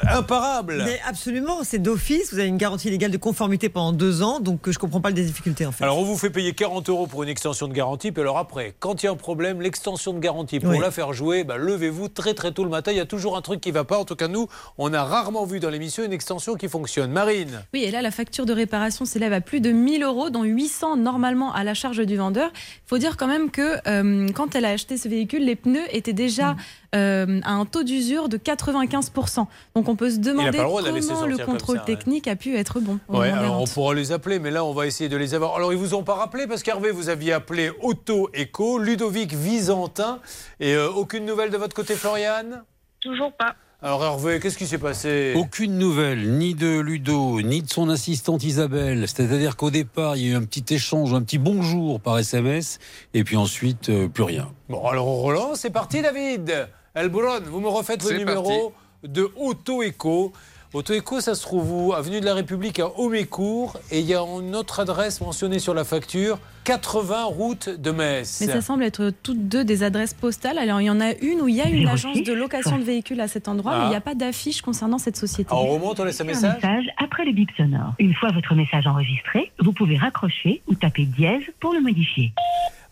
imparable. 0.08 0.82
Mais 0.84 1.00
absolument, 1.06 1.58
c'est 1.62 1.78
d'office. 1.78 2.32
Vous 2.32 2.38
avez 2.38 2.48
une 2.48 2.56
garantie 2.56 2.90
légale 2.90 3.10
de 3.10 3.16
conformité 3.16 3.68
pendant 3.68 3.92
deux 3.92 4.22
ans, 4.22 4.40
donc 4.40 4.66
euh, 4.68 4.72
je 4.72 4.78
comprends 4.78 5.00
pas 5.00 5.10
les 5.10 5.22
difficultés 5.24 5.66
en 5.66 5.72
fait. 5.72 5.84
Alors, 5.84 5.98
on 5.98 6.04
vous 6.04 6.16
fait 6.18 6.30
payer 6.30 6.52
40 6.52 6.88
euros 6.88 7.06
pour 7.06 7.22
une 7.22 7.28
extension 7.28 7.68
de 7.68 7.72
garantie, 7.72 8.12
puis 8.12 8.22
alors 8.22 8.38
après, 8.38 8.74
quand 8.78 9.02
il 9.02 9.06
y 9.06 9.08
a 9.08 9.12
un 9.12 9.16
problème, 9.16 9.60
l'extension 9.60 10.12
de 10.12 10.18
garantie, 10.18 10.60
pour 10.60 10.70
Oui. 10.70 10.78
la 10.80 10.90
faire 10.90 11.12
jouer, 11.12 11.44
bah, 11.44 11.56
levez-vous 11.56 12.08
très 12.08 12.34
très 12.34 12.52
tôt 12.52 12.64
le 12.64 12.70
matin. 12.70 12.90
Il 12.92 12.96
y 12.96 13.00
a 13.00 13.06
toujours 13.06 13.36
un 13.36 13.42
truc 13.42 13.60
qui 13.60 13.70
va 13.70 13.84
pas. 13.84 13.98
En 13.98 14.04
tout 14.04 14.16
cas, 14.16 14.28
nous, 14.28 14.48
on 14.78 14.92
a 14.92 15.02
rarement 15.04 15.44
vu 15.44 15.60
dans 15.60 15.70
l'émission 15.70 16.04
une 16.04 16.12
extension 16.12 16.54
qui 16.54 16.68
fonctionne. 16.68 17.10
Marine 17.12 17.62
Oui, 17.74 17.84
et 17.84 17.90
là, 17.90 18.02
la 18.02 18.10
facture 18.10 18.46
de 18.46 18.52
réparation 18.52 19.04
s'élève 19.04 19.32
à 19.32 19.40
plus 19.40 19.60
de 19.60 19.70
1000 19.70 20.02
euros, 20.02 20.30
dont 20.30 20.42
800 20.42 20.96
normalement 20.96 21.52
à 21.54 21.64
la 21.64 21.74
charge 21.74 21.98
du 22.04 22.16
vendeur. 22.16 22.50
Il 22.54 22.88
faut 22.88 22.98
dire 22.98 23.16
quand 23.16 23.26
même 23.28 23.50
que 23.50 23.76
euh, 23.88 24.28
quand 24.34 24.54
elle 24.54 24.64
a 24.64 24.70
acheté 24.70 24.96
ce 24.96 25.08
véhicule, 25.08 25.44
les 25.44 25.56
pneus 25.56 25.84
étaient 25.90 26.12
déjà 26.12 26.56
euh, 26.94 27.40
à 27.44 27.52
un 27.52 27.66
taux 27.66 27.82
d'usure 27.82 28.28
de 28.28 28.38
95%. 28.38 29.46
Donc 29.74 29.88
on 29.88 29.96
peut 29.96 30.10
se 30.10 30.18
demander 30.18 30.56
comment 30.56 31.26
le 31.26 31.36
contrôle 31.44 31.76
ça, 31.76 31.82
ouais. 31.82 31.86
technique 31.86 32.26
a 32.28 32.36
pu 32.36 32.56
être 32.56 32.80
bon. 32.80 32.98
Ouais, 33.08 33.30
alors 33.30 33.60
on 33.60 33.66
pourra 33.66 33.94
les 33.94 34.12
appeler, 34.12 34.38
mais 34.38 34.50
là 34.50 34.64
on 34.64 34.72
va 34.72 34.86
essayer 34.86 35.10
de 35.10 35.16
les 35.16 35.34
avoir. 35.34 35.56
Alors 35.56 35.72
ils 35.72 35.78
vous 35.78 35.94
ont 35.94 36.02
pas 36.02 36.14
rappelé 36.14 36.46
parce 36.46 36.62
qu'Hervé 36.62 36.90
vous 36.90 37.10
aviez 37.10 37.34
appelé 37.34 37.70
Auto 37.82 38.30
Eco, 38.34 38.78
Ludovic 38.78 39.34
Visantin, 39.34 40.20
et 40.60 40.74
euh, 40.74 40.90
aucune 40.90 41.26
nouvelle 41.26 41.50
de 41.50 41.58
votre 41.58 41.74
côté, 41.74 41.94
Floriane? 41.94 42.62
Toujours 43.00 43.32
pas. 43.32 43.54
Alors 43.80 44.02
Hervé, 44.02 44.40
qu'est-ce 44.40 44.58
qui 44.58 44.66
s'est 44.66 44.78
passé? 44.78 45.34
Aucune 45.36 45.78
nouvelle, 45.78 46.38
ni 46.38 46.54
de 46.54 46.80
Ludo, 46.80 47.42
ni 47.42 47.62
de 47.62 47.70
son 47.70 47.90
assistante 47.90 48.42
Isabelle. 48.42 49.06
C'est-à-dire 49.06 49.56
qu'au 49.56 49.70
départ, 49.70 50.16
il 50.16 50.24
y 50.24 50.28
a 50.28 50.32
eu 50.32 50.36
un 50.36 50.42
petit 50.42 50.74
échange, 50.74 51.12
un 51.12 51.22
petit 51.22 51.38
bonjour 51.38 52.00
par 52.00 52.18
SMS, 52.18 52.78
et 53.14 53.22
puis 53.22 53.36
ensuite, 53.36 53.90
euh, 53.90 54.08
plus 54.08 54.24
rien. 54.24 54.50
Bon, 54.68 54.84
alors 54.88 55.06
on 55.06 55.22
relance, 55.22 55.60
c'est 55.60 55.70
parti 55.70 56.02
David 56.02 56.68
Elbron, 56.94 57.40
vous 57.46 57.60
me 57.60 57.68
refaites 57.68 58.08
le 58.10 58.18
numéro 58.18 58.72
de 59.04 59.30
Auto 59.36 59.82
Eco. 59.82 60.32
Auto 60.74 60.92
Eco, 60.92 61.20
ça 61.20 61.34
se 61.34 61.42
trouve 61.42 61.70
où? 61.72 61.92
Avenue 61.94 62.20
de 62.20 62.26
la 62.26 62.34
République 62.34 62.78
à 62.78 62.88
Homécourt, 62.98 63.78
et 63.90 64.00
il 64.00 64.04
y 64.06 64.14
a 64.14 64.20
une 64.20 64.54
autre 64.54 64.80
adresse 64.80 65.20
mentionnée 65.22 65.60
sur 65.60 65.72
la 65.72 65.82
facture, 65.84 66.38
80 66.64 67.24
route 67.24 67.68
de 67.70 67.90
Metz. 67.90 68.42
Mais 68.42 68.52
ça 68.52 68.60
semble 68.60 68.84
être 68.84 69.10
toutes 69.22 69.48
deux 69.48 69.64
des 69.64 69.82
adresses 69.82 70.12
postales. 70.12 70.58
Alors 70.58 70.82
il 70.82 70.84
y 70.84 70.90
en 70.90 71.00
a 71.00 71.12
une 71.22 71.40
où 71.40 71.48
il 71.48 71.54
y 71.54 71.62
a 71.62 71.68
une 71.68 71.88
agence 71.88 72.22
de 72.22 72.32
location 72.34 72.76
de 72.78 72.82
véhicules 72.84 73.20
à 73.22 73.28
cet 73.28 73.48
endroit, 73.48 73.72
Ah. 73.74 73.78
mais 73.80 73.84
il 73.86 73.90
n'y 73.90 73.96
a 73.96 74.02
pas 74.02 74.14
d'affiche 74.14 74.60
concernant 74.60 74.98
cette 74.98 75.16
société. 75.16 75.48
Alors 75.50 75.64
on 75.64 75.74
remonte, 75.74 76.00
on 76.00 76.04
laisse 76.04 76.20
un 76.20 76.24
Un 76.24 76.26
message 76.26 76.54
message 76.56 76.84
après 76.98 77.24
le 77.24 77.32
bip 77.32 77.48
sonore. 77.56 77.94
Une 77.98 78.12
fois 78.14 78.30
votre 78.32 78.54
message 78.54 78.86
enregistré, 78.86 79.50
vous 79.60 79.72
pouvez 79.72 79.96
raccrocher 79.96 80.60
ou 80.66 80.74
taper 80.74 81.06
dièse 81.06 81.44
pour 81.60 81.72
le 81.72 81.80
modifier. 81.80 82.32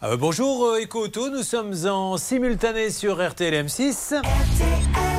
Ah 0.02 0.10
bah 0.10 0.16
bonjour 0.18 0.66
euh, 0.66 0.82
Eco 0.82 1.06
Auto, 1.06 1.30
nous 1.30 1.42
sommes 1.42 1.74
en 1.86 2.18
simultané 2.18 2.90
sur 2.90 3.26
RTL 3.26 3.66
M6. 3.66 4.20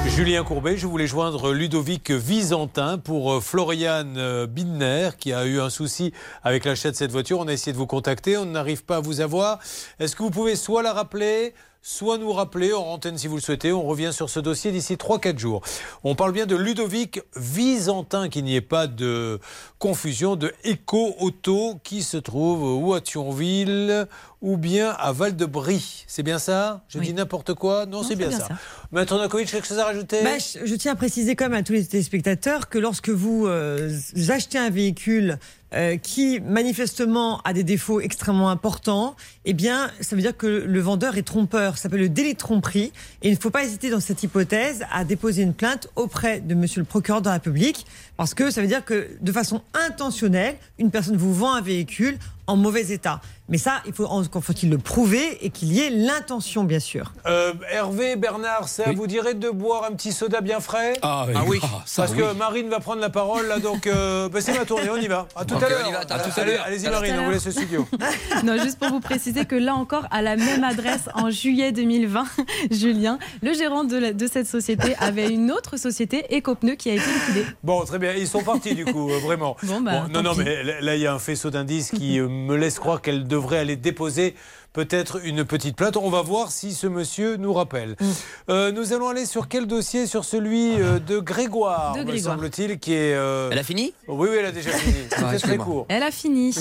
Julien 0.05 0.43
Courbet, 0.43 0.77
je 0.77 0.85
voulais 0.85 1.07
joindre 1.07 1.51
Ludovic 1.51 2.11
Visantin 2.11 2.99
pour 2.99 3.33
euh, 3.33 3.39
Floriane 3.39 4.19
euh, 4.19 4.45
Bidner 4.45 5.09
qui 5.17 5.33
a 5.33 5.47
eu 5.47 5.59
un 5.59 5.71
souci 5.71 6.13
avec 6.43 6.63
l'achat 6.63 6.91
de 6.91 6.95
cette 6.95 7.11
voiture. 7.11 7.39
On 7.39 7.47
a 7.47 7.53
essayé 7.53 7.71
de 7.71 7.77
vous 7.77 7.87
contacter, 7.87 8.37
on 8.37 8.45
n'arrive 8.45 8.83
pas 8.83 8.97
à 8.97 8.99
vous 8.99 9.19
avoir. 9.19 9.57
Est-ce 9.99 10.15
que 10.15 10.21
vous 10.21 10.29
pouvez 10.29 10.55
soit 10.55 10.83
la 10.83 10.93
rappeler 10.93 11.55
soit 11.87 12.17
nous 12.17 12.33
rappeler 12.33 12.73
en 12.73 12.81
antenne 12.81 13.17
si 13.17 13.27
vous 13.27 13.37
le 13.37 13.41
souhaitez. 13.41 13.71
On 13.71 13.83
revient 13.83 14.09
sur 14.11 14.29
ce 14.29 14.41
dossier 14.41 14.73
d'ici 14.73 14.95
3-4 14.95 15.39
jours. 15.39 15.61
On 16.03 16.15
parle 16.15 16.33
bien 16.33 16.45
de 16.45 16.57
Ludovic 16.57 17.21
Visantin, 17.37 18.27
qu'il 18.27 18.43
n'y 18.43 18.57
ait 18.57 18.61
pas 18.61 18.87
de 18.87 19.39
confusion, 19.79 20.35
de 20.35 20.51
Eco 20.65 21.15
Auto 21.21 21.79
qui 21.85 22.03
se 22.03 22.17
trouve 22.17 22.83
ou 22.83 22.93
à 22.93 22.99
Thionville 22.99 24.05
ou 24.41 24.57
bien 24.57 24.89
à 24.99 25.13
Val-de-Brie. 25.13 26.03
C'est 26.07 26.23
bien 26.23 26.39
ça? 26.39 26.83
Je 26.89 26.99
dis 26.99 27.13
n'importe 27.13 27.53
quoi? 27.53 27.85
Non, 27.85 28.03
c'est 28.03 28.17
bien, 28.17 28.31
ça. 28.31 28.49
Maître 28.91 29.17
Nokovic, 29.17 29.49
quelque 29.49 29.65
chose 29.65 29.79
à 29.79 29.85
rajouter? 29.85 30.21
Bah, 30.23 30.37
je, 30.39 30.65
je 30.65 30.75
tiens 30.75 30.91
à 30.91 30.95
préciser 30.95 31.37
quand 31.37 31.45
même 31.45 31.59
à 31.59 31.63
tous 31.63 31.73
les 31.73 31.85
téléspectateurs 31.85 32.67
que 32.67 32.77
lorsque 32.77 33.09
vous 33.09 33.47
euh, 33.47 33.89
achetez 34.27 34.57
un 34.57 34.69
véhicule 34.69 35.39
euh, 35.73 35.97
qui 35.97 36.39
manifestement 36.39 37.41
a 37.41 37.51
des 37.51 37.63
défauts 37.63 37.99
extrêmement 37.99 38.49
importants, 38.49 39.15
eh 39.43 39.53
bien, 39.53 39.91
ça 39.99 40.15
veut 40.15 40.21
dire 40.21 40.35
que 40.35 40.47
le 40.47 40.79
vendeur 40.79 41.17
est 41.17 41.23
trompeur. 41.23 41.75
Ça 41.75 41.83
s'appelle 41.83 41.99
le 41.99 42.09
délit 42.09 42.33
de 42.33 42.37
tromperie. 42.37 42.93
Et 43.21 43.27
il 43.27 43.33
ne 43.33 43.39
faut 43.39 43.49
pas 43.49 43.63
hésiter 43.63 43.89
dans 43.89 43.99
cette 43.99 44.23
hypothèse 44.23 44.85
à 44.93 45.03
déposer 45.03 45.41
une 45.41 45.53
plainte 45.53 45.89
auprès 45.97 46.39
de 46.39 46.55
Monsieur 46.55 46.79
le 46.79 46.85
procureur 46.85 47.21
de 47.21 47.27
la 47.27 47.33
République, 47.33 47.85
parce 48.17 48.33
que 48.33 48.51
ça 48.51 48.61
veut 48.61 48.67
dire 48.67 48.83
que 48.83 49.07
de 49.21 49.31
façon 49.31 49.61
intentionnelle, 49.73 50.55
une 50.79 50.91
personne 50.91 51.17
vous 51.17 51.33
vend 51.33 51.53
un 51.53 51.61
véhicule 51.61 52.17
en 52.47 52.55
mauvais 52.55 52.91
état. 52.91 53.19
Mais 53.49 53.57
ça, 53.57 53.81
il 53.85 53.93
faut 53.93 54.07
faut-il 54.41 54.69
le 54.69 54.77
prouver 54.77 55.37
et 55.45 55.49
qu'il 55.49 55.71
y 55.73 55.79
ait 55.81 55.89
l'intention, 55.89 56.63
bien 56.65 56.79
sûr? 56.79 57.13
Euh, 57.25 57.53
Hervé, 57.71 58.15
Bernard, 58.17 58.67
ça 58.69 58.91
vous 58.93 59.07
dirait 59.07 59.33
de 59.33 59.49
boire 59.49 59.83
un 59.85 59.93
petit 59.93 60.11
soda 60.13 60.39
bien 60.41 60.59
frais? 60.61 60.93
Ah 61.01 61.25
oui. 61.27 61.33
Ah 61.35 61.43
oui. 61.47 61.59
Ah, 61.63 61.67
ça, 61.85 62.03
Parce 62.03 62.13
oui. 62.13 62.19
que 62.19 62.33
Marine 62.33 62.69
va 62.69 62.79
prendre 62.81 63.01
la 63.01 63.09
parole 63.09 63.47
là, 63.47 63.59
donc 63.59 63.87
euh, 63.87 64.27
bah, 64.33 64.39
c'est 64.41 64.57
ma 64.57 64.65
tournée, 64.65 64.89
on 64.89 64.97
y 64.97 65.07
va. 65.07 65.27
À 65.35 65.43
tout 65.45 65.55
à 65.55 65.57
on 65.57 65.61
l'heure. 65.61 65.87
y 65.89 65.91
va, 65.91 65.99
à 65.99 66.05
tout 66.05 66.13
à 66.13 66.41
Allez, 66.41 66.51
l'heure. 66.53 66.63
Allez-y 66.65 66.89
Marine, 66.89 67.15
on 67.19 67.25
vous 67.25 67.31
laisse 67.31 67.45
le 67.45 67.51
studio. 67.51 67.87
Non, 68.43 68.57
juste 68.61 68.79
pour 68.79 68.89
vous 68.89 68.99
préciser 69.01 69.45
que 69.45 69.55
là 69.55 69.75
encore, 69.75 70.05
à 70.11 70.21
la 70.21 70.35
même 70.37 70.63
adresse, 70.63 71.09
en 71.15 71.29
juillet 71.29 71.71
2020, 71.73 72.23
Julien, 72.71 73.17
le 73.41 73.53
gérant 73.53 73.83
de, 73.83 73.97
la- 73.97 74.13
de 74.13 74.27
cette 74.27 74.47
société, 74.47 74.95
avait 74.99 75.29
une 75.29 75.51
autre 75.51 75.77
société, 75.77 76.25
Ecopneu, 76.37 76.75
qui 76.75 76.89
a 76.89 76.93
été 76.95 77.05
liquidée. 77.05 77.45
Bon, 77.63 77.83
très 77.85 77.99
bien, 77.99 78.06
ils 78.15 78.27
sont 78.27 78.43
partis 78.43 78.75
du 78.75 78.85
coup, 78.85 79.09
euh, 79.09 79.19
vraiment. 79.19 79.57
Bon, 79.63 79.81
bah, 79.81 80.07
non, 80.09 80.21
non, 80.21 80.33
pis. 80.33 80.41
mais 80.43 80.63
là, 80.63 80.81
là, 80.81 80.95
il 80.95 81.01
y 81.01 81.07
a 81.07 81.13
un 81.13 81.19
faisceau 81.19 81.49
d'indices 81.49 81.91
qui 81.91 82.19
euh, 82.19 82.27
me 82.27 82.55
laisse 82.55 82.79
croire 82.79 83.01
qu'elle 83.01 83.27
devrait 83.27 83.59
aller 83.59 83.75
déposer 83.75 84.35
peut-être 84.81 85.25
une 85.25 85.43
petite 85.43 85.75
plainte. 85.75 85.97
On 85.97 86.11
va 86.11 86.21
voir 86.21 86.51
si 86.51 86.71
ce 86.75 86.85
monsieur 86.85 87.35
nous 87.37 87.51
rappelle. 87.51 87.95
Mm. 87.99 88.05
Euh, 88.51 88.71
nous 88.71 88.93
allons 88.93 89.07
aller 89.07 89.25
sur 89.25 89.47
quel 89.47 89.65
dossier 89.65 90.05
Sur 90.05 90.23
celui 90.23 90.79
euh, 90.79 90.99
de 90.99 91.17
Grégoire, 91.17 91.93
De 91.93 92.01
me 92.01 92.05
Grégoire. 92.05 92.35
semble-t-il, 92.35 92.77
qui 92.77 92.93
est... 92.93 93.15
euh, 93.15 93.49
Elle 93.51 93.57
a 93.57 93.63
fini? 93.63 93.95
Oui, 94.07 94.27
oui, 94.29 94.37
elle 94.39 94.45
a 94.45 94.51
déjà 94.51 94.69
fini. 94.69 94.93
C'est 95.31 95.39
très 95.39 95.57
court. 95.57 95.87
Elle 95.89 96.03
a 96.03 96.11
fini. 96.11 96.51
Je, 96.51 96.59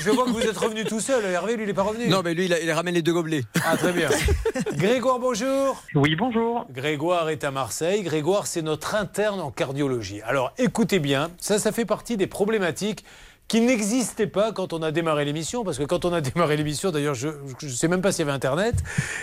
je 0.00 0.10
vois 0.10 0.24
que 0.24 0.30
vous 0.30 0.40
êtes 0.42 0.58
revenu 0.58 0.84
tout 0.84 0.98
seul. 0.98 1.24
Hervé, 1.24 1.54
lui, 1.54 1.62
il 1.62 1.66
n'est 1.68 1.72
pas 1.74 1.82
revenu. 1.84 2.08
Non, 2.08 2.22
mais 2.24 2.34
lui, 2.34 2.46
il, 2.46 2.52
a- 2.52 2.58
il 2.60 2.70
ramène 2.72 2.94
les 2.94 3.02
deux 3.02 3.12
gobelets. 3.12 3.44
Ah, 3.64 3.76
très 3.76 3.92
bien. 3.92 4.08
Grégoire, 4.72 5.20
bonjour. 5.20 5.80
Oui, 5.94 6.16
bonjour. 6.16 6.66
Grégoire 6.72 7.28
est 7.30 7.44
à 7.44 7.52
Marseille. 7.52 8.02
Grégoire, 8.02 8.48
c'est 8.48 8.62
notre 8.62 8.96
interne 8.96 9.38
en 9.40 9.52
cardiologie. 9.52 10.20
Alors, 10.22 10.52
écoutez 10.58 10.98
bien, 10.98 11.30
ça, 11.40 11.60
ça 11.60 11.70
fait 11.70 11.84
partie 11.84 12.16
des 12.16 12.26
problématiques 12.26 13.04
qui 13.48 13.60
n'existaient 13.60 14.26
pas 14.26 14.52
quand 14.52 14.72
on 14.72 14.82
a 14.82 14.90
démarré 14.90 15.24
l'émission, 15.24 15.64
parce 15.64 15.78
que 15.78 15.84
quand 15.84 16.04
on 16.04 16.12
a 16.12 16.20
démarré 16.32 16.56
l'émission, 16.56 16.90
d'ailleurs, 16.90 17.14
je 17.14 17.28
ne 17.28 17.68
sais 17.70 17.88
même 17.88 18.02
pas 18.02 18.12
s'il 18.12 18.20
y 18.20 18.28
avait 18.28 18.34
Internet, 18.34 18.74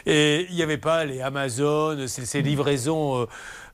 et 0.06 0.48
il 0.50 0.56
n'y 0.56 0.64
avait 0.64 0.78
pas 0.78 1.06
les 1.06 1.22
Amazon, 1.22 2.06
ces, 2.08 2.42
livraisons, 2.42 3.22
euh, 3.22 3.26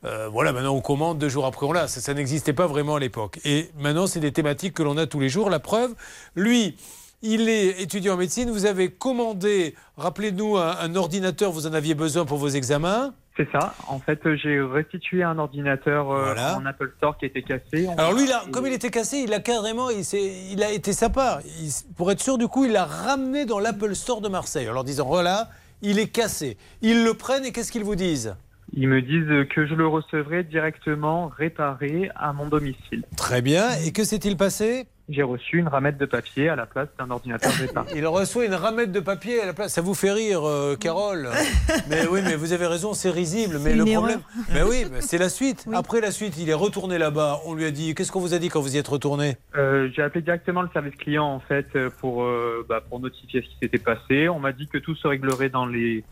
euh, 0.06 0.30
voilà, 0.30 0.54
maintenant 0.54 0.76
on 0.76 0.82
commande 0.82 1.20
deux 1.20 1.30
jours 1.30 1.46
après 1.46 1.66
on 1.66 1.72
l'a, 1.72 1.88
ça, 1.88 2.14
n'existait 2.14 2.54
pas 2.54 2.68
vraiment 2.68 2.96
à 2.96 3.00
l'époque. 3.00 3.40
Et 3.46 3.70
maintenant, 3.78 4.08
c'est 4.08 4.20
des 4.20 4.32
thématiques 4.32 4.74
que 4.74 4.84
l'on 4.84 4.98
a 4.98 5.06
tous 5.06 5.20
les 5.20 5.30
jours. 5.30 5.50
La 5.50 5.60
preuve, 5.60 5.94
lui, 6.36 6.78
il 7.22 7.50
est 7.50 7.82
étudiant 7.82 8.14
en 8.14 8.18
médecine, 8.18 8.50
vous 8.50 8.66
avez 8.66 8.92
commandé, 8.92 9.76
rappelez-nous, 9.98 10.58
un 10.58 10.96
ordinateur, 10.96 11.52
vous 11.52 11.68
en 11.68 11.74
aviez 11.74 11.94
besoin 11.94 12.26
pour 12.26 12.38
vos 12.38 12.50
examens. 12.50 13.14
C'est 13.40 13.50
ça. 13.54 13.74
En 13.88 14.00
fait, 14.00 14.20
euh, 14.26 14.36
j'ai 14.36 14.60
restitué 14.60 15.24
un 15.24 15.38
ordinateur 15.40 16.12
euh, 16.12 16.36
en 16.58 16.66
Apple 16.66 16.92
Store 16.98 17.18
qui 17.18 17.26
était 17.26 17.42
cassé. 17.42 17.88
On- 17.88 17.98
Alors 17.98 18.12
lui, 18.14 18.26
il 18.26 18.32
a- 18.34 18.44
comme 18.52 18.68
il 18.68 18.74
était 18.74 18.90
cassé, 18.90 19.20
il 19.20 19.34
a 19.34 19.40
carrément, 19.40 19.88
il 19.90 20.62
a 20.62 20.72
été 20.74 20.92
sympa. 20.92 21.40
Il- 21.62 21.72
pour 21.96 22.12
être 22.12 22.20
sûr, 22.20 22.38
du 22.38 22.50
coup, 22.50 22.66
il 22.66 22.74
l'a 22.74 22.84
ramené 22.84 23.46
dans 23.46 23.60
l'Apple 23.60 23.96
Store 23.96 24.20
de 24.20 24.28
Marseille 24.28 24.68
en 24.70 24.74
leur 24.74 24.84
disant 24.84 25.06
voilà, 25.06 25.48
il 25.82 26.00
est 26.00 26.10
cassé. 26.10 26.58
Ils 26.82 27.06
le 27.06 27.14
prennent 27.14 27.46
et 27.46 27.54
qu'est-ce 27.54 27.72
qu'ils 27.72 27.86
vous 27.86 27.96
disent? 27.96 28.36
Ils 28.74 28.90
me 28.90 29.02
disent 29.02 29.48
que 29.56 29.66
je 29.66 29.74
le 29.74 29.88
recevrai 29.88 30.44
directement 30.44 31.28
réparé 31.30 32.12
à 32.18 32.34
mon 32.34 32.46
domicile. 32.48 33.06
Très 33.16 33.42
bien. 33.42 33.70
Et 33.86 33.94
que 33.94 34.04
s'est-il 34.04 34.36
passé? 34.36 34.86
J'ai 35.10 35.24
reçu 35.24 35.58
une 35.58 35.68
ramette 35.68 35.98
de 35.98 36.06
papier 36.06 36.50
à 36.50 36.56
la 36.56 36.68
place 36.68 36.88
d'un 37.00 37.10
ordinateur 37.10 37.52
réparé. 37.54 37.92
Il 37.96 38.06
reçoit 38.06 38.46
une 38.46 38.54
ramette 38.54 38.92
de 38.92 39.00
papier 39.00 39.42
à 39.42 39.48
la 39.48 39.54
place. 39.54 39.74
Ça 39.74 39.82
vous 39.82 39.96
fait 39.96 40.12
rire, 40.12 40.48
euh, 40.48 40.76
Carole 40.76 41.30
Mais 41.90 42.06
oui, 42.08 42.22
mais 42.24 42.36
vous 42.36 42.54
avez 42.54 42.68
raison, 42.68 42.94
c'est 42.94 43.10
risible. 43.10 43.58
Mais 43.60 43.74
le 43.74 43.86
problème, 43.86 44.22
mais 44.54 44.62
oui, 44.62 44.86
c'est 45.00 45.18
la 45.18 45.30
suite. 45.30 45.66
Après 45.74 46.00
la 46.00 46.12
suite, 46.12 46.38
il 46.38 46.50
est 46.50 46.54
retourné 46.54 47.00
là-bas. 47.00 47.40
On 47.46 47.56
lui 47.56 47.66
a 47.66 47.72
dit, 47.72 47.96
qu'est-ce 47.96 48.12
qu'on 48.12 48.20
vous 48.20 48.36
a 48.36 48.40
dit 48.40 48.50
quand 48.50 48.62
vous 48.62 48.76
y 48.76 48.78
êtes 48.78 48.88
retourné? 48.88 49.38
Euh, 49.56 49.90
j'ai 49.96 50.04
appelé 50.04 50.22
directement 50.22 50.62
le 50.62 50.70
service 50.74 50.96
client 50.96 51.26
en 51.26 51.40
fait 51.40 51.68
pour 52.00 52.24
euh, 52.24 52.66
bah, 52.70 52.84
pour 52.88 53.00
notifier 53.00 53.42
ce 53.42 53.48
qui 53.48 53.58
s'était 53.62 53.80
passé. 53.80 54.30
On 54.30 54.40
m'a 54.40 54.52
dit 54.52 54.68
que 54.68 54.78
tout 54.78 54.96
se 54.96 55.08
réglerait 55.08 55.50
dans 55.50 55.66
les 55.66 56.04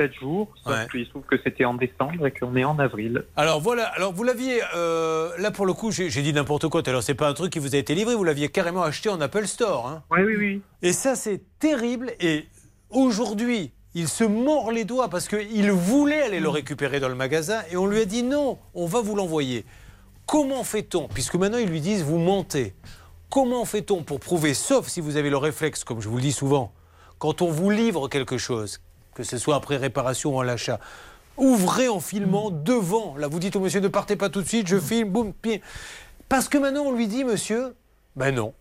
7 0.00 0.14
jours. 0.14 0.48
Sauf 0.64 0.72
Ouais. 0.72 0.86
qu'il 0.90 1.04
se 1.04 1.10
trouve 1.10 1.22
que 1.24 1.36
c'était 1.42 1.64
en 1.64 1.74
décembre 1.74 2.26
et 2.26 2.30
qu'on 2.32 2.56
est 2.56 2.64
en 2.64 2.78
avril. 2.78 3.24
Alors 3.36 3.60
voilà, 3.60 3.86
alors 3.88 4.12
vous 4.12 4.24
l'aviez, 4.24 4.60
euh, 4.74 5.30
là 5.38 5.50
pour 5.50 5.66
le 5.66 5.72
coup, 5.74 5.90
j'ai 5.90 6.08
dit 6.22 6.32
n'importe 6.32 6.68
quoi, 6.68 6.82
alors 6.86 7.02
c'est 7.02 7.14
pas 7.14 7.28
un 7.28 7.34
truc 7.34 7.52
qui 7.52 7.58
vous 7.58 7.74
a 7.74 7.78
été 7.78 7.94
livré, 7.94 8.14
vous 8.14 8.24
l'aviez 8.24 8.48
carrément 8.48 8.82
acheté 8.82 9.08
en 9.10 9.20
Apple 9.20 9.46
Store. 9.46 9.86
Hein. 9.88 10.02
Oui, 10.10 10.20
oui, 10.24 10.36
oui. 10.36 10.62
Et 10.82 10.92
ça 10.92 11.16
c'est 11.16 11.42
terrible, 11.58 12.12
et 12.20 12.46
aujourd'hui, 12.90 13.72
il 13.94 14.08
se 14.08 14.24
mord 14.24 14.70
les 14.72 14.84
doigts 14.84 15.08
parce 15.08 15.28
qu'il 15.28 15.70
voulait 15.72 16.22
aller 16.22 16.40
le 16.40 16.48
récupérer 16.48 17.00
dans 17.00 17.08
le 17.08 17.14
magasin, 17.14 17.60
et 17.70 17.76
on 17.76 17.86
lui 17.86 18.00
a 18.00 18.04
dit 18.04 18.22
non, 18.22 18.58
on 18.74 18.86
va 18.86 19.00
vous 19.00 19.14
l'envoyer. 19.16 19.64
Comment 20.26 20.62
fait-on? 20.64 21.08
Puisque 21.08 21.34
maintenant 21.34 21.58
ils 21.58 21.68
lui 21.68 21.80
disent 21.80 22.04
vous 22.04 22.18
mentez. 22.18 22.74
Comment 23.30 23.64
fait-on 23.64 24.02
pour 24.02 24.18
prouver, 24.20 24.54
sauf 24.54 24.88
si 24.88 25.00
vous 25.00 25.16
avez 25.16 25.30
le 25.30 25.36
réflexe, 25.36 25.84
comme 25.84 26.00
je 26.00 26.08
vous 26.08 26.16
le 26.16 26.22
dis 26.22 26.32
souvent, 26.32 26.72
quand 27.18 27.42
on 27.42 27.50
vous 27.50 27.70
livre 27.70 28.08
quelque 28.08 28.38
chose, 28.38 28.80
que 29.20 29.26
ce 29.26 29.36
soit 29.38 29.56
après 29.56 29.76
réparation 29.76 30.34
ou 30.36 30.40
à 30.40 30.44
l'achat, 30.44 30.80
ouvrez 31.36 31.88
en 31.88 32.00
filmant 32.00 32.50
devant. 32.50 33.16
Là, 33.18 33.28
vous 33.28 33.38
dites 33.38 33.54
au 33.56 33.60
monsieur 33.60 33.80
ne 33.80 33.88
partez 33.88 34.16
pas 34.16 34.28
tout 34.30 34.40
de 34.42 34.48
suite, 34.48 34.66
je 34.66 34.78
filme, 34.78 35.10
boum, 35.10 35.32
pi- 35.34 35.60
Parce 36.28 36.48
que 36.48 36.56
maintenant 36.58 36.82
on 36.84 36.92
lui 36.92 37.06
dit, 37.06 37.24
monsieur, 37.24 37.74
ben 38.16 38.34
non, 38.34 38.54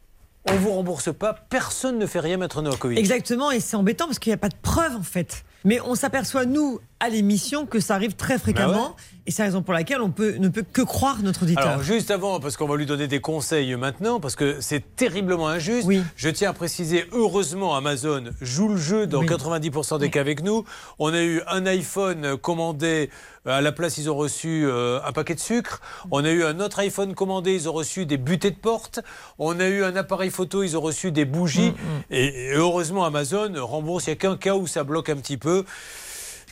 on 0.49 0.53
vous 0.56 0.72
rembourse 0.72 1.14
pas, 1.14 1.34
personne 1.34 1.98
ne 1.98 2.06
fait 2.06 2.19
rien 2.19 2.36
mettre 2.38 2.61
Novakovic. 2.61 2.98
Exactement, 2.99 3.52
et 3.52 3.60
c'est 3.61 3.77
embêtant 3.77 4.06
parce 4.06 4.19
qu'il 4.19 4.31
n'y 4.31 4.36
a 4.36 4.38
pas 4.38 4.49
de 4.49 4.56
preuve 4.61 4.95
en 4.98 5.03
fait. 5.03 5.44
Mais 5.65 5.80
on 5.81 5.95
s'aperçoit, 5.95 6.45
nous, 6.45 6.80
à 6.99 7.10
l'émission, 7.10 7.65
que 7.65 7.80
ça 7.80 7.95
arrive 7.95 8.15
très 8.15 8.38
fréquemment. 8.38 8.73
Bah 8.73 8.95
ouais. 8.98 9.19
Et 9.27 9.31
c'est 9.31 9.44
la 9.44 9.48
raison 9.48 9.61
pour 9.61 9.73
laquelle 9.76 10.02
on 10.02 10.10
peut, 10.10 10.36
ne 10.40 10.48
peut 10.49 10.64
que 10.64 10.81
croire 10.81 11.22
notre 11.22 11.44
auditeur. 11.44 11.68
Alors 11.68 11.84
juste 11.84 12.10
avant, 12.10 12.40
parce 12.40 12.57
qu'on 12.57 12.68
va 12.68 12.76
lui 12.77 12.88
donner 12.88 13.07
des 13.07 13.22
conseils 13.22 13.76
maintenant, 13.76 14.19
parce 14.19 14.36
que 14.36 14.57
c'est 14.60 14.95
terriblement 14.95 15.48
injuste, 15.48 15.88
je 16.15 16.30
tiens 16.30 16.49
à 16.49 16.53
préciser, 16.53 17.06
heureusement 17.11 17.76
Amazon 17.76 18.23
joue 18.41 18.69
le 18.69 18.77
jeu 18.77 19.06
dans 19.06 19.19
Oui. 19.19 19.27
90% 19.27 19.99
des 19.99 20.10
cas 20.10 20.22
avec 20.22 20.41
nous. 20.41 20.65
On 20.98 21.14
a 21.14 21.22
eu 21.22 21.41
un 21.48 21.68
iPhone 21.68 22.38
commandé, 22.38 23.11
euh, 23.45 23.60
à 23.60 23.61
la 23.61 23.72
place 23.72 23.99
ils 23.99 24.10
ont 24.10 24.15
reçu 24.15 24.64
euh, 24.65 24.99
un 25.06 25.11
paquet 25.11 25.36
de 25.36 25.40
sucre. 25.40 25.80
On 26.10 26.26
a 26.26 26.31
eu 26.31 26.44
un 26.44 26.60
autre 26.60 26.80
iPhone 26.80 27.14
commandé, 27.14 27.53
ils 27.53 27.69
ont 27.69 27.73
reçu 27.73 28.07
des 28.07 28.18
butées 28.18 28.52
de 28.52 28.56
porte. 28.57 28.99
On 29.38 29.60
a 29.60 29.68
eu 29.68 29.84
un 29.84 29.95
appareil 29.95 30.31
photo, 30.31 30.64
ils 30.64 30.76
ont 30.76 30.81
reçu 30.81 31.11
des 31.11 31.26
bougies. 31.26 31.73
Et, 32.10 32.48
et 32.49 32.53
heureusement 32.56 33.06
Amazon 33.06 33.52
rembourse, 33.57 34.07
il 34.07 34.10
n'y 34.10 34.14
a 34.14 34.15
qu'un 34.15 34.38
cas 34.38 34.56
où 34.56 34.65
ça 34.65 34.84
bloque 34.84 35.10
un 35.10 35.18
petit 35.18 35.38
peu. 35.38 35.49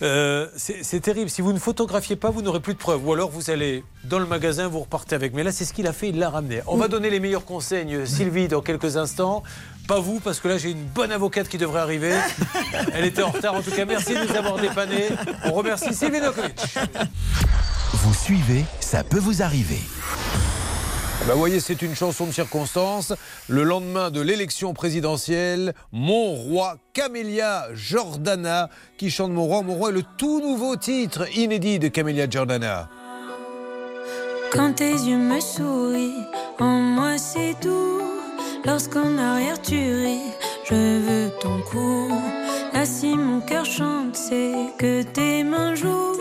Euh, 0.01 0.47
c'est 0.55 0.99
terrible. 0.99 1.29
Si 1.29 1.41
vous 1.41 1.53
ne 1.53 1.59
photographiez 1.59 2.15
pas, 2.15 2.29
vous 2.29 2.41
n'aurez 2.41 2.59
plus 2.59 2.73
de 2.73 2.79
preuves. 2.79 3.05
Ou 3.05 3.13
alors 3.13 3.29
vous 3.31 3.49
allez 3.49 3.83
dans 4.03 4.19
le 4.19 4.25
magasin, 4.25 4.67
vous 4.67 4.81
repartez 4.81 5.15
avec. 5.15 5.33
Mais 5.33 5.43
là, 5.43 5.51
c'est 5.51 5.65
ce 5.65 5.73
qu'il 5.73 5.87
a 5.87 5.93
fait, 5.93 6.09
il 6.09 6.19
l'a 6.19 6.29
ramené. 6.29 6.61
On 6.67 6.77
va 6.77 6.87
donner 6.87 7.09
les 7.09 7.19
meilleurs 7.19 7.45
conseils, 7.45 8.05
Sylvie, 8.05 8.47
dans 8.47 8.61
quelques 8.61 8.97
instants. 8.97 9.43
Pas 9.87 9.99
vous, 9.99 10.19
parce 10.19 10.39
que 10.39 10.49
là, 10.49 10.57
j'ai 10.57 10.71
une 10.71 10.83
bonne 10.83 11.11
avocate 11.11 11.47
qui 11.47 11.57
devrait 11.57 11.79
arriver. 11.79 12.13
Elle 12.93 13.05
était 13.05 13.23
en 13.23 13.31
retard. 13.31 13.55
En 13.55 13.61
tout 13.61 13.71
cas, 13.71 13.85
merci 13.85 14.13
de 14.13 14.19
nous 14.27 14.35
avoir 14.35 14.57
dépannés. 14.59 15.07
On 15.45 15.53
remercie 15.53 15.93
Sylvie 15.93 16.19
Nokovic. 16.19 16.59
Vous 17.93 18.13
suivez, 18.13 18.65
ça 18.81 19.03
peut 19.03 19.19
vous 19.19 19.41
arriver. 19.41 19.79
Bah, 21.25 21.33
vous 21.33 21.39
voyez, 21.39 21.59
c'est 21.59 21.81
une 21.81 21.95
chanson 21.95 22.25
de 22.25 22.31
circonstance. 22.31 23.13
Le 23.49 23.63
lendemain 23.63 24.11
de 24.11 24.21
l'élection 24.21 24.73
présidentielle, 24.73 25.73
Mon 25.91 26.33
Roi, 26.33 26.77
Camélia 26.93 27.67
Jordana, 27.73 28.69
qui 28.97 29.09
chante 29.09 29.31
Mon 29.31 29.45
Roi. 29.45 29.61
Mon 29.61 29.73
Roi 29.73 29.91
le 29.91 30.03
tout 30.17 30.39
nouveau 30.39 30.75
titre 30.75 31.27
inédit 31.37 31.79
de 31.79 31.89
Camélia 31.89 32.29
Jordana. 32.29 32.89
Quand 34.53 34.73
tes 34.73 34.91
yeux 34.91 35.17
me 35.17 35.41
sourient, 35.41 36.25
en 36.59 36.79
moi 36.79 37.17
c'est 37.17 37.55
doux. 37.61 38.01
Lorsqu'en 38.65 39.17
arrière 39.17 39.61
tu 39.61 39.75
ris, 39.75 40.31
je 40.69 40.73
veux 40.75 41.31
ton 41.41 41.61
cou. 41.69 42.09
Là 42.73 42.85
si 42.85 43.15
mon 43.17 43.41
cœur 43.41 43.65
chante, 43.65 44.15
c'est 44.15 44.53
que 44.77 45.03
tes 45.03 45.43
mains 45.43 45.75
jouent. 45.75 46.15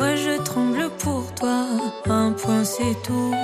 Moi 0.00 0.16
je 0.16 0.42
tremble 0.42 0.90
pour 0.98 1.32
toi, 1.34 1.66
un 2.06 2.32
point 2.32 2.64
c'est 2.64 3.00
tout. 3.04 3.34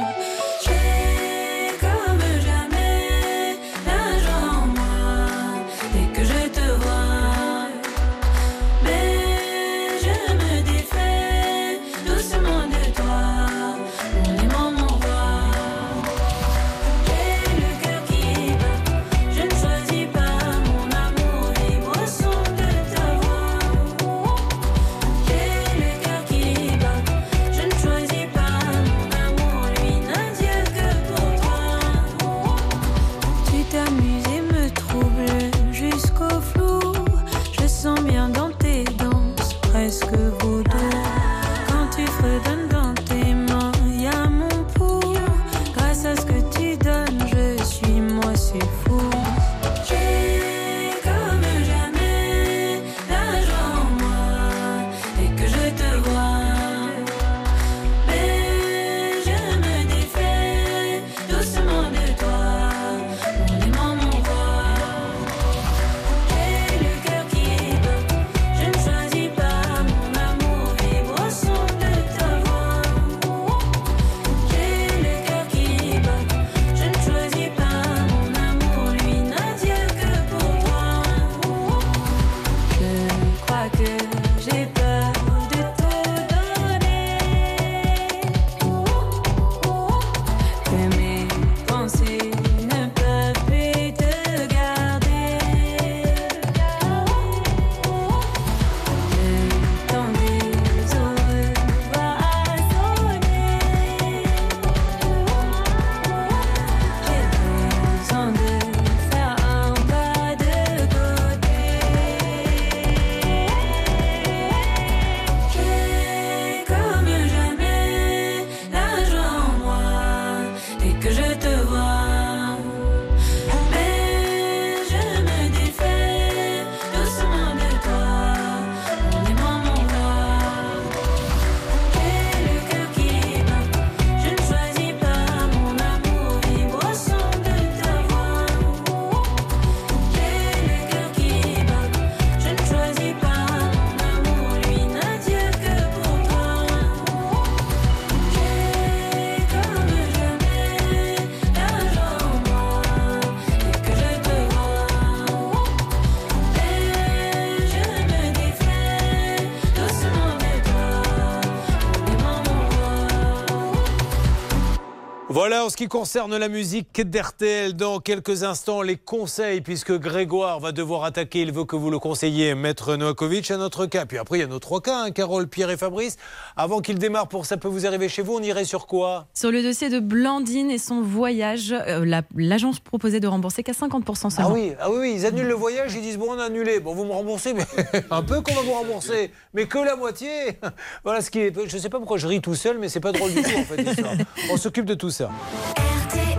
En 165.69 165.71
ce 165.71 165.77
qui 165.77 165.87
concerne 165.87 166.35
la 166.35 166.49
musique 166.49 166.99
d'RTL. 166.99 167.75
Dans 167.75 168.01
quelques 168.01 168.43
instants, 168.43 168.81
les 168.81 168.97
conseils, 168.97 169.61
puisque 169.61 169.93
Grégoire 169.93 170.61
va 170.61 170.73
devoir 170.73 171.05
attaquer. 171.05 171.43
Il 171.43 171.53
veut 171.53 171.67
que 171.67 171.77
vous 171.77 171.91
le 171.91 171.99
conseilliez, 171.99 172.55
Maître 172.55 172.97
Novakovic, 172.97 173.51
à 173.51 173.59
notre 173.59 173.85
cas. 173.85 174.07
Puis 174.07 174.17
après, 174.17 174.39
il 174.39 174.41
y 174.41 174.45
a 174.45 174.47
nos 174.47 174.61
trois 174.61 174.81
cas, 174.81 174.97
hein, 175.05 175.11
Carole, 175.11 175.47
Pierre 175.47 175.69
et 175.69 175.77
Fabrice. 175.77 176.17
Avant 176.57 176.81
qu'il 176.81 176.99
démarre 176.99 177.29
pour 177.29 177.45
Ça 177.45 177.59
peut 177.59 177.69
vous 177.69 177.85
arriver 177.87 178.09
chez 178.09 178.23
vous, 178.23 178.33
on 178.37 178.41
irait 178.43 178.65
sur 178.65 178.87
quoi? 178.87 179.27
Sur 179.35 179.51
le 179.51 179.63
dossier 179.63 179.91
de 179.91 180.01
Blandine 180.01 180.71
et 180.71 180.79
son 180.79 181.03
voyage, 181.03 181.73
euh, 181.73 182.03
la- 182.03 182.23
l'agence 182.35 182.81
proposait 182.81 183.21
de 183.21 183.27
rembourser 183.29 183.63
qu'à 183.63 183.75
50% 183.75 184.29
Ah 184.29 184.31
seulement. 184.31 184.53
oui, 184.53 184.73
ah 184.81 184.91
oui, 184.91 185.13
ils 185.17 185.27
annulent 185.27 185.49
le 185.49 185.55
voyage, 185.55 185.93
ils 185.95 186.01
disent 186.01 186.17
bon, 186.17 186.29
on 186.31 186.39
a 186.39 186.45
annulé. 186.45 186.81
Bon, 186.81 186.95
vous 186.95 187.05
me 187.05 187.13
remboursez, 187.13 187.53
mais 187.53 187.67
un 188.11 188.23
peu 188.23 188.41
qu'on 188.41 188.55
va 188.55 188.63
vous 188.63 188.73
rembourser, 188.73 189.33
mais 189.53 189.67
que 189.67 189.77
la 189.79 189.97
moitié. 189.97 190.29
Voilà 191.05 191.21
ce 191.21 191.31
qui 191.31 191.41
est. 191.41 191.53
Je 191.69 191.77
sais 191.77 191.91
pas 191.91 191.99
pourquoi 191.99 192.17
je 192.17 192.27
ris 192.27 192.41
tout 192.41 192.55
seul, 192.55 192.79
mais 192.79 192.89
c'est 192.89 193.01
pas 193.01 193.13
drôle 193.13 193.33
du 193.35 193.43
tout 193.43 193.51
en 193.59 193.65
fait. 193.65 193.85
On 194.51 194.57
s'occupe 194.57 194.87
de 194.87 194.95
tout 194.95 195.11
ça. 195.11 195.29
Julien 195.59 196.38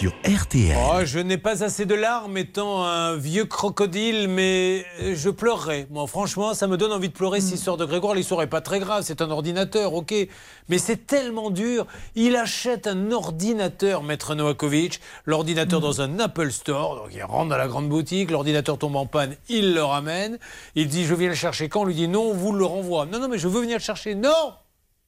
Sur 0.00 0.14
RTL. 0.24 0.78
Oh, 0.78 1.00
je 1.04 1.18
n'ai 1.18 1.36
pas 1.36 1.62
assez 1.62 1.84
de 1.84 1.94
larmes 1.94 2.38
étant 2.38 2.84
un 2.84 3.16
vieux 3.16 3.44
crocodile, 3.44 4.28
mais 4.28 4.86
je 4.98 5.28
pleurerai. 5.28 5.88
Moi, 5.90 6.06
franchement, 6.06 6.54
ça 6.54 6.66
me 6.68 6.78
donne 6.78 6.90
envie 6.90 7.10
de 7.10 7.12
pleurer 7.12 7.42
cette 7.42 7.56
histoire 7.56 7.76
de 7.76 7.84
Grégoire. 7.84 8.14
L'histoire 8.14 8.40
n'est 8.40 8.46
pas 8.46 8.62
très 8.62 8.78
grave, 8.80 9.02
c'est 9.04 9.20
un 9.20 9.30
ordinateur, 9.30 9.92
ok. 9.92 10.14
Mais 10.70 10.78
c'est 10.78 11.06
tellement 11.06 11.50
dur. 11.50 11.86
Il 12.14 12.34
achète 12.36 12.86
un 12.86 13.12
ordinateur, 13.12 14.02
maître 14.02 14.34
Novakovic, 14.34 15.02
l'ordinateur 15.26 15.80
dans 15.80 16.00
un 16.00 16.18
Apple 16.18 16.50
Store. 16.50 16.96
Donc 16.96 17.10
il 17.12 17.22
rentre 17.22 17.50
dans 17.50 17.58
la 17.58 17.68
grande 17.68 17.90
boutique, 17.90 18.30
l'ordinateur 18.30 18.78
tombe 18.78 18.96
en 18.96 19.04
panne, 19.04 19.36
il 19.50 19.74
le 19.74 19.84
ramène. 19.84 20.38
Il 20.76 20.88
dit 20.88 21.04
Je 21.04 21.14
viens 21.14 21.28
le 21.28 21.34
chercher 21.34 21.68
quand 21.68 21.82
On 21.82 21.84
lui 21.84 21.94
dit 21.94 22.08
Non, 22.08 22.22
on 22.22 22.32
vous 22.32 22.52
le 22.52 22.64
renvoie. 22.64 23.04
Non, 23.04 23.18
non, 23.18 23.28
mais 23.28 23.36
je 23.36 23.48
veux 23.48 23.60
venir 23.60 23.76
le 23.76 23.82
chercher. 23.82 24.14
Non 24.14 24.54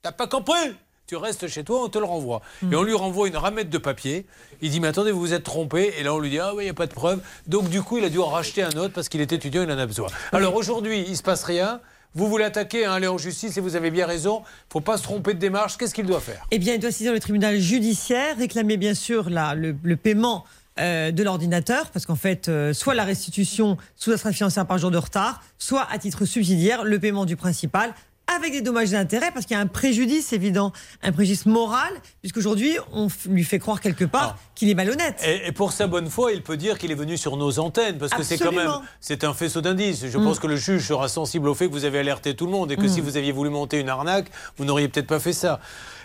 T'as 0.03 0.13
pas 0.13 0.27
compris? 0.27 0.75
Tu 1.13 1.17
restes 1.17 1.47
chez 1.47 1.63
toi, 1.63 1.83
on 1.85 1.91
te 1.91 1.99
le 1.99 2.07
renvoie. 2.07 2.41
Et 2.71 2.75
on 2.75 2.83
lui 2.83 2.95
renvoie 2.95 3.29
une 3.29 3.37
ramette 3.37 3.69
de 3.69 3.77
papier. 3.77 4.25
Il 4.63 4.71
dit, 4.71 4.81
mais 4.81 4.89
attendez, 4.89 5.11
vous 5.13 5.21
vous 5.21 5.35
êtes 5.35 5.43
trompé. 5.45 5.93
Et 5.99 6.03
là, 6.03 6.15
on 6.15 6.19
lui 6.19 6.31
dit, 6.31 6.39
ah 6.39 6.55
oui, 6.55 6.63
il 6.63 6.67
n'y 6.67 6.71
a 6.71 6.75
pas 6.75 6.87
de 6.87 6.95
preuve. 6.95 7.21
Donc, 7.47 7.69
du 7.69 7.83
coup, 7.83 7.99
il 7.99 8.05
a 8.05 8.09
dû 8.09 8.19
en 8.19 8.29
racheter 8.29 8.63
un 8.63 8.71
autre 8.79 8.95
parce 8.95 9.11
qu'il 9.11 9.21
est 9.21 9.31
étudiant, 9.31 9.63
il 9.63 9.71
en 9.71 9.77
a 9.77 9.85
besoin. 9.85 10.07
Alors, 10.33 10.55
aujourd'hui, 10.55 11.05
il 11.07 11.15
se 11.15 11.23
passe 11.23 11.45
rien. 11.45 11.81
Vous 12.15 12.29
voulez 12.29 12.45
attaquer, 12.45 12.87
hein, 12.87 12.93
aller 12.93 13.09
en 13.09 13.19
justice, 13.19 13.59
et 13.59 13.61
vous 13.61 13.77
avez 13.77 13.91
bien 13.91 14.07
raison. 14.07 14.39
Il 14.39 14.41
ne 14.69 14.73
faut 14.73 14.81
pas 14.81 14.97
se 14.97 15.03
tromper 15.03 15.35
de 15.35 15.39
démarche. 15.39 15.77
Qu'est-ce 15.77 15.93
qu'il 15.95 16.07
doit 16.07 16.21
faire? 16.21 16.47
Eh 16.51 16.59
bien, 16.59 16.73
il 16.73 16.81
doit 16.81 16.91
saisir 16.93 17.13
le 17.13 17.21
tribunal 17.21 17.59
judiciaire, 17.59 18.39
réclamer 18.39 18.79
bien 18.79 18.95
sûr 18.95 19.29
la- 19.29 19.55
le, 19.55 19.77
le 19.83 19.97
paiement 19.97 20.45
euh, 20.81 21.11
de 21.11 21.23
l'ordinateur, 21.23 21.91
parce 21.91 22.07
qu'en 22.07 22.17
fait, 22.17 22.49
euh, 22.49 22.73
soit 22.73 22.95
la 22.95 23.05
restitution 23.05 23.77
sous 23.97 24.13
astreinte 24.13 24.33
financière 24.35 24.67
par 24.67 24.79
jour 24.79 24.91
de 24.91 24.97
retard, 24.97 25.43
soit 25.59 25.87
à 25.91 25.99
titre 25.99 26.25
subsidiaire, 26.25 26.85
le 26.85 26.99
paiement 26.99 27.27
du 27.27 27.37
principal 27.37 27.93
avec 28.37 28.53
des 28.53 28.61
dommages 28.61 28.93
et 28.93 28.97
intérêts, 28.97 29.31
parce 29.33 29.47
qu'il 29.47 29.55
y 29.57 29.59
a 29.59 29.63
un 29.63 29.67
préjudice 29.67 30.33
évident, 30.33 30.73
un 31.03 31.13
préjudice 31.13 31.47
moral, 31.47 31.93
puisqu'aujourd'hui, 32.21 32.77
on 32.93 33.09
lui 33.29 33.45
fait 33.45 33.59
croire 33.59 33.81
quelque 33.81 34.05
part 34.05 34.39
qu'il 34.55 34.69
est 34.71 34.75
malhonnête. 34.75 35.21
Et, 35.25 35.49
et 35.49 35.53
pour 35.53 35.73
sa 35.73 35.87
bonne 35.87 36.09
foi, 36.11 36.33
il 36.33 36.43
peut 36.43 36.57
dire 36.57 36.79
qu'il 36.79 36.91
est 36.91 36.95
venu 36.97 37.17
sur 37.17 37.37
nos 37.37 37.59
antennes, 37.59 37.99
parce 37.99 38.13
que 38.13 38.23
c'est 38.23 38.39
quand 38.39 38.53
même 38.53 38.71
c'est 39.01 39.25
un 39.25 39.35
faisceau 39.35 39.61
d'indices. 39.61 40.07
Je 40.07 40.19
Mm. 40.19 40.25
pense 40.25 40.39
que 40.39 40.47
le 40.47 40.57
juge 40.57 40.87
sera 40.87 41.09
sensible 41.09 41.49
au 41.49 41.55
fait 41.55 41.67
que 41.69 41.73
vous 41.73 41.85
avez 41.85 41.99
alerté 41.99 42.35
tout 42.35 42.47
le 42.47 42.53
monde 42.53 42.71
et 42.73 42.77
que 42.77 42.83
Mm. 42.85 42.89
si 42.89 43.01
vous 43.01 43.17
aviez 43.17 43.33
voulu 43.33 43.51
monter 43.51 43.81
une 43.81 43.89
arnaque, 43.89 44.31
vous 44.57 44.65
n'auriez 44.65 44.89
peut-être 44.89 45.07
pas 45.07 45.21
fait 45.21 45.33
ça. 45.33 45.61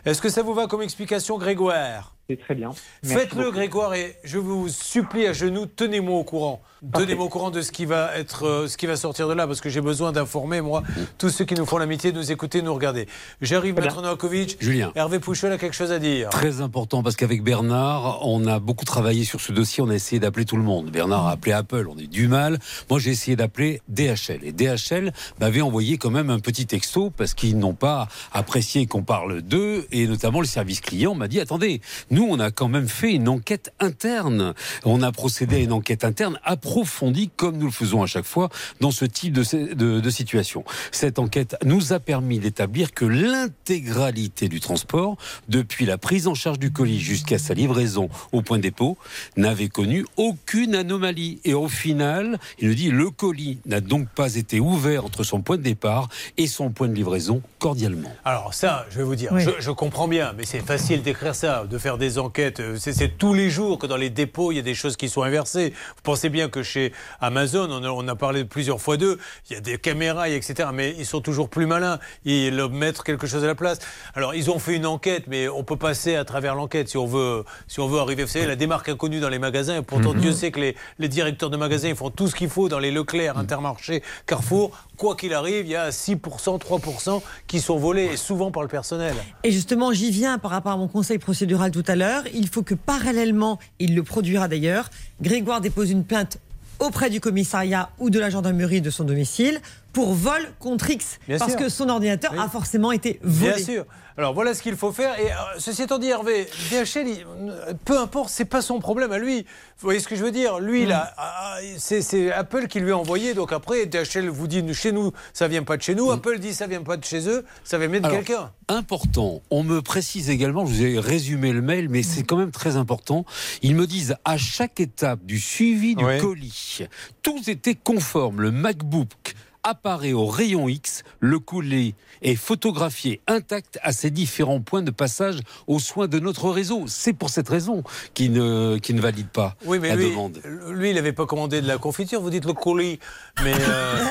Est-ce 0.06 0.22
que 0.22 0.30
ça 0.30 0.44
vous 0.44 0.54
va 0.54 0.68
comme 0.68 0.82
explication, 0.82 1.38
Grégoire? 1.38 2.14
C'est 2.30 2.40
très 2.40 2.56
bien. 2.56 2.72
Faites-le. 3.06 3.52
Grégoire, 3.52 3.94
et 3.94 4.18
je 4.26 4.38
vous 4.38 4.68
supplie 4.68 5.26
à 5.28 5.34
genoux, 5.34 5.66
tenez-moi 5.66 6.20
au 6.20 6.24
courant. 6.26 6.62
Tenez-moi 6.94 7.26
au 7.26 7.30
courant 7.30 7.50
de 7.50 7.62
ce 7.62 7.72
qui 7.72 7.86
va 7.86 8.16
être, 8.18 8.46
euh, 8.46 8.68
ce 8.68 8.78
qui 8.78 8.86
va 8.86 8.98
sortir 8.98 9.28
de 9.28 9.34
là, 9.34 9.48
parce 9.48 9.62
que 9.62 9.70
j'ai 9.70 9.82
besoin 9.82 10.12
d'informer, 10.12 10.62
moi, 10.62 10.84
tous 11.18 11.30
ceux 11.30 11.46
qui 11.46 11.56
nous 11.56 11.66
font 11.66 11.78
l'amitié 11.78 12.12
de 12.12 12.18
nous 12.18 12.32
écouter, 12.32 12.62
de 12.62 12.66
nous 12.66 12.74
regarder. 12.74 13.08
J'arrive, 13.42 13.76
Maître 13.76 14.02
Novakovic. 14.02 14.58
Julien. 14.60 14.92
Hervé 14.96 15.20
Pouchol 15.20 15.54
a 15.54 15.58
quelque 15.58 15.76
chose 15.76 15.92
à 15.92 16.00
dire. 16.00 16.30
Très 16.30 16.62
important 16.62 17.02
parce 17.02 17.16
qu'avec 17.16 17.42
Bernard, 17.44 18.20
on 18.28 18.46
a 18.46 18.60
beaucoup 18.60 18.86
travaillé 18.86 19.24
sur 19.24 19.40
ce 19.42 19.54
dossier. 19.54 19.82
On 19.82 19.90
a 19.90 19.96
essayé 19.96 20.20
d'appeler 20.20 20.46
tout 20.46 20.58
le 20.58 20.64
monde. 20.64 20.92
Bernard 20.92 21.28
a 21.28 21.32
appelé 21.32 21.54
Apple, 21.54 21.88
on 21.90 21.98
a 21.98 22.02
eu 22.02 22.08
du 22.08 22.28
mal. 22.28 22.60
Moi, 22.90 23.00
j'ai 23.00 23.12
essayé 23.12 23.36
d'appeler 23.36 23.82
DHL. 23.88 24.42
Et 24.44 24.52
DHL 24.52 25.14
m'avait 25.40 25.62
envoyé 25.62 25.98
quand 25.98 26.12
même 26.12 26.30
un 26.30 26.40
petit 26.40 26.68
texto 26.68 27.10
parce 27.10 27.34
qu'ils 27.34 27.58
n'ont 27.58 27.74
pas 27.74 28.08
apprécié 28.34 28.86
qu'on 28.86 29.04
parle 29.04 29.42
d'eux. 29.42 29.88
Et 29.92 29.97
notamment, 30.06 30.42
le 30.42 30.46
service 30.48 30.82
client 30.82 31.16
m'a 31.16 31.28
dit 31.28 31.40
attendez, 31.40 31.82
nous, 32.12 32.28
on 32.30 32.40
a 32.40 32.52
quand 32.52 32.68
même 32.68 32.88
fait 32.88 33.14
une 33.14 33.28
enquête 33.28 33.74
interne. 33.80 34.54
On 34.86 35.02
a 35.02 35.12
procédé 35.12 35.56
à 35.56 35.60
une 35.60 35.72
enquête 35.72 36.04
interne 36.04 36.40
approfondie, 36.44 37.32
comme 37.36 37.58
nous 37.58 37.66
le 37.68 37.72
faisons 37.72 38.04
à 38.04 38.08
chaque 38.08 38.26
fois 38.26 38.50
dans 38.82 38.92
ce 38.92 39.06
type 39.06 39.34
de, 39.34 39.74
de, 39.74 40.00
de 40.00 40.10
situation. 40.10 40.64
Cette 40.92 41.18
enquête 41.18 41.56
nous 41.66 41.94
a 41.94 42.00
permis 42.00 42.40
d'établir 42.40 42.94
que 42.94 43.06
l'intégralité 43.06 44.50
du 44.50 44.60
transport, 44.60 45.18
depuis 45.50 45.86
la 45.86 45.98
prise 45.98 46.28
en 46.28 46.34
charge 46.36 46.60
du 46.60 46.72
colis 46.72 47.00
jusqu'à 47.00 47.38
sa 47.40 47.54
livraison 47.54 48.10
au 48.32 48.42
point 48.42 48.58
de 48.58 48.64
dépôt, 48.64 48.98
n'avait 49.36 49.70
connu 49.70 50.06
aucune 50.18 50.76
anomalie. 50.76 51.40
Et 51.46 51.54
au 51.54 51.68
final, 51.68 52.40
il 52.60 52.68
nous 52.70 52.76
dit 52.76 52.92
le 52.92 53.10
colis 53.10 53.60
n'a 53.66 53.82
donc 53.82 54.10
pas 54.10 54.36
été 54.36 54.60
ouvert 54.60 55.06
entre 55.06 55.24
son 55.24 55.42
point 55.42 55.58
de 55.58 55.64
départ 55.64 56.10
et 56.38 56.48
son 56.48 56.70
point 56.70 56.88
de 56.88 56.94
livraison 56.94 57.42
cordialement. 57.60 58.12
Alors 58.26 58.54
ça, 58.54 58.86
je 58.92 58.98
vais 58.98 59.04
vous 59.04 59.16
dire, 59.16 59.32
Oui. 59.32 59.44
je, 59.44 59.52
je 59.60 59.72
comprends 59.78 60.08
bien, 60.08 60.34
mais 60.36 60.44
c'est 60.44 60.60
facile 60.60 61.04
d'écrire 61.04 61.36
ça, 61.36 61.64
de 61.70 61.78
faire 61.78 61.98
des 61.98 62.18
enquêtes. 62.20 62.60
Euh, 62.60 62.76
C'est 62.80 63.18
tous 63.18 63.34
les 63.34 63.50
jours 63.50 63.78
que 63.78 63.86
dans 63.88 63.96
les 63.96 64.10
dépôts, 64.10 64.52
il 64.52 64.56
y 64.56 64.60
a 64.60 64.64
des 64.64 64.74
choses 64.74 64.98
qui 64.98 65.08
sont 65.08 65.22
inversées. 65.24 65.70
Vous 65.96 66.02
pensez 66.04 66.30
bien 66.30 66.50
que 66.50 66.64
chez 66.64 66.92
Amazon, 67.22 67.70
on 67.72 67.84
a, 67.84 67.88
on 67.90 68.08
a 68.08 68.16
parlé 68.16 68.44
plusieurs 68.44 68.82
fois 68.82 68.98
d'eux, 68.98 69.20
il 69.50 69.54
y 69.54 69.56
a 69.56 69.62
des 69.62 69.78
caméras, 69.78 70.28
etc. 70.30 70.70
Mais 70.74 70.96
ils 70.98 71.06
sont 71.06 71.22
toujours 71.22 71.48
plus 71.48 71.66
malins. 71.68 72.00
Ils 72.26 72.68
mettent 72.72 73.04
quelque 73.04 73.28
chose 73.28 73.44
à 73.44 73.48
la 73.48 73.56
place. 73.56 73.80
Alors 74.16 74.34
ils 74.36 74.50
ont 74.50 74.60
fait 74.60 74.76
une 74.76 74.86
enquête, 74.88 75.26
mais 75.28 75.48
on 75.48 75.64
peut 75.64 75.78
passer 75.78 76.16
à 76.16 76.26
travers 76.26 76.56
l'enquête 76.56 76.90
si 76.90 76.98
on 76.98 77.06
veut, 77.06 77.46
si 77.68 77.80
on 77.80 77.88
veut 77.88 78.00
arriver. 78.00 78.24
Vous 78.24 78.30
savez, 78.32 78.48
la 78.48 78.56
démarque 78.56 78.90
inconnue 78.90 79.20
dans 79.20 79.30
les 79.30 79.40
magasins. 79.40 79.78
Et 79.78 79.82
pourtant, 79.84 80.14
Mhm. 80.14 80.22
Dieu 80.22 80.32
sait 80.34 80.52
que 80.52 80.60
les, 80.60 80.76
les 81.00 81.08
directeurs 81.08 81.50
de 81.52 81.58
magasins 81.58 81.90
ils 81.90 81.96
font 81.96 82.10
tout 82.10 82.28
ce 82.28 82.36
qu'il 82.36 82.50
faut 82.50 82.68
dans 82.68 82.80
les 82.80 82.92
Leclerc, 82.92 83.38
Intermarché, 83.38 84.02
Carrefour. 84.26 84.72
Quoi 84.98 85.16
qu'il 85.16 85.34
arrive, 85.34 85.66
il 85.66 85.72
y 85.72 85.76
a 85.76 85.92
6%, 85.92 86.18
3% 86.60 87.22
qui 87.46 87.62
sont 87.62 87.78
volés, 87.78 88.18
souvent 88.18 88.50
par 88.50 88.64
le 88.64 88.68
personnel. 88.68 89.14
Et 89.44 89.52
justement, 89.52 89.94
j'y 89.94 90.10
viens 90.10 90.40
par 90.40 90.50
rapport 90.50 90.72
à 90.72 90.78
mon 90.78 90.88
conseil 90.88 91.20
procédural 91.20 91.70
tout 91.70 91.84
à 91.88 91.96
l'heure. 91.96 92.24
Il 92.34 92.48
faut 92.48 92.64
que 92.64 92.74
parallèlement, 92.74 93.60
il 93.78 93.94
le 93.94 94.02
produira 94.02 94.48
d'ailleurs, 94.48 94.90
Grégoire 95.22 95.62
dépose 95.62 95.92
une 95.92 96.04
plainte 96.04 96.40
auprès 96.80 97.10
du 97.10 97.20
commissariat 97.20 97.90
ou 98.00 98.10
de 98.10 98.20
la 98.20 98.30
gendarmerie 98.30 98.82
de 98.82 98.90
son 98.90 99.04
domicile 99.04 99.62
pour 99.98 100.14
vol 100.14 100.54
contre 100.60 100.92
X. 100.92 101.18
Bien 101.28 101.40
parce 101.40 101.54
sûr. 101.54 101.60
que 101.60 101.70
son 101.70 101.90
ordinateur 101.90 102.32
Oui. 102.32 102.38
a 102.40 102.48
forcément 102.48 102.92
été 102.92 103.20
volé. 103.24 103.54
Bien 103.56 103.66
sûr. 103.66 103.86
Alors 104.16 104.36
voilà 104.36 104.54
ce 104.54 104.62
qu'il 104.62 104.76
faut 104.76 104.92
faire. 104.92 105.20
Et 105.20 105.32
euh, 105.32 105.36
ceci 105.58 105.82
étant 105.84 105.98
dit, 105.98 106.10
Hervé, 106.10 106.48
DHL, 106.70 107.08
il- 107.08 107.26
euh, 107.50 107.74
peu 107.84 107.98
importe, 108.00 108.30
c'est 108.30 108.46
pas 108.46 108.62
son 108.62 108.78
problème 108.80 109.12
à 109.12 109.18
lui. 109.18 109.40
Vous 109.42 109.46
voyez 109.88 110.00
ce 110.00 110.08
que 110.08 110.16
je 110.16 110.24
veux 110.24 110.30
dire? 110.32 110.60
Lui, 110.60 110.84
il 110.84 110.92
a- 110.92 111.14
ah, 111.18 111.58
c'est 111.80 112.04
c'est 112.04 112.32
Apple 112.32 112.68
qui 112.68 112.80
lui 112.80 112.92
a 112.92 112.98
envoyé. 112.98 113.34
Donc 113.34 113.52
après, 113.52 113.88
DHL 113.88 114.28
vous 114.30 114.46
dit 114.48 114.64
chez 114.76 114.92
nous, 114.92 115.14
ça 115.34 115.48
vient 115.48 115.64
pas 115.64 115.78
de 115.78 115.82
chez 115.82 115.96
nous. 115.96 116.12
Apple 116.12 116.38
dit 116.38 116.54
ça 116.54 116.68
vient 116.68 116.84
pas 116.84 116.98
de 116.98 117.04
chez 117.04 117.28
eux, 117.28 117.44
ça 117.64 117.80
vient 117.80 117.90
de 117.90 117.98
Alors, 117.98 118.12
quelqu'un. 118.12 118.52
Important, 118.68 119.42
on 119.50 119.64
me 119.64 119.82
précise 119.82 120.30
également, 120.30 120.66
je 120.68 120.74
vous 120.74 120.84
ai 120.84 121.00
résumé 121.00 121.54
le 121.54 121.62
mail, 121.64 121.90
mais 121.90 122.04
c'est 122.04 122.22
quand 122.24 122.38
même 122.38 122.52
très 122.52 122.76
important. 122.76 123.26
Ils 123.64 123.76
me 123.76 123.88
disent 123.88 124.16
à 124.26 124.38
chaque 124.38 124.80
étape 124.80 125.26
du 125.26 125.40
suivi 125.40 125.96
du 125.96 126.06
colis, 126.20 126.82
tout 127.24 127.42
était 127.48 127.76
conforme. 127.76 128.42
Le 128.42 128.52
MacBook 128.52 129.34
apparaît 129.68 130.14
au 130.14 130.26
rayon 130.26 130.70
X, 130.70 131.04
le 131.20 131.40
colis 131.40 131.94
est 132.22 132.36
photographié 132.36 133.22
intact 133.28 133.78
à 133.84 133.92
ses 133.92 134.10
différents 134.10 134.62
points 134.62 134.82
de 134.82 134.92
passage 134.92 135.40
aux 135.68 135.80
soins 135.80 136.08
de 136.08 136.20
notre 136.20 136.50
réseau. 136.50 136.86
C'est 136.88 137.14
pour 137.14 137.30
cette 137.30 137.50
raison 137.50 137.84
qu'il 138.14 138.32
ne, 138.32 138.78
ne 138.78 139.02
valide 139.02 139.28
pas 139.28 139.56
Oui, 139.66 139.80
mais 139.80 139.90
la 139.90 139.96
lui, 139.96 140.10
demande. 140.10 140.40
lui, 140.70 140.92
il 140.92 140.96
n'avait 140.96 141.12
pas 141.12 141.26
commandé 141.26 141.62
de 141.62 141.68
la 141.68 141.78
confiture. 141.78 142.22
Vous 142.22 142.30
dites 142.30 142.46
le 142.46 142.54
colis, 142.54 143.00
mais 143.44 143.54
euh, 143.60 144.04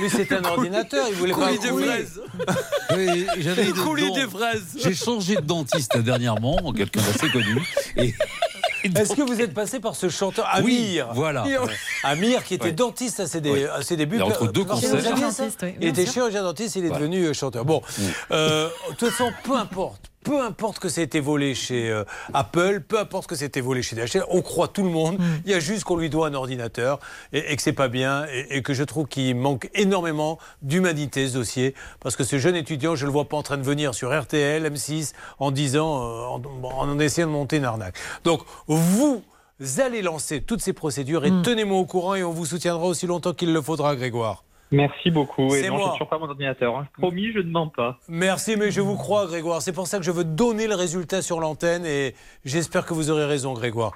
lui, 0.00 0.10
c'est 0.10 0.32
un 0.32 0.44
ordinateur. 0.44 1.06
Il 1.10 1.14
voulait 1.14 1.32
pas 1.32 1.50
un 1.50 1.56
fraises. 1.56 2.20
Oui, 2.96 3.26
j'avais 3.38 3.64
Le 3.64 4.14
des 4.14 4.30
fraises. 4.30 4.76
J'ai 4.82 4.94
changé 4.94 5.36
de 5.36 5.42
dentiste 5.42 5.96
dernièrement, 5.98 6.72
quelqu'un 6.76 7.00
d'assez 7.02 7.30
connu. 7.30 7.62
Et 7.96 8.12
Est-ce 8.84 9.14
que 9.14 9.22
vous 9.22 9.40
êtes 9.40 9.54
passé 9.54 9.80
par 9.80 9.96
ce 9.96 10.08
chanteur 10.08 10.46
Oui, 10.62 11.00
Amir 11.00 11.08
voilà. 11.14 11.44
Amir, 12.02 12.44
qui 12.44 12.54
était 12.54 12.64
Ouais. 12.66 12.72
dentiste 12.72 13.20
à 13.20 13.26
ses, 13.26 13.40
dé- 13.40 13.50
Ouais. 13.50 13.66
à 13.68 13.82
ses 13.82 13.96
débuts. 13.96 14.16
Il 14.16 14.20
est 14.20 14.24
entre 14.24 14.46
deux 14.46 14.64
concerts. 14.64 14.94
Il 15.80 15.88
était 15.88 16.06
chirurgien 16.06 16.42
dentiste, 16.42 16.76
il 16.76 16.84
est 16.84 16.88
Voilà. 16.88 17.00
devenu 17.06 17.24
euh, 17.24 17.32
chanteur. 17.32 17.64
Bon, 17.64 17.82
euh, 18.30 18.68
de 18.90 18.94
toute 18.94 19.10
façon, 19.10 19.30
peu 19.44 19.54
importe. 19.56 20.10
Peu 20.24 20.40
importe 20.42 20.78
que 20.80 20.88
ça 20.88 21.00
ait 21.00 21.04
été 21.04 21.20
volé 21.20 21.54
chez 21.54 21.90
euh, 21.90 22.02
Apple, 22.32 22.80
peu 22.80 22.98
importe 22.98 23.28
que 23.28 23.36
c'était 23.36 23.60
volé 23.60 23.82
chez 23.82 23.94
DHL, 23.94 24.24
on 24.30 24.42
croit 24.42 24.68
tout 24.68 24.82
le 24.82 24.88
monde. 24.90 25.18
Il 25.44 25.50
y 25.50 25.54
a 25.54 25.60
juste 25.60 25.84
qu'on 25.84 25.96
lui 25.96 26.10
doit 26.10 26.26
un 26.28 26.34
ordinateur 26.34 26.98
et, 27.32 27.52
et 27.52 27.56
que 27.56 27.62
c'est 27.62 27.72
pas 27.72 27.88
bien 27.88 28.26
et, 28.32 28.56
et 28.56 28.62
que 28.62 28.74
je 28.74 28.82
trouve 28.84 29.06
qu'il 29.06 29.36
manque 29.36 29.70
énormément 29.74 30.38
d'humanité 30.62 31.28
ce 31.28 31.34
dossier 31.34 31.74
parce 32.00 32.16
que 32.16 32.24
ce 32.24 32.38
jeune 32.38 32.56
étudiant, 32.56 32.96
je 32.96 33.06
le 33.06 33.12
vois 33.12 33.28
pas 33.28 33.36
en 33.36 33.42
train 33.42 33.58
de 33.58 33.62
venir 33.62 33.94
sur 33.94 34.18
RTL, 34.18 34.64
M6 34.66 35.12
en 35.38 35.50
disant, 35.50 36.02
euh, 36.02 36.24
en, 36.26 36.42
en 36.64 36.98
essayant 36.98 37.26
de 37.28 37.32
monter 37.32 37.58
une 37.58 37.64
arnaque. 37.64 37.96
Donc 38.24 38.40
vous 38.66 39.22
allez 39.78 40.02
lancer 40.02 40.40
toutes 40.40 40.62
ces 40.62 40.72
procédures 40.72 41.24
et 41.24 41.30
tenez-moi 41.42 41.78
au 41.78 41.84
courant 41.84 42.14
et 42.14 42.24
on 42.24 42.32
vous 42.32 42.46
soutiendra 42.46 42.86
aussi 42.86 43.06
longtemps 43.06 43.34
qu'il 43.34 43.52
le 43.52 43.60
faudra, 43.60 43.94
Grégoire. 43.94 44.44
Merci 44.74 45.10
beaucoup. 45.10 45.54
Et 45.54 45.62
C'est 45.62 45.68
non, 45.68 45.76
je 45.76 45.82
moi. 45.82 45.90
ne 45.90 45.94
suis 45.96 46.04
pas 46.06 46.18
mon 46.18 46.28
ordinateur. 46.28 46.76
hein. 46.76 46.86
Promis, 46.98 47.32
je 47.32 47.38
ne 47.38 47.50
mens 47.50 47.68
pas. 47.68 47.98
Merci, 48.08 48.56
mais 48.56 48.70
je 48.70 48.80
vous 48.80 48.96
crois, 48.96 49.26
Grégoire. 49.26 49.62
C'est 49.62 49.72
pour 49.72 49.86
ça 49.86 49.98
que 49.98 50.04
je 50.04 50.10
veux 50.10 50.24
donner 50.24 50.66
le 50.66 50.74
résultat 50.74 51.22
sur 51.22 51.40
l'antenne 51.40 51.86
et 51.86 52.14
j'espère 52.44 52.84
que 52.86 52.94
vous 52.94 53.10
aurez 53.10 53.24
raison, 53.24 53.52
Grégoire. 53.54 53.92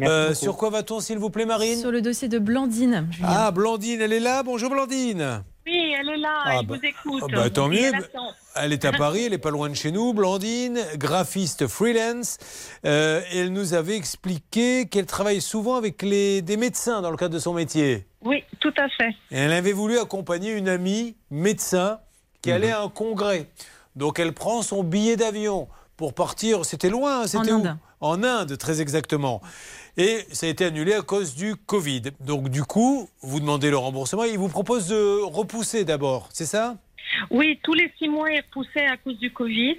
Euh, 0.00 0.34
sur 0.34 0.56
quoi 0.56 0.70
va-t-on, 0.70 1.00
s'il 1.00 1.18
vous 1.18 1.30
plaît, 1.30 1.46
Marine 1.46 1.78
Sur 1.78 1.90
le 1.90 2.00
dossier 2.02 2.28
de 2.28 2.38
Blandine. 2.38 3.08
Julien. 3.10 3.28
Ah, 3.30 3.50
Blandine, 3.50 4.00
elle 4.00 4.12
est 4.12 4.20
là. 4.20 4.42
Bonjour, 4.42 4.70
Blandine. 4.70 5.42
Oui, 5.64 5.94
elle 6.00 6.08
est 6.08 6.16
là, 6.16 6.28
Ah 6.44 6.56
elle 6.60 6.66
bah- 6.66 6.74
vous 6.76 6.84
écoute. 6.86 7.22
Ah 7.32 7.36
bah, 7.36 7.50
tant 7.50 7.68
mieux. 7.68 7.92
elle 8.56 8.72
est 8.72 8.84
à 8.84 8.90
Paris, 8.90 9.24
elle 9.26 9.32
est 9.32 9.38
pas 9.38 9.50
loin 9.50 9.68
de 9.70 9.74
chez 9.74 9.92
nous, 9.92 10.12
Blandine, 10.12 10.80
graphiste 10.96 11.68
freelance. 11.68 12.38
Euh, 12.84 13.20
elle 13.32 13.52
nous 13.52 13.72
avait 13.72 13.96
expliqué 13.96 14.86
qu'elle 14.86 15.06
travaille 15.06 15.40
souvent 15.40 15.76
avec 15.76 16.02
les, 16.02 16.42
des 16.42 16.56
médecins 16.56 17.00
dans 17.00 17.12
le 17.12 17.16
cadre 17.16 17.34
de 17.34 17.38
son 17.38 17.54
métier. 17.54 18.06
Oui, 18.24 18.44
tout 18.60 18.72
à 18.76 18.88
fait. 18.88 19.10
Et 19.30 19.38
elle 19.38 19.52
avait 19.52 19.72
voulu 19.72 19.98
accompagner 19.98 20.52
une 20.52 20.68
amie 20.68 21.16
médecin 21.30 21.98
qui 22.40 22.50
Mhm. 22.50 22.56
allait 22.56 22.72
à 22.72 22.82
un 22.82 22.88
congrès. 22.88 23.46
Donc 23.96 24.18
elle 24.18 24.32
prend 24.32 24.62
son 24.62 24.82
billet 24.82 25.16
d'avion 25.16 25.68
pour 25.96 26.14
partir. 26.14 26.64
C'était 26.64 26.88
loin, 26.90 27.22
hein, 27.22 27.26
c'était 27.26 27.52
En 27.52 27.60
où 27.60 27.66
Inde. 27.66 27.76
En 28.00 28.22
Inde, 28.24 28.56
très 28.58 28.80
exactement. 28.80 29.40
Et 29.96 30.24
ça 30.32 30.46
a 30.46 30.48
été 30.48 30.64
annulé 30.64 30.94
à 30.94 31.02
cause 31.02 31.34
du 31.34 31.54
Covid. 31.56 32.02
Donc 32.20 32.48
du 32.48 32.64
coup, 32.64 33.08
vous 33.20 33.38
demandez 33.40 33.70
le 33.70 33.76
remboursement. 33.76 34.24
Il 34.24 34.38
vous 34.38 34.48
propose 34.48 34.88
de 34.88 35.20
repousser 35.22 35.84
d'abord, 35.84 36.28
c'est 36.32 36.46
ça? 36.46 36.76
Oui, 37.30 37.60
tous 37.62 37.74
les 37.74 37.92
six 37.98 38.08
mois 38.08 38.30
est 38.32 38.40
repoussé 38.40 38.80
à 38.80 38.96
cause 38.96 39.18
du 39.18 39.32
Covid. 39.32 39.76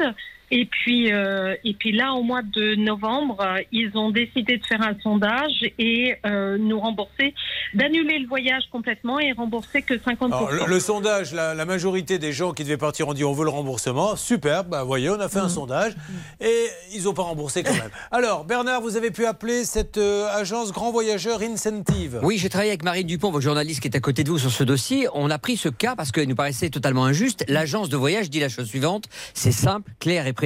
Et 0.52 0.66
puis, 0.66 1.12
euh, 1.12 1.56
et 1.64 1.74
puis 1.74 1.92
là, 1.92 2.14
au 2.14 2.24
mois 2.24 2.42
de 2.42 2.76
novembre, 2.76 3.38
euh, 3.42 3.62
ils 3.72 3.92
ont 3.96 4.12
décidé 4.12 4.58
de 4.58 4.66
faire 4.66 4.82
un 4.82 4.96
sondage 5.02 5.64
et 5.80 6.16
euh, 6.26 6.58
nous 6.58 6.80
rembourser, 6.80 7.34
d'annuler 7.74 8.20
le 8.20 8.28
voyage 8.28 8.64
complètement 8.72 9.20
et 9.20 9.32
rembourser 9.32 9.82
que 9.82 9.96
50%. 9.96 10.26
Alors, 10.26 10.52
le, 10.52 10.66
le 10.68 10.80
sondage, 10.80 11.34
la, 11.34 11.54
la 11.56 11.66
majorité 11.66 12.20
des 12.20 12.32
gens 12.34 12.54
qui 12.54 12.64
devaient 12.64 12.78
partir 12.78 13.08
ont 13.08 13.14
dit 13.14 13.24
on 13.24 13.34
veut 13.34 13.46
le 13.46 13.50
remboursement. 13.50 14.16
Super, 14.16 14.64
bah 14.64 14.84
voyez, 14.84 15.10
on 15.10 15.20
a 15.20 15.30
fait 15.30 15.40
un 15.40 15.50
sondage 15.50 15.94
et 16.40 16.68
ils 16.94 17.04
n'ont 17.04 17.14
pas 17.14 17.24
remboursé 17.24 17.64
quand 17.64 17.74
même. 17.74 17.90
Alors, 18.12 18.46
Bernard, 18.46 18.82
vous 18.82 18.96
avez 18.96 19.12
pu 19.12 19.26
appeler 19.26 19.66
cette 19.66 19.98
euh, 19.98 20.28
agence 20.34 20.72
Grand 20.72 20.92
Voyageur 20.92 21.42
Incentive. 21.42 22.20
Oui, 22.22 22.38
j'ai 22.38 22.50
travaillé 22.50 22.72
avec 22.72 22.84
Marine 22.84 23.08
Dupont, 23.08 23.32
votre 23.32 23.44
journaliste 23.44 23.82
qui 23.82 23.88
est 23.88 23.96
à 23.96 24.02
côté 24.02 24.24
de 24.24 24.30
vous 24.30 24.40
sur 24.40 24.52
ce 24.52 24.64
dossier. 24.64 25.08
On 25.14 25.30
a 25.30 25.40
pris 25.40 25.58
ce 25.58 25.70
cas 25.70 25.96
parce 25.96 26.12
qu'il 26.12 26.28
nous 26.28 26.36
paraissait 26.36 26.70
totalement 26.70 27.06
injuste. 27.06 27.44
L'agence 27.48 27.90
de 27.90 27.98
voyage 27.98 28.30
dit 28.30 28.40
la 28.40 28.50
chose 28.50 28.68
suivante 28.68 29.08
c'est 29.34 29.52
simple, 29.52 29.92
clair 30.00 30.28
et 30.28 30.34
précis. 30.34 30.43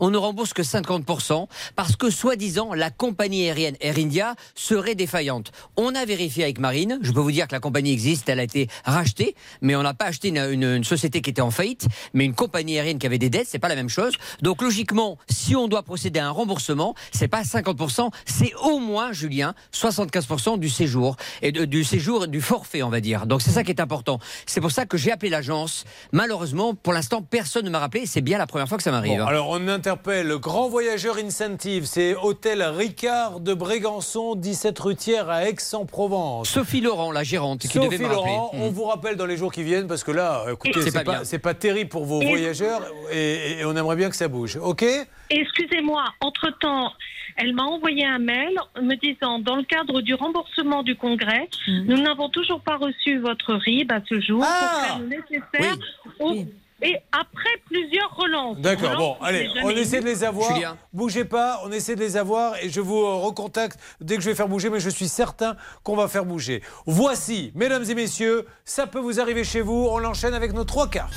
On 0.00 0.10
ne 0.10 0.18
rembourse 0.18 0.52
que 0.52 0.62
50% 0.62 1.46
parce 1.76 1.96
que, 1.96 2.10
soi-disant, 2.10 2.74
la 2.74 2.90
compagnie 2.90 3.44
aérienne 3.44 3.76
Air 3.80 3.98
India 3.98 4.34
serait 4.54 4.94
défaillante. 4.94 5.52
On 5.76 5.94
a 5.94 6.04
vérifié 6.04 6.44
avec 6.44 6.58
Marine. 6.58 6.98
Je 7.02 7.12
peux 7.12 7.20
vous 7.20 7.32
dire 7.32 7.46
que 7.46 7.52
la 7.52 7.60
compagnie 7.60 7.92
existe, 7.92 8.28
elle 8.28 8.40
a 8.40 8.44
été 8.44 8.68
rachetée, 8.84 9.34
mais 9.62 9.76
on 9.76 9.82
n'a 9.82 9.94
pas 9.94 10.06
acheté 10.06 10.28
une, 10.28 10.84
société 10.84 11.20
qui 11.20 11.30
était 11.30 11.42
en 11.42 11.50
faillite, 11.50 11.86
mais 12.14 12.24
une 12.24 12.34
compagnie 12.34 12.76
aérienne 12.78 12.98
qui 12.98 13.06
avait 13.06 13.18
des 13.18 13.30
dettes, 13.30 13.48
c'est 13.48 13.58
pas 13.58 13.68
la 13.68 13.76
même 13.76 13.88
chose. 13.88 14.14
Donc, 14.42 14.62
logiquement, 14.62 15.18
si 15.28 15.56
on 15.56 15.68
doit 15.68 15.82
procéder 15.82 16.20
à 16.20 16.26
un 16.26 16.30
remboursement, 16.30 16.94
c'est 17.12 17.28
pas 17.28 17.42
50%, 17.42 18.10
c'est 18.26 18.52
au 18.62 18.78
moins, 18.78 19.12
Julien, 19.12 19.54
75% 19.72 20.58
du 20.58 20.68
séjour 20.68 21.16
et 21.42 21.52
du 21.52 21.84
séjour 21.84 22.28
du 22.28 22.40
forfait, 22.40 22.82
on 22.82 22.88
va 22.88 23.00
dire. 23.00 23.26
Donc 23.26 23.42
c'est 23.42 23.50
ça 23.50 23.64
qui 23.64 23.70
est 23.70 23.80
important. 23.80 24.18
C'est 24.46 24.60
pour 24.60 24.70
ça 24.70 24.86
que 24.86 24.96
j'ai 24.96 25.12
appelé 25.12 25.30
l'agence. 25.30 25.84
Malheureusement, 26.12 26.74
pour 26.74 26.92
l'instant, 26.92 27.22
personne 27.22 27.64
ne 27.64 27.70
m'a 27.70 27.78
rappelé. 27.78 28.06
C'est 28.06 28.20
bien 28.20 28.38
la 28.38 28.46
première 28.46 28.68
fois 28.68 28.78
que 28.78 28.82
ça 28.82 28.90
m'arrive. 28.90 29.24
Alors 29.28 29.48
on 29.50 29.68
interpelle 29.68 30.28
Grand 30.38 30.68
Voyageur 30.70 31.18
Incentive, 31.18 31.84
c'est 31.84 32.14
Hôtel 32.14 32.62
Ricard 32.62 33.40
de 33.40 33.52
Brégançon, 33.52 34.34
17 34.34 34.78
rue 34.78 34.96
Thiers 34.96 35.28
à 35.28 35.46
Aix-en-Provence. 35.48 36.48
Sophie 36.48 36.80
Laurent, 36.80 37.12
la 37.12 37.24
gérante, 37.24 37.60
qui 37.60 37.68
Sophie 37.68 37.86
devait 37.90 37.98
me 37.98 38.04
rappeler. 38.06 38.22
Laurent, 38.32 38.50
on 38.54 38.70
Mm. 38.70 38.72
vous 38.72 38.84
rappelle 38.84 39.16
dans 39.16 39.26
les 39.26 39.36
jours 39.36 39.52
qui 39.52 39.62
viennent 39.64 39.86
parce 39.86 40.02
que 40.02 40.12
là, 40.12 40.44
écoutez, 40.50 40.80
C'est 40.82 41.38
pas 41.38 41.50
pas, 41.50 41.54
terrible 41.54 41.90
pour 41.90 42.06
vos 42.06 42.22
Et- 42.22 42.26
voyageurs 42.28 42.80
et, 43.12 43.58
et 43.60 43.64
on 43.66 43.76
aimerait 43.76 43.96
bien 43.96 44.08
que 44.08 44.16
ça 44.16 44.28
bouge. 44.28 44.56
Ok? 44.62 44.84
Excusez-moi, 45.28 46.04
entre-temps, 46.22 46.90
elle 47.36 47.54
m'a 47.54 47.64
envoyé 47.64 48.06
un 48.06 48.18
mail 48.18 48.56
me 48.80 48.94
disant, 48.94 49.40
dans 49.40 49.56
le 49.56 49.64
cadre 49.64 50.00
du 50.00 50.14
remboursement 50.14 50.82
du 50.82 50.96
congrès, 50.96 51.48
Hmm. 51.66 51.84
nous 51.86 51.98
n'avons 52.00 52.30
toujours 52.30 52.60
pas 52.62 52.76
reçu 52.76 53.18
votre 53.18 53.54
RIB 53.54 53.92
à 53.92 54.00
ce 54.08 54.20
jour 54.20 54.42
Ah 54.42 54.58
pour 54.72 54.86
faire 54.86 54.98
le 55.00 55.06
nécessaire. 55.08 55.76
au- 56.18 56.34
Et 56.82 56.96
après 57.10 57.50
plusieurs 57.66 58.14
relances. 58.16 58.58
D'accord, 58.58 58.96
bon, 58.96 59.16
allez, 59.20 59.48
on 59.64 59.70
essaie 59.70 60.00
de 60.00 60.04
les 60.04 60.22
avoir. 60.22 60.54
Julien. 60.54 60.76
Bougez 60.92 61.24
pas, 61.24 61.60
on 61.64 61.72
essaie 61.72 61.96
de 61.96 62.00
les 62.00 62.16
avoir 62.16 62.56
et 62.62 62.70
je 62.70 62.80
vous 62.80 62.98
euh, 62.98 63.14
recontacte 63.16 63.78
dès 64.00 64.16
que 64.16 64.22
je 64.22 64.30
vais 64.30 64.36
faire 64.36 64.48
bouger, 64.48 64.70
mais 64.70 64.78
je 64.78 64.88
suis 64.90 65.08
certain 65.08 65.56
qu'on 65.82 65.96
va 65.96 66.06
faire 66.06 66.24
bouger. 66.24 66.62
Voici, 66.86 67.50
mesdames 67.56 67.84
et 67.88 67.94
messieurs, 67.94 68.46
ça 68.64 68.86
peut 68.86 69.00
vous 69.00 69.18
arriver 69.18 69.42
chez 69.42 69.60
vous. 69.60 69.88
On 69.90 69.98
l'enchaîne 69.98 70.34
avec 70.34 70.52
nos 70.52 70.64
trois 70.64 70.88
quarts. 70.88 71.10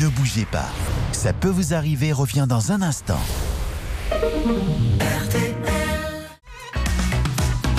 Ne 0.00 0.08
bougez 0.08 0.46
pas. 0.46 0.70
Ça 1.12 1.34
peut 1.34 1.48
vous 1.48 1.74
arriver, 1.74 2.12
revient 2.12 2.46
dans 2.48 2.72
un 2.72 2.80
instant. 2.80 3.20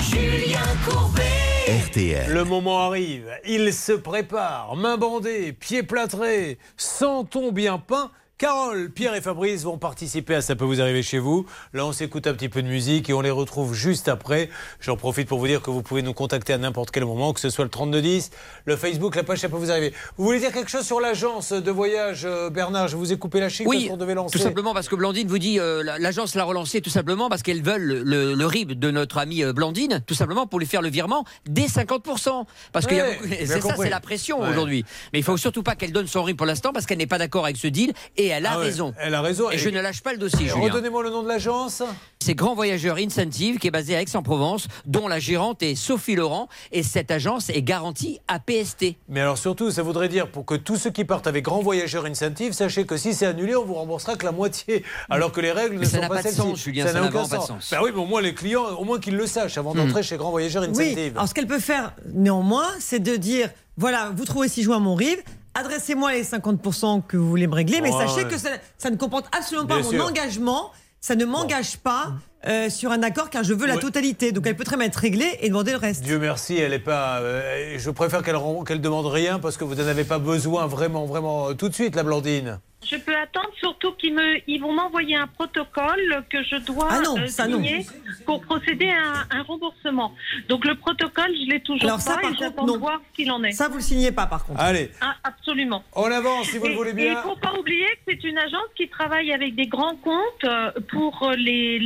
Julien 0.00 0.60
Courbet. 0.88 1.35
Le 1.68 2.44
moment 2.44 2.86
arrive, 2.86 3.28
il 3.44 3.72
se 3.72 3.90
prépare, 3.90 4.76
main 4.76 4.96
bandée, 4.96 5.52
pieds 5.52 5.82
plâtrés, 5.82 6.58
senton 6.76 7.50
bien 7.50 7.78
peint. 7.78 8.12
Carole, 8.46 8.90
Pierre 8.90 9.14
et 9.14 9.22
Fabrice 9.22 9.62
vont 9.62 9.78
participer 9.78 10.34
à 10.34 10.42
Ça 10.42 10.54
peut 10.56 10.66
vous 10.66 10.82
arriver 10.82 11.02
chez 11.02 11.18
vous. 11.18 11.46
Là, 11.72 11.86
on 11.86 11.92
s'écoute 11.92 12.26
un 12.26 12.34
petit 12.34 12.50
peu 12.50 12.60
de 12.62 12.68
musique 12.68 13.08
et 13.08 13.14
on 13.14 13.22
les 13.22 13.30
retrouve 13.30 13.72
juste 13.72 14.08
après. 14.08 14.50
J'en 14.78 14.98
profite 14.98 15.26
pour 15.26 15.38
vous 15.38 15.46
dire 15.46 15.62
que 15.62 15.70
vous 15.70 15.80
pouvez 15.80 16.02
nous 16.02 16.12
contacter 16.12 16.52
à 16.52 16.58
n'importe 16.58 16.90
quel 16.90 17.06
moment, 17.06 17.32
que 17.32 17.40
ce 17.40 17.48
soit 17.48 17.64
le 17.64 17.70
3210, 17.70 18.28
le 18.66 18.76
Facebook, 18.76 19.16
la 19.16 19.22
page 19.22 19.38
Ça 19.38 19.48
peut 19.48 19.56
vous 19.56 19.70
arriver. 19.70 19.94
Vous 20.18 20.24
voulez 20.26 20.38
dire 20.40 20.52
quelque 20.52 20.70
chose 20.70 20.84
sur 20.84 21.00
l'agence 21.00 21.52
de 21.54 21.70
voyage, 21.70 22.26
euh, 22.26 22.50
Bernard? 22.50 22.88
Je 22.88 22.96
vous 22.98 23.10
ai 23.10 23.16
coupé 23.16 23.40
la 23.40 23.48
chic 23.48 23.66
Oui, 23.66 23.78
parce 23.78 23.88
qu'on 23.92 23.96
devait 23.96 24.14
lancer. 24.14 24.36
tout 24.38 24.44
simplement 24.44 24.74
parce 24.74 24.90
que 24.90 24.96
Blandine 24.96 25.28
vous 25.28 25.38
dit, 25.38 25.58
euh, 25.58 25.82
la- 25.82 25.98
l'agence 25.98 26.34
l'a 26.34 26.44
relancé 26.44 26.82
tout 26.82 26.90
simplement 26.90 27.30
parce 27.30 27.42
qu'elles 27.42 27.62
veulent 27.62 27.80
le, 27.80 28.02
le- 28.02 28.34
le 28.34 28.46
RIB 28.46 28.72
de 28.78 28.90
notre 28.90 29.16
amie 29.16 29.44
euh, 29.44 29.54
Blandine, 29.54 30.02
tout 30.06 30.12
simplement 30.14 30.46
pour 30.46 30.58
lui 30.58 30.66
faire 30.66 30.82
le 30.82 30.90
virement 30.90 31.24
dès 31.46 31.68
50%. 31.68 32.44
Parce 32.72 32.84
Ouais, 32.84 32.92
bien 32.92 33.36
c'est 33.46 33.62
ça, 33.62 33.76
c'est 33.78 33.88
la 33.88 34.00
pression 34.00 34.42
Ouais. 34.42 34.50
aujourd'hui. 34.50 34.84
Mais 35.14 35.20
il 35.20 35.24
faut 35.24 35.38
surtout 35.38 35.62
pas 35.62 35.74
qu'elle 35.74 35.92
donne 35.92 36.06
son 36.06 36.22
RIB 36.22 36.36
pour 36.36 36.44
l'instant 36.44 36.74
parce 36.74 36.84
qu'elle 36.84 36.98
n'est 36.98 37.06
pas 37.06 37.16
d'accord 37.18 37.46
avec 37.46 37.56
ce 37.56 37.68
deal 37.68 37.94
et 38.18 38.25
elle 38.26 38.46
a 38.46 38.52
Ah 38.54 38.58
ouais, 38.58 38.64
raison. 38.64 38.94
Elle 39.00 39.14
a 39.14 39.20
raison. 39.22 39.50
Et 39.50 39.58
je 39.58 39.68
ne 39.68 39.80
lâche 39.80 40.02
pas 40.02 40.12
le 40.12 40.18
dossier, 40.18 40.46
Julien. 40.48 40.64
Redonnez-moi 40.64 41.02
le 41.02 41.10
nom 41.10 41.22
de 41.22 41.28
l'agence. 41.28 41.82
C'est 42.20 42.34
Grand 42.34 42.54
Voyageur 42.54 42.96
Incentive 42.96 43.58
qui 43.58 43.68
est 43.68 43.70
basé 43.70 43.94
à 43.96 44.02
Aix-en-Provence, 44.02 44.66
dont 44.84 45.06
la 45.06 45.18
gérante 45.20 45.62
est 45.62 45.74
Sophie 45.76 46.16
Laurent 46.16 46.48
et 46.72 46.82
cette 46.82 47.10
agence 47.10 47.50
est 47.50 47.62
garantie 47.62 48.18
à 48.26 48.40
PST. 48.40 48.96
Mais 49.08 49.20
alors 49.20 49.38
surtout, 49.38 49.70
ça 49.70 49.82
voudrait 49.82 50.08
dire 50.08 50.28
pour 50.28 50.44
que 50.44 50.54
tous 50.54 50.76
ceux 50.76 50.90
qui 50.90 51.04
partent 51.04 51.26
avec 51.28 51.44
Grand 51.44 51.60
Voyageur 51.60 52.04
Incentive, 52.06 52.52
sachez 52.52 52.84
que 52.84 52.96
si 52.96 53.14
c'est 53.14 53.26
annulé, 53.26 53.54
on 53.54 53.64
vous 53.64 53.74
remboursera 53.74 54.16
que 54.16 54.24
la 54.24 54.32
moitié. 54.32 54.82
Alors 55.08 55.30
que 55.30 55.40
les 55.40 55.52
règles 55.52 55.74
Mais 55.76 55.80
ne 55.80 55.84
ça 55.84 55.96
sont 55.96 56.00
n'a 56.02 56.08
pas 56.08 56.14
pas 56.16 56.22
de 56.22 56.28
celles-ci. 56.28 56.38
sens, 56.40 56.58
Julien, 56.58 56.86
ça 56.86 56.92
n'a 56.94 57.00
n'a 57.00 57.06
aucun 57.06 57.22
vraiment 57.22 57.28
pas 57.28 57.36
de 57.36 57.40
sens. 57.42 57.48
sens. 57.64 57.70
Bah 57.70 57.78
oui, 57.84 57.90
mais 57.94 58.00
au 58.00 58.06
moins 58.06 58.20
les 58.20 58.34
clients, 58.34 58.64
au 58.76 58.84
moins 58.84 58.98
qu'ils 58.98 59.16
le 59.16 59.26
sachent 59.26 59.58
avant 59.58 59.74
d'entrer 59.74 60.02
chez 60.02 60.16
Grand 60.16 60.30
Voyageur 60.30 60.62
Oui, 60.64 60.70
Incentive. 60.70 61.12
alors 61.14 61.28
ce 61.28 61.34
qu'elle 61.34 61.46
peut 61.46 61.60
faire 61.60 61.92
néanmoins, 62.12 62.66
c'est 62.80 62.98
de 63.00 63.14
dire 63.16 63.50
voilà, 63.78 64.10
vous 64.16 64.24
trouvez 64.24 64.48
si 64.48 64.62
joint 64.62 64.78
mon 64.80 64.94
RIB, 64.94 65.18
adressez-moi 65.56 66.12
les 66.12 66.22
50% 66.24 67.02
que 67.06 67.16
vous 67.16 67.28
voulez 67.28 67.46
me 67.46 67.54
régler, 67.54 67.80
mais 67.80 67.90
Oh, 67.92 67.98
sachez 67.98 68.24
ouais. 68.24 68.28
que 68.30 68.38
ça, 68.38 68.50
ça 68.78 68.90
ne 68.90 68.96
comporte 68.96 69.26
absolument 69.36 69.66
pas 69.66 69.76
Bien 69.80 69.84
mon 69.84 69.90
sûr. 69.90 70.04
engagement. 70.06 70.70
Ça 71.00 71.14
ne 71.14 71.24
m'engage 71.24 71.76
pas 71.78 72.12
euh, 72.46 72.70
sur 72.70 72.90
un 72.92 73.02
accord 73.02 73.30
car 73.30 73.42
je 73.44 73.54
veux 73.54 73.66
la 73.66 73.76
totalité. 73.76 74.32
Donc 74.32 74.46
elle 74.46 74.56
peut 74.56 74.64
très 74.64 74.76
bien 74.76 74.86
être 74.86 74.96
réglée 74.96 75.30
et 75.40 75.48
demander 75.48 75.72
le 75.72 75.78
reste. 75.78 76.02
Dieu 76.04 76.18
merci, 76.18 76.56
elle 76.56 76.72
est 76.72 76.78
pas. 76.78 77.18
euh, 77.20 77.76
je 77.78 77.90
préfère 77.90 78.22
qu'elle 78.22 78.36
qu'elle 78.66 78.80
demande 78.80 79.06
rien 79.06 79.38
parce 79.38 79.56
que 79.56 79.64
vous 79.64 79.74
n'en 79.76 79.86
avez 79.86 80.04
pas 80.04 80.18
besoin 80.18 80.66
vraiment, 80.66 81.04
vraiment 81.06 81.48
euh, 81.50 81.54
tout 81.54 81.68
de 81.68 81.74
suite, 81.74 81.94
la 81.96 82.02
Blandine. 82.02 82.60
Je 82.88 82.94
peux 82.98 83.16
attendre 83.16 83.48
surtout 83.58 83.92
qu'ils 83.94 84.14
me, 84.14 84.36
ils 84.46 84.60
vont 84.60 84.72
m'envoyer 84.72 85.16
un 85.16 85.26
protocole 85.26 86.22
que 86.30 86.40
je 86.44 86.54
dois 86.64 86.86
Ah 86.88 87.00
non, 87.00 87.18
euh, 87.18 87.26
ça 87.26 87.48
non. 87.48 87.56
signer 87.56 87.84
pour 88.24 88.40
procéder 88.42 88.88
à 88.90 89.36
un, 89.36 89.40
un 89.40 89.42
remboursement. 89.42 90.12
Donc 90.48 90.64
le 90.64 90.76
protocole, 90.76 91.32
je 91.34 91.50
l'ai 91.50 91.60
toujours 91.62 91.82
Alors 91.84 92.00
ça, 92.00 92.14
pas 92.14 92.20
par 92.22 92.30
et 92.32 92.34
j'attends 92.38 92.64
de 92.64 92.78
voir 92.78 93.00
ce 93.10 93.16
qu'il 93.16 93.32
en 93.32 93.42
est. 93.42 93.50
Ça, 93.50 93.66
vous 93.68 93.76
le 93.78 93.82
signez 93.82 94.12
pas 94.12 94.26
par 94.26 94.44
contre. 94.44 94.60
Allez, 94.60 94.92
Ah, 95.00 95.16
absolument. 95.24 95.82
on 95.96 96.04
avance 96.04 96.46
si 96.48 96.58
vous 96.58 96.66
Et- 96.66 96.68
le 96.68 96.74
voulez 96.76 96.90
Et 96.90 96.94
bien. 96.94 97.12
il 97.12 97.16
ne 97.16 97.22
faut 97.22 97.34
pas 97.36 97.54
oublier 97.58 97.86
que 98.06 98.12
c'est 98.12 98.22
une 98.22 98.38
agence 98.38 98.68
qui 98.76 98.88
travaille 98.88 99.32
avec 99.32 99.56
des 99.56 99.66
grands 99.66 99.96
comptes 99.96 100.46
pour 100.92 101.22
euh, 101.24 101.34
les 101.34 101.80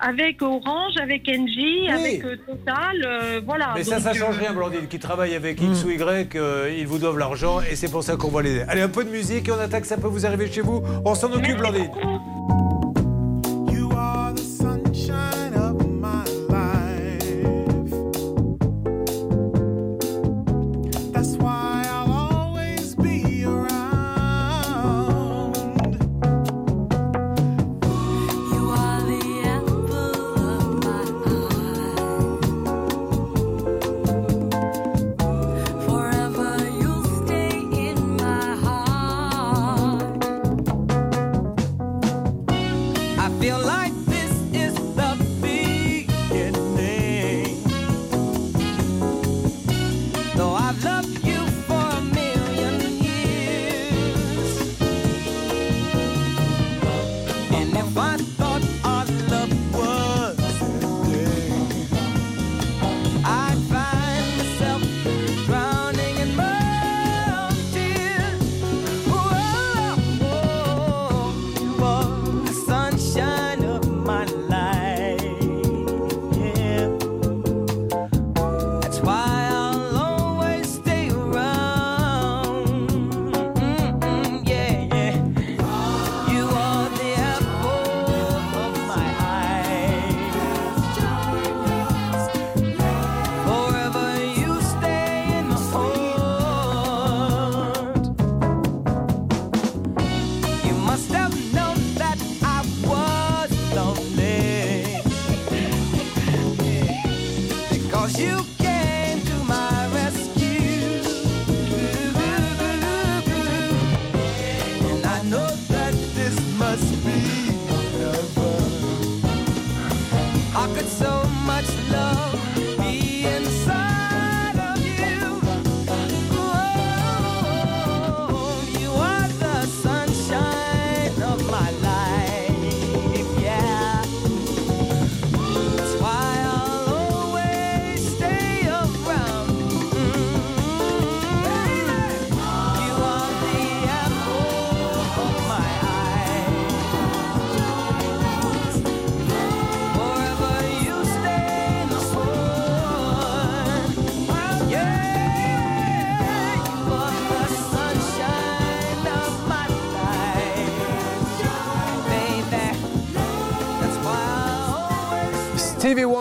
avec 0.00 0.42
Orange, 0.42 0.96
avec 1.00 1.28
Engie, 1.28 1.88
avec 1.88 2.24
euh, 2.24 2.36
Total, 2.46 2.96
euh, 3.04 3.40
voilà. 3.44 3.72
Mais 3.74 3.84
ça, 3.84 3.96
Donc, 3.96 4.04
ça 4.04 4.10
euh, 4.10 4.14
change 4.14 4.38
rien, 4.38 4.52
Blandine, 4.52 4.86
qui 4.88 4.98
travaille 4.98 5.34
avec 5.34 5.60
X 5.60 5.84
ou 5.84 5.90
Y, 5.90 6.36
euh, 6.36 6.74
ils 6.76 6.86
vous 6.86 6.98
doivent 6.98 7.18
l'argent 7.18 7.60
et 7.60 7.76
c'est 7.76 7.90
pour 7.90 8.02
ça 8.02 8.16
qu'on 8.16 8.28
va 8.28 8.42
l'aider. 8.42 8.64
Allez, 8.68 8.82
un 8.82 8.88
peu 8.88 9.04
de 9.04 9.10
musique 9.10 9.48
et 9.48 9.52
on 9.52 9.58
attaque, 9.58 9.86
ça 9.86 9.96
peut 9.96 10.08
vous 10.08 10.26
arriver 10.26 10.50
chez 10.50 10.60
vous. 10.60 10.82
On 11.04 11.14
s'en 11.14 11.32
occupe, 11.32 11.58
Blandine. 11.58 11.90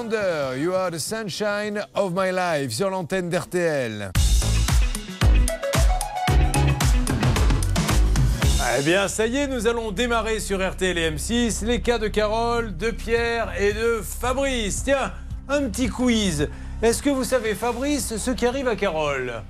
Wonder, 0.03 0.57
You 0.57 0.73
are 0.73 0.91
the 0.91 0.99
sunshine 0.99 1.81
of 1.95 2.13
my 2.13 2.29
life 2.31 2.73
sur 2.73 2.89
l'antenne 2.89 3.29
d'RTL. 3.29 4.11
Eh 8.77 8.81
bien, 8.81 9.07
ça 9.07 9.27
y 9.27 9.37
est, 9.37 9.47
nous 9.47 9.65
allons 9.65 9.91
démarrer 9.91 10.41
sur 10.41 10.59
RTL 10.59 10.97
et 10.97 11.11
M6 11.11 11.65
les 11.65 11.79
cas 11.79 11.99
de 11.99 12.09
Carole, 12.09 12.75
de 12.75 12.91
Pierre 12.91 13.53
et 13.57 13.71
de 13.71 14.01
Fabrice. 14.03 14.83
Tiens, 14.83 15.13
un 15.47 15.69
petit 15.69 15.87
quiz. 15.87 16.49
Est-ce 16.81 17.01
que 17.01 17.09
vous 17.09 17.23
savez, 17.23 17.55
Fabrice, 17.55 18.17
ce 18.17 18.31
qui 18.31 18.45
arrive 18.45 18.67
à 18.67 18.75
Carole? 18.75 19.41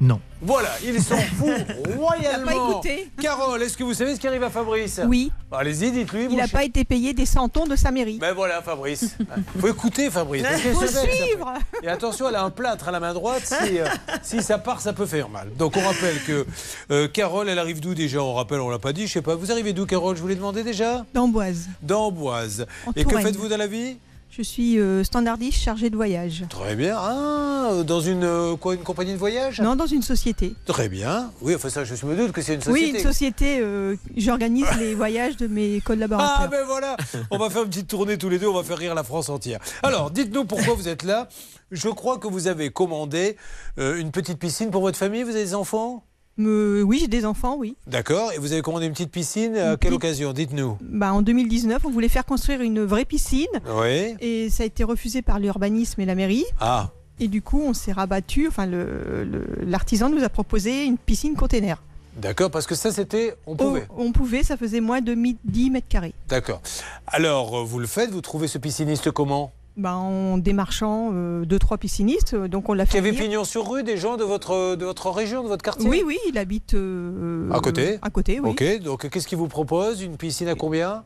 Non. 0.00 0.20
Voilà, 0.42 0.70
il 0.84 1.00
s'en 1.00 1.16
fout 1.16 1.50
royalement. 1.96 2.10
Il 2.18 2.26
a 2.26 2.38
pas 2.38 2.52
écouté. 2.54 3.10
Carole, 3.20 3.62
est-ce 3.62 3.76
que 3.76 3.84
vous 3.84 3.94
savez 3.94 4.16
ce 4.16 4.20
qui 4.20 4.26
arrive 4.26 4.42
à 4.42 4.50
Fabrice? 4.50 5.00
Oui. 5.06 5.30
Allez-y, 5.52 5.92
dites-lui. 5.92 6.26
Il 6.30 6.36
n'a 6.36 6.48
pas 6.48 6.64
été 6.64 6.84
payé 6.84 7.12
des 7.12 7.26
centons 7.26 7.66
de 7.66 7.76
sa 7.76 7.90
mairie. 7.90 8.18
Ben 8.18 8.32
voilà, 8.32 8.60
Fabrice. 8.62 9.16
faut 9.60 9.68
écouter, 9.68 10.10
Fabrice. 10.10 10.42
qu'elle 10.42 10.74
Faut 10.74 10.86
suivre. 10.86 11.54
Et 11.82 11.88
attention, 11.88 12.28
elle 12.28 12.36
a 12.36 12.42
un 12.42 12.50
plâtre 12.50 12.88
à 12.88 12.90
la 12.90 13.00
main 13.00 13.14
droite. 13.14 13.44
Si, 13.44 13.78
euh, 13.78 13.86
si 14.22 14.42
ça 14.42 14.58
part, 14.58 14.80
ça 14.80 14.92
peut 14.92 15.06
faire 15.06 15.28
mal. 15.28 15.48
Donc 15.56 15.76
on 15.76 15.80
rappelle 15.80 16.20
que 16.26 16.46
euh, 16.90 17.08
Carole, 17.08 17.48
elle 17.48 17.58
arrive 17.58 17.80
d'où 17.80 17.94
déjà? 17.94 18.20
On 18.20 18.34
rappelle, 18.34 18.60
on 18.60 18.70
l'a 18.70 18.78
pas 18.78 18.92
dit, 18.92 19.06
je 19.06 19.12
sais 19.12 19.22
pas. 19.22 19.34
Vous 19.36 19.52
arrivez 19.52 19.72
d'où, 19.72 19.86
Carole? 19.86 20.16
Je 20.16 20.22
vous 20.22 20.28
l'ai 20.28 20.34
demandé 20.36 20.62
déjà? 20.64 21.04
D'Amboise. 21.14 21.68
D'Amboise. 21.82 22.66
Et 22.96 23.04
que 23.04 23.18
faites-vous 23.18 23.48
dans 23.48 23.56
la 23.56 23.66
vie? 23.66 23.96
Je 24.36 24.42
suis 24.42 24.80
euh, 24.80 25.04
standardiste 25.04 25.60
chargée 25.62 25.90
de 25.90 25.94
voyage. 25.96 26.42
Très 26.50 26.74
bien. 26.74 26.96
Ah, 26.98 27.82
dans 27.86 28.00
une, 28.00 28.24
euh, 28.24 28.56
quoi, 28.56 28.74
une 28.74 28.82
compagnie 28.82 29.12
de 29.12 29.16
voyage? 29.18 29.60
Non, 29.60 29.76
dans 29.76 29.86
une 29.86 30.02
société. 30.02 30.54
Très 30.64 30.88
bien. 30.88 31.30
Oui, 31.40 31.54
enfin 31.54 31.68
ça, 31.68 31.84
je 31.84 31.94
me 32.04 32.16
doute 32.16 32.32
que 32.32 32.42
c'est 32.42 32.54
une 32.54 32.60
Oui, 32.72 32.80
société. 32.80 32.98
une 32.98 33.04
société. 33.04 33.58
euh, 33.60 33.94
J'organise 34.16 34.66
les 34.80 34.96
voyages 34.96 35.36
de 35.36 35.46
mes 35.46 35.80
collaborateurs. 35.82 36.36
Ah 36.40 36.48
ben 36.48 36.64
voilà, 36.66 36.96
on 37.30 37.38
va 37.38 37.48
faire 37.48 37.62
une 37.62 37.68
petite 37.68 37.86
tournée 37.86 38.18
tous 38.18 38.28
les 38.28 38.40
deux, 38.40 38.48
on 38.48 38.54
va 38.54 38.64
faire 38.64 38.78
rire 38.78 38.96
la 38.96 39.04
France 39.04 39.28
entière. 39.28 39.60
Alors, 39.84 40.10
dites-nous 40.10 40.44
pourquoi 40.46 40.74
vous 40.74 40.88
êtes 40.88 41.04
là. 41.04 41.28
Je 41.70 41.88
crois 41.88 42.18
que 42.18 42.26
vous 42.26 42.48
avez 42.48 42.70
commandé 42.70 43.36
euh, 43.78 43.96
une 44.00 44.10
petite 44.10 44.40
piscine 44.40 44.70
pour 44.72 44.80
votre 44.82 44.98
famille, 44.98 45.22
vous 45.22 45.30
avez 45.30 45.44
des 45.44 45.54
enfants? 45.54 46.04
Oui, 46.38 46.98
j'ai 47.00 47.08
des 47.08 47.24
enfants, 47.24 47.56
oui. 47.58 47.76
D'accord, 47.86 48.32
et 48.32 48.38
vous 48.38 48.52
avez 48.52 48.62
commandé 48.62 48.86
une 48.86 48.92
petite 48.92 49.10
piscine, 49.10 49.56
à 49.56 49.76
quelle 49.76 49.92
occasion 49.94 50.32
Dites-nous. 50.32 50.78
Bah, 50.82 51.12
en 51.12 51.22
2019, 51.22 51.82
on 51.84 51.90
voulait 51.90 52.08
faire 52.08 52.24
construire 52.26 52.60
une 52.60 52.82
vraie 52.82 53.04
piscine. 53.04 53.46
Oui. 53.80 54.14
Et 54.20 54.50
ça 54.50 54.62
a 54.64 54.66
été 54.66 54.84
refusé 54.84 55.22
par 55.22 55.38
l'urbanisme 55.38 56.00
et 56.00 56.06
la 56.06 56.14
mairie. 56.14 56.44
Ah, 56.60 56.90
Et 57.20 57.28
du 57.28 57.42
coup, 57.42 57.62
on 57.64 57.74
s'est 57.74 57.92
rabattu. 57.92 58.48
Enfin, 58.48 58.66
le- 58.66 59.24
le- 59.24 59.46
l'artisan 59.64 60.10
nous 60.10 60.24
a 60.24 60.28
proposé 60.28 60.84
une 60.84 60.98
piscine 60.98 61.36
container. 61.36 61.80
d'accord, 62.16 62.50
parce 62.50 62.66
que 62.66 62.74
ça 62.76 62.92
c'était, 62.92 63.34
on 63.46 63.56
pouvait. 63.56 63.86
On 63.96 64.12
pouvait, 64.12 64.42
ça 64.44 64.56
faisait 64.56 64.80
moins 64.80 65.00
de 65.00 65.14
mi- 65.14 65.36
10 65.44 65.70
mètres 65.70 65.88
carrés. 65.88 66.14
D'accord. 66.28 66.60
Alors, 67.08 67.58
euh, 67.58 67.64
vous 67.64 67.78
le 67.80 67.86
faites, 67.88 68.10
vous 68.10 68.20
trouvez 68.20 68.46
ce 68.48 68.58
pisciniste 68.58 69.10
comment? 69.10 69.52
Bah, 69.76 69.96
en 69.96 70.38
démarchant 70.38 71.10
euh, 71.12 71.44
deux, 71.44 71.58
trois 71.58 71.78
piscinistes. 71.78 72.34
euh, 72.34 72.46
Donc, 72.46 72.68
on 72.68 72.74
l'a 72.74 72.86
Qui 72.86 72.92
fait. 72.92 72.98
avait 72.98 73.10
venir. 73.10 73.24
pignon 73.24 73.44
sur 73.44 73.68
rue, 73.68 73.82
des 73.82 73.96
gens 73.96 74.16
de 74.16 74.22
votre, 74.22 74.76
de 74.76 74.84
votre 74.84 75.10
région, 75.10 75.42
de 75.42 75.48
votre 75.48 75.64
quartier 75.64 75.88
Oui, 75.88 76.02
oui, 76.06 76.16
il 76.28 76.38
habite. 76.38 76.74
euh, 76.74 77.50
À 77.50 77.58
côté 77.60 77.98
À 78.00 78.10
côté, 78.10 78.38
oui. 78.38 78.50
Ok, 78.50 78.82
donc 78.84 79.08
qu'est-ce 79.10 79.26
qu'il 79.26 79.38
vous 79.38 79.48
propose? 79.48 80.00
Une 80.02 80.16
piscine 80.16 80.46
à 80.46 80.54
combien? 80.54 81.02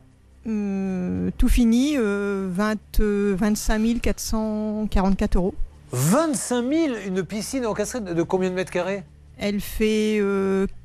Euh, 0.47 1.31
tout 1.37 1.49
fini, 1.49 1.95
euh, 1.97 2.47
20, 2.51 2.77
euh, 2.99 3.35
25 3.37 3.99
444 4.01 5.35
euros. 5.37 5.55
25 5.91 6.61
000, 6.71 6.93
une 7.07 7.23
piscine 7.23 7.65
encastrée 7.65 8.01
de 8.01 8.13
de 8.13 8.23
combien 8.23 8.49
de 8.51 8.55
mètres 8.55 8.71
carrés? 8.71 9.03
Elle 9.39 9.61
fait 9.61 10.19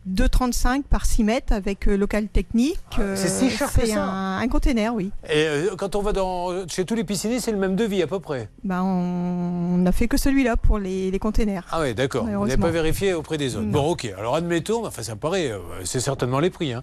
2,35 0.09 0.82
par 0.82 1.06
6 1.06 1.24
mètres 1.24 1.52
avec 1.52 1.89
euh, 1.89 1.97
local 1.97 2.28
technique. 2.28 2.78
Ah, 2.98 3.16
c'est 3.16 3.28
si 3.28 3.51
cher 3.51 3.72
que 3.72 3.81
c'est 3.81 3.86
ça 3.86 4.05
un, 4.05 4.39
un 4.39 4.48
container, 4.48 4.94
oui. 4.94 5.10
Et 5.28 5.47
euh, 5.47 5.74
quand 5.76 5.97
on 5.97 6.02
va 6.02 6.12
dans, 6.12 6.66
chez 6.68 6.85
tous 6.85 6.94
les 6.94 7.05
piscinistes, 7.05 7.47
c'est 7.47 7.52
le 7.52 7.59
même 7.59 7.74
devis 7.76 8.02
à 8.02 8.06
peu 8.06 8.20
près. 8.20 8.48
Bah, 8.64 8.82
on 8.82 9.78
n'a 9.78 9.93
fait 9.93 10.06
que 10.09 10.16
celui-là 10.16 10.56
pour 10.56 10.78
les, 10.78 11.10
les 11.10 11.18
containers. 11.18 11.64
Ah 11.70 11.81
oui, 11.81 11.94
d'accord. 11.94 12.24
N'avez 12.24 12.36
Malheureusement. 12.36 12.66
pas 12.66 12.70
vérifié 12.72 13.14
auprès 13.14 13.39
des 13.39 13.56
autres. 13.56 13.64
Non. 13.66 13.72
Bon, 13.72 13.90
ok. 13.93 14.12
Alors 14.18 14.35
admettons, 14.35 14.86
enfin 14.86 15.02
ça 15.02 15.16
paraît, 15.16 15.51
euh, 15.51 15.59
c'est 15.85 16.01
certainement 16.01 16.40
les 16.40 16.51
prix. 16.51 16.72
hein. 16.74 16.82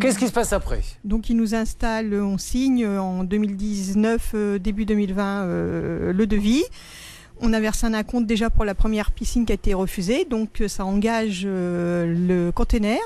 Qu'est-ce 0.00 0.18
qui 0.18 0.26
se 0.26 0.32
passe 0.32 0.54
après? 0.54 0.80
Donc 1.04 1.28
il 1.28 1.36
nous 1.36 1.54
installe, 1.54 2.14
on 2.14 2.38
signe 2.38 2.86
en 2.86 3.24
2019, 3.24 4.30
euh, 4.34 4.58
début 4.58 4.86
2020, 4.86 5.42
euh, 5.44 6.12
le 6.14 6.26
devis. 6.26 6.64
On 7.40 7.52
a 7.52 7.60
versé 7.60 7.86
un 7.86 7.94
acompte 7.94 8.26
déjà 8.26 8.50
pour 8.50 8.64
la 8.64 8.74
première 8.74 9.10
piscine 9.10 9.44
qui 9.46 9.52
a 9.52 9.54
été 9.56 9.74
refusée, 9.74 10.24
donc 10.28 10.60
euh, 10.60 10.68
ça 10.68 10.84
engage 10.84 11.42
euh, 11.44 12.14
le 12.46 12.52
conteneur. 12.52 13.00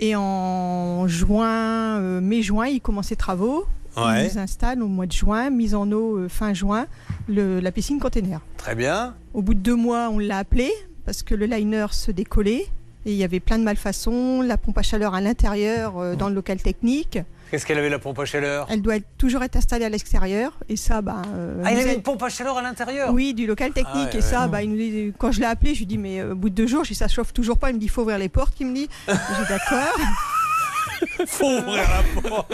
Et 0.00 0.14
en 0.16 1.06
juin, 1.08 1.98
euh, 1.98 2.20
mai-juin, 2.20 2.66
il 2.66 2.80
commence 2.80 3.08
ses 3.08 3.16
travaux. 3.16 3.66
Ouais. 3.96 4.26
Il 4.26 4.32
nous 4.34 4.38
installe 4.38 4.82
au 4.82 4.86
mois 4.88 5.06
de 5.06 5.12
juin, 5.12 5.50
mise 5.50 5.74
en 5.74 5.90
eau 5.90 6.28
fin 6.28 6.54
juin, 6.54 6.86
le- 7.28 7.58
la 7.60 7.72
piscine 7.72 7.98
conteneur. 7.98 8.40
Très 8.56 8.74
bien. 8.74 9.14
Au 9.34 9.42
bout 9.42 9.54
de 9.54 9.60
deux 9.60 9.74
mois, 9.74 10.08
on 10.12 10.18
l'a 10.18 10.38
appelé 10.38 10.70
parce 11.04 11.22
que 11.22 11.34
le 11.34 11.46
liner 11.46 11.86
se 11.90 12.10
décollait 12.12 12.66
et 13.06 13.12
il 13.12 13.16
y 13.16 13.24
avait 13.24 13.40
plein 13.40 13.58
de 13.58 13.64
malfaçons, 13.64 14.42
la 14.42 14.56
pompe 14.56 14.78
à 14.78 14.82
chaleur 14.82 15.14
à 15.14 15.20
l'intérieur 15.20 15.98
euh, 15.98 16.14
dans 16.14 16.28
le 16.28 16.34
local 16.34 16.60
technique. 16.60 17.18
Qu'est-ce 17.50 17.64
qu'elle 17.64 17.78
avait 17.78 17.88
la 17.88 17.98
pompe 17.98 18.18
à 18.18 18.24
chaleur? 18.24 18.66
Elle 18.70 18.82
doit 18.82 18.96
être- 18.96 19.06
toujours 19.16 19.42
être 19.42 19.56
installée 19.56 19.84
à 19.84 19.88
l'extérieur 19.88 20.52
et 20.68 20.76
ça, 20.76 21.00
bah. 21.02 21.22
euh, 21.34 21.62
Ah, 21.64 21.72
il 21.72 21.78
avait 21.80 21.94
une 21.94 22.02
pompe 22.02 22.22
à 22.22 22.28
chaleur 22.28 22.58
à 22.58 22.62
l'intérieur? 22.62 23.12
Oui, 23.12 23.32
du 23.34 23.46
local 23.46 23.72
technique 23.72 23.94
Ah 23.94 24.04
ouais, 24.12 24.18
et 24.18 24.20
ça, 24.20 24.46
bah, 24.48 24.62
il 24.62 24.70
nous 24.70 24.76
dit- 24.76 25.12
quand 25.18 25.32
je 25.32 25.40
l'ai 25.40 25.46
appelé, 25.46 25.74
je 25.74 25.80
lui 25.80 25.86
dis 25.86 25.98
mais 25.98 26.20
euh, 26.20 26.32
au 26.32 26.34
bout 26.34 26.50
de 26.50 26.54
deux 26.54 26.66
jours, 26.66 26.84
je 26.84 26.90
dis 26.90 26.94
ça 26.94 27.08
chauffe 27.08 27.32
toujours 27.32 27.58
pas. 27.58 27.70
Il 27.70 27.74
me 27.74 27.78
dit 27.78 27.86
il 27.86 27.90
faut 27.90 28.02
ouvrir 28.02 28.18
les 28.18 28.28
portes. 28.28 28.54
Il 28.60 28.66
me 28.66 28.74
dit 28.74 28.88
j'ai 29.08 29.48
d'accord. 29.48 29.96
Faut 31.26 31.46
ouvrir 31.46 31.84
la 31.88 32.20
porte. 32.28 32.52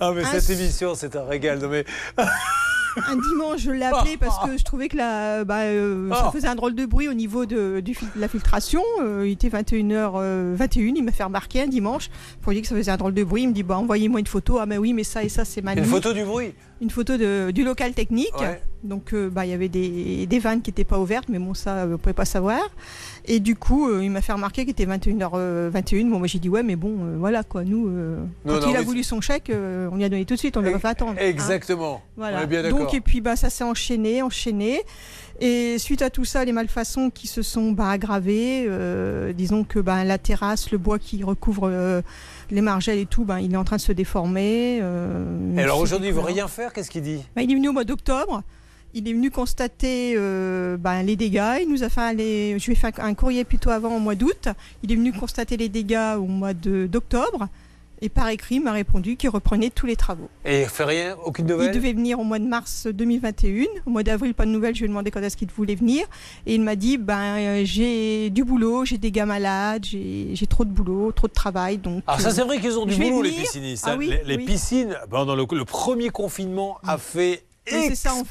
Ah, 0.00 0.12
mais 0.14 0.24
cette 0.24 0.50
émission, 0.50 0.94
c'est 0.94 1.16
un 1.16 1.24
régal. 1.24 1.58
Non, 1.60 1.68
mais... 1.68 1.84
Un 2.96 3.16
dimanche, 3.16 3.60
je 3.60 3.70
l'ai 3.70 3.84
appelé 3.84 4.16
parce 4.16 4.38
que 4.44 4.56
je 4.56 4.64
trouvais 4.64 4.88
que 4.88 4.96
la, 4.96 5.44
bah, 5.44 5.60
euh, 5.62 6.08
Ah. 6.12 6.24
ça 6.24 6.30
faisait 6.30 6.46
un 6.48 6.54
drôle 6.54 6.74
de 6.74 6.86
bruit 6.86 7.08
au 7.08 7.14
niveau 7.14 7.44
de, 7.46 7.80
du 7.80 7.94
fil- 7.94 8.08
de 8.14 8.20
la 8.20 8.28
filtration. 8.28 8.82
Euh, 9.02 9.24
il 9.26 9.32
était 9.32 9.48
21h21, 9.48 10.94
il 10.96 11.02
m'a 11.04 11.12
fait 11.12 11.24
remarquer 11.24 11.62
un 11.62 11.66
dimanche 11.66 12.10
pour 12.40 12.50
lui 12.52 12.56
dire 12.56 12.62
que 12.62 12.68
ça 12.68 12.76
faisait 12.76 12.90
un 12.90 12.96
drôle 12.96 13.14
de 13.14 13.24
bruit. 13.24 13.42
Il 13.42 13.48
me 13.48 13.52
dit 13.52 13.62
bah, 13.62 13.76
envoyez-moi 13.78 14.20
une 14.20 14.26
photo. 14.26 14.58
Ah, 14.60 14.66
mais 14.66 14.78
oui, 14.78 14.92
mais 14.92 15.04
ça 15.04 15.22
et 15.24 15.28
ça, 15.28 15.44
c'est 15.44 15.60
Une 15.64 15.84
photo 15.84 16.12
du 16.12 16.24
bruit 16.24 16.52
Une 16.80 16.90
photo 16.90 17.16
de- 17.16 17.50
du 17.50 17.64
local 17.64 17.92
technique. 17.92 18.38
Ouais. 18.40 18.60
Donc, 18.82 19.14
euh, 19.14 19.30
bah, 19.30 19.46
il 19.46 19.50
y 19.50 19.54
avait 19.54 19.70
des, 19.70 20.26
des 20.26 20.38
vannes 20.38 20.60
qui 20.60 20.68
n'étaient 20.70 20.84
pas 20.84 20.98
ouvertes, 20.98 21.30
mais 21.30 21.38
bon, 21.38 21.54
ça, 21.54 21.70
euh, 21.76 21.86
on 21.86 21.90
ne 21.92 21.96
pouvait 21.96 22.12
pas 22.12 22.26
savoir. 22.26 22.60
Et 23.24 23.40
du 23.40 23.56
coup, 23.56 23.88
euh, 23.88 24.04
il 24.04 24.10
m'a 24.10 24.20
fait 24.20 24.34
remarquer 24.34 24.62
qu'il 24.66 24.72
était 24.72 24.84
21h21. 24.84 26.10
Bon, 26.10 26.18
moi, 26.18 26.26
j'ai 26.26 26.38
dit, 26.38 26.50
ouais, 26.50 26.62
mais 26.62 26.76
bon, 26.76 26.92
euh, 27.00 27.16
voilà, 27.18 27.42
quoi. 27.44 27.64
Nous, 27.64 27.88
euh, 27.88 28.18
Non, 28.44 28.54
quand 28.54 28.60
non, 28.60 28.66
il 28.70 28.76
a 28.76 28.80
mais 28.80 28.84
voulu 28.84 29.02
son 29.02 29.22
chèque, 29.22 29.48
euh, 29.48 29.88
on 29.90 29.96
lui 29.96 30.04
a 30.04 30.10
donné 30.10 30.26
tout 30.26 30.34
de 30.34 30.38
suite, 30.38 30.58
on 30.58 30.60
ne 30.60 30.66
l'a 30.66 30.72
pas 30.72 30.78
fait 30.80 30.88
attendre. 30.88 31.12
hein. 31.12 31.22
Exactement. 31.24 32.02
Voilà. 32.18 32.40
On 32.40 32.42
est 32.42 32.46
bien 32.46 32.62
d'accord. 32.62 32.80
Donc, 32.84 32.94
et 32.94 33.00
puis, 33.00 33.20
bah, 33.20 33.36
ça 33.36 33.50
s'est 33.50 33.64
enchaîné, 33.64 34.22
enchaîné. 34.22 34.82
Et 35.40 35.78
suite 35.78 36.00
à 36.02 36.10
tout 36.10 36.24
ça, 36.24 36.44
les 36.44 36.52
malfaçons 36.52 37.10
qui 37.10 37.26
se 37.26 37.42
sont 37.42 37.72
bah, 37.72 37.88
aggravées, 37.90 38.66
euh, 38.68 39.32
disons 39.32 39.64
que 39.64 39.80
bah, 39.80 40.04
la 40.04 40.16
terrasse, 40.18 40.70
le 40.70 40.78
bois 40.78 40.98
qui 41.00 41.24
recouvre 41.24 41.68
euh, 41.68 42.02
les 42.50 42.60
margelles 42.60 43.00
et 43.00 43.06
tout, 43.06 43.24
bah, 43.24 43.40
il 43.40 43.52
est 43.52 43.56
en 43.56 43.64
train 43.64 43.76
de 43.76 43.80
se 43.80 43.92
déformer. 43.92 44.78
euh, 44.80 45.56
Et 45.56 45.62
alors 45.62 45.80
aujourd'hui, 45.80 46.08
il 46.08 46.12
veut 46.12 46.20
décollant. 46.20 46.34
rien 46.34 46.48
faire 46.48 46.72
Qu'est-ce 46.72 46.90
qu'il 46.90 47.02
dit 47.02 47.20
Bah, 47.34 47.42
il 47.42 47.50
est 47.50 47.54
venu 47.54 47.68
au 47.68 47.72
mois 47.72 47.84
d'octobre. 47.84 48.42
Il 48.96 49.08
est 49.08 49.12
venu 49.12 49.32
constater 49.32 50.14
euh, 50.16 50.76
bah, 50.76 51.02
les 51.02 51.16
dégâts. 51.16 51.58
Il 51.62 51.68
nous 51.68 51.82
a 51.82 51.88
fait 51.88 52.00
aller, 52.00 52.56
je 52.60 52.66
lui 52.66 52.74
ai 52.74 52.76
fait 52.76 52.96
un, 53.00 53.14
courrier 53.14 53.42
plutôt 53.42 53.70
avant 53.70 53.96
au 53.96 53.98
mois 53.98 54.14
d'août. 54.14 54.48
Il 54.84 54.92
est 54.92 54.94
venu 54.94 55.12
constater 55.12 55.56
les 55.56 55.68
dégâts 55.68 56.14
au 56.16 56.26
mois 56.26 56.54
d'octobre. 56.54 57.48
Et 58.02 58.08
par 58.08 58.28
écrit, 58.28 58.56
il 58.56 58.60
m'a 58.62 58.72
répondu 58.72 59.16
qu'il 59.16 59.30
reprenait 59.30 59.70
tous 59.70 59.86
les 59.86 59.96
travaux. 59.96 60.28
Et 60.44 60.62
il 60.62 60.68
fait 60.68 60.84
rien 60.84 61.16
Aucune 61.24 61.46
Il 61.46 61.52
nouvelle 61.52 61.72
devait 61.72 61.92
venir 61.92 62.18
au 62.18 62.24
mois 62.24 62.38
de 62.38 62.44
mars 62.46 62.86
2021. 62.86 63.64
Au 63.86 63.90
mois 63.90 64.02
d'avril, 64.02 64.34
pas 64.34 64.44
de 64.44 64.50
nouvelles. 64.50 64.74
Je 64.74 64.80
lui 64.80 64.86
ai 64.86 64.88
demandé 64.88 65.10
quand 65.10 65.22
est-ce 65.22 65.36
qu'il 65.36 65.48
voulait 65.50 65.74
venir. 65.74 66.04
Et 66.46 66.54
il 66.54 66.60
m'a 66.60 66.76
dit 66.76 66.98
ben, 66.98 67.36
euh, 67.38 67.62
j'ai 67.64 68.30
du 68.30 68.44
boulot, 68.44 68.84
j'ai 68.84 68.98
des 68.98 69.10
gars 69.10 69.26
malades, 69.26 69.84
j'ai 69.84 70.46
trop 70.48 70.64
de 70.64 70.70
boulot, 70.70 71.12
trop 71.12 71.28
de 71.28 71.32
travail. 71.32 71.78
Donc, 71.78 72.02
Alors 72.06 72.20
ça 72.20 72.28
euh, 72.28 72.32
c'est 72.32 72.42
vrai 72.42 72.60
qu'ils 72.60 72.78
ont 72.78 72.84
du 72.86 72.96
boulot 72.96 73.22
les 73.22 73.30
piscinistes. 73.30 73.84
Ah 73.86 73.92
hein. 73.92 73.96
oui, 73.98 74.08
les 74.10 74.22
les 74.24 74.36
oui. 74.36 74.44
piscines, 74.44 74.96
pendant 75.08 75.34
le, 75.34 75.46
le 75.50 75.64
premier 75.64 76.10
confinement, 76.10 76.78
a 76.86 76.98
fait 76.98 77.44
ça, 77.94 78.12
en 78.14 78.24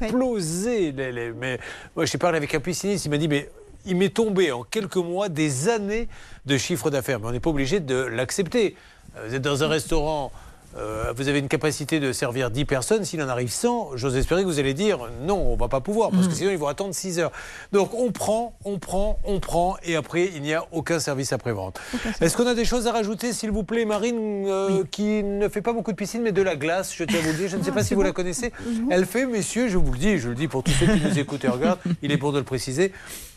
les- 0.92 1.12
les- 1.12 1.32
mais 1.32 1.58
moi, 1.96 2.06
j'ai 2.06 2.18
parlé 2.18 2.38
avec 2.38 2.54
un 2.54 2.60
pisciniste, 2.60 3.06
il 3.06 3.10
m'a 3.10 3.18
dit, 3.18 3.28
mais 3.28 3.50
il 3.86 3.96
m'est 3.96 4.14
tombé 4.14 4.52
en 4.52 4.64
quelques 4.64 4.98
mois 4.98 5.30
des 5.30 5.68
années 5.70 6.08
de 6.46 6.58
chiffre 6.58 6.90
d'affaires. 6.90 7.20
Mais 7.20 7.28
on 7.28 7.32
n'est 7.32 7.40
pas 7.40 7.50
obligé 7.50 7.80
de 7.80 7.96
l'accepter. 7.96 8.76
Euh, 9.18 9.26
Vous 9.28 9.36
êtes 9.36 9.42
dans 9.42 9.64
un 9.64 9.68
restaurant, 9.68 10.32
euh, 10.76 11.14
vous 11.16 11.28
avez 11.28 11.38
une 11.38 11.48
capacité 11.48 12.00
de 12.00 12.12
servir 12.14 12.50
10 12.50 12.66
personnes. 12.66 13.06
S'il 13.06 13.22
en 13.22 13.30
arrive 13.30 13.52
100, 13.52 13.92
j'ose 13.96 14.16
espérer 14.18 14.42
que 14.42 14.48
vous 14.48 14.58
allez 14.60 14.74
dire 14.74 14.98
non, 15.22 15.36
on 15.52 15.56
va 15.56 15.68
pas 15.68 15.82
pouvoir, 15.82 16.10
parce 16.10 16.28
que 16.28 16.34
sinon 16.34 16.50
ils 16.50 16.58
vont 16.58 16.68
attendre 16.68 16.96
6 16.96 17.20
heures. 17.20 17.32
Donc 17.72 17.94
on 17.94 18.12
prend, 18.12 18.58
on 18.66 18.80
prend, 18.80 19.20
on 19.24 19.40
prend, 19.40 19.76
et 19.84 19.96
après 19.96 20.32
il 20.36 20.42
n'y 20.42 20.54
a 20.56 20.66
aucun 20.72 21.00
service 21.00 21.32
après-vente. 21.32 21.80
Est-ce 22.22 22.36
qu'on 22.36 22.48
a 22.48 22.56
des 22.56 22.66
choses 22.66 22.88
à 22.88 22.92
rajouter, 22.92 23.34
s'il 23.34 23.52
vous 23.52 23.64
plaît, 23.64 23.86
Marine, 23.86 24.46
euh, 24.48 24.84
qui 24.90 25.22
ne 25.24 25.48
fait 25.48 25.62
pas 25.62 25.74
beaucoup 25.74 25.92
de 25.92 25.98
piscine, 25.98 26.24
mais 26.24 26.32
de 26.32 26.42
la 26.42 26.56
glace, 26.56 26.92
je 26.96 27.04
tiens 27.04 27.20
à 27.20 27.22
vous 27.22 27.32
le 27.34 27.38
dire. 27.38 27.50
Je 27.50 27.58
ne 27.58 27.62
sais 27.64 27.70
Ah, 27.72 27.76
pas 27.76 27.84
si 27.84 27.90
c'est 27.90 27.96
vous 27.96 28.02
la 28.02 28.12
connaissez. 28.12 28.52
Mhm. 28.66 28.88
Elle 28.90 29.06
fait, 29.06 29.28
messieurs, 29.28 29.68
je 29.70 29.78
vous 29.78 29.92
le 29.92 30.00
dis, 30.00 30.18
je 30.18 30.30
le 30.30 30.36
dis 30.36 30.48
pour 30.48 30.64
tous 30.64 30.72
ceux 30.72 30.88
qui 30.88 31.00
nous 31.02 31.20
écoutent 31.20 31.46
et 31.46 31.50
regardent, 31.50 31.80
il 32.02 32.12
est 32.12 32.18
bon 32.18 32.32
de 32.32 32.40
le 32.40 32.44
préciser. 32.46 32.92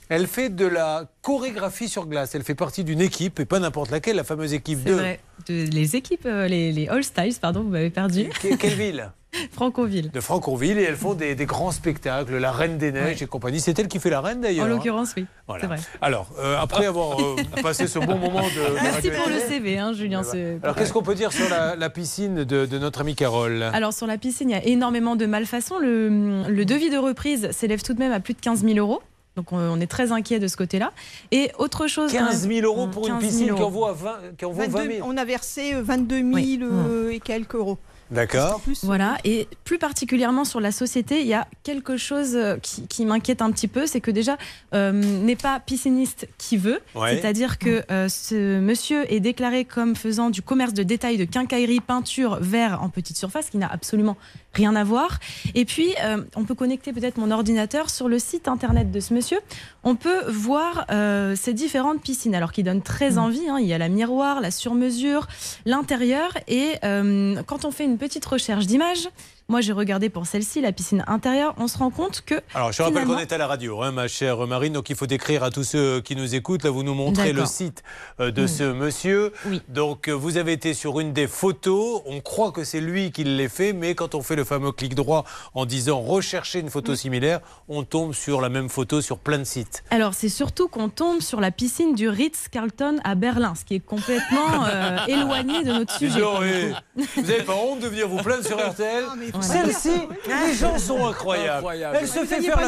Elle 0.09 0.27
fait 0.27 0.51
de 0.51 0.67
la 0.67 1.07
chorégraphie 1.23 1.89
sur 1.89 2.07
glace. 2.07 2.35
Elle 2.35 2.45
fait 2.45 2.55
partie 2.55 2.85
d'une 2.85 3.01
équipe, 3.01 3.41
et 3.41 3.45
pas 3.45 3.59
n'importe 3.59 3.91
laquelle, 3.91 4.17
la 4.17 4.25
fameuse 4.25 4.55
équipe 4.55 4.85
de. 4.85 4.93
vrai. 4.93 5.21
De- 5.49 5.65
les 5.71 5.97
équipes, 5.97 6.27
euh, 6.27 6.47
les, 6.49 6.73
les 6.73 6.89
All 6.89 7.03
Styles, 7.05 7.35
pardon, 7.41 7.63
vous 7.63 7.71
m'avez 7.71 7.91
perdu. 7.91 8.29
Que- 8.41 8.55
Quelle 8.57 8.75
ville? 8.79 9.11
Franconville. 9.53 10.11
De 10.13 10.21
Franconville, 10.21 10.79
et 10.79 10.85
elles 10.85 10.97
font 10.97 11.13
des, 11.13 11.35
des 11.35 11.45
grands 11.45 11.71
spectacles, 11.71 12.39
la 12.39 12.53
Reine 12.53 12.79
des 12.79 12.91
Neiges 12.91 13.21
et 13.23 13.27
compagnie. 13.27 13.61
C'est 13.61 13.79
elle 13.79 13.89
qui 13.89 13.99
fait 13.99 14.09
la 14.09 14.23
Reine 14.23 14.41
d'ailleurs. 14.41 14.65
En 14.65 14.69
hein. 14.69 14.71
l'occurrence, 14.71 15.13
oui. 15.17 15.27
Voilà. 15.47 15.61
C'est 15.63 15.67
vrai. 15.67 15.77
Alors, 16.01 16.31
euh, 16.39 16.57
après 16.59 16.87
avoir 16.87 17.21
euh, 17.21 17.37
passé 17.63 17.87
ce 17.87 17.99
bon 17.99 18.17
moment 18.17 18.41
de. 18.43 18.75
Merci 18.83 19.11
pour 19.11 19.29
le 19.29 19.39
CV, 19.41 19.79
hein, 19.79 19.93
Julien. 19.93 20.23
c'est- 20.23 20.59
Alors, 20.63 20.75
qu'est-ce 20.75 20.93
qu'on 20.93 21.03
peut 21.03 21.15
dire 21.15 21.33
sur 21.33 21.49
la, 21.51 21.77
la 21.77 21.91
piscine 21.91 22.45
de, 22.45 22.65
de 22.65 22.79
notre 22.79 23.03
amie 23.03 23.15
Carole? 23.15 23.63
Alors 23.75 23.93
sur 23.93 24.07
la 24.07 24.17
piscine, 24.17 24.49
il 24.49 24.53
y 24.53 24.57
a 24.59 24.65
énormément 24.65 25.17
de 25.17 25.27
malfaçons. 25.27 25.79
Le, 25.81 26.45
le 26.49 26.65
devis 26.65 26.89
de 26.89 26.97
reprise 26.97 27.51
s'élève 27.51 27.83
tout 27.83 27.93
de 27.93 27.99
même 27.99 28.13
à 28.13 28.21
plus 28.21 28.33
de 28.35 28.41
15 28.41 28.65
000 28.65 28.79
euros. 28.79 29.03
Donc 29.37 29.53
on, 29.53 29.59
on 29.59 29.81
est 29.81 29.87
très 29.87 30.13
inquiet 30.13 30.39
de 30.39 30.49
ce 30.49 30.57
côté-là. 30.57 30.93
Et 31.31 31.51
autre 31.59 31.87
chose... 31.87 32.13
15 32.13 32.49
000 32.49 32.67
euros 32.67 32.89
pour 32.89 33.07
une 33.07 33.15
15 33.15 33.23
000 33.23 33.31
piscine 33.33 33.55
qui 33.55 33.63
en 33.63 33.71
vaut, 33.71 33.85
à 33.87 33.93
20, 33.93 34.19
qui 34.39 34.45
en 34.47 34.51
vaut 34.51 34.63
20 34.63 34.69
22 34.69 34.93
000 34.97 35.09
on 35.09 35.17
a 35.17 35.25
versé 35.25 35.75
euh, 35.75 35.83
22 35.83 36.17
000 36.19 36.29
Oui. 36.33 36.59
euh, 36.63 37.11
et 37.11 37.21
quelques 37.21 37.55
euros. 37.55 37.79
D'accord. 38.11 38.61
Voilà, 38.83 39.17
et 39.25 39.49
plus 39.65 39.79
particulièrement 39.79 40.45
sur 40.45 40.61
la 40.61 40.71
société, 40.71 41.21
il 41.21 41.27
y 41.27 41.35
a 41.35 41.47
quelque 41.65 41.97
chose 41.97 42.37
euh, 42.37 42.57
qui, 42.59 42.87
qui 42.87 43.05
m'inquiète 43.05 43.43
un 43.43 43.51
petit 43.51 43.69
peu, 43.69 43.87
c'est 43.87 44.01
que 44.01 44.11
déjà, 44.11 44.37
euh, 44.75 44.93
n'est 44.93 45.35
pas 45.37 45.59
pisciniste 45.61 46.29
qui 46.39 46.57
veut, 46.57 46.81
Ouais. 46.95 47.17
c'est-à-dire 47.17 47.59
que 47.59 47.83
euh, 47.91 48.09
ce 48.09 48.61
monsieur 48.61 49.13
est 49.13 49.21
déclaré 49.21 49.65
comme 49.65 49.97
faisant 49.97 50.31
du 50.31 50.41
commerce 50.43 50.73
de 50.73 50.83
détail 50.83 51.17
de 51.17 51.25
quincaillerie, 51.25 51.81
peinture, 51.81 52.39
verre 52.41 52.83
en 52.83 52.89
petite 52.91 53.17
surface, 53.17 53.51
qui 53.51 53.59
n'a 53.59 53.67
absolument 53.69 54.17
rien 54.55 54.75
à 54.77 54.85
voir. 54.85 55.19
Et 55.55 55.65
puis, 55.65 55.93
euh, 56.05 56.23
on 56.37 56.45
peut 56.45 56.55
connecter 56.55 56.93
peut-être 56.93 57.19
mon 57.19 57.31
ordinateur 57.31 57.91
sur 57.91 58.09
le 58.09 58.19
site 58.19 58.49
internet 58.49 58.91
de 58.91 59.01
ce 59.01 59.13
monsieur. 59.13 59.39
On 59.85 59.97
peut 59.97 60.31
voir 60.31 60.87
euh, 60.91 61.35
ces 61.37 61.53
différentes 61.53 62.01
piscines, 62.01 62.35
alors 62.35 62.53
qui 62.53 62.63
donnent 62.63 62.83
très 62.83 63.19
envie. 63.19 63.49
hein. 63.51 63.59
Il 63.61 63.67
y 63.67 63.75
a 63.75 63.79
la 63.79 63.89
miroir, 63.89 64.41
la 64.41 64.51
sur-mesure, 64.51 65.27
l'intérieur. 65.67 66.31
Et 66.49 66.73
euh, 66.85 67.43
quand 67.47 67.65
on 67.67 67.71
fait 67.71 67.85
une 67.85 67.96
petite 67.99 68.25
recherche 68.27 68.67
d'images, 68.67 69.09
moi 69.49 69.61
j'ai 69.61 69.73
regardé 69.73 70.09
pour 70.09 70.27
celle-ci, 70.27 70.61
la 70.61 70.73
piscine 70.73 71.05
intérieure, 71.07 71.55
on 71.59 71.69
se 71.69 71.79
rend 71.79 71.91
compte 71.91 72.23
que. 72.27 72.35
Alors, 72.55 72.73
je 72.73 72.83
rappelle 72.83 73.05
qu'on 73.07 73.19
est 73.19 73.33
à 73.33 73.39
la 73.39 73.47
radio, 73.47 73.83
hein, 73.83 73.93
ma 73.93 74.09
chère 74.09 74.45
Marine, 74.47 74.73
donc 74.73 74.91
il 74.91 74.97
faut 74.97 75.07
décrire 75.07 75.45
à 75.45 75.51
tous 75.51 75.63
ceux 75.63 76.01
qui 76.01 76.17
nous 76.17 76.35
écoutent. 76.35 76.65
Là, 76.65 76.71
vous 76.71 76.83
nous 76.83 76.95
montrez 76.95 77.33
le 77.33 77.47
site 77.47 77.85
euh, 78.21 78.33
de 78.33 78.47
ce 78.47 78.65
monsieur. 78.65 79.33
Oui. 79.47 79.63
Donc, 79.69 80.09
euh, 80.09 80.13
vous 80.13 80.37
avez 80.37 80.53
été 80.53 80.75
sur 80.75 80.99
une 80.99 81.13
des 81.13 81.29
photos. 81.29 82.03
On 82.07 82.21
croit 82.21 82.51
que 82.51 82.65
c'est 82.65 82.81
lui 82.81 83.13
qui 83.13 83.23
l'a 83.23 83.49
fait, 83.49 83.73
mais 83.73 83.95
quand 83.95 84.15
on 84.15 84.23
fait 84.23 84.37
le 84.37 84.45
fameux 84.45 84.73
clic 84.73 84.95
droit 84.95 85.25
en 85.55 85.65
disant 85.65 86.01
rechercher 86.01 86.59
une 86.59 86.71
photo 86.71 86.97
similaire, 86.97 87.41
on 87.69 87.85
tombe 87.85 88.15
sur 88.15 88.41
la 88.41 88.49
même 88.49 88.69
photo 88.69 89.01
sur 89.01 89.19
plein 89.19 89.39
de 89.39 89.45
sites. 89.45 89.85
Alors, 89.91 90.15
c'est 90.15 90.29
surtout 90.29 90.67
qu'on 90.67 90.89
tombe 90.89 91.21
sur 91.21 91.41
la 91.41 91.53
piscine 91.53 91.95
du 91.95 92.09
Ritz-Carlton 92.09 92.99
à 93.05 93.15
Berlin, 93.15 93.55
ce 93.55 93.65
qui 93.65 93.77
est 93.77 93.81
complètement 93.81 94.65
euh, 94.67 94.99
éloigné 95.09 95.63
de 95.63 95.73
notre 95.73 95.97
sujet. 95.97 96.21
vous 96.21 97.23
n'avez 97.23 97.43
pas 97.43 97.55
honte 97.55 97.81
de 97.81 97.87
venir 97.87 98.09
vous 98.09 98.19
plaindre 98.19 98.45
sur 98.45 98.59
RTL 98.71 99.05
Celle-ci, 99.41 100.09
les 100.27 100.55
gens 100.55 100.79
sont 100.79 101.07
incroyables. 101.07 101.59
Incroyable. 101.59 101.99
Elle 102.01 102.09
se 102.09 102.25
fait 102.25 102.41
faire 102.41 102.61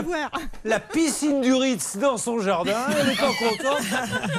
la, 0.65 0.81
piscine 0.81 1.40
du 1.40 1.55
Ritz 1.55 1.97
dans 1.97 2.16
son 2.16 2.40
jardin. 2.40 2.86
Elle 2.99 3.07
n'est 3.09 3.15
pas 3.15 3.32
contente 3.39 3.86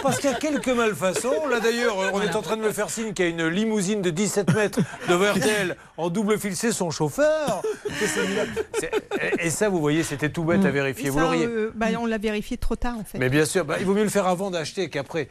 parce 0.02 0.20
qu'il 0.20 0.30
y 0.30 0.34
a 0.34 0.38
quelques 0.38 0.70
malfaçons. 0.70 1.48
Là 1.50 1.60
d'ailleurs, 1.60 1.96
on 2.14 2.22
est 2.22 2.36
en 2.36 2.42
train 2.42 2.58
de 2.58 2.62
me 2.62 2.72
faire 2.72 2.90
signe 2.90 3.14
qu'il 3.14 3.26
y 3.26 3.28
a 3.28 3.32
une 3.32 3.48
limousine 3.48 4.02
de 4.02 4.10
17 4.10 4.54
mètres 4.54 4.80
devant 5.08 5.34
RTL 5.34 5.76
en 5.98 6.10
double 6.10 6.40
fil, 6.40 6.56
c'est 6.56 6.72
son 6.72 6.92
chauffeur. 6.92 7.62
Et 7.90 9.48
et 9.48 9.50
ça, 9.50 9.68
vous 9.68 9.80
voyez, 9.80 10.04
c'était 10.04 10.30
tout 10.30 10.44
bête 10.44 10.66
à 10.66 10.72
vérifier. 10.72 11.08
Et 11.08 11.10
Vous 11.10 11.20
l'auriez. 11.20 11.46
euh, 11.46 11.74
bah, 11.76 11.88
on 12.00 12.06
l'a 12.06 12.18
vérifié 12.18 12.58
trop 12.58 12.76
tard 12.76 12.98
en 12.98 13.04
fait. 13.04 13.18
Mais 13.18 13.30
bien 13.30 13.46
sûr, 13.46 13.66
bah, 13.66 13.76
il 13.80 13.86
vaut 13.86 13.94
mieux 13.94 14.04
le 14.04 14.10
faire 14.10 14.28
avant 14.28 14.50
d'acheter 14.50 14.90
qu'après. 14.90 15.28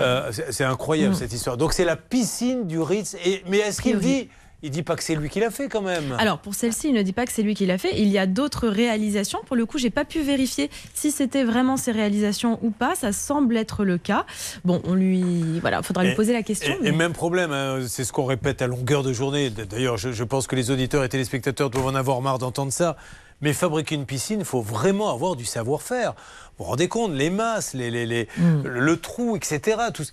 Euh, 0.00 0.32
c'est 0.50 0.64
incroyable 0.64 1.14
cette 1.14 1.32
histoire. 1.32 1.56
Donc 1.56 1.72
c'est 1.72 1.84
la 1.84 1.96
piscine 1.96 2.66
du 2.66 2.80
Ritz. 2.80 3.16
Et, 3.24 3.42
mais 3.46 3.58
est-ce 3.58 3.80
qu'il 3.80 3.98
dit 3.98 4.28
Il 4.62 4.70
dit 4.70 4.82
pas 4.82 4.96
que 4.96 5.04
c'est 5.04 5.14
lui 5.14 5.28
qui 5.28 5.38
l'a 5.38 5.52
fait 5.52 5.68
quand 5.68 5.82
même. 5.82 6.16
Alors 6.18 6.38
pour 6.38 6.54
celle-ci, 6.54 6.88
il 6.88 6.94
ne 6.94 7.02
dit 7.02 7.12
pas 7.12 7.24
que 7.26 7.32
c'est 7.32 7.42
lui 7.42 7.54
qui 7.54 7.64
l'a 7.64 7.78
fait. 7.78 7.96
Il 8.00 8.08
y 8.08 8.18
a 8.18 8.26
d'autres 8.26 8.66
réalisations. 8.66 9.38
Pour 9.46 9.54
le 9.54 9.66
coup, 9.66 9.78
j'ai 9.78 9.90
pas 9.90 10.04
pu 10.04 10.20
vérifier 10.20 10.68
si 10.94 11.12
c'était 11.12 11.44
vraiment 11.44 11.76
ses 11.76 11.92
réalisations 11.92 12.58
ou 12.62 12.70
pas. 12.70 12.96
Ça 12.96 13.12
semble 13.12 13.56
être 13.56 13.84
le 13.84 13.98
cas. 13.98 14.26
Bon, 14.64 14.82
on 14.84 14.94
lui, 14.94 15.60
voilà, 15.60 15.80
faudra 15.82 16.02
lui 16.02 16.14
poser 16.16 16.32
la 16.32 16.42
question. 16.42 16.74
Et, 16.74 16.78
mais- 16.82 16.88
et 16.88 16.92
même 16.92 17.12
problème, 17.12 17.52
hein, 17.52 17.78
c'est 17.86 18.02
ce 18.02 18.12
qu'on 18.12 18.24
répète 18.24 18.60
à 18.60 18.66
longueur 18.66 19.04
de 19.04 19.12
journée. 19.12 19.48
D'ailleurs, 19.50 19.96
je, 19.96 20.10
je 20.10 20.24
pense 20.24 20.48
que 20.48 20.56
les 20.56 20.72
auditeurs 20.72 21.04
et 21.04 21.08
téléspectateurs 21.08 21.70
doivent 21.70 21.86
en 21.86 21.94
avoir 21.94 22.20
marre 22.20 22.38
d'entendre 22.38 22.72
ça. 22.72 22.96
Mais 23.40 23.52
fabriquer 23.52 23.94
une 23.94 24.06
piscine, 24.06 24.40
il 24.40 24.44
faut 24.44 24.60
vraiment 24.62 25.14
avoir 25.14 25.36
du 25.36 25.44
savoir-faire. 25.44 26.14
Vous 26.58 26.64
vous 26.64 26.70
rendez 26.70 26.88
compte, 26.88 27.12
les 27.12 27.30
masses, 27.30 27.72
les, 27.74 27.90
les- 27.90 28.06
les- 28.06 28.28
Mm. 28.36 28.62
le 28.66 28.96
trou, 28.96 29.36
etc. 29.36 29.76
Tout, 29.94 30.04
ce- 30.04 30.10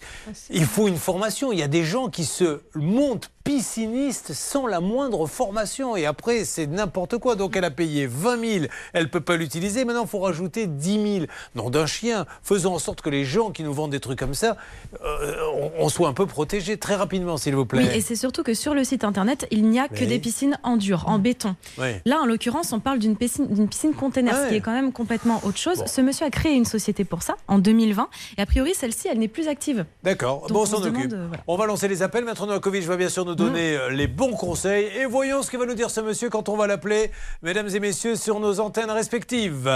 il 0.52 0.66
faut 0.66 0.88
une 0.88 0.98
formation. 0.98 1.52
Il 1.52 1.60
y 1.60 1.64
a 1.64 1.68
des 1.68 1.84
gens 1.84 2.10
qui 2.10 2.24
se 2.26 2.62
montent 2.76 3.32
piscinistes 3.44 4.34
sans 4.34 4.66
la 4.68 4.80
moindre 4.80 5.26
formation. 5.28 5.96
Et 5.96 6.06
après, 6.06 6.46
c'est 6.46 6.66
n'importe 6.68 7.18
quoi. 7.20 7.36
Donc, 7.36 7.56
elle 7.56 7.64
a 7.64 7.72
payé 7.72 8.08
20 8.08 8.40
000. 8.40 8.66
Elle 8.94 9.04
ne 9.04 9.08
peut 9.10 9.22
pas 9.22 9.38
l'utiliser. 9.38 9.86
Maintenant, 9.86 10.04
il 10.04 10.08
faut 10.10 10.20
rajouter 10.20 10.66
10 10.68 11.14
000. 11.20 11.26
Non, 11.56 11.70
d'un 11.70 11.86
chien. 11.86 12.26
Faisons 12.44 12.74
en 12.76 12.80
sorte 12.80 13.02
que 13.02 13.10
les 13.10 13.24
gens 13.24 13.52
qui 13.52 13.64
nous 13.64 13.74
vendent 13.74 13.92
des 13.92 14.00
trucs 14.00 14.18
comme 14.20 14.34
ça, 14.34 14.58
euh, 15.04 15.36
on, 15.56 15.72
on 15.86 15.90
soit 15.90 16.08
un 16.08 16.14
peu 16.14 16.26
protégés 16.26 16.78
très 16.78 16.96
rapidement, 16.96 17.38
s'il 17.38 17.56
vous 17.56 17.66
plaît. 17.66 17.84
Oui, 17.88 17.98
et 17.98 18.02
c'est 18.02 18.16
surtout 18.16 18.44
que 18.44 18.54
sur 18.54 18.74
le 18.74 18.84
site 18.84 19.04
internet, 19.04 19.48
il 19.52 19.70
n'y 19.70 19.80
a 19.80 19.88
que 19.88 20.00
Oui. 20.02 20.08
des 20.08 20.20
piscines 20.20 20.58
en 20.64 20.78
dur, 20.78 21.04
en 21.08 21.20
béton. 21.20 21.56
Oui. 21.78 21.88
Là, 22.06 22.20
en 22.22 22.26
l'occurrence, 22.26 22.72
on 22.74 22.80
parle 22.80 23.00
d'une 23.00 23.16
piscine, 23.16 23.48
d'une 23.48 23.68
piscine 23.68 23.94
container, 23.94 24.36
ce 24.36 24.50
qui 24.50 24.56
est 24.56 24.62
quand 24.62 24.74
même 24.74 24.92
complètement 24.92 25.40
autre 25.44 25.58
chose. 25.58 25.80
Bon. 25.80 25.88
Ce 25.88 26.02
monsieur 26.02 26.26
a 26.26 26.30
créé 26.36 26.54
une 26.54 26.66
société 26.66 27.06
pour 27.06 27.24
ça 27.24 27.36
en 27.48 27.58
2020, 27.60 28.10
et 28.38 28.42
a 28.42 28.46
priori, 28.46 28.74
celle-ci, 28.76 29.08
elle 29.08 29.20
n'est 29.20 29.28
plus 29.30 29.48
active. 29.48 29.86
D'accord, 30.04 30.48
bon, 30.50 30.62
on 30.62 30.66
s'en 30.66 30.82
demande, 30.82 30.98
occupe. 31.06 31.14
voilà. 31.14 31.44
On 31.48 31.56
va 31.56 31.66
lancer 31.66 31.88
les 31.88 32.04
appels. 32.04 32.26
Maître 32.26 32.46
Novakovic 32.46 32.84
va 32.84 32.98
bien 32.98 33.10
sûr 33.10 33.26
nous 33.26 33.36
donner 33.36 33.76
euh, 33.78 33.90
les 33.90 34.08
bons 34.08 34.34
conseils. 34.34 34.86
Et 34.98 35.06
voyons 35.06 35.42
ce 35.42 35.50
que 35.50 35.58
va 35.58 35.66
nous 35.66 35.74
dire 35.74 35.90
ce 35.90 36.02
monsieur 36.02 36.30
quand 36.30 36.50
on 36.50 36.58
va 36.58 36.68
l'appeler, 36.68 37.12
mesdames 37.42 37.70
et 37.74 37.80
messieurs, 37.80 38.16
sur 38.16 38.40
nos 38.40 38.60
antennes 38.60 38.92
respectives. 38.92 39.70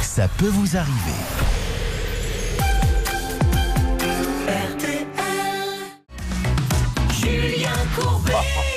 Ça 0.00 0.28
peut 0.38 0.48
vous 0.48 0.76
arriver. 0.76 1.71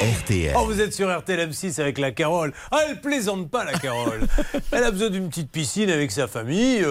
RTL. 0.06 0.54
Oh, 0.56 0.66
vous 0.66 0.82
êtes 0.82 0.94
sur 0.94 1.10
RTL 1.10 1.50
M6 1.50 1.82
avec 1.82 1.98
la 1.98 2.12
Carole. 2.12 2.54
Ah, 2.70 2.82
elle 2.88 3.02
plaisante 3.02 3.50
pas, 3.50 3.64
la 3.64 3.74
Carole. 3.74 4.28
elle 4.72 4.84
a 4.84 4.92
besoin 4.92 5.10
d'une 5.10 5.30
petite 5.30 5.50
piscine 5.50 5.90
avec 5.90 6.12
sa 6.12 6.28
famille. 6.28 6.86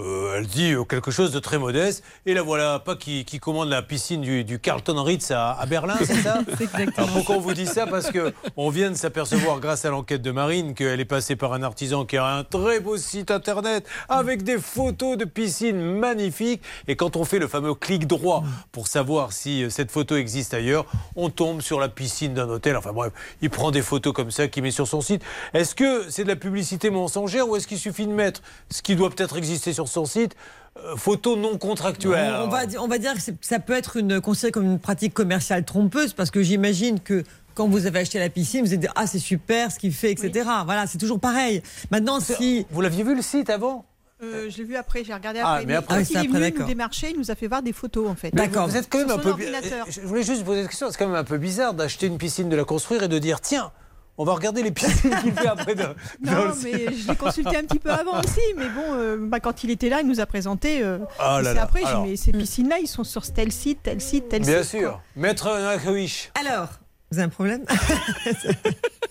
Euh, 0.00 0.34
elle 0.36 0.46
dit 0.46 0.72
euh, 0.72 0.82
quelque 0.82 1.12
chose 1.12 1.30
de 1.30 1.38
très 1.38 1.58
modeste. 1.58 2.02
Et 2.26 2.34
la 2.34 2.42
voilà, 2.42 2.80
pas 2.80 2.96
qui, 2.96 3.24
qui 3.24 3.38
commande 3.38 3.68
la 3.68 3.80
piscine 3.80 4.20
du, 4.20 4.42
du 4.42 4.58
Carlton 4.58 5.00
Ritz 5.02 5.30
à, 5.30 5.52
à 5.52 5.66
Berlin, 5.66 5.94
c'est 6.04 6.16
ça 6.16 6.40
Alors, 6.96 7.10
pourquoi 7.10 7.36
on 7.36 7.40
vous 7.40 7.54
dit 7.54 7.66
ça? 7.66 7.86
Parce 7.86 8.10
que 8.10 8.32
on 8.56 8.70
vient 8.70 8.90
de 8.90 8.96
s'apercevoir, 8.96 9.60
grâce 9.60 9.84
à 9.84 9.90
l'enquête 9.90 10.22
de 10.22 10.32
Marine, 10.32 10.74
qu'elle 10.74 10.98
est 10.98 11.04
passée 11.04 11.36
par 11.36 11.52
un 11.52 11.62
artisan 11.62 12.04
qui 12.04 12.16
a 12.16 12.26
un 12.26 12.42
très 12.42 12.80
beau 12.80 12.96
site 12.96 13.30
internet 13.30 13.86
avec 14.08 14.42
des 14.42 14.58
photos 14.58 15.16
de 15.16 15.24
piscines 15.24 15.80
magnifiques. 15.80 16.62
Et 16.88 16.96
quand 16.96 17.14
on 17.14 17.24
fait 17.24 17.38
le 17.38 17.46
fameux 17.46 17.74
clic 17.74 18.08
droit 18.08 18.42
pour 18.72 18.88
savoir 18.88 19.32
si 19.32 19.62
euh, 19.62 19.70
cette 19.70 19.92
photo 19.92 20.16
existe 20.16 20.54
ailleurs, 20.54 20.86
on 21.14 21.30
tombe 21.30 21.60
sur 21.60 21.78
la 21.78 21.88
piscine 21.88 22.34
d'un 22.34 22.48
hôtel. 22.48 22.76
Enfin 22.76 22.92
bref, 22.92 23.12
il 23.42 23.50
prend 23.50 23.70
des 23.70 23.82
photos 23.82 24.12
comme 24.12 24.32
ça 24.32 24.48
qu'il 24.48 24.64
met 24.64 24.72
sur 24.72 24.88
son 24.88 25.00
site. 25.00 25.22
Est-ce 25.52 25.76
que 25.76 26.10
c'est 26.10 26.24
de 26.24 26.28
la 26.28 26.36
publicité 26.36 26.90
mensongère 26.90 27.48
ou 27.48 27.54
est-ce 27.54 27.68
qu'il 27.68 27.78
suffit 27.78 28.08
de 28.08 28.12
mettre 28.12 28.42
ce 28.70 28.82
qui 28.82 28.96
doit 28.96 29.10
peut-être 29.10 29.36
exister 29.36 29.72
sur 29.72 29.83
son 29.86 30.04
site 30.06 30.34
euh, 30.76 30.96
photo 30.96 31.36
non 31.36 31.56
contractuelle 31.58 32.34
On, 32.40 32.44
on 32.44 32.48
va, 32.48 32.62
on 32.80 32.88
va 32.88 32.98
dire 32.98 33.14
que 33.14 33.20
ça 33.40 33.58
peut 33.60 33.74
être 33.74 33.96
une, 33.96 34.20
considéré 34.20 34.50
comme 34.52 34.64
une 34.64 34.78
pratique 34.78 35.14
commerciale 35.14 35.64
trompeuse 35.64 36.12
parce 36.12 36.30
que 36.30 36.42
j'imagine 36.42 37.00
que 37.00 37.22
quand 37.54 37.68
vous 37.68 37.86
avez 37.86 38.00
acheté 38.00 38.18
la 38.18 38.28
piscine, 38.30 38.64
vous 38.64 38.74
êtes 38.74 38.80
dit 38.80 38.88
ah 38.96 39.06
c'est 39.06 39.20
super 39.20 39.70
ce 39.70 39.78
qu'il 39.78 39.92
fait, 39.94 40.10
etc. 40.10 40.48
Voilà, 40.64 40.88
c'est 40.88 40.98
toujours 40.98 41.20
pareil. 41.20 41.62
Maintenant, 41.92 42.18
si 42.18 42.66
Vous 42.70 42.80
l'aviez 42.80 43.04
vu 43.04 43.14
le 43.14 43.22
site 43.22 43.48
avant? 43.50 43.84
Euh, 44.22 44.48
je 44.50 44.56
l'ai 44.58 44.64
vu 44.64 44.74
après, 44.76 45.04
j'ai 45.04 45.12
regardé 45.14 45.40
Ah, 45.44 45.54
après. 45.54 45.66
mais 45.66 45.74
après- 45.74 45.94
quand 45.96 46.00
Ah, 46.00 46.22
il 46.22 46.26
est 46.36 46.50
venu 46.50 46.58
nous 46.60 46.66
démarcher, 46.66 47.10
il 47.10 47.18
nous 47.18 47.30
a 47.30 47.34
fait 47.34 47.46
voir 47.46 47.62
des 47.62 47.72
photos 47.72 48.08
en 48.08 48.14
fait. 48.14 48.34
D'accord. 48.34 48.66
Vous 48.68 48.76
êtes 48.76 48.88
quand 48.88 48.98
même 48.98 49.08
Sur 49.08 49.18
un 49.18 49.22
peu. 49.22 49.30
ordinateur. 49.30 49.86
Je 49.88 50.00
voulais 50.00 50.22
juste 50.22 50.38
vous 50.40 50.44
poser 50.46 50.62
une 50.62 50.66
question. 50.68 50.88
C'est 50.90 50.96
quand 50.98 51.06
même 51.06 51.14
un 51.16 51.24
peu 51.24 51.36
bizarre 51.38 51.74
d'acheter 51.74 52.06
une 52.06 52.16
piscine, 52.18 52.48
de 52.48 52.56
la 52.56 52.64
construire 52.64 53.02
et 53.04 53.08
de 53.08 53.18
dire 53.18 53.40
tiens, 53.40 53.70
On 54.16 54.24
va 54.24 54.34
regarder 54.34 54.62
les 54.62 54.70
piscines 54.70 55.14
qu'il 55.22 55.32
fait 55.32 55.46
après. 55.48 55.74
Dans, 55.74 55.88
Non, 56.24 56.44
le- 56.44 56.62
mais 56.62 56.94
je 56.94 57.08
l'ai 57.08 57.16
consulté 57.16 57.56
un 57.56 57.62
petit 57.64 57.80
peu 57.80 57.90
avant 57.90 58.20
aussi. 58.20 58.40
Mais 58.56 58.68
bon, 58.68 58.94
euh, 58.94 59.16
bah, 59.20 59.40
quand 59.40 59.64
il 59.64 59.70
était 59.70 59.88
là, 59.88 60.00
il 60.02 60.06
nous 60.06 60.20
a 60.20 60.26
présenté. 60.26 60.82
euh, 60.84 60.98
Ah 61.18 61.38
et 61.40 61.44
là 61.44 61.54
là, 61.54 61.62
après, 61.64 61.80
j'ai 61.80 61.86
dit, 62.02 62.10
mais 62.10 62.16
ces 62.16 62.30
piscines-là, 62.32 62.76
ils 62.80 62.86
sont 62.86 63.02
sur 63.02 63.22
tel 63.32 63.50
site, 63.50 63.80
tel 63.82 64.00
site, 64.00 64.28
tel 64.28 64.42
Bien 64.42 64.62
site. 64.62 64.78
sûr. 64.80 64.90
quoi. 64.92 65.00
Maître 65.16 65.48
Nakovic. 65.58 66.30
Alors, 66.40 66.68
vous 67.10 67.18
avez 67.18 67.26
un 67.26 67.28
problème? 67.28 67.64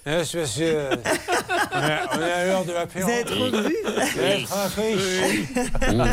Monsieur, 0.05 0.41
monsieur, 0.41 0.89
on 1.73 2.19
est 2.19 2.31
à 2.31 2.45
l'heure 2.45 2.65
de 2.65 2.73
la 2.73 2.83
Vous 2.83 3.09
avez 3.09 3.23
trop. 3.23 3.45
Non, 5.93 6.03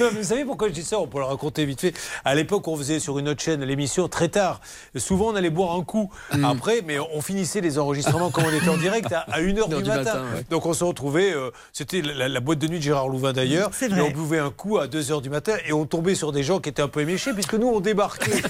mais 0.00 0.08
vous 0.18 0.22
savez 0.22 0.46
pourquoi 0.46 0.68
je 0.68 0.72
dis 0.72 0.82
ça? 0.82 0.98
On 0.98 1.06
peut 1.06 1.18
le 1.18 1.24
raconter 1.24 1.66
vite 1.66 1.82
fait. 1.82 1.92
À 2.24 2.34
l'époque, 2.34 2.66
on 2.68 2.74
faisait 2.74 2.98
sur 2.98 3.18
une 3.18 3.28
autre 3.28 3.42
chaîne 3.42 3.62
l'émission 3.64 4.08
très 4.08 4.28
tard. 4.28 4.62
Souvent, 4.96 5.32
on 5.32 5.36
allait 5.36 5.50
boire 5.50 5.74
un 5.74 5.84
coup 5.84 6.10
après, 6.42 6.80
mais 6.86 6.98
on 6.98 7.20
finissait 7.20 7.60
les 7.60 7.78
enregistrements 7.78 8.30
comme 8.30 8.44
on 8.44 8.50
était 8.50 8.70
en 8.70 8.78
direct 8.78 9.12
à, 9.12 9.26
1h 9.40 9.52
du, 9.52 9.60
Heure 9.60 9.68
du 9.68 9.74
matin. 9.90 9.96
matin, 10.04 10.22
ouais. 10.34 10.44
Donc 10.48 10.64
on 10.64 10.72
se 10.72 10.84
retrouvait, 10.84 11.34
euh, 11.34 11.50
c'était 11.74 12.00
la, 12.00 12.28
la 12.28 12.40
boîte 12.40 12.60
de 12.60 12.68
nuit 12.68 12.78
de 12.78 12.82
Gérard 12.84 13.08
Louvain 13.08 13.34
d'ailleurs, 13.34 13.72
et 13.82 14.00
on 14.00 14.10
buvait 14.10 14.38
un 14.38 14.50
coup 14.50 14.78
à 14.78 14.86
2h 14.86 15.20
du 15.20 15.28
matin 15.28 15.56
et 15.66 15.74
on 15.74 15.84
tombait 15.84 16.14
sur 16.14 16.32
des 16.32 16.42
gens 16.42 16.60
qui 16.60 16.70
étaient 16.70 16.80
un 16.82 16.88
peu 16.88 17.00
éméchés 17.00 17.34
puisque 17.34 17.54
nous 17.54 17.68
on 17.68 17.80
débarquait 17.80 18.32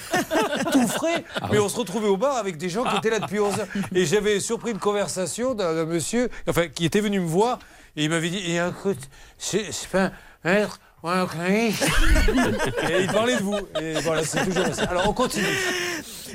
frais, 0.87 1.25
mais 1.51 1.59
on 1.59 1.69
se 1.69 1.77
retrouvait 1.77 2.09
au 2.09 2.17
bar 2.17 2.37
avec 2.37 2.57
des 2.57 2.69
gens 2.69 2.85
qui 2.85 2.97
étaient 2.97 3.11
là 3.11 3.19
depuis 3.19 3.41
11 3.41 3.61
heures. 3.61 3.67
Et 3.95 4.05
j'avais 4.05 4.41
surpris 4.41 4.71
une 4.73 4.79
conversation 4.79 5.55
d'un 5.55 5.85
monsieur 5.85 6.29
enfin, 6.49 6.69
qui 6.69 6.85
était 6.85 7.01
venu 7.01 7.21
me 7.21 7.27
voir 7.27 7.59
et 7.97 8.05
il 8.05 8.11
m'avait 8.11 8.29
dit 8.29 8.39
et 8.39 8.57
écoute, 8.57 8.99
c'est 9.39 9.71
pas 9.91 10.13
maître. 10.45 10.81
Ouais, 11.07 11.21
ok. 11.21 11.33
et 12.91 13.03
il 13.03 13.07
parlait 13.13 13.37
de 13.37 13.43
vous. 13.43 13.57
Et 13.81 13.95
voilà, 14.03 14.25
c'est 14.25 14.45
toujours 14.45 14.75
ça. 14.75 14.85
Alors 14.85 15.09
on 15.09 15.13
continue. 15.13 15.47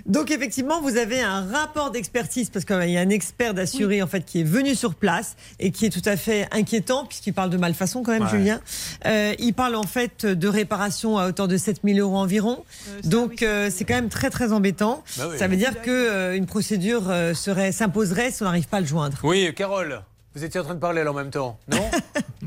Donc 0.05 0.31
effectivement, 0.31 0.81
vous 0.81 0.97
avez 0.97 1.21
un 1.21 1.45
rapport 1.45 1.91
d'expertise 1.91 2.49
parce 2.49 2.65
qu'il 2.65 2.89
y 2.89 2.97
a 2.97 3.01
un 3.01 3.09
expert 3.09 3.53
d'assuré 3.53 4.01
en 4.01 4.07
fait 4.07 4.25
qui 4.25 4.39
est 4.41 4.45
venu 4.45 4.73
sur 4.73 4.95
place 4.95 5.35
et 5.59 5.71
qui 5.71 5.85
est 5.85 5.89
tout 5.89 6.01
à 6.09 6.17
fait 6.17 6.47
inquiétant 6.51 7.05
puisqu'il 7.05 7.33
parle 7.33 7.49
de 7.49 7.57
malfaçon 7.57 8.01
quand 8.01 8.11
même, 8.11 8.23
Ouais. 8.23 8.29
Julien. 8.29 8.61
Euh, 9.05 9.33
il 9.39 9.53
parle 9.53 9.75
en 9.75 9.83
fait 9.83 10.25
de 10.25 10.47
réparation 10.47 11.17
à 11.17 11.27
hauteur 11.27 11.47
de 11.47 11.57
7000 11.57 11.99
euros 11.99 12.17
environ. 12.17 12.63
Donc 13.03 13.43
euh, 13.43 13.69
c'est 13.71 13.83
quand 13.85 13.93
même 13.95 14.09
très 14.09 14.29
très 14.29 14.51
embêtant. 14.53 15.03
Bah 15.17 15.25
oui. 15.29 15.37
Ça 15.37 15.47
veut 15.47 15.57
dire 15.57 15.81
que 15.81 15.91
euh, 15.91 16.35
une 16.35 16.45
procédure 16.45 17.09
euh, 17.09 17.33
serait 17.33 17.71
s'imposerait 17.71 18.31
si 18.31 18.41
on 18.41 18.45
n'arrive 18.45 18.67
pas 18.67 18.77
à 18.77 18.81
le 18.81 18.87
joindre. 18.87 19.17
Oui, 19.23 19.53
Carole, 19.55 20.01
vous 20.35 20.43
étiez 20.43 20.59
en 20.59 20.63
train 20.63 20.75
de 20.75 20.79
parler 20.79 21.03
là 21.03 21.11
en 21.11 21.13
même 21.13 21.29
temps, 21.29 21.59
non 21.67 21.89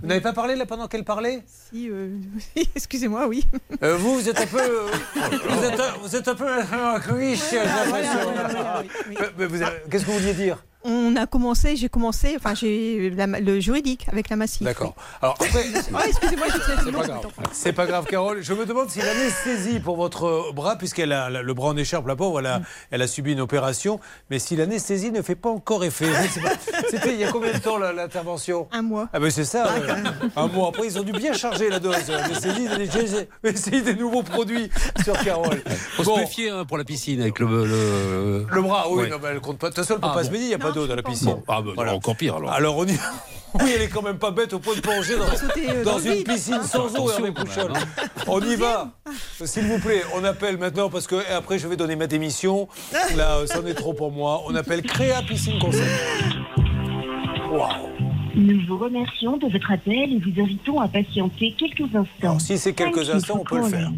Vous 0.01 0.06
n'avez 0.09 0.20
pas 0.20 0.32
parlé 0.32 0.55
là 0.56 0.66
pendant 0.66 0.86
qu'elle 0.89 1.05
parlait 1.05 1.43
Si, 1.47 1.89
euh, 1.90 2.16
excusez-moi, 2.74 3.27
oui. 3.27 3.44
Euh, 3.82 3.97
vous, 3.97 4.15
vous 4.15 4.28
êtes 4.28 4.39
un 4.40 4.47
peu. 4.47 4.61
euh, 4.61 4.89
vous, 5.48 5.65
êtes 5.65 5.81
un, 5.81 5.93
vous 6.02 6.16
êtes 6.16 6.28
un 6.28 6.35
peu. 6.35 6.47
Oui, 7.15 7.40
j'ai 7.51 7.59
l'impression. 7.59 8.20
Qu'est-ce 9.90 10.05
que 10.05 10.11
vous 10.11 10.19
vouliez 10.19 10.35
dire 10.35 10.62
On 10.86 11.16
a 11.16 11.27
commencé, 11.27 11.77
j'ai 11.77 11.89
commencé, 11.89 12.35
enfin, 12.36 12.55
j'ai 12.55 13.09
le 13.11 13.61
juridique 13.61 14.06
avec 14.12 14.28
la 14.28 14.36
massif. 14.36 14.62
D'accord. 14.62 14.94
Alors 15.23 15.35
après. 15.40 15.66
Excusez-moi, 16.09 16.43
je 16.48 16.52
suis 16.52 16.61
très 16.61 16.77
C'est 16.85 16.93
pas 16.93 17.06
grave. 17.06 17.27
C'est 17.52 17.73
pas 17.73 17.86
grave, 17.86 18.05
Carole. 18.06 18.43
Je 18.43 18.52
me 18.52 18.66
demande 18.66 18.90
si 18.90 18.98
l'anesthésie 18.98 19.81
pour 19.81 19.97
votre 19.97 20.52
bras, 20.52 20.77
puisqu'elle 20.77 21.12
a 21.12 21.31
le 21.31 21.55
bras 21.55 21.69
en 21.70 21.77
écharpe, 21.77 22.06
la 22.06 22.16
pauvre, 22.16 22.40
elle 22.40 22.47
a, 22.47 22.61
elle 22.90 23.01
a 23.01 23.06
subi 23.06 23.32
une 23.32 23.40
opération, 23.40 23.98
mais 24.31 24.39
si 24.39 24.56
l'anesthésie 24.56 25.11
ne 25.11 25.23
fait 25.23 25.35
pas 25.36 25.48
encore 25.48 25.85
effet. 25.85 26.06
C'était 26.90 27.15
il 27.15 27.20
y 27.20 27.24
a 27.24 27.32
combien 27.32 27.52
de 27.52 27.59
temps 27.59 27.78
l'intervention? 27.78 28.69
Un 28.70 28.82
mois. 28.82 29.09
Ah 29.15 29.20
ben 29.20 29.31
c'est 29.31 29.44
ça. 29.47 29.65
ouais. 29.74 30.31
Un 30.36 30.47
mois 30.48 30.69
après, 30.69 30.86
ils 30.86 30.98
ont 30.98 31.02
dû 31.02 31.12
bien 31.12 31.32
charger 31.32 31.70
la 31.70 31.81
dose. 31.81 31.97
L'anesthésie, 32.09 32.69
j'ai 33.43 33.48
essayé 33.48 33.81
des 33.81 33.94
nouveaux 33.94 34.23
produits 34.23 34.69
sur 35.02 35.16
Carole. 35.24 35.62
Faut 35.97 36.02
Bon. 36.02 36.16
se 36.16 36.20
méfier 36.20 36.51
hein, 36.51 36.65
pour 36.66 36.77
la 36.77 36.85
piscine 36.85 37.23
avec 37.23 37.39
le. 37.39 37.47
Le, 37.65 38.47
Le 38.51 38.62
bras, 38.62 38.86
oui, 38.90 39.02
Ouais. 39.05 39.09
non, 39.09 39.16
mais 39.23 39.28
elle 39.31 39.40
compte 39.40 39.59
pas. 39.59 39.70
De 39.70 39.74
toute 39.74 39.85
façon, 39.85 39.94
elle 39.94 40.01
peut 40.01 40.09
Ah 40.11 40.15
pas 40.15 40.20
bon. 40.20 40.27
se 40.27 40.31
baigner, 40.31 40.44
il 40.44 40.48
n'y 40.48 40.55
a 40.55 40.59
pas 40.59 40.73
d'eau 40.74 40.86
dans 40.86 40.96
la 40.96 41.02
piscine. 41.02 41.28
Bon, 41.28 41.42
ah, 41.48 41.62
bah, 41.62 41.94
encore 41.94 42.16
pire 42.16 42.36
alors. 42.36 42.51
Alors 42.52 42.76
on 42.76 42.86
y 42.86 42.92
Oui, 43.62 43.70
elle 43.72 43.82
est 43.82 43.88
quand 43.88 44.02
même 44.02 44.18
pas 44.18 44.32
bête 44.32 44.52
au 44.52 44.59
point 44.59 44.74
de 44.74 44.80
plonger 44.80 45.16
dans, 45.16 45.22
euh, 45.26 45.84
dans 45.84 45.92
dans 45.92 45.98
le 45.98 46.06
une 46.06 46.12
vide. 46.14 46.26
piscine 46.26 46.62
sans 46.64 46.92
eau, 46.98 47.09
Hervé 47.09 47.30
Pouchol. 47.30 47.70
même, 47.72 47.82
On 48.26 48.40
y 48.40 48.56
va. 48.56 48.90
S'il 49.44 49.66
vous 49.66 49.78
plaît, 49.78 50.02
on 50.16 50.24
appelle 50.24 50.59
maintenant 50.59 50.90
parce 50.90 51.06
que 51.06 51.16
après 51.32 51.60
je 51.60 51.68
vais 51.68 51.76
donner 51.76 51.94
ma 51.94 52.09
démission. 52.09 52.66
Là, 53.16 53.36
euh, 53.36 53.46
c'en 53.46 53.64
est 53.64 53.74
trop 53.74 53.94
pour 53.94 54.10
moi. 54.10 54.42
On 54.48 54.55
appelle 54.56 54.82
Créa 54.82 55.22
Piscine. 55.22 55.60
Waouh. 57.52 57.70
Nous 58.34 58.60
vous 58.66 58.76
remercions 58.78 59.36
de 59.36 59.46
votre 59.48 59.70
appel 59.70 60.12
et 60.12 60.18
vous 60.18 60.42
invitons 60.42 60.80
à 60.80 60.88
patienter 60.88 61.55
quelques 61.56 61.82
instants. 61.94 62.09
Alors, 62.22 62.40
si 62.40 62.59
c'est 62.59 62.72
quelques 62.72 63.09
instants, 63.09 63.34
for 63.36 63.42
on 63.42 63.44
peut 63.44 63.59
le 63.59 63.68
faire. 63.68 63.90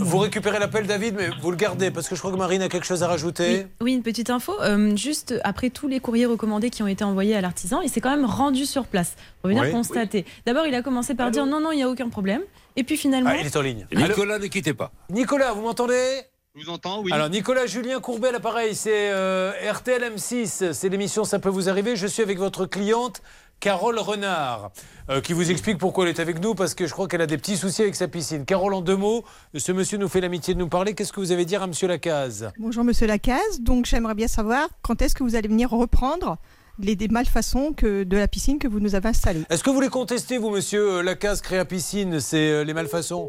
Vous 0.00 0.18
récupérez 0.18 0.58
l'appel, 0.58 0.86
David, 0.86 1.14
mais 1.16 1.28
vous 1.40 1.50
le 1.50 1.56
gardez 1.56 1.90
parce 1.90 2.08
que 2.08 2.14
je 2.14 2.20
crois 2.20 2.32
que 2.32 2.36
Marine 2.36 2.62
a 2.62 2.68
quelque 2.68 2.86
chose 2.86 3.02
à 3.02 3.08
rajouter. 3.08 3.66
Oui, 3.80 3.92
une 3.94 4.02
petite 4.02 4.30
info. 4.30 4.52
euh, 4.62 4.96
juste 4.96 5.34
après 5.44 5.70
tous 5.70 5.88
les 5.88 6.00
courriers 6.00 6.26
recommandés 6.26 6.70
qui 6.70 6.82
ont 6.82 6.86
été 6.86 7.04
envoyés 7.04 7.34
à 7.36 7.40
l'artisan, 7.40 7.80
il 7.80 7.88
s'est 7.88 8.00
quand 8.00 8.10
même 8.10 8.24
rendu 8.24 8.66
sur 8.66 8.86
place. 8.86 9.16
On 9.42 9.48
va 9.48 9.54
venir 9.54 9.64
Oui. 9.64 9.72
constater. 9.72 10.24
D'abord, 10.46 10.66
il 10.66 10.74
a 10.74 10.82
commencé 10.82 11.14
par 11.14 11.30
dire 11.30 11.46
non, 11.46 11.60
non, 11.60 11.72
il 11.72 11.76
n'y 11.76 11.82
a 11.82 11.88
aucun 11.88 12.08
problème. 12.08 12.42
Et 12.76 12.84
puis 12.84 12.96
finalement. 12.96 13.30
Ah, 13.32 13.36
il 13.40 13.46
est 13.46 13.56
en 13.56 13.62
ligne. 13.62 13.86
Nicolas, 13.94 14.38
ne 14.38 14.46
quittez 14.46 14.74
pas. 14.74 14.90
Nicolas, 15.10 15.52
vous 15.52 15.62
m'entendez? 15.62 16.22
Je 16.56 16.64
vous 16.64 16.70
entends, 16.70 17.02
oui. 17.02 17.10
Alors 17.12 17.28
Nicolas 17.30 17.66
Julien 17.66 17.98
Courbet, 17.98 18.30
l'appareil, 18.30 18.76
c'est 18.76 19.10
euh, 19.10 19.50
RTL 19.72 20.00
M6, 20.14 20.72
c'est 20.72 20.88
l'émission 20.88 21.24
Ça 21.24 21.40
peut 21.40 21.48
vous 21.48 21.68
arriver. 21.68 21.96
Je 21.96 22.06
suis 22.06 22.22
avec 22.22 22.38
votre 22.38 22.64
cliente 22.66 23.22
Carole 23.60 23.98
Renard, 23.98 24.70
euh, 25.08 25.20
qui 25.20 25.32
vous 25.32 25.50
explique 25.50 25.78
pourquoi 25.78 26.04
elle 26.04 26.10
est 26.10 26.20
avec 26.20 26.40
nous, 26.40 26.54
parce 26.54 26.74
que 26.74 26.86
je 26.86 26.92
crois 26.92 27.08
qu'elle 27.08 27.22
a 27.22 27.26
des 27.26 27.38
petits 27.38 27.56
soucis 27.56 27.82
avec 27.82 27.94
sa 27.94 28.08
piscine. 28.08 28.44
Carole, 28.44 28.74
en 28.74 28.82
deux 28.82 28.96
mots, 28.96 29.24
ce 29.56 29.72
monsieur 29.72 29.96
nous 29.98 30.08
fait 30.08 30.20
l'amitié 30.20 30.54
de 30.54 30.58
nous 30.58 30.68
parler. 30.68 30.94
Qu'est-ce 30.94 31.12
que 31.12 31.20
vous 31.20 31.32
avez 31.32 31.42
à 31.42 31.44
dire 31.46 31.62
à 31.62 31.66
Monsieur 31.66 31.88
Lacaze? 31.88 32.50
Bonjour 32.58 32.84
Monsieur 32.84 33.06
Lacaze, 33.06 33.60
donc 33.60 33.86
j'aimerais 33.86 34.14
bien 34.14 34.28
savoir 34.28 34.68
quand 34.82 35.00
est-ce 35.00 35.14
que 35.14 35.22
vous 35.22 35.34
allez 35.34 35.48
venir 35.48 35.70
reprendre 35.70 36.36
les 36.78 36.96
des 36.96 37.08
malfaçons 37.08 37.72
que, 37.72 38.04
de 38.04 38.16
la 38.16 38.28
piscine 38.28 38.58
que 38.58 38.68
vous 38.68 38.80
nous 38.80 38.94
avez 38.94 39.08
installée. 39.08 39.42
Est-ce 39.50 39.62
que 39.64 39.70
vous 39.70 39.80
les 39.80 39.88
contestez, 39.88 40.38
vous, 40.38 40.50
monsieur 40.50 40.98
euh, 40.98 41.02
Lacaze, 41.02 41.40
créa 41.40 41.64
piscine 41.64 42.20
C'est 42.20 42.50
euh, 42.50 42.64
les 42.64 42.74
malfaçons? 42.74 43.28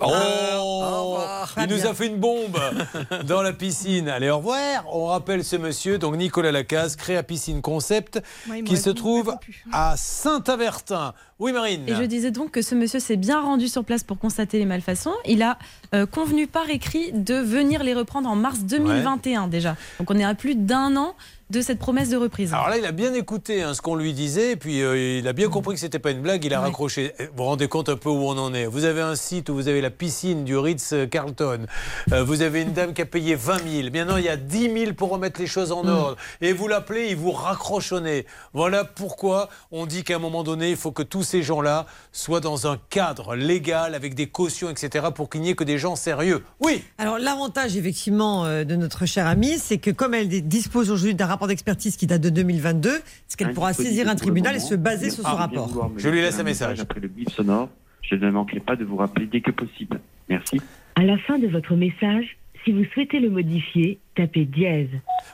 Oh, 0.00 1.18
Il 1.58 1.66
nous 1.68 1.86
a 1.86 1.94
fait 1.94 2.06
une 2.06 2.16
bombe 2.16 2.58
dans 3.26 3.42
la 3.42 3.52
piscine. 3.52 4.08
Allez, 4.08 4.30
au 4.30 4.38
revoir. 4.38 4.84
On 4.92 5.06
rappelle 5.06 5.44
ce 5.44 5.56
monsieur, 5.56 5.98
donc 5.98 6.16
Nicolas 6.16 6.52
Lacaze, 6.52 6.96
créa 6.96 7.22
piscine 7.22 7.60
concept, 7.60 8.20
Ouais, 8.48 8.62
qui 8.62 8.76
se 8.76 8.90
trouve 8.90 9.34
à 9.72 9.94
Saint-Avertin. 9.96 11.14
Oui, 11.38 11.52
Marine. 11.52 11.82
Et 11.88 11.94
je 11.94 12.02
disais 12.02 12.30
donc 12.30 12.52
que 12.52 12.62
ce 12.62 12.74
monsieur 12.74 13.00
s'est 13.00 13.16
bien 13.16 13.40
rendu 13.40 13.68
sur 13.68 13.84
place 13.84 14.04
pour 14.04 14.18
constater 14.18 14.58
les 14.58 14.66
malfaçons. 14.66 15.14
Il 15.26 15.42
a 15.42 15.58
euh, 15.94 16.06
convenu 16.06 16.46
par 16.46 16.70
écrit 16.70 17.12
de 17.12 17.34
venir 17.34 17.82
les 17.82 17.92
reprendre 17.94 18.28
en 18.28 18.36
mars 18.36 18.60
2021 18.60 19.48
déjà. 19.48 19.76
Donc 19.98 20.10
on 20.10 20.18
est 20.18 20.24
à 20.24 20.34
plus 20.34 20.54
d'un 20.54 20.96
an 20.96 21.14
de 21.50 21.60
cette 21.60 21.78
promesse 21.78 22.08
de 22.08 22.16
reprise. 22.16 22.52
Alors 22.52 22.68
là, 22.68 22.78
il 22.78 22.84
a 22.86 22.92
bien 22.92 23.12
écouté 23.14 23.62
hein, 23.62 23.74
ce 23.74 23.82
qu'on 23.82 23.96
lui 23.96 24.12
disait, 24.12 24.52
et 24.52 24.56
puis 24.56 24.82
euh, 24.82 25.18
il 25.18 25.28
a 25.28 25.32
bien 25.32 25.48
compris 25.48 25.74
que 25.74 25.80
c'était 25.80 25.98
pas 25.98 26.10
une 26.10 26.22
blague, 26.22 26.44
il 26.44 26.54
a 26.54 26.60
raccroché. 26.60 27.12
Vous 27.18 27.26
vous 27.36 27.44
rendez 27.44 27.68
compte 27.68 27.88
un 27.88 27.96
peu 27.96 28.08
où 28.08 28.24
on 28.24 28.38
en 28.38 28.54
est 28.54 28.66
Vous 28.66 28.84
avez 28.84 29.02
un 29.02 29.14
site 29.14 29.48
où 29.50 29.54
vous 29.54 29.68
avez 29.68 29.80
la 29.80 29.90
piscine 29.90 30.44
du 30.44 30.56
Ritz-Carlton, 30.56 31.66
Euh, 32.12 32.22
vous 32.24 32.42
avez 32.42 32.62
une 32.62 32.72
dame 32.72 32.94
qui 32.94 33.02
a 33.02 33.06
payé 33.06 33.34
20 33.34 33.58
000, 33.68 33.88
maintenant 33.92 34.16
il 34.16 34.24
y 34.24 34.28
a 34.28 34.36
10 34.36 34.72
000 34.72 34.92
pour 34.94 35.10
remettre 35.10 35.40
les 35.40 35.46
choses 35.46 35.72
en 35.72 35.86
ordre, 35.86 36.16
et 36.40 36.52
vous 36.52 36.68
l'appelez, 36.68 37.08
il 37.10 37.16
vous 37.16 37.32
raccroche 37.32 37.92
au 37.92 38.00
nez. 38.00 38.26
Voilà 38.52 38.84
pourquoi 38.84 39.48
on 39.70 39.86
dit 39.86 40.04
qu'à 40.04 40.16
un 40.16 40.18
moment 40.18 40.44
donné, 40.44 40.70
il 40.70 40.76
faut 40.76 40.92
que 40.92 41.02
tous 41.02 41.22
ces 41.22 41.42
gens-là 41.42 41.86
soient 42.12 42.40
dans 42.40 42.66
un 42.66 42.78
cadre 42.90 43.34
légal, 43.34 43.94
avec 43.94 44.14
des 44.14 44.26
cautions, 44.28 44.70
etc., 44.70 45.06
pour 45.14 45.28
qu'il 45.28 45.40
n'y 45.42 45.50
ait 45.50 45.54
que 45.54 45.64
des 45.64 45.78
gens 45.78 45.96
sérieux. 45.96 46.42
Oui 46.60 46.82
Alors 46.98 47.18
l'avantage 47.18 47.76
effectivement 47.76 48.44
euh, 48.44 48.64
de 48.64 48.76
notre 48.76 49.06
chère 49.06 49.26
amie, 49.26 49.58
c'est 49.58 49.78
que 49.78 49.90
comme 49.90 50.14
elle 50.14 50.28
dispose 50.28 50.90
aujourd'hui 50.90 51.14
d'un 51.14 51.26
rapport 51.34 51.48
d'expertise 51.48 51.96
qui 51.96 52.06
date 52.06 52.22
de 52.22 52.30
2022, 52.30 52.90
c'est 53.26 53.38
qu'elle 53.38 53.52
pourra 53.52 53.72
saisir 53.72 54.08
un 54.08 54.14
tribunal 54.14 54.56
et 54.56 54.60
se 54.60 54.74
baser 54.74 55.10
sur 55.10 55.24
ce 55.24 55.34
rapport. 55.34 55.92
Je 55.96 56.08
lui 56.08 56.20
laisse 56.20 56.38
un 56.38 56.44
message. 56.44 56.80
Après 56.80 57.00
le 57.00 57.08
bip 57.08 57.30
sonore, 57.30 57.68
je 58.02 58.14
ne 58.14 58.30
manquerai 58.30 58.60
pas 58.60 58.76
de 58.76 58.84
vous 58.84 58.96
rappeler 58.96 59.26
dès 59.26 59.40
que 59.40 59.50
possible. 59.50 60.00
Merci. 60.28 60.60
À 60.96 61.02
la 61.02 61.18
fin 61.18 61.38
de 61.38 61.48
votre 61.48 61.74
message, 61.74 62.36
si 62.64 62.72
vous 62.72 62.84
souhaitez 62.94 63.20
le 63.20 63.30
modifier, 63.30 63.98
tapez 64.16 64.46
dièse. 64.46 64.88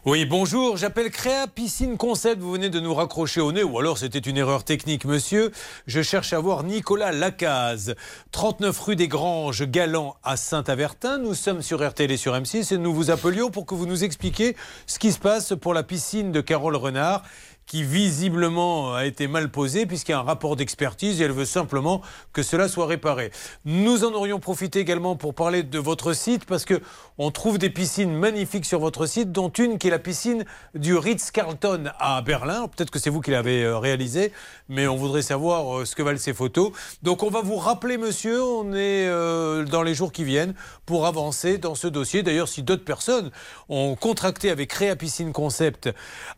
Oui, 0.05 0.25
bonjour, 0.25 0.77
j'appelle 0.77 1.11
Créa 1.11 1.47
Piscine 1.47 1.97
Concept, 1.97 2.41
vous 2.41 2.53
venez 2.53 2.71
de 2.71 2.81
nous 2.81 2.93
raccrocher 2.93 3.41
au 3.41 3.53
nez, 3.53 3.63
ou 3.63 3.79
alors 3.79 3.99
c'était 3.99 4.19
une 4.19 4.37
erreur 4.37 4.65
technique, 4.65 5.05
monsieur. 5.05 5.53
Je 5.87 6.03
cherche 6.03 6.33
à 6.33 6.41
voir 6.41 6.65
Nicolas 6.65 7.13
Lacaze, 7.13 7.95
39 8.33 8.81
rue 8.81 8.97
des 8.97 9.07
Granges, 9.07 9.65
Galant 9.67 10.17
à 10.25 10.37
Saint-Avertin. 10.37 11.19
Nous 11.19 11.35
sommes 11.35 11.63
sur 11.63 11.87
RTL 11.87 12.11
et 12.11 12.17
sur 12.17 12.35
M6 12.35 12.75
et 12.75 12.79
nous 12.79 12.93
vous 12.93 13.11
appelions 13.11 13.51
pour 13.51 13.67
que 13.67 13.75
vous 13.75 13.87
nous 13.87 14.03
expliquiez 14.03 14.57
ce 14.87 14.99
qui 14.99 15.13
se 15.13 15.19
passe 15.21 15.55
pour 15.61 15.75
la 15.75 15.83
piscine 15.83 16.33
de 16.33 16.41
Carole 16.41 16.77
Renard 16.77 17.23
qui 17.71 17.85
visiblement 17.85 18.95
a 18.97 19.07
été 19.07 19.29
mal 19.29 19.49
posée 19.49 19.87
puisqu'il 19.87 20.11
y 20.11 20.15
a 20.17 20.19
un 20.19 20.25
rapport 20.25 20.57
d'expertise 20.57 21.21
et 21.21 21.25
elle 21.25 21.31
veut 21.31 21.45
simplement 21.45 22.03
que 22.33 22.43
cela 22.43 22.67
soit 22.67 22.87
réparé. 22.87 23.31
Nous 23.65 24.03
en 24.03 24.13
aurions 24.13 24.41
profité 24.41 24.81
également 24.81 25.15
pour 25.15 25.35
parler 25.35 25.63
de 25.63 25.79
votre 25.79 26.13
site 26.13 26.47
parce 26.47 26.65
que 26.65 26.81
on 27.23 27.31
trouve 27.31 27.59
des 27.59 27.71
piscines 27.71 28.13
magnifiques 28.13 28.65
sur 28.65 28.81
votre 28.81 29.05
site, 29.05 29.31
dont 29.31 29.51
une 29.51 29.79
qui 29.79 29.89
est 29.89 29.91
la 29.91 29.99
piscine 29.99 30.47
du 30.75 30.97
Ritz-Carlton 30.97 31.93
à 31.99 32.23
Berlin. 32.23 32.67
Peut-être 32.67 32.91
que 32.91 32.99
c'est 32.99 33.11
vous 33.11 33.21
qui 33.21 33.31
l'avez 33.31 33.63
euh, 33.63 33.79
réalisée, 33.79 34.33
mais 34.71 34.89
on 34.89 34.97
voudrait 34.97 35.21
savoir 35.21 35.81
euh, 35.81 35.85
ce 35.85 35.95
que 35.95 36.03
valent 36.03 36.19
ces 36.19 36.33
photos. 36.33 36.73
Donc 37.03 37.23
on 37.23 37.29
va 37.29 37.43
vous 37.43 37.57
rappeler, 37.57 37.99
monsieur, 37.99 38.43
on 38.43 38.73
est 38.73 39.07
euh, 39.07 39.65
dans 39.65 39.83
les 39.83 39.95
jours 39.95 40.13
qui 40.13 40.25
viennent 40.25 40.55
pour 40.87 41.07
avancer 41.07 41.59
dans 41.59 41.75
ce 41.75 41.87
dossier. 41.87 42.23
D'ailleurs, 42.23 42.49
si 42.49 42.63
d'autres 42.63 42.87
personnes 42.87 43.31
ont 43.69 43.97
contracté 43.97 44.51
avec 44.51 44.71
Créa 44.71 44.97
Piscine 44.97 45.33
Concept 45.33 45.91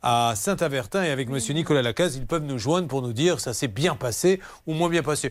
à 0.02 0.34
Saint-Avertin 0.34 1.04
et 1.04 1.10
avec 1.10 1.21
monsieur 1.28 1.54
Nicolas 1.54 1.82
Lacaze, 1.82 2.16
ils 2.16 2.26
peuvent 2.26 2.44
nous 2.44 2.58
joindre 2.58 2.88
pour 2.88 3.02
nous 3.02 3.12
dire 3.12 3.40
ça 3.40 3.54
s'est 3.54 3.68
bien 3.68 3.94
passé 3.96 4.40
ou 4.66 4.74
moins 4.74 4.88
bien 4.88 5.02
passé. 5.02 5.30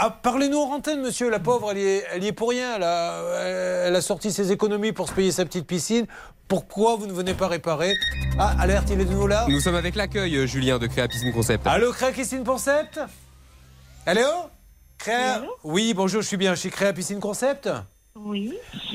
Ah, 0.00 0.10
Parlez-nous 0.22 0.58
en 0.58 0.74
antenne, 0.74 1.00
monsieur. 1.00 1.28
La 1.28 1.40
pauvre, 1.40 1.72
elle 1.72 1.78
y 1.78 1.82
est, 1.84 2.04
elle 2.12 2.22
y 2.22 2.28
est 2.28 2.32
pour 2.32 2.50
rien. 2.50 2.76
Elle 2.76 2.84
a, 2.84 3.22
elle 3.86 3.96
a 3.96 4.00
sorti 4.00 4.30
ses 4.30 4.52
économies 4.52 4.92
pour 4.92 5.08
se 5.08 5.12
payer 5.12 5.32
sa 5.32 5.44
petite 5.44 5.66
piscine. 5.66 6.06
Pourquoi 6.46 6.94
vous 6.96 7.06
ne 7.06 7.12
venez 7.12 7.34
pas 7.34 7.48
réparer? 7.48 7.94
Ah, 8.38 8.54
alerte, 8.60 8.90
il 8.90 9.00
est 9.00 9.04
de 9.04 9.10
nouveau 9.10 9.26
là 9.26 9.44
Nous 9.48 9.60
sommes 9.60 9.74
avec 9.74 9.96
l'accueil, 9.96 10.36
euh, 10.36 10.46
Julien, 10.46 10.78
de 10.78 10.86
Créa 10.86 11.08
Piscine 11.08 11.32
Concept. 11.32 11.66
Allô, 11.66 11.92
Créa 11.92 12.12
Piscine 12.12 12.44
Concept? 12.44 13.00
Allô? 14.06 14.22
Créa? 14.98 15.42
Oui, 15.64 15.92
bonjour, 15.94 16.22
je 16.22 16.26
suis 16.28 16.36
bien 16.36 16.54
chez 16.54 16.70
Créa 16.70 16.92
Piscine 16.92 17.20
Concept? 17.20 17.68
Oui. 18.24 18.52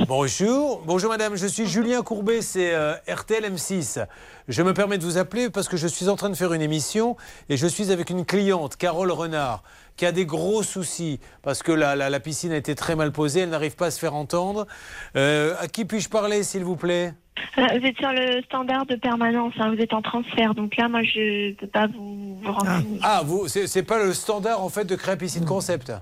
Bonjour, 0.07 0.81
bonjour 0.85 1.09
madame, 1.09 1.35
je 1.35 1.47
suis 1.47 1.65
Julien 1.65 2.01
Courbet, 2.01 2.41
c'est 2.41 2.73
euh, 2.73 2.93
RTL 3.07 3.43
M6. 3.45 4.05
Je 4.49 4.63
me 4.63 4.73
permets 4.73 4.97
de 4.97 5.03
vous 5.03 5.17
appeler 5.17 5.49
parce 5.49 5.69
que 5.69 5.77
je 5.77 5.87
suis 5.87 6.09
en 6.09 6.15
train 6.15 6.29
de 6.29 6.35
faire 6.35 6.51
une 6.53 6.61
émission 6.61 7.15
et 7.47 7.55
je 7.55 7.65
suis 7.67 7.91
avec 7.91 8.09
une 8.09 8.25
cliente, 8.25 8.75
Carole 8.75 9.11
Renard, 9.11 9.63
qui 9.95 10.05
a 10.05 10.11
des 10.11 10.25
gros 10.25 10.61
soucis 10.61 11.19
parce 11.41 11.63
que 11.63 11.71
la, 11.71 11.95
la- 11.95 12.09
la 12.09 12.19
piscine 12.19 12.51
a 12.51 12.57
été 12.57 12.75
très 12.75 12.95
mal 12.95 13.11
posée, 13.11 13.41
elle 13.41 13.49
n'arrive 13.49 13.75
pas 13.75 13.87
à 13.87 13.91
se 13.91 13.99
faire 13.99 14.13
entendre. 14.13 14.67
Euh, 15.15 15.55
à 15.59 15.67
qui 15.67 15.85
puis-je 15.85 16.09
parler, 16.09 16.43
s'il 16.43 16.65
vous 16.65 16.75
plaît? 16.75 17.13
Euh, 17.57 17.61
vous 17.79 17.85
êtes 17.87 17.97
sur 17.97 18.11
le 18.11 18.41
standard 18.43 18.85
de 18.85 18.95
permanence, 18.95 19.53
hein, 19.59 19.73
vous 19.73 19.81
êtes 19.81 19.93
en 19.93 20.01
transfert, 20.01 20.53
donc 20.53 20.75
là, 20.77 20.89
moi, 20.89 21.01
je 21.03 21.49
ne 21.49 21.55
peux 21.55 21.67
pas 21.67 21.87
vous, 21.87 22.39
vous 22.43 22.51
renseigner. 22.51 22.99
Ah, 23.01 23.21
vous, 23.25 23.47
c'est 23.47 23.67
c'est 23.67 23.83
pas 23.83 24.03
le 24.03 24.13
standard 24.13 24.61
en 24.63 24.69
fait 24.69 24.85
de 24.85 24.95
Créa 24.95 25.15
Piscine 25.15 25.45
Concept? 25.45 25.93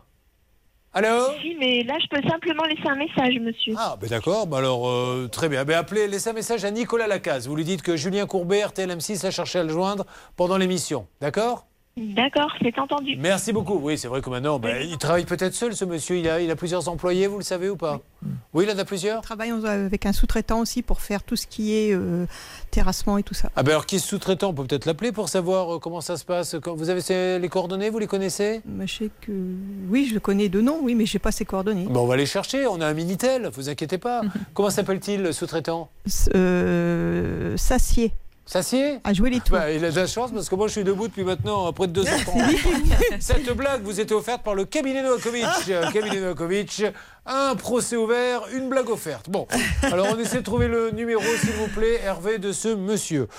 Allô 0.93 1.07
Si, 1.41 1.55
mais 1.57 1.84
là, 1.84 1.97
je 2.01 2.07
peux 2.07 2.27
simplement 2.27 2.63
laisser 2.65 2.88
un 2.88 2.95
message, 2.95 3.39
monsieur. 3.39 3.73
Ah, 3.77 3.95
ben 3.99 4.09
d'accord, 4.09 4.45
bah 4.45 4.57
alors 4.57 4.89
euh, 4.89 5.30
très 5.31 5.47
bien. 5.47 5.63
Ben 5.63 5.77
appelez, 5.77 6.07
laissez 6.07 6.30
un 6.30 6.34
message 6.34 6.65
à 6.65 6.72
Nicolas 6.72 7.07
Lacaze. 7.07 7.47
Vous 7.47 7.55
lui 7.55 7.63
dites 7.63 7.81
que 7.81 7.95
Julien 7.95 8.26
Courbet, 8.26 8.65
RTL 8.65 8.89
M6, 8.89 9.26
a 9.26 9.31
cherché 9.31 9.59
à 9.59 9.63
le 9.63 9.69
joindre 9.69 10.05
pendant 10.35 10.57
l'émission. 10.57 11.07
D'accord? 11.22 11.65
D'accord, 11.97 12.49
c'est 12.61 12.80
entendu. 12.80 13.18
Merci 13.19 13.51
beaucoup. 13.51 13.76
Oui, 13.81 13.97
c'est 13.97 14.07
vrai 14.07 14.22
que 14.22 14.30
maintenant, 14.30 14.59
ben, 14.59 14.81
il 14.89 14.97
travaille 14.97 15.26
peut-être 15.26 15.53
seul, 15.53 15.76
ce 15.76 15.84
monsieur. 15.84 16.18
Il 16.18 16.30
a, 16.30 16.39
il 16.39 16.49
a 16.49 16.55
plusieurs 16.55 16.88
employés, 16.88 17.27
vous 17.27 17.38
le 17.38 17.43
savez 17.43 17.69
ou 17.69 17.76
pas? 17.76 17.99
Oui, 18.53 18.65
il 18.68 18.73
en 18.73 18.80
a 18.80 18.85
plusieurs? 18.85 19.22
Travaillons 19.22 19.63
avec 19.65 20.05
un 20.05 20.13
sous-traitant 20.13 20.59
aussi 20.61 20.84
pour 20.84 21.01
faire 21.01 21.22
tout 21.23 21.35
ce 21.35 21.45
qui 21.47 21.73
est 21.76 21.93
euh, 21.93 22.26
terrassement 22.72 23.18
et 23.18 23.23
tout 23.23 23.34
ça. 23.34 23.49
Ah 23.57 23.63
ben 23.63 23.72
alors 23.72 23.85
qui 23.85 23.97
est 23.97 23.99
sous-traitant? 23.99 24.49
On 24.49 24.53
peut 24.53 24.63
peut-être 24.65 24.85
l'appeler 24.85 25.11
pour 25.11 25.27
savoir 25.27 25.76
euh, 25.76 25.80
comment 25.80 25.99
ça 25.99 26.15
se 26.15 26.23
passe. 26.23 26.55
Vous 26.55 26.89
avez 26.89 27.01
ses- 27.01 27.39
les 27.39 27.49
coordonnées, 27.49 27.89
vous 27.89 27.99
les 27.99 28.07
connaissez? 28.07 28.61
Je 28.85 28.85
sais 28.93 29.09
que 29.19 29.31
oui, 29.89 30.07
je 30.09 30.13
le 30.13 30.22
connais 30.22 30.47
de 30.47 30.61
nom, 30.61 30.80
oui, 30.81 30.95
mais 30.95 31.05
je 31.05 31.15
n'ai 31.15 31.19
pas 31.19 31.31
ses 31.34 31.43
coordonnées. 31.45 31.88
Ben, 31.89 31.99
On 31.99 32.07
va 32.07 32.15
les 32.15 32.26
chercher, 32.26 32.68
on 32.68 32.80
a 32.80 32.88
un 32.88 32.93
Minitel, 32.93 33.49
vous 33.53 33.68
inquiétez 33.69 33.97
pas. 33.97 34.22
comment 34.53 34.69
s'appelle-t-il 34.69 35.22
le 35.23 35.34
sous-traitant? 35.34 35.89
Euh, 36.35 37.57
Sassier. 37.57 38.13
Sassier 38.51 38.99
À 39.05 39.13
jouer 39.13 39.29
les 39.29 39.39
tours. 39.39 39.55
Bah, 39.55 39.71
il 39.71 39.85
a 39.85 39.91
de 39.91 39.95
la 39.95 40.07
chance 40.07 40.31
parce 40.33 40.49
que 40.49 40.55
moi 40.55 40.67
je 40.67 40.73
suis 40.73 40.83
debout 40.83 41.07
depuis 41.07 41.23
maintenant 41.23 41.71
près 41.71 41.87
de 41.87 41.93
deux 41.93 42.05
heures. 42.05 42.19
Cette 43.21 43.49
blague 43.55 43.81
vous 43.81 44.01
était 44.01 44.13
offerte 44.13 44.43
par 44.43 44.55
le 44.55 44.65
cabinet 44.65 45.01
Novakovic. 45.03 45.45
Euh, 45.69 45.89
cabinet 45.89 46.19
Novakovic, 46.19 46.83
un 47.25 47.55
procès 47.55 47.95
ouvert, 47.95 48.41
une 48.53 48.67
blague 48.67 48.89
offerte. 48.89 49.29
Bon, 49.29 49.47
alors 49.83 50.07
on 50.13 50.19
essaie 50.19 50.39
de 50.39 50.43
trouver 50.43 50.67
le 50.67 50.91
numéro, 50.91 51.21
s'il 51.39 51.51
vous 51.53 51.69
plaît, 51.69 52.01
Hervé, 52.03 52.39
de 52.39 52.51
ce 52.51 52.75
monsieur. 52.75 53.29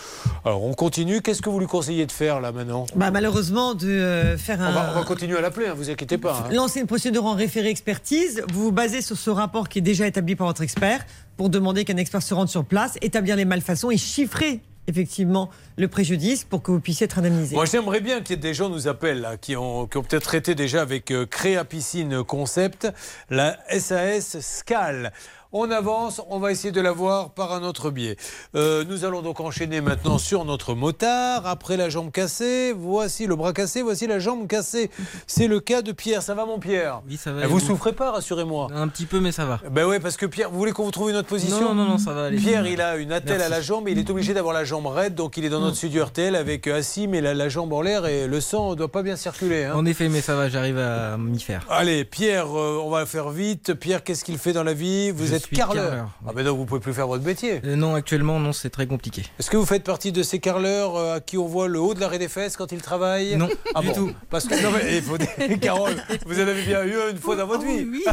Alors 0.47 0.65
on 0.65 0.73
continue. 0.73 1.21
Qu'est-ce 1.21 1.43
que 1.43 1.51
vous 1.51 1.61
lui 1.61 1.67
conseillez 1.67 2.07
de 2.07 2.13
faire 2.13 2.41
là 2.41 2.51
maintenant? 2.51 2.87
Bah, 2.97 3.11
malheureusement, 3.11 3.75
de 3.75 3.89
euh, 3.91 4.39
faire 4.39 4.63
un. 4.63 4.71
on, 4.71 4.73
va, 4.73 4.93
on 4.95 4.99
va 5.01 5.05
continuer 5.05 5.37
à 5.37 5.43
l'appeler, 5.43 5.67
hein, 5.67 5.75
vous 5.77 5.91
inquiétez 5.91 6.17
pas. 6.17 6.47
hein. 6.49 6.55
Lancer 6.55 6.81
une 6.81 6.87
procédure 6.87 7.27
en 7.27 7.35
référé 7.35 7.69
expertise, 7.69 8.43
vous 8.51 8.63
vous 8.63 8.73
basez 8.73 9.03
sur 9.03 9.19
ce 9.19 9.29
rapport 9.29 9.69
qui 9.69 9.81
est 9.81 9.83
déjà 9.83 10.07
établi 10.07 10.37
par 10.37 10.47
votre 10.47 10.63
expert 10.63 11.05
pour 11.37 11.51
demander 11.51 11.85
qu'un 11.85 11.99
expert 11.99 12.23
se 12.23 12.33
rende 12.33 12.49
sur 12.49 12.65
place, 12.65 12.97
établir 13.03 13.37
les 13.37 13.45
malfaçons 13.45 13.91
et 13.91 13.99
chiffrer 13.99 14.63
effectivement 14.87 15.51
le 15.77 15.89
préjudice 15.89 16.45
pour 16.45 16.63
que 16.63 16.71
vous 16.71 16.81
puissiez 16.81 17.05
être 17.05 17.19
indemnisé. 17.19 17.55
Moi, 17.55 17.65
j'aimerais 17.67 18.01
bien 18.01 18.21
qu'il 18.21 18.37
y 18.37 18.39
ait 18.39 18.43
des 18.43 18.55
gens 18.55 18.69
nous 18.69 18.89
appellent, 18.89 19.39
qui 19.41 19.57
ont, 19.57 19.87
qui 19.87 19.97
ont 19.97 20.03
peut-être 20.03 20.25
traité 20.25 20.55
déjà 20.55 20.83
avec 20.83 21.11
euh, 21.11 21.27
Créa 21.27 21.65
Piscine 21.65 22.23
Concept, 22.25 22.89
la 23.31 23.59
SAS 23.79 24.41
Scal. 24.41 25.13
On 25.55 25.71
avance, 25.71 26.23
on 26.31 26.39
va 26.39 26.51
essayer 26.51 26.73
de 26.73 26.81
la 26.81 26.93
voir 26.93 27.31
par 27.31 27.53
un 27.53 27.63
autre 27.63 27.91
biais. 27.91 28.17
Euh, 28.55 28.85
nous 28.89 29.05
allons 29.05 29.21
donc 29.21 29.39
enchaîner 29.39 29.83
maintenant 29.83 30.17
sur 30.17 30.47
notre 30.47 30.75
motard. 30.75 31.47
Après 31.47 31.77
la 31.77 31.91
jambe 31.91 32.11
cassée, 32.11 32.73
voici 32.73 33.27
le 33.27 33.37
bras 33.37 33.53
cassé, 33.53 33.83
voici 33.83 34.07
la 34.07 34.19
jambe 34.19 34.47
cassée. 34.47 34.91
C'est 35.27 35.49
le 35.49 35.61
cas 35.61 35.83
de 35.83 35.93
Pierre. 35.93 36.23
Ça 36.23 36.35
va, 36.35 36.47
mon 36.47 36.59
Pierre 36.59 37.03
Oui, 37.07 37.19
ça 37.19 37.33
va. 37.33 37.43
Et 37.43 37.47
Vous 37.47 37.59
vous 37.59 37.61
souffrez 37.67 37.93
pas, 37.93 38.13
rassurez-moi. 38.13 38.69
Un 38.75 38.89
petit 38.89 39.05
peu, 39.05 39.21
mais 39.21 39.31
ça 39.31 39.45
va. 39.45 39.61
Ben 39.71 39.85
oui, 39.85 39.99
parce 40.01 40.17
que 40.17 40.25
Pierre, 40.25 40.51
vous 40.51 40.57
voulez 40.57 40.73
qu'on 40.73 40.85
vous 40.85 40.91
trouve 40.91 41.11
une 41.11 41.17
autre 41.17 41.29
position 41.29 41.61
Non, 41.61 41.75
non, 41.75 41.85
non, 41.85 41.99
ça 41.99 42.15
va 42.15 42.25
aller. 42.27 42.39
Pierre, 42.39 42.67
il 42.67 42.81
a 42.81 42.97
une 42.97 43.13
attelle 43.13 43.37
Merci. 43.39 43.53
à 43.53 43.55
la 43.57 43.61
jambe 43.61 43.89
et 43.89 43.93
il 43.93 43.99
est 43.99 44.09
obligé 44.09 44.33
d'avoir 44.33 44.55
la 44.55 44.65
jambe 44.65 44.87
raide, 44.87 45.15
donc 45.15 45.37
il 45.37 45.45
est 45.45 45.51
dans 45.51 45.61
notre 45.61 45.77
studio 45.77 46.05
RTL 46.07 46.35
avec 46.35 46.67
euh, 46.67 46.79
assis, 46.79 47.07
mais 47.09 47.21
la, 47.21 47.35
la 47.35 47.51
jambe 47.51 47.75
en 47.75 47.83
l'air 47.83 48.07
et 48.07 48.27
le 48.27 48.41
sang 48.41 48.71
ne 48.71 48.75
doit 48.75 48.91
pas 48.91 49.03
bien 49.03 49.17
circuler. 49.17 49.65
hein. 49.65 49.75
En 49.77 49.85
effet, 49.85 50.09
mais 50.09 50.23
ça 50.23 50.35
va, 50.35 50.49
j'arrive 50.49 50.79
à 50.79 51.19
m'y 51.19 51.41
faire. 51.41 51.67
Allez, 51.69 52.07
Pierre, 52.07 52.47
euh, 52.59 52.81
on 52.83 52.89
va 52.89 53.05
faire 53.05 53.29
vite. 53.29 53.75
Pierre, 53.75 54.03
qu'est-ce 54.03 54.25
qu'il 54.25 54.39
fait 54.39 54.55
dans 54.55 54.65
la 54.65 54.73
vie? 54.73 55.11
Vous 55.11 55.27
Je 55.27 55.35
êtes 55.35 55.42
carleur. 55.51 56.09
Ah 56.27 56.31
ben 56.35 56.45
donc 56.45 56.59
vous 56.59 56.65
pouvez 56.65 56.81
plus 56.81 56.93
faire 56.95 57.07
votre 57.07 57.25
métier. 57.25 57.61
Euh, 57.65 57.77
non, 57.77 57.95
actuellement, 57.95 58.39
non, 58.41 58.53
c'est 58.53 58.71
très 58.71 58.87
compliqué. 58.87 59.23
Est-ce 59.39 59.51
que 59.51 59.57
vous 59.57 59.67
faites 59.67 59.85
partie 59.85 60.13
de 60.13 60.23
ces 60.23 60.39
carleurs 60.39 60.97
euh, 60.97 61.17
à 61.17 61.21
qui 61.21 61.39
on 61.39 61.47
voit 61.47 61.69
le 61.69 61.81
haut 61.81 61.95
de 61.95 62.01
l'arrêt 62.01 62.19
des 62.19 62.29
fesses 62.29 62.57
quand 62.57 62.73
ils 62.73 62.83
travaillent? 62.83 63.37
Non, 63.37 63.49
ah 63.75 63.81
du 63.81 63.89
bon 63.89 63.93
tout. 63.95 64.13
Parce 64.31 64.47
que 64.47 64.61
non 64.63 64.71
mais 64.73 64.97
il 64.97 65.03
faut 65.03 65.19
dire, 65.19 65.29
Carole, 65.61 65.97
vous 66.27 66.39
en 66.39 66.43
avez 66.49 66.63
bien 66.63 66.83
eu 66.85 66.95
une 67.11 67.19
fois 67.19 67.37
dans 67.37 67.47
votre 67.47 67.65
vie. 67.65 67.87
Oui. 67.91 68.05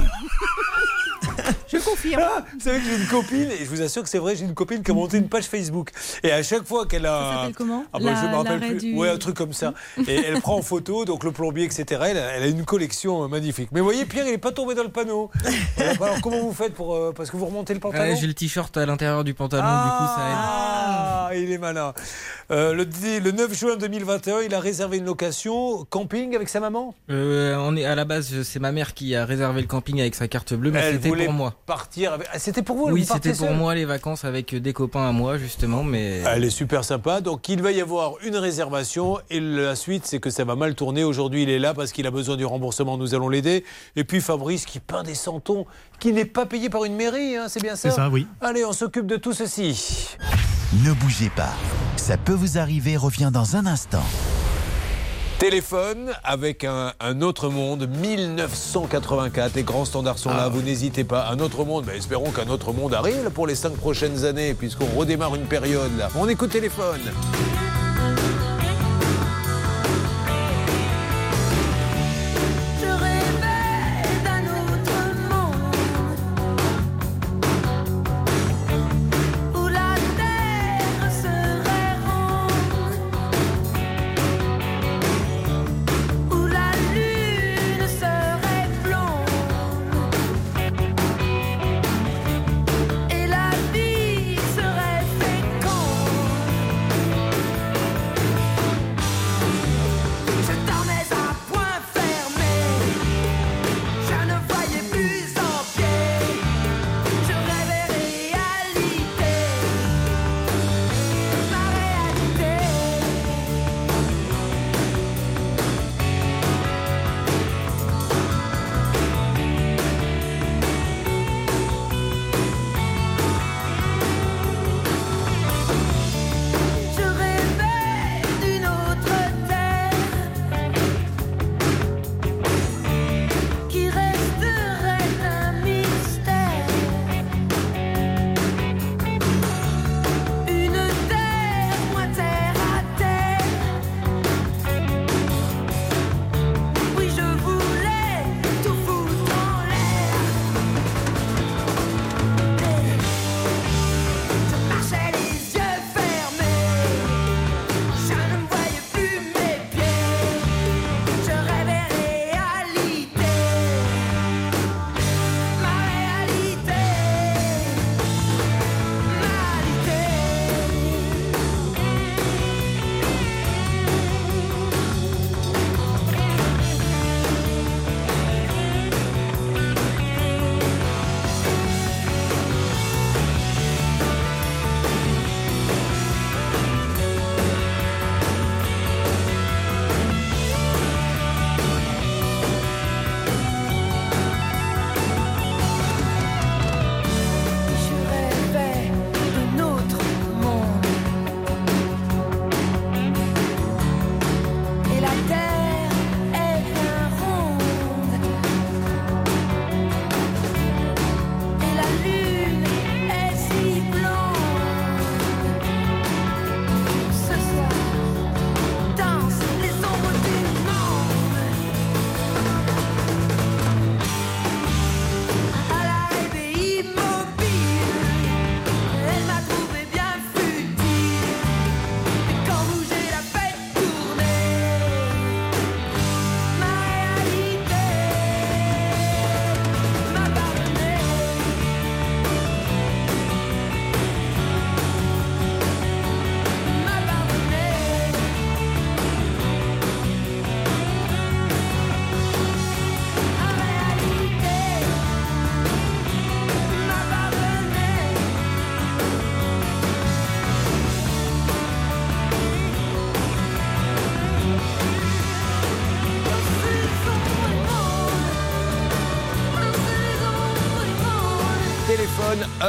Je 1.71 1.77
confirme. 1.77 2.21
Ah, 2.25 2.43
vous 2.53 2.59
savez 2.59 2.79
que 2.79 2.85
j'ai 2.85 2.95
une 2.95 3.07
copine, 3.07 3.47
et 3.51 3.59
je 3.63 3.65
vous 3.69 3.81
assure 3.81 4.01
que 4.01 4.09
c'est 4.09 4.17
vrai, 4.17 4.35
j'ai 4.35 4.43
une 4.45 4.55
copine 4.55 4.81
qui 4.81 4.89
a 4.89 4.93
monté 4.95 5.17
une 5.17 5.29
page 5.29 5.45
Facebook. 5.45 5.91
Et 6.23 6.31
à 6.31 6.41
chaque 6.41 6.65
fois 6.65 6.87
qu'elle 6.87 7.05
a. 7.05 7.19
Ça 7.31 7.35
s'appelle 7.37 7.55
comment? 7.55 7.85
Ah 7.93 7.99
bah, 7.99 8.05
La- 8.05 8.15
Je 8.21 8.27
me 8.27 8.35
rappelle 8.35 8.59
plus. 8.59 8.77
du- 8.79 8.95
Ouais, 8.95 9.09
un 9.09 9.17
truc 9.17 9.35
comme 9.35 9.53
ça. 9.53 9.73
Et 10.07 10.15
elle 10.15 10.41
prend 10.41 10.55
en 10.57 10.61
photo, 10.63 11.05
donc 11.05 11.23
le 11.23 11.31
plombier, 11.31 11.65
etc. 11.65 11.85
Elle 12.07 12.17
a, 12.17 12.21
elle 12.33 12.43
a 12.43 12.47
une 12.47 12.65
collection 12.65 13.23
euh, 13.23 13.27
magnifique. 13.27 13.69
Mais 13.71 13.81
vous 13.81 13.85
voyez, 13.85 14.05
Pierre, 14.05 14.25
il 14.25 14.31
n'est 14.31 14.37
pas 14.39 14.51
tombé 14.51 14.73
dans 14.73 14.81
le 14.83 14.89
panneau. 14.89 15.29
Voilà. 15.75 15.91
Alors 15.91 16.21
comment 16.21 16.39
vous 16.39 16.53
faites 16.53 16.73
pour. 16.73 16.95
Euh, 17.19 17.23
parce 17.23 17.31
que 17.31 17.37
vous 17.37 17.45
remontez 17.45 17.73
le 17.73 17.79
pantalon 17.79 18.03
Ouais, 18.13 18.15
J'ai 18.19 18.27
le 18.27 18.33
t-shirt 18.33 18.75
à 18.77 18.85
l'intérieur 18.85 19.23
du 19.23 19.33
pantalon, 19.33 19.63
du 19.63 19.89
coup, 19.91 20.05
ça 20.15 20.21
aide. 20.27 20.35
Ah, 20.37 21.29
il 21.35 21.51
est 21.51 21.57
malin. 21.57 21.93
Euh, 22.51 22.73
le, 22.73 22.85
dix- 22.85 23.19
le 23.19 23.31
9 23.31 23.53
juin 23.53 23.75
2021, 23.77 24.41
il 24.41 24.55
a 24.55 24.59
réservé 24.59 24.97
une 24.97 25.05
location 25.05 25.85
camping 25.89 26.35
avec 26.35 26.49
sa 26.49 26.59
maman? 26.59 26.95
Euh, 27.11 27.55
on 27.59 27.75
est 27.75 27.85
à 27.85 27.93
la 27.93 28.05
base, 28.05 28.41
c'est 28.41 28.59
ma 28.59 28.71
mère 28.71 28.93
qui 28.95 29.15
a 29.15 29.25
réservé 29.25 29.61
le 29.61 29.67
camping 29.67 29.99
avec 30.01 30.15
sa 30.15 30.27
carte 30.27 30.53
bleue, 30.55 30.71
mais 30.71 30.79
Elle 30.79 30.93
c'était 31.01 31.25
pour 31.25 31.33
moi. 31.33 31.53
partir. 31.67 32.13
avec- 32.13 32.27
Ah, 32.33 32.39
C'était 32.39 32.63
pour 32.63 32.77
vous. 32.77 32.89
Oui, 32.89 33.05
c'était 33.05 33.33
pour 33.33 33.51
moi 33.51 33.75
les 33.75 33.85
vacances 33.85 34.25
avec 34.25 34.55
des 34.55 34.73
copains 34.73 35.07
à 35.07 35.11
moi 35.11 35.37
justement, 35.37 35.83
mais 35.83 36.21
Elle 36.27 36.43
est 36.45 36.49
super 36.49 36.83
sympa. 36.83 37.21
Donc, 37.21 37.47
il 37.49 37.61
va 37.61 37.71
y 37.71 37.81
avoir 37.81 38.13
une 38.23 38.35
réservation. 38.37 39.19
Et 39.29 39.39
la 39.39 39.75
suite, 39.75 40.05
c'est 40.07 40.19
que 40.19 40.29
ça 40.31 40.43
va 40.45 40.55
mal 40.55 40.73
tourner. 40.75 41.03
Aujourd'hui, 41.03 41.43
il 41.43 41.49
est 41.49 41.59
là 41.59 41.73
parce 41.75 41.91
qu'il 41.91 42.07
a 42.07 42.11
besoin 42.11 42.35
du 42.37 42.45
remboursement. 42.45 42.97
Nous 42.97 43.13
allons 43.13 43.29
l'aider. 43.29 43.63
Et 43.95 44.03
puis, 44.03 44.21
Fabrice 44.21 44.65
qui 44.65 44.79
peint 44.79 45.03
des 45.03 45.15
santons, 45.15 45.65
qui 45.99 46.11
n'est 46.13 46.25
pas 46.25 46.45
payé 46.45 46.69
par 46.69 46.85
une 46.85 46.95
mairie. 46.95 47.35
hein, 47.35 47.45
c'est 47.47 47.61
bien 47.61 47.75
ça 47.75 47.89
C'est 47.89 47.95
ça, 47.95 48.09
oui. 48.09 48.27
Allez, 48.41 48.65
on 48.65 48.73
s'occupe 48.73 49.05
de 49.05 49.17
tout 49.17 49.33
ceci. 49.33 50.15
Ne 50.83 50.93
bougez 50.93 51.29
pas. 51.35 51.53
Ça 51.97 52.17
peut 52.17 52.33
vous 52.33 52.57
arriver 52.57 52.95
revient 52.97 53.29
dans 53.33 53.55
un 53.55 53.65
instant. 53.65 54.03
Téléphone 55.39 56.11
avec 56.25 56.65
un, 56.65 56.91
un 56.99 57.21
autre 57.21 57.49
monde, 57.49 57.87
1984. 57.87 59.55
Les 59.55 59.63
grands 59.63 59.85
standards 59.85 60.17
sont 60.17 60.31
là, 60.31 60.49
vous 60.49 60.61
n'hésitez 60.61 61.05
pas. 61.05 61.29
Un 61.29 61.39
autre 61.39 61.63
monde, 61.63 61.85
ben, 61.85 61.95
espérons 61.95 62.31
qu'un 62.31 62.49
autre 62.49 62.73
monde 62.73 62.93
arrive 62.93 63.29
pour 63.29 63.47
les 63.47 63.55
cinq 63.55 63.73
prochaines 63.73 64.25
années, 64.25 64.53
puisqu'on 64.53 64.85
redémarre 64.97 65.35
une 65.35 65.45
période 65.45 65.95
là. 65.97 66.09
On 66.15 66.27
écoute 66.27 66.49
téléphone. 66.51 66.99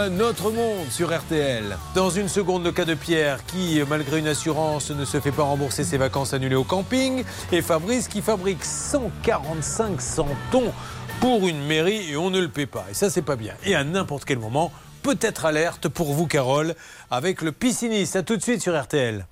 Un 0.01 0.21
autre 0.21 0.51
monde 0.51 0.89
sur 0.91 1.15
RTL. 1.15 1.77
Dans 1.95 2.09
une 2.09 2.29
seconde, 2.29 2.65
le 2.65 2.73
cas 2.73 2.87
de 2.87 2.95
Pierre 2.95 3.45
qui, 3.45 3.83
malgré 3.87 4.19
une 4.19 4.29
assurance, 4.29 4.91
ne 4.91 5.05
se 5.05 5.21
fait 5.21 5.31
pas 5.31 5.43
rembourser 5.43 5.85
ses 5.85 5.99
vacances 5.99 6.33
annulées 6.33 6.57
au 6.57 6.65
camping. 6.65 7.23
Et 7.53 7.61
Fabrice 7.61 8.09
qui 8.09 8.23
fabrique 8.23 8.65
145 8.65 10.01
centons 10.01 10.73
pour 11.21 11.47
une 11.47 11.63
mairie 11.67 12.11
et 12.11 12.17
on 12.17 12.31
ne 12.31 12.41
le 12.41 12.49
paie 12.49 12.65
pas. 12.65 12.87
Et 12.91 12.95
ça, 12.95 13.11
c'est 13.11 13.21
pas 13.21 13.37
bien. 13.37 13.53
Et 13.65 13.75
à 13.75 13.85
n'importe 13.85 14.25
quel 14.25 14.39
moment, 14.39 14.73
peut-être 15.03 15.45
alerte 15.45 15.89
pour 15.89 16.15
vous, 16.15 16.27
Carole, 16.27 16.75
avec 17.11 17.43
le 17.43 17.53
pisciniste. 17.53 18.17
À 18.17 18.23
tout 18.23 18.39
de 18.39 18.43
suite 18.43 18.63
sur 18.63 18.81
RTL. 18.81 19.27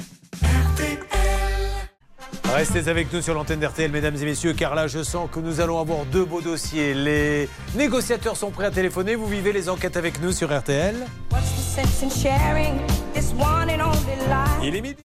Restez 2.54 2.88
avec 2.88 3.12
nous 3.12 3.20
sur 3.20 3.34
l'antenne 3.34 3.60
d'RTL, 3.60 3.92
mesdames 3.92 4.16
et 4.16 4.24
messieurs, 4.24 4.52
car 4.52 4.74
là, 4.74 4.86
je 4.86 5.02
sens 5.02 5.28
que 5.30 5.38
nous 5.38 5.60
allons 5.60 5.78
avoir 5.80 6.04
deux 6.06 6.24
beaux 6.24 6.40
dossiers. 6.40 6.94
Les 6.94 7.48
négociateurs 7.76 8.36
sont 8.36 8.50
prêts 8.50 8.64
à 8.64 8.70
téléphoner. 8.70 9.14
Vous 9.14 9.26
vivez 9.26 9.52
les 9.52 9.68
enquêtes 9.68 9.96
avec 9.96 10.20
nous 10.20 10.32
sur 10.32 10.56
RTL. 10.56 10.96
What's 11.30 11.44
the 11.54 11.60
sense 11.60 12.02
in 12.02 12.10
sharing 12.10 12.80
this 13.14 13.32
one 13.38 13.70
and 13.70 13.84
only 13.84 14.16
life? 14.28 14.62
Il 14.62 14.74
est 14.74 14.80
midi. 14.80 14.96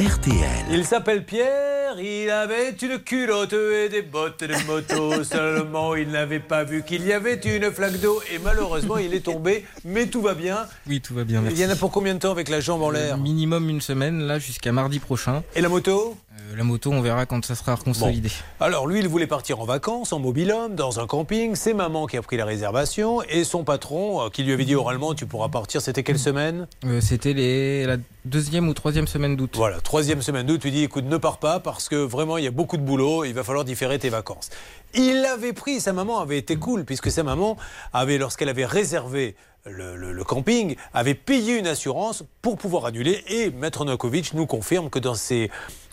RTL. 0.00 0.64
Il 0.70 0.86
s'appelle 0.86 1.26
Pierre, 1.26 2.00
il 2.00 2.30
avait 2.30 2.70
une 2.70 3.00
culotte 3.00 3.52
et 3.52 3.90
des 3.90 4.00
bottes 4.00 4.42
de 4.42 4.66
moto. 4.66 5.22
Seulement, 5.30 5.94
il 5.94 6.08
n'avait 6.08 6.40
pas 6.40 6.64
vu 6.64 6.82
qu'il 6.82 7.06
y 7.06 7.12
avait 7.12 7.34
une 7.34 7.70
flaque 7.70 8.00
d'eau 8.00 8.22
et 8.32 8.38
malheureusement, 8.38 8.96
il 8.96 9.12
est 9.12 9.20
tombé. 9.20 9.66
Mais 9.84 10.06
tout 10.06 10.22
va 10.22 10.32
bien. 10.32 10.66
Oui, 10.86 11.02
tout 11.02 11.12
va 11.12 11.24
bien. 11.24 11.42
Il 11.50 11.58
y 11.58 11.66
en 11.66 11.68
a 11.68 11.76
pour 11.76 11.90
combien 11.90 12.14
de 12.14 12.18
temps 12.18 12.30
avec 12.30 12.48
la 12.48 12.60
jambe 12.60 12.80
en 12.80 12.90
l'air? 12.90 13.16
Euh, 13.16 13.18
Minimum 13.18 13.68
une 13.68 13.82
semaine, 13.82 14.22
là, 14.22 14.38
jusqu'à 14.38 14.72
mardi 14.72 15.00
prochain. 15.00 15.42
Et 15.54 15.60
la 15.60 15.68
moto? 15.68 16.16
La 16.56 16.64
moto, 16.64 16.90
on 16.90 17.00
verra 17.00 17.26
quand 17.26 17.44
ça 17.44 17.54
sera 17.54 17.76
reconsolidé. 17.76 18.28
Alors 18.58 18.86
lui, 18.86 18.98
il 18.98 19.08
voulait 19.08 19.26
partir 19.28 19.60
en 19.60 19.64
vacances, 19.64 20.12
en 20.12 20.18
mobilhome, 20.18 20.74
dans 20.74 20.98
un 20.98 21.06
camping. 21.06 21.54
C'est 21.54 21.74
maman 21.74 22.06
qui 22.06 22.16
a 22.16 22.22
pris 22.22 22.36
la 22.36 22.44
réservation 22.44 23.22
et 23.22 23.44
son 23.44 23.62
patron 23.62 24.22
euh, 24.26 24.28
qui 24.30 24.42
lui 24.42 24.52
avait 24.52 24.64
dit 24.64 24.74
oralement 24.74 25.14
tu 25.14 25.26
pourras 25.26 25.48
partir. 25.48 25.80
C'était 25.80 26.02
quelle 26.02 26.18
semaine? 26.18 26.66
Euh, 26.84 27.00
C'était 27.00 27.34
les... 27.34 27.86
la 27.86 27.98
deuxième 28.24 28.68
ou 28.68 28.74
troisième 28.74 29.06
semaine 29.06 29.36
d'août. 29.36 29.52
Voilà, 29.54 29.80
troisième 29.80 30.22
semaine 30.22 30.44
d'août, 30.46 30.58
tu 30.60 30.70
dis 30.72 30.82
écoute, 30.82 31.04
ne 31.04 31.16
pars 31.18 31.38
pas 31.38 31.60
parce 31.60 31.88
que 31.88 31.94
vraiment 31.96 32.36
il 32.36 32.44
y 32.44 32.48
a 32.48 32.52
beaucoup 32.52 32.76
de 32.76 32.82
boulot, 32.82 33.24
il 33.24 33.32
va 33.32 33.44
falloir 33.44 33.64
différer 33.64 33.98
tes 33.98 34.08
vacances. 34.08 34.50
Il 34.94 35.20
l'avait 35.22 35.52
pris, 35.52 35.80
sa 35.80 35.92
maman 35.92 36.18
avait 36.18 36.38
été 36.38 36.56
cool 36.56 36.84
puisque 36.84 37.10
sa 37.12 37.22
maman 37.22 37.56
avait, 37.92 38.18
lorsqu'elle 38.18 38.48
avait 38.48 38.66
réservé 38.66 39.36
le, 39.66 39.94
le- 39.94 40.12
le 40.12 40.24
camping, 40.24 40.74
avait 40.94 41.14
payé 41.14 41.58
une 41.58 41.66
assurance 41.66 42.24
pour 42.42 42.56
pouvoir 42.56 42.86
annuler 42.86 43.22
et 43.28 43.50
Maître 43.50 43.84
Novakovic 43.84 44.32
nous 44.34 44.46
confirme 44.46 44.90
que 44.90 44.98
dans 44.98 45.14
ces 45.14 45.50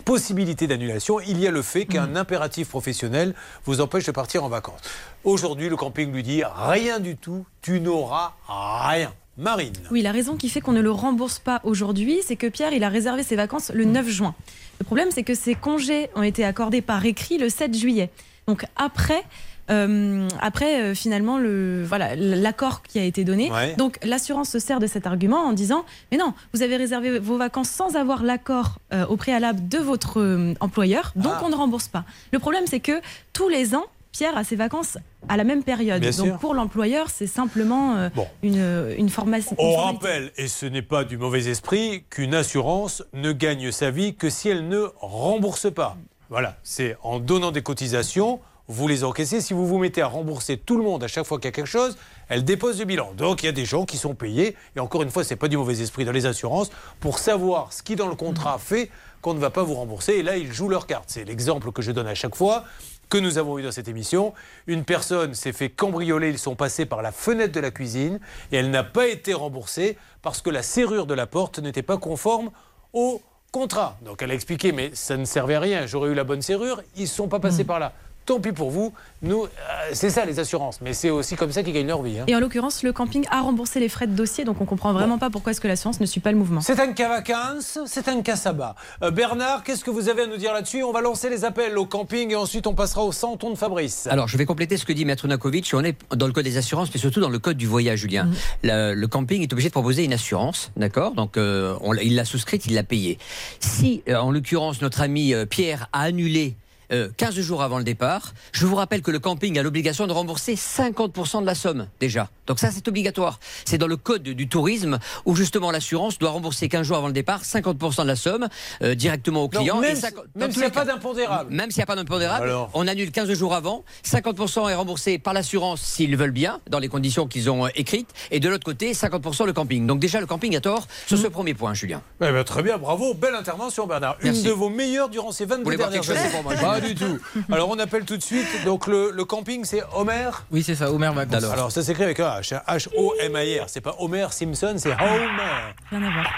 possibilités 0.07 0.67
d'annulation, 0.67 1.19
il 1.19 1.37
y 1.37 1.47
a 1.47 1.51
le 1.51 1.61
fait 1.61 1.83
qu'un 1.83 2.15
impératif 2.15 2.69
professionnel 2.69 3.33
vous 3.65 3.81
empêche 3.81 4.05
de 4.05 4.13
partir 4.13 4.45
en 4.45 4.47
vacances. 4.47 4.79
Aujourd'hui, 5.25 5.67
le 5.67 5.75
camping 5.75 6.13
lui 6.13 6.23
dit 6.23 6.43
rien 6.45 7.01
du 7.01 7.17
tout, 7.17 7.45
tu 7.61 7.81
n'auras 7.81 8.31
rien. 8.47 9.13
Marine. 9.37 9.73
Oui, 9.91 10.01
la 10.01 10.13
raison 10.13 10.37
qui 10.37 10.47
fait 10.47 10.61
qu'on 10.61 10.71
ne 10.71 10.81
le 10.81 10.91
rembourse 10.91 11.39
pas 11.39 11.59
aujourd'hui, 11.65 12.19
c'est 12.25 12.37
que 12.37 12.47
Pierre, 12.47 12.71
il 12.71 12.85
a 12.85 12.89
réservé 12.89 13.21
ses 13.21 13.35
vacances 13.35 13.69
le 13.71 13.83
9 13.83 14.07
juin. 14.07 14.33
Le 14.79 14.85
problème, 14.85 15.09
c'est 15.11 15.23
que 15.23 15.35
ses 15.35 15.55
congés 15.55 16.09
ont 16.15 16.23
été 16.23 16.45
accordés 16.45 16.81
par 16.81 17.05
écrit 17.05 17.37
le 17.37 17.49
7 17.49 17.77
juillet. 17.77 18.09
Donc 18.47 18.65
après, 18.77 19.23
euh, 19.69 20.27
après 20.41 20.81
euh, 20.81 20.95
finalement, 20.95 21.37
le, 21.37 21.83
voilà, 21.85 22.15
l'accord 22.15 22.81
qui 22.83 22.99
a 22.99 23.03
été 23.03 23.23
donné. 23.23 23.51
Ouais. 23.51 23.75
Donc 23.75 23.99
l'assurance 24.03 24.49
se 24.49 24.59
sert 24.59 24.79
de 24.79 24.87
cet 24.87 25.05
argument 25.07 25.41
en 25.45 25.53
disant, 25.53 25.85
mais 26.11 26.17
non, 26.17 26.33
vous 26.53 26.61
avez 26.63 26.77
réservé 26.77 27.19
vos 27.19 27.37
vacances 27.37 27.69
sans 27.69 27.95
avoir 27.95 28.23
l'accord 28.23 28.79
euh, 28.93 29.05
au 29.07 29.17
préalable 29.17 29.67
de 29.67 29.77
votre 29.77 30.55
employeur, 30.59 31.11
donc 31.15 31.33
Ah. 31.35 31.41
on 31.43 31.49
ne 31.49 31.55
rembourse 31.55 31.87
pas. 31.87 32.05
Le 32.31 32.39
problème, 32.39 32.63
c'est 32.67 32.79
que 32.79 33.01
tous 33.33 33.49
les 33.49 33.75
ans, 33.75 33.85
Pierre 34.13 34.37
a 34.37 34.43
ses 34.43 34.55
vacances 34.55 34.97
à 35.29 35.37
la 35.37 35.43
même 35.43 35.63
période. 35.63 36.01
Bien 36.01 36.09
donc 36.11 36.25
sûr. 36.27 36.37
pour 36.39 36.53
l'employeur, 36.55 37.09
c'est 37.11 37.27
simplement 37.27 37.95
euh, 37.97 38.09
une, 38.41 38.95
une 38.97 39.09
formation. 39.09 39.55
On 39.59 39.75
rappelle, 39.75 40.31
et 40.37 40.47
ce 40.47 40.65
n'est 40.65 40.81
pas 40.81 41.03
du 41.03 41.17
mauvais 41.17 41.45
esprit, 41.47 42.03
qu'une 42.09 42.33
assurance 42.33 43.03
ne 43.13 43.31
gagne 43.31 43.71
sa 43.71 43.91
vie 43.91 44.15
que 44.15 44.29
si 44.31 44.49
elle 44.49 44.67
ne 44.69 44.85
rembourse 44.99 45.71
pas. 45.71 45.97
Voilà, 46.29 46.57
c'est 46.63 46.97
en 47.03 47.19
donnant 47.19 47.51
des 47.51 47.61
cotisations, 47.61 48.39
vous 48.67 48.87
les 48.87 49.03
encaissez. 49.03 49.41
Si 49.41 49.53
vous 49.53 49.65
vous 49.65 49.77
mettez 49.77 50.01
à 50.01 50.07
rembourser 50.07 50.57
tout 50.57 50.77
le 50.77 50.83
monde 50.83 51.03
à 51.03 51.07
chaque 51.07 51.25
fois 51.25 51.37
qu'il 51.37 51.45
y 51.45 51.49
a 51.49 51.51
quelque 51.51 51.65
chose, 51.65 51.97
elle 52.29 52.43
dépose 52.43 52.77
du 52.77 52.85
bilan. 52.85 53.13
Donc 53.15 53.43
il 53.43 53.45
y 53.45 53.49
a 53.49 53.53
des 53.53 53.65
gens 53.65 53.85
qui 53.85 53.97
sont 53.97 54.15
payés, 54.15 54.55
et 54.75 54.79
encore 54.79 55.03
une 55.03 55.11
fois, 55.11 55.23
ce 55.23 55.31
n'est 55.31 55.37
pas 55.37 55.47
du 55.47 55.57
mauvais 55.57 55.81
esprit 55.81 56.05
dans 56.05 56.11
les 56.11 56.25
assurances, 56.25 56.69
pour 56.99 57.19
savoir 57.19 57.73
ce 57.73 57.83
qui 57.83 57.95
dans 57.95 58.07
le 58.07 58.15
contrat 58.15 58.57
fait 58.59 58.89
qu'on 59.21 59.33
ne 59.33 59.39
va 59.39 59.49
pas 59.49 59.63
vous 59.63 59.75
rembourser. 59.75 60.13
Et 60.13 60.23
là, 60.23 60.37
ils 60.37 60.51
jouent 60.51 60.69
leur 60.69 60.87
carte. 60.87 61.05
C'est 61.07 61.25
l'exemple 61.25 61.71
que 61.71 61.81
je 61.81 61.91
donne 61.91 62.07
à 62.07 62.15
chaque 62.15 62.35
fois 62.35 62.65
que 63.09 63.17
nous 63.17 63.37
avons 63.37 63.57
eu 63.57 63.63
dans 63.63 63.71
cette 63.71 63.87
émission. 63.87 64.33
Une 64.67 64.83
personne 64.83 65.33
s'est 65.33 65.53
fait 65.53 65.69
cambrioler, 65.69 66.29
ils 66.29 66.37
sont 66.37 66.55
passés 66.55 66.85
par 66.85 67.01
la 67.01 67.11
fenêtre 67.11 67.53
de 67.53 67.59
la 67.59 67.71
cuisine 67.71 68.19
et 68.51 68.57
elle 68.57 68.69
n'a 68.69 68.83
pas 68.83 69.07
été 69.07 69.33
remboursée 69.33 69.97
parce 70.21 70.41
que 70.41 70.49
la 70.49 70.61
serrure 70.61 71.05
de 71.05 71.13
la 71.13 71.25
porte 71.25 71.59
n'était 71.59 71.83
pas 71.83 71.97
conforme 71.97 72.51
au 72.93 73.21
contrat. 73.51 73.97
Donc 74.03 74.21
elle 74.21 74.31
a 74.31 74.33
expliqué, 74.33 74.73
mais 74.73 74.91
ça 74.93 75.15
ne 75.15 75.25
servait 75.25 75.55
à 75.55 75.59
rien, 75.61 75.85
j'aurais 75.85 76.09
eu 76.09 76.13
la 76.13 76.25
bonne 76.25 76.41
serrure, 76.41 76.81
ils 76.95 77.03
ne 77.03 77.07
sont 77.07 77.29
pas 77.29 77.39
passés 77.39 77.63
par 77.63 77.79
là. 77.79 77.93
Tant 78.27 78.41
pis 78.41 78.51
pour 78.51 78.71
vous, 78.71 78.91
nous, 79.21 79.45
euh, 79.45 79.47
c'est 79.93 80.09
ça 80.09 80.25
les 80.25 80.37
assurances, 80.37 80.79
mais 80.81 80.91
c'est 80.91 81.09
aussi 81.09 81.37
comme 81.37 81.53
ça 81.53 81.63
qu'ils 81.63 81.71
gagnent 81.71 81.87
leur 81.87 82.03
vie. 82.03 82.19
hein. 82.19 82.25
Et 82.27 82.35
en 82.35 82.41
l'occurrence, 82.41 82.83
le 82.83 82.91
camping 82.91 83.25
a 83.31 83.39
remboursé 83.39 83.79
les 83.79 83.87
frais 83.87 84.05
de 84.05 84.11
dossier, 84.11 84.43
donc 84.43 84.59
on 84.59 84.65
comprend 84.65 84.91
vraiment 84.91 85.17
pas 85.17 85.29
pourquoi 85.29 85.51
est-ce 85.53 85.61
que 85.61 85.67
l'assurance 85.69 86.01
ne 86.01 86.05
suit 86.05 86.19
pas 86.19 86.33
le 86.33 86.37
mouvement. 86.37 86.59
C'est 86.59 86.77
un 86.81 86.91
cas 86.91 87.07
vacances, 87.07 87.79
c'est 87.85 88.09
un 88.09 88.21
cas 88.21 88.35
sabbat. 88.35 88.75
Euh, 89.01 89.11
Bernard, 89.11 89.63
qu'est-ce 89.63 89.85
que 89.85 89.91
vous 89.91 90.09
avez 90.09 90.23
à 90.23 90.27
nous 90.27 90.35
dire 90.35 90.51
là-dessus? 90.51 90.83
On 90.83 90.91
va 90.91 90.99
lancer 90.99 91.29
les 91.29 91.45
appels 91.45 91.77
au 91.77 91.85
camping 91.85 92.29
et 92.31 92.35
ensuite 92.35 92.67
on 92.67 92.73
passera 92.75 93.01
au 93.03 93.13
centon 93.13 93.49
de 93.49 93.55
Fabrice. 93.55 94.07
Alors, 94.11 94.27
je 94.27 94.37
vais 94.37 94.45
compléter 94.45 94.75
ce 94.75 94.83
que 94.85 94.91
dit 94.91 95.05
Maître 95.05 95.25
Nakovic. 95.29 95.71
On 95.73 95.85
est 95.85 95.95
dans 96.13 96.27
le 96.27 96.33
code 96.33 96.43
des 96.43 96.57
assurances, 96.57 96.89
mais 96.93 96.99
surtout 96.99 97.21
dans 97.21 97.29
le 97.29 97.39
code 97.39 97.55
du 97.55 97.65
voyage, 97.65 97.99
Julien. 97.99 98.25
Mhm. 98.25 98.35
Le, 98.63 98.93
le 98.93 99.07
camping 99.07 99.41
est 99.41 99.53
obligé 99.53 99.69
de 99.69 99.73
proposer 99.73 100.03
une 100.03 100.11
assurance, 100.13 100.71
d'accord? 100.75 101.13
Donc, 101.13 101.37
euh, 101.37 101.75
on 101.79 101.93
il 101.93 102.15
l'a 102.15 102.25
souscrite, 102.25 102.65
il 102.65 102.73
l'a 102.73 102.83
payée. 102.83 103.19
Si, 103.61 104.03
en 104.13 104.31
l'occurrence, 104.31 104.81
notre 104.81 104.99
ami 104.99 105.33
Pierre 105.49 105.87
a 105.93 106.01
annulé 106.01 106.55
euh, 106.91 107.09
15 107.17 107.39
jours 107.39 107.61
avant 107.63 107.77
le 107.77 107.83
départ, 107.83 108.33
je 108.51 108.65
vous 108.65 108.75
rappelle 108.75 109.01
que 109.01 109.11
le 109.11 109.19
camping 109.19 109.57
a 109.59 109.63
l'obligation 109.63 110.07
de 110.07 110.13
rembourser 110.13 110.55
50% 110.55 111.41
de 111.41 111.45
la 111.45 111.55
somme, 111.55 111.87
déjà. 111.99 112.29
Donc 112.47 112.59
ça, 112.59 112.71
c'est 112.71 112.87
obligatoire. 112.87 113.39
C'est 113.65 113.77
dans 113.77 113.87
le 113.87 113.97
code 113.97 114.23
du 114.23 114.47
tourisme 114.47 114.99
où, 115.25 115.35
justement, 115.35 115.71
l'assurance 115.71 116.17
doit 116.17 116.29
rembourser 116.29 116.69
15 116.69 116.87
jours 116.87 116.97
avant 116.97 117.07
le 117.07 117.13
départ 117.13 117.43
50% 117.43 118.03
de 118.03 118.07
la 118.07 118.15
somme 118.15 118.47
euh, 118.83 118.95
directement 118.95 119.43
au 119.43 119.47
Donc, 119.47 119.61
client. 119.61 119.79
même 119.81 119.95
s'il 119.95 120.59
n'y 120.59 120.65
a 120.65 120.69
pas 120.69 120.85
d'impondérable. 120.85 121.53
Même 121.53 121.71
s'il 121.71 121.79
n'y 121.79 121.83
a 121.83 121.87
pas 121.87 121.95
d'impondérable, 121.95 122.51
on 122.73 122.87
annule 122.87 123.11
15 123.11 123.31
jours 123.33 123.53
avant. 123.53 123.83
50% 124.05 124.69
est 124.69 124.75
remboursé 124.75 125.17
par 125.19 125.33
l'assurance 125.33 125.81
s'ils 125.81 126.15
veulent 126.15 126.31
bien, 126.31 126.59
dans 126.69 126.79
les 126.79 126.87
conditions 126.87 127.27
qu'ils 127.27 127.49
ont 127.49 127.65
euh, 127.65 127.69
écrites. 127.75 128.09
Et 128.31 128.39
de 128.39 128.47
l'autre 128.49 128.63
côté, 128.65 128.93
50% 128.93 129.45
le 129.45 129.53
camping. 129.53 129.85
Donc 129.85 129.99
déjà, 129.99 130.19
le 130.21 130.25
camping 130.25 130.55
a 130.55 130.61
tort 130.61 130.87
sur 131.05 131.17
ce 131.17 131.27
premier 131.27 131.53
point, 131.53 131.73
Julien. 131.73 132.01
Eh 132.21 132.31
ben, 132.31 132.43
très 132.43 132.63
bien, 132.63 132.77
bravo, 132.77 133.13
belle 133.13 133.35
intervention 133.35 133.87
Bernard. 133.87 134.17
Merci. 134.23 134.39
Une 134.41 134.45
de 134.47 134.51
vos 134.51 134.69
meilleures 134.69 135.09
durant 135.09 135.31
ces 135.31 135.45
22 135.45 135.63
voulez 135.63 135.77
voir 135.77 135.89
dernières 135.89 136.09
années. 136.09 136.76
Pas 136.81 136.87
du 136.87 136.95
tout. 136.95 137.19
Alors 137.51 137.69
on 137.69 137.79
appelle 137.79 138.05
tout 138.05 138.17
de 138.17 138.21
suite, 138.23 138.47
donc 138.65 138.87
le, 138.87 139.11
le 139.13 139.25
camping 139.25 139.63
c'est 139.65 139.81
Homer 139.95 140.29
Oui, 140.51 140.63
c'est 140.63 140.75
ça, 140.75 140.91
Homer 140.91 141.11
Vacances. 141.13 141.43
Alors, 141.45 141.71
ça 141.71 141.81
s'écrit 141.81 142.03
avec 142.03 142.19
un 142.19 142.39
H, 142.39 142.55
hein. 142.55 142.61
H-O-M-I-R. 142.67 143.65
C'est 143.67 143.81
pas 143.81 143.95
Homer 143.99 144.27
Simpson, 144.31 144.75
c'est 144.77 144.91
Homer. 144.91 145.73
Rien 145.91 146.03
à 146.03 146.09
voir. 146.11 146.31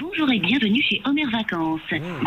Bonjour 0.00 0.28
et 0.32 0.40
bienvenue 0.40 0.82
chez 0.82 1.00
Homer 1.04 1.24
Vacances. 1.30 1.80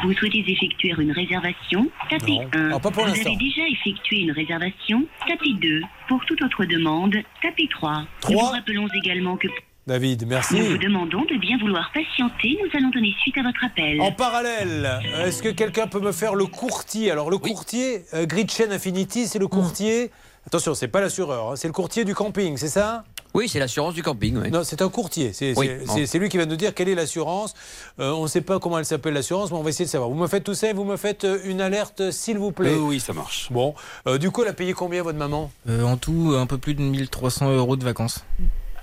Vous 0.04 0.14
souhaitez 0.14 0.40
effectuer 0.48 0.94
une 0.98 1.12
réservation? 1.12 1.88
Tapez 2.10 2.40
Hmm. 2.54 2.58
Non. 2.58 2.70
1. 2.70 2.72
Ah, 2.76 2.80
pas 2.80 2.92
pour 2.92 3.04
Vous 3.06 3.10
avez 3.12 3.36
déjà 3.36 3.68
effectué 3.70 4.20
une 4.22 4.32
réservation? 4.32 5.06
Tapez 5.28 5.54
2. 5.62 5.82
Pour 6.08 6.24
toute 6.26 6.42
autre 6.42 6.64
demande, 6.66 7.16
tapez 7.42 7.68
3. 7.70 8.04
Nous 8.30 8.40
vous 8.40 8.46
rappelons 8.46 8.88
également 9.04 9.36
que 9.36 9.48
David, 9.88 10.28
merci. 10.28 10.56
nous 10.60 10.66
vous 10.66 10.78
demandons 10.78 11.22
de 11.24 11.38
bien 11.40 11.58
vouloir 11.58 11.90
patienter. 11.94 12.58
Nous 12.62 12.70
allons 12.78 12.90
donner 12.90 13.14
suite 13.22 13.38
à 13.38 13.44
votre 13.44 13.64
appel. 13.64 14.02
En 14.02 14.12
parallèle, 14.12 15.00
est-ce 15.24 15.42
que 15.42 15.48
quelqu'un 15.50 15.88
peut 15.88 16.02
me 16.02 16.12
faire 16.12 16.36
le 16.36 16.46
courtier? 16.46 17.10
Alors 17.10 17.30
le 17.30 17.38
courtier, 17.38 18.04
euh, 18.14 18.26
Gritchen 18.26 18.72
Affinity, 18.74 19.28
c'est 19.28 19.40
le 19.40 19.48
courtier. 19.48 20.12
Attention, 20.46 20.74
c'est 20.74 20.90
pas 20.90 21.00
l'assureur, 21.00 21.52
hein, 21.52 21.56
c'est 21.56 21.68
le 21.68 21.74
courtier 21.74 22.04
du 22.04 22.16
camping, 22.16 22.58
c'est 22.58 22.68
ça? 22.68 23.06
Oui, 23.34 23.48
c'est 23.48 23.60
l'assurance 23.60 23.94
du 23.94 24.02
camping. 24.04 24.36
oui. 24.38 24.50
Non, 24.50 24.64
c'est 24.64 24.82
un 24.82 24.90
courtier. 24.90 25.32
C'est 25.32 25.54
Oui, 25.58 25.70
lui 26.20 26.30
qui 26.30 26.38
va 26.38 26.46
nous 26.46 26.56
dire 26.56 26.74
quelle 26.74 26.90
est 26.90 26.96
l'assurance. 26.96 27.54
Euh, 28.00 28.12
on 28.12 28.24
ne 28.24 28.28
sait 28.28 28.42
pas 28.42 28.58
comment 28.60 28.80
elle 28.80 28.86
s'appelle 28.86 29.14
l'assurance, 29.14 29.52
mais 29.52 29.58
on 29.58 29.62
va 29.64 29.70
essayer 29.70 29.86
de 29.86 29.90
savoir. 29.90 30.10
Vous 30.10 30.16
me 30.16 30.28
faites 30.28 30.44
tout 30.44 30.54
ça 30.54 30.70
et 30.70 30.74
vous 30.74 30.86
me 30.86 30.98
faites 30.98 31.24
euh, 31.24 31.40
une 31.46 31.62
alerte, 31.62 32.12
s'il 32.12 32.40
vous 32.40 32.52
plaît. 32.52 32.72
Euh, 32.74 32.80
oui, 32.80 33.00
ça 33.00 33.14
marche. 33.14 33.50
Bon, 33.52 33.76
Euh, 34.08 34.18
du 34.18 34.32
coup, 34.32 34.42
elle 34.44 34.50
a 34.50 34.54
payé 34.54 34.74
combien 34.74 35.04
votre 35.04 35.18
maman? 35.20 35.52
Euh, 35.70 35.84
en 35.84 35.98
tout, 35.98 36.34
un 36.38 36.46
peu 36.48 36.58
plus 36.58 36.74
de 36.74 36.82
1300 36.82 37.52
euros 37.52 37.76
de 37.76 37.84
vacances. 37.84 38.26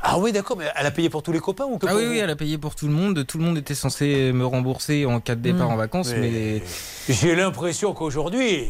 Ah 0.07 0.19
oui, 0.19 0.33
d'accord, 0.33 0.57
mais 0.59 0.67
elle 0.77 0.85
a 0.87 0.91
payé 0.91 1.09
pour 1.09 1.23
tous 1.23 1.33
les 1.33 1.41
copains 1.41 1.65
ou 1.65 1.79
que 1.79 1.87
Ah 1.89 1.97
oui, 1.97 2.05
oui, 2.07 2.19
elle 2.19 2.29
a 2.31 2.37
payé 2.37 2.59
pour 2.59 2.75
tout 2.75 2.87
le 2.87 2.93
monde. 2.93 3.25
Tout 3.27 3.39
le 3.39 3.45
monde 3.45 3.57
était 3.57 3.75
censé 3.75 4.33
me 4.33 4.45
rembourser 4.45 5.07
en 5.07 5.19
cas 5.19 5.35
de 5.35 5.41
départ 5.41 5.69
Hmm. 5.71 5.73
en 5.73 5.77
vacances, 5.77 6.13
mais... 6.15 6.63
J'ai 7.09 7.35
l'impression 7.35 7.95
qu'aujourd'hui, 7.95 8.67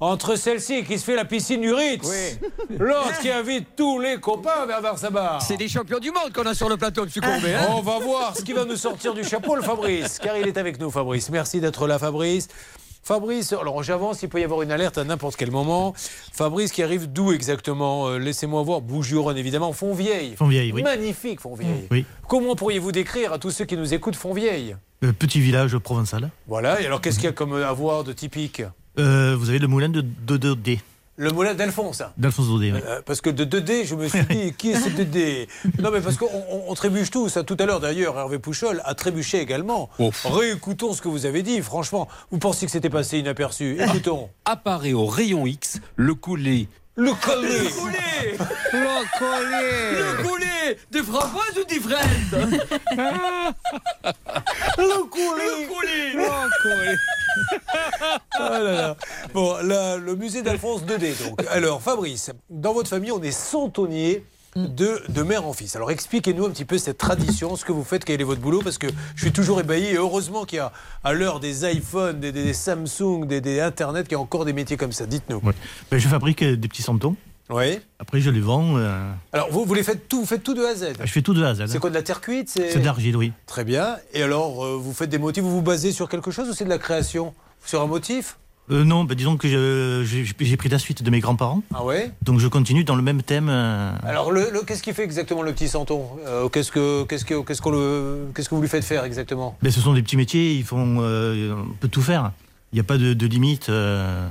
entre 0.00 0.34
celle-ci 0.36 0.82
qui 0.84 0.98
se 0.98 1.04
fait 1.04 1.14
la 1.14 1.24
piscine 1.26 1.60
du 1.60 1.72
Ritz, 1.72 2.38
l'autre 2.78 3.20
qui 3.20 3.30
invite 3.30 3.76
tous 3.76 4.00
les 4.00 4.16
copains 4.18 4.66
Bernard 4.66 4.98
Sabat. 4.98 5.38
C'est 5.42 5.56
des 5.58 5.68
champions 5.68 5.98
du 5.98 6.10
monde 6.10 6.32
qu'on 6.34 6.46
a 6.46 6.54
sur 6.54 6.68
le 6.70 6.76
plateau, 6.78 7.04
M. 7.04 7.10
Courbet. 7.22 7.54
hein 7.54 7.66
On 7.70 7.82
va 7.82 7.98
voir 7.98 8.36
ce 8.36 8.42
qui 8.42 8.52
va 8.54 8.64
nous 8.64 8.76
sortir 8.76 9.12
du 9.14 9.22
chapeau, 9.24 9.54
le 9.54 9.62
Fabrice, 9.62 10.18
car 10.18 10.36
il 10.38 10.48
est 10.48 10.56
avec 10.56 10.80
nous, 10.80 10.90
Fabrice. 10.90 11.28
Merci 11.30 11.60
d'être 11.60 11.86
là, 11.86 11.98
Fabrice. 11.98 12.48
Fabrice, 13.04 13.52
alors 13.52 13.82
j'avance, 13.82 14.22
il 14.22 14.28
peut 14.28 14.40
y 14.40 14.44
avoir 14.44 14.62
une 14.62 14.70
alerte 14.70 14.96
à 14.96 15.02
n'importe 15.04 15.34
quel 15.36 15.50
moment. 15.50 15.92
Fabrice 15.96 16.70
qui 16.70 16.82
arrive 16.84 17.12
d'où 17.12 17.32
exactement 17.32 18.06
Euh, 18.08 18.18
Laissez-moi 18.18 18.62
voir. 18.62 18.80
Bouches-du-Rhône, 18.80 19.36
évidemment. 19.36 19.72
Fontvieille. 19.72 20.36
Fontvieille, 20.36 20.72
oui. 20.72 20.82
Magnifique, 20.82 21.40
Fontvieille. 21.40 21.88
Oui. 21.90 22.04
Comment 22.28 22.54
pourriez-vous 22.54 22.92
décrire 22.92 23.32
à 23.32 23.38
tous 23.38 23.50
ceux 23.50 23.64
qui 23.64 23.76
nous 23.76 23.92
écoutent 23.92 24.14
Fontvieille 24.16 24.76
Euh, 25.02 25.12
petit 25.12 25.40
village 25.40 25.76
provençal. 25.78 26.30
Voilà, 26.46 26.80
et 26.80 26.86
alors 26.86 27.00
qu'est-ce 27.00 27.16
qu'il 27.16 27.24
y 27.24 27.28
a 27.28 27.32
comme 27.32 27.54
à 27.54 27.72
voir 27.72 28.04
de 28.04 28.12
typique? 28.12 28.62
Euh, 28.98 29.34
vous 29.36 29.48
avez 29.48 29.58
le 29.58 29.66
moulin 29.66 29.88
de 29.88 30.00
Dodé, 30.00 30.80
Le 31.16 31.30
moulin 31.30 31.52
d'Alphonse. 31.54 32.02
d'Alphonse 32.16 32.48
Dodé. 32.48 32.72
oui. 32.72 32.80
Euh, 32.86 33.02
parce 33.04 33.20
que 33.20 33.28
de 33.28 33.44
2D, 33.44 33.84
je 33.84 33.94
me 33.94 34.08
suis 34.08 34.24
dit, 34.24 34.54
qui 34.56 34.70
est 34.70 34.76
ce 34.80 34.88
2D 34.88 35.46
Non, 35.82 35.90
mais 35.90 36.00
parce 36.00 36.16
qu'on 36.16 36.26
on- 36.26 36.64
on 36.70 36.74
trébuche 36.74 37.10
tous. 37.10 37.36
Tout 37.46 37.56
à 37.60 37.66
l'heure, 37.66 37.80
d'ailleurs, 37.80 38.18
Hervé 38.18 38.38
Pouchol 38.38 38.80
a 38.84 38.94
trébuché 38.94 39.38
également. 39.40 39.90
Réécoutons 40.24 40.94
ce 40.94 41.02
que 41.02 41.08
vous 41.08 41.26
avez 41.26 41.42
dit. 41.42 41.60
Franchement, 41.60 42.08
vous 42.30 42.38
pensiez 42.38 42.66
que 42.66 42.72
c'était 42.72 42.88
passé 42.90 43.18
inaperçu? 43.18 43.78
Écoutons. 43.80 44.30
Apparaît 44.46 44.94
au 44.94 45.04
rayon 45.06 45.46
X 45.46 45.80
le 45.96 46.14
coulé. 46.14 46.68
Le 46.94 47.12
collet 47.14 47.58
Le 47.58 47.70
coulet 47.70 48.36
Le 48.72 49.18
coulet 49.18 49.92
Le 49.92 50.22
coulet 50.22 50.78
De 50.90 51.02
framboise 51.02 51.58
ou 51.58 51.64
d'ivraie 51.64 51.96
Le 54.78 55.04
coulet 55.04 55.44
Le 55.46 55.66
coulet 55.68 56.96
Ah 58.34 58.58
là 58.60 58.60
là. 58.60 58.96
Bon, 59.32 59.56
là, 59.62 59.96
le 59.96 60.14
musée 60.16 60.42
d'Alphonse 60.42 60.82
2D, 60.82 61.24
donc. 61.24 61.40
Alors, 61.50 61.80
Fabrice, 61.80 62.30
dans 62.50 62.74
votre 62.74 62.90
famille, 62.90 63.10
on 63.12 63.22
est 63.22 63.30
centonnier 63.30 64.24
de, 64.56 65.00
de 65.08 65.22
mère 65.22 65.46
en 65.46 65.52
fils. 65.52 65.76
Alors, 65.76 65.90
expliquez-nous 65.90 66.44
un 66.46 66.50
petit 66.50 66.64
peu 66.64 66.78
cette 66.78 66.98
tradition, 66.98 67.56
ce 67.56 67.64
que 67.64 67.72
vous 67.72 67.84
faites, 67.84 68.04
quel 68.04 68.20
est 68.20 68.24
votre 68.24 68.40
boulot, 68.40 68.60
parce 68.62 68.78
que 68.78 68.86
je 69.16 69.22
suis 69.22 69.32
toujours 69.32 69.60
ébahi. 69.60 69.84
Et 69.86 69.94
heureusement 69.96 70.44
qu'il 70.44 70.56
y 70.56 70.60
a, 70.60 70.72
à 71.04 71.12
l'heure 71.12 71.40
des 71.40 71.64
iPhones, 71.70 72.20
des, 72.20 72.32
des 72.32 72.52
Samsung, 72.52 73.24
des, 73.26 73.40
des 73.40 73.60
Internet, 73.60 74.06
qu'il 74.08 74.16
y 74.16 74.18
a 74.18 74.20
encore 74.20 74.44
des 74.44 74.52
métiers 74.52 74.76
comme 74.76 74.92
ça. 74.92 75.06
Dites-nous. 75.06 75.40
Ben, 75.90 75.98
je 75.98 76.08
fabrique 76.08 76.42
euh, 76.42 76.56
des 76.56 76.68
petits 76.68 76.82
santons. 76.82 77.16
Oui. 77.50 77.80
Après, 77.98 78.20
je 78.20 78.30
les 78.30 78.40
vends. 78.40 78.76
euh, 78.78 79.10
Alors, 79.32 79.50
vous, 79.50 79.64
vous 79.64 79.74
les 79.74 79.82
faites 79.82 80.08
tout, 80.08 80.20
vous 80.20 80.26
faites 80.26 80.42
tout 80.42 80.54
de 80.54 80.64
A 80.64 80.70
à 80.70 80.74
Z. 80.74 80.92
je 81.04 81.10
fais 81.12 81.22
tout 81.22 81.34
de 81.34 81.42
A 81.42 81.48
à 81.50 81.54
Z. 81.54 81.64
C'est 81.68 81.78
quoi 81.78 81.90
de 81.90 81.94
la 81.94 82.02
terre 82.02 82.20
cuite 82.20 82.48
C'est 82.48 82.78
de 82.78 82.84
l'argile, 82.84 83.16
oui. 83.16 83.32
Très 83.46 83.64
bien. 83.64 83.96
Et 84.14 84.22
alors, 84.22 84.64
euh, 84.64 84.76
vous 84.80 84.92
faites 84.94 85.10
des 85.10 85.18
motifs, 85.18 85.42
vous 85.42 85.50
vous 85.50 85.62
basez 85.62 85.92
sur 85.92 86.08
quelque 86.08 86.30
chose 86.30 86.48
ou 86.48 86.52
c'est 86.54 86.64
de 86.64 86.70
la 86.70 86.78
création? 86.78 87.34
Sur 87.64 87.82
un 87.82 87.86
motif? 87.86 88.38
Euh, 88.70 88.84
non, 88.84 89.04
ben, 89.04 89.16
disons 89.16 89.36
que 89.36 89.48
je- 89.48 90.04
j'ai 90.04 90.24
j'ai 90.24 90.56
pris 90.56 90.68
la 90.68 90.78
suite 90.78 91.02
de 91.02 91.10
mes 91.10 91.18
grands-parents. 91.20 91.62
Ah 91.74 91.84
ouais? 91.84 92.12
Donc 92.22 92.38
je 92.38 92.46
continue 92.46 92.84
dans 92.84 92.94
le 92.94 93.02
même 93.02 93.22
thème. 93.22 93.48
euh, 93.50 93.92
Alors, 94.04 94.30
le, 94.30 94.50
le- 94.52 94.62
qu'est-ce 94.62 94.82
qu'il 94.82 94.94
fait 94.94 95.02
exactement 95.02 95.42
le 95.42 95.52
petit 95.52 95.68
santon? 95.68 96.06
Euh, 96.26 96.48
qu'est-ce, 96.48 96.70
que, 96.70 97.02
qu'est-ce, 97.04 97.24
que, 97.24 97.42
qu'est-ce, 97.42 97.60
qu'on 97.60 97.72
le, 97.72 98.28
qu'est-ce 98.34 98.48
que 98.48 98.54
vous 98.54 98.62
lui 98.62 98.68
faites 98.68 98.84
faire 98.84 99.04
exactement? 99.04 99.58
Ben, 99.62 99.72
ce 99.72 99.80
sont 99.80 99.92
des 99.94 100.02
petits 100.02 100.16
métiers, 100.16 100.54
ils 100.54 100.64
font, 100.64 100.98
euh, 101.00 101.54
on 101.56 101.72
peut 101.80 101.88
tout 101.88 102.02
faire. 102.02 102.30
Il 102.72 102.76
n'y 102.76 102.80
a 102.80 102.84
pas 102.84 102.98
de, 102.98 103.14
de 103.14 103.26
limite. 103.26 103.68
euh, 103.68 104.28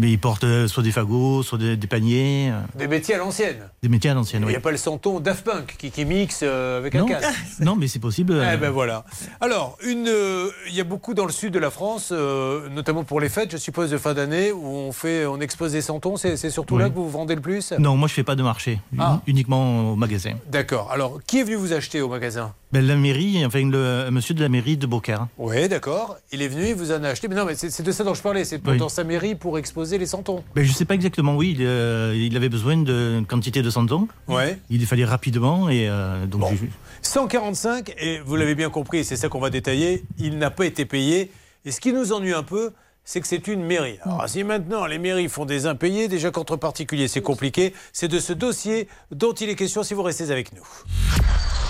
mais 0.00 0.10
ils 0.10 0.18
portent 0.18 0.44
euh, 0.44 0.66
soit 0.66 0.82
des 0.82 0.92
fagots, 0.92 1.42
soit 1.42 1.58
des, 1.58 1.76
des 1.76 1.86
paniers, 1.86 2.50
euh, 2.50 2.60
Des 2.74 2.88
métiers 2.88 3.14
à 3.14 3.18
l'ancienne. 3.18 3.58
des 3.82 3.88
métiers 3.90 4.08
à 4.10 4.14
l'ancienne. 4.14 4.42
Il 4.42 4.46
n'y 4.46 4.52
Oui. 4.52 4.56
a 4.56 4.60
pas 4.60 4.70
le 4.70 4.78
santon 4.78 5.20
Daft 5.20 5.44
Punk 5.44 5.76
qui, 5.78 5.90
qui 5.90 6.04
mixe 6.06 6.40
euh, 6.42 6.78
avec 6.78 6.94
un 6.94 7.04
casque. 7.04 7.28
non, 7.60 7.76
mais 7.76 7.86
c'est 7.86 7.98
possible. 7.98 8.42
Eh 8.52 8.56
ben 8.56 8.70
voilà. 8.70 9.04
Alors, 9.42 9.76
une, 9.86 10.08
euh, 10.08 10.48
il 10.68 10.74
y 10.74 10.80
a 10.80 10.84
beaucoup 10.84 11.12
dans 11.12 11.26
le 11.26 11.32
sud 11.32 11.52
de 11.52 11.58
la 11.58 11.70
France, 11.70 12.08
euh, 12.12 12.68
notamment 12.70 13.04
pour 13.04 13.20
les 13.20 13.28
fêtes, 13.28 13.52
je 13.52 13.58
suppose, 13.58 13.90
de 13.90 13.98
fin 13.98 14.14
d'année, 14.14 14.52
où 14.52 14.66
on 14.66 14.92
fait, 14.92 15.26
on 15.26 15.38
expose 15.40 15.72
des 15.72 15.82
santons. 15.82 16.16
C'est, 16.16 16.36
surtout 16.50 16.76
Oui. 16.76 16.82
là 16.82 16.88
que 16.88 16.94
vous 16.94 17.10
vendez 17.10 17.34
le 17.34 17.42
plus? 17.42 17.72
Non, 17.78 17.96
moi 17.96 18.08
je 18.08 18.14
fais 18.14 18.24
pas 18.24 18.34
de 18.36 18.42
marché, 18.42 18.80
Ah. 18.98 19.20
uniquement 19.26 19.92
au 19.92 19.96
magasin. 19.96 20.32
D'accord. 20.50 20.90
Alors, 20.90 21.20
qui 21.26 21.40
est 21.40 21.44
venu 21.44 21.56
vous 21.56 21.74
acheter 21.74 22.00
au 22.00 22.08
magasin? 22.08 22.54
Ben, 22.72 22.86
la 22.86 22.94
mairie, 22.94 23.44
enfin 23.44 23.68
le 23.68 24.04
un 24.06 24.10
monsieur 24.12 24.32
de 24.32 24.40
la 24.40 24.48
mairie 24.48 24.76
de 24.76 24.86
Beaucaire. 24.86 25.26
Oui, 25.38 25.68
d'accord. 25.68 26.16
Il 26.32 26.40
est 26.40 26.46
venu, 26.46 26.68
il 26.68 26.74
vous 26.76 26.92
en 26.92 27.02
a 27.02 27.08
acheté. 27.08 27.26
Mais 27.26 27.34
non, 27.34 27.44
mais 27.44 27.56
c'est, 27.56 27.82
de 27.82 27.90
ça 27.90 28.04
dont 28.04 28.14
je 28.14 28.22
parlais. 28.22 28.44
C'est 28.44 28.60
Oui. 28.64 28.76
dans 28.78 28.88
sa 28.88 29.02
mairie 29.02 29.34
pour 29.34 29.58
exposer 29.58 29.98
les 29.98 30.06
santons. 30.06 30.44
Ben, 30.54 30.64
je 30.64 30.72
sais 30.72 30.84
pas 30.84 30.94
exactement, 30.94 31.34
oui, 31.36 31.56
il, 31.58 31.66
euh, 31.66 32.14
il 32.16 32.36
avait 32.36 32.48
besoin 32.48 32.76
d'une 32.76 33.26
quantité 33.26 33.62
de 33.62 33.70
santons. 33.70 34.06
Ouais. 34.28 34.58
Il 34.70 34.86
fallait 34.86 35.04
rapidement 35.04 35.68
et 35.68 35.88
euh, 35.88 36.26
donc 36.26 36.44
j'ai- 36.60 36.70
145, 37.02 37.92
et 37.98 38.20
vous 38.20 38.36
l'avez 38.36 38.54
bien 38.54 38.70
compris, 38.70 39.04
c'est 39.04 39.16
ça 39.16 39.28
qu'on 39.28 39.40
va 39.40 39.50
détailler, 39.50 40.04
il 40.18 40.38
n'a 40.38 40.50
pas 40.50 40.66
été 40.66 40.84
payé. 40.84 41.32
Et 41.64 41.72
ce 41.72 41.80
qui 41.80 41.92
nous 41.92 42.12
ennuie 42.12 42.32
un 42.34 42.42
peu, 42.44 42.70
c'est 43.10 43.20
que 43.20 43.26
c'est 43.26 43.48
une 43.48 43.64
mairie. 43.64 43.98
Alors 44.04 44.28
si 44.28 44.44
maintenant 44.44 44.86
les 44.86 45.00
mairies 45.00 45.28
font 45.28 45.44
des 45.44 45.66
impayés, 45.66 46.06
déjà 46.06 46.30
qu'entre 46.30 46.54
particuliers 46.54 47.08
c'est 47.08 47.20
compliqué, 47.20 47.74
c'est 47.92 48.06
de 48.06 48.20
ce 48.20 48.32
dossier 48.32 48.86
dont 49.10 49.32
il 49.32 49.48
est 49.48 49.56
question 49.56 49.82
si 49.82 49.94
vous 49.94 50.04
restez 50.04 50.30
avec 50.30 50.52
nous. 50.52 50.62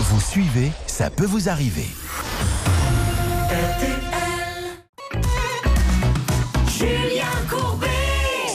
Vous 0.01 0.21
suivez, 0.21 0.71
ça 0.85 1.09
peut 1.09 1.25
vous 1.25 1.49
arriver. 1.49 1.87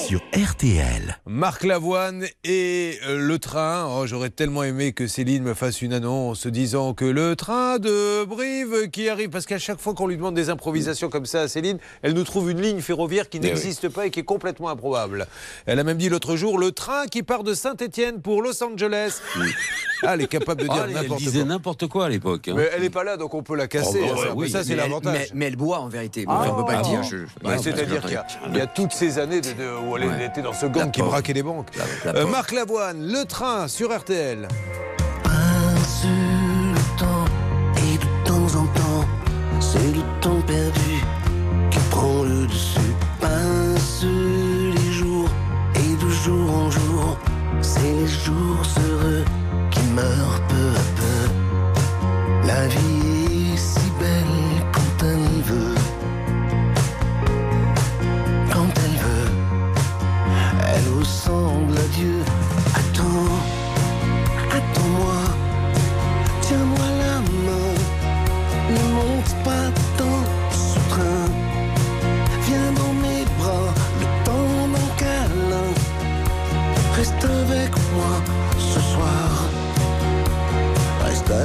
Sur 0.06 0.20
RTL. 0.36 1.18
Marc 1.26 1.64
Lavoine 1.64 2.26
et 2.44 2.98
euh, 3.08 3.18
le 3.18 3.38
train. 3.40 3.88
Oh, 3.90 4.06
J'aurais 4.06 4.30
tellement 4.30 4.62
aimé 4.62 4.92
que 4.92 5.08
Céline 5.08 5.42
me 5.42 5.52
fasse 5.54 5.82
une 5.82 5.92
annonce 5.92 6.46
disant 6.46 6.94
que 6.94 7.04
le 7.04 7.34
train 7.34 7.78
de 7.80 8.24
Brive 8.24 8.88
qui 8.92 9.08
arrive, 9.08 9.30
parce 9.30 9.46
qu'à 9.46 9.58
chaque 9.58 9.80
fois 9.80 9.94
qu'on 9.94 10.06
lui 10.06 10.16
demande 10.16 10.34
des 10.36 10.48
improvisations 10.48 11.08
comme 11.08 11.26
ça 11.26 11.40
à 11.42 11.48
Céline, 11.48 11.78
elle 12.02 12.12
nous 12.12 12.22
trouve 12.22 12.50
une 12.52 12.60
ligne 12.60 12.80
ferroviaire 12.80 13.28
qui 13.28 13.38
Eh 13.38 13.40
oui. 13.40 13.46
n'existe 13.48 13.88
pas 13.88 14.06
et 14.06 14.10
qui 14.10 14.20
est 14.20 14.24
complètement 14.24 14.68
improbable. 14.68 15.26
Elle 15.66 15.80
a 15.80 15.84
même 15.84 15.98
dit 15.98 16.08
l'autre 16.08 16.36
jour 16.36 16.58
le 16.58 16.70
train 16.70 17.06
qui 17.06 17.24
part 17.24 17.42
de 17.42 17.54
Saint-Étienne 17.54 18.20
pour 18.20 18.42
Los 18.42 18.62
Angeles. 18.62 19.20
Ah, 20.02 20.14
elle 20.14 20.20
est 20.22 20.26
capable 20.28 20.60
de 20.62 20.66
dire 20.68 20.76
Ah, 20.82 20.84
elle 20.88 20.94
n'importe 20.94 21.20
disait 21.20 21.38
quoi. 21.40 21.48
n'importe 21.48 21.86
quoi 21.88 22.04
à 22.06 22.08
l'époque. 22.10 22.46
hein. 22.48 22.54
Mais 22.56 22.68
elle 22.76 22.82
n'est 22.82 22.90
pas 22.90 23.02
là, 23.02 23.16
donc 23.16 23.34
on 23.34 23.42
peut 23.42 23.56
la 23.56 23.66
casser. 23.66 24.02
Oh, 24.04 24.14
bah, 24.14 24.32
oui. 24.36 24.44
Mais 24.46 24.50
ça, 24.52 24.62
c'est 24.62 24.68
mais, 24.76 24.82
elle, 24.82 24.88
l'avantage. 24.90 25.12
mais- 25.14 25.28
mais 25.34 25.46
elle 25.46 25.56
boit 25.56 25.78
en 25.80 25.88
vérité. 25.88 26.24
Ah, 26.28 26.44
on 26.48 26.54
peut 26.62 26.66
pas 26.66 26.76
le 26.76 26.82
dire. 26.84 27.00
ah. 27.02 27.46
Ouais, 27.48 27.56
non, 27.56 27.62
C'est-à-dire 27.62 28.00
parce 28.02 28.12
qu'il 28.12 28.56
y, 28.56 28.60
a- 28.60 28.64
y 28.64 28.68
toutes 28.74 28.92
ces 28.92 29.18
années 29.18 29.40
de, 29.40 29.48
de- 29.48 29.86
où 29.88 29.95
elle 30.02 30.09
Ouais. 30.10 30.27
était 30.27 30.43
dans 30.43 30.52
ce 30.52 30.66
gang 30.66 30.86
La 30.86 30.90
qui 30.90 31.01
pauvre. 31.01 31.12
braquait 31.12 31.32
les 31.32 31.43
banques. 31.43 31.68
La- 32.05 32.12
la 32.12 32.18
Euh. 32.20 32.27
Marc 32.27 32.52
Lavoine, 32.52 33.02
le 33.06 33.24
train 33.24 33.68
sur 33.68 33.90
RTL. 33.97 34.48
Passe 35.23 36.05
le 36.05 36.98
temps 36.98 37.24
et 37.78 37.98
de 37.98 38.28
temps 38.28 38.59
en 38.59 38.66
temps, 38.66 39.05
c'est 39.60 39.94
le 39.94 40.02
temps 40.20 40.40
perdu 40.47 40.94
qui 41.70 41.78
prend 41.90 42.23
le 42.23 42.47
dessus. 42.47 42.78
Passe 43.20 44.02
les 44.05 44.93
jours 44.93 45.28
et 45.74 46.05
de 46.05 46.09
jour 46.10 46.51
en 46.56 46.70
jour, 46.70 47.16
c'est 47.60 47.81
les 47.82 48.06
jours 48.06 48.62
heureux 48.89 49.24
qui 49.70 49.81
meurent 49.94 50.40
peu 50.48 50.68
à 50.82 50.85
peu. 50.98 52.47
La 52.47 52.66
vie 52.68 52.85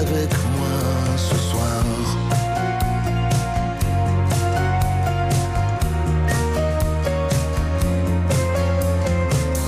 avec 0.01 0.31
moi 0.55 0.77
ce 1.17 1.35
soir. 1.49 1.83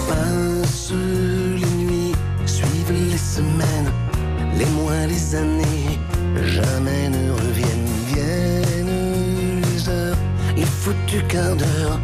Passent 0.07 0.93
les 1.61 1.73
nuits, 1.83 2.15
suivent 2.45 2.95
les 3.11 3.17
semaines, 3.17 3.91
les 4.57 4.65
mois, 4.77 5.05
les 5.07 5.35
années, 5.35 5.99
jamais 6.45 7.09
ne 7.09 7.31
reviennent. 7.31 7.91
Viennent 8.13 9.61
les 9.61 9.89
heures, 9.89 10.17
faut 10.83 10.97
du 11.07 11.21
quart 11.27 11.55
d'heure, 11.55 11.99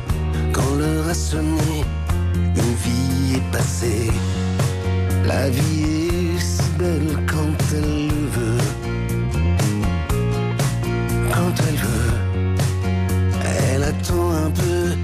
quand 0.54 0.76
l'heure 0.78 1.08
a 1.10 1.14
sonné, 1.14 1.84
une 2.36 2.76
vie 2.84 3.36
est 3.36 3.52
passée. 3.52 4.12
La 5.26 5.50
vie 5.50 5.84
est 6.36 6.40
si 6.40 6.64
belle 6.80 7.18
quand 7.28 7.54
un 14.50 14.62
peu. 14.62 14.96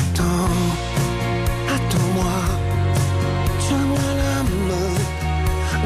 Attends, 0.00 0.54
attends-moi. 1.74 2.38
Tiens-moi 3.60 4.08
la 4.22 4.38
main, 4.68 4.94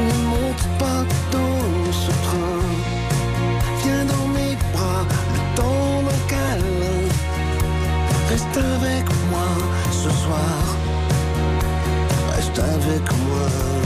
ne 0.09 0.19
monte 0.33 0.67
pas 0.79 1.03
dans 1.33 1.93
ce 1.93 2.11
train. 2.27 2.63
Viens 3.83 4.05
dans 4.05 4.29
mes 4.37 4.57
bras, 4.73 5.05
le 5.35 5.41
temps 5.57 6.03
d'un 6.07 6.23
câlin. 6.33 7.03
Reste 8.31 8.57
avec 8.57 9.05
moi 9.31 9.51
ce 10.03 10.11
soir. 10.23 10.61
Reste 12.37 12.59
avec 12.59 13.05
moi 13.25 13.80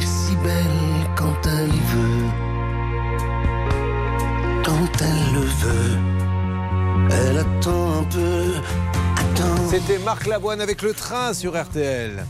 si 0.00 0.36
belle 0.36 1.10
quand 1.16 1.46
elle 1.46 1.70
veut. 1.70 2.30
Quand 4.64 5.02
elle 5.02 5.34
le 5.34 5.40
veut, 5.40 5.98
elle 7.10 7.38
attend 7.38 8.00
un 8.00 8.04
peu. 8.04 8.54
C'était 9.70 9.98
Marc 9.98 10.26
Lavoine 10.26 10.60
avec 10.60 10.82
le 10.82 10.92
train 10.92 11.32
sur 11.32 11.60
RTL. 11.60 12.24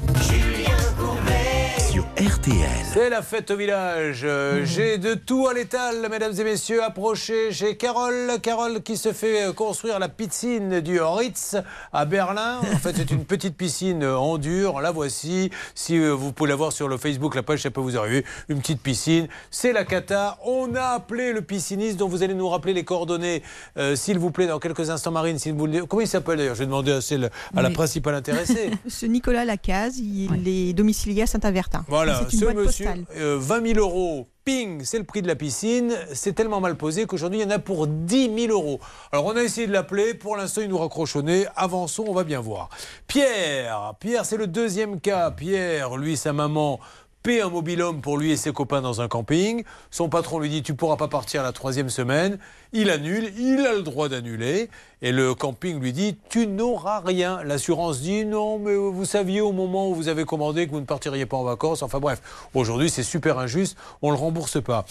RTL. 2.20 2.68
C'est 2.92 3.08
la 3.08 3.22
fête 3.22 3.50
au 3.50 3.56
village. 3.56 4.20
Euh, 4.24 4.60
J'ai 4.66 4.98
de 4.98 5.14
tout 5.14 5.46
à 5.48 5.54
l'étal, 5.54 6.06
mesdames 6.10 6.34
et 6.38 6.44
messieurs. 6.44 6.82
Approchez. 6.84 7.50
J'ai 7.50 7.78
Carole. 7.78 8.32
Carole 8.42 8.82
qui 8.82 8.98
se 8.98 9.14
fait 9.14 9.46
euh, 9.46 9.52
construire 9.54 9.98
la 9.98 10.10
piscine 10.10 10.80
du 10.80 11.00
Ritz 11.00 11.56
à 11.94 12.04
Berlin. 12.04 12.58
En 12.74 12.76
fait, 12.76 12.94
c'est 12.94 13.10
une 13.10 13.24
petite 13.24 13.56
piscine 13.56 14.02
euh, 14.02 14.18
en 14.18 14.36
dur. 14.36 14.82
La 14.82 14.90
voici. 14.90 15.50
Si 15.74 15.96
euh, 15.96 16.10
vous 16.10 16.32
pouvez 16.32 16.50
la 16.50 16.56
voir 16.56 16.72
sur 16.72 16.88
le 16.88 16.98
Facebook, 16.98 17.34
la 17.34 17.42
page, 17.42 17.60
ça 17.62 17.70
peut 17.70 17.80
vous 17.80 17.96
arriver. 17.96 18.26
Une 18.50 18.58
petite 18.60 18.82
piscine. 18.82 19.26
C'est 19.50 19.72
la 19.72 19.86
cata. 19.86 20.38
On 20.44 20.74
a 20.74 20.88
appelé 20.96 21.32
le 21.32 21.40
pisciniste 21.40 21.96
dont 21.96 22.08
vous 22.08 22.22
allez 22.22 22.34
nous 22.34 22.50
rappeler 22.50 22.74
les 22.74 22.84
coordonnées, 22.84 23.42
euh, 23.78 23.96
s'il 23.96 24.18
vous 24.18 24.30
plaît, 24.30 24.46
dans 24.46 24.58
quelques 24.58 24.90
instants, 24.90 25.10
Marine. 25.10 25.38
S'il 25.38 25.54
vous... 25.54 25.86
Comment 25.86 26.02
il 26.02 26.08
s'appelle 26.08 26.36
d'ailleurs? 26.36 26.54
Je 26.54 26.60
vais 26.60 26.66
demander 26.66 26.92
à, 26.92 27.00
celle- 27.00 27.30
à 27.56 27.62
la 27.62 27.68
Oui. 27.68 27.74
principale 27.74 28.14
intéressée. 28.14 28.70
Ce 28.88 29.06
Nicolas 29.06 29.46
Lacaze, 29.46 29.96
il 29.98 30.46
est 30.46 30.74
domicilié 30.74 31.22
à 31.22 31.26
Saint-Avertin. 31.26 31.82
Voilà, 31.88 32.09
C'est 32.18 32.32
une 32.34 32.38
ce 32.40 32.44
boîte 32.44 32.56
monsieur, 32.56 32.84
postale. 32.86 33.04
euh, 33.16 33.36
20 33.40 33.66
000 33.74 33.78
euros, 33.78 34.28
ping, 34.44 34.82
c'est 34.84 34.98
le 34.98 35.04
prix 35.04 35.22
de 35.22 35.26
la 35.28 35.36
piscine. 35.36 35.94
C'est 36.12 36.32
tellement 36.34 36.60
mal 36.60 36.76
posé 36.76 37.06
qu'aujourd'hui, 37.06 37.40
il 37.40 37.42
y 37.42 37.46
en 37.46 37.50
a 37.50 37.58
pour 37.58 37.86
10 37.86 38.30
000 38.46 38.52
euros. 38.52 38.80
Alors, 39.12 39.26
on 39.26 39.36
a 39.36 39.42
essayé 39.42 39.66
de 39.66 39.72
l'appeler. 39.72 40.14
Pour 40.14 40.36
l'instant, 40.36 40.60
il 40.62 40.68
nous 40.68 40.78
raccroche 40.78 41.14
au 41.16 41.22
nez. 41.22 41.46
Avançons, 41.56 42.04
on 42.08 42.14
va 42.14 42.24
bien 42.24 42.40
voir. 42.40 42.68
Pierre, 43.06 43.94
Pierre, 44.00 44.24
c'est 44.24 44.36
le 44.36 44.46
deuxième 44.46 45.00
cas. 45.00 45.30
Pierre, 45.30 45.96
lui, 45.96 46.16
sa 46.16 46.32
maman 46.32 46.80
paie 47.22 47.40
un 47.40 47.50
mobilhome 47.50 48.00
pour 48.00 48.18
lui 48.18 48.32
et 48.32 48.36
ses 48.36 48.52
copains 48.52 48.80
dans 48.80 49.00
un 49.00 49.08
camping. 49.08 49.64
Son 49.90 50.08
patron 50.08 50.38
lui 50.38 50.48
dit 50.48 50.62
Tu 50.62 50.74
pourras 50.74 50.96
pas 50.96 51.08
partir 51.08 51.42
la 51.42 51.52
troisième 51.52 51.90
semaine. 51.90 52.38
Il 52.72 52.90
annule, 52.90 53.32
il 53.38 53.66
a 53.66 53.74
le 53.74 53.82
droit 53.82 54.08
d'annuler. 54.08 54.70
Et 55.02 55.12
le 55.12 55.34
camping 55.34 55.80
lui 55.80 55.92
dit 55.92 56.16
Tu 56.28 56.46
n'auras 56.46 57.00
rien. 57.00 57.42
L'assurance 57.42 58.00
dit 58.00 58.24
Non, 58.24 58.58
mais 58.58 58.74
vous 58.74 59.04
saviez 59.04 59.40
au 59.40 59.52
moment 59.52 59.90
où 59.90 59.94
vous 59.94 60.08
avez 60.08 60.24
commandé 60.24 60.66
que 60.66 60.72
vous 60.72 60.80
ne 60.80 60.86
partiriez 60.86 61.26
pas 61.26 61.36
en 61.36 61.44
vacances. 61.44 61.82
Enfin 61.82 61.98
bref, 61.98 62.22
aujourd'hui 62.54 62.90
c'est 62.90 63.02
super 63.02 63.38
injuste, 63.38 63.76
on 64.02 64.08
ne 64.08 64.14
le 64.14 64.18
rembourse 64.20 64.62
pas. 64.62 64.84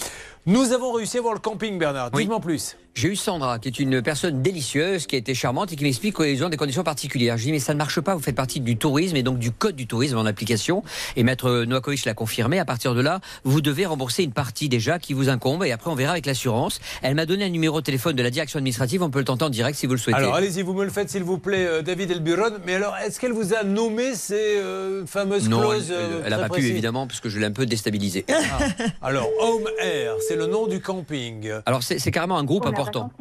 Nous 0.50 0.72
avons 0.72 0.92
réussi 0.94 1.20
à 1.20 1.22
voir 1.22 1.36
le 1.36 1.40
camping, 1.40 1.78
Bernard. 1.78 2.10
Oui. 2.12 2.24
Dis-moi 2.24 2.40
plus. 2.40 2.76
J'ai 2.96 3.10
eu 3.10 3.16
Sandra, 3.16 3.60
qui 3.60 3.68
est 3.70 3.80
une 3.80 4.02
personne 4.02 4.42
délicieuse, 4.42 5.06
qui 5.06 5.16
a 5.16 5.20
été 5.20 5.34
charmante 5.34 5.72
et 5.72 5.76
qui 5.76 5.84
m'explique 5.84 6.16
qu'ils 6.16 6.44
ont 6.44 6.50
des 6.50 6.58
conditions 6.58 6.84
particulières. 6.84 7.38
Je 7.38 7.44
dis, 7.44 7.52
mais 7.52 7.60
ça 7.60 7.74
ne 7.74 7.78
marche 7.78 8.02
pas, 8.02 8.16
vous 8.16 8.22
faites 8.22 8.36
partie 8.36 8.60
du 8.60 8.78
tourisme 8.78 9.16
et 9.16 9.24
donc 9.24 9.38
du 9.38 9.52
code 9.52 9.76
du 9.76 9.88
tourisme 9.88 10.18
en 10.18 10.26
application. 10.26 10.84
Et 11.16 11.24
Maître 11.24 11.66
Noakovic 11.66 12.04
l'a 12.04 12.16
confirmé. 12.16 12.60
À 12.60 12.66
partir 12.66 12.96
de 12.96 13.02
là, 13.02 13.22
vous 13.44 13.62
devez 13.62 13.86
rembourser 13.86 14.24
une 14.24 14.34
partie 14.34 14.70
déjà 14.70 14.98
qui 15.00 15.14
vous 15.14 15.30
incombe 15.30 15.64
et 15.64 15.72
après 15.72 15.90
on 15.92 15.96
verra 15.96 16.14
avec 16.14 16.26
l'assurance. 16.26 16.82
Elle 17.04 17.16
m'a 17.16 17.26
donné 17.26 17.46
un 17.46 17.50
numéro 17.50 17.80
de 17.80 17.86
téléphone 17.86 18.16
de 18.16 18.24
la 18.24 18.32
direction 18.32 18.58
administrative, 18.58 19.04
on 19.04 19.12
peut 19.12 19.20
le 19.20 19.26
tenter 19.26 19.46
en 19.46 19.50
direct 19.50 19.78
si 19.78 19.86
vous 19.86 19.94
le 19.94 20.00
souhaitez. 20.00 20.18
Alors 20.18 20.36
allez-y, 20.36 20.64
vous 20.64 20.74
me 20.74 20.84
le 20.84 20.92
faites 20.92 21.10
s'il 21.10 21.24
vous 21.24 21.38
plaît, 21.38 21.68
euh, 21.68 21.82
David 21.82 22.12
Elburon. 22.12 22.58
Mais 22.66 22.74
alors, 22.74 22.98
est-ce 22.98 23.20
qu'elle 23.20 23.34
vous 23.34 23.54
a 23.54 23.64
nommé 23.64 24.16
ces 24.16 24.58
euh, 24.58 25.06
fameuses 25.06 25.48
non, 25.48 25.62
clauses 25.62 25.92
elle, 25.92 25.96
euh, 25.96 26.24
elle 26.26 26.34
a 26.34 26.38
très 26.40 26.50
pas 26.50 26.56
pu 26.56 26.66
évidemment, 26.66 27.08
parce 27.08 27.22
que 27.22 27.30
je 27.30 27.40
l'ai 27.40 27.46
un 27.46 27.52
peu 27.52 27.66
déstabilisé. 27.66 28.26
Alors, 29.02 29.30
Home 29.42 29.70
Air, 29.80 30.16
c'est 30.28 30.36
le 30.40 30.48
nom 30.48 30.68
du 30.68 30.80
camping. 30.82 31.52
Alors 31.66 31.84
c'est 31.84 32.00
c'est 32.00 32.12
carrément 32.12 32.38
un 32.38 32.44
groupe 32.46 32.66
important. 32.66 33.12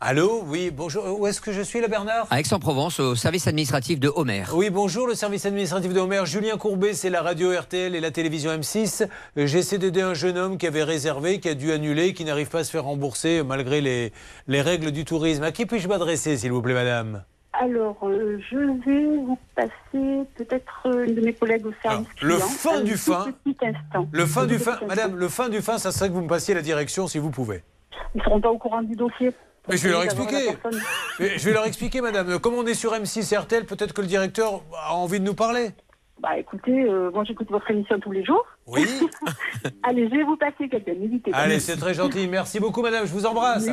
Allô 0.00 0.44
Oui, 0.46 0.70
bonjour. 0.70 1.04
Où 1.20 1.26
est-ce 1.26 1.40
que 1.40 1.52
je 1.52 1.60
suis 1.60 1.80
là, 1.80 1.88
Bernard? 1.88 2.28
À 2.30 2.38
Aix-en-Provence, 2.38 3.00
au 3.00 3.16
service 3.16 3.48
administratif 3.48 3.98
de 3.98 4.08
Homer. 4.14 4.44
Oui, 4.54 4.70
bonjour, 4.70 5.08
le 5.08 5.14
service 5.16 5.44
administratif 5.44 5.92
de 5.92 5.98
Homer. 5.98 6.22
Julien 6.24 6.56
Courbet, 6.56 6.94
c'est 6.94 7.10
la 7.10 7.20
radio 7.20 7.50
RTL 7.52 7.96
et 7.96 8.00
la 8.00 8.12
télévision 8.12 8.52
M6. 8.52 9.08
Euh, 9.36 9.46
J'essaie 9.46 9.76
d'aider 9.78 10.00
un 10.02 10.14
jeune 10.14 10.38
homme 10.38 10.56
qui 10.56 10.68
avait 10.68 10.84
réservé, 10.84 11.40
qui 11.40 11.48
a 11.48 11.54
dû 11.54 11.72
annuler, 11.72 12.14
qui 12.14 12.24
n'arrive 12.24 12.48
pas 12.48 12.60
à 12.60 12.64
se 12.64 12.70
faire 12.70 12.84
rembourser 12.84 13.42
malgré 13.42 13.80
les, 13.80 14.12
les 14.46 14.62
règles 14.62 14.92
du 14.92 15.04
tourisme. 15.04 15.42
À 15.42 15.50
qui 15.50 15.66
puis-je 15.66 15.88
m'adresser, 15.88 16.36
s'il 16.38 16.52
vous 16.52 16.62
plaît, 16.62 16.74
madame? 16.74 17.24
Alors, 17.60 17.96
euh, 18.04 18.38
je 18.50 18.56
vais 18.56 19.16
vous 19.16 19.38
passer 19.56 20.24
peut-être 20.36 20.82
euh, 20.86 21.06
une 21.06 21.14
de 21.16 21.20
mes 21.20 21.32
collègues 21.32 21.66
au 21.66 21.72
service 21.82 22.06
le 22.22 22.34
client. 22.36 22.46
fin 22.46 22.80
du 22.82 22.96
fin. 22.96 23.26
Petit 23.44 23.56
instant. 23.66 24.08
Le 24.12 24.26
fin 24.26 24.42
Un 24.42 24.46
du 24.46 24.58
fin, 24.58 24.72
instant. 24.72 24.86
madame, 24.86 25.16
le 25.16 25.28
fin 25.28 25.48
du 25.48 25.60
fin, 25.60 25.76
ça 25.78 25.90
serait 25.90 26.08
que 26.08 26.14
vous 26.14 26.22
me 26.22 26.28
passiez 26.28 26.54
la 26.54 26.62
direction, 26.62 27.08
si 27.08 27.18
vous 27.18 27.30
pouvez. 27.30 27.62
Ils 28.14 28.18
ne 28.18 28.22
seront 28.24 28.40
pas 28.40 28.50
au 28.50 28.58
courant 28.58 28.82
du 28.82 28.94
dossier. 28.94 29.32
Mais 29.68 29.76
je 29.76 29.82
vais 29.82 29.90
leur 29.90 30.02
expliquer. 30.04 30.56
je 31.18 31.44
vais 31.44 31.52
leur 31.52 31.66
expliquer, 31.66 32.00
madame. 32.00 32.38
Comme 32.38 32.54
on 32.54 32.64
est 32.64 32.74
sur 32.74 32.92
M6 32.92 33.36
RTL, 33.36 33.66
peut-être 33.66 33.92
que 33.92 34.00
le 34.02 34.06
directeur 34.06 34.62
a 34.86 34.94
envie 34.94 35.18
de 35.18 35.24
nous 35.24 35.34
parler. 35.34 35.70
Bah 36.20 36.36
écoutez, 36.36 36.82
euh, 36.84 37.10
moi 37.12 37.22
j'écoute 37.24 37.48
votre 37.50 37.70
émission 37.70 38.00
tous 38.00 38.10
les 38.10 38.24
jours. 38.24 38.44
Oui. 38.66 38.84
Allez, 39.84 40.08
je 40.08 40.14
vais 40.16 40.24
vous 40.24 40.36
passer 40.36 40.68
quelqu'un, 40.68 40.94
n'hésitez 40.94 41.30
pas. 41.30 41.36
Allez, 41.38 41.60
c'est 41.60 41.76
très 41.76 41.94
gentil. 41.94 42.26
Merci 42.26 42.58
beaucoup, 42.60 42.82
madame. 42.82 43.06
Je 43.06 43.12
vous 43.12 43.26
embrasse. 43.26 43.68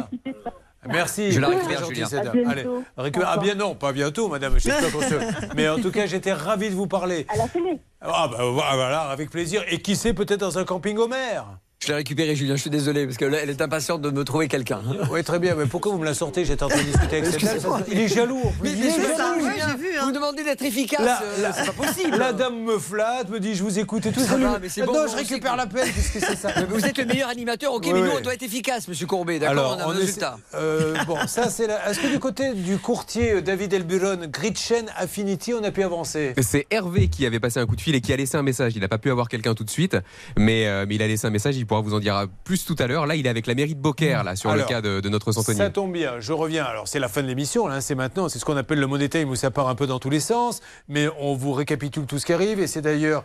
Merci. 0.88 1.32
Je 1.32 1.40
la 1.40 1.48
récupère, 1.48 1.80
gentil, 1.80 1.94
Julien. 1.96 2.08
cette 2.08 2.28
À 2.28 2.32
bientôt. 2.32 2.50
Allez, 2.50 2.66
récupère- 2.98 3.28
Au 3.30 3.32
Ah 3.34 3.38
bien 3.38 3.56
non, 3.56 3.76
pas 3.76 3.92
bientôt, 3.92 4.28
madame. 4.30 4.54
Je 4.56 4.60
sais 4.60 4.70
pas 4.72 4.92
qu'on 4.92 5.02
se- 5.02 5.54
Mais 5.56 5.68
en 5.70 5.78
tout 5.80 5.92
cas, 5.92 6.06
j'étais 6.06 6.34
ravi 6.34 6.70
de 6.70 6.76
vous 6.76 6.88
parler. 6.88 7.26
À 7.30 7.38
la 7.38 7.48
télé. 7.48 7.80
Ah 8.02 8.28
bah 8.32 8.38
voilà, 8.52 9.02
avec 9.10 9.30
plaisir. 9.30 9.64
Et 9.70 9.82
qui 9.82 9.96
sait, 9.96 10.14
peut-être 10.14 10.40
dans 10.42 10.58
un 10.60 10.64
camping 10.66 10.98
Homer. 10.98 11.42
Je 11.82 11.90
l'ai 11.90 11.96
récupéré, 11.96 12.36
Julien, 12.36 12.56
je 12.56 12.62
suis 12.62 12.70
désolé, 12.72 13.06
parce 13.06 13.18
qu'elle 13.18 13.34
est 13.36 13.62
impatiente 13.62 14.02
de 14.02 14.10
me 14.10 14.24
trouver 14.24 14.48
quelqu'un. 14.48 14.82
Oui, 15.12 15.24
très 15.24 15.38
bien. 15.40 15.56
Mais 15.56 15.66
pourquoi 15.68 15.92
vous 15.92 16.00
me 16.00 16.06
la 16.06 16.14
sortez? 16.16 16.44
J'étais 16.44 16.64
en 16.64 16.68
train 16.70 16.80
de 16.80 16.84
discuter 16.84 17.18
avec 17.18 17.26
cette 17.40 17.62
dame. 17.62 17.84
Il 17.92 18.00
est 18.00 18.08
jaloux. 18.08 18.42
Mais, 18.64 18.72
Il 18.72 18.80
mais 18.80 18.86
est 18.86 18.90
je 18.90 18.94
suis 18.94 19.02
jaloux. 19.04 19.18
jaloux, 19.18 19.40
Julien. 19.78 20.02
Vous 20.02 20.08
me 20.08 20.14
demandez 20.14 20.44
d'être 20.44 20.64
efficace, 20.64 21.02
La, 21.06 21.22
euh, 21.22 21.42
la- 21.44 21.54
c'est 21.54 21.66
pas 21.66 21.72
possible. 21.86 22.18
La 22.18 22.34
dame 22.34 22.60
me 22.64 22.80
flatte, 22.80 23.30
me 23.30 23.40
dit 23.40 23.54
je 23.56 23.62
vous 23.62 23.78
écoute 23.78 24.06
et 24.08 24.12
tout. 24.12 24.20
Ça 24.22 24.30
Salut. 24.30 24.44
va, 24.46 24.58
mais 24.60 24.70
c'est 24.70 24.82
bon, 24.84 24.94
non, 24.94 25.08
je 25.12 25.16
récupère 25.16 25.52
quoi. 25.52 25.58
l'appel. 25.58 25.84
Qu'est-ce 25.94 26.12
que 26.14 26.20
c'est 26.22 26.36
ça 26.36 26.50
Mais 26.56 26.64
Vous 26.66 26.84
êtes 26.86 26.98
le 26.98 27.06
meilleur 27.06 27.30
animateur, 27.30 27.74
ok, 27.74 27.84
Oui, 27.86 27.94
mais 27.94 28.00
nous 28.00 28.06
oui. 28.08 28.14
on 28.18 28.22
doit 28.22 28.34
être 28.34 28.44
efficace, 28.44 28.88
monsieur 28.88 29.06
Courbet, 29.06 29.38
d'accord 29.38 29.78
On 29.78 29.82
a 29.82 29.84
un 29.86 29.94
résultat. 29.94 30.38
euh, 30.56 30.96
bon, 31.06 31.18
ça 31.28 31.50
c'est. 31.50 31.68
La... 31.68 31.92
Est-ce 31.92 32.00
que 32.00 32.08
du 32.08 32.20
côté 32.20 32.54
du 32.54 32.78
courtier 32.80 33.34
euh, 33.34 33.42
David 33.42 33.74
Elburon, 33.74 34.28
Gritchen 34.32 34.86
Affinity, 34.98 35.54
on 35.54 35.64
a 35.64 35.72
pu 35.72 35.84
avancer? 35.84 36.34
C'est 36.42 36.66
Hervé 36.72 37.10
qui 37.10 37.26
avait 37.28 37.40
passé 37.40 37.60
un 37.60 37.66
coup 37.68 37.76
de 37.76 37.82
fil 37.82 37.94
et 37.96 38.02
qui 38.02 38.12
a 38.14 38.16
laissé 38.16 38.38
un 38.38 38.44
message. 38.44 38.74
Il 38.76 38.82
n'a 38.82 38.88
pas 38.88 38.98
pu 38.98 39.12
avoir 39.12 39.28
quelqu'un 39.30 39.54
tout 39.54 39.64
de 39.66 39.70
suite, 39.70 39.98
mais, 40.38 40.66
euh, 40.68 40.86
mais 40.88 40.96
il 40.96 41.02
a 41.04 41.08
laissé 41.08 41.28
un 41.28 41.32
message. 41.32 41.58
Il 41.66 41.68
pourra 41.68 41.82
vous 41.82 41.96
en 41.96 42.00
dire 42.00 42.28
plus 42.44 42.64
tout 42.64 42.76
à 42.78 42.86
l'heure. 42.86 43.08
Là, 43.08 43.16
il 43.16 43.26
est 43.26 43.30
avec 43.30 43.48
la 43.48 43.56
mairie 43.56 43.74
de 43.74 43.80
Beaucaire, 43.80 44.24
là, 44.24 44.36
sur 44.36 44.52
Alors, 44.52 44.68
le 44.68 44.70
cas 44.72 44.82
de, 44.82 45.00
de 45.00 45.10
notre 45.10 45.32
Santonier. 45.32 45.58
Ça 45.58 45.72
tombe 45.72 45.92
bien, 45.92 46.20
je 46.20 46.32
reviens. 46.32 46.64
Alors, 46.64 46.88
c'est 46.88 47.00
la 47.00 47.08
fin 47.08 47.24
de 47.24 47.28
l'émission, 47.28 47.66
là, 47.66 47.82
c'est 47.82 47.96
maintenant. 47.96 48.30
C'est 48.30 48.38
ce 48.38 48.46
qu'on 48.46 48.56
appelle 48.56 48.80
le 48.80 48.86
Money 48.86 49.10
Time 49.10 49.30
où 49.30 49.36
ça 49.36 49.50
part 49.50 49.68
un 49.68 49.74
peu 49.74 49.88
dans 49.88 49.98
tous 49.98 50.12
les 50.12 50.20
sens. 50.20 50.62
Mais 50.90 51.08
on 51.20 51.34
vous 51.34 51.54
récapitule 51.54 52.06
tout 52.06 52.20
ce 52.20 52.26
qui 52.28 52.34
arrive. 52.34 52.60
Et 52.60 52.68
c'est 52.68 52.82
d'ailleurs 52.84 53.24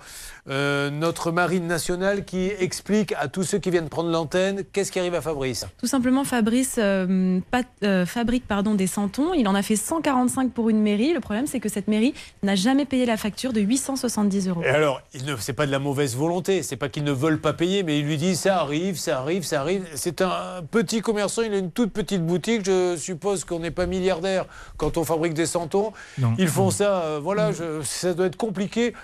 euh, 0.48 0.88
notre 0.88 1.32
marine 1.32 1.66
nationale 1.66 2.24
qui 2.24 2.46
explique 2.58 3.12
à 3.18 3.28
tous 3.28 3.42
ceux 3.42 3.58
qui 3.58 3.70
viennent 3.70 3.90
prendre 3.90 4.08
l'antenne 4.10 4.64
qu'est-ce 4.72 4.90
qui 4.90 4.98
arrive 4.98 5.14
à 5.14 5.20
Fabrice. 5.20 5.66
Tout 5.78 5.86
simplement, 5.86 6.24
Fabrice 6.24 6.76
euh, 6.78 7.40
pat- 7.50 7.66
euh, 7.84 8.06
fabrique 8.06 8.46
pardon, 8.48 8.74
des 8.74 8.86
santons. 8.86 9.34
Il 9.34 9.46
en 9.48 9.54
a 9.54 9.60
fait 9.60 9.76
145 9.76 10.50
pour 10.52 10.70
une 10.70 10.80
mairie. 10.80 11.12
Le 11.12 11.20
problème, 11.20 11.46
c'est 11.46 11.60
que 11.60 11.68
cette 11.68 11.88
mairie 11.88 12.14
n'a 12.42 12.54
jamais 12.54 12.86
payé 12.86 13.04
la 13.04 13.18
facture 13.18 13.52
de 13.52 13.60
870 13.60 14.48
euros. 14.48 14.62
Et 14.64 14.68
alors, 14.68 15.02
il 15.12 15.26
ne, 15.26 15.36
c'est 15.36 15.52
pas 15.52 15.66
de 15.66 15.70
la 15.70 15.78
mauvaise 15.78 16.16
volonté, 16.16 16.62
c'est 16.62 16.76
pas 16.76 16.88
qu'ils 16.88 17.04
ne 17.04 17.12
veulent 17.12 17.40
pas 17.40 17.52
payer, 17.52 17.82
mais 17.82 17.98
il 17.98 18.06
lui 18.06 18.16
dit 18.31 18.36
ça 18.36 18.61
arrive, 18.61 18.98
ça 18.98 19.19
arrive, 19.20 19.43
ça 19.44 19.61
arrive. 19.61 19.86
C'est 19.94 20.20
un 20.23 20.62
petit 20.70 21.01
commerçant, 21.01 21.43
il 21.43 21.52
a 21.52 21.59
une 21.59 21.70
toute 21.70 21.93
petite 21.93 22.24
boutique. 22.24 22.65
Je 22.65 22.97
suppose 22.97 23.44
qu'on 23.44 23.59
n'est 23.61 23.70
pas 23.70 23.86
milliardaire 23.86 24.44
quand 24.77 24.97
on 24.97 25.05
fabrique 25.05 25.35
des 25.35 25.47
santons. 25.47 25.93
Non. 26.19 26.35
Ils 26.39 26.48
font 26.48 26.70
ça, 26.70 27.02
euh, 27.02 27.20
voilà, 27.23 27.52
je- 27.52 27.82
ça 27.82 28.15
doit 28.15 28.27
être 28.27 28.36
compliqué. 28.36 28.94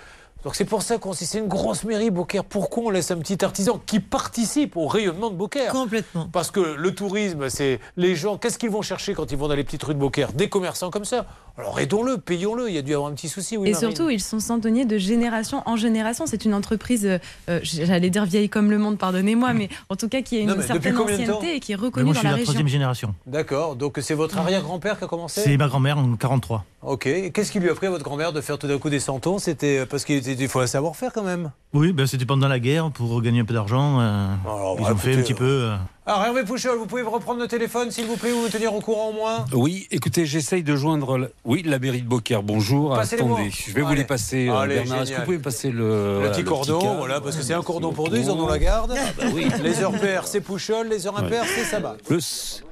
Donc 0.46 0.54
c'est 0.54 0.64
pour 0.64 0.82
ça 0.82 0.98
qu'on 0.98 1.12
si 1.12 1.26
c'est 1.26 1.40
une 1.40 1.48
grosse 1.48 1.82
mairie 1.82 2.10
Beaucaire, 2.12 2.44
pourquoi 2.44 2.84
on 2.84 2.90
laisse 2.90 3.10
un 3.10 3.18
petit 3.18 3.44
artisan 3.44 3.80
qui 3.84 3.98
participe 3.98 4.76
au 4.76 4.86
rayonnement 4.86 5.28
de 5.30 5.34
Beaucaire? 5.34 5.72
Complètement. 5.72 6.28
Parce 6.30 6.52
que 6.52 6.60
le 6.60 6.94
tourisme, 6.94 7.48
c'est 7.50 7.80
les 7.96 8.14
gens, 8.14 8.38
qu'est-ce 8.38 8.56
qu'ils 8.56 8.70
vont 8.70 8.80
chercher 8.80 9.12
quand 9.14 9.32
ils 9.32 9.36
vont 9.36 9.48
dans 9.48 9.56
les 9.56 9.64
petites 9.64 9.82
rues 9.82 9.94
de 9.94 9.98
Beaucaire? 9.98 10.30
Des 10.32 10.48
commerçants 10.48 10.90
comme 10.90 11.04
ça. 11.04 11.26
Alors 11.58 11.80
aidons-le, 11.80 12.18
payons-le, 12.18 12.68
il 12.68 12.74
y 12.76 12.78
a 12.78 12.82
dû 12.82 12.92
y 12.92 12.94
avoir 12.94 13.10
un 13.10 13.14
petit 13.14 13.28
souci. 13.28 13.56
Oui, 13.56 13.70
Et 13.70 13.72
Marine 13.72 13.88
surtout, 13.88 14.08
ils 14.08 14.20
sont 14.22 14.38
santonniers 14.38 14.84
de 14.84 14.98
génération 14.98 15.62
en 15.66 15.74
génération. 15.74 16.26
C'est 16.28 16.44
une 16.44 16.54
entreprise, 16.54 17.06
euh, 17.06 17.18
euh, 17.48 17.58
j'allais 17.64 18.10
dire 18.10 18.24
vieille 18.24 18.48
comme 18.50 18.70
le 18.70 18.78
monde, 18.78 18.98
pardonnez-moi, 18.98 19.52
mais 19.52 19.68
en 19.88 19.96
tout 19.96 20.08
cas 20.08 20.20
qui 20.22 20.36
a 20.36 20.40
une 20.42 20.48
Non, 20.48 20.62
certaine 20.62 20.96
ancienneté 20.96 21.56
et 21.56 21.60
qui 21.60 21.72
est 21.72 21.76
reconnue 21.76 22.04
moi, 22.04 22.14
dans 22.14 22.20
suis 22.20 22.24
la 22.26 22.30
la 22.32 22.36
région. 22.36 22.52
troisième 22.52 22.68
génération. 22.68 23.14
D'accord, 23.26 23.74
donc 23.74 23.98
c'est 24.00 24.14
votre 24.14 24.38
arrière-grand-père 24.38 24.96
qui 24.98 25.04
a 25.04 25.08
commencé? 25.08 25.40
C'est 25.40 25.56
ma 25.56 25.66
grand-mère 25.66 25.98
en 25.98 26.14
43. 26.14 26.64
Ok. 26.82 27.08
Qu'est-ce 27.32 27.50
qui 27.50 27.58
lui 27.58 27.68
a 27.70 27.74
pris 27.74 27.88
à 27.88 27.90
votre 27.90 28.04
grand-mère 28.04 28.32
de 28.32 28.40
faire 28.40 28.58
tout 28.58 28.68
d'un 28.68 28.78
coup 28.78 28.90
des 28.90 29.00
santons? 29.00 29.38
C'était 29.38 29.78
euh, 29.78 29.86
parce 29.86 30.04
qu'il 30.04 30.16
était- 30.16 30.35
il 30.40 30.48
faut 30.48 30.60
un 30.60 30.66
savoir-faire 30.66 31.12
quand 31.12 31.22
même. 31.22 31.50
Oui, 31.72 31.92
ben, 31.92 32.06
c'était 32.06 32.26
pendant 32.26 32.48
la 32.48 32.58
guerre 32.60 32.90
pour 32.90 33.20
gagner 33.22 33.40
un 33.40 33.44
peu 33.44 33.54
d'argent. 33.54 34.00
euh, 34.00 34.28
Alors, 34.44 34.76
ils 34.80 34.84
ont 34.92 34.96
fait 34.96 35.14
un 35.16 35.22
petit 35.22 35.34
peu. 35.34 35.44
euh, 35.44 35.76
Alors 36.08 36.24
Hervé 36.24 36.44
Pouchol, 36.44 36.78
vous 36.78 36.86
pouvez 36.86 37.02
reprendre 37.02 37.40
le 37.40 37.48
téléphone 37.48 37.90
s'il 37.90 38.06
vous 38.06 38.16
plaît 38.16 38.30
ou 38.30 38.40
me 38.42 38.48
tenir 38.48 38.72
au 38.72 38.80
courant 38.80 39.08
au 39.08 39.12
moins 39.12 39.44
Oui, 39.52 39.88
écoutez, 39.90 40.24
j'essaye 40.24 40.62
de 40.62 40.76
joindre. 40.76 41.18
la- 41.18 41.26
Oui, 41.44 41.64
la 41.66 41.80
mairie 41.80 42.00
de 42.02 42.06
Beaucaire, 42.06 42.44
bonjour. 42.44 42.96
Attendez, 42.96 43.50
je 43.50 43.72
vais 43.72 43.82
vous 43.82 43.92
les 43.92 44.04
passer, 44.04 44.46
euh, 44.48 44.54
Allez, 44.56 44.76
Bernard. 44.76 45.02
Est-ce 45.02 45.10
que 45.10 45.16
vous 45.16 45.24
pouvez 45.24 45.38
me 45.38 45.42
passer 45.42 45.70
le. 45.72 45.78
le 45.80 46.14
voilà, 46.18 46.30
petit 46.30 46.42
le 46.42 46.48
cordon, 46.48 46.94
voilà, 46.98 47.20
parce 47.20 47.34
que 47.34 47.42
c'est 47.42 47.54
un 47.54 47.62
cordon 47.62 47.92
pour 47.92 48.08
deux, 48.08 48.18
ils 48.18 48.30
en 48.30 48.38
ont 48.38 48.46
la 48.46 48.60
garde. 48.60 48.94
bah 49.18 49.24
oui. 49.34 49.48
Les 49.64 49.82
heures 49.82 49.98
paires, 49.98 50.28
c'est 50.28 50.40
Pouchol, 50.40 50.86
les 50.86 51.08
heures 51.08 51.18
impaires, 51.18 51.42
c'est 51.44 51.64
Sabat. 51.64 51.96
Le 52.08 52.18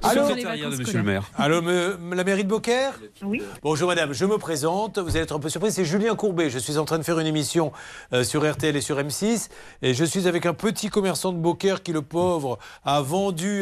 Allô 0.01 0.29
de 0.29 0.77
monsieur 0.77 0.99
le 0.99 1.03
maire. 1.03 1.29
Allô, 1.37 1.61
me- 1.61 1.97
la 2.15 2.23
mairie 2.23 2.45
de 2.45 2.49
Beaucaire? 2.49 2.93
Oui. 3.21 3.41
Bonjour 3.61 3.89
madame, 3.89 4.13
je 4.13 4.23
me 4.23 4.37
présente, 4.37 4.97
vous 4.97 5.09
allez 5.09 5.19
être 5.23 5.35
un 5.35 5.39
peu 5.39 5.49
surpris, 5.49 5.73
c'est 5.73 5.83
Julien 5.83 6.15
Courbet. 6.15 6.49
Je 6.49 6.59
suis 6.59 6.77
en 6.77 6.85
train 6.85 6.99
de 6.99 7.03
faire 7.03 7.19
une 7.19 7.27
émission 7.27 7.73
euh, 8.13 8.23
sur 8.23 8.49
RTL 8.49 8.77
et 8.77 8.81
sur 8.81 8.97
M6 8.97 9.49
et 9.81 9.93
je 9.93 10.05
suis 10.05 10.25
avec 10.29 10.45
un 10.45 10.53
petit 10.53 10.87
commerçant 10.87 11.33
de 11.33 11.37
Beaucaire 11.37 11.83
qui, 11.83 11.91
le 11.91 12.01
pauvre, 12.01 12.59
a 12.85 13.01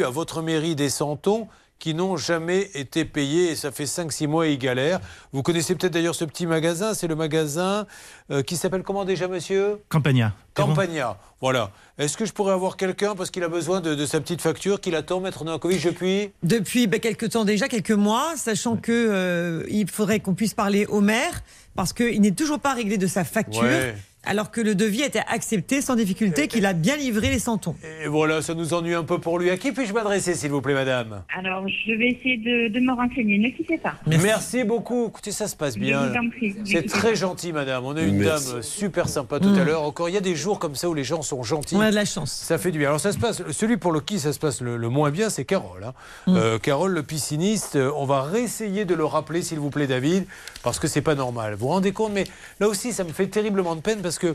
à 0.04 0.10
votre 0.10 0.42
mairie 0.42 0.74
des 0.74 0.90
santons 0.90 1.48
qui 1.78 1.94
n'ont 1.94 2.16
jamais 2.16 2.70
été 2.74 3.04
payés 3.04 3.50
et 3.50 3.56
ça 3.56 3.72
fait 3.72 3.84
5-6 3.84 4.26
mois 4.26 4.46
et 4.46 4.52
ils 4.52 4.58
galèrent. 4.58 5.00
Vous 5.32 5.42
connaissez 5.42 5.74
peut-être 5.74 5.92
d'ailleurs 5.92 6.14
ce 6.14 6.24
petit 6.24 6.46
magasin, 6.46 6.94
c'est 6.94 7.06
le 7.06 7.16
magasin 7.16 7.86
euh, 8.30 8.42
qui 8.42 8.56
s'appelle 8.56 8.82
comment 8.82 9.04
déjà 9.04 9.26
monsieur? 9.26 9.78
Campagna. 9.88 10.34
Campagna. 10.54 11.18
Voilà. 11.40 11.70
Est-ce 11.98 12.16
que 12.16 12.24
je 12.24 12.32
pourrais 12.32 12.52
avoir 12.52 12.76
quelqu'un 12.76 13.14
parce 13.14 13.30
qu'il 13.30 13.42
a 13.42 13.48
besoin 13.48 13.80
de, 13.80 13.94
de 13.94 14.06
sa 14.06 14.20
petite 14.20 14.40
facture 14.40 14.80
qu'il 14.80 14.94
attend, 14.94 15.20
Maître 15.20 15.44
Novakovic, 15.44 15.84
depuis? 15.84 16.30
Depuis 16.42 16.86
ben, 16.86 17.00
quelques 17.00 17.30
temps 17.30 17.44
déjà, 17.44 17.68
quelques 17.68 17.90
mois, 17.90 18.34
sachant 18.36 18.76
que 18.76 18.92
euh, 18.92 19.64
il 19.68 19.90
faudrait 19.90 20.20
qu'on 20.20 20.34
puisse 20.34 20.54
parler 20.54 20.86
au 20.86 21.00
maire 21.00 21.42
parce 21.74 21.92
qu'il 21.92 22.20
n'est 22.20 22.32
toujours 22.32 22.60
pas 22.60 22.74
réglé 22.74 22.98
de 22.98 23.06
sa 23.06 23.24
facture. 23.24 23.62
Ouais. 23.62 23.94
Alors 24.26 24.50
que 24.50 24.60
le 24.60 24.74
devis 24.74 25.02
était 25.02 25.22
accepté 25.28 25.80
sans 25.80 25.96
difficulté, 25.96 26.48
qu'il 26.48 26.66
a 26.66 26.72
bien 26.72 26.96
livré 26.96 27.30
les 27.30 27.38
centons. 27.38 27.74
Et 28.02 28.06
voilà, 28.08 28.42
ça 28.42 28.54
nous 28.54 28.74
ennuie 28.74 28.94
un 28.94 29.04
peu 29.04 29.18
pour 29.18 29.38
lui. 29.38 29.50
À 29.50 29.56
qui 29.56 29.72
puis-je 29.72 29.92
m'adresser, 29.92 30.34
s'il 30.34 30.50
vous 30.50 30.60
plaît, 30.60 30.74
madame 30.74 31.22
Alors, 31.36 31.64
je 31.68 31.92
vais 31.92 32.08
essayer 32.08 32.36
de, 32.38 32.72
de 32.72 32.80
me 32.80 32.92
renseigner. 32.92 33.38
Ne 33.38 33.50
quittez 33.50 33.78
pas. 33.78 33.94
Merci. 34.06 34.64
beaucoup. 34.64 35.08
Écoutez, 35.08 35.30
ça 35.32 35.48
se 35.48 35.56
passe 35.56 35.76
bien. 35.76 36.12
C'est 36.64 36.86
très 36.86 37.14
gentil, 37.14 37.52
madame. 37.52 37.84
On 37.84 37.96
a 37.96 38.02
une 38.02 38.16
Merci. 38.16 38.52
dame 38.52 38.62
super 38.62 39.08
sympa 39.08 39.40
tout 39.40 39.48
Mm. 39.50 39.58
à 39.58 39.64
l'heure. 39.64 39.82
Encore, 39.82 40.08
il 40.08 40.14
y 40.14 40.18
a 40.18 40.20
des 40.22 40.34
jours 40.36 40.58
comme 40.58 40.74
ça 40.74 40.88
où 40.88 40.94
les 40.94 41.04
gens 41.04 41.22
sont 41.22 41.42
gentils. 41.42 41.76
On 41.76 41.80
a 41.80 41.90
de 41.90 41.94
la 41.94 42.04
chance. 42.04 42.32
Ça 42.32 42.58
fait 42.58 42.70
du 42.70 42.78
bien. 42.78 42.88
Alors, 42.88 43.00
ça 43.00 43.12
se 43.12 43.18
passe. 43.18 43.42
Celui 43.50 43.76
pour 43.76 43.92
le 43.92 44.00
qui 44.00 44.18
ça 44.18 44.32
se 44.32 44.38
passe 44.38 44.60
le, 44.60 44.76
le 44.76 44.88
moins 44.88 45.10
bien, 45.10 45.28
c'est 45.30 45.44
Carole. 45.44 45.84
hein. 45.84 45.92
Mm. 46.26 46.36
Euh, 46.36 46.58
Carole, 46.58 46.92
le 46.92 47.02
pisciniste. 47.02 47.76
euh, 47.76 47.90
On 47.96 48.04
va 48.06 48.22
réessayer 48.22 48.84
de 48.84 48.94
le 48.94 49.04
rappeler, 49.04 49.42
s'il 49.42 49.58
vous 49.58 49.70
plaît, 49.70 49.86
David, 49.86 50.24
parce 50.62 50.78
que 50.78 50.86
c'est 50.88 51.02
pas 51.02 51.14
normal. 51.14 51.52
Vous 51.54 51.66
vous 51.66 51.72
rendez 51.72 51.92
compte 51.92 52.12
Mais 52.12 52.24
là 52.60 52.68
aussi, 52.68 52.92
ça 52.92 53.04
me 53.04 53.12
fait 53.12 53.26
terriblement 53.26 53.76
de 53.76 53.80
peine 53.80 54.00
parce 54.02 54.13
que, 54.18 54.28
euh, 54.28 54.34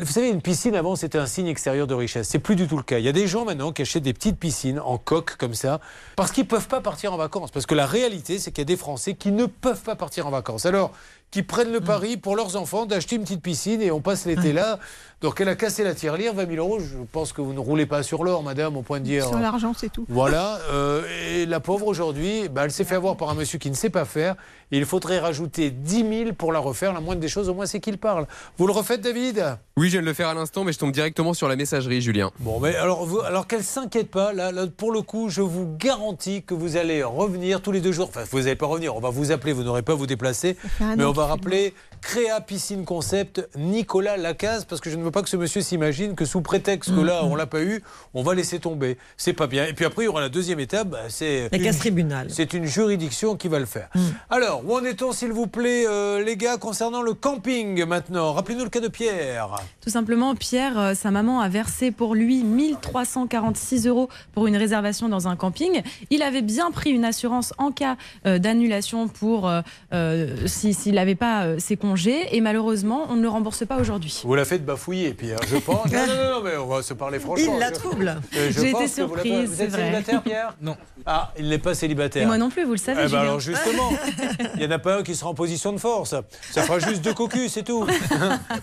vous 0.00 0.12
savez, 0.12 0.28
une 0.28 0.42
piscine 0.42 0.74
avant, 0.74 0.96
c'était 0.96 1.18
un 1.18 1.26
signe 1.26 1.46
extérieur 1.46 1.86
de 1.86 1.94
richesse. 1.94 2.28
C'est 2.28 2.38
plus 2.38 2.56
du 2.56 2.66
tout 2.66 2.76
le 2.76 2.82
cas. 2.82 2.98
Il 2.98 3.04
y 3.04 3.08
a 3.08 3.12
des 3.12 3.26
gens 3.26 3.44
maintenant 3.44 3.72
qui 3.72 3.82
achètent 3.82 4.02
des 4.02 4.12
petites 4.12 4.38
piscines 4.38 4.80
en 4.80 4.98
coque 4.98 5.36
comme 5.36 5.54
ça 5.54 5.80
parce 6.16 6.32
qu'ils 6.32 6.46
peuvent 6.46 6.68
pas 6.68 6.80
partir 6.80 7.12
en 7.12 7.16
vacances. 7.16 7.50
Parce 7.50 7.66
que 7.66 7.74
la 7.74 7.86
réalité, 7.86 8.38
c'est 8.38 8.50
qu'il 8.50 8.62
y 8.62 8.62
a 8.62 8.64
des 8.66 8.76
Français 8.76 9.14
qui 9.14 9.32
ne 9.32 9.46
peuvent 9.46 9.82
pas 9.82 9.96
partir 9.96 10.26
en 10.26 10.30
vacances. 10.30 10.66
Alors, 10.66 10.92
qui 11.30 11.42
prennent 11.42 11.72
le 11.72 11.80
pari 11.80 12.16
pour 12.16 12.36
leurs 12.36 12.56
enfants 12.56 12.86
d'acheter 12.86 13.16
une 13.16 13.22
petite 13.22 13.42
piscine 13.42 13.82
et 13.82 13.90
on 13.90 14.00
passe 14.00 14.24
l'été 14.24 14.52
là. 14.52 14.78
Donc, 15.20 15.40
elle 15.40 15.48
a 15.48 15.56
cassé 15.56 15.82
la 15.82 15.94
tirelire, 15.94 16.32
20 16.32 16.48
000 16.48 16.64
euros. 16.64 16.78
Je 16.78 16.96
pense 17.10 17.32
que 17.32 17.40
vous 17.40 17.52
ne 17.52 17.58
roulez 17.58 17.86
pas 17.86 18.04
sur 18.04 18.22
l'or, 18.22 18.44
madame, 18.44 18.76
au 18.76 18.82
point 18.82 19.00
de 19.00 19.04
dire. 19.04 19.26
Sur 19.26 19.40
l'argent, 19.40 19.72
c'est 19.76 19.90
tout. 19.90 20.06
Voilà, 20.08 20.60
euh, 20.70 21.02
et 21.34 21.44
la 21.44 21.58
pauvre 21.58 21.88
aujourd'hui, 21.88 22.48
bah, 22.48 22.62
elle 22.64 22.70
s'est 22.70 22.84
fait 22.84 22.94
avoir 22.94 23.16
par 23.16 23.28
un 23.30 23.34
monsieur 23.34 23.58
qui 23.58 23.68
ne 23.68 23.74
sait 23.74 23.90
pas 23.90 24.04
faire. 24.04 24.36
Et 24.70 24.76
il 24.78 24.84
faudrait 24.84 25.18
rajouter 25.18 25.70
10 25.70 26.24
000 26.24 26.32
pour 26.34 26.52
la 26.52 26.58
refaire. 26.60 26.92
La 26.92 27.00
moindre 27.00 27.20
des 27.20 27.28
choses, 27.28 27.48
au 27.48 27.54
moins, 27.54 27.64
c'est 27.66 27.80
qu'il 27.80 27.98
parle. 27.98 28.26
Vous 28.58 28.66
le 28.66 28.72
refaites, 28.72 29.00
David? 29.00 29.56
Oui, 29.78 29.86
je 29.86 29.92
viens 29.92 30.02
de 30.02 30.06
le 30.06 30.12
faire 30.12 30.28
à 30.28 30.34
l'instant, 30.34 30.62
mais 30.62 30.72
je 30.72 30.78
tombe 30.78 30.92
directement 30.92 31.32
sur 31.34 31.48
la 31.48 31.56
messagerie, 31.56 32.00
Julien. 32.02 32.30
Bon, 32.40 32.60
mais 32.60 32.76
alors, 32.76 33.04
vous- 33.06 33.20
alors 33.20 33.46
qu'elle 33.46 33.64
s'inquiète 33.64 34.10
pas. 34.10 34.32
Là, 34.34 34.52
là, 34.52 34.66
pour 34.68 34.92
le 34.92 35.00
coup, 35.02 35.30
je 35.30 35.40
vous 35.40 35.66
garantis 35.78 36.42
que 36.42 36.52
vous 36.54 36.76
allez 36.76 37.02
revenir 37.02 37.62
tous 37.62 37.72
les 37.72 37.80
deux 37.80 37.92
jours. 37.92 38.08
Enfin, 38.08 38.24
vous 38.30 38.40
n'allez 38.40 38.56
pas 38.56 38.66
revenir. 38.66 38.94
On 38.94 39.00
va 39.00 39.10
vous 39.10 39.32
appeler. 39.32 39.52
Vous 39.54 39.62
n'aurez 39.64 39.82
pas 39.82 39.92
à 39.92 39.96
vous 39.96 40.06
déplacer. 40.06 40.56
Mais 40.96 41.04
on 41.04 41.12
va 41.12 41.26
rappeler 41.26 41.72
Créa 42.00 42.40
Piscine 42.40 42.84
Concept 42.84 43.48
Nicolas 43.56 44.16
Lacaze 44.16 44.64
parce 44.64 44.80
que 44.80 44.90
je 44.90 44.96
ne 44.96 45.02
veux 45.02 45.10
pas 45.10 45.22
que 45.22 45.28
ce 45.28 45.36
monsieur 45.36 45.60
s'imagine 45.60 46.14
que 46.14 46.24
sous 46.24 46.40
prétexte 46.40 46.94
que 46.94 47.00
là, 47.00 47.24
on 47.24 47.34
l'a 47.36 47.46
pas 47.46 47.60
eu, 47.62 47.82
on 48.14 48.22
va 48.22 48.34
laisser 48.34 48.58
tomber. 48.58 48.96
C'est 49.16 49.32
pas 49.32 49.46
bien. 49.46 49.66
Et 49.66 49.72
puis 49.72 49.84
après, 49.84 50.02
il 50.02 50.06
y 50.06 50.08
aura 50.08 50.20
la 50.20 50.28
deuxième 50.28 50.60
étape. 50.60 50.88
bah, 50.88 50.98
c'est 51.08 51.48
La 51.50 51.58
une- 51.58 51.64
casse 51.64 51.78
tribunal. 51.78 52.28
c'est 52.30 52.52
une 52.54 52.64
juridiction 52.66 53.36
qui 53.36 53.48
va 53.48 53.58
le 53.58 53.66
faire. 53.66 53.88
Alors, 54.30 54.62
où 54.66 54.74
en 54.74 54.84
est-on, 54.84 55.12
s'il 55.12 55.32
vous 55.32 55.46
plaît, 55.46 55.84
euh, 55.86 56.22
les 56.24 56.36
gars, 56.36 56.56
concernant 56.56 57.02
le 57.02 57.14
camping 57.14 57.84
maintenant? 57.84 58.32
Rappelez-nous 58.32 58.64
le 58.64 58.70
cas 58.70 58.80
de 58.80 58.88
Pierre. 58.88 59.48
Tout 59.80 59.90
simplement, 59.90 60.34
Pierre, 60.34 60.78
euh, 60.78 60.94
sa 60.94 61.10
maman 61.10 61.40
a 61.40 61.48
versé 61.48 61.90
pour 61.90 62.14
lui 62.14 62.42
1346 62.44 63.86
euros 63.86 64.08
pour 64.32 64.46
une 64.46 64.56
réservation 64.56 65.08
dans 65.08 65.28
un 65.28 65.36
camping. 65.36 65.82
Il 66.10 66.22
avait 66.22 66.42
bien 66.42 66.70
pris 66.70 66.90
une 66.90 67.04
assurance 67.04 67.52
en 67.58 67.72
cas 67.72 67.96
euh, 68.26 68.38
d'annulation 68.38 69.08
pour 69.08 69.48
euh, 69.48 69.60
euh, 69.92 70.36
si- 70.46 70.74
s'il 70.74 70.94
n'avait 70.94 71.14
pas 71.14 71.44
euh, 71.44 71.58
ses 71.58 71.76
Et 71.96 72.40
malheureusement, 72.40 73.06
on 73.10 73.16
ne 73.16 73.22
le 73.22 73.28
rembourse 73.28 73.64
pas 73.66 73.76
aujourd'hui. 73.78 74.20
Vous 74.24 74.34
la 74.34 74.44
faites 74.44 74.64
bafouiller, 74.64 75.14
Pierre, 75.14 75.38
je 75.48 75.56
pense. 75.56 75.86
non, 75.92 76.06
non, 76.06 76.34
non, 76.34 76.42
mais 76.44 76.56
on 76.56 76.66
va 76.66 76.82
se 76.82 76.94
parler 76.94 77.18
franchement. 77.18 77.54
Il 77.54 77.58
la 77.58 77.70
trouble. 77.70 78.20
J'ai 78.32 78.70
été 78.70 78.72
vous 78.72 78.88
surprise, 78.88 79.50
Vous 79.50 79.56
c'est 79.56 79.64
êtes 79.64 79.70
vrai. 79.70 79.82
célibataire, 79.82 80.22
Pierre 80.22 80.54
Non. 80.60 80.76
Ah, 81.06 81.32
il 81.38 81.48
n'est 81.48 81.58
pas 81.58 81.74
célibataire. 81.74 82.22
Et 82.24 82.26
moi 82.26 82.38
non 82.38 82.50
plus, 82.50 82.64
vous 82.64 82.72
le 82.72 82.78
savez. 82.78 83.02
Eh 83.06 83.08
ben 83.10 83.20
alors 83.20 83.40
justement, 83.40 83.90
il 84.54 84.60
n'y 84.60 84.66
en 84.66 84.70
a 84.70 84.78
pas 84.78 84.98
un 84.98 85.02
qui 85.02 85.14
sera 85.14 85.30
en 85.30 85.34
position 85.34 85.72
de 85.72 85.78
force. 85.78 86.14
Ça 86.50 86.62
fera 86.62 86.78
juste 86.78 87.02
deux 87.02 87.14
cocus, 87.14 87.52
c'est 87.52 87.62
tout. 87.64 87.86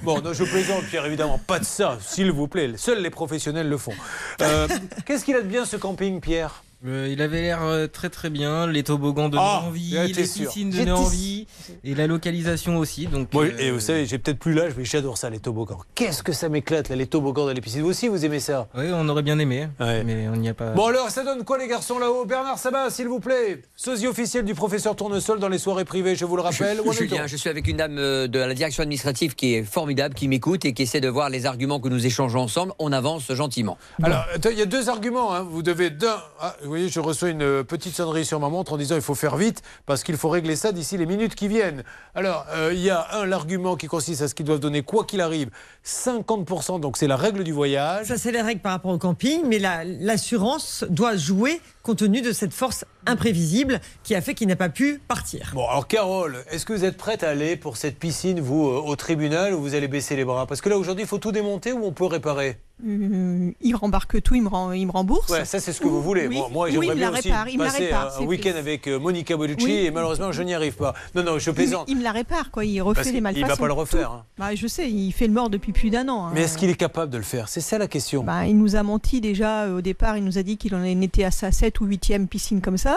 bon, 0.04 0.22
non, 0.22 0.34
je 0.34 0.44
plaisante, 0.44 0.84
Pierre, 0.86 1.06
évidemment. 1.06 1.40
Pas 1.48 1.60
de 1.60 1.66
ça, 1.66 1.98
s'il 2.02 2.32
vous 2.32 2.48
plaît. 2.48 2.74
Seuls 2.76 3.02
les 3.02 3.10
professionnels 3.10 3.70
le 3.70 3.78
font. 3.78 3.94
Euh, 4.42 4.68
Qu'est-ce 5.06 5.26
qu'il 5.26 5.36
a 5.36 5.42
de 5.42 5.48
bien, 5.48 5.66
ce 5.66 5.78
camping, 5.78 6.20
Pierre? 6.20 6.65
Euh, 6.86 7.08
il 7.12 7.22
avait 7.22 7.42
l'air 7.42 7.64
euh, 7.64 7.88
très 7.88 8.10
très 8.10 8.30
bien, 8.30 8.68
les 8.68 8.84
toboggans 8.84 9.30
donnaient 9.30 9.44
Ah, 9.44 9.64
envie, 9.66 9.92
j'étais 9.92 10.22
les 10.22 10.28
sûr. 10.28 10.48
piscines 10.48 10.72
J'étais 10.72 10.86
donnaient 10.86 11.00
envie, 11.00 11.48
et 11.84 11.96
la 11.96 12.06
localisation 12.06 12.78
aussi. 12.78 13.08
Donc, 13.08 13.34
Moi, 13.34 13.46
euh, 13.46 13.58
Et 13.58 13.72
vous 13.72 13.80
savez, 13.80 14.06
j'ai 14.06 14.18
peut-être 14.20 14.38
plus 14.40 14.54
l'âge, 14.54 14.74
mais 14.78 14.86
j'adore 14.86 15.18
ça, 15.18 15.30
les 15.30 15.40
toboggans. 15.40 15.80
Qu'est-ce 15.96 16.22
que 16.22 16.32
ça 16.34 16.50
m'éclate, 16.50 16.90
là, 16.90 16.96
les 16.96 17.08
toboggans 17.08 17.46
dans 17.46 17.54
les 17.54 17.62
piscines. 17.62 17.82
Vous 17.82 17.90
aussi, 17.90 18.08
vous 18.08 18.24
aimez 18.26 18.40
ça? 18.40 18.68
Oui, 18.76 18.86
on 18.94 19.08
aurait 19.10 19.24
bien 19.24 19.40
aimé, 19.40 19.68
Ouais. 19.80 20.04
mais 20.04 20.28
on 20.28 20.36
n'y 20.36 20.50
a 20.50 20.54
pas. 20.54 20.72
Bon 20.72 20.88
alors, 20.88 21.10
ça 21.10 21.24
donne 21.24 21.44
quoi 21.44 21.58
les 21.58 21.68
garçons 21.68 21.98
là-haut? 21.98 22.26
Bernard 22.26 22.60
Sabat, 22.60 22.90
s'il 22.90 23.08
vous 23.08 23.20
plaît. 23.20 23.62
Sosie 23.76 24.08
officiel 24.08 24.46
du 24.46 24.54
professeur 24.54 24.96
Tournesol 24.96 25.40
dans 25.40 25.50
les 25.50 25.58
soirées 25.58 25.86
privées, 25.86 26.16
je 26.16 26.26
vous 26.26 26.36
le 26.36 26.42
rappelle. 26.44 26.82
Où 26.82 26.90
en 26.90 26.92
est-on? 26.92 26.98
Julien, 27.00 27.28
je 27.28 27.36
suis 27.38 27.50
avec 27.50 27.68
une 27.68 27.78
dame 27.78 27.98
euh, 27.98 28.28
de 28.28 28.38
la 28.40 28.54
direction 28.54 28.84
administrative 28.84 29.34
qui 29.36 29.56
est 29.56 29.64
formidable, 29.64 30.14
qui 30.14 30.28
m'écoute 30.28 30.66
et 30.66 30.74
qui 30.74 30.84
essaie 30.84 31.02
de 31.02 31.10
voir 31.10 31.30
les 31.30 31.46
arguments 31.46 31.80
que 31.80 31.90
nous 31.90 32.06
échangeons 32.06 32.42
ensemble. 32.42 32.74
On 32.80 32.92
avance 32.92 33.32
gentiment. 33.34 33.78
Alors, 34.04 34.26
attends, 34.34 34.50
il 34.52 34.60
y 34.60 34.62
a 34.62 34.66
deux 34.68 34.90
arguments. 34.90 35.34
hein. 35.34 35.42
Vous 35.50 35.64
devez 35.64 35.90
d'un. 35.90 36.18
Ah, 36.40 36.56
vous 36.66 36.72
voyez, 36.72 36.90
je 36.90 37.00
reçois 37.00 37.30
une 37.30 37.42
euh, 37.44 37.64
petite 37.64 37.96
sonnerie 37.96 38.26
sur 38.26 38.40
ma 38.40 38.50
montre 38.50 38.74
en 38.74 38.78
disant 38.78 38.96
il 38.96 39.02
faut 39.02 39.16
faire 39.16 39.38
vite 39.38 39.62
parce 39.86 40.04
qu'il 40.04 40.18
faut 40.18 40.30
régler 40.30 40.56
ça 40.56 40.72
d'ici 40.72 40.98
les 40.98 41.06
minutes 41.06 41.36
qui 41.36 41.48
viennent. 41.48 41.84
Alors, 42.16 42.46
euh, 42.54 42.72
il 42.74 42.82
y 42.82 42.90
a 42.90 43.08
un, 43.14 43.26
l'argument 43.26 43.76
qui 43.76 43.88
consiste 43.88 44.22
à 44.22 44.28
ce 44.28 44.36
qu'ils 44.36 44.46
doivent 44.46 44.60
donner, 44.60 44.82
quoi 44.82 45.06
qu'il 45.06 45.22
arrive, 45.22 45.50
50%, 45.86 46.80
donc 46.80 46.98
c'est 46.98 47.08
la 47.08 47.16
règle 47.18 47.44
du 47.44 47.52
voyage. 47.52 48.08
Ça, 48.08 48.18
c'est 48.18 48.32
les 48.32 48.42
règles 48.42 48.62
par 48.62 48.72
rapport 48.74 48.92
au 48.92 48.98
camping, 48.98 49.44
mais 49.48 49.60
la- 49.60 49.84
l'assurance 49.84 50.84
doit 50.90 51.16
jouer 51.16 51.62
compte 51.84 51.98
tenu 52.00 52.22
de 52.22 52.32
cette 52.32 52.54
force 52.54 52.84
imprévisible 53.06 53.80
qui 54.04 54.16
a 54.16 54.22
fait 54.22 54.34
qu'il 54.34 54.48
n'a 54.48 54.56
pas 54.56 54.70
pu 54.70 55.00
partir. 55.08 55.52
Bon, 55.54 55.68
alors 55.68 55.88
Carole, 55.88 56.44
est-ce 56.52 56.66
que 56.66 56.74
vous 56.74 56.86
êtes 56.86 56.98
prête 56.98 57.24
à 57.24 57.30
aller 57.30 57.56
pour 57.56 57.78
cette 57.78 57.98
piscine, 57.98 58.40
vous, 58.40 58.68
euh, 58.68 58.82
au 58.86 58.96
tribunal, 58.96 59.54
ou 59.54 59.62
vous 59.62 59.76
allez 59.76 59.88
baisser 59.88 60.16
les 60.16 60.26
bras? 60.26 60.46
Parce 60.48 60.62
que 60.62 60.70
là, 60.70 60.78
aujourd'hui, 60.78 61.04
il 61.04 61.08
faut 61.08 61.18
tout 61.20 61.32
démonter 61.32 61.72
ou 61.74 61.84
on 61.86 61.92
peut 61.92 62.06
réparer? 62.06 62.58
Euh, 62.86 63.52
il 63.62 63.74
rembarque 63.76 64.22
tout, 64.22 64.36
il 64.36 64.42
me, 64.42 64.50
rem- 64.50 64.76
il 64.76 64.86
me 64.86 64.92
rembourse. 64.92 65.30
Ouais, 65.32 65.46
ça 65.46 65.62
c'est 65.62 65.72
ce 65.72 65.80
que 65.80 65.88
vous 65.88 66.02
voulez. 66.02 66.28
Oui, 66.28 66.42
Moi, 66.52 66.70
j'aimerais 66.70 66.94
bien 66.96 67.10
la 67.10 67.20
aussi 67.20 67.30
il 67.30 67.58
la 67.58 67.66
passer 67.66 67.84
répare, 67.86 68.18
un- 68.20 68.26
week-end 68.26 68.52
avec 68.58 68.88
euh, 68.88 69.00
Monica 69.00 69.38
Bellucci 69.38 69.66
Oui. 69.66 69.72
et 69.86 69.92
malheureusement 69.92 70.34
je 70.34 70.44
n'y 70.44 70.54
arrive 70.54 70.74
pas. 70.76 70.94
Non, 71.16 71.24
non, 71.24 71.40
je 71.40 71.52
plaisante. 71.52 71.86
il 71.88 71.98
me 71.98 72.04
la 72.04 72.12
répare, 72.12 72.52
quoi. 72.52 72.66
Il 72.66 72.82
refait 72.82 72.96
Parce 72.96 73.06
les 73.08 73.12
qu'il- 73.14 73.20
il 73.20 73.24
malfaçons. 73.24 73.48
va 73.48 73.56
pas 73.56 73.68
le 73.68 73.74
refaire, 73.74 74.12
hein. 74.12 74.26
Bah, 74.38 74.54
je 74.56 74.68
sais, 74.68 74.92
il 74.92 75.14
fait 75.14 75.28
le 75.28 75.34
mort 75.34 75.50
depuis 75.50 75.72
plus 75.72 75.90
d'un 75.90 76.10
an. 76.10 76.26
hein. 76.26 76.32
Mais 76.34 76.42
est-ce 76.42 76.58
qu'il 76.58 76.70
est 76.70 76.76
capable 76.76 77.14
de 77.14 77.18
le 77.18 77.24
faire? 77.24 77.48
C'est 77.48 77.62
ça 77.62 77.78
la 77.78 77.88
question. 77.88 78.26
Bah, 78.26 78.46
il 78.46 78.58
nous 78.58 78.76
a 78.76 78.84
menti 78.84 79.22
déjà 79.22 79.64
euh, 79.64 79.78
au 79.78 79.82
départ. 79.82 80.18
Il 80.18 80.26
nous 80.26 80.38
a 80.38 80.44
dit 80.44 80.58
qu'il 80.58 80.76
en 80.76 80.84
était 80.84 81.24
à 81.24 81.32
sa 81.32 81.54
7 81.54 81.80
ou 81.80 81.86
8e 81.88 82.28
piscine 82.28 82.60
comme 82.60 82.78
ça. 82.78 82.95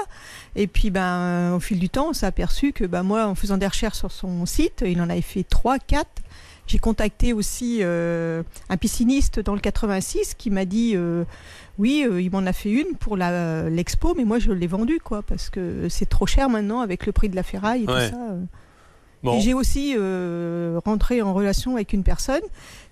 Et 0.57 0.67
puis, 0.67 0.91
ben, 0.91 1.01
euh, 1.03 1.57
au 1.57 1.61
fil 1.61 1.79
du 1.79 1.89
temps, 1.89 2.09
on 2.11 2.13
s'est 2.13 2.27
aperçu 2.27 2.73
que 2.73 2.85
ben, 2.85 3.03
moi, 3.03 3.27
en 3.27 3.35
faisant 3.35 3.57
des 3.59 3.67
recherches 3.67 3.99
sur 3.99 4.13
son 4.13 4.45
site, 4.47 4.83
il 4.87 5.01
en 5.01 5.09
avait 5.11 5.21
fait 5.21 5.45
3, 5.45 5.79
4. 5.79 6.07
J'ai 6.67 6.79
contacté 6.79 7.33
aussi 7.33 7.79
euh, 7.81 8.43
un 8.69 8.77
pisciniste 8.77 9.41
dans 9.41 9.55
le 9.55 9.61
86 9.61 10.35
qui 10.35 10.51
m'a 10.51 10.67
dit 10.67 10.93
euh, 10.97 11.25
oui, 11.79 12.05
euh, 12.07 12.21
il 12.21 12.31
m'en 12.31 12.45
a 12.45 12.53
fait 12.53 12.71
une 12.71 12.95
pour 13.01 13.17
l'expo, 13.17 14.15
mais 14.15 14.25
moi 14.27 14.39
je 14.39 14.53
l'ai 14.53 14.67
vendue 14.67 15.01
quoi, 15.03 15.23
parce 15.23 15.49
que 15.49 15.89
c'est 15.89 16.05
trop 16.07 16.27
cher 16.27 16.51
maintenant 16.51 16.81
avec 16.81 17.07
le 17.07 17.13
prix 17.13 17.31
de 17.31 17.37
la 17.37 17.43
ferraille 17.43 17.85
et 17.85 17.87
Ouais. 17.91 18.11
tout 18.11 18.15
ça. 18.17 18.35
Bon. 19.23 19.37
Et 19.37 19.41
j'ai 19.41 19.55
aussi 19.55 19.97
rentré 20.85 21.23
en 21.23 21.33
relation 21.33 21.75
avec 21.77 21.95
une 21.95 22.03
personne 22.05 22.43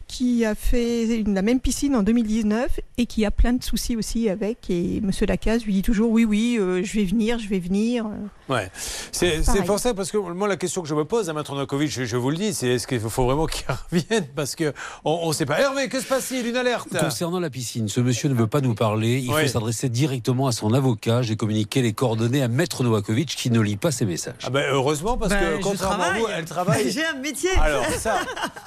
qui 0.09 0.45
a 0.45 0.55
fait 0.55 1.19
une- 1.19 1.35
la 1.35 1.43
même 1.43 1.59
piscine 1.61 1.97
en 1.97 2.03
2019 2.03 2.79
et 2.97 3.07
qui 3.07 3.25
a 3.25 3.31
plein 3.31 3.53
de 3.53 3.63
soucis 3.63 3.97
aussi 3.97 4.29
avec. 4.29 4.71
Et 4.71 5.01
Monsieur 5.03 5.27
Lacaze 5.27 5.65
lui 5.65 5.73
dit 5.73 5.83
toujours 5.83 6.11
oui, 6.11 6.25
oui, 6.25 6.57
euh, 6.61 6.83
je 6.85 6.93
vais 6.99 7.05
venir, 7.05 7.39
je 7.39 7.49
vais 7.49 7.59
venir. 7.59 8.07
Ouais. 8.49 8.71
C'est 9.13 9.43
pour 9.67 9.79
ça, 9.81 9.95
parce 9.95 10.11
que 10.13 10.19
moi, 10.19 10.47
la 10.47 10.57
question 10.57 10.83
que 10.83 10.89
je 10.89 10.95
me 10.95 11.05
pose 11.05 11.29
à 11.29 11.33
Maître 11.33 11.53
Novakovic, 11.53 11.91
je, 11.91 12.05
je 12.05 12.17
vous 12.17 12.31
le 12.31 12.37
dis, 12.37 12.55
c'est 12.55 12.69
est-ce 12.69 12.87
qu'il 12.87 13.01
faut 13.01 13.25
vraiment 13.25 13.47
qu'il 13.47 13.65
revienne? 13.93 14.27
Parce 14.35 14.55
qu'on 14.55 14.73
on 15.05 15.29
ne 15.29 15.33
sait 15.33 15.47
pas. 15.47 15.59
Hervé, 15.61 15.89
que 15.89 16.01
se 16.01 16.07
passe-t-il? 16.07 16.47
Une 16.47 16.57
alerte 16.57 16.97
Concernant 16.97 17.41
la 17.41 17.51
piscine, 17.51 17.89
ce 17.89 18.01
monsieur 18.01 18.29
ne 18.29 18.35
veut 18.35 18.47
pas 18.47 18.61
nous 18.61 18.75
parler. 18.75 19.19
Il 19.21 19.33
Oui. 19.33 19.43
faut 19.43 19.49
s'adresser 19.49 19.89
directement 19.89 20.47
à 20.47 20.53
son 20.53 20.73
avocat. 20.73 21.23
J'ai 21.23 21.35
communiqué 21.37 21.83
les 21.83 21.93
coordonnées 21.93 22.43
à 22.43 22.49
Maître 22.49 22.85
Novakovic 22.85 23.29
qui 23.35 23.51
ne 23.51 23.61
lit 23.61 23.77
pas 23.77 23.91
ses 23.91 24.05
messages. 24.05 24.35
Ah 24.45 24.51
ben, 24.51 24.65
heureusement, 24.71 25.17
parce 25.17 25.33
Ben, 25.33 25.59
que 25.59 25.63
contrairement 25.63 26.05
à 26.05 26.19
vous, 26.19 26.27
elle 26.35 26.45
travaille. 26.45 26.91
J'ai 26.91 27.05
un 27.05 27.15
métier. 27.15 27.51
Alors, 27.61 27.85
ça, 27.99 28.21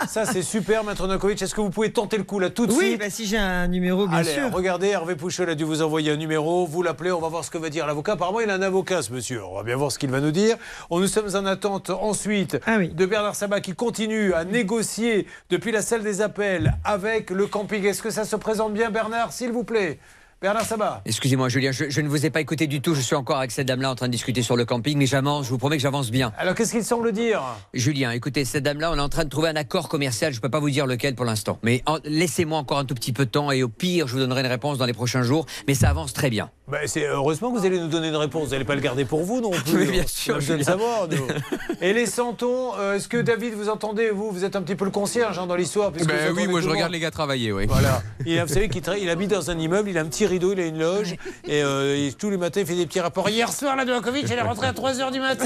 ça 0.07 0.26
c'est 0.26 0.41
super, 0.44 0.84
Maître 0.84 1.03
Novakovic. 1.03 1.28
Est-ce 1.31 1.53
que 1.53 1.61
vous 1.61 1.69
pouvez 1.69 1.91
tenter 1.91 2.18
le 2.18 2.23
coup 2.23 2.39
là 2.39 2.49
tout 2.49 2.65
de 2.65 2.72
oui, 2.73 2.88
suite 2.89 2.99
bah, 2.99 3.10
si 3.10 3.26
j'ai 3.26 3.38
un 3.38 3.68
numéro, 3.68 4.07
bien 4.07 4.18
Allez, 4.18 4.34
sûr. 4.34 4.51
regardez, 4.51 4.88
Hervé 4.88 5.15
Pouchol 5.15 5.49
a 5.49 5.56
dû 5.56 5.64
vous 5.64 5.81
envoyer 5.81 6.11
un 6.11 6.15
numéro, 6.15 6.65
vous 6.65 6.81
l'appelez, 6.81 7.11
on 7.11 7.19
va 7.22 7.27
voir 7.30 7.43
ce 7.45 7.51
que 7.51 7.57
va 7.57 7.69
dire 7.69 7.85
l'avocat. 7.85 8.14
Apparemment, 8.14 8.39
il 8.39 8.49
a 8.49 8.56
un 8.56 8.61
avocat, 8.61 9.01
ce 9.01 9.14
monsieur. 9.14 9.43
On 9.45 9.56
va 9.56 9.64
bien 9.64 9.76
voir 9.76 9.91
ce 9.91 9.99
qu'il 9.99 10.10
va 10.10 10.19
nous 10.22 10.31
dire. 10.31 10.57
On, 10.89 10.99
nous 10.99 11.07
sommes 11.07 11.35
en 11.35 11.45
attente 11.45 11.89
ensuite 11.91 12.57
Ah 12.65 12.80
de 12.80 13.06
Bernard 13.06 13.35
Sabat 13.35 13.61
qui 13.61 13.73
continue 13.76 14.34
à 14.34 14.43
négocier 14.45 15.27
depuis 15.49 15.72
la 15.72 15.81
salle 15.81 16.03
des 16.03 16.22
appels 16.22 16.73
avec 16.84 17.30
le 17.30 17.45
camping. 17.47 17.85
Est-ce 17.85 18.01
que 18.01 18.10
ça 18.10 18.26
se 18.26 18.35
présente 18.35 18.73
bien, 18.73 18.89
Bernard, 18.89 19.31
s'il 19.31 19.51
vous 19.51 19.64
plaît? 19.64 19.99
Bernard 20.41 20.64
Sabat. 20.66 21.02
Excusez-moi, 21.06 21.49
Julien, 21.49 21.74
je, 21.74 21.90
je 21.90 21.99
ne 21.99 22.07
vous 22.07 22.26
ai 22.26 22.30
pas 22.30 22.40
écouté 22.40 22.66
du 22.66 22.80
tout. 22.80 22.95
Je 22.95 23.02
suis 23.02 23.16
encore 23.16 23.40
avec 23.40 23.52
cette 23.52 23.68
dame-là 23.68 23.91
en 23.91 23.95
train 23.95 24.07
de 24.07 24.14
discuter 24.14 24.41
sur 24.41 24.56
le 24.56 24.64
camping, 24.64 24.98
mais 24.98 25.06
j'avance, 25.06 25.44
je 25.45 25.49
vous 25.49 25.57
promets 25.57 25.76
que 25.76 25.82
j'avance 25.84 26.11
bien. 26.11 26.32
Alors, 26.38 26.56
qu'est-ce 26.56 26.72
qu'il 26.72 26.86
semble 26.86 27.11
dire? 27.11 27.41
Julien, 27.74 28.11
écoutez, 28.11 28.45
cette 28.45 28.64
dame-là, 28.64 28.90
on 28.94 28.95
est 28.95 29.02
en 29.02 29.10
train 29.10 29.26
de 29.26 29.30
trouver 29.30 29.49
un 29.49 29.57
accord 29.57 29.90
commercial. 29.90 30.32
Je 30.32 30.38
ne 30.38 30.41
peux 30.41 30.49
pas 30.49 30.61
vous 30.61 30.70
dire 30.70 30.86
lequel 30.86 31.14
pour 31.14 31.26
l'instant. 31.26 31.60
Mais 31.61 31.84
en- 31.88 31.98
laissez-moi 32.06 32.57
encore 32.57 32.78
un 32.78 32.86
tout 32.86 32.95
petit 32.95 33.11
peu 33.11 33.26
de 33.26 33.32
temps 33.32 33.52
et 33.52 33.64
au 33.64 33.68
pire, 33.68 34.07
je 34.07 34.14
vous 34.14 34.20
donnerai 34.20 34.40
une 34.40 34.48
réponse 34.48 34.78
dans 34.78 34.86
les 34.86 34.94
prochains 34.94 35.24
jours. 35.24 35.45
Mais 35.68 35.74
ça 35.74 35.90
avance 35.90 36.14
très 36.14 36.30
bien. 36.30 36.49
Bah, 36.70 36.78
c'est 36.86 37.06
heureusement 37.06 37.52
que 37.52 37.57
vous 37.60 37.66
allez 37.66 37.80
nous 37.80 37.88
donner 37.90 38.07
une 38.07 38.16
réponse. 38.16 38.45
Vous 38.45 38.52
n'allez 38.52 38.64
pas 38.64 38.76
le 38.76 38.82
garder 38.82 39.03
pour 39.03 39.24
vous 39.24 39.41
non 39.41 39.52
plus. 39.52 39.60
Oui, 39.80 39.91
bien 39.91 40.07
sûr, 40.07 40.36
a 40.36 40.38
besoin 40.38 40.56
de 40.57 40.64
savoir. 40.64 41.10
nous. 41.10 41.28
Et 41.82 41.91
les 41.91 42.06
santons, 42.06 42.72
euh, 42.78 42.95
est-ce 42.95 43.10
que 43.10 43.18
David, 43.18 43.56
vous 43.56 43.68
entendez 43.68 44.10
Vous, 44.11 44.32
vous 44.32 44.45
êtes 44.45 44.56
un 44.56 44.61
petit 44.61 44.76
peu 44.76 44.86
le 44.86 44.91
concierge 44.91 45.38
hein, 45.38 45.48
dans 45.48 45.56
l'histoire. 45.56 45.91
Ben 45.91 46.32
oui, 46.34 46.48
moi 46.48 46.61
je 46.61 46.70
regarde 46.70 46.94
les 46.94 46.99
gars 46.99 47.11
travailler, 47.11 47.52
oui. 47.52 47.66
Voilà. 47.68 48.02
Il 48.26 48.40
a, 48.40 48.45
vous 48.45 48.53
savez 48.53 48.70
qu'il 48.70 48.82
tra- 48.82 48.98
il 48.98 49.10
habite 49.10 49.32
dans 49.32 49.49
un 49.52 49.57
immeuble, 49.57 49.90
il 49.90 49.98
a 49.98 50.02
un 50.02 50.06
petit 50.06 50.26
il 50.31 50.60
a 50.60 50.65
une 50.65 50.80
loge, 50.80 51.14
et, 51.47 51.64
euh, 51.64 52.07
et 52.07 52.14
tous 52.14 52.30
les 52.30 52.38
matins 52.38 52.61
il 52.61 52.65
fait 52.65 52.76
des 52.76 52.85
petits 52.85 52.99
rapports. 52.99 53.30
Hier 53.30 53.51
soir, 53.51 53.76
la 53.76 53.85
Novakovic, 53.85 54.26
elle 54.30 54.39
est 54.39 54.41
rentrée 54.41 54.68
à 54.68 54.73
3h 54.73 55.11
du 55.11 55.19
matin. 55.19 55.45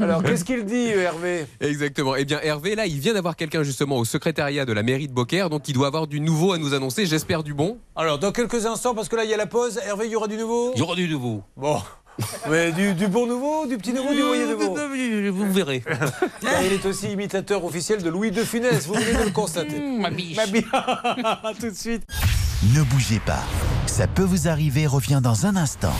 Alors 0.00 0.22
qu'est-ce 0.22 0.44
qu'il 0.44 0.64
dit, 0.64 0.92
euh, 0.92 1.02
Hervé? 1.02 1.46
Exactement. 1.60 2.16
Eh 2.16 2.24
bien, 2.24 2.40
Hervé, 2.42 2.74
là, 2.74 2.86
il 2.86 2.98
vient 3.00 3.14
d'avoir 3.14 3.36
quelqu'un 3.36 3.62
justement 3.62 3.96
au 3.98 4.04
secrétariat 4.04 4.64
de 4.64 4.72
la 4.72 4.82
mairie 4.82 5.08
de 5.08 5.12
Beaucaire, 5.12 5.50
donc 5.50 5.68
il 5.68 5.72
doit 5.74 5.86
avoir 5.86 6.06
du 6.06 6.20
nouveau 6.20 6.52
à 6.52 6.58
nous 6.58 6.74
annoncer. 6.74 7.06
J'espère 7.06 7.42
du 7.42 7.54
bon. 7.54 7.78
Alors 7.96 8.18
dans 8.18 8.32
quelques 8.32 8.66
instants, 8.66 8.94
parce 8.94 9.08
que 9.08 9.16
là 9.16 9.24
il 9.24 9.30
y 9.30 9.34
a 9.34 9.36
la 9.36 9.46
pause, 9.46 9.78
Hervé, 9.86 10.06
il 10.06 10.12
y 10.12 10.16
aura 10.16 10.28
du 10.28 10.36
nouveau? 10.36 10.72
Il 10.74 10.78
y 10.80 10.82
aura 10.82 10.94
du 10.94 11.08
nouveau. 11.08 11.42
Bon. 11.56 11.80
Mais 12.48 12.72
du, 12.72 12.94
du 12.94 13.08
bon 13.08 13.26
nouveau, 13.26 13.66
du 13.66 13.76
petit 13.76 13.92
nouveau, 13.92 14.14
du 14.14 14.22
moyen 14.22 14.46
nouveau 14.46 14.76
Vous 15.32 15.52
verrez. 15.52 15.82
Il 16.64 16.72
est 16.72 16.86
aussi 16.86 17.10
imitateur 17.10 17.64
officiel 17.64 18.02
de 18.02 18.10
Louis 18.10 18.30
de 18.30 18.44
Funès, 18.44 18.86
vous 18.86 18.94
venez 18.94 19.18
de 19.18 19.24
le 19.24 19.30
constater. 19.30 19.80
Ma 19.80 20.10
biche. 20.10 20.36
Ma 20.36 20.46
biche. 20.46 20.64
Tout 21.60 21.70
de 21.70 21.76
suite. 21.76 22.02
Ne 22.74 22.82
bougez 22.82 23.20
pas. 23.20 23.42
Ça 23.86 24.06
peut 24.06 24.22
vous 24.22 24.48
arriver 24.48 24.86
revient 24.86 25.20
dans 25.22 25.46
un 25.46 25.56
instant. 25.56 25.94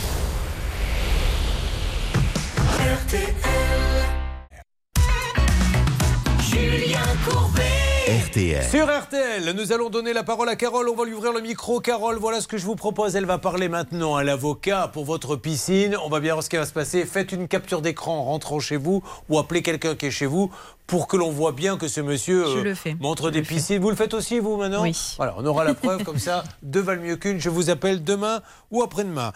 Julien 6.40 7.00
Courbet. 7.28 7.83
RTL. 8.06 8.62
Sur 8.62 8.86
RTL, 8.86 9.54
nous 9.56 9.72
allons 9.72 9.88
donner 9.88 10.12
la 10.12 10.22
parole 10.24 10.50
à 10.50 10.56
Carole. 10.56 10.90
On 10.90 10.94
va 10.94 11.06
lui 11.06 11.14
ouvrir 11.14 11.32
le 11.32 11.40
micro. 11.40 11.80
Carole, 11.80 12.16
voilà 12.16 12.42
ce 12.42 12.46
que 12.46 12.58
je 12.58 12.66
vous 12.66 12.76
propose. 12.76 13.16
Elle 13.16 13.24
va 13.24 13.38
parler 13.38 13.70
maintenant 13.70 14.14
à 14.14 14.22
l'avocat 14.22 14.90
pour 14.92 15.06
votre 15.06 15.36
piscine. 15.36 15.96
On 16.04 16.10
va 16.10 16.20
bien 16.20 16.34
voir 16.34 16.42
ce 16.42 16.50
qui 16.50 16.56
va 16.56 16.66
se 16.66 16.74
passer. 16.74 17.06
Faites 17.06 17.32
une 17.32 17.48
capture 17.48 17.80
d'écran 17.80 18.18
en 18.18 18.24
rentrant 18.24 18.60
chez 18.60 18.76
vous 18.76 19.02
ou 19.30 19.38
appelez 19.38 19.62
quelqu'un 19.62 19.94
qui 19.94 20.04
est 20.04 20.10
chez 20.10 20.26
vous 20.26 20.52
pour 20.86 21.08
que 21.08 21.16
l'on 21.16 21.30
voit 21.30 21.52
bien 21.52 21.76
que 21.76 21.88
ce 21.88 22.00
monsieur 22.00 22.44
euh, 22.46 22.74
montre 23.00 23.30
des 23.30 23.42
piscines. 23.42 23.80
Vous 23.80 23.90
le 23.90 23.96
faites 23.96 24.14
aussi, 24.14 24.38
vous, 24.38 24.56
maintenant 24.56 24.82
Oui. 24.82 24.96
Voilà, 25.16 25.34
on 25.38 25.46
aura 25.46 25.64
la 25.64 25.74
preuve 25.74 26.04
comme 26.04 26.18
ça. 26.18 26.44
Deux 26.62 26.80
valent 26.80 27.02
mieux 27.02 27.16
qu'une. 27.16 27.40
Je 27.40 27.48
vous 27.48 27.70
appelle 27.70 28.04
demain 28.04 28.42
ou 28.70 28.82
après-demain. 28.82 29.32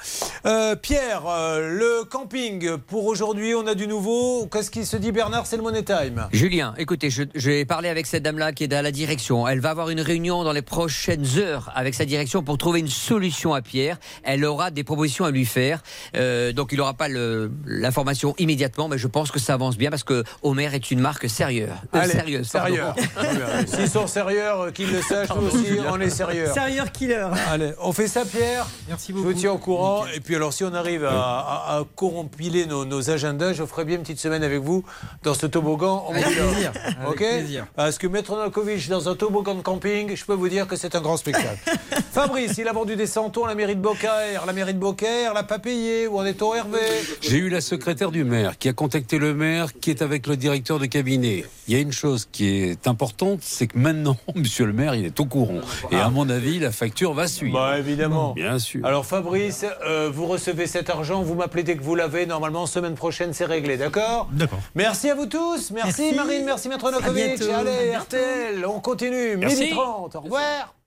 Euh, 0.46 0.76
Pierre, 0.76 1.22
euh, 1.26 1.70
le 1.70 2.04
camping, 2.04 2.76
pour 2.76 3.06
aujourd'hui, 3.06 3.54
on 3.54 3.66
a 3.66 3.74
du 3.74 3.86
nouveau. 3.86 4.46
Qu'est-ce 4.46 4.70
qui 4.70 4.84
se 4.84 4.96
dit, 4.96 5.12
Bernard 5.12 5.46
C'est 5.46 5.56
le 5.56 5.62
Money 5.62 5.82
Time. 5.82 6.28
Julien, 6.32 6.74
écoutez, 6.76 7.08
vais 7.34 7.64
parler 7.64 7.88
avec 7.88 8.06
cette 8.06 8.22
dame-là 8.22 8.52
qui 8.52 8.64
est 8.64 8.72
à 8.72 8.82
la 8.82 8.92
direction. 8.92 9.48
Elle 9.48 9.60
va 9.60 9.70
avoir 9.70 9.90
une 9.90 10.00
réunion 10.00 10.44
dans 10.44 10.52
les 10.52 10.62
prochaines 10.62 11.26
heures 11.38 11.72
avec 11.74 11.94
sa 11.94 12.04
direction 12.04 12.42
pour 12.42 12.58
trouver 12.58 12.80
une 12.80 12.88
solution 12.88 13.54
à 13.54 13.62
Pierre. 13.62 13.98
Elle 14.22 14.44
aura 14.44 14.70
des 14.70 14.84
propositions 14.84 15.24
à 15.24 15.30
lui 15.30 15.46
faire. 15.46 15.82
Euh, 16.14 16.52
donc 16.52 16.70
il 16.72 16.78
n'aura 16.78 16.94
pas 16.94 17.08
l'information 17.08 18.34
immédiatement, 18.38 18.88
mais 18.88 18.98
je 18.98 19.06
pense 19.06 19.30
que 19.30 19.38
ça 19.38 19.54
avance 19.54 19.76
bien 19.76 19.90
parce 19.90 20.04
que 20.04 20.24
Homer 20.42 20.70
est 20.74 20.90
une 20.90 21.00
marque 21.00 21.28
sérieuse. 21.38 21.68
Euh, 21.94 21.98
Allez, 22.00 22.42
sérieux. 22.44 22.82
Bien. 23.14 23.66
S'ils 23.66 23.88
sont 23.88 24.06
sérieux, 24.08 24.42
euh, 24.42 24.70
qu'ils 24.72 24.90
le 24.92 25.00
sachent, 25.00 25.28
nous 25.36 25.46
aussi, 25.46 25.78
on 25.88 26.00
est 26.00 26.10
sérieux. 26.10 26.48
Sérieux 26.52 26.82
killer. 26.92 27.28
Allez, 27.50 27.72
on 27.80 27.92
fait 27.92 28.08
ça, 28.08 28.24
Pierre 28.24 28.66
Merci 28.88 29.12
Je 29.14 29.18
vous 29.22 29.32
tiens 29.32 29.52
au 29.52 29.58
courant. 29.58 30.04
Et 30.14 30.18
puis, 30.20 30.34
alors, 30.34 30.52
si 30.52 30.64
on 30.64 30.74
arrive 30.74 31.04
à, 31.04 31.10
à, 31.12 31.76
à 31.78 31.84
corrompiler 31.94 32.66
nos, 32.66 32.84
nos 32.84 33.10
agendas, 33.10 33.52
je 33.52 33.64
ferai 33.64 33.84
bien 33.84 33.96
une 33.96 34.02
petite 34.02 34.18
semaine 34.18 34.42
avec 34.42 34.60
vous 34.60 34.84
dans 35.22 35.34
ce 35.34 35.46
toboggan. 35.46 36.06
en 36.08 36.12
Avec 36.12 36.24
plaisir, 36.24 36.72
avec 36.84 37.08
Ok 37.08 37.16
plaisir. 37.18 37.66
Parce 37.76 37.98
que 37.98 38.06
Maître 38.08 38.32
Novakovic 38.32 38.88
dans 38.88 39.08
un 39.08 39.14
toboggan 39.14 39.54
de 39.54 39.62
camping, 39.62 40.16
je 40.16 40.24
peux 40.24 40.34
vous 40.34 40.48
dire 40.48 40.66
que 40.66 40.74
c'est 40.74 40.96
un 40.96 41.00
grand 41.00 41.16
spectacle. 41.16 41.58
Fabrice, 42.12 42.58
il 42.58 42.66
a 42.66 42.72
vendu 42.72 42.96
des 42.96 43.06
santons 43.06 43.44
à 43.44 43.48
la 43.48 43.54
mairie 43.54 43.76
de 43.76 43.80
Beaucaire. 43.80 44.44
La 44.44 44.52
mairie 44.52 44.74
de 44.74 44.78
Beaucaire 44.80 45.34
l'a 45.34 45.44
pas 45.44 45.60
payé. 45.60 46.08
Où 46.08 46.18
en 46.18 46.24
est-on, 46.24 46.52
Hervé? 46.54 46.80
J'ai 47.20 47.36
eu 47.36 47.48
la 47.48 47.60
secrétaire 47.60 48.10
du 48.10 48.24
maire 48.24 48.58
qui 48.58 48.68
a 48.68 48.72
contacté 48.72 49.18
le 49.18 49.34
maire 49.34 49.68
qui 49.80 49.90
est 49.90 50.02
avec 50.02 50.26
le 50.26 50.36
directeur 50.36 50.80
de 50.80 50.86
cabinet. 50.86 51.27
Il 51.66 51.74
y 51.74 51.76
a 51.76 51.80
une 51.80 51.92
chose 51.92 52.28
qui 52.30 52.48
est 52.48 52.86
importante, 52.86 53.40
c'est 53.42 53.66
que 53.66 53.78
maintenant, 53.78 54.16
monsieur 54.34 54.66
le 54.66 54.72
maire, 54.72 54.94
il 54.94 55.04
est 55.04 55.20
au 55.20 55.24
courant. 55.26 55.60
Et 55.90 55.96
à 55.96 56.08
mon 56.10 56.28
avis, 56.28 56.58
la 56.58 56.72
facture 56.72 57.12
va 57.12 57.26
suivre. 57.28 57.54
Bah, 57.54 57.78
évidemment. 57.78 58.32
Bien 58.34 58.58
sûr. 58.58 58.84
Alors 58.84 59.04
Fabrice, 59.06 59.64
euh, 59.86 60.10
vous 60.12 60.26
recevez 60.26 60.66
cet 60.66 60.90
argent, 60.90 61.22
vous 61.22 61.34
m'appelez 61.34 61.62
dès 61.62 61.76
que 61.76 61.82
vous 61.82 61.94
l'avez. 61.94 62.26
Normalement, 62.26 62.66
semaine 62.66 62.94
prochaine, 62.94 63.32
c'est 63.32 63.44
réglé, 63.44 63.76
d'accord? 63.76 64.28
D'accord. 64.32 64.60
Merci 64.74 65.10
à 65.10 65.14
vous 65.14 65.26
tous. 65.26 65.70
Merci, 65.70 66.02
Merci. 66.02 66.14
Marine, 66.14 66.44
merci 66.44 66.68
Maître 66.68 66.90
bientôt. 67.12 67.52
Allez. 67.52 67.96
RTL, 67.96 68.66
on 68.66 68.80
continue. 68.80 69.36
Merci. 69.36 69.60
Midi 69.60 69.70
30. 69.72 70.16
Au 70.16 70.20
revoir. 70.20 70.77